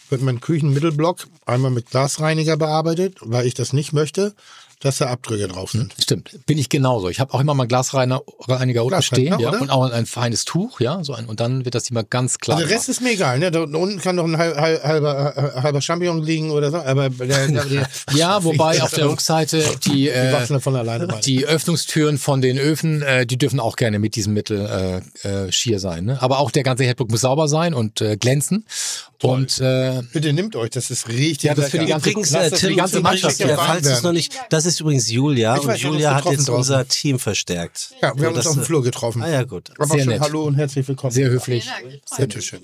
wird 0.10 0.22
mein 0.22 0.40
Küchenmittelblock 0.40 1.28
einmal 1.46 1.72
mit 1.72 1.90
Glasreiniger 1.90 2.58
bearbeitet, 2.58 3.18
weil 3.22 3.46
ich 3.46 3.54
das 3.54 3.74
nicht 3.74 3.94
möchte, 3.94 4.36
dass 4.80 4.98
da 5.00 5.08
Abdrücke 5.08 5.48
drauf 5.48 5.72
sind. 5.72 5.94
Stimmt, 6.00 6.46
bin 6.46 6.58
ich 6.58 6.70
genauso. 6.70 7.10
Ich 7.10 7.20
habe 7.20 7.34
auch 7.34 7.40
immer 7.40 7.54
mal 7.54 7.68
Glasreiniger 7.68 8.22
Reiniger 8.48 8.86
unten 8.86 9.02
stehen, 9.02 9.38
ja, 9.40 9.50
oder? 9.50 9.62
und 9.62 9.70
auch 9.70 9.92
ein 9.92 10.06
feines 10.06 10.46
Tuch, 10.46 10.80
ja, 10.80 11.04
so 11.04 11.14
ein, 11.14 11.26
und 11.26 11.40
dann 11.40 11.66
wird 11.66 11.76
das 11.76 11.90
immer 11.90 12.04
ganz 12.04 12.38
klar. 12.38 12.58
Also 12.58 12.68
der 12.68 12.76
Rest 12.78 12.90
ist 12.90 13.02
mir 13.02 13.12
egal, 13.12 13.40
ne? 13.40 13.52
Da 13.52 13.62
unten 13.62 14.00
kann 14.00 14.16
noch 14.16 14.26
ein 14.26 14.38
halb, 14.38 14.56
halb, 14.56 14.84
halber, 14.84 15.34
äh, 15.36 15.62
halber 15.62 15.82
Champignon 15.82 16.24
liegen 16.24 16.52
oder 16.52 16.72
so, 16.72 16.78
aber 16.78 17.10
der, 17.10 17.48
der, 17.48 17.66
der 17.66 17.90
ja, 18.14 18.44
wobei 18.44 18.82
auf 18.82 18.92
der 18.92 19.10
Rückseite 19.10 19.64
die, 19.84 19.90
die 19.90 20.10
äh, 20.10 20.32
wachsen 20.32 20.54
da 20.54 20.60
von 20.60 20.76
alleine 20.76 21.10
rein. 21.10 21.22
die 21.22 21.46
Öffnungstüren 21.46 22.18
von 22.18 22.42
den 22.42 22.58
Öfen, 22.58 23.02
äh, 23.02 23.26
die 23.26 23.38
dürfen 23.38 23.60
auch 23.60 23.76
gerne 23.76 24.00
mit 24.00 24.16
diesem 24.16 24.34
Mittel 24.34 25.04
äh, 25.24 25.28
äh, 25.28 25.52
schier 25.52 25.80
sein. 25.80 26.06
Ne? 26.06 26.22
Aber 26.22 26.40
auch 26.40 26.52
der 26.52 26.64
ganze 26.64 26.84
Herdblock 26.86 27.12
muss 27.12 27.22
sauber 27.22 27.48
sein 27.48 27.74
und 27.74 28.02
äh, 28.02 28.18
glänzen. 28.18 28.66
Und 29.22 29.60
äh, 29.60 30.02
Bitte 30.14 30.32
nimmt 30.32 30.56
euch, 30.56 30.70
das 30.70 30.92
ist 30.92 31.10
richtig. 31.10 31.44
Ja, 31.44 31.54
das 31.54 31.70
für 31.70 31.80
die 31.80 31.88
ganze- 31.88 32.10
Übrigens, 32.10 32.32
äh, 32.32 32.52
Tim, 32.52 32.70
die 32.70 32.76
ganze 32.76 32.98
für 32.98 33.02
Mannschaft 33.02 33.40
ja, 33.40 33.58
warm 33.58 33.68
falls 33.68 33.88
es 33.88 34.02
noch 34.02 34.14
nicht, 34.14 34.34
das 34.50 34.66
ist 34.66 34.69
übrigens 34.78 35.10
Julia 35.10 35.56
Ich 35.56 35.62
und 35.62 35.68
weiß, 35.68 35.82
Julia 35.82 36.16
hat 36.16 36.26
jetzt 36.26 36.48
getroffen 36.48 36.50
unser 36.50 36.88
Team 36.88 37.18
verstärkt. 37.18 37.94
Ja, 38.02 38.14
wir 38.16 38.28
haben 38.28 38.36
uns 38.36 38.44
das, 38.44 38.48
auf 38.48 38.54
dem 38.56 38.64
Flur 38.64 38.84
getroffen. 38.84 39.24
Ah 39.24 39.30
ja, 39.30 39.44
gut. 39.44 39.72
Aber 39.78 39.88
Sehr 39.88 40.00
schon 40.00 40.10
nett. 40.10 40.22
Hallo 40.22 40.44
und 40.44 40.56
herzlich 40.56 40.88
willkommen. 40.88 41.12
sehr 41.12 41.30
höflich. 41.30 41.70
Bitte 42.18 42.42
schön. 42.42 42.62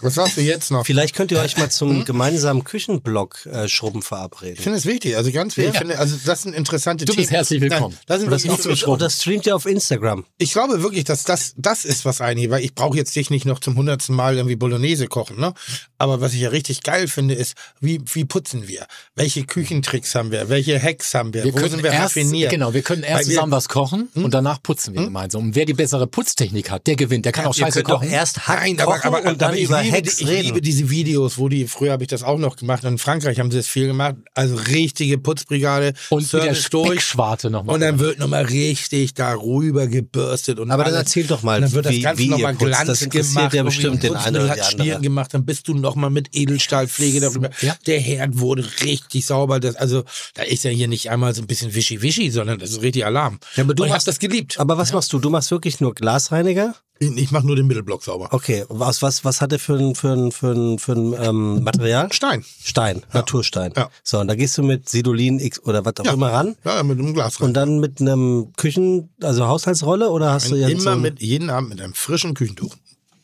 Was 0.00 0.14
sagst 0.14 0.36
du 0.36 0.40
jetzt 0.40 0.70
noch? 0.72 0.84
Vielleicht 0.84 1.14
könnt 1.14 1.30
ihr 1.30 1.38
euch 1.38 1.56
mal 1.56 1.70
zum 1.70 1.90
Hm? 1.98 2.04
gemeinsamen 2.04 2.64
Küchenblock 2.64 3.46
äh, 3.46 3.68
schrubben 3.68 4.02
verabreden. 4.02 4.54
Ich 4.56 4.60
finde 4.62 4.78
es 4.78 4.86
wichtig, 4.86 5.16
also 5.16 5.30
ganz 5.30 5.56
wichtig. 5.56 5.74
Ich 5.74 5.78
finde, 5.78 5.98
also 5.98 6.16
das 6.26 6.42
sind 6.42 6.54
interessante 6.54 7.04
Du 7.04 7.12
Themen. 7.12 7.22
bist 7.22 7.30
herzlich 7.30 7.60
willkommen. 7.60 7.96
Nein, 8.08 8.28
das 8.28 8.42
sind 8.42 8.52
das, 8.66 8.78
so- 8.80 8.86
oder 8.88 9.08
streamt 9.08 9.46
ihr 9.46 9.54
auf 9.54 9.66
Instagram. 9.66 10.24
ich 10.36 10.52
glaube 10.52 10.82
wirklich, 10.82 11.04
dass 11.04 11.22
das, 11.24 11.54
das 11.56 11.84
ist 11.84 12.04
was 12.04 12.20
einige, 12.20 12.50
weil 12.50 12.64
ich 12.64 12.74
brauche 12.74 12.96
jetzt 12.96 13.14
dich 13.14 13.30
nicht 13.30 13.46
noch 13.46 13.60
zum 13.60 13.76
hundertsten 13.76 14.14
Mal 14.16 14.36
irgendwie 14.36 14.56
Bolognese 14.56 15.06
kochen, 15.06 15.38
ne? 15.38 15.54
Aber 15.96 16.20
was 16.20 16.34
ich 16.34 16.40
ja 16.40 16.48
richtig 16.50 16.82
geil 16.82 17.06
finde, 17.08 17.34
ist, 17.34 17.54
wie, 17.80 18.00
wie 18.12 18.24
putzen 18.24 18.66
wir? 18.68 18.86
Welche 19.14 19.44
Küchentricks 19.44 20.14
haben 20.16 20.30
wir? 20.32 20.48
Welche 20.48 20.82
Hacks 20.82 21.14
haben 21.14 21.32
wir? 21.32 21.44
Wir 21.44 21.52
Wo 21.54 21.58
können 21.58 21.70
sind 21.70 21.82
wir 21.84 21.92
erst, 21.92 22.16
raffiniert? 22.16 22.50
genau, 22.50 22.74
wir 22.74 22.82
können 22.82 23.04
erst 23.04 23.20
Weil 23.22 23.26
wir- 23.28 23.34
zusammen 23.36 23.52
was 23.52 23.68
kochen 23.68 24.08
und 24.14 24.34
danach 24.34 24.60
putzen 24.62 24.92
wir 24.94 25.04
gemeinsam. 25.04 25.42
Und 25.44 25.54
wer 25.54 25.64
die 25.66 25.72
bessere 25.74 26.06
Putztechnik 26.08 26.70
hat, 26.70 26.86
der 26.88 26.96
gewinnt. 26.96 27.24
Der 27.24 27.32
kann 27.32 27.46
auch 27.46 27.54
Ihr 27.56 27.60
scheiße 27.64 27.78
könnt 27.84 27.90
doch 27.90 28.00
kochen. 28.00 28.10
erst 28.10 28.48
Hack 28.48 28.60
Nein, 28.60 28.76
kochen 28.76 29.00
aber, 29.04 29.18
aber, 29.18 29.30
und 29.30 29.40
dann 29.40 29.56
über 29.56 29.83
liebe, 29.84 29.96
Hacks 29.96 30.20
ich 30.20 30.26
reden. 30.28 30.42
liebe 30.46 30.60
diese 30.60 30.90
Videos, 30.90 31.38
wo 31.38 31.48
die, 31.48 31.66
früher 31.68 31.92
habe 31.92 32.02
ich 32.04 32.08
das 32.08 32.22
auch 32.22 32.38
noch 32.38 32.56
gemacht, 32.56 32.84
in 32.84 32.98
Frankreich 32.98 33.38
haben 33.38 33.50
sie 33.50 33.56
das 33.58 33.66
viel 33.66 33.86
gemacht, 33.86 34.16
also 34.34 34.56
richtige 34.56 35.18
Putzbrigade, 35.18 35.94
und 36.10 36.32
der 36.32 36.54
Speckschwarte 36.54 37.50
nochmal. 37.50 37.74
und 37.74 37.80
dann 37.80 37.98
wird 37.98 38.18
nochmal 38.18 38.44
richtig 38.44 39.14
darüber 39.14 39.86
gebürstet 39.86 40.58
und 40.58 40.70
Aber 40.70 40.84
dann 40.84 40.94
alles. 40.94 41.06
erzähl 41.06 41.24
doch 41.26 41.42
mal, 41.42 41.56
und 41.56 41.62
dann 41.62 41.72
wird 41.72 41.86
das 41.86 41.92
wie- 41.92 42.00
Ganze 42.00 42.26
nochmal. 42.26 42.54
Glanz 42.54 42.86
Das 42.86 43.00
gemacht, 43.00 43.14
ja 43.34 43.42
irgendwie 43.42 43.64
bestimmt 43.64 44.02
den 44.02 44.16
einen 44.16 44.36
oder 44.36 44.48
hat 44.50 44.72
andere. 44.80 45.00
gemacht, 45.00 45.34
dann 45.34 45.44
bist 45.44 45.68
du 45.68 45.74
nochmal 45.74 46.10
mit 46.10 46.28
Edelstahlpflege 46.34 47.20
darüber. 47.20 47.50
Ja. 47.60 47.74
Der 47.86 48.00
Herd 48.00 48.38
wurde 48.38 48.64
richtig 48.82 49.26
sauber, 49.26 49.60
das, 49.60 49.76
also 49.76 50.04
da 50.34 50.42
ist 50.42 50.64
ja 50.64 50.70
hier 50.70 50.88
nicht 50.88 51.10
einmal 51.10 51.34
so 51.34 51.42
ein 51.42 51.46
bisschen 51.46 51.74
wischi-wischi, 51.74 52.30
sondern 52.30 52.58
das 52.58 52.70
ist 52.70 52.82
richtig 52.82 53.04
Alarm. 53.06 53.38
Ja, 53.56 53.64
aber 53.64 53.74
du 53.74 53.84
ich 53.84 53.90
machst- 53.90 54.08
das 54.08 54.18
geliebt. 54.18 54.58
Aber 54.58 54.78
was 54.78 54.92
machst 54.92 55.12
du? 55.12 55.18
Du 55.18 55.30
machst 55.30 55.50
wirklich 55.50 55.80
nur 55.80 55.94
Glasreiniger? 55.94 56.74
Ich 57.00 57.32
mache 57.32 57.44
nur 57.46 57.56
den 57.56 57.66
Mittelblock 57.66 58.04
sauber. 58.04 58.28
Okay, 58.32 58.64
was, 58.68 59.02
was, 59.02 59.24
was 59.24 59.40
hat 59.40 59.52
er 59.52 59.58
für 59.58 59.73
für 59.94 60.12
ein, 60.12 60.32
für 60.32 60.52
ein, 60.52 60.78
für 60.78 60.92
ein 60.92 61.14
ähm, 61.20 61.62
Material? 61.64 62.12
Stein. 62.12 62.44
Stein, 62.62 63.02
Naturstein. 63.12 63.72
Ja. 63.76 63.90
So, 64.02 64.20
und 64.20 64.28
da 64.28 64.34
gehst 64.34 64.56
du 64.58 64.62
mit 64.62 64.88
Sidolin 64.88 65.38
X 65.40 65.62
oder 65.62 65.84
was 65.84 65.94
auch 65.98 66.12
immer 66.12 66.32
ran. 66.32 66.56
Ja, 66.64 66.82
mit 66.82 66.98
einem 66.98 67.14
Glas 67.14 67.40
Und 67.40 67.54
dann 67.54 67.80
mit 67.80 68.00
einem 68.00 68.52
Küchen, 68.56 69.10
also 69.22 69.46
Haushaltsrolle 69.46 70.10
oder 70.10 70.32
hast 70.32 70.50
du 70.50 70.56
ja 70.56 70.68
immer 70.68 70.80
so 70.80 70.96
mit 70.96 71.20
jeden 71.20 71.50
Abend 71.50 71.70
mit 71.70 71.80
einem 71.80 71.94
frischen 71.94 72.34
Küchentuch. 72.34 72.74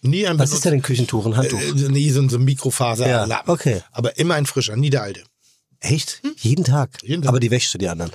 Nie 0.02 0.26
ein 0.26 0.38
Was 0.38 0.52
ist 0.52 0.64
denn 0.64 0.74
ein 0.74 0.82
Küchentuch, 0.82 1.26
ein 1.26 1.36
Handtuch? 1.36 1.60
Äh, 1.60 1.88
nee, 1.88 2.10
so 2.10 2.20
ein, 2.20 2.44
Mikrofaser. 2.44 3.08
Ja, 3.08 3.24
Lappen. 3.24 3.50
okay. 3.50 3.82
Aber 3.92 4.16
immer 4.18 4.34
ein 4.34 4.46
frischer, 4.46 4.76
nie 4.76 4.90
der 4.90 5.02
alte. 5.02 5.22
Echt? 5.80 6.22
Jeden 6.38 6.64
Tag? 6.64 6.90
Jeden 7.02 7.22
Tag. 7.22 7.28
Aber 7.28 7.40
die 7.40 7.50
wäschst 7.50 7.74
du 7.74 7.78
die 7.78 7.88
anderen. 7.88 8.10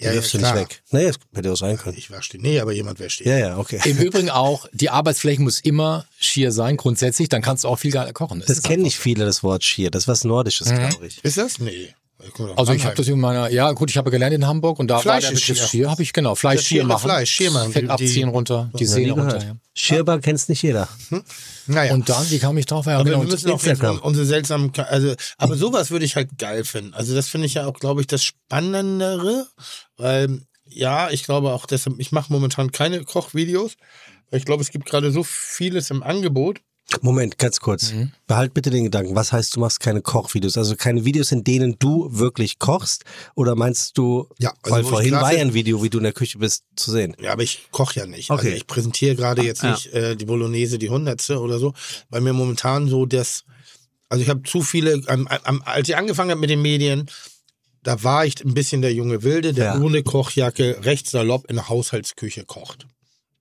Die 0.00 0.04
Ja, 0.06 0.12
wirfst 0.14 0.32
ja, 0.32 0.38
du 0.40 0.44
nicht 0.44 0.52
klar. 0.52 0.62
weg. 0.64 0.82
Nee, 0.90 1.06
das 1.06 1.16
hätte 1.34 1.52
auch 1.52 1.56
sein 1.56 1.76
können. 1.76 1.96
Ich 1.96 2.10
wasche 2.10 2.30
die. 2.32 2.38
Nee, 2.38 2.58
aber 2.60 2.72
jemand 2.72 2.98
wäscht 2.98 3.20
die. 3.20 3.24
Ja, 3.24 3.38
ja, 3.38 3.58
okay. 3.58 3.80
Im 3.84 3.98
Übrigen 3.98 4.30
auch, 4.30 4.66
die 4.72 4.90
Arbeitsfläche 4.90 5.40
muss 5.42 5.60
immer 5.60 6.06
schier 6.18 6.50
sein, 6.52 6.76
grundsätzlich, 6.76 7.28
dann 7.28 7.42
kannst 7.42 7.64
du 7.64 7.68
auch 7.68 7.76
viel 7.78 7.92
geiler 7.92 8.12
kochen. 8.12 8.40
Es 8.40 8.46
Das 8.46 8.56
ist 8.58 8.64
kennen 8.64 8.82
nicht 8.82 8.98
viele, 8.98 9.24
das 9.24 9.42
Wort 9.42 9.62
Schier. 9.64 9.90
Das 9.90 10.04
ist 10.04 10.08
was 10.08 10.24
Nordisches, 10.24 10.68
glaube 10.68 11.06
ich. 11.06 11.22
Ist 11.24 11.36
das? 11.38 11.58
Nee. 11.58 11.94
Also 12.56 12.72
ich 12.72 12.84
habe 12.84 12.94
das 12.94 13.08
in 13.08 13.18
meiner, 13.20 13.50
ja 13.50 13.72
gut, 13.72 13.90
ich 13.90 13.96
habe 13.96 14.10
gelernt 14.10 14.34
in 14.34 14.46
Hamburg 14.46 14.78
und 14.78 14.88
da 14.88 14.94
war 14.96 15.02
Fleisch 15.02 15.24
der 15.24 15.32
ist 15.32 15.46
Begriff 15.46 15.68
Schier. 15.68 15.90
Habe 15.90 16.02
ich 16.02 16.12
genau, 16.12 16.34
Fleisch 16.34 16.62
Schier 16.66 16.84
machen, 16.84 17.02
Fleisch, 17.02 17.30
Schier 17.30 17.50
machen. 17.50 17.72
Fett 17.72 17.84
Die- 17.84 17.88
abziehen 17.88 18.28
die- 18.28 18.34
runter, 18.34 18.70
die 18.78 18.86
Sehne 18.86 19.12
runter. 19.12 19.42
Ja. 19.42 19.56
Schierbar 19.74 20.20
kennt's 20.20 20.48
nicht 20.48 20.62
jeder. 20.62 20.88
Naja. 21.66 21.94
Und 21.94 22.08
dann, 22.08 22.30
wie 22.30 22.38
kam 22.38 22.56
ich 22.58 22.66
drauf? 22.66 22.86
Ja, 22.86 22.96
aber 22.96 23.04
genau. 23.04 23.22
wir 23.22 23.28
müssen 23.28 23.50
auch 23.50 23.54
Instagram. 23.54 23.98
unsere 24.00 24.26
seltsamen, 24.26 24.72
also, 24.76 25.14
aber 25.38 25.56
sowas 25.56 25.90
würde 25.90 26.04
ich 26.04 26.16
halt 26.16 26.38
geil 26.38 26.64
finden. 26.64 26.94
Also 26.94 27.14
das 27.14 27.28
finde 27.28 27.46
ich 27.46 27.54
ja 27.54 27.66
auch, 27.66 27.74
glaube 27.78 28.00
ich, 28.00 28.06
das 28.06 28.22
Spannendere, 28.22 29.46
weil 29.96 30.40
ja, 30.66 31.10
ich 31.10 31.24
glaube 31.24 31.52
auch 31.52 31.66
deshalb, 31.66 31.98
ich 31.98 32.12
mache 32.12 32.32
momentan 32.32 32.70
keine 32.72 33.04
Kochvideos, 33.04 33.72
weil 34.30 34.38
ich 34.38 34.46
glaube, 34.46 34.62
es 34.62 34.70
gibt 34.70 34.86
gerade 34.86 35.10
so 35.10 35.22
vieles 35.24 35.90
im 35.90 36.02
Angebot. 36.02 36.60
Moment, 37.00 37.38
ganz 37.38 37.58
kurz. 37.60 37.92
Behalt 38.26 38.52
bitte 38.54 38.68
den 38.70 38.84
Gedanken. 38.84 39.14
Was 39.16 39.32
heißt, 39.32 39.56
du 39.56 39.60
machst 39.60 39.80
keine 39.80 40.02
Kochvideos? 40.02 40.58
Also 40.58 40.76
keine 40.76 41.04
Videos, 41.04 41.32
in 41.32 41.42
denen 41.42 41.76
du 41.78 42.08
wirklich 42.10 42.58
kochst? 42.58 43.04
Oder 43.34 43.54
meinst 43.54 43.96
du, 43.96 44.28
Ja, 44.38 44.52
also 44.62 44.76
weil 44.76 44.84
vorhin 44.84 45.12
war 45.12 45.32
ja 45.32 45.40
ein 45.40 45.54
Video, 45.54 45.82
wie 45.82 45.88
du 45.90 45.98
in 45.98 46.04
der 46.04 46.12
Küche 46.12 46.38
bist, 46.38 46.64
zu 46.76 46.90
sehen? 46.90 47.16
Ja, 47.20 47.32
aber 47.32 47.42
ich 47.44 47.68
koche 47.70 48.00
ja 48.00 48.06
nicht. 48.06 48.30
Okay. 48.30 48.46
Also 48.46 48.56
ich 48.56 48.66
präsentiere 48.66 49.16
gerade 49.16 49.42
jetzt 49.42 49.62
Ja. 49.62 49.70
nicht 49.72 49.86
äh, 49.94 50.16
die 50.16 50.26
Bolognese, 50.26 50.78
die 50.78 50.90
Hundertste 50.90 51.40
oder 51.40 51.58
so, 51.58 51.72
weil 52.10 52.20
mir 52.20 52.34
momentan 52.34 52.88
so 52.88 53.06
das, 53.06 53.44
also 54.10 54.22
ich 54.22 54.28
habe 54.28 54.42
zu 54.42 54.60
viele, 54.60 55.00
am, 55.06 55.26
am, 55.28 55.62
als 55.64 55.88
ich 55.88 55.96
angefangen 55.96 56.30
habe 56.30 56.40
mit 56.40 56.50
den 56.50 56.60
Medien, 56.62 57.08
da 57.82 58.02
war 58.04 58.26
ich 58.26 58.44
ein 58.44 58.54
bisschen 58.54 58.82
der 58.82 58.92
junge 58.92 59.22
Wilde, 59.22 59.54
der 59.54 59.64
Ja. 59.76 59.80
ohne 59.80 60.02
Kochjacke 60.02 60.84
recht 60.84 61.08
salopp 61.08 61.48
in 61.48 61.56
der 61.56 61.68
Haushaltsküche 61.70 62.44
kocht. 62.44 62.86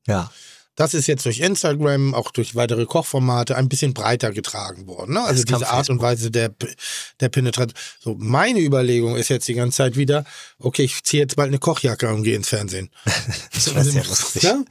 Ja. 0.08 0.32
Das 0.76 0.94
ist 0.94 1.08
jetzt 1.08 1.26
durch 1.26 1.40
Instagram, 1.40 2.14
auch 2.14 2.32
durch 2.32 2.56
weitere 2.56 2.86
Kochformate 2.86 3.56
ein 3.58 3.68
bisschen 3.68 3.94
breiter 3.94 4.32
getragen 4.32 4.88
worden. 4.88 5.14
Ne? 5.14 5.22
Also 5.22 5.44
diese 5.44 5.70
Art 5.70 5.90
und 5.90 6.02
Weise 6.02 6.32
der, 6.32 6.54
der 7.20 7.30
Penetration. 7.30 7.78
So, 8.00 8.16
meine 8.18 8.60
Überlegung 8.62 9.16
ist 9.16 9.30
jetzt 9.30 9.48
die 9.48 9.54
ganze 9.54 9.78
Zeit 9.78 9.98
wieder, 9.98 10.24
okay, 10.60 10.84
ich 10.84 11.04
ziehe 11.04 11.24
jetzt 11.24 11.36
bald 11.36 11.50
eine 11.50 11.60
Kochjacke 11.60 12.08
und 12.10 12.24
gehe 12.24 12.36
ins 12.36 12.50
Fernsehen. 12.50 12.90
Das 13.54 13.76
wäre 13.76 13.84
sehr 13.84 14.04
lustig. 14.04 14.44
Ja? 14.44 14.64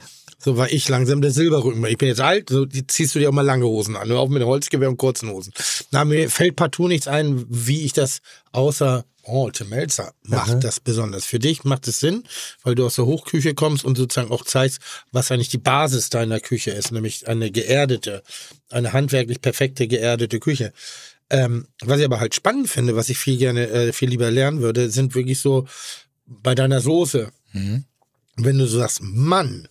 So 0.43 0.57
war 0.57 0.71
ich 0.71 0.89
langsam 0.89 1.21
der 1.21 1.31
Silberrücken. 1.31 1.85
Ich 1.85 1.97
bin 1.97 2.07
jetzt 2.07 2.19
alt, 2.19 2.49
so 2.49 2.65
ziehst 2.65 3.13
du 3.13 3.19
dir 3.19 3.29
auch 3.29 3.33
mal 3.33 3.45
lange 3.45 3.65
Hosen 3.65 3.95
an. 3.95 4.07
Nur 4.07 4.19
auf 4.19 4.29
mit 4.29 4.43
Holzgewehr 4.43 4.89
und 4.89 4.97
kurzen 4.97 5.29
Hosen. 5.29 5.53
Na, 5.91 6.03
mir 6.03 6.29
fällt 6.31 6.55
partout 6.55 6.87
nichts 6.87 7.07
ein, 7.07 7.45
wie 7.47 7.85
ich 7.85 7.93
das 7.93 8.21
außer 8.51 9.05
Oh, 9.23 9.49
Tim 9.51 9.69
Melzer 9.69 10.13
macht 10.23 10.63
das 10.63 10.79
besonders. 10.79 11.25
Für 11.25 11.39
dich 11.39 11.63
macht 11.63 11.87
es 11.87 11.99
Sinn, 11.99 12.23
weil 12.63 12.75
du 12.75 12.85
aus 12.85 12.95
der 12.95 13.05
Hochküche 13.05 13.53
kommst 13.53 13.85
und 13.85 13.95
sozusagen 13.97 14.31
auch 14.31 14.43
zeigst, 14.43 14.79
was 15.11 15.31
eigentlich 15.31 15.49
die 15.49 15.57
Basis 15.57 16.09
deiner 16.09 16.39
Küche 16.39 16.71
ist, 16.71 16.91
nämlich 16.91 17.27
eine 17.27 17.51
geerdete, 17.51 18.23
eine 18.69 18.93
handwerklich 18.93 19.41
perfekte 19.41 19.87
geerdete 19.87 20.39
Küche. 20.39 20.73
Ähm, 21.29 21.67
was 21.81 21.99
ich 21.99 22.05
aber 22.05 22.19
halt 22.19 22.35
spannend 22.35 22.67
finde, 22.67 22.95
was 22.95 23.09
ich 23.09 23.17
viel 23.17 23.37
gerne, 23.37 23.67
äh, 23.69 23.93
viel 23.93 24.09
lieber 24.09 24.31
lernen 24.31 24.61
würde, 24.61 24.89
sind 24.89 25.15
wirklich 25.15 25.39
so 25.39 25.67
bei 26.25 26.55
deiner 26.55 26.81
Soße. 26.81 27.31
Wenn 28.37 28.57
du 28.57 28.65
so 28.65 28.79
sagst, 28.79 29.01
Mann, 29.01 29.67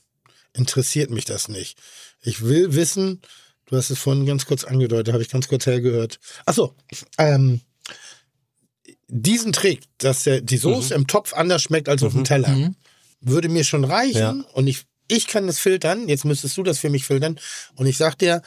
interessiert 0.53 1.11
mich 1.11 1.25
das 1.25 1.49
nicht. 1.49 1.79
Ich 2.23 2.43
will 2.43 2.75
wissen, 2.75 3.21
du 3.67 3.77
hast 3.77 3.91
es 3.91 3.99
vorhin 3.99 4.27
ganz 4.27 4.47
kurz 4.47 4.65
angedeutet, 4.65 5.13
habe 5.13 5.23
ich 5.23 5.31
ganz 5.31 5.49
kurz 5.49 5.67
hergehört. 5.67 6.21
Achso, 6.47 6.75
ähm, 7.19 7.61
diesen 9.11 9.53
Trick, 9.53 9.83
dass 9.99 10.25
der, 10.25 10.41
die 10.41 10.57
Soße 10.57 10.95
im 10.95 11.07
Topf 11.07 11.35
anders 11.35 11.63
schmeckt 11.63 11.89
als 11.89 12.03
auf 12.03 12.13
dem 12.13 12.25
Teller, 12.25 12.73
würde 13.21 13.49
mir 13.49 13.65
schon 13.65 13.85
reichen. 13.85 14.19
Ja. 14.19 14.45
Und 14.53 14.67
ich, 14.67 14.85
ich 15.09 15.27
kann 15.27 15.47
das 15.47 15.59
filtern. 15.59 16.09
Jetzt 16.09 16.25
müsstest 16.25 16.57
du 16.57 16.63
das 16.63 16.79
für 16.79 16.91
mich 16.91 17.05
filtern. 17.05 17.39
Und 17.77 17.87
ich 17.87 17.97
sag 17.97 18.17
dir, 18.17 18.43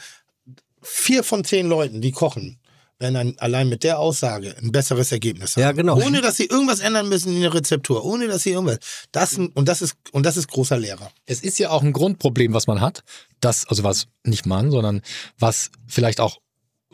vier 0.82 1.24
von 1.24 1.44
zehn 1.44 1.68
Leuten, 1.68 2.00
die 2.00 2.12
kochen, 2.12 2.58
werden 2.98 3.14
dann 3.14 3.34
allein 3.38 3.68
mit 3.68 3.82
der 3.84 3.98
Aussage 3.98 4.56
ein 4.62 4.72
besseres 4.72 5.12
Ergebnis 5.12 5.56
haben. 5.56 5.62
Ja, 5.62 5.72
genau. 5.72 6.00
Ohne 6.00 6.20
dass 6.20 6.36
sie 6.36 6.46
irgendwas 6.46 6.80
ändern 6.80 7.08
müssen 7.08 7.34
in 7.34 7.40
der 7.42 7.52
Rezeptur, 7.52 8.04
ohne 8.04 8.28
dass 8.28 8.44
sie 8.44 8.50
irgendwas. 8.50 8.78
Das, 9.12 9.36
und 9.36 9.68
das 9.68 9.82
ist, 9.82 9.96
und 10.12 10.24
das 10.24 10.36
ist 10.36 10.48
großer 10.48 10.78
Lehrer. 10.78 11.10
Es 11.26 11.40
ist 11.40 11.58
ja 11.58 11.70
auch 11.70 11.82
ein 11.82 11.92
Grundproblem, 11.92 12.52
was 12.52 12.66
man 12.66 12.80
hat, 12.80 13.02
das, 13.40 13.66
also 13.66 13.84
was 13.84 14.06
nicht 14.24 14.46
man, 14.46 14.70
sondern 14.70 15.02
was 15.38 15.70
vielleicht 15.86 16.20
auch 16.20 16.38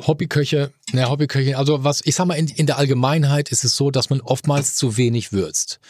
Hobbyköche, 0.07 0.73
ne, 0.93 1.09
Hobbyköche, 1.09 1.57
also 1.57 1.85
was, 1.85 2.01
ich 2.05 2.15
sag 2.15 2.27
mal, 2.27 2.35
in, 2.35 2.49
in 2.49 2.67
der 2.67 2.79
Allgemeinheit 2.79 3.51
ist 3.51 3.65
es 3.65 3.77
so, 3.77 3.91
dass 3.91 4.11
man 4.11 4.21
oftmals 4.21 4.75
zu 4.75 4.97
wenig 4.97 5.33
würzt. 5.33 5.81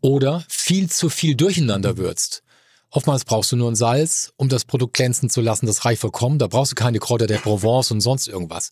Oder 0.00 0.44
viel 0.48 0.90
zu 0.90 1.08
viel 1.08 1.34
durcheinander 1.34 1.96
würzt. 1.96 2.42
Oftmals 2.90 3.26
brauchst 3.26 3.52
du 3.52 3.56
nur 3.56 3.70
ein 3.70 3.76
Salz, 3.76 4.32
um 4.36 4.48
das 4.48 4.64
Produkt 4.64 4.94
glänzen 4.94 5.28
zu 5.28 5.42
lassen. 5.42 5.66
Das 5.66 5.84
reicht 5.84 6.00
vollkommen. 6.00 6.38
Da 6.38 6.46
brauchst 6.46 6.72
du 6.72 6.74
keine 6.74 6.98
Kräuter 6.98 7.26
der 7.26 7.36
Provence 7.36 7.90
und 7.90 8.00
sonst 8.00 8.26
irgendwas. 8.28 8.70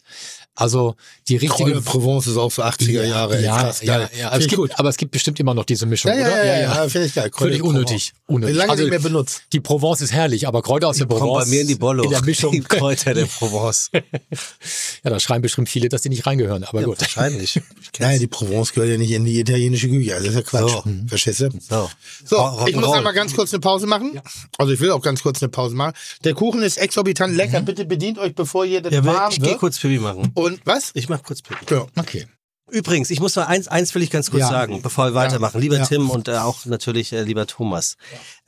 Also 0.57 0.97
die 1.29 1.37
richtige 1.37 1.71
Kräuter 1.73 1.81
Provence 1.83 2.27
ist 2.27 2.37
auch 2.37 2.51
so 2.51 2.63
80er 2.63 3.05
Jahre. 3.05 3.43
ja, 3.43 3.59
krass, 3.63 3.83
ja, 3.83 3.99
geil. 3.99 4.11
ja. 4.19 4.31
Find 4.31 4.33
Es 4.39 4.45
ich 4.45 4.49
gibt, 4.49 4.61
gut. 4.61 4.71
Aber 4.79 4.89
es 4.89 4.97
gibt 4.97 5.13
bestimmt 5.13 5.39
immer 5.39 5.55
noch 5.55 5.65
diese 5.65 5.87
Mischung, 5.87 6.11
Ja, 6.13 6.19
ja, 6.19 6.27
oder? 6.27 6.45
ja, 6.47 6.61
ja, 6.61 6.89
finde 6.89 7.07
ich 7.07 7.15
geil. 7.15 7.31
Kräuter 7.31 7.45
Völlig 7.51 7.63
unnötig. 7.63 8.13
unnötig. 8.27 8.57
Lange 8.57 8.71
Also, 8.71 8.83
nicht 8.83 8.91
mehr 8.91 8.99
benutzt. 9.01 9.43
Die 9.53 9.61
Provence 9.61 10.01
ist 10.01 10.13
herrlich, 10.13 10.49
aber 10.49 10.63
Kräuter 10.63 10.89
aus 10.89 10.97
der 10.97 11.07
Provence 11.07 11.45
bei 11.45 11.51
mir 11.51 11.61
in 11.61 11.69
die 11.69 11.75
Bollo. 11.75 12.05
in 12.05 12.11
der 12.11 12.23
Mischung. 12.25 12.53
Die 12.57 12.61
Kräuter 12.61 13.15
der 13.15 13.27
Provence. 13.27 13.91
ja, 13.93 15.11
da 15.11 15.21
schreien 15.21 15.43
bestimmt 15.43 15.69
viele, 15.69 15.89
dass 15.89 16.03
die 16.03 16.09
nicht 16.09 16.27
reingehören. 16.27 16.65
Aber 16.65 16.83
gut. 16.83 17.01
Wahrscheinlich. 17.01 17.61
Nein, 17.99 18.19
die 18.19 18.27
Provence 18.27 18.73
gehört 18.73 18.91
ja 18.91 18.97
nicht 18.99 19.11
in 19.11 19.25
die 19.25 19.39
italienische 19.41 19.89
Küche. 19.89 20.15
Also 20.15 20.27
das 20.29 20.35
ist 20.37 20.53
ja 20.53 20.61
Quatsch. 20.61 20.73
So. 20.73 20.85
Verstehst 21.09 21.41
du? 21.41 21.49
So. 21.69 21.91
So, 22.25 22.37
Rock- 22.37 22.69
ich 22.69 22.77
muss 22.77 22.93
einmal 22.93 23.13
ganz 23.15 23.35
kurz 23.35 23.53
eine 23.53 23.61
Pause 23.61 23.87
machen. 23.87 24.21
Also 24.59 24.73
ich 24.73 24.81
will 24.81 24.91
auch 24.91 25.03
ganz 25.03 25.23
kurz 25.23 25.43
eine 25.43 25.51
Pause 25.51 25.75
machen. 25.77 25.93
Der 26.25 26.35
Kuchen 26.35 26.63
ist 26.63 26.79
exorbitant 26.79 27.35
lecker. 27.37 27.61
Bitte 27.61 27.85
bedient 27.85 28.19
euch, 28.19 28.35
bevor 28.35 28.65
ihr 28.65 28.81
das 28.81 28.93
Ja, 28.93 29.05
warm 29.05 29.31
ich 29.33 29.39
gehe 29.41 29.51
wird. 29.51 29.59
kurz 29.59 29.79
Pipi 29.79 29.99
machen. 29.99 30.31
Und 30.35 30.46
was? 30.65 30.91
Ich 30.95 31.09
mach 31.09 31.23
kurz 31.23 31.43
Pipi. 31.43 31.75
Ja. 31.75 31.87
Okay. 31.97 32.27
Übrigens, 32.69 33.11
ich 33.11 33.21
muss 33.21 33.37
noch 33.37 33.47
eins, 33.47 33.69
eins 33.69 33.95
will 33.95 34.03
ich 34.03 34.11
ganz 34.11 34.29
kurz 34.33 34.41
Ja. 34.41 34.49
sagen, 34.49 34.83
bevor 34.83 35.05
wir 35.07 35.15
weitermachen. 35.15 35.61
Lieber 35.61 35.77
Ja. 35.79 35.87
Tim 35.87 36.11
und 36.11 36.27
äh, 36.27 36.33
auch 36.39 36.67
natürlich 36.67 37.13
äh, 37.13 37.23
lieber 37.23 37.47
Thomas. 37.47 37.97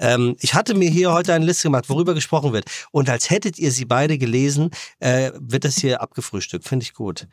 Ähm, 0.01 0.35
ich 0.41 0.55
hatte 0.55 0.75
mir 0.75 0.91
hier 0.91 1.13
heute 1.13 1.33
eine 1.35 1.45
Liste 1.45 1.63
gemacht, 1.69 1.89
worüber 1.89 2.15
gesprochen 2.15 2.53
wird. 2.53 2.65
Und 2.91 3.09
als 3.11 3.31
hättet 3.31 3.61
ihr 3.61 3.71
sie 3.71 3.85
beide 3.85 4.19
gelesen, 4.19 4.71
äh, 4.99 5.31
wird 5.39 5.65
das 5.65 5.77
hier 5.77 6.03
abgefrühstückt. 6.03 6.67
Finde 6.67 6.83
ich 6.83 6.95
gut. 6.95 7.29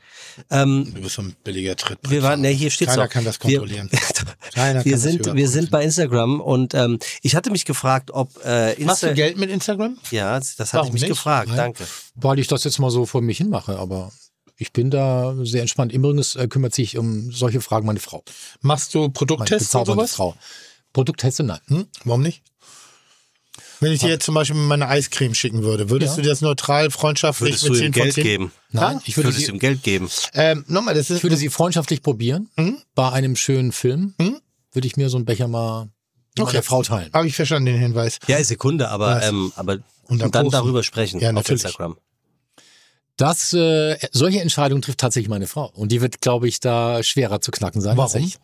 Ähm, 0.52 0.92
Du 0.94 1.02
bist 1.02 1.16
so 1.16 1.24
ein 1.24 1.36
billiger 1.44 1.76
Tritt. 1.76 1.98
wir 2.08 2.22
waren, 2.22 2.42
ne, 2.42 2.50
hier 2.50 2.70
steht's 2.70 2.92
Keiner 2.92 3.06
doch. 3.08 3.12
kann 3.14 3.26
das 3.26 3.40
kontrollieren. 3.40 3.90
Wir, 3.92 4.00
Keiner 4.54 4.86
wir 4.86 4.92
kann 4.92 4.92
das 4.92 5.02
sind, 5.02 5.34
wir 5.34 5.50
sind 5.50 5.72
bei 5.72 5.84
Instagram 5.84 6.40
und 6.40 6.76
ähm, 6.76 7.00
ich 7.24 7.36
hatte 7.36 7.50
mich 7.50 7.66
gefragt, 7.66 8.12
ob 8.12 8.30
äh, 8.46 8.76
Machst 8.84 9.02
du 9.02 9.12
Geld 9.16 9.38
mit 9.40 9.50
Instagram? 9.50 9.98
Ja, 10.12 10.38
das 10.40 10.60
hatte 10.60 10.74
Warum 10.74 10.88
ich 10.90 10.94
mich 10.94 11.02
nicht? 11.02 11.10
gefragt. 11.10 11.48
Nein. 11.48 11.58
Danke. 11.58 11.86
Weil 12.14 12.38
ich 12.38 12.46
das 12.46 12.64
jetzt 12.64 12.78
mal 12.78 12.92
so 12.92 13.08
vor 13.08 13.22
mich 13.24 13.40
hin 13.40 13.50
mache, 13.50 13.80
aber 13.80 14.12
ich 14.58 14.72
bin 14.74 14.90
da 14.90 15.36
sehr 15.44 15.62
entspannt. 15.62 15.92
Übrigens 15.92 16.36
äh, 16.36 16.48
kümmert 16.48 16.74
sich 16.76 16.98
um 16.98 17.32
solche 17.32 17.62
Fragen 17.62 17.86
meine 17.86 18.00
Frau. 18.00 18.24
Machst 18.62 18.94
du 18.94 19.00
Meine 19.00 19.12
Produkttests 19.12 19.76
oder 19.76 19.86
sowas? 19.86 20.14
Frau. 20.16 20.36
Produktteste, 20.94 21.44
nein. 21.44 21.60
Hm? 21.68 21.88
Warum 22.06 22.22
nicht? 22.22 22.42
Wenn 23.82 23.92
ich 23.92 24.00
dir 24.00 24.10
jetzt 24.10 24.26
zum 24.26 24.36
Beispiel 24.36 24.56
meine 24.58 24.88
Eiscreme 24.88 25.36
schicken 25.36 25.64
würde, 25.64 25.90
würdest 25.90 26.14
Ja. 26.14 26.16
du 26.18 26.22
dir 26.24 26.30
das 26.30 26.42
neutral, 26.42 26.90
freundschaftlich 26.92 27.62
Würdest 27.62 27.64
du 27.68 27.74
ihm 27.74 27.76
10 27.76 27.94
von 27.94 28.02
Geld 28.04 28.14
10? 28.14 28.24
geben? 28.24 28.52
Nein, 28.72 29.02
ich 29.06 29.18
würde, 29.18 29.28
Würdest 29.30 29.42
du 29.42 29.46
sie, 29.48 29.52
ihm 29.52 29.60
Geld 29.60 29.84
geben? 29.84 30.10
Ähm, 30.34 30.64
nochmal, 30.68 30.94
das 30.94 31.10
ist 31.10 31.18
ich 31.18 31.24
würde 31.24 31.36
sie 31.38 31.50
freundschaftlich 31.50 32.02
probieren. 32.02 32.50
Mhm. 32.56 32.78
Bei 32.96 33.12
einem 33.12 33.36
schönen 33.36 33.72
Film 33.74 34.14
Mhm. 34.18 34.40
würde 34.72 34.88
ich 34.88 34.96
mir 34.96 35.10
so 35.10 35.18
einen 35.18 35.26
Becher 35.26 35.48
mal 35.50 35.84
mit 35.86 35.92
Okay. 36.44 36.54
meiner 36.54 36.64
Frau 36.64 36.84
teilen. 36.84 37.12
Habe 37.14 37.28
ich 37.28 37.36
verstanden, 37.36 37.66
den 37.68 37.78
Hinweis. 37.78 38.20
Ja, 38.28 38.42
Sekunde, 38.44 38.90
aber, 38.90 39.22
ähm, 39.24 39.52
aber 39.58 39.74
Und 39.74 39.84
und 40.08 40.20
dann 40.22 40.32
dann, 40.32 40.44
posten. 40.46 40.52
darüber 40.58 40.84
sprechen 40.84 41.20
Ja, 41.20 41.30
auf 41.30 41.36
natürlich. 41.36 41.64
Instagram. 41.64 41.98
Das, 43.18 43.54
äh, 43.54 43.98
solche 44.12 44.42
Entscheidungen 44.42 44.82
trifft 44.82 45.00
tatsächlich 45.00 45.30
meine 45.30 45.48
Frau. 45.48 45.72
Und 45.74 45.92
die 45.92 46.02
wird, 46.02 46.22
glaube 46.22 46.48
ich, 46.48 46.60
da 46.60 47.02
schwerer 47.04 47.40
zu 47.42 47.52
knacken 47.52 47.82
sein. 47.82 47.98
als 48.00 48.14
Warum? 48.14 48.28
ich. 48.28 48.38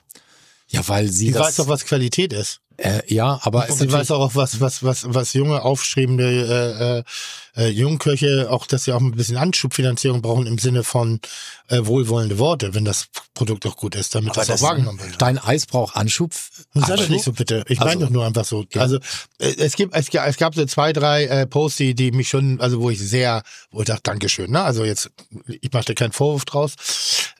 Ja, 0.69 0.87
weil 0.87 1.09
sie 1.09 1.27
Die 1.27 1.31
das. 1.33 1.47
weiß 1.47 1.55
doch, 1.57 1.67
was 1.67 1.85
Qualität 1.85 2.31
ist. 2.31 2.61
äh, 2.77 3.01
ja, 3.13 3.39
aber 3.43 3.69
Und 3.69 3.77
sie 3.77 3.91
weiß 3.91 4.11
auch, 4.11 4.35
was, 4.35 4.61
was, 4.61 4.83
was, 4.83 5.03
was 5.13 5.33
junge, 5.33 5.61
aufstrebende 5.63 7.03
äh, 7.05 7.11
äh, 7.57 7.67
Jungköche, 7.67 8.47
auch, 8.49 8.65
dass 8.65 8.85
sie 8.85 8.93
auch 8.93 9.01
ein 9.01 9.11
bisschen 9.11 9.37
Anschubfinanzierung 9.37 10.21
brauchen 10.21 10.47
im 10.47 10.57
Sinne 10.57 10.83
von 10.83 11.19
äh, 11.67 11.79
wohlwollende 11.85 12.37
Worte, 12.39 12.73
wenn 12.73 12.85
das 12.85 13.07
Produkt 13.33 13.65
auch 13.65 13.75
gut 13.77 13.95
ist, 13.95 14.15
damit 14.15 14.35
das, 14.37 14.47
das- 14.47 14.61
auch 14.61 14.69
wahrgenommen 14.69 14.99
wird. 14.99 15.21
dein 15.21 15.37
Eis 15.37 15.65
braucht 15.65 15.95
Anschub. 15.95 16.33
Sei 16.33 16.81
doch 16.81 16.89
Anschub? 16.91 17.09
nicht 17.09 17.23
so 17.23 17.31
bitte. 17.33 17.63
Ich 17.67 17.79
meine 17.79 17.91
Also- 17.91 18.05
doch 18.05 18.09
nur 18.11 18.25
einfach 18.25 18.45
so. 18.45 18.65
Also 18.75 18.97
äh, 19.39 19.53
es 19.57 19.75
gibt, 19.75 19.95
es, 19.95 20.07
es 20.09 20.37
gab 20.37 20.55
so 20.55 20.65
zwei, 20.65 20.93
drei 20.93 21.25
äh, 21.25 21.47
Posts, 21.47 21.77
die, 21.77 21.93
die 21.95 22.11
mich 22.11 22.29
schon, 22.29 22.59
also 22.61 22.79
wo 22.81 22.89
ich 22.89 22.99
sehr, 22.99 23.43
wo 23.71 23.81
ich 23.81 23.87
dachte, 23.87 24.03
Dankeschön, 24.03 24.51
ne? 24.51 24.61
Also 24.63 24.85
jetzt, 24.85 25.09
ich 25.47 25.71
mache 25.71 25.85
da 25.85 25.93
keinen 25.93 26.11
Vorwurf 26.11 26.45
draus. 26.45 26.75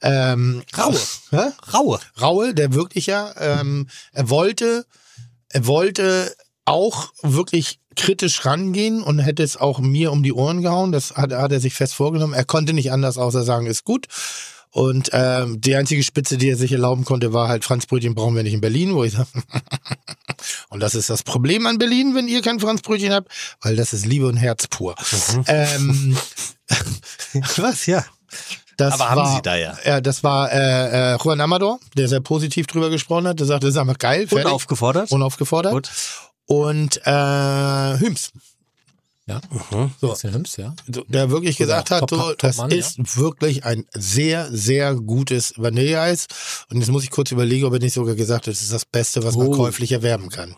Ähm, 0.02 0.64
Raue. 0.78 1.00
Hä? 1.32 1.52
Raue. 1.74 2.00
Raue, 2.20 2.54
der 2.54 2.74
wirklich 2.74 3.06
ja, 3.06 3.34
ähm, 3.38 3.88
er 4.14 4.30
wollte, 4.30 4.86
er 5.50 5.68
wollte 5.68 6.34
auch 6.66 7.12
wirklich 7.22 7.80
kritisch 7.96 8.46
rangehen 8.46 9.02
und 9.02 9.20
hätte 9.20 9.44
es 9.44 9.58
auch 9.58 9.80
mir 9.80 10.12
um 10.12 10.24
die 10.24 10.34
Ohren 10.34 10.62
gehauen. 10.62 10.92
Das 10.92 11.16
hat, 11.16 11.32
hat 11.34 11.52
er 11.52 11.60
sich 11.60 11.74
fest 11.74 11.94
vorgenommen. 11.94 12.34
Er 12.34 12.46
konnte 12.46 12.74
nicht 12.74 12.92
anders 12.92 13.18
außer 13.18 13.44
sagen, 13.44 13.66
ist 13.66 13.84
gut. 13.84 14.08
Und 14.74 15.10
ähm, 15.12 15.60
die 15.60 15.76
einzige 15.76 16.02
Spitze, 16.02 16.38
die 16.38 16.50
er 16.50 16.56
sich 16.56 16.72
erlauben 16.72 17.04
konnte, 17.04 17.34
war 17.34 17.50
halt 17.50 17.66
Franzbrötchen 17.66 18.16
brauchen 18.16 18.36
wir 18.36 18.44
nicht 18.44 18.54
in 18.54 18.62
Berlin, 18.62 18.96
wo 18.96 19.04
ich 19.04 19.12
sage, 19.12 19.28
und 20.70 20.80
das 20.80 20.96
ist 20.96 21.10
das 21.10 21.24
Problem 21.24 21.68
an 21.68 21.78
Berlin, 21.78 22.16
wenn 22.16 22.30
ihr 22.30 22.42
kein 22.42 22.62
Franzbrötchen 22.62 23.12
habt, 23.12 23.30
weil 23.62 23.76
das 23.76 23.92
ist 23.92 24.06
Liebe 24.06 24.28
und 24.28 24.38
Herz 24.38 24.68
pur. 24.68 24.96
Ähm, 25.48 26.16
Was? 27.58 27.86
Ja. 27.86 28.06
das 28.78 28.94
Aber 28.94 29.10
haben 29.10 29.18
war, 29.18 29.36
Sie 29.36 29.42
da 29.42 29.58
ja. 29.58 29.78
Ja, 29.84 30.00
das 30.00 30.24
war 30.24 30.50
äh, 30.54 31.16
äh, 31.16 31.18
Juan 31.22 31.42
Amador, 31.42 31.80
der 31.98 32.08
sehr 32.08 32.22
positiv 32.22 32.68
drüber 32.68 32.90
gesprochen 32.90 33.28
hat. 33.28 33.42
Der 33.42 33.48
sagte, 33.48 33.68
das 33.68 33.76
ist 33.76 33.82
einfach 33.82 33.98
geil, 33.98 34.30
fertig. 34.30 34.46
Unaufgefordert? 34.46 35.12
Unaufgefordert. 35.12 35.74
Gut. 35.74 35.92
Und 36.52 36.98
äh, 37.06 38.00
Hüms. 38.00 38.32
Ja. 39.28 39.40
So. 40.02 40.10
Christian 40.10 40.34
Hüms, 40.34 40.58
ja. 40.58 40.76
so, 40.94 41.04
der 41.08 41.30
wirklich 41.30 41.56
gesagt 41.56 41.92
hat, 41.92 42.02
Top- 42.02 42.10
so, 42.10 42.18
Top- 42.18 42.38
das 42.40 42.58
Top-Mann, 42.58 42.78
ist 42.78 43.18
wirklich 43.18 43.64
ein 43.64 43.86
sehr, 43.94 44.50
sehr 44.52 44.96
gutes 44.96 45.54
Vanilleeis. 45.56 46.26
Und 46.70 46.80
jetzt 46.82 46.90
muss 46.90 47.04
ich 47.04 47.12
kurz 47.12 47.32
überlegen, 47.32 47.66
ob 47.66 47.72
er 47.74 47.80
nicht 47.80 47.94
sogar 47.94 48.16
gesagt 48.16 48.48
hat, 48.48 48.54
das 48.54 48.62
ist 48.62 48.74
das 48.74 48.84
Beste, 48.84 49.24
was 49.24 49.38
man 49.38 49.48
Oh. 49.48 49.52
käuflich 49.52 49.92
erwerben 49.94 50.30
kann. 50.30 50.56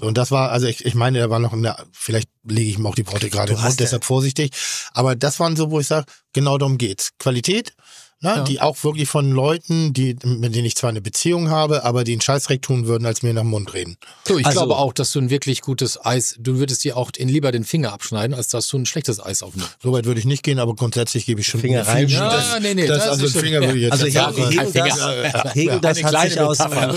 So, 0.00 0.06
und 0.06 0.16
das 0.16 0.30
war, 0.30 0.52
also 0.52 0.66
ich, 0.66 0.86
ich 0.86 0.94
meine, 0.94 1.18
da 1.18 1.28
war 1.28 1.38
noch 1.40 1.52
in 1.52 1.62
der, 1.64 1.84
vielleicht 1.92 2.30
lege 2.44 2.70
ich 2.70 2.78
ihm 2.78 2.86
auch 2.86 2.94
die 2.94 3.06
Worte 3.06 3.28
gerade 3.28 3.54
hast 3.56 3.62
Mund, 3.62 3.80
ja- 3.80 3.84
deshalb 3.84 4.04
vorsichtig. 4.04 4.52
Aber 4.94 5.16
das 5.16 5.38
waren 5.40 5.56
so, 5.56 5.70
wo 5.70 5.80
ich 5.80 5.86
sage, 5.88 6.06
genau 6.32 6.56
darum 6.56 6.78
geht's. 6.78 7.10
Qualität, 7.18 7.74
ne, 8.20 8.28
Ja. 8.36 8.42
die 8.44 8.60
auch 8.60 8.82
wirklich 8.84 9.08
von 9.08 9.30
Leuten, 9.30 9.92
die, 9.92 10.16
mit 10.24 10.54
denen 10.54 10.64
ich 10.66 10.76
zwar 10.76 10.90
eine 10.90 11.00
Beziehung 11.00 11.50
habe, 11.50 11.84
aber 11.84 12.04
die 12.04 12.12
einen 12.12 12.20
Scheißdreck 12.20 12.62
tun 12.62 12.86
würden, 12.86 13.06
als 13.06 13.22
mir 13.22 13.32
nach 13.34 13.42
dem 13.42 13.50
Mund 13.50 13.74
reden. 13.74 13.96
So, 14.26 14.38
ich 14.38 14.46
Also- 14.46 14.60
glaube 14.60 14.76
auch, 14.76 14.92
dass 14.92 15.12
du 15.12 15.20
ein 15.20 15.30
wirklich 15.30 15.60
gutes 15.60 16.04
Eis, 16.04 16.36
du 16.38 16.58
würdest 16.58 16.84
dir 16.84 16.96
auch 16.96 17.10
in, 17.16 17.28
lieber 17.28 17.52
den 17.52 17.64
Finger 17.64 17.92
abschneiden, 17.92 18.34
als 18.34 18.48
dass 18.48 18.66
du 18.68 18.78
ein 18.78 18.86
schlechtes 18.86 19.20
Eis 19.24 19.42
aufnimmst. 19.42 19.76
Soweit 19.82 20.04
würde 20.04 20.20
ich 20.20 20.26
nicht 20.26 20.42
gehen, 20.42 20.58
aber 20.58 20.74
grundsätzlich 20.74 21.26
gebe 21.26 21.40
ich 21.40 21.46
schon 21.46 21.60
Finger 21.60 21.86
rein. 21.86 22.08
Ja, 22.08 22.28
dass- 22.30 22.60
nee, 22.60 22.74
nee, 22.74 22.86
dass, 22.86 22.98
das 23.04 23.08
also 23.20 23.28
den 23.28 23.40
Finger 23.42 23.60
würde 23.60 23.76
ich 23.76 23.82
jetzt 23.82 23.92
Also 23.92 24.04
nicht 24.06 24.14
Hegen. 24.16 24.50
Hegen, 24.50 24.72
das, 24.72 25.54
Hegen, 25.54 25.80
das 25.80 26.02
hat 26.02 26.22
sich 26.22 26.40
aus, 26.40 26.58
sein. 26.58 26.92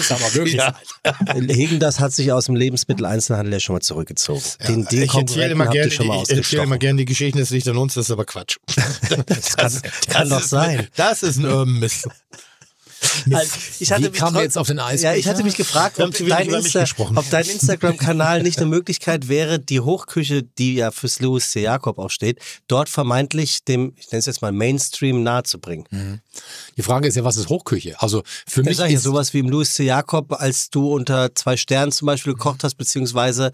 Hegen, 1.50 1.80
das 1.80 2.00
hat 2.00 2.14
sich 2.14 2.32
aus 2.32 2.46
dem 2.46 2.56
Lebensmitteleinzelhandel 2.56 3.54
ja 3.54 3.60
schon 3.60 3.74
mal 3.76 3.82
zurückgezogen. 3.82 4.42
Den, 4.68 4.86
den 4.86 5.04
ich 5.04 5.14
erzähle 5.14 5.52
immer 5.52 5.68
gerne, 5.68 5.90
ihr 5.90 5.92
schon 5.92 6.08
mal 6.08 6.24
ich 6.24 6.30
erzähle 6.30 6.64
immer 6.64 6.78
gerne 6.78 6.98
die 7.00 7.06
Geschichten, 7.06 7.40
das 7.40 7.50
liegt 7.50 7.68
an 7.68 7.78
uns, 7.78 7.94
das 7.96 8.06
ist 8.06 8.12
aber 8.12 8.26
Quatsch. 8.26 8.58
Das, 9.38 9.56
kann- 9.56 9.82
kann 10.10 10.30
doch 10.30 10.42
sein. 10.44 10.88
Das 10.96 11.17
ist 11.24 11.38
ein 11.38 11.46
Urban 11.46 11.80
Myth. 11.80 12.04
Also, 13.32 13.52
ich 13.80 13.92
hatte 13.92 14.06
Wie 14.06 14.10
mich 14.10 14.20
kam 14.20 14.34
trotz- 14.34 14.44
jetzt 14.44 14.58
auf 14.58 14.68
den 14.68 14.78
Ja, 14.78 15.14
ich 15.14 15.28
hatte 15.28 15.44
mich 15.44 15.56
gefragt, 15.56 15.98
Wir 16.00 16.06
ob 16.06 16.14
dein, 16.14 16.50
Insta 16.50 16.84
ob 17.16 17.30
dein 17.30 17.46
Instagram-Kanal 17.46 18.42
nicht 18.42 18.58
eine 18.58 18.68
Möglichkeit 18.68 19.28
wäre, 19.28 19.60
die 19.60 19.80
Hochküche, 19.80 20.44
die 20.44 20.76
ja 20.76 20.92
fürs 20.92 21.20
Louis 21.20 21.50
C. 21.52 21.62
Jakob 21.62 22.00
auch 22.00 22.10
steht, 22.10 22.40
dort 22.68 22.90
vermeintlich 22.90 23.64
dem, 23.64 23.94
ich 23.98 24.08
nenne 24.12 24.20
es 24.20 24.26
jetzt 24.26 24.42
mal 24.42 24.52
Mainstream 24.52 25.22
nahezubringen. 25.24 26.22
Die 26.76 26.82
Frage 26.82 27.08
ist 27.08 27.16
ja, 27.16 27.24
was 27.24 27.38
ist 27.38 27.50
Hochküche? 27.50 28.02
Also 28.02 28.24
für 28.48 28.62
Ich 28.62 28.68
mich 28.68 28.78
sage 28.78 28.92
ja 28.92 28.98
ist 28.98 29.04
sowas 29.04 29.34
wie 29.34 29.40
im 29.40 29.50
Louis 29.50 29.74
C. 29.74 29.84
Jakob, 29.84 30.34
als 30.34 30.70
du 30.70 30.92
unter 30.92 31.36
zwei 31.36 31.56
Sternen 31.56 31.92
zum 31.92 32.08
Beispiel 32.08 32.34
gekocht 32.34 32.64
hast, 32.64 32.76
beziehungsweise 32.76 33.52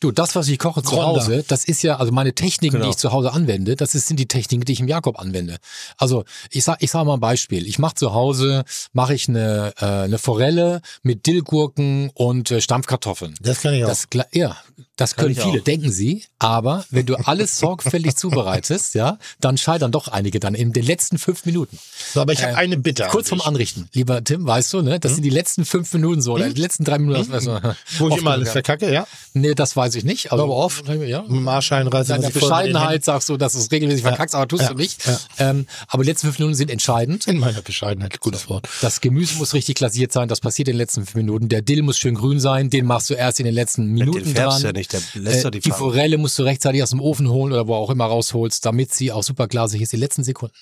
Du, 0.00 0.10
das, 0.12 0.34
was 0.34 0.48
ich 0.48 0.58
koche 0.58 0.82
zu 0.82 0.94
Ronda. 0.96 1.20
Hause, 1.20 1.44
das 1.46 1.64
ist 1.66 1.82
ja, 1.82 1.96
also 1.98 2.10
meine 2.10 2.34
Techniken, 2.34 2.76
Genau. 2.76 2.84
die 2.86 2.90
ich 2.90 2.96
zu 2.96 3.12
Hause 3.12 3.32
anwende, 3.34 3.76
das 3.76 3.94
ist, 3.94 4.06
sind 4.06 4.18
die 4.18 4.26
Techniken, 4.26 4.64
die 4.64 4.72
ich 4.72 4.80
im 4.80 4.88
Jakob 4.88 5.18
anwende. 5.20 5.58
Also 5.98 6.24
ich 6.50 6.64
sag, 6.64 6.82
ich 6.82 6.90
sag 6.90 7.04
mal 7.04 7.14
ein 7.14 7.20
Beispiel. 7.20 7.66
Ich 7.66 7.78
mache 7.78 7.94
zu 7.96 8.14
Hause, 8.14 8.64
mache 8.94 9.14
ich 9.14 9.28
eine, 9.28 9.74
äh, 9.78 9.84
eine 9.84 10.16
Forelle 10.18 10.80
mit 11.02 11.26
Dillgurken 11.26 12.10
und 12.14 12.50
äh, 12.50 12.62
Stampfkartoffeln. 12.62 13.34
Das 13.42 13.60
kann 13.60 13.74
ich 13.74 13.84
auch. 13.84 13.88
Das, 13.88 14.06
ja, 14.32 14.56
das 14.96 15.16
können 15.16 15.32
ich 15.32 15.40
viele, 15.40 15.60
auch. 15.60 15.64
denken 15.64 15.92
sie. 15.92 16.24
Aber 16.38 16.84
wenn 16.90 17.04
du 17.04 17.16
alles 17.16 17.58
sorgfältig 17.58 18.16
zubereitest, 18.16 18.94
ja, 18.94 19.18
dann 19.40 19.58
scheitern 19.58 19.92
doch 19.92 20.08
einige 20.08 20.40
dann 20.40 20.54
in 20.54 20.72
den 20.72 20.84
letzten 20.84 21.18
fünf 21.18 21.44
Minuten. 21.44 21.78
so, 22.14 22.22
aber 22.22 22.32
ich 22.32 22.42
habe 22.42 22.52
äh, 22.52 22.56
eine 22.56 22.78
Bitte. 22.78 23.06
Kurz 23.10 23.28
vorm. 23.28 23.40
Anrichten, 23.42 23.88
lieber 23.92 24.22
Tim, 24.24 24.46
weißt 24.46 24.72
du, 24.72 24.82
ne? 24.82 24.98
Das 25.00 25.14
sind 25.14 25.22
die 25.24 25.30
letzten 25.30 25.64
fünf 25.64 25.92
Minuten 25.92 26.20
so, 26.22 26.34
oder 26.34 26.48
die 26.50 26.60
letzten 26.60 26.84
drei 26.84 26.98
Minuten. 26.98 27.30
Das, 27.30 27.46
weißt 27.46 27.64
du, 27.64 27.76
Wo 27.98 28.08
ich 28.08 28.16
immer 28.18 28.32
alles 28.32 28.50
verkacke, 28.52 28.92
ja. 28.92 29.06
Nee, 29.34 29.54
das 29.54 29.74
weiß 29.76 29.89
ich 29.94 30.04
nicht. 30.04 30.32
Also, 30.32 30.44
Aber 30.44 30.54
oft. 30.56 30.86
Ja. 30.88 31.22
Mit 31.22 31.30
dem 31.30 31.48
Arsch 31.48 31.72
einreißen. 31.72 32.20
Deiner 32.20 32.30
Bescheidenheit 32.32 33.04
sagst 33.04 33.28
du, 33.28 33.36
dass 33.36 33.52
du 33.54 33.58
es 33.58 33.70
regelmäßig 33.70 34.02
verkackst, 34.02 34.34
aber 34.34 34.48
tust 34.48 34.62
Ja. 34.64 34.68
du 34.70 34.74
nicht. 34.76 35.06
Ja. 35.06 35.18
Ähm, 35.38 35.66
aber 35.88 36.02
die 36.04 36.10
letzten 36.10 36.26
fünf 36.28 36.38
Minuten 36.38 36.54
sind 36.56 36.70
entscheidend. 36.70 37.26
In 37.26 37.38
meiner 37.38 37.62
Bescheidenheit, 37.62 38.20
gutes 38.20 38.48
Wort. 38.48 38.68
Das 38.80 39.00
Gemüse 39.00 39.36
muss 39.38 39.54
richtig 39.54 39.76
glasiert 39.76 40.12
sein, 40.12 40.28
das 40.28 40.40
passiert 40.40 40.68
in 40.68 40.74
den 40.74 40.78
letzten 40.78 41.00
fünf 41.02 41.14
Minuten. 41.14 41.48
Der 41.48 41.62
Dill 41.62 41.82
muss 41.82 41.98
schön 41.98 42.14
grün 42.14 42.40
sein, 42.40 42.70
den 42.70 42.86
machst 42.86 43.10
du 43.10 43.14
erst 43.14 43.40
in 43.40 43.46
den 43.46 43.54
letzten 43.54 43.86
Minuten 43.86 44.24
den 44.24 44.34
färbst 44.34 44.56
dran. 44.56 44.60
du 44.62 44.66
ja 44.68 44.72
nicht, 44.72 44.92
der 44.92 45.00
lässt 45.14 45.44
äh, 45.44 45.50
die 45.50 45.60
die. 45.60 45.70
Forelle 45.70 46.18
musst 46.18 46.38
du 46.38 46.42
rechtzeitig 46.42 46.82
aus 46.82 46.90
dem 46.90 47.00
Ofen 47.00 47.28
holen 47.28 47.52
oder 47.52 47.66
wo 47.66 47.74
auch 47.74 47.90
immer 47.90 48.06
rausholst, 48.06 48.64
damit 48.66 48.92
sie 48.94 49.12
auch 49.12 49.22
super 49.22 49.48
glasig 49.48 49.80
ist, 49.82 49.92
die 49.92 49.96
letzten 49.96 50.24
Sekunden. 50.24 50.54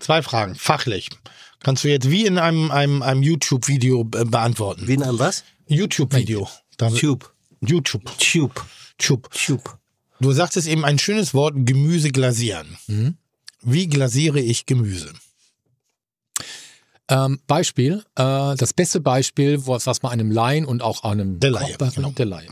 Zwei 0.00 0.22
Fragen, 0.22 0.54
fachlich. 0.54 1.08
Kannst 1.60 1.82
du 1.82 1.88
jetzt 1.88 2.08
wie 2.08 2.24
in 2.24 2.38
einem, 2.38 2.70
einem, 2.70 3.02
einem 3.02 3.22
YouTube-Video 3.22 4.02
äh, 4.14 4.24
beantworten. 4.24 4.86
wie 4.86 4.94
in 4.94 5.02
einem 5.02 5.18
was? 5.18 5.42
YouTube-Video. 5.66 6.48
Da- 6.76 6.90
Tube. 6.90 7.32
YouTube. 7.60 8.04
Tube. 8.18 8.60
Tube. 8.98 9.28
Tube. 9.30 9.78
Du 10.20 10.32
sagtest 10.32 10.66
eben 10.66 10.84
ein 10.84 10.98
schönes 10.98 11.32
Wort, 11.34 11.54
Gemüse 11.58 12.10
glasieren. 12.10 12.76
Mhm. 12.88 13.16
Wie 13.62 13.86
glasiere 13.86 14.40
ich 14.40 14.66
Gemüse? 14.66 15.12
Ähm, 17.10 17.40
Beispiel, 17.46 18.04
äh, 18.16 18.54
das 18.56 18.72
beste 18.74 19.00
Beispiel, 19.00 19.66
was, 19.66 19.86
was 19.86 20.02
man 20.02 20.12
einem 20.12 20.30
Laien 20.30 20.66
und 20.66 20.82
auch 20.82 21.04
einem 21.04 21.40
Der 21.40 21.50
Laie, 21.52 21.74
Koch- 21.78 21.94
genau. 21.94 22.10
der 22.10 22.26
Laie, 22.26 22.48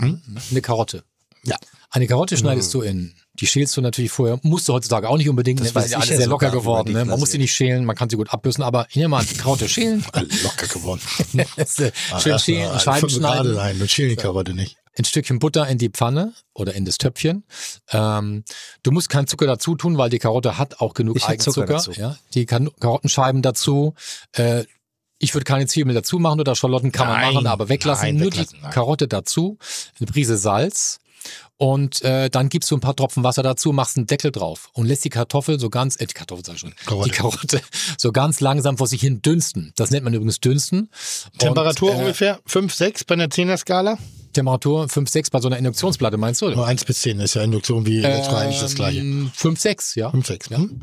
eine 0.51 0.61
Karotte. 0.63 1.05
Ja. 1.45 1.57
Eine 1.91 2.07
Karotte 2.07 2.37
schneidest 2.37 2.73
du 2.75 2.81
in, 2.81 3.15
die 3.35 3.47
schälst 3.47 3.77
du 3.77 3.81
natürlich 3.83 4.11
vorher, 4.11 4.41
musst 4.43 4.67
du 4.69 4.73
heutzutage 4.73 5.09
auch 5.09 5.19
nicht 5.19 5.29
unbedingt, 5.29 5.61
Das 5.61 5.75
ne? 5.75 5.81
sind 5.83 5.91
ja 5.93 5.99
ich 5.99 6.03
alle 6.05 6.11
ja 6.13 6.17
sehr 6.17 6.27
locker 6.27 6.51
geworden, 6.51 6.93
ne? 6.93 7.05
man 7.05 7.21
muss 7.21 7.31
sie 7.33 7.39
nicht 7.39 7.53
schälen, 7.55 7.85
man 7.85 7.95
kann 7.95 8.09
sie 8.11 8.17
gut 8.17 8.31
abbüssen, 8.33 8.63
aber 8.63 8.87
hier 8.89 9.09
mal 9.09 9.25
die 9.25 9.35
Karotte 9.37 9.69
schälen, 9.69 10.05
Locker 10.43 10.67
geworden. 10.69 11.01
schön 12.19 12.39
schälen, 12.39 12.81
Scheiben 12.81 13.09
schneiden, 13.11 13.55
Nein, 13.55 13.79
du 13.79 13.87
schälen 13.87 14.11
die 14.11 14.17
Karotte 14.17 14.55
nicht. 14.55 14.77
Ein 14.99 15.05
Stückchen 15.05 15.39
Butter 15.39 15.67
in 15.69 15.79
die 15.79 15.91
Pfanne 15.91 16.33
oder 16.55 16.75
in 16.75 16.85
das 16.85 16.99
Töpfchen. 16.99 17.45
Ähm, 17.91 18.45
du 18.83 18.91
musst 18.91 19.09
keinen 19.09 19.27
Zucker 19.27 19.47
dazu 19.47 19.75
tun, 19.75 19.99
weil 19.99 20.11
die 20.11 20.19
Karotte 20.19 20.59
hat 20.59 20.81
auch 20.81 20.95
genug 20.95 21.17
Ich 21.17 21.25
Eigenzucker. 21.27 21.67
dazu. 21.67 21.93
Ja, 21.93 22.17
die 22.35 22.47
kan 22.47 22.71
Karottenscheiben 22.81 23.43
dazu. 23.43 23.95
Äh, 24.33 24.65
ich 25.19 25.35
würde 25.35 25.45
keine 25.45 25.67
Zwiebeln 25.67 25.95
dazu 25.95 26.19
machen 26.19 26.41
oder 26.41 26.55
Schalotten 26.55 26.93
kann 26.93 27.09
man 27.09 27.21
Nein, 27.21 27.35
machen, 27.35 27.47
aber 27.47 27.69
weglassen. 27.69 28.07
nein, 28.09 28.17
Nur 28.17 28.27
weglassen, 28.27 28.57
die 28.59 28.63
nein. 28.63 28.71
Karotte 28.73 29.09
dazu, 29.09 29.59
eine 29.99 30.07
Prise 30.07 30.37
Salz. 30.37 30.99
Und 31.59 32.03
äh, 32.03 32.29
dann 32.29 32.51
gibst 32.51 32.71
du 32.71 32.77
ein 32.77 32.81
paar 32.81 32.95
Tropfen 32.95 33.25
Wasser 33.25 33.43
dazu, 33.43 33.73
machst 33.73 33.97
einen 33.97 34.07
Deckel 34.07 34.31
drauf 34.31 34.69
und 34.75 34.87
lässt 34.87 35.05
die 35.05 35.11
Kartoffel 35.11 35.59
so 35.59 35.71
ganz, 35.71 35.99
äh, 35.99 36.07
die 36.07 36.13
Kartoffel 36.13 36.45
sag 36.45 36.55
ich 36.57 36.61
schon, 36.61 36.75
Karotte. 36.85 37.09
die 37.09 37.17
Karotte 37.17 37.61
so 37.99 38.13
ganz 38.13 38.41
langsam 38.41 38.77
vor 38.77 38.87
sich 38.87 39.01
hin 39.01 39.23
dünsten. 39.23 39.73
Das 39.77 39.91
nennt 39.91 40.05
man 40.05 40.13
übrigens 40.13 40.41
dünsten. 40.41 40.91
Temperatur 41.39 41.93
und, 41.93 41.97
äh, 41.97 42.01
ungefähr 42.01 42.41
5, 42.45 42.75
6 42.75 43.05
bei 43.05 43.15
einer 43.15 43.29
10er 43.29 43.57
Skala? 43.57 43.99
Temperatur 44.35 44.87
5, 44.89 45.09
6 45.09 45.31
bei 45.31 45.41
so 45.41 45.49
einer 45.49 45.57
Induktionsplatte, 45.57 46.19
meinst 46.19 46.43
du? 46.43 46.51
Nur 46.51 46.67
1 46.67 46.85
bis 46.85 47.01
10 47.01 47.21
ist 47.21 47.35
ja 47.35 47.43
Induktion 47.43 47.87
wie 47.87 48.03
Elektro 48.03 48.37
eigentlich 48.37 48.61
das 48.61 48.75
gleiche. 48.75 49.03
5, 49.35 49.59
6, 49.59 49.95
ja. 49.95 50.11
5, 50.11 50.27
6. 50.27 50.51
Hm? 50.51 50.83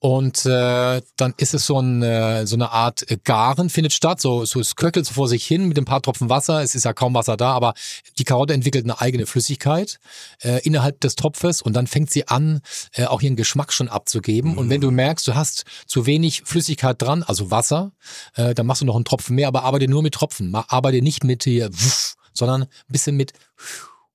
Und 0.00 0.46
äh, 0.46 1.02
dann 1.16 1.34
ist 1.38 1.54
es 1.54 1.66
so, 1.66 1.80
ein, 1.80 2.02
äh, 2.02 2.46
so 2.46 2.54
eine 2.54 2.70
Art 2.70 3.10
äh, 3.10 3.18
Garen 3.22 3.68
findet 3.68 3.92
statt. 3.92 4.20
So, 4.20 4.44
so 4.44 4.60
es 4.60 4.76
köchelt 4.76 5.06
so 5.06 5.14
vor 5.14 5.26
sich 5.26 5.44
hin 5.44 5.66
mit 5.66 5.76
ein 5.76 5.84
paar 5.84 6.00
Tropfen 6.00 6.30
Wasser. 6.30 6.62
Es 6.62 6.76
ist 6.76 6.84
ja 6.84 6.92
kaum 6.92 7.14
Wasser 7.14 7.36
da, 7.36 7.52
aber 7.52 7.74
die 8.16 8.22
Karotte 8.22 8.54
entwickelt 8.54 8.84
eine 8.84 9.00
eigene 9.00 9.26
Flüssigkeit 9.26 9.98
äh, 10.42 10.60
innerhalb 10.62 11.00
des 11.00 11.16
Topfes 11.16 11.62
und 11.62 11.72
dann 11.72 11.88
fängt 11.88 12.10
sie 12.10 12.28
an, 12.28 12.60
äh, 12.92 13.06
auch 13.06 13.22
ihren 13.22 13.34
Geschmack 13.34 13.72
schon 13.72 13.88
abzugeben. 13.88 14.56
Und 14.56 14.70
wenn 14.70 14.80
du 14.80 14.92
merkst, 14.92 15.26
du 15.26 15.34
hast 15.34 15.64
zu 15.86 16.06
wenig 16.06 16.42
Flüssigkeit 16.44 17.02
dran, 17.02 17.24
also 17.24 17.50
Wasser, 17.50 17.90
äh, 18.36 18.54
dann 18.54 18.66
machst 18.66 18.82
du 18.82 18.86
noch 18.86 18.94
einen 18.94 19.04
Tropfen 19.04 19.34
mehr, 19.34 19.48
aber 19.48 19.64
arbeite 19.64 19.88
nur 19.88 20.02
mit 20.02 20.14
Tropfen. 20.14 20.54
Arbeite 20.54 21.02
nicht 21.02 21.24
mit 21.24 21.42
hier, 21.42 21.70
wuff, 21.72 22.14
sondern 22.32 22.62
ein 22.62 22.68
bisschen 22.88 23.16
mit, 23.16 23.32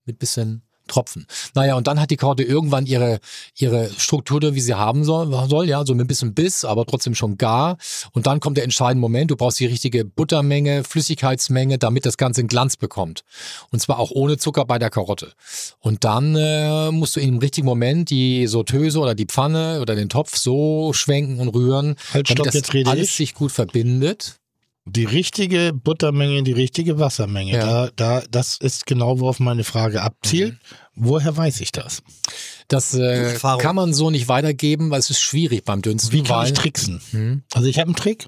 mit 0.05 0.17
bisschen 0.17 0.63
Tropfen. 0.87 1.25
Naja, 1.55 1.75
und 1.75 1.87
dann 1.87 1.99
hat 1.99 2.11
die 2.11 2.17
Karotte 2.17 2.43
irgendwann 2.43 2.85
ihre, 2.85 3.19
ihre 3.55 3.89
Struktur, 3.97 4.41
wie 4.53 4.59
sie 4.59 4.73
haben 4.73 5.03
soll, 5.03 5.31
soll, 5.47 5.67
ja, 5.67 5.85
so 5.85 5.93
mit 5.95 6.05
ein 6.05 6.07
bisschen 6.07 6.33
Biss, 6.33 6.65
aber 6.65 6.85
trotzdem 6.85 7.15
schon 7.15 7.37
gar. 7.37 7.77
Und 8.11 8.27
dann 8.27 8.39
kommt 8.39 8.57
der 8.57 8.63
entscheidende 8.63 8.99
Moment, 8.99 9.31
du 9.31 9.35
brauchst 9.35 9.59
die 9.59 9.65
richtige 9.65 10.03
Buttermenge, 10.05 10.83
Flüssigkeitsmenge, 10.83 11.77
damit 11.77 12.05
das 12.05 12.17
Ganze 12.17 12.41
einen 12.41 12.47
Glanz 12.47 12.77
bekommt. 12.77 13.23
Und 13.71 13.79
zwar 13.79 13.99
auch 13.99 14.11
ohne 14.11 14.37
Zucker 14.37 14.65
bei 14.65 14.79
der 14.79 14.89
Karotte. 14.89 15.33
Und 15.79 16.03
dann 16.03 16.35
äh, 16.35 16.91
musst 16.91 17.15
du 17.15 17.19
im 17.19 17.37
richtigen 17.37 17.65
Moment 17.65 18.09
die 18.09 18.47
Sauteuse 18.47 18.99
oder 18.99 19.15
die 19.15 19.25
Pfanne 19.25 19.79
oder 19.81 19.95
den 19.95 20.09
Topf 20.09 20.35
so 20.37 20.93
schwenken 20.93 21.39
und 21.39 21.49
rühren, 21.49 21.95
Halt, 22.13 22.29
damit 22.29 22.53
stopp, 22.53 22.73
das 22.73 22.87
alles 22.87 23.09
ich. 23.09 23.15
sich 23.15 23.33
gut 23.33 23.51
verbindet. 23.51 24.39
Die 24.85 25.05
richtige 25.05 25.71
Buttermenge, 25.73 26.43
die 26.43 26.51
richtige 26.51 26.99
Wassermenge. 26.99 27.53
Ja. 27.53 27.65
Da, 27.65 27.91
da, 27.95 28.23
das 28.29 28.57
ist 28.57 28.85
genau, 28.85 29.19
worauf 29.19 29.39
meine 29.39 29.63
Frage 29.63 30.01
abzielt. 30.01 30.57
Woher 30.95 31.35
weiß 31.35 31.61
ich 31.61 31.71
das? 31.71 32.03
Das 32.67 32.93
äh, 32.93 33.37
kann 33.59 33.75
man 33.75 33.93
so 33.93 34.09
nicht 34.09 34.27
weitergeben, 34.27 34.91
weil 34.91 34.99
es 34.99 35.09
ist 35.09 35.21
schwierig 35.21 35.63
beim 35.63 35.81
Dünsten. 35.81 36.11
Wie 36.11 36.23
kann 36.23 36.39
weil, 36.39 36.47
ich 36.47 36.53
tricksen? 36.53 37.01
Hm? 37.11 37.43
Also 37.53 37.67
ich 37.67 37.79
habe 37.79 37.87
einen 37.87 37.95
Trick. 37.95 38.27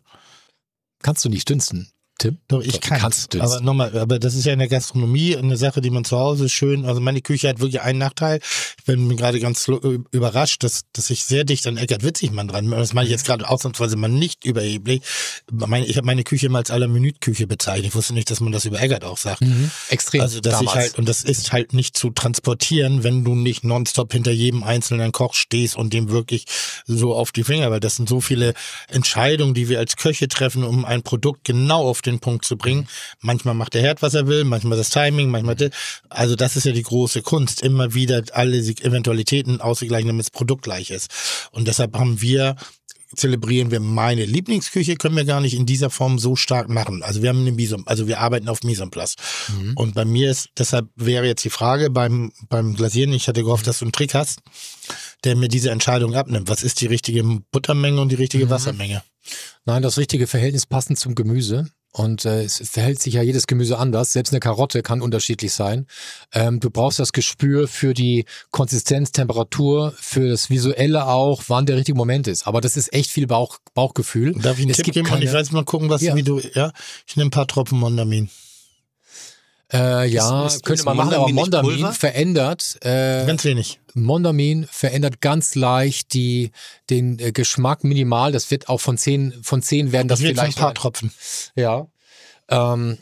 Kannst 1.02 1.23
du 1.26 1.30
nicht 1.30 1.49
dünsten, 1.49 1.91
Tim? 2.17 2.37
Doch, 2.47 2.61
ich 2.61 2.79
kann. 2.79 2.99
kannst. 2.99 3.35
Aber 3.35 3.59
nochmal, 3.59 3.97
aber 3.97 4.19
das 4.19 4.35
ist 4.35 4.45
ja 4.45 4.53
in 4.53 4.59
der 4.59 4.69
Gastronomie 4.69 5.35
eine 5.35 5.57
Sache, 5.57 5.81
die 5.81 5.89
man 5.89 6.05
zu 6.05 6.17
Hause 6.17 6.47
schön, 6.47 6.85
also 6.85 7.01
meine 7.01 7.21
Küche 7.21 7.49
hat 7.49 7.59
wirklich 7.59 7.81
einen 7.81 7.99
Nachteil. 7.99 8.39
Ich 8.77 8.85
bin 8.85 9.15
gerade 9.17 9.39
ganz 9.39 9.67
überrascht, 10.11 10.63
dass, 10.63 10.83
dass 10.93 11.09
ich 11.09 11.25
sehr 11.25 11.43
dicht 11.43 11.67
an 11.67 11.75
Eckert 11.77 12.03
Witzigmann 12.03 12.47
dran 12.47 12.69
bin. 12.69 12.79
Das 12.79 12.93
meine 12.93 13.07
ich 13.07 13.11
jetzt 13.11 13.25
gerade 13.25 13.49
ausnahmsweise 13.49 13.97
mal 13.97 14.07
nicht 14.07 14.45
überheblich. 14.45 15.01
Ich 15.85 15.97
habe 15.97 16.05
meine 16.05 16.23
Küche 16.23 16.47
mal 16.49 16.59
als 16.59 16.71
aller 16.71 16.87
Minute-Küche 16.87 17.47
bezeichnet. 17.47 17.87
Ich 17.87 17.95
wusste 17.95 18.13
nicht, 18.13 18.31
dass 18.31 18.39
man 18.39 18.53
das 18.53 18.63
über 18.63 18.81
Eckert 18.81 19.03
auch 19.03 19.17
sagt. 19.17 19.41
Mhm. 19.41 19.69
Extrem. 19.89 20.21
Also, 20.21 20.39
dass 20.39 20.61
ich 20.61 20.73
halt, 20.73 20.97
und 20.97 21.09
das 21.09 21.23
ist 21.23 21.51
halt 21.51 21.73
nicht 21.73 21.97
zu 21.97 22.11
transportieren, 22.11 23.03
wenn 23.03 23.25
du 23.25 23.35
nicht 23.35 23.63
nonstop 23.65 24.13
hinter 24.13 24.31
jedem 24.31 24.63
einzelnen 24.63 25.11
Koch 25.11 25.33
stehst 25.33 25.75
und 25.75 25.93
dem 25.93 26.09
wirklich 26.09 26.45
so 26.85 27.13
auf 27.13 27.31
die 27.31 27.43
Finger, 27.43 27.71
weil 27.71 27.81
das 27.81 27.97
sind 27.97 28.07
so 28.07 28.21
viele 28.21 28.53
Entscheidungen, 28.87 29.53
die 29.53 29.67
wir 29.67 29.79
als 29.79 29.97
Köche 29.97 30.27
treffen, 30.27 30.63
um 30.63 30.85
ein 30.85 31.03
Produkt 31.03 31.43
genau 31.43 31.89
auf 31.89 32.01
den 32.06 32.19
Punkt 32.19 32.45
zu 32.45 32.57
bringen. 32.57 32.88
Manchmal 33.22 33.53
macht 33.53 33.73
der 33.73 33.82
Herd, 33.82 34.02
was 34.02 34.14
er 34.14 34.27
will, 34.27 34.44
manchmal 34.44 34.77
das 34.77 34.90
Timing, 34.90 35.30
manchmal 35.30 35.56
das. 35.56 35.72
Also 36.10 36.36
das 36.36 36.56
ist 36.56 36.65
ja 36.65 36.72
die 36.72 36.84
große 36.84 37.22
Kunst, 37.22 37.61
immer 37.61 37.94
wieder 37.94 38.23
alle 38.34 38.57
Eventualitäten 38.57 39.61
auszugleichen, 39.61 40.07
damit 40.07 40.26
das 40.26 40.32
Produkt 40.32 40.64
gleich 40.64 40.91
ist. 40.91 41.49
Und 41.52 41.68
deshalb 41.68 41.98
haben 41.98 42.22
wir 42.22 42.56
zelebrieren 43.15 43.72
wir 43.72 43.80
meine 43.80 44.26
Lieblingsküche, 44.26 44.95
können 44.95 45.15
wir 45.15 45.26
gar 45.26 45.41
nicht 45.41 45.53
in 45.53 45.65
dieser 45.65 45.90
Form 45.90 46.19
so 46.19 46.36
stark 46.36 46.69
machen. 46.69 47.03
Also 47.03 47.22
wir 47.22 47.30
haben 47.30 47.41
eine 47.41 47.52
Mise, 47.52 47.77
also 47.86 48.07
wir 48.07 48.19
arbeiten 48.19 48.49
auf 48.49 48.60
place. 48.60 49.15
Mhm. 49.48 49.73
Und 49.76 49.95
bei 49.95 50.06
mir 50.06 50.32
ist, 50.32 50.49
deshalb 50.57 50.90
wäre 50.95 51.26
jetzt 51.26 51.44
die 51.44 51.49
Frage 51.49 51.90
beim, 51.90 52.32
beim 52.49 52.76
Glasieren, 52.76 53.14
ich 53.14 53.27
hatte 53.27 53.44
gehofft, 53.44 53.68
dass 53.68 53.80
du 53.80 53.86
einen 53.86 53.91
Trick 53.91 54.14
hast, 54.14 54.41
der 55.23 55.36
mir 55.36 55.48
diese 55.48 55.72
Entscheidung 55.72 56.15
abnimmt. 56.15 56.49
Was 56.49 56.64
ist 56.64 56.82
die 56.82 56.88
richtige 56.88 57.23
Buttermenge 57.52 57.99
und 58.02 58.10
die 58.10 58.15
richtige 58.15 58.45
Mhm. 58.45 58.49
Wassermenge? 58.49 59.03
Nein, 59.65 59.82
das 59.82 59.98
richtige 59.98 60.27
Verhältnis 60.27 60.65
passend 60.65 60.99
zum 60.99 61.15
Gemüse. 61.15 61.68
Und 61.97 62.26
äh, 62.26 62.43
es 62.43 62.61
verhält 62.69 63.01
sich 63.01 63.13
ja 63.13 63.22
jedes 63.22 63.47
Gemüse 63.47 63.77
anders. 63.77 64.11
Selbst 64.11 64.34
eine 64.34 64.41
Karotte 64.41 64.81
kann 64.84 65.01
unterschiedlich 65.01 65.53
sein. 65.53 65.88
Ähm, 66.34 66.59
du 66.59 66.69
brauchst 66.69 66.99
das 66.99 67.13
Gespür 67.13 67.69
für 67.69 67.93
die 67.93 68.26
Konsistenz, 68.51 69.13
Temperatur, 69.13 69.93
für 69.97 70.27
das 70.27 70.49
Visuelle 70.49 71.07
auch, 71.07 71.43
wann 71.47 71.65
der 71.65 71.77
richtige 71.77 71.97
Moment 71.97 72.27
ist. 72.27 72.47
Aber 72.47 72.59
das 72.59 72.76
ist 72.76 72.91
echt 72.91 73.11
viel 73.11 73.27
Bauch, 73.27 73.59
Bauchgefühl. 73.76 74.34
Darf 74.34 74.57
ich 74.57 74.63
einen 74.63 74.72
es 74.72 74.77
Tipp 74.77 74.93
geben? 74.93 75.07
Und 75.09 75.19
ich 75.23 75.27
keine- 75.30 75.39
weiß 75.39 75.51
mal 75.53 75.63
gucken, 75.63 75.88
was, 75.89 76.01
Ja. 76.01 76.15
wie 76.15 76.23
du, 76.23 76.41
ja? 76.53 76.73
Ich 77.07 77.15
nehme 77.15 77.27
ein 77.30 77.31
paar 77.31 77.47
Tropfen 77.47 77.80
Mondamin. 77.80 78.30
Äh, 79.73 80.07
ja, 80.07 80.45
Ist- 80.45 80.55
ist- 80.57 80.63
könnte 80.65 80.81
ist 80.81 80.85
man 80.85 80.97
machen, 80.97 81.13
aber 81.13 81.27
Mondamin 81.29 81.91
verändert, 81.91 82.77
äh, 82.81 83.25
Ganz 83.25 83.43
wenig. 83.45 83.79
Mondamin 83.95 84.67
verändert 84.69 85.21
ganz 85.21 85.55
leicht 85.55 86.13
die, 86.13 86.51
den 86.89 87.17
äh, 87.19 87.31
Geschmack 87.31 87.83
minimal. 87.83 88.31
Das 88.31 88.51
wird 88.51 88.69
auch 88.69 88.79
von 88.79 88.97
zehn, 88.97 89.33
von 89.41 89.61
zehn 89.63 89.91
werden 89.91 90.07
das 90.07 90.19
Das 90.19 90.27
wird 90.27 90.37
ein 90.37 90.43
vielleicht. 90.51 90.59
paar 90.59 90.73
Tropfen. 90.75 91.11
ja. 91.55 91.87
Ähm, 92.49 92.97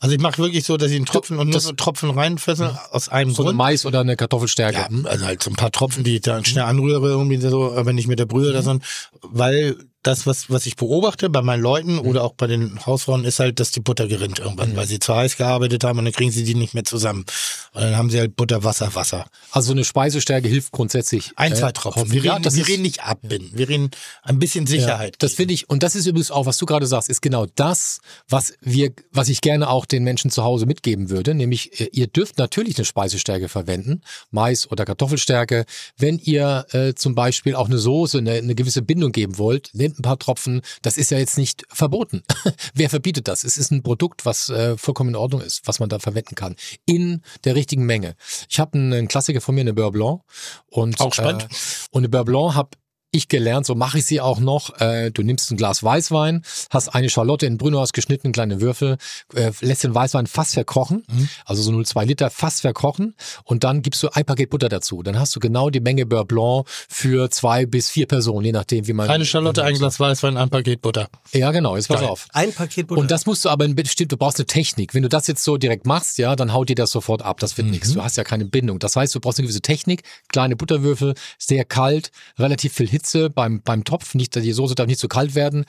Also 0.00 0.14
ich 0.14 0.20
mache 0.20 0.36
wirklich 0.38 0.64
so, 0.66 0.76
dass 0.76 0.90
ich 0.90 0.96
einen 0.96 1.06
Tropfen 1.06 1.38
und 1.38 1.46
nur 1.46 1.54
das- 1.54 1.62
so 1.64 1.72
Tropfen 1.72 2.10
reinfesse, 2.10 2.78
aus 2.90 3.08
einem 3.08 3.30
so 3.30 3.42
eine 3.42 3.46
Grund. 3.52 3.56
Mais 3.58 3.86
oder 3.86 4.00
eine 4.00 4.16
Kartoffelstärke. 4.16 4.76
Ja, 4.76 4.88
Hm? 4.88 5.06
also 5.06 5.24
halt 5.24 5.42
so 5.42 5.48
ein 5.50 5.56
paar 5.56 5.70
Tropfen, 5.72 6.04
die 6.04 6.16
ich 6.16 6.20
dann 6.20 6.44
schnell 6.44 6.64
anrühre, 6.64 7.08
irgendwie 7.08 7.38
so, 7.40 7.72
wenn 7.86 7.96
ich 7.96 8.06
mit 8.06 8.18
der 8.18 8.26
Brühe 8.26 8.50
oder 8.50 8.60
so, 8.62 8.78
weil 9.22 9.76
das, 10.04 10.26
was, 10.26 10.50
was 10.50 10.66
ich 10.66 10.76
beobachte 10.76 11.30
bei 11.30 11.42
meinen 11.42 11.62
Leuten 11.62 11.98
oder 11.98 12.22
auch 12.24 12.34
bei 12.34 12.46
den 12.46 12.84
Hausfrauen, 12.84 13.24
ist 13.24 13.40
halt, 13.40 13.58
dass 13.58 13.70
die 13.70 13.80
Butter 13.80 14.06
gerinnt 14.06 14.38
irgendwann, 14.38 14.76
weil 14.76 14.86
sie 14.86 14.98
zu 14.98 15.14
heiß 15.14 15.36
gearbeitet 15.36 15.82
haben 15.82 15.98
und 15.98 16.04
dann 16.04 16.12
kriegen 16.12 16.30
sie 16.30 16.44
die 16.44 16.54
nicht 16.54 16.74
mehr 16.74 16.84
zusammen. 16.84 17.24
Und 17.72 17.82
dann 17.82 17.96
haben 17.96 18.10
sie 18.10 18.20
halt 18.20 18.36
Butter, 18.36 18.62
Wasser, 18.64 18.94
Wasser. 18.94 19.26
Also 19.50 19.72
eine 19.72 19.82
Speisestärke 19.82 20.46
hilft 20.46 20.72
grundsätzlich. 20.72 21.32
Ein, 21.36 21.52
äh, 21.52 21.56
zwei 21.56 21.72
Tropfen. 21.72 22.12
Wir, 22.12 22.22
ja, 22.22 22.34
reden, 22.34 22.54
wir 22.54 22.62
ist, 22.62 22.68
reden 22.68 22.82
nicht 22.82 23.02
abbinden. 23.02 23.50
Wir 23.54 23.68
reden 23.68 23.90
ein 24.22 24.38
bisschen 24.38 24.66
Sicherheit. 24.66 25.14
Ja, 25.14 25.18
das 25.20 25.32
finde 25.32 25.54
ich, 25.54 25.70
und 25.70 25.82
das 25.82 25.96
ist 25.96 26.06
übrigens 26.06 26.30
auch, 26.30 26.44
was 26.44 26.58
du 26.58 26.66
gerade 26.66 26.86
sagst, 26.86 27.08
ist 27.08 27.22
genau 27.22 27.46
das, 27.54 28.00
was 28.28 28.54
wir, 28.60 28.92
was 29.10 29.30
ich 29.30 29.40
gerne 29.40 29.70
auch 29.70 29.86
den 29.86 30.04
Menschen 30.04 30.30
zu 30.30 30.44
Hause 30.44 30.66
mitgeben 30.66 31.08
würde. 31.08 31.34
Nämlich, 31.34 31.80
äh, 31.80 31.88
ihr 31.92 32.08
dürft 32.08 32.36
natürlich 32.36 32.76
eine 32.76 32.84
Speisestärke 32.84 33.48
verwenden, 33.48 34.02
Mais 34.30 34.70
oder 34.70 34.84
Kartoffelstärke. 34.84 35.64
Wenn 35.96 36.18
ihr 36.18 36.66
äh, 36.72 36.92
zum 36.94 37.14
Beispiel 37.14 37.54
auch 37.54 37.68
eine 37.68 37.78
Soße, 37.78 38.18
eine, 38.18 38.32
eine 38.32 38.54
gewisse 38.54 38.82
Bindung 38.82 39.12
geben 39.12 39.38
wollt, 39.38 39.70
nehmt 39.72 39.93
ein 39.98 40.02
paar 40.02 40.18
Tropfen. 40.18 40.62
Das 40.82 40.96
ist 40.96 41.10
ja 41.10 41.18
jetzt 41.18 41.38
nicht 41.38 41.64
verboten. 41.68 42.22
Wer 42.74 42.90
verbietet 42.90 43.28
das? 43.28 43.44
Es 43.44 43.56
ist 43.56 43.70
ein 43.70 43.82
Produkt, 43.82 44.26
was 44.26 44.48
äh, 44.48 44.76
vollkommen 44.76 45.10
in 45.10 45.16
Ordnung 45.16 45.40
ist, 45.40 45.66
was 45.66 45.80
man 45.80 45.88
da 45.88 45.98
verwenden 45.98 46.34
kann. 46.34 46.56
In 46.86 47.22
der 47.44 47.54
richtigen 47.54 47.84
Menge. 47.86 48.16
Ich 48.48 48.60
habe 48.60 48.74
einen, 48.74 48.92
einen 48.92 49.08
Klassiker 49.08 49.40
von 49.40 49.54
mir, 49.54 49.62
eine 49.62 49.74
Beurre 49.74 49.92
Blanc. 49.92 50.22
Und, 50.66 51.00
Auch 51.00 51.14
spannend. 51.14 51.44
Äh, 51.44 51.54
und 51.90 52.00
eine 52.00 52.08
Beurre 52.08 52.24
Blanc 52.24 52.54
habe 52.54 52.70
ich 53.14 53.28
gelernt, 53.28 53.66
so 53.66 53.74
mache 53.74 53.98
ich 53.98 54.06
sie 54.06 54.20
auch 54.20 54.40
noch. 54.40 54.80
Äh, 54.80 55.10
du 55.10 55.22
nimmst 55.22 55.50
ein 55.50 55.56
Glas 55.56 55.82
Weißwein, 55.82 56.42
hast 56.70 56.88
eine 56.94 57.08
Schalotte 57.08 57.46
in 57.46 57.56
Brünnau 57.58 57.84
geschnitten, 57.92 58.32
kleine 58.32 58.60
Würfel, 58.60 58.96
äh, 59.34 59.52
lässt 59.60 59.84
den 59.84 59.94
Weißwein 59.94 60.26
fast 60.26 60.54
verkochen, 60.54 61.04
Mhm. 61.10 61.28
also 61.44 61.62
so 61.62 61.70
0,2 61.70 62.04
Liter 62.06 62.30
fast 62.30 62.62
verkochen 62.62 63.14
und 63.44 63.62
dann 63.64 63.82
gibst 63.82 64.02
du 64.02 64.08
ein 64.12 64.24
Paket 64.24 64.50
Butter 64.50 64.68
dazu. 64.68 65.02
Dann 65.02 65.18
hast 65.18 65.34
du 65.36 65.40
genau 65.40 65.70
die 65.70 65.80
Menge 65.80 66.06
Beurre 66.06 66.24
Blanc 66.24 66.66
für 66.88 67.30
zwei 67.30 67.66
bis 67.66 67.90
vier 67.90 68.06
Personen, 68.06 68.44
je 68.46 68.52
nachdem, 68.52 68.86
wie 68.86 68.92
man... 68.92 69.08
Eine 69.08 69.26
Schalotte, 69.26 69.62
ein 69.64 69.74
Glas 69.74 70.00
Weißwein, 70.00 70.36
ein 70.36 70.50
Paket 70.50 70.80
Butter. 70.82 71.08
Ja, 71.32 71.50
genau, 71.52 71.76
jetzt 71.76 71.88
pass 71.88 72.00
Geil. 72.00 72.08
auf. 72.08 72.26
Ein 72.32 72.52
Paket 72.52 72.86
Butter. 72.88 73.00
Und 73.00 73.10
das 73.10 73.26
musst 73.26 73.44
du 73.44 73.48
aber, 73.50 73.68
bestimmt, 73.68 74.12
du 74.12 74.16
brauchst 74.16 74.38
eine 74.38 74.46
Technik. 74.46 74.94
Wenn 74.94 75.02
du 75.02 75.08
das 75.08 75.26
jetzt 75.26 75.44
so 75.44 75.56
direkt 75.56 75.86
machst, 75.86 76.18
ja, 76.18 76.34
dann 76.36 76.52
haut 76.52 76.68
dir 76.68 76.74
das 76.76 76.90
sofort 76.90 77.22
ab. 77.22 77.38
Das 77.40 77.56
wird 77.58 77.68
nichts. 77.68 77.92
Du 77.92 78.02
hast 78.02 78.16
ja 78.16 78.24
keine 78.24 78.44
Bindung. 78.46 78.78
Das 78.78 78.96
heißt, 78.96 79.14
du 79.14 79.20
brauchst 79.20 79.38
eine 79.38 79.46
gewisse 79.46 79.60
Technik, 79.60 80.02
kleine 80.32 80.56
Butterwürfel, 80.56 81.14
sehr 81.38 81.64
kalt, 81.64 82.10
relativ 82.38 82.72
viel 82.72 82.88
Hitze 82.88 83.03
beim, 83.34 83.62
beim 83.62 83.84
Topf. 83.84 84.14
Nicht, 84.14 84.34
die 84.34 84.52
Soße 84.52 84.74
darf 84.74 84.86
nicht 84.86 85.00
zu 85.00 85.08
kalt 85.08 85.34
werden. 85.34 85.64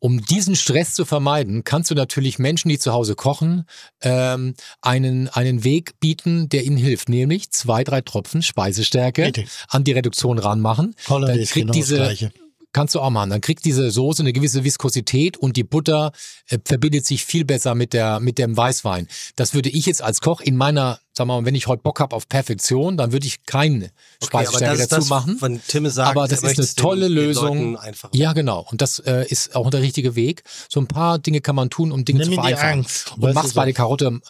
Um 0.00 0.24
diesen 0.24 0.54
Stress 0.54 0.94
zu 0.94 1.04
vermeiden, 1.04 1.64
kannst 1.64 1.90
du 1.90 1.94
natürlich 1.96 2.38
Menschen, 2.38 2.68
die 2.68 2.78
zu 2.78 2.92
Hause 2.92 3.16
kochen, 3.16 3.64
ähm, 4.00 4.54
einen, 4.80 5.28
einen 5.28 5.64
Weg 5.64 5.98
bieten, 5.98 6.48
der 6.48 6.64
ihnen 6.64 6.76
hilft. 6.76 7.08
Nämlich 7.08 7.50
zwei, 7.50 7.82
drei 7.82 8.00
Tropfen 8.00 8.42
Speisestärke 8.42 9.24
Richtig. 9.24 9.48
an 9.68 9.82
die 9.82 9.92
Reduktion 9.92 10.38
ranmachen. 10.38 10.94
Hollandaise, 11.08 11.52
kriegt 11.52 11.66
genau 11.66 11.72
das 11.72 11.76
diese, 11.76 11.96
Gleiche. 11.96 12.32
Kannst 12.78 12.94
du 12.94 13.00
auch 13.00 13.10
machen. 13.10 13.30
Dann 13.30 13.40
kriegt 13.40 13.64
diese 13.64 13.90
Soße 13.90 14.22
eine 14.22 14.32
gewisse 14.32 14.62
Viskosität 14.62 15.36
und 15.36 15.56
die 15.56 15.64
Butter 15.64 16.12
äh, 16.48 16.58
verbindet 16.64 17.04
sich 17.06 17.24
viel 17.24 17.44
besser 17.44 17.74
mit 17.74 17.92
der 17.92 18.20
mit 18.20 18.38
dem 18.38 18.56
Weißwein. 18.56 19.08
Das 19.34 19.52
würde 19.52 19.68
ich 19.68 19.86
jetzt 19.86 20.00
als 20.00 20.20
Koch 20.20 20.40
in 20.40 20.56
meiner, 20.56 21.00
sag 21.12 21.26
mal, 21.26 21.44
wenn 21.44 21.56
ich 21.56 21.66
heute 21.66 21.82
Bock 21.82 21.98
habe 21.98 22.14
auf 22.14 22.28
Perfektion, 22.28 22.96
dann 22.96 23.10
würde 23.10 23.26
ich 23.26 23.44
keine 23.46 23.86
okay, 23.86 23.90
aber 24.20 24.26
Speisestärke 24.44 24.82
ist 24.82 24.92
dazu 24.92 25.00
das, 25.00 25.08
machen. 25.08 25.38
Von 25.38 25.60
Tim 25.66 25.88
sagt, 25.88 26.10
aber 26.10 26.28
das 26.28 26.44
ist 26.44 26.44
eine 26.44 26.54
den- 26.54 26.76
tolle 26.76 27.08
den 27.08 27.14
Lösung. 27.14 27.76
Einfach. 27.78 28.10
Ja, 28.12 28.32
genau. 28.32 28.64
Und 28.70 28.80
das 28.80 29.00
äh, 29.00 29.26
ist 29.28 29.56
auch 29.56 29.70
der 29.70 29.82
richtige 29.82 30.14
Weg. 30.14 30.44
So 30.68 30.78
ein 30.78 30.86
paar 30.86 31.18
Dinge 31.18 31.40
kann 31.40 31.56
man 31.56 31.70
tun, 31.70 31.90
um 31.90 32.04
Dinge 32.04 32.20
Nimm 32.20 32.28
zu 32.28 32.34
vereinfachen. 32.36 32.70
Angst. 32.70 33.12
Und 33.18 33.34
mach's 33.34 33.48
du 33.48 33.54
bei 33.56 33.62
so. 33.62 33.66
den 33.66 33.74
Karotten, 33.74 34.20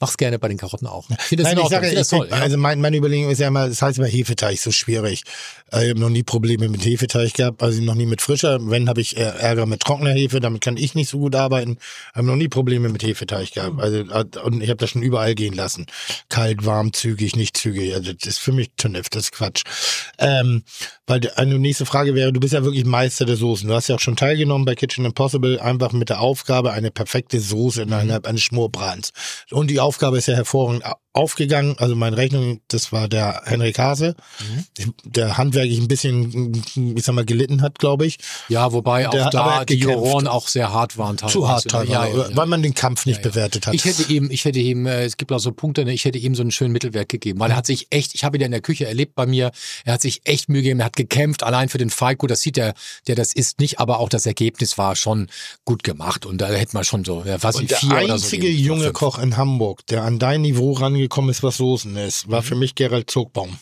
mach's 0.00 0.16
gerne 0.16 0.38
bei 0.38 0.48
den 0.48 0.58
Karotten 0.58 0.86
auch. 0.86 1.08
Ich 1.10 1.16
finde 1.22 1.44
das 1.44 1.52
Nein, 1.52 1.58
in 1.60 1.64
ich 1.64 1.70
sage, 1.70 1.88
Ich 1.92 1.98
ich, 2.00 2.08
toll. 2.08 2.28
ja. 2.30 2.36
also 2.36 2.56
mein, 2.56 2.80
meine 2.80 2.96
Überlegung 2.96 3.30
ist 3.30 3.38
ja 3.38 3.48
immer, 3.48 3.68
das 3.68 3.80
heißt 3.82 3.98
immer 3.98 4.06
Hefeteig 4.06 4.58
so 4.58 4.70
schwierig. 4.70 5.22
Äh, 5.72 5.84
Ich 5.84 5.90
habe 5.90 6.00
noch 6.00 6.10
nie 6.10 6.22
Probleme 6.22 6.68
mit 6.68 6.84
Hefeteig 6.84 7.34
gehabt, 7.34 7.62
also 7.62 7.82
noch 7.82 7.94
nie 7.94 8.06
mit 8.06 8.20
frischer. 8.22 8.58
Wenn 8.60 8.88
habe 8.88 9.00
ich 9.00 9.16
eher 9.16 9.34
Ärger 9.34 9.66
mit 9.66 9.80
trockener 9.80 10.10
Hefe, 10.12 10.40
damit 10.40 10.60
kann 10.60 10.76
ich 10.76 10.94
nicht 10.94 11.08
so 11.08 11.18
gut 11.18 11.34
arbeiten. 11.34 11.78
Habe 12.14 12.26
noch 12.26 12.36
nie 12.36 12.48
Probleme 12.48 12.88
mit 12.88 13.02
Hefeteig 13.02 13.52
gehabt. 13.52 13.80
Also 13.80 13.98
äh, 13.98 14.24
und 14.44 14.62
ich 14.62 14.68
habe 14.68 14.78
das 14.78 14.90
schon 14.90 15.02
überall 15.02 15.34
gehen 15.34 15.54
lassen. 15.54 15.86
Kalt, 16.28 16.64
warm, 16.66 16.92
zügig, 16.92 17.36
nicht 17.36 17.56
zügig. 17.56 17.94
Also 17.94 18.12
das 18.12 18.26
ist 18.28 18.38
für 18.38 18.52
mich 18.52 18.70
Tunnef, 18.76 19.08
das 19.08 19.24
ist 19.24 19.32
Quatsch. 19.32 19.62
Ähm, 20.18 20.62
weil 21.06 21.20
eine 21.36 21.58
nächste 21.58 21.86
Frage 21.86 22.14
wäre, 22.14 22.32
du 22.32 22.40
bist 22.40 22.52
ja 22.52 22.64
wirklich 22.64 22.84
Meister 22.84 23.24
der 23.24 23.36
Soßen. 23.36 23.68
Du 23.68 23.74
hast 23.74 23.88
ja 23.88 23.94
auch 23.94 24.00
schon 24.00 24.16
teilgenommen 24.16 24.64
bei 24.64 24.74
Kitchen 24.74 25.04
Impossible, 25.04 25.60
einfach 25.60 25.92
mit 25.92 26.08
der 26.08 26.20
Aufgabe, 26.20 26.72
eine 26.72 26.90
perfekte 26.90 27.38
Soße 27.40 27.82
innerhalb 27.82 28.26
eines 28.26 28.42
Schmorbrans. 28.42 29.10
Und 29.50 29.70
die 29.70 29.78
Aufgabe 29.86 30.18
ist 30.18 30.26
ja 30.26 30.34
hervorragend 30.34 30.84
aufgegangen. 31.16 31.76
Also 31.78 31.96
meine 31.96 32.16
Rechnung, 32.16 32.60
das 32.68 32.92
war 32.92 33.08
der 33.08 33.42
Henrik 33.46 33.78
Hase, 33.78 34.14
der 35.04 35.36
handwerklich 35.38 35.78
ein 35.78 35.88
bisschen, 35.88 36.52
ich 36.96 37.04
sag 37.04 37.14
mal, 37.14 37.24
gelitten 37.24 37.62
hat, 37.62 37.78
glaube 37.78 38.06
ich. 38.06 38.18
Ja, 38.48 38.72
wobei 38.72 39.08
auch 39.08 39.12
Der- 39.12 39.22
er 39.24 39.30
da 39.30 39.64
die. 39.64 39.74
Juroren 39.76 40.26
auch 40.26 40.48
sehr 40.48 40.72
hart 40.72 40.98
waren 40.98 41.16
teilweise. 41.16 41.32
Zu 41.38 41.48
hart 41.48 41.64
teilweise, 41.68 41.92
Ja, 41.92 42.06
ja, 42.06 42.28
ja. 42.28 42.36
weil 42.36 42.46
man 42.46 42.62
den 42.62 42.74
Kampf 42.74 43.06
nicht 43.06 43.22
bewertet 43.22 43.66
hat. 43.66 43.74
Ich 43.74 43.84
hätte 43.84 44.02
ihm, 44.12 44.30
ich 44.30 44.44
hätte 44.44 44.58
ihm, 44.58 44.86
äh, 44.86 45.04
es 45.04 45.16
gibt 45.16 45.32
auch 45.32 45.38
so 45.38 45.52
Punkte, 45.52 45.84
ne, 45.84 45.92
ich 45.92 46.04
hätte 46.04 46.18
ihm 46.18 46.34
so 46.34 46.42
einen 46.42 46.50
schönen 46.50 46.72
Mittelwert 46.72 47.08
gegeben, 47.08 47.38
weil 47.40 47.50
er 47.50 47.56
hat 47.56 47.66
sich 47.66 47.86
echt, 47.90 48.14
ich 48.14 48.24
habe 48.24 48.36
ihn 48.36 48.40
ja 48.40 48.46
in 48.46 48.52
der 48.52 48.60
Küche 48.60 48.86
erlebt 48.86 49.14
bei 49.14 49.26
mir, 49.26 49.50
er 49.84 49.94
hat 49.94 50.02
sich 50.02 50.20
echt 50.24 50.48
Mühe 50.48 50.62
gegeben, 50.62 50.80
er 50.80 50.86
hat 50.86 50.96
gekämpft, 50.96 51.42
allein 51.42 51.68
für 51.68 51.78
den 51.78 51.90
Falco, 51.90 52.26
das 52.26 52.40
sieht 52.40 52.56
der, 52.56 52.74
der 53.06 53.14
das 53.14 53.32
ist 53.32 53.60
nicht, 53.60 53.78
aber 53.80 54.00
auch 54.00 54.08
das 54.08 54.26
Ergebnis 54.26 54.76
war 54.78 54.96
schon 54.96 55.28
gut 55.64 55.82
gemacht 55.84 56.26
und 56.26 56.40
da 56.40 56.48
hätte 56.48 56.74
man 56.74 56.84
schon 56.84 57.04
so, 57.04 57.24
was 57.40 57.60
ich 57.60 57.68
der 57.68 57.78
vier 57.78 57.90
oder 57.92 58.06
so 58.06 58.12
einzige 58.14 58.48
geben, 58.48 58.58
junge. 58.64 58.92
Koch 58.92 59.18
in 59.18 59.36
Hamburg, 59.36 59.86
der 59.86 60.02
an 60.04 60.18
dein 60.18 60.42
Niveau 60.42 60.72
rangekommen 61.06 61.30
ist, 61.30 61.42
was 61.42 61.56
Soßen 61.58 61.96
ist, 61.96 62.26
Mhm. 62.26 62.32
war 62.32 62.42
für 62.42 62.56
mich 62.56 62.74
Gerald 62.74 63.10
Zogbaum. 63.10 63.58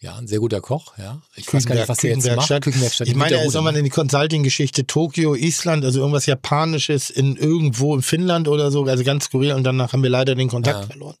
Ja, 0.00 0.14
ein 0.16 0.26
sehr 0.28 0.40
guter 0.40 0.60
Koch, 0.60 0.92
ja. 0.98 1.22
Ich 1.36 1.52
weiß 1.52 1.64
gar 1.64 1.74
nicht, 1.74 1.88
was 1.88 1.98
der 1.98 2.10
jetzt 2.10 2.26
macht. 2.36 2.62
Küchenwerkstatt. 2.62 3.08
Ich 3.08 3.14
meine, 3.14 3.36
er 3.36 3.40
ist 3.42 3.48
Rude, 3.48 3.58
auch 3.60 3.62
mal 3.64 3.72
ne? 3.72 3.78
in 3.78 3.84
die 3.84 3.90
Consulting-Geschichte 3.90 4.86
Tokio, 4.86 5.34
Island, 5.34 5.86
also 5.86 6.00
irgendwas 6.00 6.26
Japanisches 6.26 7.08
in 7.08 7.34
irgendwo 7.36 7.94
in 7.96 8.02
Finnland 8.02 8.46
oder 8.46 8.70
so, 8.70 8.84
also 8.84 9.04
ganz 9.04 9.24
skurril 9.24 9.52
und 9.52 9.64
danach 9.64 9.94
haben 9.94 10.02
wir 10.02 10.10
leider 10.10 10.34
den 10.34 10.48
Kontakt 10.48 10.80
Ja. 10.82 10.86
verloren. 10.86 11.16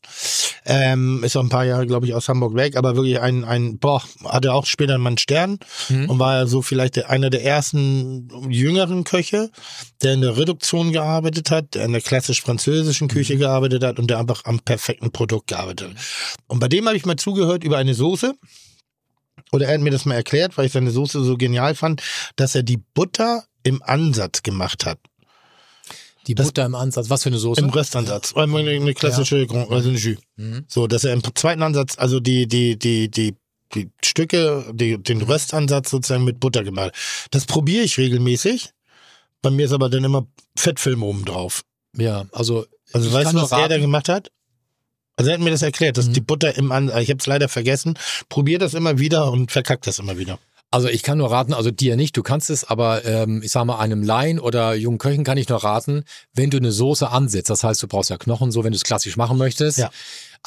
Ähm, 0.66 1.24
ist 1.24 1.36
auch 1.36 1.42
ein 1.42 1.48
paar 1.48 1.64
Jahre, 1.64 1.86
glaube 1.86 2.06
ich, 2.06 2.12
aus 2.12 2.28
Hamburg 2.28 2.54
weg, 2.54 2.76
aber 2.76 2.96
wirklich 2.96 3.18
ein, 3.18 3.44
ein 3.44 3.78
boah, 3.78 4.02
hatte 4.24 4.52
auch 4.52 4.66
später 4.66 4.98
mal 4.98 5.08
einen 5.08 5.18
Stern 5.18 5.58
Mhm. 5.88 6.10
und 6.10 6.18
war 6.18 6.34
ja 6.40 6.46
so 6.46 6.60
vielleicht 6.60 7.02
einer 7.06 7.30
der 7.30 7.44
ersten 7.44 8.28
jüngeren 8.50 9.04
Köche, 9.04 9.50
der 10.02 10.12
in 10.14 10.20
der 10.20 10.36
Reduktion 10.36 10.92
gearbeitet 10.92 11.50
hat, 11.50 11.74
der 11.76 11.86
in 11.86 11.92
der 11.92 12.02
klassisch 12.02 12.42
französischen 12.42 13.08
Küche 13.08 13.36
Mhm. 13.36 13.38
gearbeitet 13.38 13.82
hat 13.84 13.98
und 13.98 14.08
der 14.10 14.18
einfach 14.18 14.44
am 14.44 14.60
perfekten 14.60 15.12
Produkt 15.12 15.46
gearbeitet 15.46 15.90
hat. 15.90 15.96
Und 16.46 16.58
bei 16.60 16.68
dem 16.68 16.86
habe 16.86 16.96
ich 16.96 17.06
mal 17.06 17.16
zugehört 17.16 17.64
über 17.64 17.78
eine 17.78 17.94
Soße, 17.94 18.34
oder 19.52 19.66
er 19.66 19.74
hat 19.74 19.80
mir 19.80 19.90
das 19.90 20.04
mal 20.04 20.14
erklärt, 20.14 20.56
weil 20.58 20.66
ich 20.66 20.72
seine 20.72 20.90
Soße 20.90 21.22
so 21.24 21.36
genial 21.36 21.74
fand, 21.74 22.02
dass 22.36 22.54
er 22.54 22.62
die 22.62 22.78
Butter 22.78 23.44
im 23.62 23.82
Ansatz 23.82 24.42
gemacht 24.42 24.86
hat. 24.86 24.98
Die 26.26 26.34
Butter 26.34 26.64
im 26.66 26.74
Ansatz. 26.74 27.08
Was 27.08 27.22
für 27.22 27.28
eine 27.28 27.38
Soße? 27.38 27.60
Im 27.60 27.70
Röstansatz. 27.70 28.34
Eine, 28.34 28.58
eine 28.58 28.94
klassische, 28.94 29.46
Grand- 29.46 29.70
also 29.70 29.90
Jus. 29.90 30.18
Mhm. 30.36 30.64
So, 30.66 30.88
dass 30.88 31.04
er 31.04 31.12
im 31.12 31.22
zweiten 31.34 31.62
Ansatz, 31.62 31.96
also 31.98 32.18
die, 32.18 32.48
die, 32.48 32.76
die, 32.76 33.08
die, 33.10 33.36
die 33.74 33.90
Stücke, 34.04 34.64
die, 34.72 34.98
den 35.00 35.22
Röstansatz 35.22 35.90
sozusagen 35.90 36.24
mit 36.24 36.40
Butter 36.40 36.64
gemacht. 36.64 36.86
hat. 36.86 36.94
Das 37.30 37.46
probiere 37.46 37.84
ich 37.84 37.96
regelmäßig, 37.98 38.70
Bei 39.42 39.50
mir 39.50 39.66
ist 39.66 39.72
aber 39.72 39.88
dann 39.88 40.02
immer 40.02 40.26
Fettfilm 40.56 41.02
oben 41.04 41.24
drauf. 41.24 41.62
Ja, 41.96 42.26
also. 42.32 42.66
Also 42.92 43.12
weißt 43.12 43.32
du, 43.32 43.36
was 43.36 43.52
er 43.52 43.58
da 43.58 43.62
raten. 43.74 43.80
gemacht 43.82 44.08
hat? 44.08 44.30
Also 45.16 45.30
er 45.30 45.34
hat 45.34 45.42
mir 45.42 45.50
das 45.50 45.62
erklärt, 45.62 45.96
dass 45.96 46.08
Mhm. 46.08 46.12
die 46.12 46.20
Butter 46.20 46.56
im 46.56 46.72
An 46.72 46.88
ich 46.98 47.08
habe 47.10 47.18
es 47.18 47.26
leider 47.26 47.48
vergessen. 47.48 47.98
Probier 48.28 48.58
das 48.58 48.74
immer 48.74 48.98
wieder 48.98 49.30
und 49.32 49.50
verkackt 49.50 49.86
das 49.86 49.98
immer 49.98 50.18
wieder. 50.18 50.38
Also 50.72 50.88
ich 50.88 51.02
kann 51.04 51.18
nur 51.18 51.30
raten, 51.30 51.54
also 51.54 51.70
dir 51.70 51.96
nicht, 51.96 52.16
du 52.16 52.22
kannst 52.24 52.50
es, 52.50 52.64
aber 52.64 53.04
ähm, 53.04 53.40
ich 53.42 53.52
sag 53.52 53.64
mal, 53.64 53.78
einem 53.78 54.02
Laien 54.02 54.40
oder 54.40 54.74
jungen 54.74 54.98
Köchen 54.98 55.22
kann 55.22 55.38
ich 55.38 55.48
nur 55.48 55.62
raten, 55.62 56.04
wenn 56.34 56.50
du 56.50 56.56
eine 56.56 56.72
Soße 56.72 57.08
ansetzt, 57.08 57.48
das 57.50 57.62
heißt, 57.62 57.80
du 57.82 57.86
brauchst 57.86 58.10
ja 58.10 58.18
Knochen, 58.18 58.50
so 58.50 58.64
wenn 58.64 58.72
du 58.72 58.76
es 58.76 58.82
klassisch 58.82 59.16
machen 59.16 59.38
möchtest, 59.38 59.78
Ja. 59.78 59.90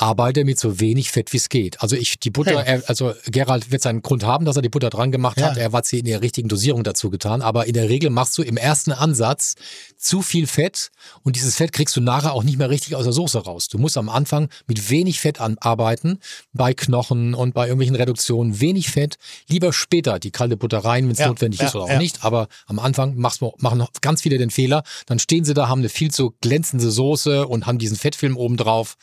Arbeite 0.02 0.46
mit 0.46 0.58
so 0.60 0.80
wenig 0.80 1.12
Fett 1.12 1.34
wie 1.34 1.38
es 1.38 1.50
geht. 1.50 1.82
Also 1.82 1.96
ich, 1.96 2.20
die 2.20 2.30
Butter, 2.30 2.64
Hey. 2.64 2.80
er, 2.80 2.90
also 2.90 3.14
Gerald 3.26 3.70
wird 3.72 3.82
seinen 3.82 4.02
Grund 4.02 4.24
haben, 4.24 4.46
dass 4.46 4.56
er 4.56 4.62
die 4.62 4.70
Butter 4.70 4.90
dran 4.90 5.12
gemacht 5.12 5.40
Ja. 5.40 5.48
hat, 5.50 5.58
er 5.58 5.72
hat 5.74 5.86
sie 5.86 6.00
in 6.00 6.06
der 6.06 6.22
richtigen 6.22 6.48
Dosierung 6.48 6.84
dazu 6.84 7.10
getan, 7.10 7.42
aber 7.42 7.66
in 7.68 7.74
der 7.74 7.90
Regel 7.90 8.10
machst 8.10 8.38
du 8.38 8.42
im 8.42 8.56
ersten 8.58 8.92
Ansatz 8.94 9.56
zu 9.98 10.22
viel 10.22 10.48
Fett 10.48 10.92
und 11.24 11.36
dieses 11.36 11.56
Fett 11.58 11.74
kriegst 11.74 11.96
du 11.98 12.02
nachher 12.02 12.34
auch 12.34 12.44
nicht 12.44 12.58
mehr 12.58 12.70
richtig 12.70 12.96
aus 12.96 13.04
der 13.04 13.12
Soße 13.14 13.40
raus. 13.40 13.68
Du 13.68 13.78
musst 13.78 13.98
am 13.98 14.08
Anfang 14.08 14.48
mit 14.68 14.90
wenig 14.90 15.20
Fett 15.20 15.40
arbeiten, 15.42 16.20
bei 16.54 16.74
Knochen 16.74 17.34
und 17.34 17.54
bei 17.54 17.66
irgendwelchen 17.68 17.96
Reduktionen, 17.96 18.62
wenig 18.62 18.90
Fett, 18.90 19.18
lieber 19.50 19.74
später 19.74 20.18
die 20.20 20.32
kalte 20.32 20.56
Butter 20.56 20.80
rein, 20.80 21.06
wenn 21.06 21.12
es 21.12 21.20
Ja, 21.20 21.28
notwendig 21.28 21.60
ja, 21.60 21.68
ist 21.68 21.76
oder 21.76 21.86
auch 21.86 21.98
nicht, 21.98 22.24
aber 22.24 22.48
am 22.68 22.80
Anfang 22.80 23.16
machst, 23.18 23.42
machen 23.58 23.86
ganz 24.02 24.22
viele 24.22 24.38
den 24.38 24.50
Fehler, 24.50 24.84
dann 25.08 25.20
stehen 25.20 25.44
sie 25.44 25.54
da, 25.54 25.68
haben 25.68 25.80
eine 25.80 25.90
viel 25.90 26.10
zu 26.12 26.34
glänzende 26.40 26.90
Soße 26.90 27.46
und 27.48 27.68
haben 27.68 27.78
diesen 27.80 27.98
Fettfilm 27.98 28.38
oben 28.38 28.56
drauf. 28.56 28.96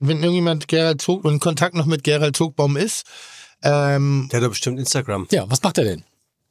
Wenn 0.00 0.18
irgendjemand 0.18 0.68
Gerald 0.68 1.02
Zog, 1.02 1.24
in 1.24 1.40
Kontakt 1.40 1.74
noch 1.74 1.86
mit 1.86 2.04
Gerald 2.04 2.36
Zogbaum 2.36 2.76
ist, 2.76 3.04
ähm, 3.62 4.28
Der 4.30 4.38
hat 4.38 4.44
doch 4.44 4.50
bestimmt 4.50 4.78
Instagram. 4.78 5.26
Ja, 5.30 5.50
was 5.50 5.62
macht 5.62 5.78
er 5.78 5.84
denn? 5.84 6.04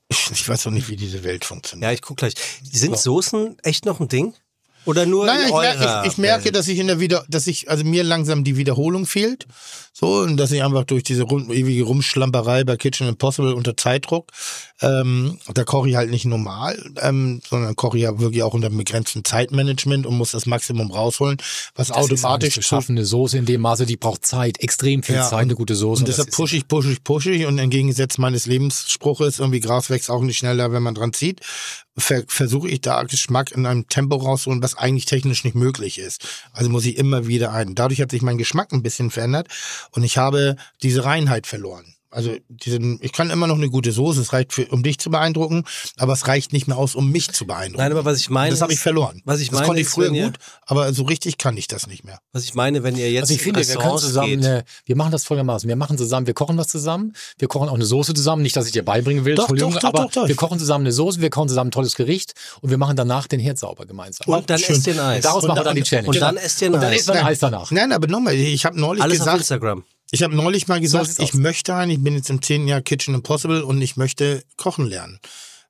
ich 0.10 0.48
weiß 0.48 0.64
doch 0.64 0.72
nicht, 0.72 0.90
wie 0.90 0.96
diese 0.96 1.24
Welt 1.24 1.46
funktioniert. 1.46 1.90
Ja, 1.90 1.94
ich 1.94 2.02
guck 2.02 2.18
gleich. 2.18 2.34
Sind 2.64 2.98
Soßen 2.98 3.58
echt 3.64 3.86
noch 3.86 4.00
ein 4.00 4.08
Ding? 4.08 4.34
Oder 4.86 5.06
nur 5.06 5.26
Nein, 5.26 5.42
in 5.42 5.48
ich, 5.48 5.54
merke, 5.54 6.02
ich, 6.06 6.14
ich 6.14 6.18
merke, 6.18 6.52
dass 6.54 6.68
ich 6.70 6.80
in 6.80 6.88
der 6.88 7.02
Wieder, 7.02 7.26
dass 7.28 7.46
ich, 7.48 7.70
also 7.70 7.84
mir 7.84 8.06
langsam 8.06 8.46
die 8.46 8.56
Wiederholung 8.56 9.06
fehlt. 9.06 9.46
So, 10.00 10.20
und 10.20 10.38
dass 10.38 10.52
ich 10.52 10.62
einfach 10.62 10.84
durch 10.84 11.02
diese 11.02 11.24
rum, 11.24 11.52
ewige 11.52 11.82
Rumschlamperei 11.84 12.64
bei 12.64 12.78
Kitchen 12.78 13.08
Impossible 13.08 13.54
unter 13.56 13.76
Zeitdruck, 13.76 14.32
ähm, 14.82 15.40
da 15.52 15.64
koche 15.64 15.90
ich 15.90 15.96
halt 15.96 16.12
nicht 16.12 16.26
normal, 16.26 16.78
ähm, 17.02 17.42
sondern 17.50 17.76
koche 17.76 17.98
ich 17.98 18.04
ja 18.04 18.20
wirklich 18.20 18.44
auch 18.44 18.54
unter 18.54 18.68
einem 18.68 18.78
begrenzten 18.78 19.26
Zeitmanagement 19.26 20.06
und 20.06 20.16
muss 20.16 20.34
das 20.34 20.46
Maximum 20.46 20.92
rausholen, 20.92 21.38
was 21.74 21.88
Das 21.88 21.98
ist 21.98 22.04
automatisch 22.04 22.54
zu 22.54 22.62
schaffen. 22.62 22.92
Eine 22.96 23.06
Soße 23.06 23.40
in 23.40 23.48
dem 23.48 23.62
Maße, 23.62 23.88
die 23.88 23.98
braucht 23.98 24.24
Zeit, 24.24 24.60
extrem 24.60 25.02
viel 25.02 25.16
Ja, 25.16 25.28
Zeit, 25.28 25.40
eine 25.40 25.56
gute 25.56 25.74
Soße. 25.74 26.02
Und 26.02 26.08
Das 26.08 26.18
deshalb 26.18 26.30
ist- 26.30 26.36
pushe 26.36 26.58
ich, 26.58 26.68
pushe 26.68 26.92
ich, 26.92 27.04
pushe 27.04 27.32
ich 27.32 27.48
und 27.48 27.58
entgegengesetzt 27.58 28.20
meines 28.20 28.46
Lebensspruches, 28.46 29.40
irgendwie 29.40 29.62
Gras 29.62 29.90
wächst 29.90 30.12
auch 30.12 30.22
nicht 30.22 30.38
schneller, 30.38 30.72
wenn 30.72 30.84
man 30.84 30.94
dran 30.94 31.12
zieht, 31.14 31.42
ver 31.98 32.22
versuche 32.28 32.70
ich 32.70 32.82
da 32.82 33.02
Geschmack 33.02 33.52
in 33.52 33.66
einem 33.66 33.88
Tempo 33.90 34.18
rauszuholen, 34.18 34.62
was 34.62 34.78
eigentlich 34.78 35.06
technisch 35.06 35.44
nicht 35.44 35.56
möglich 35.56 35.98
ist. 35.98 36.22
Also 36.54 36.70
muss 36.70 36.86
ich 36.86 36.98
immer 36.98 37.26
wieder 37.26 37.52
ein. 37.54 37.74
Dadurch 37.74 38.00
hat 38.02 38.12
sich 38.12 38.22
mein 38.22 38.38
Geschmack 38.38 38.72
ein 38.72 38.84
bisschen 38.84 39.10
verändert 39.10 39.48
und 39.92 40.04
ich 40.04 40.18
habe 40.18 40.56
diese 40.82 41.04
Reinheit 41.06 41.48
verloren. 41.48 41.97
Also 42.10 42.36
diesen, 42.48 43.00
ich 43.02 43.12
kann 43.12 43.30
immer 43.30 43.48
noch 43.48 43.56
eine 43.58 43.70
gute 43.70 43.92
Soße, 43.92 44.22
es 44.22 44.32
reicht 44.32 44.54
für, 44.54 44.66
um 44.68 44.82
dich 44.82 44.98
zu 44.98 45.10
beeindrucken, 45.10 45.66
aber 45.98 46.14
es 46.14 46.26
reicht 46.28 46.54
nicht 46.54 46.68
mehr 46.68 46.78
aus, 46.78 46.96
um 46.96 47.12
mich 47.12 47.32
zu 47.34 47.46
beeindrucken. 47.46 47.82
Nein, 47.84 47.92
aber 47.92 48.06
was 48.06 48.18
ich 48.20 48.30
meine. 48.30 48.52
das 48.52 48.62
habe 48.62 48.72
ich 48.72 48.80
verloren. 48.80 49.22
Was 49.26 49.42
ich 49.42 49.50
das 49.50 49.56
meine, 49.56 49.66
konnte 49.68 49.82
ich 49.82 49.90
früher 49.90 50.10
gut, 50.10 50.38
aber 50.66 50.94
so 50.94 51.04
richtig 51.04 51.38
kann 51.38 51.58
ich 51.58 51.68
das 51.68 51.86
nicht 51.88 52.06
mehr. 52.06 52.20
Was 52.32 52.46
ich 52.46 52.54
meine, 52.56 52.82
wenn 52.84 52.96
ihr 52.96 53.12
jetzt 53.12 53.24
Also 53.24 53.34
ich 53.34 53.40
in 53.40 53.54
finde, 53.56 53.68
wir 53.68 53.76
können 53.76 53.98
zusammen, 53.98 54.28
geht, 54.30 54.46
eine, 54.46 54.64
wir 54.86 54.96
machen 54.96 55.12
das 55.12 55.26
folgendermaßen. 55.26 55.68
Wir 55.68 55.76
machen 55.76 55.98
zusammen, 55.98 56.28
wir 56.28 56.34
kochen 56.34 56.58
was 56.58 56.68
zusammen, 56.70 57.14
wir 57.40 57.48
kochen 57.50 57.68
auch 57.68 57.74
eine 57.76 57.86
Soße 57.86 58.14
zusammen. 58.14 58.42
Nicht, 58.42 58.56
dass 58.56 58.66
ich 58.68 58.72
dir 58.72 58.86
beibringen 58.86 59.26
will, 59.26 59.36
Doch, 59.36 59.44
Entschuldigung, 59.44 59.74
doch, 59.74 59.80
doch, 59.82 59.90
aber 59.90 60.04
doch, 60.04 60.12
doch. 60.12 60.28
wir 60.30 60.36
kochen 60.36 60.60
zusammen 60.60 60.86
eine 60.86 60.94
Soße, 60.94 61.20
wir 61.20 61.30
kochen 61.30 61.50
zusammen 61.50 61.68
ein 61.70 61.72
tolles 61.72 61.96
Gericht 61.96 62.34
und 62.62 62.70
wir 62.70 62.78
machen 62.78 62.96
danach 62.96 63.28
den 63.28 63.42
Herd 63.42 63.60
sauber 63.60 63.86
gemeinsam. 63.86 64.34
und 64.34 64.50
dann 64.50 64.62
esst 64.62 64.88
ihr 64.88 64.94
ein 64.94 65.00
Eis. 65.00 65.24
Daraus 65.24 65.44
Und 65.44 65.50
machen 65.50 65.60
wir 65.60 65.64
dann 65.66 65.76
die 65.76 65.82
dann- 65.82 65.86
Challenge. 65.90 66.08
und 66.08 66.20
dann 66.22 66.38
esst 66.38 66.62
ihr 66.62 66.70
ein 66.70 66.74
Und 66.74 66.82
dann 66.82 66.92
Eis. 66.94 67.00
isst 67.00 67.08
man 67.10 67.18
Nein. 67.18 67.26
Eis 67.26 67.40
danach. 67.40 67.72
Nein, 67.72 67.92
aber 67.92 68.08
nochmal, 68.08 68.34
ich 68.36 68.66
habe 68.66 68.80
neulich 68.80 69.04
Alles 69.04 69.20
auf 69.20 69.26
gesagt, 69.26 69.40
Instagram. 69.40 69.84
Ich 70.12 70.24
habe 70.24 70.36
neulich 70.36 70.68
mal 70.68 70.80
gesagt, 70.80 71.20
ich 71.20 71.34
möchte 71.34 71.76
ein, 71.76 71.90
ich 71.90 72.02
bin 72.02 72.16
jetzt 72.16 72.30
im 72.30 72.42
zehnten 72.42 72.68
Jahr 72.68 72.82
Kitchen 72.82 73.14
Impossible 73.14 73.64
und 73.64 73.82
ich 73.82 73.98
möchte 73.98 74.44
kochen 74.56 74.86
lernen. 74.86 75.20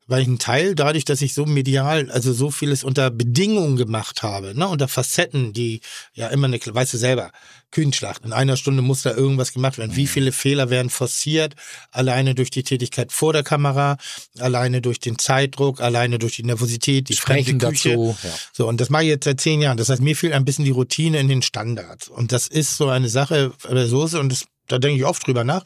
Weil 0.08 0.22
ich 0.22 0.28
einen 0.28 0.40
Teil 0.40 0.74
dadurch, 0.74 1.06
dass 1.06 1.22
ich 1.22 1.34
so 1.34 1.46
medial, 1.46 2.10
also 2.12 2.34
so 2.34 2.50
vieles 2.50 2.84
unter 2.84 3.12
Bedingungen 3.12 3.76
gemacht 3.76 4.24
habe, 4.24 4.58
ne, 4.58 4.68
unter 4.68 4.88
Facetten, 4.88 5.54
die 5.54 5.82
ja 6.14 6.28
immer 6.30 6.48
eine, 6.48 6.60
weißt 6.60 6.94
du 6.94 6.98
selber, 6.98 7.32
Kühnschlacht. 7.72 8.24
In 8.24 8.32
einer 8.32 8.56
Stunde 8.56 8.82
muss 8.82 9.02
da 9.02 9.14
irgendwas 9.14 9.52
gemacht 9.52 9.78
werden. 9.78 9.92
Mhm. 9.92 9.98
Wie 9.98 10.08
viele 10.08 10.32
Fehler 10.32 10.70
werden 10.70 10.90
forciert? 10.90 11.56
Alleine 11.92 12.34
durch 12.34 12.50
die 12.50 12.64
Tätigkeit 12.64 13.12
vor 13.12 13.34
der 13.34 13.44
Kamera, 13.44 13.98
alleine 14.40 14.82
durch 14.82 15.00
den 15.00 15.20
Zeitdruck, 15.20 15.82
alleine 15.82 16.18
durch 16.18 16.38
die 16.38 16.44
Nervosität, 16.44 17.10
die 17.10 17.16
Sprechen 17.16 17.60
Küche. 17.60 17.90
dazu, 17.90 18.18
ja. 18.24 18.30
So, 18.54 18.68
und 18.68 18.80
das 18.80 18.90
mache 18.90 19.04
ich 19.04 19.10
jetzt 19.10 19.26
seit 19.26 19.42
zehn 19.42 19.62
Jahren. 19.62 19.78
Das 19.78 19.90
heißt, 19.90 20.02
mir 20.02 20.16
fehlt 20.16 20.34
ein 20.34 20.46
bisschen 20.46 20.66
die 20.66 20.72
Routine 20.72 21.20
in 21.20 21.28
den 21.28 21.42
Standards. 21.42 22.08
Und 22.08 22.32
das 22.32 22.48
ist 22.48 22.78
so 22.78 22.88
eine 22.88 23.10
Sache 23.10 23.52
bei 23.64 23.74
der 23.74 23.88
Soße 23.88 24.20
und 24.20 24.32
das, 24.32 24.46
da 24.68 24.78
denke 24.78 24.98
ich 24.98 25.06
oft 25.06 25.26
drüber 25.26 25.44
nach. 25.44 25.64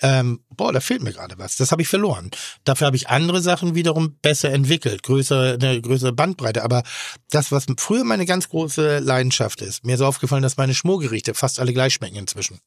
Ähm, 0.00 0.40
boah, 0.50 0.72
da 0.72 0.80
fehlt 0.80 1.02
mir 1.02 1.12
gerade 1.12 1.38
was. 1.38 1.56
Das 1.56 1.72
habe 1.72 1.82
ich 1.82 1.88
verloren. 1.88 2.30
Dafür 2.64 2.86
habe 2.86 2.96
ich 2.96 3.08
andere 3.08 3.40
Sachen 3.40 3.74
wiederum 3.74 4.16
besser 4.22 4.50
entwickelt, 4.50 5.02
größere, 5.02 5.58
eine 5.60 5.80
größere 5.80 6.12
Bandbreite. 6.12 6.62
Aber 6.62 6.82
das, 7.30 7.50
was 7.52 7.66
früher 7.78 8.04
meine 8.04 8.26
ganz 8.26 8.48
große 8.48 9.00
Leidenschaft 9.00 9.60
ist, 9.60 9.84
mir 9.84 9.94
ist 9.94 10.00
aufgefallen, 10.00 10.42
dass 10.42 10.56
meine 10.56 10.74
Schmorgerichte 10.74 11.34
fast 11.34 11.60
alle 11.60 11.72
gleich 11.72 11.94
schmecken 11.94 12.16
inzwischen. 12.16 12.60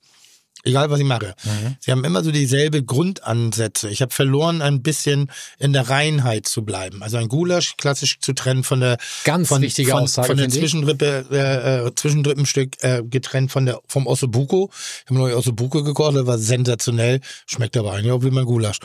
Egal, 0.63 0.89
was 0.89 0.99
ich 0.99 1.05
mache. 1.05 1.33
Mhm. 1.43 1.75
Sie 1.79 1.91
haben 1.91 2.03
immer 2.03 2.23
so 2.23 2.31
dieselbe 2.31 2.83
Grundansätze. 2.83 3.89
Ich 3.89 4.01
habe 4.01 4.13
verloren, 4.13 4.61
ein 4.61 4.81
bisschen 4.81 5.31
in 5.57 5.73
der 5.73 5.89
Reinheit 5.89 6.47
zu 6.47 6.63
bleiben. 6.63 7.01
Also 7.01 7.17
ein 7.17 7.27
Gulasch 7.27 7.77
klassisch 7.77 8.19
zu 8.19 8.33
trennen 8.33 8.63
von 8.63 8.79
der 8.79 8.97
Ganz 9.23 9.47
von, 9.47 9.61
wichtige 9.61 9.91
von, 9.91 10.03
Aussage, 10.03 10.27
von 10.27 10.37
der. 10.37 10.49
Zwischenrippe, 10.49 11.25
äh, 11.31 11.87
äh, 11.87 11.95
Zwischenrippenstück 11.95 12.83
äh, 12.83 13.03
getrennt 13.03 13.51
von 13.51 13.65
der 13.65 13.79
vom 13.87 14.05
Ossobuco. 14.05 14.69
Ich 15.03 15.09
habe 15.09 15.19
neue 15.19 15.37
Ossobuco 15.37 15.83
gekocht, 15.83 16.15
das 16.15 16.27
war 16.27 16.37
sensationell. 16.37 17.21
Schmeckt 17.47 17.75
aber 17.77 17.93
eigentlich 17.93 18.11
auch 18.11 18.23
wie 18.23 18.31
mein 18.31 18.45
Gulasch, 18.45 18.79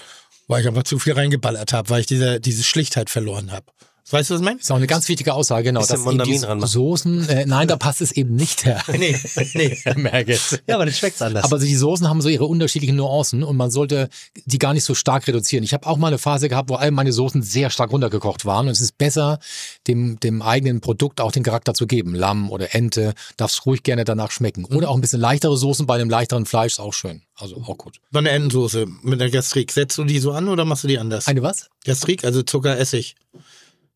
weil 0.48 0.62
ich 0.62 0.68
einfach 0.68 0.84
zu 0.84 0.98
viel 0.98 1.12
reingeballert 1.12 1.72
habe, 1.72 1.90
weil 1.90 2.00
ich 2.00 2.06
diese 2.06 2.40
diese 2.40 2.62
Schlichtheit 2.62 3.10
verloren 3.10 3.52
habe. 3.52 3.66
Weißt 4.08 4.30
du, 4.30 4.34
was 4.34 4.40
ich 4.40 4.44
meine? 4.44 4.60
ist 4.60 4.70
auch 4.70 4.76
eine 4.76 4.86
ganz 4.86 5.08
wichtige 5.08 5.34
Aussage, 5.34 5.64
genau. 5.64 5.80
Dass 5.80 6.04
diese 6.24 6.48
ranmachen. 6.48 6.70
Soßen, 6.70 7.28
äh, 7.28 7.46
nein, 7.46 7.66
da 7.66 7.76
passt 7.76 8.00
es 8.00 8.12
eben 8.12 8.36
nicht, 8.36 8.64
Herr. 8.64 8.82
Nee, 8.96 9.18
nee. 9.54 9.76
Herr 9.82 9.98
Merget. 9.98 10.62
Ja, 10.68 10.76
aber 10.76 10.86
das 10.86 10.98
schmeckt 10.98 11.20
anders. 11.20 11.42
Aber 11.42 11.58
die 11.58 11.74
Soßen 11.74 12.08
haben 12.08 12.20
so 12.20 12.28
ihre 12.28 12.46
unterschiedlichen 12.46 12.94
Nuancen 12.94 13.42
und 13.42 13.56
man 13.56 13.72
sollte 13.72 14.08
die 14.44 14.58
gar 14.58 14.74
nicht 14.74 14.84
so 14.84 14.94
stark 14.94 15.26
reduzieren. 15.26 15.64
Ich 15.64 15.74
habe 15.74 15.88
auch 15.88 15.96
mal 15.96 16.08
eine 16.08 16.18
Phase 16.18 16.48
gehabt, 16.48 16.70
wo 16.70 16.76
all 16.76 16.92
meine 16.92 17.12
Soßen 17.12 17.42
sehr 17.42 17.68
stark 17.68 17.90
runtergekocht 17.90 18.44
waren 18.44 18.66
und 18.66 18.72
es 18.72 18.80
ist 18.80 18.96
besser, 18.96 19.40
dem, 19.88 20.20
dem 20.20 20.40
eigenen 20.40 20.80
Produkt 20.80 21.20
auch 21.20 21.32
den 21.32 21.42
Charakter 21.42 21.74
zu 21.74 21.88
geben. 21.88 22.14
Lamm 22.14 22.52
oder 22.52 22.76
Ente, 22.76 23.12
darf 23.36 23.50
es 23.50 23.66
ruhig 23.66 23.82
gerne 23.82 24.04
danach 24.04 24.30
schmecken. 24.30 24.66
Oder 24.66 24.88
auch 24.88 24.94
ein 24.94 25.00
bisschen 25.00 25.20
leichtere 25.20 25.56
Soßen 25.56 25.84
bei 25.84 25.96
einem 25.96 26.10
leichteren 26.10 26.46
Fleisch 26.46 26.74
ist 26.74 26.80
auch 26.80 26.94
schön. 26.94 27.22
Also 27.34 27.56
auch 27.56 27.76
gut. 27.76 28.00
So 28.12 28.18
eine 28.20 28.30
Entensoße 28.30 28.86
mit 29.02 29.20
der 29.20 29.30
Gastrik. 29.30 29.72
Setzt 29.72 29.98
du 29.98 30.04
die 30.04 30.20
so 30.20 30.30
an 30.30 30.48
oder 30.48 30.64
machst 30.64 30.84
du 30.84 30.88
die 30.88 30.98
anders? 30.98 31.26
Eine 31.26 31.42
was? 31.42 31.68
Gastrik, 31.84 32.24
also 32.24 32.42
Zucker, 32.42 32.78
Essig. 32.78 33.16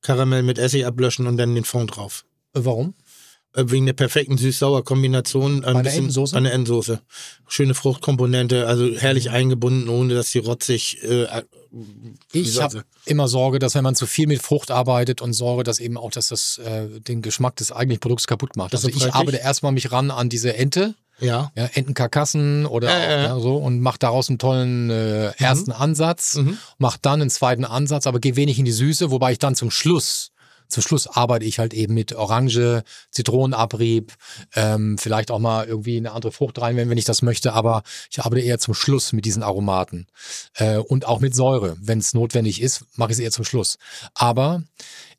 Karamell 0.02 0.42
mit 0.42 0.58
Essig 0.58 0.86
ablöschen 0.86 1.26
und 1.26 1.36
dann 1.36 1.54
den 1.54 1.64
Fond 1.64 1.96
drauf. 1.96 2.24
Äh, 2.54 2.60
Warum? 2.64 2.94
Äh, 3.54 3.64
Wegen 3.66 3.86
der 3.86 3.92
perfekten 3.94 4.38
Süß-Sauer-Kombination. 4.38 5.64
Ein 5.64 5.74
Bei 5.74 5.82
der 5.82 5.94
Entensoße? 5.94 6.32
Bei 6.32 6.38
einer 6.38 6.52
Entensoße. 6.52 7.00
Schöne 7.48 7.74
Fruchtkomponente, 7.74 8.66
also 8.66 8.86
herrlich 8.96 9.26
Mhm. 9.28 9.34
eingebunden, 9.34 9.88
ohne 9.88 10.14
dass 10.14 10.30
die 10.30 10.38
rotzig. 10.38 11.02
Äh, 11.02 11.26
Ich 12.32 12.60
habe 12.60 12.84
immer 13.06 13.28
Sorge, 13.28 13.58
dass 13.58 13.74
wenn 13.74 13.84
man 13.84 13.94
zu 13.94 14.06
viel 14.06 14.26
mit 14.26 14.42
Frucht 14.42 14.70
arbeitet 14.70 15.20
und 15.20 15.32
Sorge, 15.34 15.62
dass 15.62 15.78
eben 15.78 15.96
auch, 15.96 16.10
dass 16.10 16.28
das 16.28 16.58
äh, 16.58 17.00
den 17.00 17.22
Geschmack 17.22 17.56
des 17.56 17.70
eigentlichen 17.72 18.00
Produkts 18.00 18.26
kaputt 18.26 18.56
macht. 18.56 18.72
Das 18.74 18.84
Also 18.84 18.96
ich 18.96 19.12
arbeite 19.14 19.36
erstmal 19.38 19.72
mich 19.72 19.92
ran 19.92 20.10
an 20.10 20.28
diese 20.28 20.54
Ente. 20.56 20.94
Ja. 21.20 21.52
ja, 21.56 21.64
Entenkarkassen 21.74 22.66
oder 22.66 22.88
Ja, 22.88 22.96
auch, 22.96 23.36
ja, 23.36 23.40
so 23.40 23.56
und 23.56 23.80
mach 23.80 23.96
daraus 23.98 24.28
einen 24.28 24.38
tollen 24.38 24.90
äh, 24.90 25.30
ersten 25.38 25.72
Ansatz, 25.72 26.36
Mhm. 26.36 26.58
mach 26.78 26.96
dann 26.96 27.20
einen 27.20 27.30
zweiten 27.30 27.64
Ansatz, 27.64 28.06
aber 28.06 28.20
geh 28.20 28.36
wenig 28.36 28.58
in 28.58 28.64
die 28.64 28.72
Süße, 28.72 29.10
wobei 29.10 29.32
ich 29.32 29.38
dann 29.38 29.54
zum 29.54 29.70
Schluss 29.70 30.30
zum 30.70 30.84
Schluss 30.84 31.08
arbeite 31.08 31.44
ich 31.44 31.58
halt 31.58 31.74
eben 31.74 31.94
mit 31.94 32.14
Orange, 32.14 32.84
Zitronenabrieb, 33.10 34.12
ähm, 34.54 34.98
vielleicht 34.98 35.32
auch 35.32 35.40
mal 35.40 35.66
irgendwie 35.66 35.96
eine 35.96 36.12
andere 36.12 36.30
Frucht 36.30 36.60
rein, 36.60 36.76
wenn, 36.76 36.88
wenn 36.88 36.96
ich 36.96 37.04
das 37.04 37.22
möchte, 37.22 37.52
aber 37.54 37.82
ich 38.10 38.20
arbeite 38.20 38.40
eher 38.42 38.60
zum 38.60 38.74
Schluss 38.74 39.12
mit 39.12 39.24
diesen 39.24 39.42
Aromaten. 39.42 40.06
Äh, 40.54 40.76
und 40.76 41.06
auch 41.06 41.18
mit 41.18 41.34
Säure. 41.34 41.76
Wenn 41.80 41.98
es 41.98 42.14
notwendig 42.14 42.62
ist, 42.62 42.84
mache 42.94 43.10
ich 43.10 43.18
es 43.18 43.24
eher 43.24 43.32
zum 43.32 43.44
Schluss. 43.44 43.78
Aber 44.14 44.62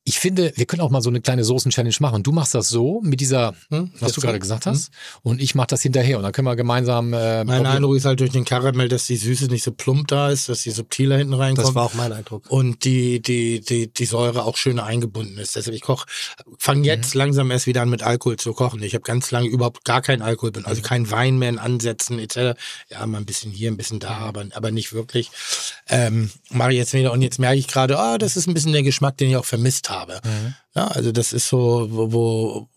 ich 0.04 0.20
finde, 0.20 0.52
wir 0.56 0.66
können 0.66 0.82
auch 0.82 0.90
mal 0.90 1.02
so 1.02 1.10
eine 1.12 1.22
kleine 1.22 1.44
Soßen-Challenge 1.44 1.94
machen. 2.00 2.24
Du 2.24 2.32
machst 2.32 2.56
das 2.56 2.70
so 2.70 3.02
mit 3.04 3.20
dieser, 3.22 3.54
Hm, 3.70 3.92
was 4.00 4.14
du 4.14 4.22
gerade 4.22 4.40
gesagt 4.40 4.66
hast, 4.66 4.90
und 5.22 5.40
ich 5.40 5.54
mache 5.54 5.68
das 5.68 5.84
hinterher. 5.84 6.18
Und 6.18 6.24
dann 6.24 6.32
können 6.32 6.48
wir 6.48 6.56
gemeinsam. 6.56 7.14
Äh, 7.14 7.44
Mein 7.44 7.46
probieren. 7.46 7.66
Eindruck 7.68 7.96
ist 7.98 8.06
halt 8.06 8.20
durch 8.20 8.32
den 8.32 8.44
Karamell, 8.44 8.88
dass 8.90 9.06
die 9.06 9.16
Süße 9.16 9.46
nicht 9.46 9.64
so 9.64 9.72
plump 9.72 10.08
da 10.08 10.32
ist, 10.32 10.50
dass 10.50 10.64
die 10.64 10.72
subtiler 10.72 11.18
hinten 11.18 11.36
reinkommt. 11.36 11.68
das 11.68 11.76
war 11.76 11.84
auch 11.86 11.94
mein 11.94 12.12
Eindruck. 12.14 12.50
und 12.50 12.84
die, 12.84 13.22
die, 13.22 13.62
die, 13.62 13.94
die 13.94 14.06
Säure 14.06 14.46
auch 14.46 14.58
schöner 14.58 14.86
eingebunden 14.86 15.38
ist. 15.38 15.56
Deshalb 15.56 15.76
ich 15.76 15.82
koche, 15.82 16.08
fange 16.58 16.80
Mhm. 16.80 16.86
jetzt 16.86 17.14
langsam 17.14 17.52
erst 17.52 17.68
wieder 17.68 17.84
an 17.84 17.90
mit 17.90 18.02
Alkohol 18.02 18.38
zu 18.38 18.54
kochen. 18.54 18.82
Ich 18.82 18.96
habe 18.96 19.04
ganz 19.04 19.30
lange 19.30 19.48
überhaupt 19.50 19.86
gar 19.86 20.02
keinen 20.02 20.24
Alkohol, 20.24 20.52
bin 20.52 20.64
Mhm. 20.64 20.68
also 20.70 20.82
kein 20.82 21.12
Wein 21.12 21.38
mehr 21.38 21.50
in 21.50 21.60
Ansätzen 21.60 22.18
etc. 22.18 22.58
Ja, 22.90 23.06
mal 23.06 23.20
ein 23.20 23.26
bisschen 23.26 23.52
hier, 23.52 23.70
ein 23.70 23.78
bisschen 23.78 24.00
da, 24.00 24.18
Mhm. 24.18 24.24
aber, 24.24 24.46
aber 24.54 24.72
nicht 24.72 24.94
wirklich. 24.94 25.30
Ähm, 25.88 26.32
mache 26.50 26.72
ich 26.72 26.78
jetzt 26.78 26.94
wieder 26.94 27.12
und 27.12 27.22
jetzt 27.22 27.38
merke 27.38 27.58
ich 27.60 27.68
gerade, 27.68 28.00
ah, 28.00 28.18
das 28.18 28.36
ist 28.36 28.48
ein 28.48 28.56
bisschen 28.56 28.72
der 28.74 28.82
Geschmack, 28.84 29.18
den 29.18 29.30
ich 29.30 29.36
auch 29.36 29.46
vermisst 29.46 29.90
habe. 29.90 29.91
Ja, 30.76 30.88
also 30.88 31.12
das 31.12 31.34
ist 31.34 31.48
so, 31.48 31.88
wo, 31.92 32.12
wo 32.14 32.68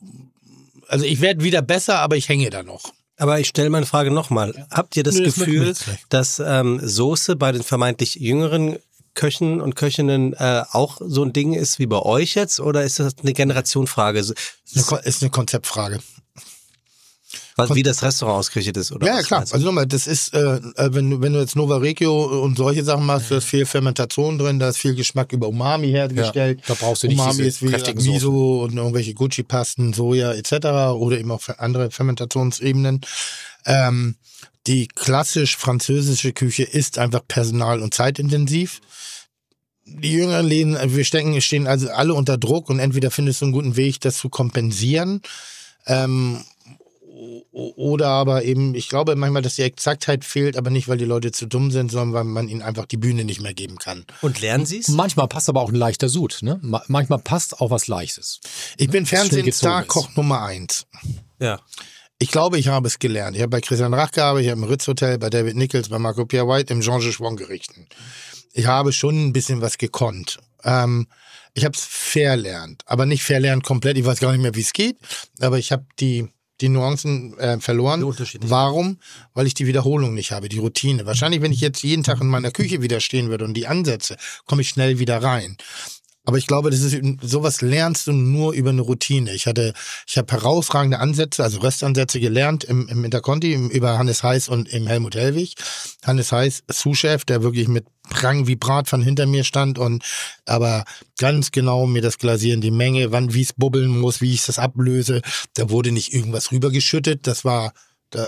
also 0.89 1.05
ich 1.05 1.20
werde 1.20 1.43
wieder 1.45 1.62
besser, 1.62 1.99
aber 2.01 2.16
ich 2.16 2.28
hänge 2.28 2.51
da 2.51 2.62
noch. 2.62 2.93
Aber 3.16 3.39
ich 3.39 3.47
stelle 3.49 3.70
meine 3.70 3.86
Frage 3.86 4.11
nochmal. 4.11 4.66
Habt 4.70 4.97
ihr 4.97 5.03
das 5.05 5.15
das 5.15 5.23
wir 5.39 5.47
Gefühl, 5.47 5.73
gleich. 5.74 6.05
dass 6.09 6.41
ähm, 6.45 6.81
Soße 6.82 7.36
bei 7.36 7.53
den 7.53 7.62
vermeintlich 7.62 8.16
jüngeren 8.16 8.78
Köchen 9.15 9.61
und 9.61 9.77
Köchinnen 9.77 10.32
äh, 10.32 10.65
auch 10.73 10.99
so 11.01 11.23
ein 11.23 11.32
Ding 11.32 11.53
ist 11.53 11.78
wie 11.78 11.86
bei 11.86 12.01
euch 12.01 12.35
jetzt? 12.35 12.59
Oder 12.59 12.82
ist 12.82 12.99
das 12.99 13.15
eine 13.23 13.32
Generationfrage? 13.32 14.19
Ist 14.19 14.35
eine, 14.74 14.82
Ko- 14.85 14.97
ist 14.97 15.23
eine 15.23 15.31
Konzeptfrage. 15.31 16.01
Was, 17.56 17.74
wie 17.74 17.85
das 17.85 18.02
Restaurant 18.02 18.40
ausgerichtet 18.40 18.76
ist? 18.76 18.90
Oder 18.90 19.06
Ja, 19.06 19.16
ja, 19.16 19.22
klar. 19.22 19.40
Also 19.40 19.59
nochmal, 19.59 19.86
das 19.86 20.09
ist, 20.09 20.35
äh, 20.35 20.56
äh, 20.56 20.60
wenn, 20.93 21.09
du, 21.09 21.20
wenn 21.20 21.32
du 21.32 21.40
jetzt 21.40 21.55
Nova 21.55 21.76
Regio 21.76 22.43
und 22.43 22.56
solche 22.56 22.82
Sachen 22.82 23.06
machst, 23.06 23.31
da 23.31 23.36
ist 23.36 23.44
viel 23.44 23.64
Fermentation 23.64 24.39
drin, 24.39 24.59
da 24.59 24.70
ist 24.70 24.78
viel 24.78 24.97
Geschmack 24.97 25.32
über 25.32 25.47
Umami 25.48 25.89
hergestellt. 25.89 26.60
Ja, 26.60 26.74
da 26.74 26.74
brauchst 26.74 27.05
du 27.05 27.06
nicht 27.06 27.18
Umami 27.18 27.44
diese 27.44 27.48
ist 27.48 27.62
wie 27.62 28.10
Miso 28.10 28.64
und 28.64 28.76
irgendwelche 28.76 29.14
Gucci-Pasten, 29.14 29.93
Soja 29.93 30.32
etc. 30.32 30.52
oder 30.97 31.18
eben 31.18 31.31
auch 31.31 31.43
andere 31.59 31.93
Fermentationsebenen. 31.93 33.02
Ähm, 33.66 34.16
die 34.66 34.89
klassisch 34.89 35.56
französische 35.56 36.32
Küche 36.32 36.64
ist 36.64 36.98
einfach 36.98 37.20
personal- 37.26 37.82
und 37.82 37.94
zeitintensiv. 37.94 38.81
Die 39.86 40.12
jüngeren 40.12 40.47
Läden, 40.47 40.74
äh, 40.74 40.93
wir 40.93 41.05
stecken, 41.05 41.40
stehen 41.40 41.68
also 41.68 41.89
alle 41.90 42.14
unter 42.14 42.36
Druck 42.36 42.68
und 42.68 42.81
entweder 42.81 43.12
findest 43.12 43.43
du 43.43 43.47
einen 43.47 43.52
guten 43.52 43.76
Weg, 43.76 44.01
das 44.01 44.16
zu 44.16 44.28
kompensieren. 44.28 45.20
Ähm, 45.86 46.43
oder 47.52 48.09
aber 48.09 48.44
eben, 48.44 48.74
ich 48.74 48.88
glaube 48.88 49.16
manchmal, 49.16 49.42
dass 49.42 49.56
die 49.56 49.62
Exaktheit 49.62 50.24
fehlt, 50.24 50.56
aber 50.56 50.70
nicht, 50.70 50.88
weil 50.88 50.98
die 50.98 51.05
Leute 51.05 51.32
zu 51.32 51.46
dumm 51.46 51.70
sind, 51.70 51.90
sondern 51.90 52.12
weil 52.14 52.24
man 52.24 52.48
ihnen 52.48 52.62
einfach 52.62 52.86
die 52.86 52.96
Bühne 52.96 53.24
nicht 53.24 53.40
mehr 53.40 53.55
geben 53.55 53.78
kann. 53.78 54.05
Und 54.22 54.40
lernen 54.40 54.66
Sie 54.66 54.78
es? 54.78 54.88
Manchmal 54.88 55.28
passt 55.28 55.48
aber 55.48 55.60
auch 55.60 55.68
ein 55.70 55.74
leichter 55.74 56.09
Sud. 56.09 56.38
Ne? 56.42 56.59
Ma- 56.62 56.82
Manchmal 56.88 57.18
passt 57.20 57.60
auch 57.60 57.70
was 57.70 57.86
Leichtes. 57.88 58.40
Ich 58.76 58.88
bin 58.90 59.06
schnell 59.06 59.20
Fernsehstar. 59.28 59.84
Koch 59.84 60.14
Nummer 60.16 60.42
eins. 60.42 60.86
Ja. 61.38 61.60
Ich 62.18 62.30
glaube, 62.30 62.59
ich 62.59 62.68
habe 62.68 62.86
es 62.86 62.98
gelernt. 62.98 63.36
Ich 63.36 63.42
habe 63.42 63.51
bei 63.51 63.60
Christian 63.60 63.92
Rach 63.92 64.10
gearbeitet, 64.12 64.46
ich 64.46 64.51
habe 64.52 64.62
im 64.62 64.68
Ritz 64.68 64.86
Hotel, 64.86 65.18
bei 65.18 65.30
David 65.30 65.56
Nichols, 65.56 65.88
bei 65.88 65.98
Marco 65.98 66.24
Pierre 66.24 66.46
White, 66.48 66.72
im 66.72 66.80
Jean 66.80 67.01
Gichon 67.01 67.36
gerichten. 67.36 67.86
Ich 68.52 68.66
habe 68.66 68.92
schon 68.92 69.26
ein 69.26 69.32
bisschen 69.32 69.60
was 69.60 69.78
gekonnt. 69.78 70.38
Ähm, 70.62 71.09
ich 71.55 71.64
habe 71.64 71.76
es 71.76 71.84
verlernt, 71.84 72.82
aber 72.86 73.05
nicht 73.06 73.22
verlernt 73.24 73.64
komplett. 73.64 73.98
Ich 73.98 74.05
weiß 74.05 74.20
gar 74.20 74.32
nicht 74.32 74.40
mehr, 74.42 74.55
wie 74.55 74.60
es 74.60 74.72
geht, 74.72 74.96
aber 75.40 75.59
ich 75.59 75.72
habe 75.72 75.84
die 76.01 76.28
die 76.60 76.68
Nuancen 76.68 77.36
äh, 77.39 77.59
verloren. 77.59 78.02
Warum? 78.43 78.98
Weil 79.32 79.47
ich 79.47 79.55
die 79.55 79.66
Wiederholung 79.66 80.14
nicht 80.14 80.32
habe, 80.32 80.48
die 80.48 80.59
Routine. 80.59 81.06
Wahrscheinlich, 81.06 81.43
wenn 81.43 81.52
ich 81.52 81.60
jetzt 81.60 81.82
jeden 81.82 82.02
Tag 82.02 82.20
in 82.20 82.28
meiner 82.28 82.51
Küche 82.51 82.82
wieder 82.82 83.01
stehen 83.01 83.28
würde 83.28 83.44
und 83.44 83.55
die 83.55 83.66
ansetze, 83.66 84.16
komme 84.47 84.62
ich 84.62 84.68
schnell 84.68 84.98
wieder 84.98 85.22
rein. 85.22 85.56
Aber 86.26 86.38
ich 86.38 86.46
glaube, 86.46 86.70
das 86.70 86.80
ist 86.80 86.96
sowas 87.20 87.60
lernst 87.60 88.06
du 88.06 88.12
nur 88.12 88.55
über 88.55 88.70
eine 88.70 88.80
Routine. 88.80 89.32
Ich 89.34 89.46
hatte, 89.46 89.74
ich 90.06 90.16
habe 90.16 90.32
herausragende 90.32 90.98
Ansätze, 90.98 91.42
also 91.44 91.60
Röstansätze 91.60 92.18
gelernt 92.18 92.64
im, 92.64 92.88
im 92.88 93.05
Interconti 93.05 93.52
im, 93.52 93.68
über 93.68 93.98
Hannes 93.98 94.22
Heiß 94.22 94.48
und 94.48 94.68
im 94.70 94.86
Helmut 94.86 95.16
Hellwig. 95.16 95.55
Hannes 96.02 96.32
Heiß, 96.32 96.64
Sous-Chef, 96.70 97.26
der 97.26 97.42
wirklich 97.42 97.68
mit 97.68 97.84
Prang 98.09 98.46
wie 98.46 98.56
Bratpfann 98.56 99.02
hinter 99.02 99.26
mir 99.26 99.44
stand 99.44 99.78
und 99.78 100.02
aber 100.46 100.84
ganz 101.18 101.52
genau 101.52 101.86
mir 101.86 102.02
das 102.02 102.18
Glasieren, 102.18 102.62
die 102.62 102.70
Menge, 102.70 103.12
wann 103.12 103.34
wie 103.34 103.42
es 103.42 103.52
bubbeln 103.52 103.88
muss, 103.88 104.22
wie 104.22 104.32
ich 104.32 104.46
das 104.46 104.59
ablöse. 104.59 105.20
Da 105.55 105.68
wurde 105.68 105.92
nicht 105.92 106.14
irgendwas 106.14 106.52
rübergeschüttet. 106.52 107.26
Das 107.26 107.44
war 107.44 107.72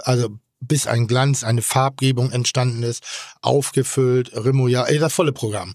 also 0.05 0.39
bis 0.60 0.86
ein 0.86 1.06
Glanz, 1.06 1.44
eine 1.44 1.62
Farbgebung 1.62 2.31
entstanden 2.31 2.82
ist, 2.82 3.02
aufgefüllt, 3.40 4.32
Remoulade, 4.35 4.90
ey, 4.90 4.98
das 4.98 5.12
volle 5.12 5.32
Programm. 5.32 5.74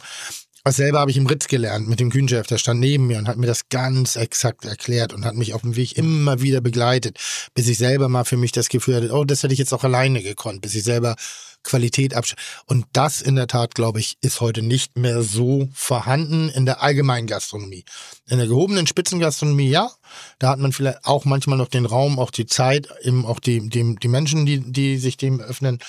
Das 0.64 0.76
selber 0.76 1.00
habe 1.00 1.10
ich 1.10 1.18
im 1.18 1.26
Ritz 1.26 1.48
gelernt 1.48 1.88
mit 1.88 2.00
dem 2.00 2.12
Kühnchef, 2.12 2.46
der 2.46 2.60
stand 2.60 2.80
neben 2.80 3.08
mir 3.08 3.18
und 3.18 3.28
hat 3.28 3.38
mir 3.38 3.48
das 3.48 3.70
ganz 3.70 4.16
exakt 4.16 4.66
erklärt 4.66 5.12
und 5.12 5.26
hat 5.26 5.36
mich 5.36 5.56
auf 5.56 5.62
dem 5.62 5.76
Weg 5.76 5.98
immer 5.98 6.42
wieder 6.42 6.62
begleitet, 6.62 7.18
bis 7.56 7.68
ich 7.68 7.80
selber 7.80 8.10
mal 8.10 8.26
für 8.26 8.38
mich 8.38 8.52
das 8.52 8.70
Gefühl 8.70 8.96
hatte, 8.96 9.12
oh, 9.12 9.24
das 9.24 9.42
hätte 9.42 9.54
ich 9.54 9.60
jetzt 9.60 9.74
auch 9.74 9.84
alleine 9.84 10.22
gekonnt, 10.22 10.62
bis 10.62 10.76
ich 10.76 10.84
selber 10.84 11.16
Qualität 11.64 12.16
absch... 12.16 12.36
Und 12.66 12.86
das 12.94 13.22
in 13.22 13.36
der 13.36 13.48
Tat, 13.48 13.76
glaube 13.76 14.00
ich, 14.00 14.18
ist 14.22 14.42
heute 14.42 14.62
nicht 14.62 14.98
mehr 14.98 15.22
so 15.22 15.70
vorhanden 15.74 16.50
in 16.50 16.66
der 16.66 16.82
allgemeinen 16.82 17.28
Gastronomie. 17.28 17.86
In 18.28 18.38
der 18.38 18.48
gehobenen 18.48 18.88
Spitzengastronomie, 18.88 19.70
ja, 19.70 19.92
da 20.40 20.50
hat 20.50 20.60
man 20.60 20.74
vielleicht 20.74 21.06
auch 21.06 21.26
manchmal 21.26 21.58
noch 21.58 21.70
den 21.70 21.86
Raum, 21.86 22.20
auch 22.20 22.32
die 22.32 22.46
Zeit, 22.46 22.88
eben 23.02 23.26
auch 23.26 23.40
die, 23.40 23.68
die, 23.70 23.96
die 23.96 24.08
Menschen, 24.08 24.46
die, 24.46 24.60
die 24.60 24.98
sich 24.98 25.18
dem 25.18 25.40
öffnen. 25.40 25.80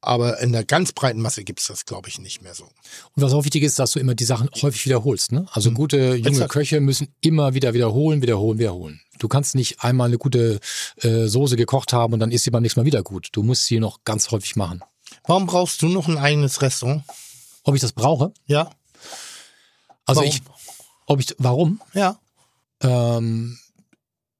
Aber 0.00 0.38
in 0.40 0.52
der 0.52 0.64
ganz 0.64 0.92
breiten 0.92 1.20
Masse 1.20 1.42
gibt 1.42 1.58
es 1.60 1.66
das, 1.66 1.84
glaube 1.84 2.08
ich, 2.08 2.20
nicht 2.20 2.40
mehr 2.40 2.54
so. 2.54 2.64
Und 2.64 3.22
was 3.22 3.32
auch 3.32 3.44
wichtig 3.44 3.64
ist, 3.64 3.78
dass 3.80 3.90
du 3.92 3.98
immer 3.98 4.14
die 4.14 4.24
Sachen 4.24 4.48
häufig 4.62 4.84
wiederholst. 4.86 5.32
Ne? 5.32 5.46
Also 5.50 5.72
gute 5.72 6.14
junge 6.14 6.28
Exakt. 6.28 6.52
Köche 6.52 6.80
müssen 6.80 7.08
immer 7.20 7.54
wieder 7.54 7.74
wiederholen, 7.74 8.22
wiederholen, 8.22 8.58
wiederholen. 8.60 9.00
Du 9.18 9.26
kannst 9.26 9.56
nicht 9.56 9.82
einmal 9.82 10.06
eine 10.06 10.18
gute 10.18 10.60
äh, 10.98 11.26
Soße 11.26 11.56
gekocht 11.56 11.92
haben 11.92 12.12
und 12.12 12.20
dann 12.20 12.30
ist 12.30 12.44
sie 12.44 12.50
beim 12.52 12.62
nächsten 12.62 12.78
Mal 12.78 12.86
wieder 12.86 13.02
gut. 13.02 13.30
Du 13.32 13.42
musst 13.42 13.64
sie 13.66 13.80
noch 13.80 14.04
ganz 14.04 14.30
häufig 14.30 14.54
machen. 14.54 14.84
Warum 15.24 15.46
brauchst 15.46 15.82
du 15.82 15.88
noch 15.88 16.06
ein 16.06 16.16
eigenes 16.18 16.62
Restaurant? 16.62 17.02
Ob 17.64 17.74
ich 17.74 17.80
das 17.80 17.92
brauche? 17.92 18.32
Ja, 18.46 18.70
Also 20.06 20.20
Warum? 20.20 20.30
ich, 20.32 20.42
ob 21.06 21.20
ich, 21.20 21.34
warum? 21.38 21.80
ja, 21.92 22.18
Ähm, 22.82 23.58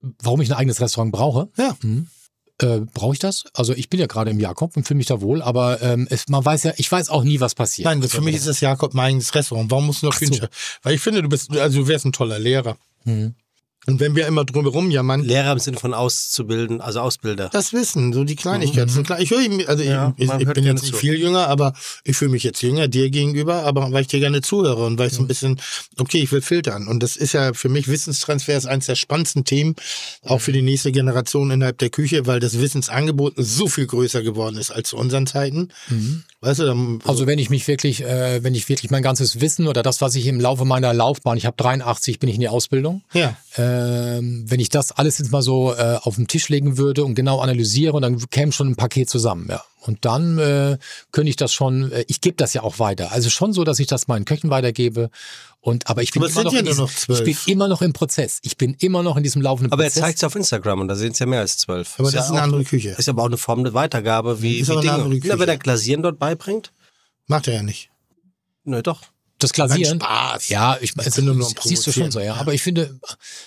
warum 0.00 0.40
ich 0.40 0.50
ein 0.50 0.56
eigenes 0.56 0.80
Restaurant 0.80 1.10
brauche? 1.12 1.48
ja. 1.56 1.76
Äh, 2.60 2.80
brauche 2.92 3.12
ich 3.12 3.20
das? 3.20 3.44
Also 3.54 3.72
ich 3.72 3.88
bin 3.88 4.00
ja 4.00 4.06
gerade 4.06 4.30
im 4.30 4.40
Jakob 4.40 4.76
und 4.76 4.84
fühle 4.84 4.98
mich 4.98 5.06
da 5.06 5.20
wohl, 5.20 5.42
aber 5.42 5.80
ähm, 5.80 6.08
es, 6.10 6.28
man 6.28 6.44
weiß 6.44 6.64
ja, 6.64 6.72
ich 6.76 6.90
weiß 6.90 7.08
auch 7.08 7.22
nie, 7.22 7.38
was 7.38 7.54
passiert. 7.54 7.86
Nein, 7.86 8.00
das, 8.00 8.10
für 8.10 8.20
mich 8.20 8.34
ist 8.34 8.48
das 8.48 8.60
Jakob 8.60 8.94
mein 8.94 9.18
Restaurant. 9.18 9.70
Warum 9.70 9.86
musst 9.86 10.02
du 10.02 10.06
noch 10.06 10.14
Ach 10.14 10.26
so. 10.26 10.46
Weil 10.82 10.94
ich 10.94 11.00
finde, 11.00 11.22
du 11.22 11.28
bist, 11.28 11.56
also 11.56 11.80
du 11.80 11.86
wärst 11.86 12.04
ein 12.04 12.12
toller 12.12 12.38
Lehrer. 12.38 12.76
Mhm. 13.04 13.34
Und 13.88 14.00
wenn 14.00 14.14
wir 14.14 14.26
immer 14.26 14.44
drumherum 14.44 14.90
jammern, 14.90 15.22
Lehrer 15.22 15.52
im 15.52 15.58
Sinne 15.58 15.78
von 15.78 15.94
auszubilden, 15.94 16.82
also 16.82 17.00
Ausbilder. 17.00 17.48
das 17.50 17.72
Wissen, 17.72 18.12
so 18.12 18.22
die 18.22 18.36
Kleinigkeiten. 18.36 18.90
So 18.90 19.02
klar, 19.02 19.18
ich 19.18 19.30
höre 19.30 19.40
ihm, 19.40 19.62
also 19.66 19.82
Ja, 19.82 20.12
ich, 20.18 20.30
ich 20.30 20.48
bin 20.52 20.64
jetzt 20.64 20.82
nicht 20.82 20.92
zu. 20.92 21.00
viel 21.00 21.14
jünger, 21.14 21.48
aber 21.48 21.72
ich 22.04 22.14
fühle 22.14 22.30
mich 22.30 22.42
jetzt 22.42 22.60
jünger 22.60 22.86
dir 22.86 23.08
gegenüber, 23.08 23.64
aber 23.64 23.90
weil 23.90 24.02
ich 24.02 24.08
dir 24.08 24.20
gerne 24.20 24.42
zuhöre 24.42 24.84
und 24.84 24.98
weil 24.98 25.08
ich 25.08 25.14
so 25.14 25.22
ein 25.22 25.26
bisschen, 25.26 25.58
okay, 25.96 26.18
ich 26.18 26.30
will 26.30 26.42
filtern. 26.42 26.86
Und 26.86 27.02
das 27.02 27.16
ist 27.16 27.32
ja 27.32 27.54
für 27.54 27.70
mich 27.70 27.88
Wissenstransfer 27.88 28.58
ist 28.58 28.66
eines 28.66 28.84
der 28.86 28.94
spannendsten 28.94 29.44
Themen, 29.44 29.74
auch 30.22 30.42
für 30.42 30.52
die 30.52 30.60
nächste 30.62 30.92
Generation 30.92 31.50
innerhalb 31.50 31.78
der 31.78 31.88
Küche, 31.88 32.26
weil 32.26 32.40
das 32.40 32.60
Wissensangebot 32.60 33.34
so 33.36 33.68
viel 33.68 33.86
größer 33.86 34.22
geworden 34.22 34.58
ist 34.58 34.70
als 34.70 34.90
zu 34.90 34.98
unseren 34.98 35.26
Zeiten. 35.26 35.70
Weißt 36.40 36.60
du, 36.60 36.66
dann, 36.66 37.00
Also 37.04 37.26
wenn 37.26 37.40
ich 37.40 37.50
mich 37.50 37.66
wirklich, 37.66 38.04
äh, 38.04 38.44
wenn 38.44 38.54
ich 38.54 38.68
wirklich 38.68 38.92
mein 38.92 39.02
ganzes 39.02 39.40
Wissen 39.40 39.66
oder 39.66 39.82
das, 39.82 40.00
was 40.00 40.14
ich 40.14 40.26
im 40.26 40.40
Laufe 40.40 40.64
meiner 40.64 40.94
Laufbahn, 40.94 41.36
ich 41.36 41.46
habe 41.46 41.56
83, 41.56 42.20
bin 42.20 42.28
ich 42.28 42.36
in 42.36 42.40
die 42.40 42.48
Ausbildung, 42.48 43.02
ja. 43.12 43.36
ähm, 43.56 44.44
wenn 44.48 44.60
ich 44.60 44.68
das 44.68 44.92
alles 44.92 45.18
jetzt 45.18 45.32
mal 45.32 45.42
so 45.42 45.74
äh, 45.74 45.98
auf 46.00 46.14
den 46.14 46.28
Tisch 46.28 46.48
legen 46.48 46.78
würde 46.78 47.04
und 47.04 47.16
genau 47.16 47.40
analysiere, 47.40 47.92
und 47.92 48.02
dann 48.02 48.30
käme 48.30 48.52
schon 48.52 48.68
ein 48.68 48.76
Paket 48.76 49.10
zusammen, 49.10 49.48
ja. 49.50 49.64
Und 49.88 50.04
dann 50.04 50.36
äh, 50.36 50.76
könnte 51.12 51.30
ich 51.30 51.36
das 51.36 51.50
schon, 51.54 51.90
äh, 51.92 52.04
ich 52.08 52.20
gebe 52.20 52.36
das 52.36 52.52
ja 52.52 52.62
auch 52.62 52.78
weiter. 52.78 53.10
Also 53.10 53.30
schon 53.30 53.54
so, 53.54 53.64
dass 53.64 53.78
ich 53.78 53.86
das 53.86 54.06
meinen 54.06 54.26
Köchen 54.26 54.50
weitergebe. 54.50 55.08
Und 55.60 55.88
aber 55.88 56.02
ich 56.02 56.12
bin 56.12 56.22
Aber 56.22 56.30
immer 56.30 56.44
noch, 56.44 56.52
ja 56.52 56.60
diesem, 56.60 56.84
noch 56.84 56.92
zwölf. 56.94 57.26
ich 57.26 57.44
bin 57.46 57.52
immer 57.54 57.68
noch 57.68 57.80
im 57.80 57.94
Prozess. 57.94 58.38
Ich 58.42 58.58
bin 58.58 58.74
immer 58.80 59.02
noch 59.02 59.16
in 59.16 59.22
diesem 59.22 59.40
laufenden 59.40 59.72
Aber 59.72 59.84
er 59.84 59.88
Prozess. 59.88 60.02
zeigt 60.02 60.18
es 60.18 60.24
auf 60.24 60.34
Instagram 60.36 60.80
und 60.82 60.88
da 60.88 60.94
sind 60.94 61.12
es 61.14 61.18
ja 61.20 61.24
mehr 61.26 61.40
als 61.40 61.56
zwölf. 61.56 61.94
Aber 61.98 62.04
das 62.10 62.14
ja 62.14 62.20
ist 62.20 62.30
eine 62.32 62.42
andere 62.42 62.64
Küche. 62.64 62.90
Ist 62.98 63.08
aber 63.08 63.22
auch 63.22 63.26
eine 63.28 63.38
Form 63.38 63.64
der 63.64 63.72
Weitergabe, 63.72 64.42
wie, 64.42 64.58
Ist 64.58 64.68
wie 64.68 64.72
aber 64.72 64.80
eine 64.82 64.90
Dinge. 64.90 65.02
andere 65.04 65.20
Küche. 65.20 65.32
Na, 65.34 65.40
wenn 65.40 65.48
er 65.48 65.56
Glasieren 65.56 66.02
dort 66.02 66.18
beibringt? 66.18 66.70
Macht 67.26 67.48
er 67.48 67.54
ja 67.54 67.62
nicht. 67.62 67.88
Nö, 68.64 68.82
doch. 68.82 69.00
das 69.38 69.54
Glasieren. 69.54 70.00
Spaß. 70.00 70.48
Ja, 70.50 70.76
ich, 70.82 70.94
Ich 70.98 71.06
es, 71.06 71.14
bin 71.14 71.24
nur 71.24 71.34
noch 71.34 71.48
am 71.48 71.54
siehst 71.64 71.86
du 71.86 71.92
schon 71.92 72.10
so, 72.10 72.20
ja. 72.20 72.26
Provozieren. 72.34 72.40
Aber 72.40 72.52
ich 72.54 72.62
finde, 72.62 73.00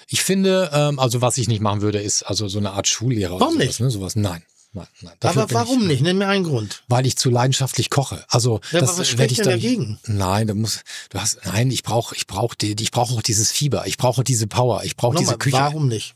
ich 0.07 0.23
finde, 0.23 0.71
ähm, 0.73 0.97
also 0.97 1.21
was 1.21 1.37
ich 1.37 1.47
nicht 1.47 1.61
machen 1.61 1.81
würde, 1.81 2.01
ist 2.01 2.23
also 2.23 2.47
so 2.47 2.57
eine 2.57 2.71
Art 2.71 2.87
Schullehrer. 2.87 3.39
Warum 3.39 3.57
oder 3.57 3.65
nicht? 3.65 3.75
sowas, 3.75 3.79
ne? 3.79 3.91
Sowas. 3.91 4.15
Nein, 4.15 4.43
nein, 4.73 4.87
nein. 5.01 5.13
Dafür 5.19 5.43
Aber 5.43 5.53
warum 5.53 5.81
ich, 5.81 5.87
nicht? 5.87 6.01
Nenn 6.01 6.17
mir 6.17 6.27
einen 6.27 6.43
Grund. 6.43 6.83
Weil 6.87 7.05
ich 7.05 7.17
zu 7.17 7.29
leidenschaftlich 7.29 7.89
koche. 7.89 8.23
Also 8.29 8.59
Ja, 8.71 8.79
das 8.81 8.89
aber 8.91 8.99
was 8.99 9.07
werd 9.07 9.07
spricht 9.07 9.31
ich 9.31 9.37
denn 9.37 9.45
dann- 9.45 9.53
dagegen? 9.53 9.99
Nein, 10.07 10.47
du 10.47 10.55
musst, 10.55 10.83
du 11.09 11.19
hast, 11.19 11.39
nein, 11.45 11.71
ich 11.71 11.83
brauche, 11.83 12.15
ich 12.15 12.27
brauche 12.27 12.55
die, 12.55 12.75
ich 12.81 12.91
brauche 12.91 13.13
auch 13.15 13.21
dieses 13.21 13.51
Fieber, 13.51 13.85
ich 13.87 13.97
brauche 13.97 14.23
diese 14.23 14.47
Power, 14.47 14.83
ich 14.83 14.95
brauche 14.95 15.17
diese 15.17 15.37
Küche. 15.37 15.57
warum 15.57 15.87
nicht? 15.87 16.15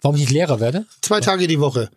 Warum 0.00 0.16
ich 0.16 0.22
nicht 0.22 0.32
Lehrer 0.32 0.60
werde? 0.60 0.86
Zwei 1.02 1.20
Tage 1.20 1.46
die 1.46 1.60
Woche. 1.60 1.90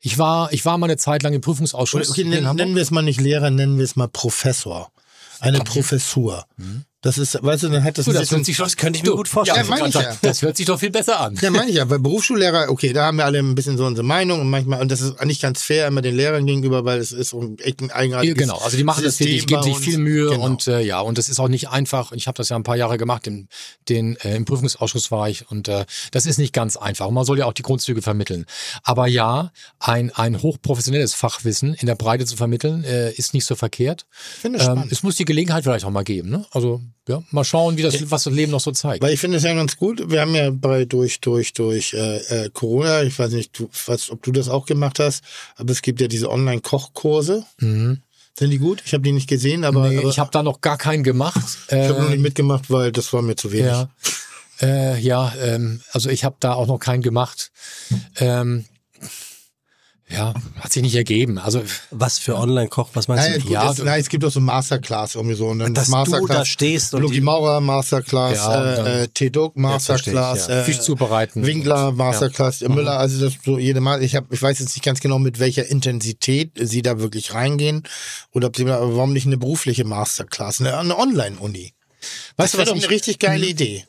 Ich 0.00 0.18
war, 0.18 0.52
ich 0.52 0.64
war 0.66 0.76
mal 0.76 0.86
eine 0.86 0.96
Zeit 0.98 1.22
lang 1.22 1.32
im 1.32 1.40
Prüfungsausschuss. 1.40 2.10
Okay, 2.10 2.24
nennen, 2.24 2.74
wir 2.74 2.82
es 2.82 2.90
mal 2.90 3.02
nicht 3.02 3.20
Lehrer, 3.20 3.50
nennen 3.50 3.78
wir 3.78 3.84
es 3.84 3.96
mal 3.96 4.08
Professor. 4.08 4.90
Eine 5.40 5.60
Professur. 5.60 6.46
Das 7.04 7.18
ist, 7.18 7.38
weißt 7.42 7.64
du, 7.64 7.68
dann 7.68 7.84
hat 7.84 7.98
das 7.98 8.06
Du, 8.06 8.12
das 8.12 8.30
hört 8.30 8.46
sich 8.46 8.56
Das 8.56 8.76
könnte 8.78 8.98
ich 8.98 9.04
mir 9.04 9.12
gut 9.12 9.28
vorstellen. 9.28 9.66
Ja, 9.68 9.86
ich 9.86 9.94
ja. 9.94 10.16
Das 10.22 10.40
hört 10.40 10.56
sich 10.56 10.64
doch 10.64 10.80
viel 10.80 10.90
besser 10.90 11.20
an. 11.20 11.38
Ja, 11.40 11.50
meine 11.50 11.68
ich 11.68 11.76
ja, 11.76 11.88
weil 11.90 11.98
Berufsschullehrer, 11.98 12.70
okay, 12.70 12.94
da 12.94 13.04
haben 13.06 13.18
wir 13.18 13.26
alle 13.26 13.40
ein 13.40 13.54
bisschen 13.54 13.76
so 13.76 13.84
unsere 13.84 14.06
Meinung 14.06 14.40
und 14.40 14.48
manchmal, 14.48 14.80
und 14.80 14.90
das 14.90 15.02
ist 15.02 15.22
nicht 15.22 15.42
ganz 15.42 15.62
fair 15.62 15.86
immer 15.86 16.00
den 16.00 16.16
Lehrern 16.16 16.46
gegenüber, 16.46 16.86
weil 16.86 16.98
es 16.98 17.12
ist 17.12 17.36
echt 17.58 17.82
ein 17.82 17.90
eigenartiges 17.90 18.38
Genau, 18.38 18.56
also 18.56 18.78
die 18.78 18.84
machen 18.84 19.04
das 19.04 19.18
System 19.18 19.26
wirklich, 19.34 19.46
geben 19.46 19.62
sich 19.62 19.78
viel 19.78 19.98
Mühe 19.98 20.30
Genau. 20.30 20.44
und 20.46 20.66
äh, 20.66 20.80
ja, 20.80 21.00
und 21.00 21.18
das 21.18 21.28
ist 21.28 21.38
auch 21.40 21.48
nicht 21.48 21.68
einfach. 21.68 22.12
Ich 22.12 22.26
habe 22.26 22.36
das 22.38 22.48
ja 22.48 22.56
ein 22.56 22.62
paar 22.62 22.76
Jahre 22.76 22.96
gemacht, 22.96 23.26
im, 23.26 23.48
den, 23.90 24.16
äh, 24.16 24.34
im 24.36 24.46
Prüfungsausschuss 24.46 25.10
war 25.10 25.28
ich 25.28 25.50
und 25.50 25.68
äh, 25.68 25.84
das 26.10 26.24
ist 26.24 26.38
nicht 26.38 26.54
ganz 26.54 26.78
einfach. 26.78 27.06
Und 27.08 27.14
man 27.14 27.26
soll 27.26 27.38
ja 27.38 27.44
auch 27.44 27.52
die 27.52 27.62
Grundzüge 27.62 28.00
vermitteln. 28.00 28.46
Aber 28.82 29.06
ja, 29.08 29.52
ein, 29.78 30.10
ein 30.14 30.40
hochprofessionelles 30.40 31.12
Fachwissen 31.12 31.74
in 31.74 31.86
der 31.86 31.96
Breite 31.96 32.24
zu 32.24 32.36
vermitteln, 32.36 32.82
äh, 32.84 33.12
ist 33.12 33.34
nicht 33.34 33.44
so 33.44 33.54
verkehrt. 33.56 34.06
Ich 34.36 34.40
finde 34.40 34.58
es 34.58 34.64
Ähm, 34.64 34.72
spannend. 34.72 34.92
es 34.92 35.02
muss 35.02 35.16
die 35.16 35.26
Gelegenheit 35.26 35.64
vielleicht 35.64 35.84
auch 35.84 35.90
mal 35.90 36.02
geben. 36.04 36.30
Ne? 36.30 36.46
Also 36.50 36.80
ja, 37.08 37.22
mal 37.30 37.44
schauen, 37.44 37.76
wie 37.76 37.82
das, 37.82 38.10
was 38.10 38.24
das 38.24 38.32
Leben 38.32 38.52
noch 38.52 38.60
so 38.60 38.72
zeigt. 38.72 39.02
Weil 39.02 39.12
ich 39.12 39.20
finde 39.20 39.36
es 39.36 39.44
ja 39.44 39.52
ganz 39.54 39.76
gut. 39.76 40.10
Wir 40.10 40.22
haben 40.22 40.34
ja 40.34 40.50
bei 40.50 40.84
durch 40.84 41.20
durch 41.20 41.52
durch 41.52 41.92
äh, 41.92 42.44
äh, 42.44 42.50
Corona, 42.50 43.02
ich 43.02 43.18
weiß 43.18 43.32
nicht, 43.32 43.58
du, 43.58 43.68
was, 43.86 44.10
ob 44.10 44.22
du 44.22 44.32
das 44.32 44.48
auch 44.48 44.66
gemacht 44.66 44.98
hast, 45.00 45.22
aber 45.56 45.70
es 45.70 45.82
gibt 45.82 46.00
ja 46.00 46.08
diese 46.08 46.30
Online-Kochkurse. 46.30 47.44
Mhm. 47.58 47.98
Sind 48.36 48.50
die 48.50 48.58
gut? 48.58 48.82
Ich 48.84 48.94
habe 48.94 49.04
die 49.04 49.12
nicht 49.12 49.28
gesehen, 49.28 49.64
aber, 49.64 49.88
nee, 49.88 49.98
aber 49.98 50.08
ich 50.08 50.18
habe 50.18 50.30
da 50.32 50.42
noch 50.42 50.60
gar 50.60 50.76
keinen 50.76 51.04
gemacht. 51.04 51.40
ich 51.68 51.74
habe 51.74 52.02
noch 52.02 52.10
nicht 52.10 52.22
mitgemacht, 52.22 52.70
weil 52.70 52.90
das 52.90 53.12
war 53.12 53.22
mir 53.22 53.36
zu 53.36 53.52
wenig. 53.52 53.66
Ja, 53.66 53.88
äh, 54.60 54.98
ja 54.98 55.32
ähm, 55.40 55.82
also 55.92 56.10
ich 56.10 56.24
habe 56.24 56.36
da 56.40 56.54
auch 56.54 56.66
noch 56.66 56.78
keinen 56.78 57.02
gemacht. 57.02 57.52
Ähm, 58.16 58.64
ja, 60.08 60.34
hat 60.60 60.72
sich 60.72 60.82
nicht 60.82 60.94
ergeben. 60.94 61.38
Also 61.38 61.62
Was 61.90 62.18
für 62.18 62.36
Online-Koch, 62.36 62.90
was 62.92 63.08
meinst 63.08 63.28
Nein, 63.30 63.40
du? 63.40 63.48
Ja, 63.52 63.70
es, 63.72 63.78
nein, 63.78 64.00
es 64.00 64.08
gibt 64.10 64.24
auch 64.24 64.30
so 64.30 64.38
Masterclass 64.40 65.14
irgendwie 65.14 65.34
so. 65.34 65.48
Und 65.48 65.60
dann 65.60 65.72
Dass 65.74 65.84
das 65.84 65.90
Masterclass, 65.90 66.28
du 66.28 66.34
da 66.34 66.44
stehst 66.44 66.94
und 66.94 67.10
die- 67.10 67.20
Maurer 67.22 67.60
Masterclass, 67.60 68.36
Ja, 68.36 68.74
äh, 68.86 69.02
äh, 69.04 69.08
T-Dog 69.08 69.56
Masterclass, 69.56 70.44
verstehe 70.46 70.60
äh, 70.60 70.64
Fisch 70.64 70.80
zubereiten. 70.80 71.44
Winkler 71.46 71.92
Masterclass, 71.92 72.60
Mhm. 72.60 72.74
Müller, 72.74 72.98
also 72.98 73.24
das 73.24 73.34
so 73.44 73.58
jede 73.58 73.80
Mal. 73.80 74.02
Ich 74.02 74.14
habe, 74.14 74.26
ich 74.34 74.42
weiß 74.42 74.58
jetzt 74.58 74.74
nicht 74.76 74.84
ganz 74.84 75.00
genau, 75.00 75.18
mit 75.18 75.38
welcher 75.38 75.66
Intensität 75.66 76.52
sie 76.60 76.82
da 76.82 76.98
wirklich 77.00 77.32
reingehen 77.34 77.82
oder 78.32 78.48
ob 78.48 78.56
sie, 78.56 78.66
warum 78.66 79.12
nicht 79.14 79.26
eine 79.26 79.38
berufliche 79.38 79.84
Masterclass, 79.84 80.60
eine, 80.60 80.76
eine 80.78 80.98
Online-Uni. 80.98 81.72
Weißt 82.36 82.36
Das 82.36 82.50
du, 82.52 82.58
was 82.58 82.68
doch 82.68 82.76
ich, 82.76 82.84
eine 82.84 82.90
richtig 82.94 83.18
geile 83.18 83.46
Idee. 83.46 83.84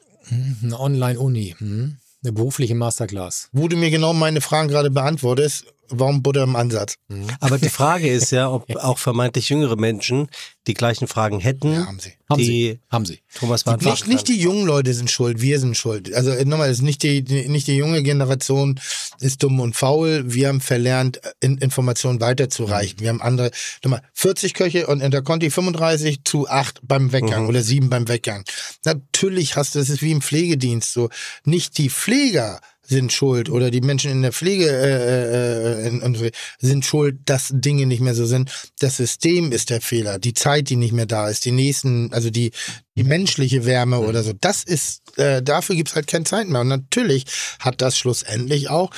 eine 0.63 0.79
Online-Uni, 0.79 1.55
hm? 1.57 1.97
eine 2.23 2.31
berufliche 2.31 2.73
Masterclass. 2.73 3.49
Wo 3.51 3.67
du 3.67 3.75
mir 3.77 3.91
genau 3.91 4.13
meine 4.13 4.41
Fragen 4.41 4.67
gerade 4.69 4.89
beantwortest, 4.89 5.65
warum 5.89 6.23
Butter 6.23 6.43
im 6.43 6.55
Ansatz? 6.55 6.95
Aber 7.39 7.57
die 7.57 7.69
Frage 7.69 8.07
ist 8.07 8.31
ja, 8.31 8.51
ob 8.51 8.73
auch 8.77 8.97
vermeintlich 8.97 9.49
jüngere 9.49 9.75
Menschen 9.75 10.27
die 10.67 10.73
gleichen 10.73 11.07
Fragen 11.07 11.39
hätten, 11.39 11.73
Ja, 11.73 11.85
haben 11.85 11.99
sie. 11.99 12.13
Haben 12.27 12.39
die 12.39 12.45
sie, 12.45 12.79
haben 12.89 13.05
sie. 13.05 13.19
Thomas 13.37 13.63
beantworten 13.63 13.93
Nicht, 13.93 14.07
nicht 14.07 14.27
die 14.27 14.41
jungen 14.41 14.65
Leute 14.65 14.93
sind 14.95 15.11
schuld, 15.11 15.41
wir 15.41 15.59
sind 15.59 15.77
schuld. 15.77 16.11
Also 16.13 16.31
äh, 16.31 16.43
nochmal, 16.43 16.69
es 16.69 16.77
ist 16.77 16.83
nicht 16.83 17.03
die, 17.03 17.23
die, 17.23 17.47
nicht 17.47 17.67
die 17.67 17.75
junge 17.75 18.01
Generation 18.01 18.79
ist 19.19 19.43
dumm 19.43 19.59
und 19.59 19.75
faul. 19.75 20.23
Wir 20.25 20.47
haben 20.47 20.61
verlernt, 20.61 21.19
in, 21.39 21.57
Informationen 21.59 22.19
weiterzureichen. 22.21 22.99
Wir 22.99 23.09
haben 23.09 23.21
andere, 23.21 23.51
nochmal, 23.83 24.01
40 24.13 24.55
Köche 24.55 24.87
und 24.87 25.01
Interconti 25.01 25.51
35 25.51 26.23
zu 26.23 26.49
8 26.49 26.79
beim 26.81 27.11
Weggang 27.11 27.47
oder 27.47 27.61
7 27.61 27.89
beim 27.89 28.07
Weggang. 28.07 28.43
Natürlich 28.85 29.55
hast 29.55 29.75
du, 29.75 29.79
das 29.79 29.89
ist 29.89 30.01
wie 30.01 30.11
im 30.11 30.21
Pflegedienst 30.21 30.93
so. 30.93 31.09
Nicht 31.43 31.77
die 31.77 31.91
Pfleger 31.91 32.59
sind 32.87 33.11
schuld 33.11 33.49
oder 33.49 33.71
die 33.71 33.81
Menschen 33.81 34.11
in 34.11 34.21
der 34.21 34.31
Pflege 34.31 34.69
äh, 34.69 35.85
äh, 35.85 35.87
in, 35.87 36.31
sind 36.59 36.85
schuld, 36.85 37.17
dass 37.25 37.49
Dinge 37.53 37.85
nicht 37.85 38.01
mehr 38.01 38.15
so 38.15 38.25
sind. 38.25 38.51
Das 38.79 38.97
System 38.97 39.51
ist 39.51 39.69
der 39.69 39.81
Fehler, 39.81 40.19
die 40.19 40.33
Zeit, 40.33 40.69
die 40.69 40.75
nicht 40.75 40.93
mehr 40.93 41.05
da 41.05 41.29
ist, 41.29 41.45
die 41.45 41.51
nächsten, 41.51 42.13
also 42.13 42.29
die 42.29 42.51
die 42.97 43.03
menschliche 43.03 43.65
Wärme 43.65 43.99
oder 43.99 44.23
so. 44.23 44.31
Das 44.39 44.63
ist, 44.63 45.01
äh, 45.17 45.43
dafür 45.43 45.75
gibt's 45.75 45.95
halt 45.95 46.07
keine 46.07 46.23
Zeit 46.23 46.47
mehr. 46.47 46.61
Und 46.61 46.69
natürlich 46.69 47.25
hat 47.59 47.81
das 47.81 47.97
schlussendlich 47.97 48.69
auch 48.69 48.91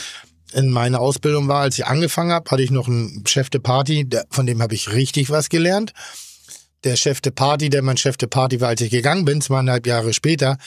in 0.53 0.69
meiner 0.69 0.99
Ausbildung 0.99 1.47
war, 1.47 1.61
als 1.61 1.77
ich 1.77 1.85
angefangen 1.85 2.31
habe, 2.31 2.49
hatte 2.49 2.63
ich 2.63 2.71
noch 2.71 2.87
einen 2.87 3.25
Chef 3.27 3.49
de 3.49 3.59
Party, 3.59 4.07
von 4.29 4.45
dem 4.45 4.61
habe 4.61 4.75
ich 4.75 4.93
richtig 4.93 5.29
was 5.29 5.49
gelernt. 5.49 5.93
Der 6.83 6.95
Chef 6.95 7.21
de 7.21 7.31
Party, 7.31 7.69
der 7.69 7.81
mein 7.81 7.97
Chef 7.97 8.17
de 8.17 8.29
Party 8.29 8.61
war, 8.61 8.69
als 8.69 8.81
ich 8.81 8.91
gegangen 8.91 9.25
bin, 9.25 9.41
zweieinhalb 9.41 9.85
Jahre 9.87 10.13
später, 10.13 10.57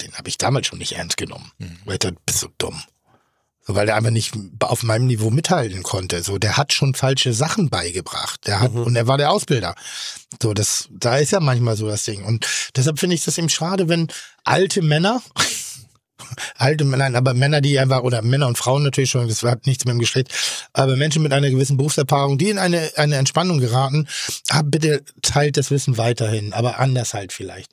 den 0.00 0.12
habe 0.14 0.28
ich 0.28 0.38
damals 0.38 0.66
schon 0.66 0.78
nicht 0.78 0.92
ernst 0.92 1.16
genommen. 1.16 1.52
Weil 1.84 1.94
ich 1.94 1.98
dachte, 2.00 2.16
bist 2.24 2.40
so 2.40 2.48
dumm. 2.58 2.82
So, 3.64 3.76
weil 3.76 3.86
der 3.86 3.94
einfach 3.94 4.10
nicht 4.10 4.34
auf 4.60 4.82
meinem 4.82 5.06
Niveau 5.06 5.30
mithalten 5.30 5.84
konnte. 5.84 6.22
So, 6.22 6.38
der 6.38 6.56
hat 6.56 6.72
schon 6.72 6.94
falsche 6.94 7.32
Sachen 7.32 7.70
beigebracht. 7.70 8.46
Der 8.46 8.60
hat, 8.60 8.72
und 8.72 8.96
er 8.96 9.06
war 9.06 9.18
der 9.18 9.30
Ausbilder. 9.30 9.76
So, 10.42 10.52
das, 10.52 10.88
da 10.90 11.16
ist 11.16 11.30
ja 11.30 11.38
manchmal 11.38 11.76
so 11.76 11.86
das 11.86 12.02
Ding. 12.02 12.24
Und 12.24 12.46
deshalb 12.74 12.98
finde 12.98 13.14
ich 13.14 13.24
das 13.24 13.38
eben 13.38 13.48
schade, 13.48 13.88
wenn 13.88 14.08
alte 14.42 14.82
Männer, 14.82 15.22
alte 16.56 16.84
Männer, 16.84 17.04
nein, 17.04 17.14
aber 17.14 17.34
Männer, 17.34 17.60
die 17.60 17.78
einfach, 17.78 18.02
oder 18.02 18.20
Männer 18.22 18.48
und 18.48 18.58
Frauen 18.58 18.82
natürlich 18.82 19.10
schon, 19.10 19.28
das 19.28 19.44
hat 19.44 19.66
nichts 19.68 19.84
mit 19.84 19.92
dem 19.92 20.00
Geschlecht, 20.00 20.34
aber 20.72 20.96
Menschen 20.96 21.22
mit 21.22 21.32
einer 21.32 21.50
gewissen 21.50 21.76
Berufserfahrung, 21.76 22.38
die 22.38 22.50
in 22.50 22.58
eine, 22.58 22.90
eine 22.96 23.14
Entspannung 23.14 23.60
geraten, 23.60 24.08
ah, 24.48 24.62
bitte 24.62 25.04
teilt 25.22 25.56
das 25.56 25.70
Wissen 25.70 25.98
weiterhin, 25.98 26.52
aber 26.52 26.80
anders 26.80 27.14
halt 27.14 27.32
vielleicht. 27.32 27.70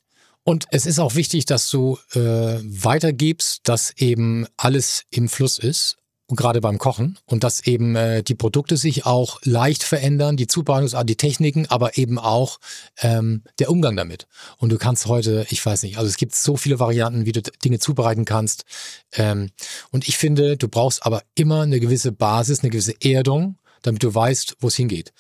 Und 0.50 0.66
es 0.72 0.88
ist 0.88 0.98
auch 0.98 1.14
wichtig, 1.14 1.46
dass 1.46 1.70
du 1.70 2.00
äh, 2.16 2.20
weitergibst, 2.20 3.62
dass 3.66 3.94
eben 3.98 4.48
alles 4.58 5.04
im 5.12 5.30
Fluss 5.30 5.60
ist. 5.60 5.98
Gerade 6.28 6.60
beim 6.60 6.80
Kochen 6.80 7.20
und 7.26 7.44
dass 7.44 7.68
eben 7.68 7.96
äh, 7.96 8.24
die 8.24 8.34
Produkte 8.34 8.76
sich 8.76 9.06
auch 9.06 9.40
leicht 9.44 9.84
verändern, 9.84 10.38
die 10.38 10.48
Zubereitungsart, 10.48 11.08
die 11.08 11.18
Techniken, 11.18 11.68
aber 11.68 12.00
eben 12.00 12.18
auch 12.18 12.58
ähm, 13.02 13.44
der 13.60 13.70
Umgang 13.70 13.96
damit. 13.96 14.26
Und 14.58 14.72
du 14.72 14.80
kannst 14.80 15.06
heute, 15.06 15.46
ich 15.52 15.64
weiß 15.64 15.84
nicht, 15.84 16.00
also 16.00 16.10
es 16.10 16.18
gibt 16.18 16.34
so 16.34 16.58
viele 16.58 16.80
Varianten, 16.80 17.28
wie 17.28 17.32
du 17.32 17.44
Dinge 17.44 17.78
zubereiten 17.78 18.26
kannst. 18.26 18.66
Ähm, 19.14 19.52
und 19.92 20.08
ich 20.08 20.18
finde, 20.18 20.58
du 20.58 20.68
brauchst 20.68 21.06
aber 21.06 21.22
immer 21.36 21.62
eine 21.62 21.80
gewisse 21.80 22.12
Basis, 22.12 22.62
eine 22.62 22.72
gewisse 22.72 22.96
Erdung, 23.02 23.60
damit 23.84 24.02
du 24.02 24.12
weißt, 24.12 24.58
wo 24.62 24.68
es 24.70 24.76
hingeht. 24.76 25.14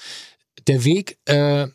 Der 0.65 0.83
Weg, 0.85 1.19
äh, 1.25 1.67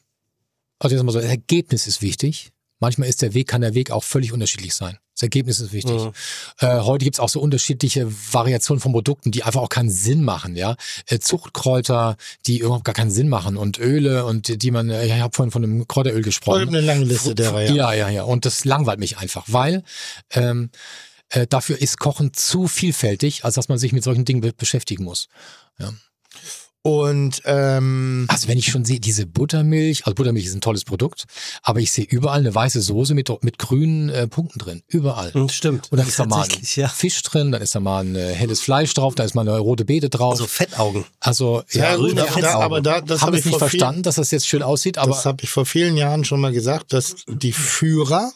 also 0.81 0.97
jetzt 0.97 1.05
mal 1.05 1.13
so, 1.13 1.21
das 1.21 1.31
Ergebnis 1.31 1.87
ist 1.87 2.03
wichtig. 2.03 2.51
Manchmal 2.81 3.09
ist 3.09 3.23
der 3.23 3.35
Weg, 3.35 3.49
kann 3.49 3.61
der 3.61 3.75
Weg 3.75 3.91
auch 3.91 4.05
völlig 4.05 4.33
unterschiedlich 4.33 4.75
sein. 4.75 4.99
Das 5.15 5.23
Ergebnis 5.23 5.61
ist 5.61 5.73
wichtig. 5.73 6.03
Mhm. 6.03 6.13
Äh, 6.59 6.81
heute 6.81 7.05
gibt's 7.05 7.21
auch 7.21 7.29
so 7.29 7.41
unterschiedliche 7.41 8.09
Variationen 8.33 8.81
von 8.81 8.93
Produkten, 8.93 9.31
die 9.31 9.45
einfach 9.45 9.61
auch 9.61 9.69
keinen 9.69 9.91
Sinn 9.91 10.25
machen, 10.25 10.57
ja. 10.57 10.75
Äh, 11.07 11.21
Zuchtkräuter, 11.21 12.17
die 12.47 12.59
überhaupt 12.59 12.85
gar 12.85 12.95
keinen 12.95 13.13
Sinn 13.13 13.29
machen 13.29 13.57
und 13.57 13.79
Öle 13.79 14.25
und 14.25 14.63
die 14.63 14.71
man, 14.73 14.91
äh, 14.91 15.07
ich 15.07 15.13
habe 15.13 15.35
vorhin 15.35 15.53
von 15.53 15.63
einem 15.63 15.87
Kräuteröl 15.87 16.23
gesprochen. 16.23 16.69
eine 16.69 16.81
lange 16.81 17.05
Liste 17.05 17.37
derer, 17.37 17.63
ja. 17.63 17.73
Ja, 17.73 17.93
ja, 17.93 18.09
ja. 18.09 18.23
Und 18.25 18.45
das 18.45 18.65
langweilt 18.65 18.99
mich 18.99 19.19
einfach, 19.19 19.45
weil 19.47 19.85
ähm, 20.33 20.71
äh, 21.29 21.47
dafür 21.47 21.81
ist 21.81 22.01
Kochen 22.01 22.33
zu 22.33 22.67
vielfältig, 22.67 23.45
als 23.45 23.55
dass 23.55 23.69
man 23.69 23.79
sich 23.79 23.93
mit 23.93 24.03
solchen 24.03 24.25
Dingen 24.25 24.41
be 24.41 24.53
beschäftigen 24.53 25.05
muss. 25.05 25.29
Und 26.87 27.41
ähm, 27.47 28.27
Also 28.29 28.47
wenn 28.47 28.59
ich 28.59 28.67
schon 28.67 28.85
sehe, 28.85 29.01
diese 29.01 29.25
Buttermilch, 29.25 30.05
also 30.05 30.15
Buttermilch 30.15 30.45
ist 30.45 30.55
ein 30.55 30.61
tolles 30.61 30.85
Produkt, 30.85 31.25
aber 31.63 31.81
ich 31.81 31.91
sehe 31.91 32.05
überall 32.05 32.41
eine 32.41 32.55
weiße 32.55 32.83
Soße 32.83 33.15
mit, 33.15 33.31
mit 33.43 33.59
grünen 33.59 34.11
äh, 34.11 34.29
Punkten 34.29 34.59
drin. 34.59 34.83
Überall. 34.89 35.33
Hm, 35.33 35.49
Stimmt. 35.49 35.91
Und 35.91 35.97
dann 35.97 36.07
ist 36.07 36.19
da 36.19 36.27
mal 36.27 36.43
ein 36.43 36.51
ja. 36.75 36.89
Fisch 36.89 37.23
drin, 37.23 37.53
dann 37.53 37.63
ist 37.63 37.75
da 37.75 37.81
mal 37.81 38.05
ein 38.05 38.15
äh, 38.17 38.35
helles 38.35 38.61
Fleisch 38.61 38.93
drauf, 38.93 39.15
da 39.15 39.25
ist 39.25 39.35
mal 39.35 39.49
eine 39.49 39.57
rote 39.59 39.87
Beete 39.87 40.11
drauf. 40.11 40.33
Also 40.33 40.47
Fettaugen. 40.47 41.07
Also, 41.21 41.63
ja, 41.71 41.85
ja, 41.93 41.97
grüne 41.97 42.17
da, 42.17 42.25
da, 42.27 42.33
Fettaugen. 42.33 42.63
aber 42.63 42.81
da, 42.83 43.01
das 43.01 43.23
habe 43.23 43.33
es 43.37 43.41
ich 43.41 43.47
nicht 43.47 43.59
vor 43.59 43.69
viel- 43.71 43.79
verstanden, 43.81 44.03
dass 44.03 44.17
das 44.17 44.31
jetzt 44.31 44.47
schön 44.47 44.63
aussieht, 44.63 44.99
aber 44.99 45.13
Das 45.15 45.25
habe 45.25 45.43
ich 45.43 45.49
vor 45.49 45.65
vielen 45.65 45.97
Jahren 45.97 46.27
schon 46.27 46.41
mal 46.43 46.53
gesagt, 46.53 46.93
dass 46.93 47.17
die 47.29 47.53
Führer 47.53 48.31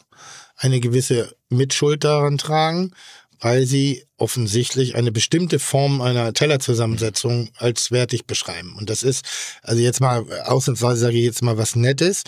eine 0.56 0.80
gewisse 0.80 1.34
Mitschuld 1.50 2.02
daran 2.02 2.38
tragen, 2.38 2.92
weil 3.40 3.66
sie 3.66 4.04
offensichtlich 4.18 4.94
eine 4.96 5.12
bestimmte 5.12 5.58
Form 5.58 6.00
einer 6.00 6.32
Tellerzusammensetzung 6.34 7.50
als 7.56 7.90
wertig 7.90 8.26
beschreiben. 8.26 8.74
Und 8.78 8.90
das 8.90 9.02
ist, 9.02 9.24
also 9.62 9.80
jetzt 9.80 10.00
mal, 10.00 10.24
ausnahmsweise 10.44 11.00
sage 11.00 11.16
ich 11.18 11.24
jetzt 11.24 11.42
mal 11.42 11.56
was 11.56 11.76
Nettes. 11.76 12.24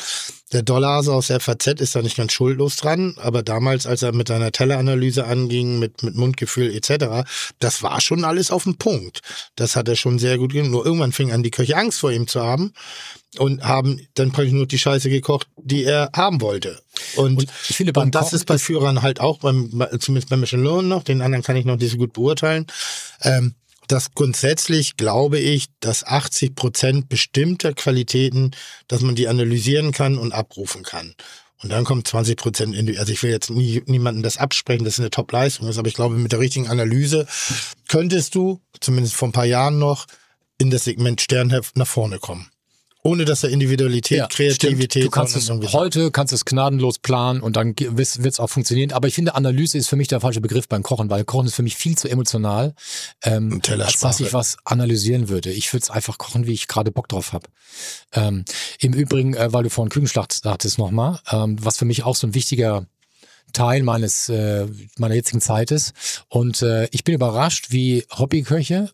Der 0.52 0.62
Dollar 0.62 1.06
aus 1.08 1.28
der 1.28 1.38
FAZ 1.40 1.66
ist 1.80 1.94
da 1.94 2.02
nicht 2.02 2.16
ganz 2.16 2.32
schuldlos 2.32 2.76
dran, 2.76 3.14
aber 3.18 3.42
damals, 3.42 3.86
als 3.86 4.02
er 4.02 4.12
mit 4.12 4.28
seiner 4.28 4.50
Telleranalyse 4.50 5.24
anging, 5.24 5.78
mit, 5.78 6.02
mit 6.02 6.14
Mundgefühl 6.16 6.74
etc., 6.74 7.28
das 7.60 7.82
war 7.82 8.00
schon 8.00 8.24
alles 8.24 8.50
auf 8.50 8.64
den 8.64 8.76
Punkt. 8.76 9.20
Das 9.56 9.76
hat 9.76 9.88
er 9.88 9.96
schon 9.96 10.18
sehr 10.18 10.38
gut 10.38 10.52
gemacht. 10.52 10.70
Nur 10.70 10.84
irgendwann 10.84 11.12
fing 11.12 11.30
an, 11.32 11.42
die 11.42 11.50
Köche 11.52 11.76
Angst 11.76 12.00
vor 12.00 12.10
ihm 12.10 12.26
zu 12.26 12.40
haben 12.40 12.72
und 13.38 13.62
haben 13.62 14.00
dann 14.14 14.32
praktisch 14.32 14.52
nur 14.52 14.66
die 14.66 14.78
Scheiße 14.78 15.08
gekocht, 15.08 15.46
die 15.56 15.84
er 15.84 16.10
haben 16.16 16.40
wollte. 16.40 16.80
Und, 17.16 17.38
Und 17.38 17.46
ich 17.68 17.76
finde, 17.76 17.92
und 18.00 18.14
das 18.14 18.26
Kochen 18.26 18.36
ist 18.36 18.46
bei 18.46 18.58
Führern 18.58 19.02
halt 19.02 19.20
auch, 19.20 19.38
beim, 19.38 19.70
bei- 19.72 19.86
zumindest 19.98 20.30
bei 20.30 20.36
Michelin 20.36 20.88
noch, 20.88 21.04
den 21.04 21.22
anderen 21.22 21.44
kann 21.44 21.56
ich 21.56 21.64
noch 21.64 21.76
nicht 21.80 21.92
so 21.92 21.98
gut 21.98 22.12
beurteilen, 22.12 22.66
ähm, 23.22 23.54
dass 23.88 24.14
grundsätzlich 24.14 24.96
glaube 24.96 25.38
ich, 25.38 25.66
dass 25.80 26.04
80 26.04 26.54
Prozent 26.54 27.08
bestimmter 27.08 27.72
Qualitäten, 27.72 28.52
dass 28.86 29.00
man 29.00 29.16
die 29.16 29.28
analysieren 29.28 29.92
kann 29.92 30.16
und 30.16 30.32
abrufen 30.32 30.82
kann. 30.84 31.14
Und 31.62 31.70
dann 31.70 31.84
kommt 31.84 32.06
20 32.08 32.36
Prozent 32.36 32.74
in 32.74 32.86
die, 32.86 32.98
also 32.98 33.12
ich 33.12 33.22
will 33.22 33.30
jetzt 33.30 33.50
nie, 33.50 33.82
niemandem 33.86 34.22
das 34.22 34.38
absprechen, 34.38 34.84
dass 34.84 34.94
es 34.94 35.00
eine 35.00 35.10
Top-Leistung 35.10 35.68
ist, 35.68 35.76
aber 35.76 35.88
ich 35.88 35.94
glaube, 35.94 36.16
mit 36.16 36.32
der 36.32 36.38
richtigen 36.38 36.68
Analyse 36.68 37.26
könntest 37.88 38.34
du, 38.34 38.60
zumindest 38.80 39.14
vor 39.14 39.28
ein 39.28 39.32
paar 39.32 39.44
Jahren 39.44 39.78
noch, 39.78 40.06
in 40.58 40.70
das 40.70 40.84
Segment 40.84 41.20
Sternheft 41.20 41.76
nach 41.76 41.86
vorne 41.86 42.18
kommen. 42.18 42.50
Ohne 43.02 43.24
dass 43.24 43.40
da 43.40 43.48
Individualität, 43.48 44.28
Kreativität, 44.28 44.90
stimmt. 44.90 45.06
Du 45.06 45.10
kannst 45.10 45.34
es 45.34 45.50
heute 45.72 46.10
kannst 46.10 46.34
es 46.34 46.44
gnadenlos 46.44 46.98
planen 46.98 47.40
und 47.40 47.56
dann 47.56 47.74
wird 47.78 48.20
es 48.26 48.40
auch 48.40 48.48
funktionieren. 48.48 48.92
Aber 48.92 49.08
ich 49.08 49.14
finde, 49.14 49.34
Analyse 49.34 49.78
ist 49.78 49.88
für 49.88 49.96
mich 49.96 50.08
der 50.08 50.20
falsche 50.20 50.42
Begriff 50.42 50.68
beim 50.68 50.82
Kochen, 50.82 51.08
weil 51.08 51.24
Kochen 51.24 51.46
ist 51.46 51.54
für 51.54 51.62
mich 51.62 51.76
viel 51.76 51.96
zu 51.96 52.08
emotional, 52.08 52.74
ähm, 53.22 53.62
als 53.68 54.00
dass 54.00 54.20
ich 54.20 54.34
was 54.34 54.58
analysieren 54.64 55.30
würde. 55.30 55.50
Ich 55.50 55.72
würde 55.72 55.84
es 55.84 55.90
einfach 55.90 56.18
kochen, 56.18 56.46
wie 56.46 56.52
ich 56.52 56.68
gerade 56.68 56.90
Bock 56.90 57.08
drauf 57.08 57.32
habe. 57.32 57.48
Ähm, 58.12 58.44
Im 58.80 58.92
Übrigen, 58.92 59.34
äh, 59.34 59.50
weil 59.50 59.62
du 59.62 59.70
vorhin 59.70 59.90
Küchenschlacht 59.90 60.32
sagtest 60.32 60.78
nochmal, 60.78 61.20
ähm, 61.30 61.56
was 61.62 61.78
für 61.78 61.86
mich 61.86 62.04
auch 62.04 62.16
so 62.16 62.26
ein 62.26 62.34
wichtiger 62.34 62.86
Teil 63.52 63.82
meines 63.82 64.28
äh, 64.28 64.66
meiner 64.98 65.14
jetzigen 65.14 65.40
Zeit 65.40 65.70
ist. 65.70 65.92
Und 66.28 66.62
äh, 66.62 66.86
ich 66.92 67.04
bin 67.04 67.14
überrascht, 67.14 67.68
wie 67.70 68.04
Hobbyköche 68.10 68.90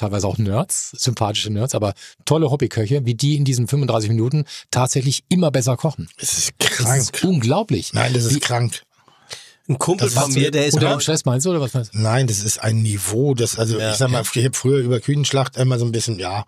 teilweise 0.00 0.26
auch 0.26 0.38
Nerds, 0.38 0.90
sympathische 0.96 1.50
Nerds, 1.50 1.74
aber 1.74 1.94
tolle 2.24 2.50
Hobbyköche, 2.50 3.04
wie 3.06 3.14
die 3.14 3.36
in 3.36 3.44
diesen 3.44 3.68
35 3.68 4.10
Minuten 4.10 4.44
tatsächlich 4.70 5.24
immer 5.28 5.50
besser 5.50 5.76
kochen. 5.76 6.08
Es 6.16 6.36
ist 6.38 6.52
Das 6.58 6.68
krank. 6.70 7.00
ist 7.00 7.24
unglaublich. 7.24 7.92
Nein, 7.92 8.12
das 8.14 8.24
ist 8.24 8.40
krank. 8.40 8.82
Ein 9.70 9.78
Kumpel 9.78 10.10
Das 10.10 10.20
von 10.20 10.34
mir, 10.34 10.50
der 10.50 10.66
ist 10.66 10.76
im 10.76 11.00
Stress 11.00 11.24
meinst 11.24 11.46
du, 11.46 11.50
oder 11.50 11.60
was 11.60 11.72
meinst 11.74 11.94
du? 11.94 11.98
Nein, 11.98 12.26
das 12.26 12.42
ist 12.42 12.60
ein 12.60 12.82
Niveau, 12.82 13.34
das, 13.34 13.56
also 13.56 13.78
ich 13.78 13.94
sag 13.94 14.10
mal, 14.10 14.22
ich 14.22 14.44
habe 14.44 14.56
früher 14.56 14.78
über 14.78 14.98
Küchenschlacht 14.98 15.56
immer 15.56 15.78
so 15.78 15.84
ein 15.84 15.92
bisschen, 15.92 16.18
ja, 16.18 16.44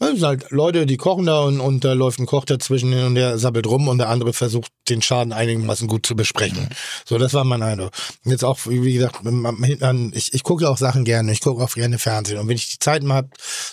das 0.00 0.10
sind 0.10 0.24
halt 0.24 0.50
Leute, 0.50 0.84
die 0.84 0.96
kochen 0.96 1.26
da 1.26 1.42
und, 1.42 1.60
und 1.60 1.84
da 1.84 1.92
läuft 1.92 2.18
ein 2.18 2.26
Koch 2.26 2.44
dazwischen 2.44 2.92
hin 2.92 3.04
und 3.04 3.14
der 3.14 3.38
sabbelt 3.38 3.68
rum 3.68 3.86
und 3.86 3.98
der 3.98 4.08
andere 4.08 4.32
versucht, 4.32 4.72
den 4.88 5.00
Schaden 5.00 5.32
einigermaßen 5.32 5.86
gut 5.86 6.06
zu 6.06 6.16
besprechen. 6.16 6.68
So, 7.04 7.18
das 7.18 7.34
war 7.34 7.44
mein 7.44 7.62
Eindruck. 7.62 7.92
Und 8.24 8.32
Jetzt 8.32 8.42
auch, 8.42 8.58
wie 8.66 8.92
gesagt, 8.92 9.20
ich, 10.12 10.34
ich 10.34 10.42
gucke 10.42 10.68
auch 10.68 10.76
Sachen 10.76 11.04
gerne, 11.04 11.30
ich 11.30 11.40
gucke 11.40 11.62
auch 11.62 11.72
gerne 11.72 12.00
Fernsehen 12.00 12.38
und 12.38 12.48
wenn 12.48 12.56
ich 12.56 12.68
die 12.68 12.80
Zeit 12.80 13.04
mal 13.04 13.14
hab, 13.14 13.28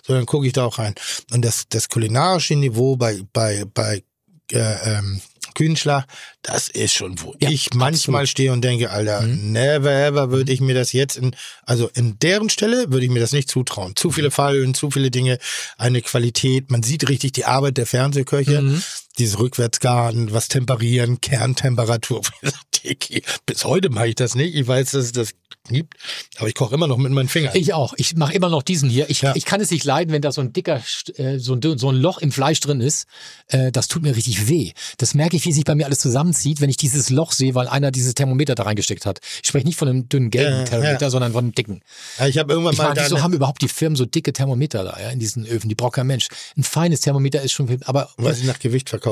so, 0.06 0.14
dann 0.14 0.28
gucke 0.28 0.46
ich 0.46 0.54
da 0.54 0.66
auch 0.66 0.78
rein. 0.78 0.94
Und 1.34 1.44
das, 1.44 1.64
das 1.68 1.90
kulinarische 1.90 2.56
Niveau 2.56 2.96
bei, 2.96 3.24
bei, 3.34 3.66
bei 3.74 4.04
äh, 4.52 4.98
ähm, 4.98 5.20
Küchenschlag, 5.54 6.06
das 6.42 6.68
ist 6.70 6.94
schon, 6.94 7.22
wo 7.22 7.36
Ja, 7.40 7.50
ich 7.50 7.74
manchmal 7.74 8.28
stehe 8.28 8.52
und 8.52 8.62
denke, 8.62 8.92
Alter, 8.92 9.22
never 9.22 9.92
ever 9.92 10.32
würde 10.32 10.52
ich 10.52 10.62
mir 10.62 10.76
das 10.76 10.92
jetzt 10.94 11.18
in, 11.18 11.36
also 11.64 11.90
in 11.94 12.18
deren 12.20 12.50
Stelle 12.50 12.92
würde 12.92 13.06
ich 13.06 13.12
mir 13.12 13.20
das 13.20 13.32
nicht 13.32 13.50
zutrauen. 13.50 13.96
Zu 13.96 14.12
viele 14.12 14.32
Fallen, 14.32 14.74
zu 14.74 14.92
viele 14.92 15.12
Dinge, 15.12 15.38
eine 15.78 16.02
Qualität, 16.02 16.70
man 16.72 16.84
sieht 16.84 17.08
richtig 17.10 17.34
die 17.34 17.46
Arbeit 17.46 17.78
der 17.78 17.86
Fernsehköche, 17.86 18.82
dieses 19.20 19.40
Rückwärtsgarten, 19.40 20.34
was 20.34 20.48
temperieren, 20.48 21.22
Kerntemperatur. 21.22 22.22
Bis 23.46 23.64
heute 23.64 23.90
mache 23.90 24.10
ich 24.10 24.16
das 24.16 24.36
nicht. 24.36 24.56
Ich 24.56 24.68
weiß, 24.68 24.92
dass 24.92 25.06
es 25.06 25.12
das 25.14 25.30
gibt, 25.70 25.94
aber 26.38 26.50
ich 26.50 26.56
koche 26.56 26.76
immer 26.76 26.88
noch 26.88 26.98
mit 26.98 27.14
meinen 27.14 27.30
Fingern. 27.30 27.56
Ich 27.56 27.74
auch. 27.74 27.94
Ich 27.96 28.18
mache 28.18 28.34
immer 28.34 28.50
noch 28.50 28.64
diesen 28.64 28.90
hier. 28.90 29.10
Ich, 29.10 29.22
Ja. 29.22 29.34
ich 29.34 29.46
kann 29.46 29.62
es 29.62 29.72
nicht 29.72 29.86
leiden, 29.86 30.12
wenn 30.12 30.22
da 30.22 30.34
so 30.34 30.42
ein 30.42 30.52
dicker, 30.52 30.82
äh, 31.16 31.38
so 31.40 31.54
ein, 31.56 31.62
so 31.80 31.90
ein 31.90 31.96
Loch 31.96 32.18
im 32.18 32.34
Fleisch 32.34 32.60
drin 32.60 32.82
ist. 32.82 33.06
Äh, 33.48 33.72
das 33.72 33.88
tut 33.88 34.04
mir 34.04 34.14
richtig 34.18 34.50
weh. 34.50 34.74
Das 34.98 35.14
merke 35.14 35.38
ich, 35.38 35.46
wie 35.46 35.54
sich 35.54 35.64
bei 35.64 35.74
mir 35.76 35.86
alles 35.86 36.00
zusammenzieht, 36.00 36.60
wenn 36.60 36.70
ich 36.70 36.76
dieses 36.76 37.10
Loch 37.10 37.32
sehe, 37.32 37.56
weil 37.56 37.70
einer 37.70 37.92
dieses 37.92 38.14
Thermometer 38.16 38.56
da 38.56 38.64
reingesteckt 38.64 39.06
hat. 39.06 39.20
Ich 39.42 39.48
spreche 39.48 39.66
nicht 39.66 39.78
von 39.80 39.88
einem 39.88 40.10
dünnen 40.10 40.30
gelben 40.32 40.58
Ja, 40.60 40.64
Thermometer, 40.66 41.06
ja. 41.06 41.10
sondern 41.10 41.32
von 41.32 41.46
einem 41.46 41.56
dicken. 41.56 41.82
Ich 42.28 42.38
habe 42.38 42.52
irgendwann 42.52 42.74
Ich 42.74 42.80
mal 42.80 42.94
wieso 42.98 43.22
haben 43.22 43.32
überhaupt 43.34 43.62
die 43.62 43.70
Firmen 43.70 43.96
so 43.96 44.06
dicke 44.06 44.34
Thermometer 44.34 44.84
da 44.84 45.00
ja, 45.00 45.12
in 45.12 45.20
diesen 45.20 45.46
Öfen? 45.46 45.70
Die 45.70 45.76
braucht 45.76 45.94
kein 45.94 46.08
Mensch. 46.08 46.28
Ein 46.58 46.64
feines 46.64 47.00
Thermometer 47.00 47.42
ist 47.42 47.54
schon, 47.54 47.70
viel- 47.70 47.80
aber 47.86 48.10
weil 48.18 48.34
sie 48.36 48.46
nach 48.46 48.60
Gewicht 48.60 48.90
verkaufen. 48.90 49.03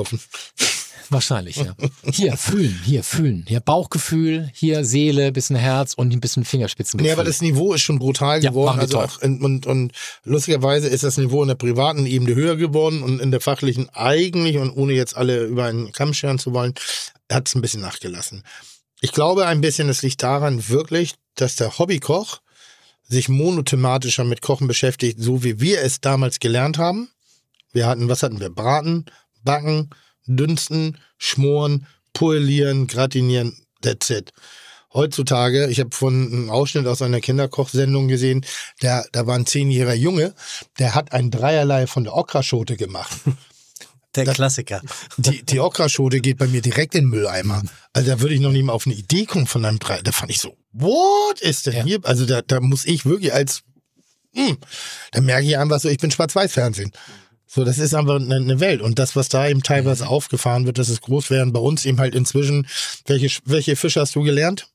Wahrscheinlich, 1.09 1.57
ja. 1.57 1.75
Hier, 2.11 2.37
fühlen, 2.37 2.79
hier, 2.85 3.03
fühlen. 3.03 3.45
Hier 3.47 3.59
Bauchgefühl, 3.59 4.49
hier 4.53 4.85
Seele, 4.85 5.31
bisschen 5.31 5.55
Herz 5.55 5.93
und 5.93 6.13
ein 6.13 6.21
bisschen 6.21 6.45
Fingerspitzengefühl. 6.45 7.07
Nee, 7.07 7.13
aber 7.13 7.23
das 7.23 7.41
Niveau 7.41 7.73
ist 7.73 7.81
schon 7.81 7.99
brutal 7.99 8.43
Ja, 8.43 8.49
geworden. 8.49 8.79
Also 8.79 8.99
auch 8.99 9.19
in, 9.21 9.41
und, 9.41 9.65
und 9.65 9.91
lustigerweise 10.23 10.87
ist 10.87 11.03
das 11.03 11.17
Niveau 11.17 11.41
in 11.41 11.49
der 11.49 11.55
privaten 11.55 12.05
Ebene 12.05 12.35
höher 12.35 12.55
geworden 12.55 13.03
und 13.03 13.19
in 13.19 13.31
der 13.31 13.41
fachlichen 13.41 13.89
eigentlich, 13.89 14.57
und 14.57 14.71
ohne 14.71 14.93
jetzt 14.93 15.15
alle 15.15 15.43
über 15.43 15.65
einen 15.65 15.91
Kamm 15.91 16.13
scheren 16.13 16.39
zu 16.39 16.53
wollen, 16.53 16.73
hat 17.31 17.47
es 17.47 17.55
ein 17.55 17.61
bisschen 17.61 17.81
nachgelassen. 17.81 18.43
Ich 19.01 19.11
glaube 19.11 19.47
ein 19.47 19.61
bisschen, 19.61 19.89
es 19.89 20.03
liegt 20.03 20.23
daran 20.23 20.69
wirklich, 20.69 21.15
dass 21.35 21.55
der 21.55 21.77
Hobbykoch 21.77 22.41
sich 23.03 23.27
monothematischer 23.27 24.23
mit 24.23 24.41
Kochen 24.41 24.67
beschäftigt, 24.67 25.19
so 25.19 25.43
wie 25.43 25.59
wir 25.59 25.81
es 25.81 25.99
damals 25.99 26.39
gelernt 26.39 26.77
haben. 26.77 27.09
Wir 27.73 27.87
hatten, 27.87 28.07
was 28.09 28.23
hatten 28.23 28.39
wir? 28.39 28.49
Braten, 28.49 29.05
backen, 29.43 29.89
dünsten, 30.25 30.97
schmoren, 31.17 31.87
polieren, 32.13 32.87
gratinieren, 32.87 33.57
that's 33.81 34.09
it. 34.09 34.31
Heutzutage, 34.93 35.67
ich 35.67 35.79
habe 35.79 35.91
von 35.95 36.13
einem 36.13 36.49
Ausschnitt 36.49 36.85
aus 36.85 37.01
einer 37.01 37.21
Kinderkochsendung 37.21 38.09
gesehen, 38.09 38.45
der, 38.81 39.05
da 39.13 39.25
war 39.25 39.35
ein 39.35 39.45
zehnjähriger 39.45 39.93
Junge, 39.93 40.33
der 40.79 40.95
hat 40.95 41.13
ein 41.13 41.31
Dreierlei 41.31 41.87
von 41.87 42.03
der 42.03 42.13
Okraschote 42.13 42.75
gemacht. 42.75 43.11
der 44.15 44.25
Klassiker. 44.25 44.81
Die, 45.15 45.43
die 45.43 45.59
Okraschote 45.61 46.19
geht 46.19 46.37
bei 46.37 46.47
mir 46.47 46.61
direkt 46.61 46.95
in 46.95 47.05
den 47.05 47.09
Mülleimer. 47.09 47.63
Also 47.93 48.09
da 48.11 48.19
würde 48.19 48.35
ich 48.35 48.41
noch 48.41 48.51
nicht 48.51 48.63
mal 48.65 48.73
auf 48.73 48.85
eine 48.85 48.95
Idee 48.95 49.25
kommen 49.25 49.47
von 49.47 49.63
einem 49.63 49.79
Drei. 49.79 50.01
Da 50.01 50.11
fand 50.11 50.29
ich 50.31 50.39
so, 50.39 50.57
what 50.73 51.39
ist 51.39 51.67
denn 51.67 51.73
Ja. 51.77 51.83
hier? 51.85 51.99
Also 52.03 52.25
da, 52.25 52.41
da 52.41 52.59
muss 52.59 52.85
ich 52.85 53.05
wirklich 53.05 53.33
als, 53.33 53.63
hm, 54.33 54.57
da 55.13 55.21
merke 55.21 55.47
ich 55.47 55.57
einfach 55.57 55.79
so, 55.79 55.87
ich 55.87 55.99
bin 55.99 56.11
Schwarz-Weiß-Fernsehen. 56.11 56.91
So, 57.53 57.65
das 57.65 57.79
ist 57.79 57.93
einfach 57.93 58.15
eine, 58.15 58.61
Welt. 58.61 58.79
Und 58.81 58.97
das, 58.97 59.17
was 59.17 59.27
da 59.27 59.45
eben 59.45 59.61
teilweise 59.61 60.07
aufgefahren 60.07 60.65
wird, 60.65 60.77
das 60.77 60.87
ist 60.87 61.01
groß 61.01 61.31
werden. 61.31 61.51
Bei 61.51 61.59
uns 61.59 61.85
eben 61.85 61.99
halt 61.99 62.15
inzwischen, 62.15 62.65
welche, 63.07 63.27
welche 63.43 63.75
Fische 63.75 63.99
hast 63.99 64.15
du 64.15 64.21
gelernt? 64.21 64.69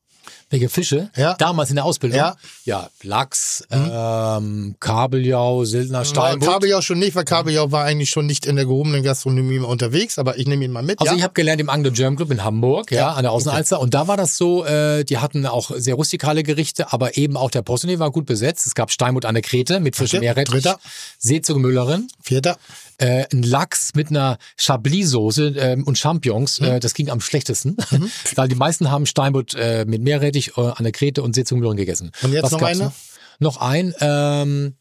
Welche 0.48 0.68
Fische? 0.68 1.10
Ja. 1.16 1.34
Damals 1.34 1.70
in 1.70 1.76
der 1.76 1.84
Ausbildung? 1.84 2.18
Ja. 2.18 2.36
Ja, 2.64 2.88
Lachs, 3.02 3.64
ähm, 3.70 4.76
Kabeljau, 4.78 5.64
Sildner, 5.64 6.04
Steinbutt. 6.04 6.48
Kabeljau 6.48 6.80
schon 6.82 7.00
nicht, 7.00 7.16
weil 7.16 7.24
Kabeljau 7.24 7.72
war 7.72 7.84
eigentlich 7.84 8.10
schon 8.10 8.26
nicht 8.26 8.46
in 8.46 8.54
der 8.54 8.64
gehobenen 8.64 9.02
Gastronomie 9.02 9.58
unterwegs, 9.58 10.18
aber 10.18 10.38
ich 10.38 10.46
nehme 10.46 10.64
ihn 10.64 10.70
mal 10.70 10.84
mit. 10.84 11.00
Also 11.00 11.12
ja? 11.12 11.18
ich 11.18 11.24
habe 11.24 11.34
gelernt 11.34 11.60
im 11.60 11.68
Anglo 11.68 11.90
German 11.90 12.16
Club 12.16 12.30
in 12.30 12.44
Hamburg, 12.44 12.92
ja, 12.92 13.12
an 13.12 13.24
der 13.24 13.32
Außenalster. 13.32 13.80
Und 13.80 13.94
da 13.94 14.06
war 14.06 14.16
das 14.16 14.36
so, 14.36 14.64
äh, 14.64 15.04
die 15.04 15.18
hatten 15.18 15.46
auch 15.46 15.72
sehr 15.74 15.96
rustikale 15.96 16.44
Gerichte, 16.44 16.92
aber 16.92 17.16
eben 17.16 17.36
auch 17.36 17.50
der 17.50 17.62
Posone 17.62 17.98
war 17.98 18.12
gut 18.12 18.26
besetzt. 18.26 18.66
Es 18.66 18.74
gab 18.76 18.92
Steinbutt 18.92 19.24
an 19.24 19.34
der 19.34 19.42
Krete 19.42 19.80
mit 19.80 19.96
Fisch 19.96 20.12
und 20.12 20.18
Okay, 20.18 20.26
Meerrettich, 20.26 20.52
dritter. 20.52 20.78
Seezungenmüllerin, 21.18 22.08
Vierter. 22.22 22.56
äh, 22.98 23.24
ein 23.32 23.42
Lachs 23.42 23.92
mit 23.94 24.10
einer 24.10 24.38
Chablis-Soße 24.58 25.54
ähm, 25.58 25.84
und 25.84 25.98
Champignons. 25.98 26.60
Mhm. 26.60 26.66
Äh, 26.66 26.80
das 26.80 26.94
ging 26.94 27.10
am 27.10 27.20
schlechtesten, 27.20 27.76
weil 28.36 28.48
die 28.48 28.54
meisten 28.54 28.90
haben 28.90 29.06
Steinbutt 29.06 29.54
äh, 29.54 29.84
mit 29.86 30.02
Meerrettich 30.02 30.35
äh, 30.36 30.60
an 30.60 30.82
der 30.84 30.92
Krete 30.92 31.22
und 31.22 31.34
Seezungenmüllerin 31.34 31.76
gegessen. 31.76 32.10
Und 32.22 32.32
jetzt 32.32 32.50
noch 32.52 32.60
gab's 32.60 32.80
eine? 32.80 32.92
Noch 33.38 33.58
ein, 33.58 33.94
ähm, 34.00 34.76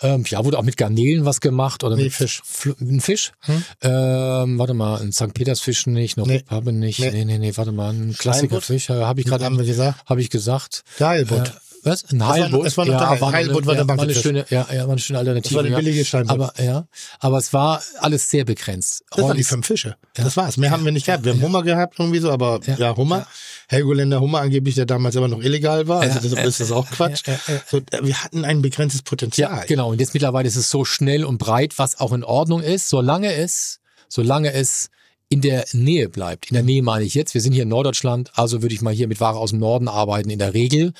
ähm, 0.00 0.24
ja, 0.26 0.44
wurde 0.44 0.58
auch 0.58 0.64
mit 0.64 0.76
Garnelen 0.76 1.24
was 1.24 1.40
gemacht 1.40 1.84
oder 1.84 1.94
Nee, 1.94 2.04
mit 2.04 2.12
Fisch. 2.12 2.42
Fl 2.44 2.74
ein 2.80 3.00
Fisch. 3.00 3.30
Ähm, 3.80 4.58
warte 4.58 4.74
mal, 4.74 5.00
ein 5.00 5.12
St. 5.12 5.32
Petersfisch 5.32 5.86
nicht, 5.86 6.16
noch 6.16 6.26
Nee. 6.26 6.40
Pappe 6.40 6.72
nicht. 6.72 6.98
Nee. 6.98 7.10
Nee, 7.12 7.24
nee, 7.24 7.38
nee, 7.38 7.52
warte 7.56 7.70
mal, 7.70 7.92
ein 7.92 8.14
Klassiker 8.18 8.46
Steinbutt? 8.60 8.64
Fisch, 8.64 8.90
äh, 8.90 8.94
habe 8.94 9.20
ich 9.20 9.26
gerade 9.26 9.44
Haben 9.44 9.58
wir 9.58 9.64
gesagt? 9.64 10.00
habe 10.06 10.20
ich 10.20 10.30
gesagt. 10.30 10.82
Der 10.98 11.08
Heilbutt. 11.08 11.48
Äh, 11.48 11.52
was? 11.84 12.04
Ein 12.10 12.20
war- 12.20 12.28
Heilbutt? 12.30 12.66
es 12.66 12.76
war 12.76 12.84
noch 12.86 12.98
der 12.98 13.10
Heil- 13.10 13.18
noch 13.20 13.32
Heilbutt 13.32 13.56
eine, 13.58 13.66
war 13.66 13.74
der 13.74 13.82
ja, 13.84 13.88
war 13.88 13.98
eine 14.04 14.14
schöne, 14.14 14.46
ja, 14.50 14.66
ja, 14.72 14.82
war 14.84 14.90
eine 14.90 14.98
schöne 15.00 15.18
Alternative. 15.18 15.54
Das 15.54 15.64
war 15.64 15.70
ja. 15.70 15.76
billige 15.76 16.04
Steinbutt. 16.04 16.30
Aber 16.30 16.54
ja, 16.62 16.86
aber 17.20 17.38
es 17.38 17.52
war 17.52 17.82
alles 17.98 18.30
sehr 18.30 18.44
begrenzt. 18.44 19.04
Das 19.10 19.18
waren 19.18 19.28
Heute 19.30 19.36
die 19.38 19.44
fünf 19.44 19.66
Fische. 19.66 19.96
Das 20.14 20.36
war's. 20.36 20.56
Mehr 20.56 20.70
haben 20.70 20.84
wir 20.84 20.92
nicht 20.92 21.06
gehabt. 21.06 21.24
Wir 21.24 21.32
haben 21.32 21.42
Hummer 21.42 21.62
gehabt 21.62 21.96
irgendwie 21.98 22.18
so, 22.20 22.30
aber 22.30 22.60
ja, 22.66 22.76
Ja. 22.76 22.96
Hummer. 22.96 23.26
Helgoländer 23.68 24.20
Hummer 24.20 24.40
angeblich, 24.40 24.74
der 24.74 24.84
damals 24.86 25.16
aber 25.16 25.28
noch 25.28 25.40
illegal 25.42 25.88
war. 25.88 26.00
Also 26.02 26.16
Ja, 26.16 26.20
deshalb 26.22 26.46
ist 26.46 26.60
das 26.60 26.72
auch 26.72 26.90
Quatsch. 26.90 27.26
ja, 27.26 27.32
ja, 27.46 27.54
ja. 27.54 27.60
So, 27.70 27.80
wir 28.02 28.22
hatten 28.22 28.44
ein 28.44 28.60
begrenztes 28.62 29.02
Potenzial. 29.02 29.50
Ja, 29.58 29.64
genau. 29.64 29.90
Und 29.90 30.00
jetzt 30.00 30.12
mittlerweile 30.14 30.46
ist 30.48 30.56
es 30.56 30.70
so 30.70 30.84
schnell 30.84 31.24
und 31.24 31.38
breit, 31.38 31.78
was 31.78 31.98
auch 31.98 32.12
in 32.12 32.22
Ordnung 32.24 32.62
ist, 32.62 32.88
solange 32.88 33.32
es, 33.34 33.80
solange 34.08 34.52
es 34.52 34.90
in 35.30 35.40
der 35.40 35.64
Nähe 35.72 36.10
bleibt. 36.10 36.50
In 36.50 36.54
der 36.54 36.62
Nähe 36.62 36.82
meine 36.82 37.06
ich 37.06 37.14
jetzt. 37.14 37.32
Wir 37.32 37.40
sind 37.40 37.54
hier 37.54 37.62
in 37.62 37.70
Norddeutschland, 37.70 38.30
also 38.34 38.60
würde 38.60 38.74
ich 38.74 38.82
mal 38.82 38.92
hier 38.92 39.08
mit 39.08 39.18
Ware 39.20 39.38
aus 39.38 39.48
dem 39.50 39.60
Norden 39.60 39.88
arbeiten 39.88 40.28
in 40.28 40.38
der 40.38 40.52
Regel. 40.52 40.92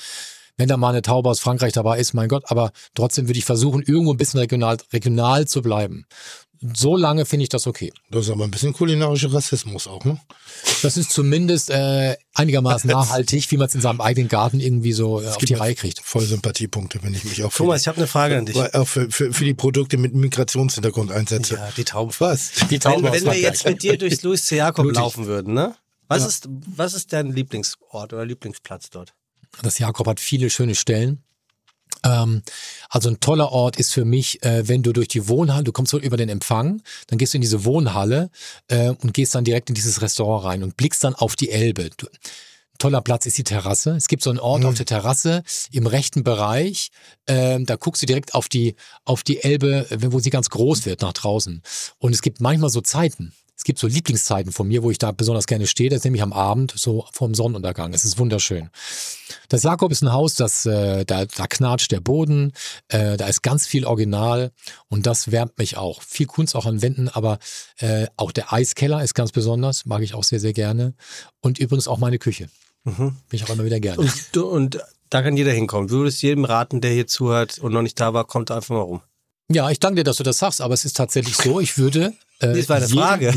Wenn 0.57 0.67
da 0.67 0.77
mal 0.77 0.89
eine 0.89 1.01
Taube 1.01 1.29
aus 1.29 1.39
Frankreich 1.39 1.73
dabei 1.73 1.99
ist, 1.99 2.13
mein 2.13 2.29
Gott, 2.29 2.43
aber 2.47 2.71
trotzdem 2.93 3.27
würde 3.27 3.39
ich 3.39 3.45
versuchen, 3.45 3.81
irgendwo 3.81 4.13
ein 4.13 4.17
bisschen 4.17 4.39
regional, 4.39 4.77
regional 4.91 5.47
zu 5.47 5.61
bleiben. 5.61 6.05
So 6.75 6.95
lange 6.95 7.25
finde 7.25 7.43
ich 7.43 7.49
das 7.49 7.67
okay. 7.67 7.91
Das 8.09 8.25
ist 8.25 8.31
aber 8.31 8.45
ein 8.45 8.51
bisschen 8.51 8.71
kulinarischer 8.71 9.33
Rassismus 9.33 9.85
auch, 9.85 10.05
ne? 10.05 10.17
Das 10.81 10.95
ist 10.95 11.11
zumindest 11.11 11.69
äh, 11.69 12.15
einigermaßen 12.33 12.89
nachhaltig, 12.89 13.51
wie 13.51 13.57
man 13.57 13.67
es 13.67 13.75
in 13.75 13.81
seinem 13.81 13.99
eigenen 13.99 14.29
Garten 14.29 14.61
irgendwie 14.61 14.93
so 14.93 15.21
äh, 15.21 15.27
auf 15.27 15.37
die 15.39 15.55
Reihe 15.55 15.75
kriegt. 15.75 15.99
Voll 15.99 16.21
Sympathiepunkte, 16.21 16.99
wenn 17.03 17.13
ich 17.13 17.25
mich 17.25 17.43
auch 17.43 17.51
für, 17.51 17.63
Thomas, 17.63 17.81
ich 17.81 17.87
habe 17.89 17.97
eine 17.97 18.07
Frage 18.07 18.37
an 18.37 18.45
dich. 18.45 18.57
auch 18.57 18.87
für, 18.87 19.11
für, 19.11 19.33
für 19.33 19.43
die 19.43 19.53
Produkte 19.53 19.97
mit 19.97 20.13
Migrationshintergrund 20.13 21.11
einsetze. 21.11 21.55
Ja, 21.55 21.69
die 21.75 21.83
Tauben. 21.83 22.13
Was? 22.19 22.51
Die 22.69 22.79
Taube 22.79 23.11
Wenn, 23.11 23.25
wenn 23.25 23.33
wir 23.33 23.39
jetzt 23.41 23.65
mit 23.65 23.83
dir 23.83 23.97
durchs 23.97 24.21
Louis 24.21 24.45
C. 24.45 24.55
Jakob 24.57 24.83
Blutig. 24.83 25.01
laufen 25.01 25.25
würden, 25.25 25.53
ne? 25.53 25.75
Was, 26.07 26.25
ist, 26.25 26.47
was 26.49 26.93
ist 26.93 27.11
dein 27.11 27.33
Lieblingsort 27.33 28.13
oder 28.13 28.25
Lieblingsplatz 28.25 28.89
dort? 28.89 29.13
Das 29.61 29.79
Jakob 29.79 30.07
hat 30.07 30.19
viele 30.19 30.49
schöne 30.49 30.75
Stellen. 30.75 31.23
Ähm, 32.03 32.43
also 32.89 33.09
ein 33.09 33.19
toller 33.19 33.51
Ort 33.51 33.77
ist 33.77 33.93
für 33.93 34.05
mich, 34.05 34.43
äh, 34.43 34.67
wenn 34.67 34.83
du 34.83 34.93
durch 34.93 35.07
die 35.07 35.27
Wohnhalle, 35.27 35.63
du 35.63 35.71
kommst 35.71 35.91
so 35.91 35.99
über 35.99 36.17
den 36.17 36.29
Empfang, 36.29 36.81
dann 37.07 37.17
gehst 37.17 37.33
du 37.33 37.37
in 37.37 37.41
diese 37.41 37.65
Wohnhalle 37.65 38.29
äh, 38.67 38.89
und 38.89 39.13
gehst 39.13 39.35
dann 39.35 39.43
direkt 39.43 39.69
in 39.69 39.75
dieses 39.75 40.01
Restaurant 40.01 40.45
rein 40.45 40.63
und 40.63 40.77
blickst 40.77 41.03
dann 41.03 41.15
auf 41.15 41.35
die 41.35 41.49
Elbe. 41.49 41.89
Du, 41.95 42.07
toller 42.79 43.01
Platz 43.01 43.25
ist 43.25 43.37
die 43.37 43.43
Terrasse. 43.43 43.91
Es 43.91 44.07
gibt 44.07 44.23
so 44.23 44.29
einen 44.29 44.39
Ort 44.39 44.65
auf 44.65 44.75
der 44.75 44.85
Terrasse 44.85 45.43
im 45.71 45.87
rechten 45.87 46.23
Bereich. 46.23 46.89
Ähm, 47.27 47.65
da 47.65 47.75
guckst 47.75 48.01
du 48.01 48.05
direkt 48.05 48.33
auf 48.33 48.49
die, 48.49 48.75
auf 49.05 49.23
die 49.23 49.41
Elbe, 49.41 49.87
wo 50.09 50.19
sie 50.19 50.31
ganz 50.31 50.49
groß 50.49 50.85
wird 50.85 51.01
nach 51.01 51.13
draußen. 51.13 51.61
Und 51.99 52.13
es 52.13 52.21
gibt 52.21 52.41
manchmal 52.41 52.69
so 52.69 52.81
Zeiten. 52.81 53.33
Es 53.63 53.65
gibt 53.65 53.79
so 53.79 53.87
Lieblingszeiten 53.87 54.51
von 54.51 54.67
mir, 54.67 54.83
wo 54.83 54.91
ich 54.91 54.97
da 54.97 55.13
besonders 55.13 55.47
gerne 55.47 55.67
stehe. 55.67 55.89
Das 55.89 55.99
ist 55.99 56.03
nämlich 56.03 56.21
am 56.21 56.33
Abend, 56.33 56.73
so 56.75 57.05
vorm 57.13 57.33
Sonnenuntergang. 57.33 57.93
Es 57.93 58.03
ist 58.03 58.19
wunderschön. 58.19 58.69
Das 59.47 59.63
Jakob 59.63 59.89
ist 59.93 60.01
ein 60.01 60.11
Haus, 60.11 60.35
das, 60.35 60.65
äh, 60.65 61.05
da, 61.05 61.23
da 61.23 61.47
knatscht 61.47 61.93
der 61.93 62.01
Boden, 62.01 62.51
äh, 62.89 63.15
da 63.15 63.25
ist 63.25 63.41
ganz 63.41 63.65
viel 63.65 63.85
Original 63.85 64.51
und 64.89 65.05
das 65.05 65.31
wärmt 65.31 65.57
mich 65.59 65.77
auch. 65.77 66.01
Viel 66.01 66.25
Kunst 66.25 66.57
auch 66.57 66.65
an 66.65 66.81
Wänden, 66.81 67.07
aber 67.07 67.39
äh, 67.77 68.07
auch 68.17 68.33
der 68.33 68.51
Eiskeller 68.51 69.01
ist 69.01 69.13
ganz 69.13 69.31
besonders, 69.31 69.85
mag 69.85 70.01
ich 70.01 70.13
auch 70.13 70.25
sehr, 70.25 70.41
sehr 70.41 70.51
gerne. 70.51 70.93
Und 71.39 71.57
übrigens 71.57 71.87
auch 71.87 71.99
meine 71.99 72.19
Küche. 72.19 72.49
Bin 72.83 73.15
ich 73.31 73.45
auch 73.45 73.49
immer 73.51 73.63
wieder 73.63 73.79
gerne. 73.79 74.01
Und, 74.01 74.37
und 74.37 74.79
Da 75.09 75.21
kann 75.21 75.37
jeder 75.37 75.53
hinkommen. 75.53 75.87
Du 75.87 75.99
würdest 75.99 76.21
jedem 76.21 76.43
raten, 76.43 76.81
der 76.81 76.91
hier 76.91 77.07
zuhört 77.07 77.59
und 77.59 77.71
noch 77.71 77.81
nicht 77.81 77.97
da 77.97 78.13
war, 78.13 78.25
kommt 78.25 78.51
einfach 78.51 78.75
mal 78.75 78.81
rum. 78.81 79.01
Ja, 79.53 79.69
ich 79.69 79.79
danke 79.79 79.97
dir, 79.97 80.03
dass 80.03 80.17
du 80.17 80.23
das 80.23 80.37
sagst, 80.39 80.61
aber 80.61 80.73
es 80.73 80.85
ist 80.85 80.95
tatsächlich 80.97 81.35
so, 81.35 81.59
ich 81.59 81.77
würde. 81.77 82.13
Äh, 82.39 82.53
Das 82.53 82.69
war 82.69 82.77
eine 82.77 82.87
Frage. 82.89 83.33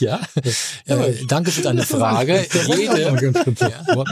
Ja, 0.00 0.20
ja. 0.86 0.96
Äh, 1.04 1.14
danke 1.26 1.50
für 1.50 1.62
deine 1.62 1.82
Frage. 1.84 2.46
Jede, 2.76 3.02
ja. 3.02 4.04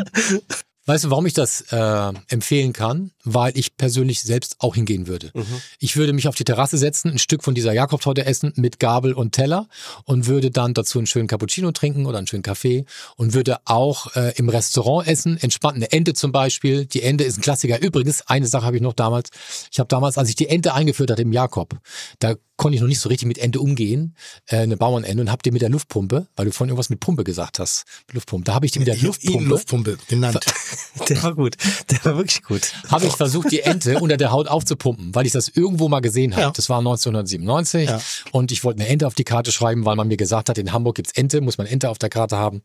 Weißt 0.86 1.04
du, 1.04 1.10
warum 1.10 1.24
ich 1.24 1.32
das 1.32 1.62
äh, 1.72 2.12
empfehlen 2.28 2.74
kann? 2.74 3.12
Weil 3.24 3.56
ich 3.56 3.76
persönlich 3.76 4.22
selbst 4.22 4.56
auch 4.58 4.74
hingehen 4.74 5.06
würde. 5.06 5.30
Ich 5.78 5.96
würde 5.96 6.12
mich 6.12 6.28
auf 6.28 6.34
die 6.34 6.44
Terrasse 6.44 6.76
setzen, 6.76 7.10
ein 7.10 7.18
Stück 7.18 7.42
von 7.42 7.54
dieser 7.54 7.72
Jakobtorte 7.72 8.26
essen 8.26 8.52
mit 8.56 8.78
Gabel 8.78 9.14
und 9.14 9.32
Teller 9.32 9.66
und 10.04 10.26
würde 10.26 10.50
dann 10.50 10.74
dazu 10.74 10.98
einen 10.98 11.06
schönen 11.06 11.26
Cappuccino 11.26 11.72
trinken 11.72 12.04
oder 12.04 12.18
einen 12.18 12.26
schönen 12.26 12.42
Kaffee 12.42 12.84
und 13.16 13.32
würde 13.32 13.58
auch 13.64 14.14
äh, 14.14 14.34
im 14.36 14.50
Restaurant 14.50 15.08
essen, 15.08 15.38
entspannt 15.38 15.76
eine 15.76 15.90
Ente 15.90 16.12
zum 16.12 16.32
Beispiel. 16.32 16.84
Die 16.84 17.02
Ente 17.02 17.24
ist 17.24 17.38
ein 17.38 17.42
Klassiker. 17.42 17.80
Übrigens, 17.80 18.22
eine 18.26 18.46
Sache 18.46 18.66
habe 18.66 18.76
ich 18.76 18.82
noch 18.82 18.92
damals. 18.92 19.30
Ich 19.72 19.78
habe 19.78 19.88
damals, 19.88 20.18
als 20.18 20.28
ich 20.28 20.36
die 20.36 20.48
Ente 20.48 20.74
eingeführt 20.74 21.10
hatte 21.10 21.22
im 21.22 21.32
Jakob, 21.32 21.78
da 22.18 22.34
konnte 22.56 22.76
ich 22.76 22.80
noch 22.80 22.88
nicht 22.88 23.00
so 23.00 23.08
richtig 23.08 23.26
mit 23.26 23.38
Ente 23.38 23.60
umgehen, 23.60 24.14
äh, 24.46 24.58
eine 24.58 24.76
Bauernente 24.76 25.20
und 25.20 25.30
habe 25.30 25.42
die 25.42 25.50
mit 25.50 25.62
der 25.62 25.68
Luftpumpe, 25.70 26.28
weil 26.36 26.46
du 26.46 26.52
vorhin 26.52 26.70
irgendwas 26.70 26.88
mit 26.90 27.00
Pumpe 27.00 27.24
gesagt 27.24 27.58
hast, 27.58 27.84
Luftpumpe, 28.12 28.44
da 28.44 28.54
habe 28.54 28.66
ich 28.66 28.72
die 28.72 28.78
mit 28.78 28.88
der 28.88 28.94
Ich 28.94 29.02
Luftpumpe, 29.02 29.48
Luftpumpe 29.48 29.98
genannt. 30.08 30.38
Der 31.08 31.22
war 31.24 31.34
gut. 31.34 31.56
Der 31.90 32.04
war 32.04 32.16
wirklich 32.16 32.42
gut. 32.44 32.72
habe 32.88 33.06
ich 33.06 33.12
versucht, 33.16 33.50
die 33.50 33.60
Ente 33.60 33.98
unter 34.00 34.16
der 34.16 34.30
Haut 34.30 34.46
aufzupumpen, 34.48 35.14
weil 35.14 35.26
ich 35.26 35.32
das 35.32 35.48
irgendwo 35.48 35.88
mal 35.88 36.00
gesehen 36.00 36.32
habe. 36.32 36.42
Ja. 36.42 36.50
Das 36.52 36.68
war 36.68 36.78
1997 36.78 37.88
Ja. 37.88 38.00
und 38.32 38.52
ich 38.52 38.62
wollte 38.64 38.80
eine 38.80 38.88
Ente 38.88 39.06
auf 39.06 39.14
die 39.14 39.24
Karte 39.24 39.50
schreiben, 39.52 39.84
weil 39.84 39.96
man 39.96 40.06
mir 40.08 40.16
gesagt 40.16 40.48
hat, 40.48 40.56
in 40.58 40.72
Hamburg 40.72 40.94
gibt's 40.96 41.12
Ente, 41.12 41.40
muss 41.40 41.58
man 41.58 41.66
Ente 41.66 41.88
auf 41.90 41.98
der 41.98 42.08
Karte 42.10 42.36
haben. 42.36 42.62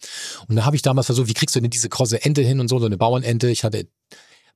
Und 0.48 0.56
da 0.56 0.66
habe 0.66 0.76
ich 0.76 0.82
damals 0.84 1.08
versucht, 1.08 1.28
wie 1.30 1.34
kriegst 1.34 1.56
du 1.56 1.62
denn 1.62 1.70
diese 1.72 1.90
krosse 1.90 2.24
Ente 2.24 2.42
hin 2.42 2.60
und 2.60 2.68
so, 2.68 2.80
so 2.80 2.86
eine 2.86 2.98
Bauernente. 2.98 3.50
Ich 3.50 3.64
hatte 3.64 3.88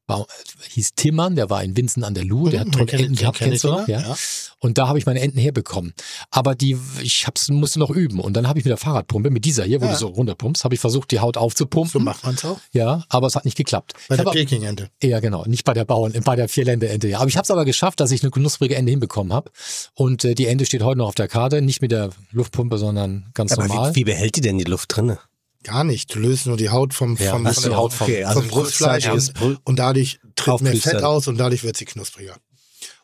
Bau, 0.05 0.27
hieß 0.69 0.95
Timmern, 0.95 1.35
der 1.37 1.49
war 1.49 1.63
in 1.63 1.77
Winzen 1.77 2.03
an 2.03 2.13
der 2.13 2.25
Luhe, 2.25 2.51
der 2.51 2.59
hat 2.61 2.67
Mhm, 2.67 2.71
tolle 2.73 2.85
den 2.87 2.89
kenn- 2.89 2.99
Enten 3.03 3.13
den 3.15 3.19
gehabt, 3.21 3.37
kenn 3.37 3.49
kennst 3.51 3.63
du 3.63 3.69
noch? 3.69 3.79
sogar, 3.81 4.01
Ja. 4.01 4.07
ja. 4.09 4.15
Und 4.59 4.77
da 4.77 4.87
habe 4.89 4.99
ich 4.99 5.05
meine 5.05 5.21
Enten 5.21 5.37
herbekommen. 5.37 5.93
Aber 6.29 6.55
die, 6.55 6.77
ich 7.01 7.25
hab's, 7.25 7.49
musste 7.49 7.79
noch 7.79 7.89
üben. 7.89 8.19
Und 8.19 8.33
dann 8.33 8.47
habe 8.47 8.59
ich 8.59 8.65
mit 8.65 8.69
der 8.69 8.77
Fahrradpumpe, 8.77 9.29
mit 9.29 9.45
dieser 9.45 9.63
hier, 9.63 9.79
wo 9.81 9.85
Ja. 9.85 9.91
du 9.91 9.97
so 9.97 10.07
runterpumpst, 10.07 10.63
habe 10.65 10.75
ich 10.75 10.81
versucht, 10.81 11.11
die 11.11 11.19
Haut 11.21 11.37
aufzupumpen. 11.37 11.91
So 11.91 11.99
macht 11.99 12.23
man's 12.25 12.43
auch. 12.43 12.59
Ja, 12.73 13.03
aber 13.09 13.27
es 13.27 13.35
hat 13.35 13.45
nicht 13.45 13.55
geklappt. 13.57 13.93
Bei 14.09 14.15
Ich 14.15 14.21
der 14.21 14.29
Peking-Ente. 14.31 14.89
ja, 15.01 15.19
genau. 15.21 15.45
Nicht 15.45 15.63
bei 15.63 15.73
der 15.73 15.85
Bauern, 15.85 16.13
bei 16.25 16.35
der 16.35 16.49
Vierländerente. 16.49 17.07
Ja. 17.07 17.19
Aber 17.19 17.27
ich 17.29 17.37
habe 17.37 17.43
es 17.43 17.51
aber 17.51 17.63
geschafft, 17.65 17.99
dass 18.01 18.11
ich 18.11 18.23
eine 18.23 18.31
knusprige 18.31 18.75
Ente 18.75 18.89
hinbekommen 18.91 19.31
habe. 19.31 19.51
Und 19.95 20.25
äh, 20.25 20.35
die 20.35 20.47
Ente 20.47 20.65
steht 20.65 20.83
heute 20.83 20.97
noch 20.99 21.07
auf 21.07 21.15
der 21.15 21.27
Karte. 21.29 21.61
Nicht 21.61 21.81
mit 21.81 21.91
der 21.93 22.09
Luftpumpe, 22.31 22.77
sondern 22.77 23.29
ganz 23.33 23.53
Aber 23.53 23.67
normal. 23.67 23.91
wie, 23.91 24.01
wie 24.01 24.03
behält 24.03 24.35
die 24.35 24.41
denn 24.41 24.57
die 24.57 24.65
Luft 24.65 24.95
drinne? 24.95 25.19
Gar 25.63 25.83
nicht. 25.83 26.13
Du 26.13 26.19
löst 26.19 26.45
nur 26.45 26.57
die 26.57 26.69
Haut 26.69 26.93
vom, 26.93 27.15
Ja, 27.17 27.31
vom, 27.31 27.45
von 27.45 27.63
der 27.63 27.75
Haut 27.75 27.93
vom- 27.93 28.05
okay, 28.07 28.23
also 28.23 28.41
vom 28.41 28.49
Brustfleisch 28.49 29.05
ja. 29.05 29.17
und 29.63 29.79
dadurch 29.79 30.19
tritt 30.35 30.61
mehr. 30.61 30.75
Fett 30.75 31.03
aus 31.03 31.27
und 31.27 31.37
dadurch 31.37 31.63
wird 31.63 31.77
sie 31.77 31.85
knuspriger. 31.85 32.35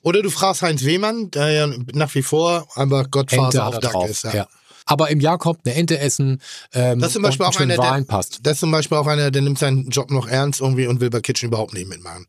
Oder 0.01 0.21
du 0.21 0.29
fragst 0.29 0.61
Heinz 0.61 0.83
Wehmann, 0.83 1.29
der 1.31 1.49
ja 1.51 1.67
nach 1.93 2.13
wie 2.15 2.21
vor 2.21 2.67
einfach 2.75 3.09
Gottvater 3.11 3.67
auf 3.67 3.79
drauf. 3.79 4.09
ist. 4.09 4.23
Ja. 4.23 4.33
Ja. 4.33 4.47
Aber 4.89 5.09
im 5.11 5.19
Jakob 5.19 5.59
eine 5.63 5.75
Ente 5.75 5.99
essen 5.99 6.41
ähm, 6.73 6.99
Das 6.99 7.09
ist 7.09 7.13
zum 7.13 7.21
Beispiel 7.21 7.45
und 7.45 7.55
auch 7.55 7.59
einen 7.59 7.71
einer, 7.71 7.83
Wein 7.83 8.03
der, 8.05 8.07
passt. 8.07 8.39
das 8.43 8.53
ist 8.53 8.59
zum 8.61 8.71
Beispiel 8.71 8.97
auch 8.97 9.05
einer, 9.07 9.29
der 9.29 9.41
nimmt 9.43 9.59
seinen 9.59 9.89
Job 9.89 10.09
noch 10.09 10.27
ernst 10.27 10.61
irgendwie 10.61 10.87
und 10.87 10.99
will 10.99 11.09
bei 11.11 11.21
Kitchen 11.21 11.47
überhaupt 11.49 11.73
nicht 11.73 11.87
mitmachen. 11.87 12.25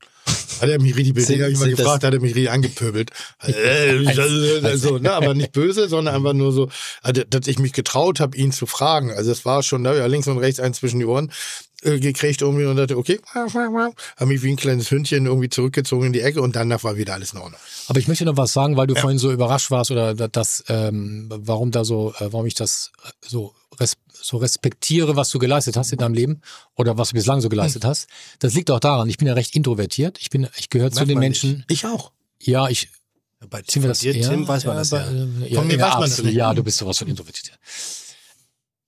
Hat 0.60 0.68
er 0.68 0.78
mich 0.80 0.94
richtig, 0.94 1.24
Sind- 1.24 1.38
den 1.38 1.44
hab 1.44 1.50
ich 1.50 1.58
mal 1.58 1.70
gefragt, 1.70 2.04
hat 2.04 2.12
er 2.12 2.20
mich 2.20 2.34
richtig 2.34 2.50
angepöbelt. 2.50 3.10
Äh, 3.42 4.76
so, 4.76 4.98
ne, 4.98 5.12
aber 5.12 5.32
nicht 5.34 5.52
böse, 5.52 5.88
sondern 5.88 6.14
einfach 6.14 6.34
nur 6.34 6.52
so, 6.52 6.68
also, 7.02 7.22
dass 7.28 7.46
ich 7.46 7.58
mich 7.58 7.72
getraut 7.72 8.20
habe, 8.20 8.36
ihn 8.36 8.52
zu 8.52 8.66
fragen. 8.66 9.10
Also 9.10 9.32
es 9.32 9.44
war 9.46 9.62
schon, 9.62 9.82
da 9.82 9.94
ja, 9.94 10.04
links 10.06 10.28
und 10.28 10.38
rechts 10.38 10.60
eins 10.60 10.78
zwischen 10.78 10.98
die 11.00 11.06
Ohren 11.06 11.32
äh, 11.82 11.98
gekriegt 11.98 12.42
irgendwie 12.42 12.64
und 12.66 12.76
dachte, 12.76 12.96
okay, 12.98 13.20
habe 13.34 14.26
mich 14.26 14.42
wie 14.42 14.50
ein 14.50 14.56
kleines 14.56 14.90
Hündchen 14.90 15.26
irgendwie 15.26 15.48
zurückgezogen 15.48 16.06
in 16.06 16.12
die 16.12 16.20
Ecke 16.20 16.40
und 16.42 16.56
danach 16.56 16.84
war 16.84 16.96
wieder 16.96 17.14
alles 17.14 17.32
in 17.32 17.38
Ordnung. 17.38 17.60
Aber 17.88 17.98
ich 17.98 18.08
möchte 18.08 18.24
noch 18.24 18.36
was 18.36 18.52
sagen, 18.52 18.76
weil 18.76 18.86
du 18.86 18.94
vorhin 18.94 19.18
so 19.18 19.32
überrascht 19.32 19.70
warst 19.70 19.90
oder 19.90 20.14
da- 20.14 20.28
das, 20.28 20.64
ähm, 20.68 21.28
warum 21.30 21.70
da 21.70 21.84
so, 21.84 22.12
äh, 22.18 22.32
warum 22.32 22.46
ich 22.46 22.54
das 22.54 22.92
äh, 23.04 23.08
so, 23.26 23.54
res 23.78 23.96
so 24.22 24.36
respektiere, 24.36 25.16
was 25.16 25.30
du 25.30 25.38
geleistet 25.38 25.76
hast 25.78 25.92
in 25.92 25.98
deinem 25.98 26.12
Leben 26.14 26.42
oder 26.76 26.98
was 26.98 27.08
du 27.10 27.14
bislang 27.14 27.40
so 27.40 27.48
geleistet 27.48 27.84
hast. 27.86 28.06
Das 28.38 28.52
liegt 28.54 28.70
auch 28.70 28.80
daran, 28.80 29.08
ich 29.08 29.16
bin 29.16 29.26
ja 29.26 29.32
recht 29.34 29.56
introvertiert. 29.56 30.18
Ich 30.20 30.28
bin, 30.28 30.46
ich 30.58 30.68
gehöre 30.68 30.90
zu 30.90 31.06
den 31.06 31.18
Menschen. 31.18 31.50
nicht. 31.68 31.70
Ich 31.70 31.86
auch. 31.86 32.12
Ja, 32.42 32.68
ich, 32.68 32.88
Bei 33.48 33.62
wir 33.66 33.82
das 33.88 34.00
dir, 34.00 34.14
ja, 34.14 34.28
Tim, 34.28 34.46
weiß 34.46 34.66
man 34.66 34.74
ja, 34.74 34.80
das 34.80 34.90
bei- 34.90 34.98
ja. 34.98 35.46
äh, 35.46 35.54
Von 35.54 35.66
mir 35.66 35.80
weiß 35.80 35.94
man 35.94 36.10
das 36.10 36.22
nicht. 36.22 36.34
Ja, 36.34 36.52
du 36.52 36.62
bist 36.62 36.76
sowas 36.76 36.98
von 36.98 37.08
introvertiert. 37.08 37.58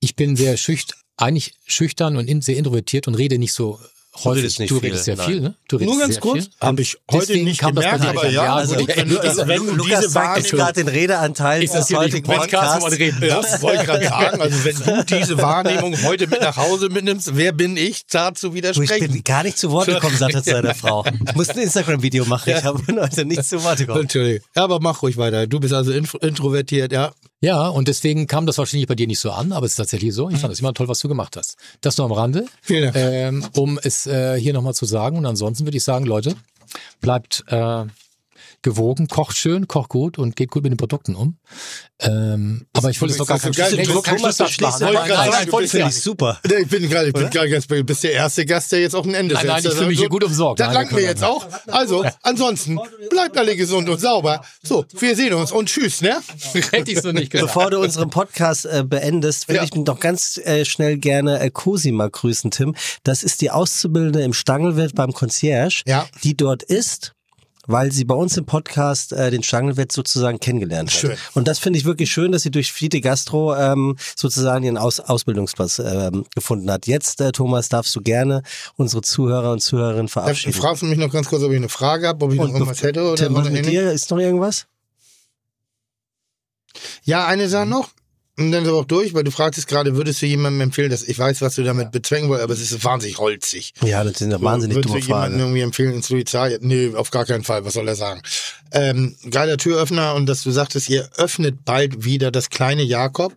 Ich 0.01 0.17
bin 0.17 0.37
sehr 0.37 0.57
schüchtern, 0.57 0.99
eigentlich 1.17 1.55
schüchtern 1.67 2.17
und 2.17 2.27
in, 2.29 2.41
sehr 2.41 2.57
introvertiert 2.57 3.07
und 3.09 3.15
rede 3.15 3.39
nicht 3.39 3.53
so 3.53 3.79
häufig. 4.25 4.43
redest 4.43 4.59
nicht 4.61 4.71
du 4.71 4.81
viel, 4.81 4.89
redest 4.91 5.05
sehr 5.05 5.17
nein. 5.17 5.27
viel, 5.27 5.41
ne? 5.41 5.55
Du 5.69 5.77
redest 5.77 5.91
Nur 5.95 6.01
ganz 6.03 6.15
sehr 6.15 6.21
kurz, 6.23 6.51
habe 6.61 6.83
ich 6.83 6.97
heute 7.11 7.37
nicht 7.39 7.63
das 7.63 7.69
gemerkt, 7.69 8.01
aber 8.05 8.13
nicht 8.25 8.35
ja, 8.35 8.45
Ja, 8.45 8.55
also, 8.57 8.75
also, 8.75 8.87
wenn, 8.89 9.09
du- 9.09 9.19
also, 9.21 9.47
wenn 9.49 9.67
du 9.67 9.75
Lukas 9.75 10.01
diese 10.01 10.15
Wahrnehmung 10.15 10.51
gerade 10.51 10.73
den 10.85 10.89
Redeanteil 10.89 11.63
Ist 11.63 11.75
das 11.75 11.89
hier 11.89 11.97
heutigen 11.99 12.27
Podcast, 12.27 12.83
man 12.83 12.93
reden 12.93 13.23
Ja, 13.27 13.37
muss? 13.37 13.63
wollte 13.63 13.81
ich 13.83 13.87
gerade 13.87 14.05
sagen. 14.09 14.41
Also 14.43 14.65
wenn 14.65 14.97
du 14.97 15.05
diese 15.17 15.39
Wahrnehmung 15.39 16.03
heute 16.03 16.27
mit 16.27 16.41
nach 16.43 16.57
Hause 16.57 16.89
mitnimmst, 16.91 17.37
wer 17.37 17.53
bin 17.53 17.77
ich, 17.77 18.07
da 18.07 18.35
zu 18.35 18.49
Du, 18.49 18.53
ich 18.53 18.57
widersprechen? 18.57 19.13
bin 19.13 19.25
gar 19.25 19.45
nicht 19.45 19.57
zu 19.59 19.71
Wort 19.71 19.87
gekommen, 19.87 20.17
sagt 20.17 20.35
er 20.35 20.43
zu 20.43 20.51
seiner 20.51 20.75
Frau. 20.75 21.05
Ich 21.27 21.35
muss 21.35 21.49
ein 21.51 21.59
Instagram-Video 21.59 22.25
machen. 22.27 22.53
Ich 22.57 22.65
habe 22.65 22.83
heute 23.01 23.25
nicht 23.25 23.45
zu 23.45 23.63
Wort 23.65 23.79
gekommen. 23.79 24.03
Entschuldigung. 24.03 24.47
Ja, 24.57 24.65
aber 24.65 24.79
mach 24.81 25.01
ruhig 25.03 25.17
weiter. 25.17 25.47
Du 25.47 25.59
bist 25.61 25.73
also 25.73 25.91
intro- 25.93 26.23
introvertiert, 26.23 26.93
ja. 26.93 27.13
Ja, 27.43 27.67
und 27.69 27.89
deswegen 27.89 28.29
kam 28.29 28.47
das 28.47 28.57
wahrscheinlich 28.57 28.87
bei 28.87 28.95
dir 28.95 29.09
nicht 29.09 29.19
so 29.19 29.33
an, 29.33 29.51
aber 29.53 29.67
es 29.67 29.73
ist 29.73 29.77
tatsächlich 29.77 30.15
so. 30.15 30.31
Ich 30.31 30.39
fand 30.39 30.53
es 30.53 30.61
immer 30.61 30.73
toll, 30.75 30.87
was 30.87 31.01
du 31.01 31.09
gemacht 31.09 31.37
hast. 31.37 31.57
Das 31.81 31.99
nur 31.99 32.07
am 32.07 32.13
Rande, 32.13 32.47
Vielen 32.63 32.85
Dank. 32.85 32.97
ähm, 32.97 33.45
um 33.57 33.81
es 33.83 34.07
äh, 34.07 34.39
hier 34.41 34.53
nochmal 34.53 34.75
zu 34.75 34.85
sagen. 34.85 35.19
Und 35.19 35.27
ansonsten 35.27 35.67
würde 35.67 35.77
ich 35.77 35.83
sagen, 35.83 36.07
Leute, 36.07 36.37
bleibt 37.01 37.43
äh, 37.49 37.85
gewogen, 38.63 39.09
kocht 39.09 39.37
schön, 39.37 39.69
kocht 39.69 39.89
gut 39.91 40.19
und 40.19 40.37
geht 40.37 40.51
gut 40.51 40.63
mit 40.63 40.73
den 40.73 40.77
Produkten 40.77 41.15
um. 41.15 41.37
Ähm, 42.01 42.67
aber 42.73 42.91
ich 42.91 43.01
wollte 43.01 43.13
es 43.13 43.19
doch 43.19 43.27
gar 43.27 43.39
das 43.39 43.43
so 43.45 43.51
kein 43.51 43.71
geil. 43.71 43.85
Schluss- 43.85 43.95
Du- 43.97 44.03
kein 44.03 44.17
Thomas, 44.17 44.37
du 44.37 44.45
machen. 44.45 44.55
Nein, 44.61 44.71
wollte 44.81 44.83
nein, 44.83 45.03
ich 45.03 45.09
gerade 45.09 45.31
nein, 45.31 45.49
nein, 45.53 45.65
ich 45.65 45.71
Finde 45.71 45.87
ich 45.89 45.95
nicht. 45.95 46.03
super. 46.03 46.41
Nee, 46.49 46.55
Ich 46.63 46.69
bin 46.69 46.89
gerade, 46.89 47.07
ich 47.09 47.13
bin 47.15 47.31
gerade 47.31 47.51
ganz, 47.51 47.67
du 47.67 47.85
bist 47.85 48.03
der 48.05 48.13
erste 48.13 48.45
Gast, 48.47 48.73
der 48.73 48.81
jetzt 48.81 48.95
auch 48.97 49.05
ein 49.05 49.15
Ende 49.15 49.35
Nein, 49.35 49.43
setzt. 49.43 49.49
nein, 49.53 49.59
ich 49.59 49.65
Das 49.65 49.75
fühle 49.75 49.87
mich 49.89 49.99
hier 49.99 50.07
so- 50.07 50.11
gut 50.11 50.25
umsorgt. 50.25 50.61
Das 50.61 50.67
Nein, 50.69 50.75
langt 50.75 50.91
wir 50.91 50.97
mir 50.99 51.05
jetzt 51.05 51.23
auch. 51.25 51.47
Also, 51.69 52.05
ansonsten, 52.23 52.79
bleibt 53.11 53.37
alle 53.39 53.57
gesund 53.57 53.89
und 53.89 54.01
sauber. 54.01 54.43
So, 54.63 54.85
wir 54.99 55.15
sehen 55.17 55.35
uns 55.35 55.53
und 55.53 55.69
tschüss, 55.69 56.01
ne? 56.03 56.17
Hätte 56.71 56.91
ich 56.91 57.01
so 57.01 57.13
nicht 57.13 57.31
gesagt. 57.31 57.53
Bevor 57.55 57.71
du 57.71 57.81
unseren 57.81 58.11
Podcast 58.11 58.65
äh, 58.67 58.85
beendest, 58.87 59.49
würde 59.49 59.59
Ja. 59.59 59.65
ich 59.65 59.75
noch 59.75 60.01
ganz 60.01 60.39
äh, 60.39 60.65
schnell 60.65 60.99
gerne 60.99 61.39
äh, 61.41 61.51
Cosima 61.51 62.09
grüßen, 62.09 62.51
Tim. 62.51 62.75
Das 63.05 63.23
ist 63.23 63.41
die 63.41 63.51
Auszubildende 63.51 64.23
im 64.23 64.33
Stangelwirt 64.33 64.95
beim 64.95 65.13
Concierge, 65.13 65.83
Ja. 65.87 66.07
die 66.25 66.37
dort 66.37 66.63
ist. 66.63 67.13
Weil 67.69 67.93
sie 67.93 68.05
bei 68.05 68.15
uns 68.15 68.37
im 68.37 68.45
Podcast 68.45 69.13
äh, 69.13 69.31
den 69.31 69.43
Stangelwirt 69.45 69.93
sozusagen 69.93 70.41
kennengelernt 70.41 70.91
hat. 70.91 70.99
Schön. 70.99 71.17
Und 71.35 71.47
das 71.47 71.61
finde 71.61 71.79
ich 71.79 71.85
wirklich 71.85 72.11
schön, 72.11 72.33
dass 72.33 72.43
sie 72.43 72.51
durch 72.51 72.73
Fiete 72.73 73.01
Gastro 73.01 73.55
ähm, 73.55 73.97
sozusagen 74.17 74.65
ihren 74.65 74.77
Aus 74.79 74.99
Ausbildungsplatz 74.99 75.79
ähm, 75.79 76.25
gefunden 76.35 76.71
hat. 76.71 76.89
Jetzt, 76.89 77.21
äh, 77.21 77.31
Thomas, 77.31 77.69
darfst 77.69 77.95
du 77.95 78.01
gerne 78.01 78.43
unsere 78.77 79.03
Zuhörer 79.03 79.53
und 79.53 79.61
Zuhörerinnen 79.61 80.07
Du 80.07 80.13
verabschieden. 80.13 80.55
fragst 80.55 80.83
mich 80.83 80.99
noch 80.99 81.13
ganz 81.13 81.29
kurz, 81.29 81.43
ob 81.45 81.53
ich 81.53 81.57
eine 81.57 81.69
Frage 81.69 82.09
habe, 82.09 82.25
ob 82.25 82.33
ich 82.33 82.39
noch 82.39 82.47
Und 82.47 82.53
irgendwas 82.55 82.83
hätte 82.83 83.03
oder, 83.05 83.15
Tim, 83.15 83.53
mit 83.53 83.67
dir 83.67 83.93
ist 83.93 84.11
noch 84.11 84.19
irgendwas? 84.19 84.67
Ja, 87.05 87.27
eine 87.27 87.49
Sache 87.49 87.67
noch. 87.67 87.91
Und 88.39 88.51
dann 88.51 88.63
ist 88.63 88.69
aber 88.69 88.79
auch 88.79 88.85
durch, 88.87 89.13
weil 89.13 89.25
du 89.25 89.31
fragtest 89.31 89.69
gerade, 89.69 89.95
würdest 89.95 90.23
du 90.23 90.27
jemandem 90.27 90.63
empfehlen, 90.63 90.91
dass 90.91 91.03
ich 91.03 91.19
weiß, 91.19 91.43
was 91.43 91.55
du 91.55 91.63
damit 91.65 91.93
bezwecken 91.93 92.29
wolltest, 92.31 92.45
aber 92.45 92.55
es 92.55 92.61
ist 92.61 92.83
wahnsinnig 92.83 93.19
holzig. 93.19 93.75
Ja, 93.85 94.03
das 94.05 94.19
sind 94.19 94.33
eine 94.33 94.43
wahnsinnig 94.43 94.77
Würdest 94.77 94.89
dumme 94.89 95.01
du 95.01 95.07
jemandem 95.07 95.41
irgendwie 95.41 95.61
empfehlen, 95.61 95.93
ins 95.93 96.07
Suizid? 96.09 96.63
Nee, 96.63 96.95
auf 96.95 97.11
gar 97.11 97.27
keinen 97.27 97.45
Fall. 97.45 97.65
Was 97.67 97.75
soll 97.75 97.87
er 97.89 97.95
sagen? 97.95 98.23
Ähm, 98.71 99.17
geiler 99.31 99.59
Türöffner 99.59 100.15
und 100.15 100.25
dass 100.27 100.43
du 100.43 100.51
sagtest, 100.51 100.89
ihr 100.89 101.11
öffnet 101.19 101.65
bald 101.67 102.05
wieder 102.05 102.31
das 102.31 102.49
kleine 102.49 102.83
Jakob. 102.83 103.35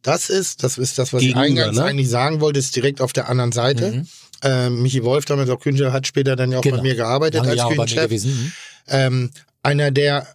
Das 0.00 0.30
ist, 0.30 0.64
das 0.64 0.78
ist 0.78 0.98
das, 0.98 1.12
was 1.12 1.20
Gegenüber, 1.20 1.44
ich 1.44 1.50
eingangs 1.50 1.76
ne? 1.76 1.84
eigentlich 1.84 2.08
sagen 2.08 2.40
wollte, 2.40 2.58
ist 2.58 2.74
direkt 2.74 3.02
auf 3.02 3.12
der 3.12 3.28
anderen 3.28 3.52
Seite. 3.52 4.04
Ähm, 4.42 4.82
Michi 4.82 5.04
Wolf, 5.04 5.26
damals 5.26 5.50
auch 5.50 5.60
Künstler, 5.60 5.92
hat 5.92 6.06
später 6.06 6.36
dann 6.36 6.50
ja 6.50 6.58
auch 6.58 6.62
Genau. 6.62 6.78
bei 6.78 6.82
mir 6.82 6.94
gearbeitet 6.94 7.44
Lange 7.44 7.62
als 7.62 7.92
Küchenchef. 7.92 8.24
Mhm. 8.24 8.52
ähm, 8.88 9.30
einer 9.62 9.90
der, 9.92 10.26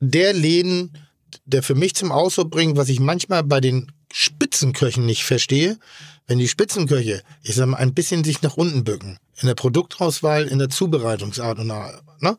der 0.00 0.32
Läden, 0.34 0.98
der 1.46 1.62
für 1.62 1.74
mich 1.74 1.94
zum 1.94 2.12
Ausdruck 2.12 2.50
bringt, 2.50 2.76
was 2.76 2.88
ich 2.88 3.00
manchmal 3.00 3.42
bei 3.42 3.60
den 3.60 3.92
Spitzenköchen 4.12 5.06
nicht 5.06 5.24
verstehe, 5.24 5.78
wenn 6.26 6.38
die 6.38 6.48
Spitzenköche, 6.48 7.22
ich 7.42 7.54
sag 7.54 7.66
mal, 7.66 7.78
ein 7.78 7.94
bisschen 7.94 8.24
sich 8.24 8.42
nach 8.42 8.56
unten 8.56 8.84
bücken, 8.84 9.18
in 9.40 9.46
der 9.46 9.54
Produktauswahl, 9.54 10.46
in 10.46 10.58
der 10.58 10.68
Zubereitungsart 10.68 11.58
und 11.58 11.68
ne, 11.68 12.36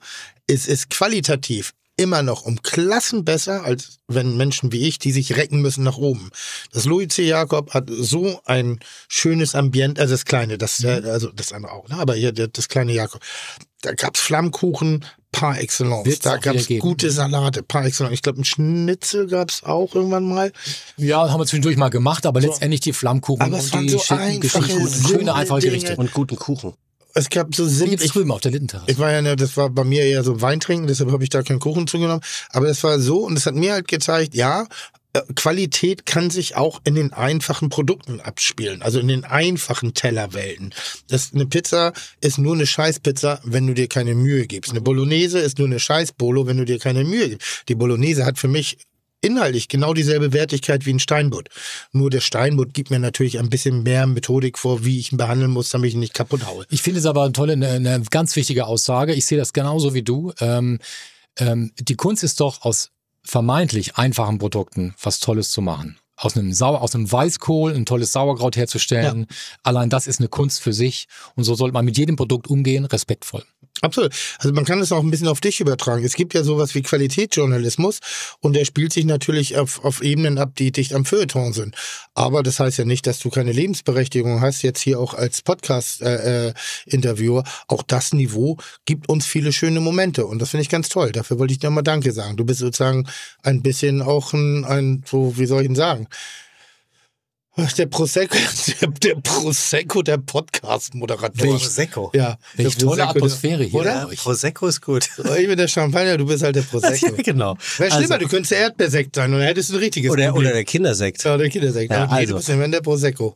es 0.48 0.68
ist 0.68 0.90
qualitativ 0.90 1.74
immer 1.98 2.22
noch 2.22 2.44
um 2.44 2.62
Klassen 2.62 3.26
besser, 3.26 3.64
als 3.64 3.98
wenn 4.08 4.38
Menschen 4.38 4.72
wie 4.72 4.88
ich, 4.88 5.00
die 5.00 5.12
sich 5.12 5.36
recken 5.36 5.62
müssen 5.62 5.84
nach 5.84 5.98
oben. 5.98 6.30
Das 6.72 6.86
Louis 6.86 7.08
C. 7.10 7.24
Jakob 7.24 7.74
hat 7.74 7.90
so 7.90 8.40
ein 8.46 8.80
schönes 9.08 9.56
Ambient, 9.56 10.00
also 10.00 10.14
das 10.14 10.26
kleine, 10.26 10.60
das, 10.60 10.84
äh, 10.84 11.02
also 11.06 11.32
das 11.32 11.52
andere 11.52 11.74
auch, 11.74 11.90
ne? 11.90 11.98
aber 11.98 12.14
hier 12.14 12.32
das 12.32 12.70
kleine 12.70 12.94
Jakob. 12.94 13.22
Da 13.82 13.94
gab's 13.94 14.20
Flammkuchen 14.20 15.06
par 15.32 15.60
excellence. 15.60 16.06
Wird's 16.06 16.20
da 16.20 16.38
gab's 16.38 16.68
geben. 16.68 16.82
gute 16.82 17.12
Salate 17.12 17.64
par 17.64 17.86
excellence. 17.86 18.14
Ich 18.14 18.22
glaube, 18.22 18.42
ein 18.42 18.46
Schnitzel 18.46 19.28
gab's 19.28 19.64
auch 19.64 19.94
irgendwann 19.94 20.28
mal. 20.28 20.52
Ja, 20.98 21.30
haben 21.30 21.40
wir 21.40 21.46
zwischendurch 21.46 21.78
mal 21.78 21.90
gemacht, 21.90 22.26
aber 22.26 22.42
letztendlich 22.42 22.82
die 22.82 22.94
Flammkuchen 22.94 23.42
Aber 23.42 23.58
es 23.58 23.72
und 23.72 23.84
die 23.84 23.90
so 23.90 23.98
Geschichten, 23.98 25.08
schöne, 25.08 25.34
einfache 25.36 25.60
Dinge. 25.60 25.78
Gerichte. 25.78 25.96
Und 25.98 26.14
guten 26.14 26.36
Kuchen. 26.38 26.74
es 27.14 27.30
gab 27.30 27.54
so 27.54 27.68
Zimt. 27.68 27.92
jetzt 27.92 28.14
drüben 28.14 28.32
auf 28.32 28.42
der 28.42 28.52
Lindenterrasse. 28.52 28.92
ich 28.92 29.00
war 29.00 29.12
ja, 29.12 29.22
ne, 29.22 29.36
das 29.36 29.58
war 29.58 29.70
bei 29.70 29.84
mir 29.84 30.04
eher 30.04 30.24
so 30.24 30.42
Weintrinken, 30.42 30.88
deshalb 30.88 31.12
habe 31.12 31.24
ich 31.24 31.30
da 31.30 31.44
keinen 31.44 31.60
Kuchen 31.60 31.88
zugenommen. 31.88 32.22
Aber 32.50 32.68
es 32.68 32.84
war 32.84 33.00
so 33.00 33.26
und 33.26 33.38
es 33.38 33.46
hat 33.46 33.56
mir 33.56 33.74
halt 33.74 33.88
gezeigt, 33.88 34.34
ja, 34.36 34.66
Qualität 35.36 36.06
kann 36.06 36.30
sich 36.30 36.56
auch 36.56 36.82
in 36.84 36.96
den 36.96 37.14
einfachen 37.14 37.70
Produkten 37.70 38.20
abspielen, 38.20 38.82
also 38.82 39.00
in 39.00 39.08
den 39.08 39.26
einfachen 39.26 39.94
Tellerwelten. 39.94 40.74
Das, 41.08 41.34
eine 41.34 41.46
Pizza 41.46 41.94
ist 42.22 42.38
nur 42.38 42.56
eine 42.56 42.66
Scheißpizza, 42.66 43.42
wenn 43.44 43.68
du 43.68 43.74
dir 43.74 43.88
keine 43.88 44.16
Mühe 44.16 44.48
gibst. 44.48 44.72
Eine 44.72 44.82
Bolognese 44.82 45.40
ist 45.40 45.60
nur 45.60 45.68
eine 45.68 45.80
Scheißbolo, 45.80 46.48
wenn 46.48 46.58
du 46.58 46.66
dir 46.66 46.80
keine 46.80 47.04
Mühe 47.04 47.30
gibst. 47.30 47.64
Die 47.68 47.76
Bolognese 47.76 48.26
hat 48.26 48.38
für 48.38 48.48
mich 48.48 48.78
inhaltlich 49.22 49.68
genau 49.68 49.94
dieselbe 49.94 50.34
Wertigkeit 50.34 50.86
wie 50.86 50.94
ein 50.94 51.00
Steinbutt. 51.00 51.50
Nur 51.92 52.10
der 52.10 52.22
Steinbutt 52.22 52.74
gibt 52.74 52.92
mir 52.92 53.00
natürlich 53.00 53.40
ein 53.40 53.50
bisschen 53.50 53.84
mehr 53.84 54.06
Methodik 54.08 54.58
vor, 54.58 54.86
wie 54.86 55.00
ich 55.00 55.12
ihn 55.12 55.18
behandeln 55.18 55.52
muss, 55.52 55.70
damit 55.70 55.90
ich 55.90 55.94
ihn 55.96 56.00
nicht 56.00 56.14
kaputt 56.14 56.46
haue. 56.46 56.66
Ich 56.70 56.82
finde 56.82 57.00
es 57.00 57.06
aber 57.06 57.24
eine 57.24 57.34
tolle, 57.34 57.54
eine, 57.54 57.70
eine 57.70 58.02
ganz 58.10 58.36
wichtige 58.36 58.68
Aussage. 58.68 59.14
Ich 59.14 59.26
sehe 59.26 59.38
das 59.38 59.54
genauso 59.54 59.94
wie 59.94 60.04
du. 60.04 60.34
Ähm, 60.40 60.80
ähm, 61.40 61.72
die 61.80 61.96
Kunst 61.96 62.24
ist 62.24 62.40
doch 62.40 62.62
aus 62.62 62.92
vermeintlich 63.24 63.96
einfachen 63.98 64.38
Produkten 64.38 64.96
was 65.02 65.20
Tolles 65.20 65.52
zu 65.52 65.62
machen. 65.62 66.00
Aus 66.16 66.36
einem, 66.36 66.52
Sau 66.52 66.76
aus 66.76 66.96
einem 66.96 67.12
Weißkohl 67.12 67.74
ein 67.76 67.86
tolles 67.86 68.12
Sauerkraut 68.12 68.58
herzustellen. 68.58 69.28
Allein 69.62 69.90
das 69.92 70.08
ist 70.08 70.20
eine 70.20 70.30
Kunst 70.30 70.62
für 70.62 70.74
sich. 70.74 71.08
Und 71.36 71.44
so 71.44 71.54
sollte 71.54 71.74
man 71.74 71.86
mit 71.86 71.98
jedem 71.98 72.16
Produkt 72.16 72.48
umgehen, 72.48 72.86
respektvoll. 72.86 73.44
Absolut. 73.82 74.14
Also 74.40 74.54
man 74.54 74.66
kann 74.66 74.80
es 74.80 74.92
auch 74.92 75.04
ein 75.04 75.12
bisschen 75.12 75.28
auf 75.28 75.40
dich 75.40 75.60
übertragen. 75.60 76.04
Es 76.04 76.16
gibt 76.16 76.34
ja 76.34 76.44
sowas 76.44 76.76
wie 76.76 76.82
Qualitätsjournalismus 76.82 78.00
und 78.40 78.54
der 78.54 78.66
spielt 78.66 78.92
sich 78.92 79.06
natürlich 79.06 79.58
auf, 79.58 79.84
auf 79.86 80.02
Ebenen 80.02 80.38
ab, 80.38 80.54
die 80.58 80.72
dicht 80.72 80.94
am 80.94 81.06
Feuilleton 81.06 81.54
sind. 81.54 81.76
Aber 82.16 82.44
das 82.44 82.60
heißt 82.60 82.80
ja 82.80 82.86
nicht, 82.86 83.06
dass 83.06 83.20
du 83.20 83.30
keine 83.30 83.52
Lebensberechtigung 83.52 84.42
hast, 84.42 84.64
jetzt 84.64 84.82
hier 84.82 85.00
auch 85.00 85.14
als 85.14 85.42
Podcast-Interviewer. 85.42 87.44
auch 87.68 87.84
das 87.84 88.14
Niveau 88.14 88.58
gibt 88.86 89.10
uns 89.10 89.26
viele 89.26 89.54
schöne 89.54 89.80
Momente 89.80 90.26
und 90.26 90.42
das 90.42 90.50
finde 90.50 90.64
ich 90.64 90.70
ganz 90.70 90.90
toll. 90.90 91.12
Dafür 91.12 91.40
wollte 91.40 91.54
ich 91.54 91.60
dir 91.60 91.70
mal 91.70 91.84
Danke 91.84 92.12
sagen. 92.12 92.38
Du 92.38 92.46
bist 92.46 92.60
sozusagen 92.60 93.08
ein 93.44 93.62
bisschen 93.62 94.02
auch 94.02 94.34
ein, 94.34 94.66
ein 94.66 95.04
so, 95.06 95.38
wie 95.38 95.46
soll 95.46 95.62
ich 95.62 95.68
denn 95.68 95.76
sagen? 95.76 96.08
Der 97.78 97.86
Prosecco, 97.88 98.38
der, 98.82 98.88
der 98.90 99.16
Prosecco 99.16 100.04
der 100.04 100.18
Podcast-Moderator. 100.18 101.58
Prosecco. 101.58 102.12
Ja, 102.14 102.38
Welch 102.56 102.76
der 102.76 102.86
tolle 102.88 102.98
Prosecco 103.04 103.18
Atmosphäre 103.18 103.64
hier 103.64 103.80
Oder? 103.80 104.10
Prosecco 104.16 104.68
ist 104.68 104.82
gut. 104.82 105.10
Ich 105.18 105.48
bin 105.48 105.58
der 105.58 105.68
Champagner, 105.68 106.18
du 106.18 106.26
bist 106.28 106.44
halt 106.44 106.56
der 106.56 106.62
Prosecco. 106.70 107.16
ja, 107.16 107.22
genau. 107.24 107.58
Wäre 107.78 107.92
schlimmer, 107.92 108.14
Also- 108.16 108.18
du 108.26 108.28
könntest 108.30 108.52
der 108.52 108.60
Erdbeersekt 108.60 109.16
sein 109.16 109.34
und 109.34 109.40
dann 109.40 109.48
hättest 109.48 109.70
du 109.72 109.74
ein 109.76 109.80
richtiges 109.80 110.12
Oder, 110.12 110.28
Problem. 110.28 110.46
oder 110.48 110.54
der 110.54 110.66
Kindersekt. 110.66 111.24
ja, 111.24 111.36
der 111.36 111.50
Kindersekt. 111.50 111.92
Ja, 111.92 112.04
Aber 112.04 112.14
nee, 112.14 112.20
also. 112.22 112.34
du 112.34 112.38
bist 112.38 112.50
immer 112.50 112.68
der 112.68 112.82
Prosecco. 112.82 113.36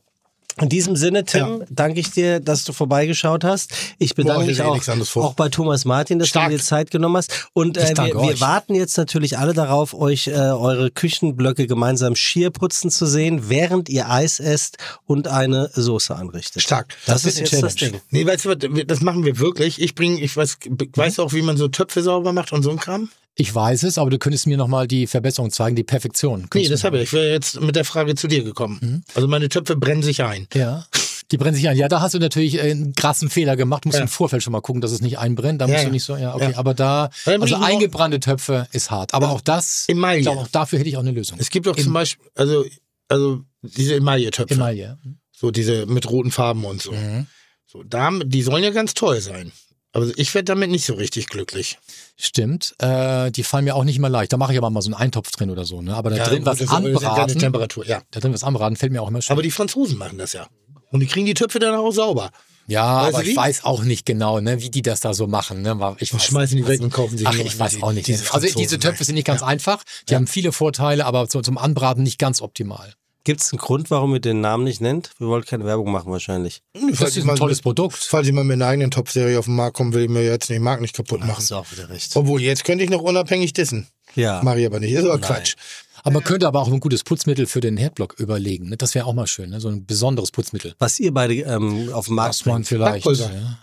In 0.59 0.69
diesem 0.69 0.95
Sinne, 0.95 1.23
Tim, 1.23 1.63
danke 1.69 1.99
ich 1.99 2.11
dir, 2.11 2.39
dass 2.39 2.63
du 2.63 2.73
vorbeigeschaut 2.73 3.43
hast. 3.43 3.71
Ich 3.99 4.15
bedanke 4.15 4.41
Boah, 4.41 4.47
mich 4.47 4.59
eh 4.59 4.63
auch, 4.63 5.15
auch 5.23 5.33
bei 5.33 5.49
Thomas 5.49 5.85
Martin, 5.85 6.19
dass 6.19 6.29
Stark. 6.29 6.49
du 6.49 6.57
dir 6.57 6.63
Zeit 6.63 6.91
genommen 6.91 7.17
hast. 7.17 7.49
Und 7.53 7.77
äh, 7.77 7.93
wir, 7.95 8.13
wir 8.21 8.39
warten 8.41 8.75
jetzt 8.75 8.97
natürlich 8.97 9.37
alle 9.37 9.53
darauf, 9.53 9.93
euch 9.93 10.27
äh, 10.27 10.31
eure 10.31 10.91
Küchenblöcke 10.91 11.67
gemeinsam 11.67 12.15
schier 12.15 12.49
putzen 12.51 12.91
zu 12.91 13.05
sehen, 13.05 13.49
während 13.49 13.89
ihr 13.89 14.09
Eis 14.09 14.39
esst 14.39 14.77
und 15.05 15.27
eine 15.27 15.69
Soße 15.73 16.15
anrichtet. 16.15 16.61
Stark. 16.61 16.95
Das, 17.05 17.23
Das 17.23 17.33
ist 17.33 17.39
jetzt 17.39 17.63
das 17.63 17.75
Challenge. 17.75 17.99
Ding. 17.99 18.01
Nee, 18.09 18.25
weißt 18.25 18.45
du 18.45 18.49
was, 18.49 18.85
das 18.87 19.01
machen 19.01 19.25
wir 19.25 19.39
wirklich. 19.39 19.81
Ich 19.81 19.95
bringe, 19.95 20.19
ich 20.19 20.35
weiß, 20.35 20.57
weißt 20.95 21.17
du 21.17 21.23
auch, 21.23 21.33
wie 21.33 21.41
man 21.41 21.57
so 21.57 21.67
Töpfe 21.67 22.01
sauber 22.01 22.33
macht 22.33 22.51
und 22.51 22.63
so 22.63 22.71
ein 22.71 22.77
Kram? 22.77 23.09
Ich 23.35 23.53
weiß 23.55 23.83
es, 23.83 23.97
aber 23.97 24.09
du 24.09 24.19
könntest 24.19 24.45
mir 24.45 24.57
nochmal 24.57 24.87
die 24.87 25.07
Verbesserung 25.07 25.51
zeigen, 25.51 25.75
die 25.75 25.83
Perfektion. 25.83 26.41
Nee, 26.41 26.47
Könntest 26.49 26.73
das 26.73 26.81
du- 26.81 26.85
habe 26.87 26.97
ich. 26.97 27.03
Ich 27.03 27.13
wäre 27.13 27.31
jetzt 27.31 27.61
mit 27.61 27.75
der 27.75 27.85
Frage 27.85 28.15
zu 28.15 28.27
dir 28.27 28.43
gekommen. 28.43 28.79
Mhm. 28.81 29.03
Also 29.15 29.27
meine 29.27 29.47
Töpfe 29.49 29.75
brennen 29.77 30.03
sich 30.03 30.21
ein. 30.23 30.47
Ja. 30.53 30.85
Die 31.31 31.37
brennen 31.37 31.55
sich 31.55 31.69
ein. 31.69 31.77
Ja, 31.77 31.87
da 31.87 32.01
hast 32.01 32.13
du 32.13 32.19
natürlich 32.19 32.55
äh, 32.55 32.71
einen 32.71 32.93
krassen 32.93 33.29
Fehler 33.29 33.55
gemacht. 33.55 33.85
Du 33.85 33.87
musst 33.89 33.97
Ja. 33.99 34.03
im 34.03 34.09
Vorfeld 34.09 34.43
schon 34.43 34.51
mal 34.51 34.59
gucken, 34.59 34.81
dass 34.81 34.91
es 34.91 34.99
nicht 34.99 35.17
einbrennt. 35.17 35.61
Da 35.61 35.67
musst 35.67 35.79
ja. 35.79 35.85
du 35.85 35.91
nicht 35.91 36.03
so, 36.03 36.17
ja, 36.17 36.35
okay. 36.35 36.51
Ja. 36.51 36.57
Aber 36.57 36.73
da, 36.73 37.09
also 37.25 37.55
eingebrannte 37.55 38.19
Töpfe 38.19 38.67
ist 38.73 38.91
hart. 38.91 39.13
Aber 39.13 39.29
auch 39.29 39.39
das, 39.39 39.85
Emaille. 39.87 40.19
ich 40.19 40.25
glaube, 40.25 40.41
auch 40.41 40.47
dafür 40.49 40.79
hätte 40.79 40.89
ich 40.89 40.97
auch 40.97 41.01
eine 41.01 41.11
Lösung. 41.11 41.37
Es 41.39 41.49
gibt 41.49 41.69
auch 41.69 41.75
zum 41.77 41.93
Beispiel, 41.93 42.27
also, 42.35 42.65
also 43.07 43.41
diese 43.61 43.95
Emaille-Töpfe. 43.95 44.53
Emaille. 44.55 44.97
So 45.31 45.51
diese 45.51 45.85
mit 45.85 46.09
roten 46.09 46.31
Farben 46.31 46.65
und 46.65 46.81
so. 46.81 46.91
Mhm. 46.91 47.27
So, 47.65 47.81
da, 47.83 48.11
die 48.25 48.41
sollen 48.41 48.63
ja 48.65 48.71
ganz 48.71 48.93
toll 48.93 49.21
sein. 49.21 49.53
Aber 49.93 50.07
ich 50.15 50.33
werde 50.33 50.45
damit 50.45 50.69
nicht 50.69 50.85
so 50.85 50.93
richtig 50.93 51.27
glücklich. 51.27 51.77
Stimmt. 52.15 52.75
Äh, 52.79 53.29
die 53.31 53.43
fallen 53.43 53.65
mir 53.65 53.75
auch 53.75 53.83
nicht 53.83 53.97
immer 53.97 54.09
leicht. 54.09 54.31
Da 54.31 54.37
mache 54.37 54.53
ich 54.53 54.57
aber 54.57 54.69
mal 54.69 54.81
so 54.81 54.87
einen 54.87 54.95
Eintopf 54.95 55.31
drin 55.31 55.49
oder 55.49 55.65
so. 55.65 55.81
Ne? 55.81 55.95
Aber 55.95 56.09
da 56.09 56.23
drin 56.23 56.39
gut, 56.39 56.45
was 56.45 56.59
ja 56.59 56.67
anbraten, 56.67 57.39
Temperatur, 57.39 57.85
ja. 57.85 58.01
da 58.11 58.21
drin 58.21 58.33
was 58.33 58.43
anbraten, 58.43 58.77
fällt 58.77 58.93
mir 58.93 59.01
auch 59.01 59.09
immer 59.09 59.21
schwer. 59.21 59.33
Aber 59.33 59.43
die 59.43 59.51
Franzosen 59.51 59.97
machen 59.97 60.17
das 60.17 60.31
ja. 60.33 60.47
Und 60.91 61.01
die 61.01 61.07
kriegen 61.07 61.25
die 61.25 61.33
Töpfe 61.33 61.59
dann 61.59 61.75
auch 61.75 61.91
sauber. 61.91 62.31
ja, 62.67 63.03
Weißt 63.03 63.15
aber 63.15 63.25
ich 63.25 63.35
weiß 63.35 63.65
auch 63.65 63.83
nicht 63.83 64.05
genau, 64.05 64.39
ne, 64.39 64.61
wie 64.61 64.69
die 64.69 64.81
das 64.81 65.01
da 65.01 65.13
so 65.13 65.27
machen. 65.27 65.61
Ne? 65.61 65.95
Ich 65.99 66.13
weiß, 66.13 66.23
schmeißen 66.23 66.55
die 66.55 66.67
weg 66.67 66.79
und 66.81 66.93
kaufen 66.93 67.17
sich 67.17 67.27
Ach, 67.27 67.35
ich 67.35 67.59
weiß 67.59 67.83
auch 67.83 67.91
nicht. 67.91 68.07
diese 68.07 68.33
also 68.33 68.47
diese 68.47 68.79
Töpfe 68.79 69.03
sind 69.03 69.15
nicht 69.15 69.27
ganz 69.27 69.43
einfach. 69.43 69.83
Die 70.07 70.15
haben 70.15 70.27
viele 70.27 70.53
Vorteile, 70.53 71.05
aber 71.05 71.27
zum 71.27 71.57
Anbraten 71.57 72.03
nicht 72.03 72.17
ganz 72.17 72.41
optimal. 72.41 72.93
Gibt 73.23 73.41
es 73.41 73.51
einen 73.53 73.59
Grund, 73.59 73.91
warum 73.91 74.13
ihr 74.15 74.19
den 74.19 74.41
Namen 74.41 74.63
nicht 74.63 74.81
nennt? 74.81 75.11
Wir 75.19 75.27
wollten 75.27 75.47
keine 75.47 75.65
Werbung 75.65 75.91
machen 75.91 76.11
wahrscheinlich. 76.11 76.63
Das 76.73 77.11
ich 77.11 77.17
ist 77.17 77.25
mal 77.25 77.33
ein 77.33 77.37
tolles 77.39 77.57
mit- 77.59 77.63
Produkt. 77.63 77.97
Falls 77.97 78.25
ich 78.27 78.33
mal 78.33 78.43
mit 78.43 78.55
einer 78.55 78.65
eigenen 78.67 78.89
Top-Serie 78.89 79.37
auf 79.37 79.45
den 79.45 79.55
Markt 79.55 79.77
komme, 79.77 79.93
will 79.93 80.03
ich 80.03 80.09
mir 80.09 80.23
jetzt 80.23 80.49
den 80.49 80.63
Markt 80.63 80.81
nicht 80.81 80.95
kaputt 80.95 81.19
machen. 81.19 81.35
Hast 81.37 81.51
du 81.51 81.55
auch 81.55 81.71
wieder 81.71 81.89
recht. 81.89 82.15
Obwohl, 82.15 82.41
jetzt 82.41 82.63
könnte 82.63 82.83
ich 82.83 82.89
noch 82.89 83.01
unabhängig 83.01 83.53
dissen. 83.53 83.87
Ja. 84.15 84.41
Mach 84.43 84.55
ich 84.55 84.65
aber 84.65 84.79
nicht. 84.79 84.91
Ist 84.91 85.05
aber 85.05 85.19
Quatsch. 85.19 85.55
Aber 86.03 86.13
man 86.15 86.23
könnte 86.23 86.47
aber 86.47 86.59
auch 86.61 86.67
ein 86.67 86.79
gutes 86.79 87.03
Putzmittel 87.03 87.45
für 87.45 87.59
den 87.61 87.77
Herdblock 87.77 88.15
überlegen. 88.19 88.69
Ne? 88.69 88.77
Das 88.77 88.95
wäre 88.95 89.05
auch 89.05 89.13
mal 89.13 89.27
schön, 89.27 89.51
ne? 89.51 89.61
so 89.61 89.67
ein 89.69 89.85
besonderes 89.85 90.31
Putzmittel. 90.31 90.73
Was 90.79 90.99
ihr 90.99 91.13
beide 91.13 91.35
ähm, 91.35 91.93
auf 91.93 92.07
dem 92.07 92.15
Markt 92.15 92.29
Was 92.39 92.45
man 92.45 92.55
bringt. 92.55 92.67
vielleicht. 92.69 93.03
Backpulver. 93.05 93.31
Ja. 93.33 93.57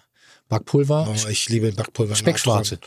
Backpulver? 0.49 1.09
Oh, 1.11 1.29
ich 1.29 1.49
liebe 1.49 1.73
Backpulver. 1.73 2.15
Speckschwarze. 2.15 2.79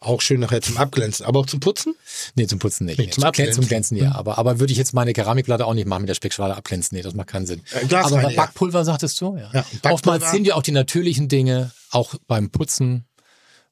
Auch 0.00 0.20
schön 0.20 0.38
nachher 0.38 0.62
zum 0.62 0.76
Abglänzen. 0.76 1.26
Aber 1.26 1.40
auch 1.40 1.46
zum 1.46 1.58
Putzen? 1.58 1.96
Nee, 2.36 2.46
zum 2.46 2.60
Putzen 2.60 2.84
nicht. 2.84 2.98
Nee, 2.98 3.06
Nee, 3.06 3.10
zum 3.10 3.22
zum, 3.22 3.32
Glänzen, 3.32 3.54
zum 3.54 3.64
Abglänzen. 3.64 3.96
Glänzen, 3.96 4.12
ja. 4.12 4.18
Aber, 4.18 4.38
aber 4.38 4.60
würde 4.60 4.72
ich 4.72 4.78
jetzt 4.78 4.94
meine 4.94 5.12
Keramikplatte 5.12 5.66
auch 5.66 5.74
nicht 5.74 5.88
machen 5.88 6.02
mit 6.02 6.08
der 6.08 6.14
Speckschwale 6.14 6.56
abglänzen. 6.56 6.96
Nee, 6.96 7.02
das 7.02 7.14
macht 7.14 7.26
keinen 7.28 7.46
Sinn. 7.46 7.62
Äh, 7.72 7.92
aber 7.94 8.30
Backpulver 8.30 8.84
sagtest 8.84 9.20
du? 9.20 9.36
Ja. 9.36 9.50
Ja. 9.52 9.90
Oftmals 9.90 10.30
sind 10.30 10.46
ja 10.46 10.54
auch 10.54 10.62
die 10.62 10.70
natürlichen 10.70 11.28
Dinge, 11.28 11.72
auch 11.90 12.14
beim 12.28 12.50
Putzen, 12.50 13.06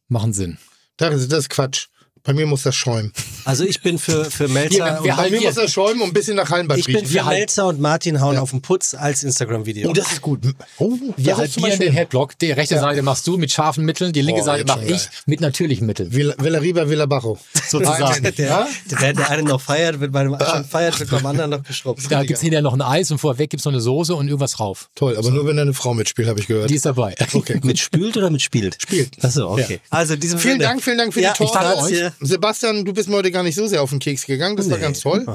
machen 0.09 0.33
Sinn. 0.33 0.59
Das 0.97 1.15
ist 1.15 1.51
Quatsch. 1.51 1.89
Bei 2.27 2.33
mir 2.33 2.45
muss 2.47 2.63
das 2.65 2.75
schäumen. 2.75 3.13
Also 3.45 3.65
ich 3.65 3.81
bin 3.83 3.99
für, 3.99 4.25
für 4.25 4.49
Melzer 4.49 4.85
Hier, 4.85 4.99
und 4.99 5.05
wir 5.05 5.15
Bei 5.15 5.31
mir 5.31 5.39
hier- 5.39 5.47
muss 5.49 5.55
das 5.57 5.73
schäumen 5.73 6.01
und 6.03 6.09
ein 6.09 6.13
bisschen 6.13 6.37
nach 6.37 6.51
Hallenbad 6.51 6.79
ich 6.79 6.87
bin 6.87 7.07
für 7.07 7.15
Wir 7.15 7.25
Melzer 7.25 7.67
und 7.69 7.81
Martin 7.81 8.21
hauen 8.21 8.37
auf 8.37 8.51
den 8.51 8.61
Putz 8.63 8.95
als 8.95 9.23
Instagram-Video. 9.23 9.89
Oh, 9.89 9.93
das 9.93 10.13
ist 10.13 10.21
gut. 10.23 10.41
Oh, 10.79 10.93
Wir 11.17 11.35
das 11.37 11.45
ist 11.47 11.55
zum 11.55 11.63
halbieren 11.63 11.81
den 11.81 11.93
Headblock. 11.93 12.37
Die 12.39 12.51
rechte 12.51 12.79
Seite 12.79 13.03
machst 13.03 13.27
du 13.27 13.37
mit 13.39 13.53
scharfen 13.53 13.85
Mitteln, 13.85 14.13
die 14.13 14.23
linke 14.23 14.43
Oh, 14.43 14.45
Seite 14.45 14.65
mache 14.67 14.85
ich 14.85 14.91
geil. 14.91 15.09
mit 15.27 15.41
natürlichen 15.41 15.87
Mitteln. 15.87 16.13
Villa, 16.13 16.35
Villa 16.39 16.59
Riba, 16.59 16.89
Villa 16.89 17.07
Bajo. 17.07 17.39
Sozusagen. 17.69 18.25
Ja? 18.37 18.67
der, 18.91 18.99
der, 19.01 19.13
der 19.15 19.31
eine 19.31 19.43
noch 19.45 19.61
feiert, 19.61 20.01
wird 20.01 20.11
bei 20.13 20.25
dem 20.25 20.37
feiert, 20.69 20.99
wird 20.99 21.11
beim 21.11 21.25
anderen 21.27 21.51
noch 21.51 21.63
geschrubbt. 21.63 22.03
Da 22.11 22.25
gibt's 22.25 22.43
hinterher 22.43 22.63
noch 22.63 22.75
ein 22.75 22.83
Eis 22.83 23.11
und 23.13 23.19
vorweg 23.19 23.51
gibt's 23.51 23.65
noch 23.65 23.73
eine 23.73 23.81
Soße 23.81 24.15
und 24.15 24.27
irgendwas 24.27 24.59
rauf. 24.59 24.89
Toll, 24.97 25.17
aber 25.17 25.31
nur 25.31 25.47
wenn 25.47 25.57
da 25.57 25.63
eine 25.63 25.75
Frau 25.75 25.95
mitspielt, 25.95 26.29
habe 26.29 26.41
ich 26.41 26.47
gehört. 26.49 26.71
Die 26.71 26.75
ist 26.75 26.87
dabei. 26.87 27.15
Okay, 27.33 27.61
Mit 27.63 27.79
spült 27.79 28.17
oder 28.17 28.31
mit 28.31 28.43
spielt? 28.43 28.77
Spielt. 28.83 29.25
Achso, 29.25 29.53
okay. 29.53 29.81
Also 29.91 30.15
in 30.15 30.21
diesem 30.21 30.39
Vielen 30.41 30.55
Sinne. 30.55 30.65
Dank, 30.65 30.83
vielen 30.83 30.99
Dank 30.99 31.15
für 31.15 31.21
ja, 31.21 31.33
die 31.33 31.45
ich 31.45 31.51
Torte. 31.51 32.13
Sebastian, 32.21 32.85
du 32.85 32.93
bist 32.93 33.09
mir 33.09 33.17
heute 33.17 33.31
gar 33.31 33.43
nicht 33.43 33.55
so 33.55 33.67
sehr 33.67 33.83
auf 33.83 33.91
den 33.91 33.99
Keks 33.99 34.27
gegangen. 34.27 34.57
Das 34.57 34.71
war 34.71 34.79
ganz 34.79 35.01
toll. 35.01 35.27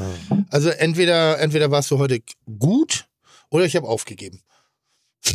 Also 0.50 0.70
entweder, 0.70 1.40
entweder 1.40 1.72
warst 1.72 1.92
du 1.92 1.98
heute 1.98 2.22
gut 2.60 3.06
oder 3.50 3.66
ich 3.66 3.76
habe 3.76 3.88
aufgegeben. 3.88 4.42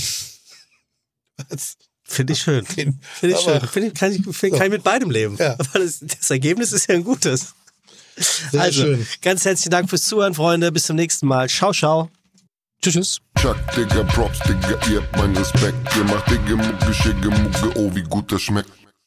Finde 2.09 2.33
ich 2.33 2.41
schön. 2.41 2.65
Finde 2.65 2.97
ich 3.23 3.39
schön. 3.39 3.61
Finde 3.61 3.89
ich, 3.89 3.95
kann, 3.95 4.13
ich, 4.13 4.23
find, 4.37 4.55
kann 4.55 4.67
ich 4.67 4.73
mit 4.73 4.85
beidem 4.85 5.11
leben. 5.11 5.37
Ja. 5.39 5.55
Aber 5.55 5.81
das, 5.81 6.01
das 6.01 6.31
Ergebnis 6.31 6.73
ist 6.73 6.89
ja 6.89 6.95
ein 6.95 7.05
gutes. 7.05 7.55
Sehr 8.17 8.61
also, 8.61 8.83
schön. 8.83 9.07
ganz 9.23 9.45
herzlichen 9.45 9.71
Dank 9.71 9.91
fürs 9.91 10.05
Zuhören, 10.05 10.35
Freunde. 10.35 10.71
Bis 10.73 10.85
zum 10.85 10.97
nächsten 10.97 11.27
Mal. 11.27 11.49
Ciao, 11.49 11.73
ciao. 11.73 12.11
Tschüss, 12.81 12.95
tschüss. 12.95 13.21
Chuck, 13.41 13.57
Digga, 13.77 14.05
Props, 14.05 14.39
Digga, 14.41 14.79
ihr 14.91 15.03
habt 15.03 15.17
meinen 15.17 15.37
Respekt. 15.37 15.77
Ihr 15.97 16.05
macht 16.05 16.31
Digga, 16.31 16.57
Mucke, 16.57 16.95
Schicke, 16.95 17.29
Mucke, 17.29 17.79
oh, 17.79 17.95
wie 17.95 18.03
gut 18.03 18.31
das 18.31 18.43
schmeckt. 18.43 18.71